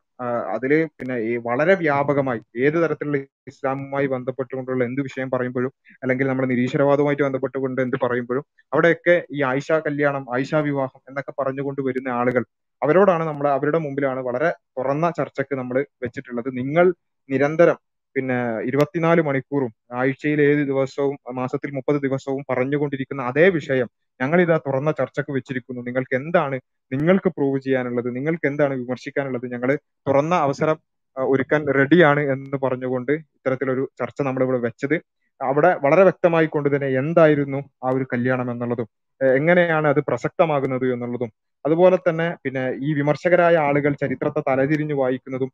അതിൽ 0.55 0.73
പിന്നെ 0.99 1.17
ഈ 1.29 1.33
വളരെ 1.47 1.75
വ്യാപകമായി 1.85 2.43
ഏത് 2.65 2.79
തരത്തിലുള്ള 2.85 3.21
ഇസ്ലാമുമായി 3.53 4.09
ബന്ധപ്പെട്ടുകൊണ്ടുള്ള 4.15 4.83
എന്ത് 4.89 5.01
വിഷയം 5.09 5.31
പറയുമ്പോഴും 5.35 5.73
അല്ലെങ്കിൽ 6.03 6.29
നമ്മൾ 6.33 6.47
നിരീശ്വരവാദവുമായിട്ട് 6.53 7.25
ബന്ധപ്പെട്ടുകൊണ്ട് 7.27 7.81
എന്ത് 7.87 7.97
പറയുമ്പോഴും 8.05 8.45
അവിടെയൊക്കെ 8.73 9.17
ഈ 9.37 9.41
ആയിഷ 9.53 9.71
കല്യാണം 9.89 10.25
ആയിഷ 10.37 10.55
വിവാഹം 10.69 11.01
എന്നൊക്കെ 11.11 11.35
പറഞ്ഞുകൊണ്ട് 11.41 11.83
വരുന്ന 11.89 12.11
ആളുകൾ 12.21 12.45
അവരോടാണ് 12.83 13.25
നമ്മൾ 13.31 13.47
അവരുടെ 13.57 13.79
മുമ്പിലാണ് 13.87 14.21
വളരെ 14.29 14.49
തുറന്ന 14.79 15.07
ചർച്ചക്ക് 15.19 15.55
നമ്മൾ 15.61 15.77
വെച്ചിട്ടുള്ളത്. 16.05 16.49
നിങ്ങൾ 16.61 16.87
നിരന്തരം 17.29 17.79
പിന്നെ 18.17 18.37
ഇരുപത്തിനാല് 18.69 19.23
മണിക്കൂറും 19.29 19.71
ആഴ്ചയിൽ 20.01 20.41
ഏത് 20.47 20.63
ദിവസവും 20.71 21.15
മാസത്തിൽ 21.39 21.71
മുപ്പത് 21.79 21.99
ദിവസവും 22.07 22.43
പറഞ്ഞുകൊണ്ടിരിക്കുന്ന 22.51 23.23
അതേ 23.31 23.47
വിഷയം 23.59 23.89
ഞങ്ങൾ 24.21 24.39
ഇതാ 24.45 24.57
തുറന്ന 24.67 24.91
ചർച്ചക്ക് 24.99 25.33
വെച്ചിരിക്കുന്നു. 25.37 25.81
നിങ്ങൾക്ക് 25.89 26.15
എന്താണ് 26.21 26.57
നിങ്ങൾക്ക് 26.93 27.31
പ്രൂവ് 27.37 27.59
ചെയ്യാനുള്ളത് 27.67 28.09
നിങ്ങൾക്ക് 28.17 28.47
എന്താണ് 28.51 28.75
വിമർശിക്കാനുള്ളത് 28.83 29.47
ഞങ്ങൾ 29.55 29.71
തുറന്ന 30.07 30.35
അവസരം 30.47 30.77
ഒരുക്കാൻ 31.17 31.61
റെഡിയാണ് 31.79 32.23
എന്ന് 32.35 32.59
പറഞ്ഞുകൊണ്ട് 32.65 33.13
ഇത്തരത്തിലൊരു 33.31 33.83
ചർച്ച 34.01 34.21
നമ്മൾ 34.29 34.43
ഇവിടെ 34.47 34.61
വെച്ചത്. 34.67 34.97
അവിടെ 35.41 35.71
വളരെ 35.85 36.03
വ്യക്തമായി 36.09 36.49
കൊണ്ട് 36.55 36.69
തന്നെ 36.75 36.89
എന്തായിരുന്നു 37.01 37.61
ആ 37.85 37.91
ഒരു 37.97 38.07
കല്യാണം 38.13 38.49
എന്നുള്ളതും 38.53 38.89
എങ്ങനെയാണ് 39.21 39.87
അത് 39.93 40.01
പ്രസക്തമാകുന്നത് 40.09 40.87
എന്നുള്ളതും 40.95 41.31
അതുപോലെ 41.65 41.97
തന്നെ 41.99 42.37
പിന്നെ 42.43 42.65
ഈ 42.79 42.89
വിമർശകരായ 42.95 43.57
ആളുകൾ 43.59 43.93
ചരിത്രത്തെ 43.95 44.41
തലതിരിഞ്ഞു 44.49 44.95
വായിക്കുന്നതും 44.95 45.51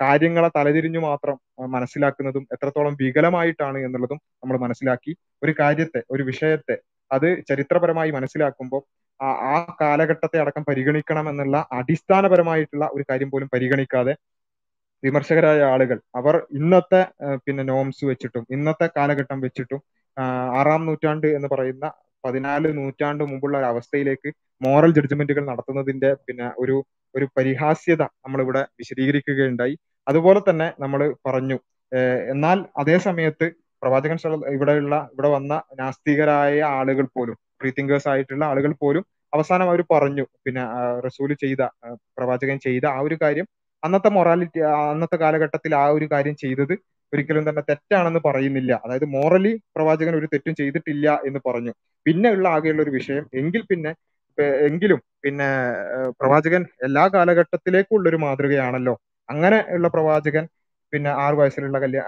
കാര്യങ്ങളെ 0.00 0.50
തലതിരിഞ്ഞു 0.56 1.00
മാത്രം 1.00 1.36
മനസ്സിലാക്കുന്നതും 1.68 2.46
എത്രത്തോളം 2.52 2.94
വികലമായിട്ടാണ് 2.94 3.78
എന്നുള്ളതും 3.78 4.20
നമ്മൾ 4.42 4.58
മനസ്സിലാക്കി 4.58 5.12
ഒരു 5.42 5.54
കാര്യത്തെ 5.60 6.02
ഒരു 6.10 6.22
വിഷയത്തെ 6.22 6.76
അത് 7.10 7.28
ചരിത്രപരമായി 7.48 8.10
മനസ്സിലാക്കുമ്പോൾ 8.10 8.82
ആ 9.20 9.56
കാലഘട്ടത്തെ 9.80 10.38
അടക്കം 10.40 10.62
പരിഗണിക്കണം 10.62 11.26
എന്നുള്ള 11.28 11.56
അടിസ്ഥാനപരമായിട്ടുള്ള 11.70 12.84
ഒരു 12.92 13.04
കാര്യം 13.10 13.30
പോലും 13.30 13.48
പരിഗണിക്കാതെ 13.52 14.14
വിമർശകരായ 15.02 15.60
ആളുകൾ 15.62 15.98
അവർ 16.14 16.34
ഇന്നത്തെ 16.52 17.02
പിന്നെ 17.36 17.62
നോംസ് 17.62 18.04
വെച്ചിട്ടും 18.04 18.44
ഇന്നത്തെ 18.50 18.86
കാലഘട്ടം 18.96 19.40
വെച്ചിട്ടും 19.40 19.80
ആറാം 20.52 20.86
നൂറ്റാണ്ട് 20.86 21.26
എന്ന് 21.26 21.48
പറയുന്ന 21.48 21.86
പതിനാല് 22.24 22.68
നൂറ്റാണ്ട് 22.78 23.22
മുമ്പുള്ള 23.30 23.56
ഒരു 23.58 23.68
അവസ്ഥയിലേക്ക് 23.72 24.30
മോറൽ 24.60 24.90
ജഡ്ജ്മെന്റുകൾ 24.98 25.44
നടത്തുന്നതിന്റെ 25.50 26.10
പിന്നെ 26.26 26.48
ഒരു 26.62 26.76
ഒരു 27.14 27.26
പരിഹാസ്യത 27.36 28.02
നമ്മളിവിടെ 28.24 28.62
വിശദീകരിക്കുകയുണ്ടായി. 28.80 29.74
അതുപോലെ 30.06 30.40
തന്നെ 30.48 30.68
നമ്മൾ 30.78 31.00
പറഞ്ഞു 31.28 31.58
എന്നാൽ 32.32 32.58
അതേ 32.78 32.96
സമയത്ത് 32.98 33.46
പ്രവാചകൻ 33.82 34.18
ഇവിടെയുള്ള 34.54 34.96
ഇവിടെ 35.14 35.28
വന്ന 35.28 35.52
നാസ്തികരായ 35.80 36.60
ആളുകൾ 36.78 37.06
പോലും 37.16 37.36
ഫ്രീ 37.60 37.70
തിങ്കേഴ്സ് 37.78 38.08
ആയിട്ടുള്ള 38.08 38.44
ആളുകൾ 38.44 38.72
പോലും 38.82 39.04
അവസാനം 39.32 39.66
അവർ 39.70 39.80
പറഞ്ഞു 39.94 40.24
പിന്നെ 40.44 40.62
റസൂൽ 41.06 41.30
ചെയ്ത 41.34 41.62
പ്രവാചകൻ 42.18 42.58
ചെയ്ത 42.66 42.84
ആ 42.96 43.00
ഒരു 43.00 43.16
കാര്യം 43.22 43.46
അന്നത്തെ 43.82 44.10
മൊറാലിറ്റി 44.10 44.60
അന്നത്തെ 44.90 45.16
കാലഘട്ടത്തിൽ 45.16 45.72
ആ 45.74 45.84
ഒരു 45.96 46.06
കാര്യം 46.12 46.34
ചെയ്തത് 46.36 46.74
ഒരിക്കലും 47.12 47.44
തന്നെ 47.48 47.62
തെറ്റാണെന്ന് 47.70 48.20
പറയുന്നില്ല. 48.26 48.72
അതായത് 48.84 49.06
മോറലി 49.14 49.52
പ്രവാചകൻ 49.76 50.14
ഒരു 50.16 50.28
തെറ്റും 50.32 50.54
ചെയ്തിട്ടില്ല 50.54 51.06
എന്ന് 51.28 51.40
പറഞ്ഞു. 51.48 51.72
പിന്നെ 52.06 52.28
ഉള്ള 52.30 52.46
ആകെയുള്ള 52.48 52.82
ഒരു 52.82 52.92
വിഷയം 52.98 53.24
എങ്കിൽ 53.40 53.62
പിന്നെ 53.70 53.92
എങ്കിലും 54.68 55.00
പിന്നെ 55.24 55.48
പ്രവാചകൻ 56.20 56.62
എല്ലാ 56.86 57.04
കാലഘട്ടത്തിലേക്കുള്ള 57.14 58.06
ഒരു 58.08 58.18
മാതൃകയാണല്ലോ. 58.24 58.94
അങ്ങനെ 59.28 59.58
ഉള്ള 59.76 59.88
പ്രവാചകൻ 59.94 60.44
പിന്നെ 60.92 61.10
ആറു 61.22 61.36
വയസ്സിലുള്ള 61.40 61.78
കല്യാ 61.82 62.02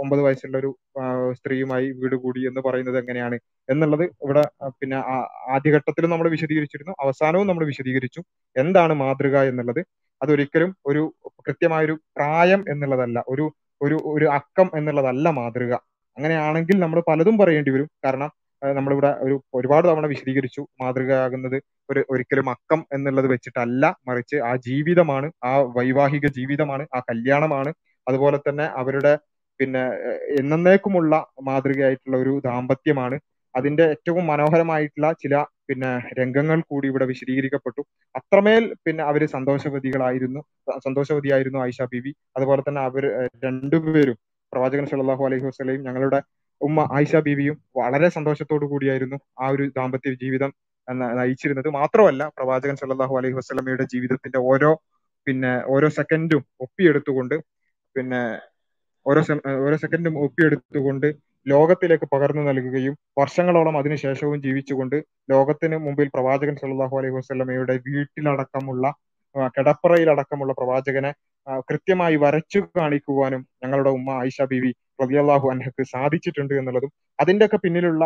ഒമ്പത് 0.00 0.22
വയസ്സുള്ള 0.24 0.56
ഒരു 0.58 0.70
സ്ത്രീയുമായി 1.38 1.86
വീട് 2.00 2.16
കൂടി 2.24 2.40
എന്ന് 2.48 2.60
പറയുന്നത് 2.66 2.98
എങ്ങനെയാണ് 3.02 3.36
എന്നുള്ളത് 3.68 4.04
ഇവിടെ 4.24 4.42
പിന്നെ 4.80 4.98
ആദ്യഘട്ടത്തിലും 5.54 6.10
നമ്മൾ 6.10 6.28
വിശദീകരിച്ചിരുന്നു 6.34 6.94
അവസാനവും 7.04 7.46
നമ്മൾ 7.50 7.64
വിശദീകരിച്ചു. 7.70 8.20
എന്താണ് 8.56 8.94
മാതൃക 9.02 9.36
എന്നുള്ളത്? 9.50 9.80
അതൊരിക്കലും 10.20 10.70
ഒരു 10.90 11.02
കൃത്യമായൊരു 11.46 11.94
പ്രായം 12.18 12.60
എന്നുള്ളതല്ല 12.72 13.18
ഒരു 13.34 13.46
ഒരു 13.80 13.96
ഒരു 14.14 14.26
അക്കം 14.38 14.68
എന്നുള്ളതല്ല 14.78 15.28
മാതൃക. 15.38 15.72
അങ്ങനെയാണെങ്കിൽ 16.16 16.76
നമ്മൾ 16.84 16.98
പലതും 17.08 17.34
പറയേണ്ടി 17.40 17.70
വരും. 17.74 17.88
കാരണം 18.04 18.30
നമ്മളിവിടെ 18.62 19.10
ഒരു 19.24 19.36
ഒരുപാട് 19.54 19.86
തവണ 19.88 20.06
വിശദീകരിച്ചു. 20.06 20.62
മാതൃകയാകുന്നത് 20.82 21.56
ഒരു 21.90 22.04
ഒരിക്കലും 22.10 22.50
അക്കം 22.50 22.80
എന്നുള്ളത് 22.92 23.26
വെച്ചിട്ടല്ല. 23.26 23.94
മറിച്ച് 24.08 24.36
ആ 24.48 24.52
ജീവിതമാണ് 24.68 25.28
ആ 25.44 25.52
വൈവാഹിക 25.78 26.26
ജീവിതമാണ് 26.38 26.86
ആ 26.96 27.00
കല്യാണമാണ്. 27.10 27.72
അതുപോലെ 28.06 28.38
തന്നെ 28.48 28.66
അവരുടെ 28.80 29.12
പിന്നെ 29.60 29.82
എന്നേക്കുമുള്ള 30.40 31.12
മാതൃകയായിട്ടുള്ള 31.42 32.16
ഒരു 32.16 32.40
ദാമ്പത്യമാണ്. 32.44 33.16
അതിന്റെ 33.54 33.84
ഏറ്റവും 33.94 34.26
മനോഹരമായിട്ടുള്ള 34.26 35.12
ചില 35.22 35.34
പിന്നെ 35.68 35.90
രംഗങ്ങൾ 36.18 36.60
കൂടി 36.70 36.86
ഇവിടെ 36.88 37.04
വിശദീകരിക്കപ്പെട്ടു. 37.04 37.82
അത്രമേൽ 38.14 38.64
പിന്നെ 38.86 39.02
അവർ 39.04 39.26
സന്തോഷവതികളായിരുന്നു. 39.26 40.40
സന്തോഷവതിയായിരുന്നു 40.86 41.58
ആയിഷ 41.58 41.82
ബീവി. 41.92 42.12
അതുപോലെ 42.36 42.62
തന്നെ 42.68 42.80
അവർ 42.80 43.04
രണ്ടുപേരും 43.44 44.18
പ്രവാചകൻ 44.52 44.86
സല്ലല്ലാഹു 44.86 45.22
അലൈഹി 45.26 45.46
വസല്ലം 45.46 45.82
ഞങ്ങളുടെ 45.82 46.18
ഉമ്മ 46.60 46.80
ആയിഷ 46.96 47.16
ബീവിയും 47.26 47.56
വളരെ 47.78 48.08
സന്തോഷത്തോടു 48.16 48.66
കൂടിയായിരുന്നു 48.66 49.18
ആ 49.40 49.48
ഒരു 49.54 49.64
ദാമ്പത്യ 49.76 50.12
ജീവിതം 50.22 50.50
നയിച്ചിരുന്നത്. 51.18 51.68
മാത്രമല്ല 51.78 52.22
പ്രവാചകൻ 52.36 52.76
സല്ലാഹു 52.80 53.14
അലൈഹി 53.18 53.36
വസല്ലമയുടെ 53.38 53.84
ജീവിതത്തിന്റെ 53.92 54.40
ഓരോ 54.50 54.70
പിന്നെ 55.26 55.52
ഓരോ 55.74 55.88
സെക്കൻഡും 55.96 56.42
ഒപ്പിയെടുത്തുകൊണ്ട് 56.64 57.36
പിന്നെ 57.96 58.20
ഓരോ 59.06 59.20
ഓരോ 59.64 59.76
സെക്കൻഡും 59.82 60.14
ഒപ്പിയെടുത്തുകൊണ്ട് 60.24 61.08
ലോകത്തിലേക്ക് 61.46 62.06
പകർന്നു 62.12 62.42
നൽകുകയും 62.48 62.94
വർഷങ്ങളോളം 63.20 63.74
അതിനുശേഷവും 63.80 64.38
ജീവിച്ചുകൊണ്ട് 64.46 64.96
ലോകത്തിന് 65.32 65.76
മുമ്പിൽ 65.84 66.08
പ്രവാചകൻ 66.14 66.56
സല്ലാഹു 66.62 66.94
അലൈഹി 67.00 67.14
വസ്ലമയുടെ 67.18 67.74
വീട്ടിലടക്കമുള്ള 67.88 68.86
കിടപ്പറയിലടക്കമുള്ള 69.56 70.52
പ്രവാചകനെ 70.58 71.10
കൃത്യമായി 71.68 72.16
വരച്ചു 72.24 72.60
കാണിക്കുവാനും 72.78 73.42
ഞങ്ങളുടെ 73.62 73.90
ഉമ്മ 73.98 74.10
ആയിഷ 74.20 74.42
ബീവി 74.52 74.72
റളിയല്ലാഹു 75.02 75.46
അൻഹക്ക് 75.50 75.82
സാധിച്ചിട്ടുണ്ട് 75.94 76.54
എന്നുള്ളതും 76.54 76.90
അതിന്റെയൊക്കെ 77.20 77.56
പിന്നിലുള്ള 77.56 78.04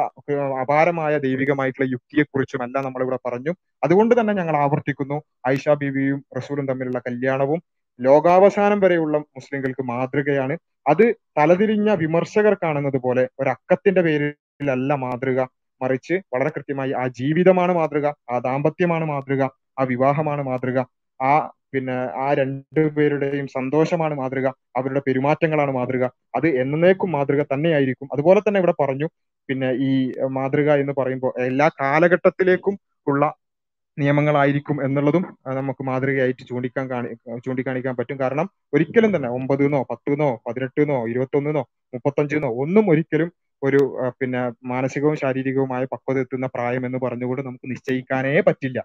അപാരമായ 0.63 1.19
ദൈവികമായിട്ടുള്ള 1.19 1.87
യുക്തിയെക്കുറിച്ചും 1.91 2.63
എല്ലാം 2.65 2.85
നമ്മളിവിടെ 2.85 3.19
പറഞ്ഞു. 3.27 3.53
അതുകൊണ്ട് 3.85 4.21
തന്നെ 4.21 4.33
ഞങ്ങൾ 4.33 4.57
ആവർത്തിക്കുന്നു. 4.57 5.19
ആയിഷ 5.47 5.69
ബീവിയും 5.83 6.25
റസൂലും 6.39 6.67
തമ്മിലുള്ള 6.69 6.99
കല്യാണവും 6.99 7.61
ലോകാവസാനം 8.01 8.81
വരെയുള്ള 8.81 9.17
മുസ്ലിങ്ങൾക്ക് 9.37 9.83
മാതൃകയാണ്. 9.83 10.55
അത് 10.91 11.05
തലതിരിഞ്ഞ 11.39 11.91
വിമർശകർ 12.03 12.55
കാണുന്നത് 12.63 12.99
പോലെ 13.05 13.29
ഒരക്കത്തിന്റെ 13.41 14.03
പേരിലല്ല 14.03 14.93
മാതൃക. 15.05 15.41
മറിച്ച് 15.81 16.15
വളരെ 16.35 16.51
കൃത്യമായി 16.51 16.93
ആ 16.93 17.07
ജീവിതമാണ് 17.19 17.73
മാതൃക 17.73 18.07
ആ 18.31 18.39
ദാമ്പത്യമാണ് 18.39 19.05
മാതൃക 19.05 19.43
ആ 19.79 19.85
വിവാഹമാണ് 19.85 20.43
മാതൃക 20.43 20.79
ആ 21.21 21.33
പിന്നെ 21.73 21.97
ആ 22.25 22.29
രണ്ടു 22.35 22.83
പേരുടെയും 22.97 23.47
സന്തോഷമാണ് 23.57 24.15
മാതൃക 24.15 24.47
അവരുടെ 24.77 25.01
പെരുമാറ്റങ്ങളാണ് 25.07 25.73
മാതൃക. 25.73 26.05
അത് 26.35 26.49
എന്നേക്കും 26.63 27.11
മാതൃക 27.13 27.43
തന്നെയായിരിക്കും. 27.53 28.09
അതുപോലെ 28.13 28.41
തന്നെ 28.41 28.61
ഇവിടെ 28.61 28.75
പറഞ്ഞു 28.83 29.09
പിന്നെ 29.49 29.69
ഈ 29.89 29.93
മാതൃക 30.31 30.71
എന്ന് 30.83 30.95
പറയുമ്പോൾ 30.99 31.33
എല്ലാ 31.47 31.69
കാലഘട്ടത്തിലേക്കും 31.81 32.75
ഉള്ള 33.07 33.23
നിയമങ്ങളായിരിക്കും 33.99 34.77
എന്നുള്ളതും 34.85 35.25
നമുക്ക് 35.59 35.83
മാതൃകയായിട്ട് 35.83 36.43
ചൂണ്ടിക്കാൻ 36.51 36.91
കാണി 36.91 37.09
ചൂണ്ടിക്കാണിക്കാൻ 37.47 37.95
പറ്റും. 37.97 38.17
കാരണം 38.21 38.47
ഒരിക്കലും 38.73 39.17
തന്നെ 39.17 39.29
ഒമ്പതെന്നോ 39.29 39.81
പത്തെന്നോ 39.91 40.31
പതിനെട്ടെന്നോ 40.47 40.99
ഇരുപത്തൊന്നെന്നോ 41.13 41.65
മുപ്പത്തഞ്ചെന്നോ 41.95 42.51
ഒന്നും 42.65 42.87
ഒരിക്കലും 42.91 43.31
ഒരു 43.63 43.81
പിന്നെ 44.21 44.43
മാനസികവും 44.65 45.17
ശാരീരികവുമായ 45.23 45.85
പക്വത 45.95 46.19
എത്തുന്ന 46.25 46.47
പ്രായം 46.55 46.87
എന്ന് 46.87 46.99
പറഞ്ഞുകൊണ്ട് 47.05 47.43
നമുക്ക് 47.47 47.67
നിശ്ചയിക്കാനേ 47.73 48.41
പറ്റില്ല. 48.49 48.79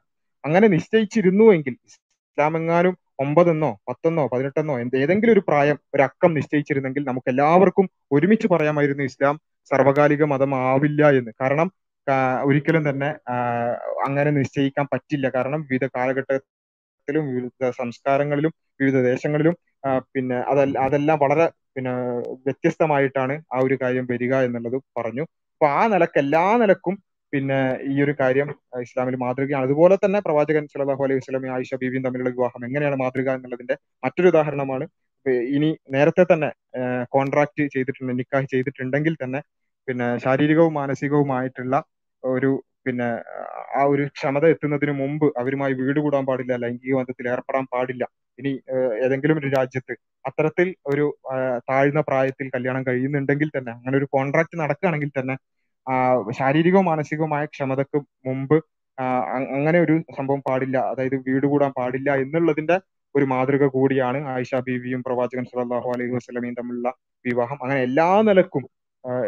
അങ്ങനെ 0.43 0.67
നിശ്ചയിച്ചിരുന്നുവെങ്കിൽ 0.75 1.75
ഇസ്ലാമെങ്ങാനും 2.37 2.93
ഒമ്പതെന്നോ 3.23 3.69
പത്തെന്നോ 3.89 4.23
പതിനെട്ടെന്നോ 4.31 4.73
എന്ത് 4.83 4.95
ഏതെങ്കിലും 5.03 5.33
ഒരു 5.35 5.41
പ്രായം 5.49 5.77
ഒരു 5.95 6.03
അക്കം 6.07 6.31
നിശ്ചയിച്ചിരുന്നെങ്കിൽ 6.37 7.03
നമുക്ക് 7.09 7.29
എല്ലാവർക്കും 7.33 7.85
ഒരുമിച്ച് 8.15 8.47
പറയാമായിരുന്നു 8.53 9.03
ഇസ്ലാം 9.09 9.35
സർവകാലിക 9.71 10.23
മതമാവില്ല 10.33 11.01
എന്ന്. 11.19 11.31
കാരണം 11.41 11.67
ഒരിക്കലും 12.47 12.83
തന്നെ 12.89 13.09
അങ്ങനെ 14.07 14.31
നിശ്ചയിക്കാൻ 14.39 14.85
പറ്റില്ല. 14.93 15.27
കാരണം 15.37 15.61
വിവിധ 15.69 15.85
കാലഘട്ടത്തിലും 15.95 17.23
വിവിധ 17.29 17.69
സംസ്കാരങ്ങളിലും 17.79 18.51
വിവിധ 18.79 18.97
ദേശങ്ങളിലും 19.09 19.55
പിന്നെ 20.13 20.37
അതെല്ലാം 20.83 21.17
വളരെ 21.23 21.45
പിന്നെ 21.75 21.93
വ്യത്യസ്തമായിട്ടാണ് 22.47 23.33
ആ 23.53 23.59
ഒരു 23.67 23.75
കാര്യം 23.81 24.05
വരിക 24.11 24.33
എന്നുള്ളത് 24.47 24.77
പറഞ്ഞു. 24.99 25.23
അപ്പൊ 25.55 25.67
ആ 25.79 25.83
നിലയ്ക്ക് 25.93 26.19
എല്ലാ 26.23 26.45
നിലക്കും 26.63 26.95
പിന്നെ 27.33 27.59
ഈ 27.91 27.95
ഒരു 28.05 28.13
കാര്യം 28.19 28.49
ഇസ്ലാമിൽ 28.85 29.15
മാതൃകയാണ്. 29.23 29.65
അതുപോലെ 29.67 29.95
തന്നെ 30.03 30.19
പ്രവാചകൻ 30.27 30.63
സല്ലല്ലാഹു 30.71 31.03
അലൈഹി 31.05 31.19
വസല്ലമയും 31.21 31.53
ആയിഷ 31.55 31.75
ബീവിയും 31.81 32.03
തമ്മിലുള്ള 32.05 32.31
വിവാഹം 32.37 32.61
എങ്ങനെയാണ് 32.67 32.97
മാതൃക 33.03 33.29
എന്നുള്ളതിന്റെ 33.37 33.75
മറ്റൊരു 34.05 34.29
ഉദാഹരണമാണ്. 34.33 34.85
ഇനി 35.55 35.69
നേരത്തെ 35.95 36.23
തന്നെ 36.31 36.49
കോൺട്രാക്ട് 37.15 37.63
ചെയ്തിട്ടുണ്ട് 37.75 38.13
നിക്കാഹ് 38.19 38.47
ചെയ്തിട്ടുണ്ടെങ്കിൽ 38.53 39.13
തന്നെ 39.23 39.39
പിന്നെ 39.87 40.07
ശാരീരികവും 40.25 40.73
മാനസികവുമായിട്ടുള്ള 40.81 41.75
ഒരു 42.23 42.51
പിന്നെ 42.85 43.07
ആ 43.79 43.81
ഒരു 43.91 44.03
ക്ഷമത 44.17 44.45
എത്തുന്നതിന് 44.53 44.93
മുമ്പ് 44.99 45.25
അവരുമായി 45.41 45.73
വീട് 45.79 45.99
കൂടാൻ 46.05 46.23
പാടില്ല 46.29 46.53
ലൈംഗിക 46.63 46.93
ബന്ധത്തിൽ 46.99 47.25
ഏർപ്പെടാൻ 47.33 47.65
പാടില്ല. 47.73 48.03
ഇനി 48.39 48.51
ഏതെങ്കിലും 49.05 49.37
ഒരു 49.41 49.49
രാജ്യത്ത് 49.57 49.93
അത്തരത്തിൽ 50.25 50.67
ഒരു 50.91 51.05
താഴ്ന്ന 51.69 52.01
പ്രായത്തിൽ 52.09 52.47
കല്യാണം 52.55 52.83
കഴിയുന്നുണ്ടെങ്കിൽ 52.87 53.49
തന്നെ 53.57 53.71
അങ്ങനെ 53.77 53.95
ഒരു 54.01 54.07
കോൺട്രാക്ട് 54.15 54.55
നടക്കുകയാണെങ്കിൽ 54.63 55.11
തന്നെ 55.19 55.35
ശാരീരികവും 56.39 56.85
മാനസികവുമായ 56.91 57.43
ക്ഷമതക്ക് 57.53 57.97
മുമ്പ് 58.27 58.57
അങ്ങനെ 59.57 59.79
ഒരു 59.85 59.95
സംഭവം 60.17 60.41
പാടില്ല. 60.47 60.77
അതായത് 60.91 61.15
വീട് 61.27 61.47
കൂടാൻ 61.53 61.71
പാടില്ല 61.79 62.09
എന്നുള്ളതിന്റെ 62.23 62.75
ഒരു 63.15 63.25
മാതൃക 63.33 63.63
കൂടിയാണ് 63.75 64.19
ആയിഷ 64.33 64.55
ബീവിയും 64.67 65.01
പ്രവാചകൻ 65.07 65.45
സല്ലല്ലാഹു 65.51 65.89
അലൈഹി 65.95 66.13
വസല്ലമയും 66.17 66.55
തമ്മിലുള്ള 66.59 66.89
വിവാഹം. 67.25 67.57
അങ്ങനെ 67.63 67.81
എല്ലാ 67.87 68.07
നിലക്കും 68.29 68.63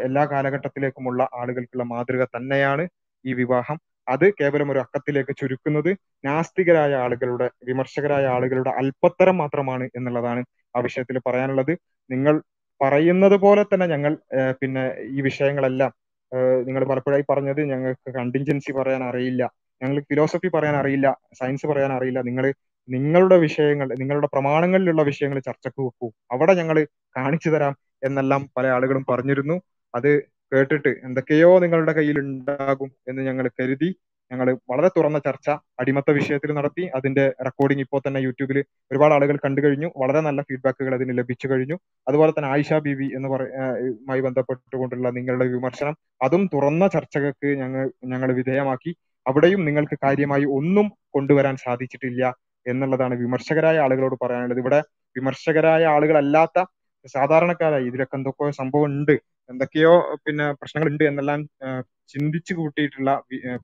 എല്ലാ 0.08 0.24
കാലഘട്ടത്തിലേക്കുമുള്ള 0.32 1.22
ആളുകൾക്കുള്ള 1.40 1.84
മാതൃക 1.94 2.24
തന്നെയാണ് 2.36 2.84
ഈ 3.26 3.34
വിവാഹം. 3.42 3.78
അത് 4.08 4.26
കേവലം 4.40 4.70
ഒരു 4.74 4.80
അക്കത്തിലേക്ക് 4.84 5.34
ചുരുക്കുന്നത് 5.40 5.90
നാസ്തികരായ 6.28 6.92
ആളുകളുടെ 7.06 7.48
വിമർശകരായ 7.70 8.26
ആളുകളുടെ 8.36 8.72
അല്പത്തരം 8.82 9.38
മാത്രമാണ് 9.44 9.86
എന്നുള്ളതാണ് 9.98 10.42
ആ 10.76 10.82
വിഷയത്തിൽ 10.88 11.18
പറയാനുള്ളത്. 11.28 11.74
നിങ്ങൾ 12.10 12.36
പറയുന്നത് 12.82 13.38
പോലെ 13.46 13.64
തന്നെ 13.72 13.86
ഞങ്ങൾ 13.94 14.14
പിന്നെ 14.62 14.84
ഈ 15.18 15.22
വിഷയങ്ങളെല്ലാം 15.28 15.92
നിങ്ങൾ 16.36 16.84
പലപ്പോഴായി 16.86 17.24
പറഞ്ഞത് 17.30 17.62
ഞങ്ങൾക്ക് 17.62 18.14
കണ്ടിൻജൻസി 18.14 18.72
പറയാൻ 18.72 19.04
അറിയില്ല. 19.04 19.52
ഞങ്ങൾ 19.84 20.00
ഫിലോസഫി 20.02 20.48
പറയാൻ 20.48 20.76
അറിയില്ല. 20.76 21.18
സയൻസ് 21.34 21.68
പറയാൻ 21.68 21.94
അറിയില്ല. 21.94 22.22
നിങ്ങൾ 22.22 22.54
നിങ്ങളുടെ 22.90 23.38
വിഷയങ്ങൾ 23.38 23.96
നിങ്ങളുടെ 24.00 24.28
പ്രമാണങ്ങളിലുള്ള 24.28 25.04
വിഷയങ്ങൾ 25.04 25.40
ചർച്ചക്ക് 25.40 25.82
വെക്കൂ. 25.82 26.12
അവിടെ 26.32 26.54
ഞങ്ങൾ 26.54 26.88
കാണിച്ചു 27.18 27.50
തരാം 27.50 27.78
എന്നെല്ലാം 28.04 28.50
പല 28.58 28.68
ആളുകളും 28.68 29.06
പറഞ്ഞിരുന്നു. 29.10 29.62
അത് 29.96 30.22
കേട്ടിട്ട് 30.54 30.90
എന്തൊക്കെയോ 31.04 31.60
നിങ്ങളുടെ 31.60 31.92
കയ്യിൽ 31.92 32.20
ഉണ്ടാകും 32.20 32.92
എന്ന് 33.08 33.22
ഞങ്ങൾ 33.22 33.50
കരുതി 33.60 33.96
ഞങ്ങൾ 34.32 34.58
വളരെ 34.70 34.90
തുറന്ന 34.98 35.20
ചർച്ച 35.20 35.48
അടിമത്ത 35.80 36.12
വിഷയത്തിൽ 36.12 36.52
നടത്തി 36.52 36.84
അതിന്റെ 36.96 37.26
റെക്കോർഡിംഗ് 37.46 37.82
ഇപ്പോൾ 37.82 38.02
തന്നെ 38.08 38.20
യൂട്യൂബിൽ 38.20 38.58
ഒരുപാട് 38.92 39.14
ആളുകൾ 39.14 39.36
കണ്ടു 39.46 39.62
കഴിഞ്ഞു. 39.62 39.92
വളരെ 39.98 40.22
നല്ല 40.22 40.42
ഫീഡ്ബാക്കുകൾ 40.42 40.94
അതിന് 40.94 41.18
ലഭിച്ചു 41.18 41.48
കഴിഞ്ഞു. 41.48 41.78
അതുപോലെ 42.08 42.32
തന്നെ 42.32 42.50
ആയിഷ 42.50 42.74
ബീവി 42.86 43.08
എന്ന് 43.16 43.30
പറയുമായി 43.30 44.22
ബന്ധപ്പെട്ടുകൊണ്ടുള്ള 44.22 45.10
നിങ്ങളുടെ 45.10 45.46
വിമർശനം 45.48 45.96
അതും 46.22 46.50
തുറന്ന 46.54 46.88
ചർച്ചകൾക്ക് 46.88 47.48
ഞങ്ങൾ 47.62 47.86
ഞങ്ങൾ 48.06 48.32
വിധേയമാക്കി. 48.32 48.94
അവിടെയും 49.26 49.66
നിങ്ങൾക്ക് 49.66 49.98
കാര്യമായി 50.04 50.46
ഒന്നും 50.58 50.88
കൊണ്ടുവരാൻ 51.10 51.56
സാധിച്ചിട്ടില്ല 51.58 52.24
എന്നുള്ളതാണ് 52.66 53.16
വിമർശകരായ 53.16 53.78
ആളുകളോട് 53.80 54.16
പറയാനുള്ളത്. 54.24 54.60
ഇവിടെ 54.60 54.80
വിമർശകരായ 55.16 55.84
ആളുകളല്ലാത്ത 55.86 56.58
സാധാരണക്കാരായി 57.06 57.86
ഇതിലൊക്കെ 57.86 58.16
എന്തൊക്കെയോ 58.16 58.52
സംഭവം 58.52 58.86
ഉണ്ട്. 58.86 59.16
എന്തൊക്കെയോ 59.50 59.92
പിന്നെ 60.26 60.46
പ്രശ്നങ്ങളുണ്ട് 60.54 61.04
എന്നെല്ലാം 61.04 61.42
ആ, 61.66 61.68
ചിന്തിച്ചു 62.10 62.54
കൂട്ടിയിട്ടുള്ള 62.60 63.12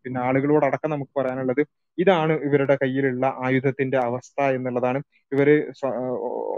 പിന്നെ 0.03 0.19
ആളുകളോടടക്കം 0.27 0.91
നമുക്ക് 0.93 1.13
പറയാനുള്ളത് 1.19 1.61
ഇതാണ് 1.97 2.33
ഇവരുടെ 2.47 2.75
കയ്യിലുള്ള 2.81 3.25
ആയുധത്തിന്റെ 3.45 3.97
അവസ്ഥ 4.07 4.39
എന്നുള്ളതാണ്. 4.57 4.99
ഇവർ 5.31 5.49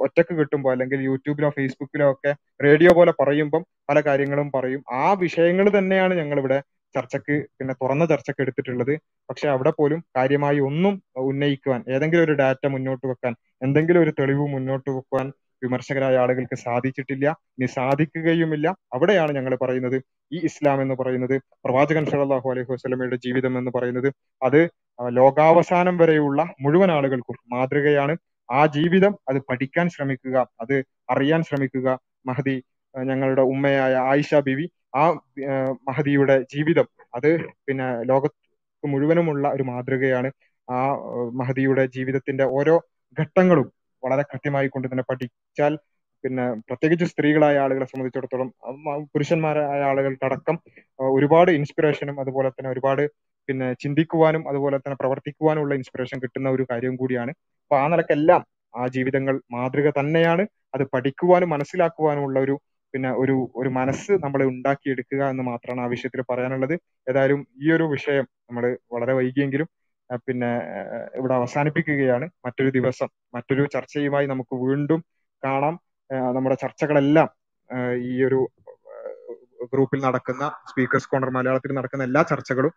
ഒറ്റയ്ക്ക് 0.06 0.34
കിട്ടുമ്പോൾ 0.40 0.72
അല്ലെങ്കിൽ 0.76 1.00
യൂട്യൂബിലോ 1.10 1.50
ഫേസ്ബുക്കിലോ 1.58 2.08
ഒക്കെ 2.14 2.32
റേഡിയോ 2.66 2.92
പോലെ 3.00 3.14
പറയുമ്പം 3.22 3.62
പല 3.90 4.00
കാര്യങ്ങളും 4.08 4.50
പറയും. 4.56 4.82
ആ 5.02 5.06
വിഷയങ്ങൾ 5.24 5.68
തന്നെയാണ് 5.78 6.14
ഞങ്ങൾ 6.22 6.40
ഇവിടെ 6.44 6.60
ചർച്ചക്ക് 6.96 7.36
പിന്നെ 7.58 7.74
തുറന്ന 7.82 8.04
ചർച്ചക്ക് 8.12 8.42
എടുത്തിട്ടുള്ളത്. 8.46 8.94
പക്ഷെ 9.30 9.48
അവിടെ 9.56 9.72
പോലും 9.80 10.00
കാര്യമായി 10.18 10.60
ഒന്നും 10.70 10.94
ഉന്നയിക്കുവാൻ 11.30 11.82
ഏതെങ്കിലും 11.96 12.24
ഒരു 12.28 12.36
ഡാറ്റ 12.42 12.66
മുന്നോട്ട് 12.76 13.06
വെക്കാൻ 13.12 13.34
എന്തെങ്കിലും 13.62 14.02
ഒരു 14.06 14.12
തെളിവ് 14.20 14.46
മുന്നോട്ട് 14.56 14.90
വെക്കുവാൻ 14.98 15.28
വിമർശകരായ 15.66 16.18
ആളുകൾക്ക് 16.18 16.56
സാധിച്ചിട്ടില്ല 16.56 17.38
ഇനി 17.44 17.66
സാധിക്കുകയുമില്ല. 17.66 18.76
അവിടെയാണ് 18.94 19.32
ഞങ്ങൾ 19.32 19.56
പറയുന്നത്. 19.56 20.02
ഈ 20.32 20.40
ഇസ്ലാം 20.44 20.82
എന്ന് 20.82 20.96
പറയുന്നത് 20.96 21.42
പ്രവാചകൻ 21.66 22.06
സല്ലല്ലാഹു 22.06 22.50
അലൈഹി 22.50 22.74
വസല്ലമയുടെ 22.74 23.16
ജീവിതം 23.16 23.58
എന്ന് 23.58 23.72
പറയുന്നത്. 23.72 24.14
അത് 24.44 24.70
ലോകാവസാനം 25.08 25.98
വരെയുള്ള 25.98 26.54
മുഴുവൻ 26.62 26.92
ആളുകൾക്കും 26.92 27.36
മാതൃകയാണ്. 27.50 28.18
ആ 28.52 28.66
ജീവിതം 28.66 29.16
അത് 29.30 29.38
പഠിക്കാൻ 29.38 29.90
ശ്രമിക്കുക 29.90 30.48
അത് 30.62 30.84
അറിയാൻ 31.10 31.44
ശ്രമിക്കുക. 31.44 32.00
മഹദി 32.26 32.64
ഞങ്ങളുടെ 33.04 33.42
ഉമ്മയായ 33.42 33.96
ആയിഷ 33.96 34.36
ബിവി 34.36 34.70
ആ 34.96 35.10
മഹദിയുടെ 35.88 36.42
ജീവിതം 36.42 36.86
അത് 37.16 37.42
പിന്നെ 37.44 38.04
ലോകത്ത് 38.04 38.88
മുഴുവനുമുള്ള 38.88 39.50
ഒരു 39.50 39.64
മാതൃകയാണ്. 39.64 40.32
ആ, 40.72 40.96
മഹദിയുടെ 41.34 41.86
ജീവിതത്തിന്റെ 41.86 42.44
ഓരോ 42.44 42.82
ഘട്ടങ്ങളും 43.20 43.72
വളരെ 44.06 44.24
കൃത്യമായി 44.24 44.68
കൊണ്ട് 44.68 44.88
തന്നെ 44.88 45.06
പഠിച്ചാൽ 45.10 45.74
പിന്നെ 46.24 46.46
പ്രത്യേകിച്ച് 46.70 47.06
സ്ത്രീകളായ 47.06 47.56
ആളുകളെ 47.58 47.86
സംബന്ധിച്ചിടത്തോളം 47.86 48.50
പുരുഷന്മാരായ 49.14 49.82
ആളുകൾക്കടക്കം 49.84 50.56
ഒരുപാട് 51.00 51.52
ഇൻസ്പിറേഷനും 51.52 52.20
അതുപോലെ 52.20 52.50
തന്നെ 52.50 52.70
ഒരുപാട് 52.70 53.04
പിന്നെ 53.50 53.68
ചിന്തിക്കുവാനും 53.80 54.44
അതുപോലെ 54.50 54.78
തന്നെ 54.78 54.98
പ്രവർത്തിക്കുവാനുള്ള 55.02 55.74
ഇൻസ്പിറേഷൻ 55.76 56.18
കിട്ടുന്ന 56.24 56.50
ഒരു 56.50 56.64
കാര്യം 56.72 56.96
കൂടിയാണ്. 56.96 57.32
അപ്പൊ 57.64 57.76
ആ 57.78 57.86
നിലക്കെല്ലാം 57.88 58.42
ആ 58.74 58.88
ജീവിതങ്ങൾ 58.88 59.36
മാതൃക 59.56 59.88
തന്നെയാണ്. 60.00 60.44
അത് 60.76 60.84
പഠിക്കുവാനും 60.94 61.50
മനസ്സിലാക്കുവാനുമുള്ള 61.50 62.38
ഒരു 62.40 62.56
പിന്നെ 62.94 63.12
ഒരു 63.22 63.36
ഒരു 63.56 63.70
മനസ്സ് 63.70 64.14
നമ്മൾ 64.24 64.42
ഉണ്ടാക്കിയെടുക്കുക 64.52 65.22
എന്ന് 65.30 65.44
മാത്രമാണ് 65.44 65.82
ആ 65.82 65.90
വിഷയത്തിൽ 65.94 66.22
പറയാനുള്ളത്. 66.32 66.76
ഏതായാലും 67.10 67.40
ഈ 67.64 67.72
ഒരു 67.72 67.86
വിഷയം 67.96 68.26
നമ്മൾ 68.48 68.64
വളരെ 68.94 69.14
വൈകിയെങ്കിലും 69.14 69.68
പിന്നെ 70.28 70.50
ഇവിടെ 71.20 71.34
അവസാനിപ്പിക്കുകയാണ്. 71.34 72.26
മറ്റൊരു 72.46 72.72
ദിവസം 72.78 73.10
മറ്റൊരു 73.36 73.64
ചർച്ചയുമായി 73.76 74.28
നമുക്ക് 74.34 74.56
വീണ്ടും 74.66 75.02
കാണാം. 75.44 75.76
നമ്മുടെ 76.36 76.58
ചർച്ചകളെല്ലാം 76.64 77.30
ഈ 78.10 78.14
ഒരു 78.28 78.40
ഗ്രൂപ്പിൽ 79.74 80.00
നടക്കുന്ന 80.08 80.44
സ്പീക്കേഴ്സ് 80.72 81.10
കോർണർ 81.12 81.30
മലയാളത്തിൽ 81.38 81.72
നടക്കുന്ന 81.78 82.04
എല്ലാ 82.10 82.22
ചർച്ചകളും 82.32 82.74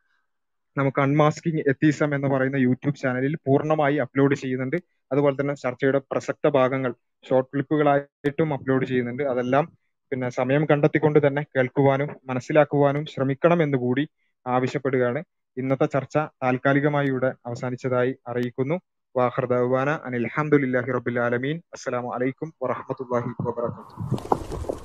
നമുക്ക് 0.77 1.01
അൺമാസ്കിംഗ് 1.01 1.63
എത്തീസം 1.71 2.11
എന്ന് 2.17 2.29
പറയുന്ന 2.29 2.59
യൂട്യൂബ് 2.67 2.99
ചാനലിൽ 3.03 3.35
പൂർണമായി 3.47 3.97
അപ്ലോഡ് 4.05 4.35
ചെയ്യുന്നുണ്ട്. 4.35 4.77
അതുപോലെ 5.13 5.37
തന്നെ 5.41 5.55
ചർച്ചയുടെ 5.55 6.01
പ്രസക്ത 6.13 6.49
ഭാഗങ്ങൾ 6.59 6.93
ഷോർട്ട് 7.25 7.51
ക്ലിപ്പുകളായിട്ടും 7.53 8.55
അപ്ലോഡ് 8.57 8.87
ചെയ്യുന്നുണ്ട്. 8.91 9.23
അതെല്ലാം 9.23 9.65
പിന്നെ 10.13 10.29
സമയം 10.31 10.63
കണ്ടെത്തിക്കൊണ്ട് 10.71 11.19
തന്നെ 11.27 11.43
കേൾക്കുവാനും 11.57 12.11
മനസ്സിലാക്കുവാനും 12.31 13.07
ശ്രമിക്കണം 13.13 13.63
എന്ന് 13.63 13.79
കൂടി 13.79 14.05
ആവശ്യപ്പെടുകയാണ്. 14.47 15.21
ഇന്നത്തെ 15.59 15.87
ചർച്ച 15.87 16.17
താൽക്കാലികമായി 16.17 17.07
ഇവിടെ 17.07 17.35
അവസാനിച്ചതായി 17.47 18.17
അറിയിക്കുന്നു. 18.27 18.81
വാഹർദാന 19.17 19.91
അനിൽ 20.05 20.27
അലഹമുല്ലാഹി 20.27 20.93
റബുൽ 20.93 21.21
ആലമീൻ. 21.21 21.57
അസ്സലാമു 21.57 22.15
അലൈക്കും 22.15 22.55
വറഹമത്തല്ലാഹി 22.63 23.31
വബർക്കാത്തു 23.41 24.78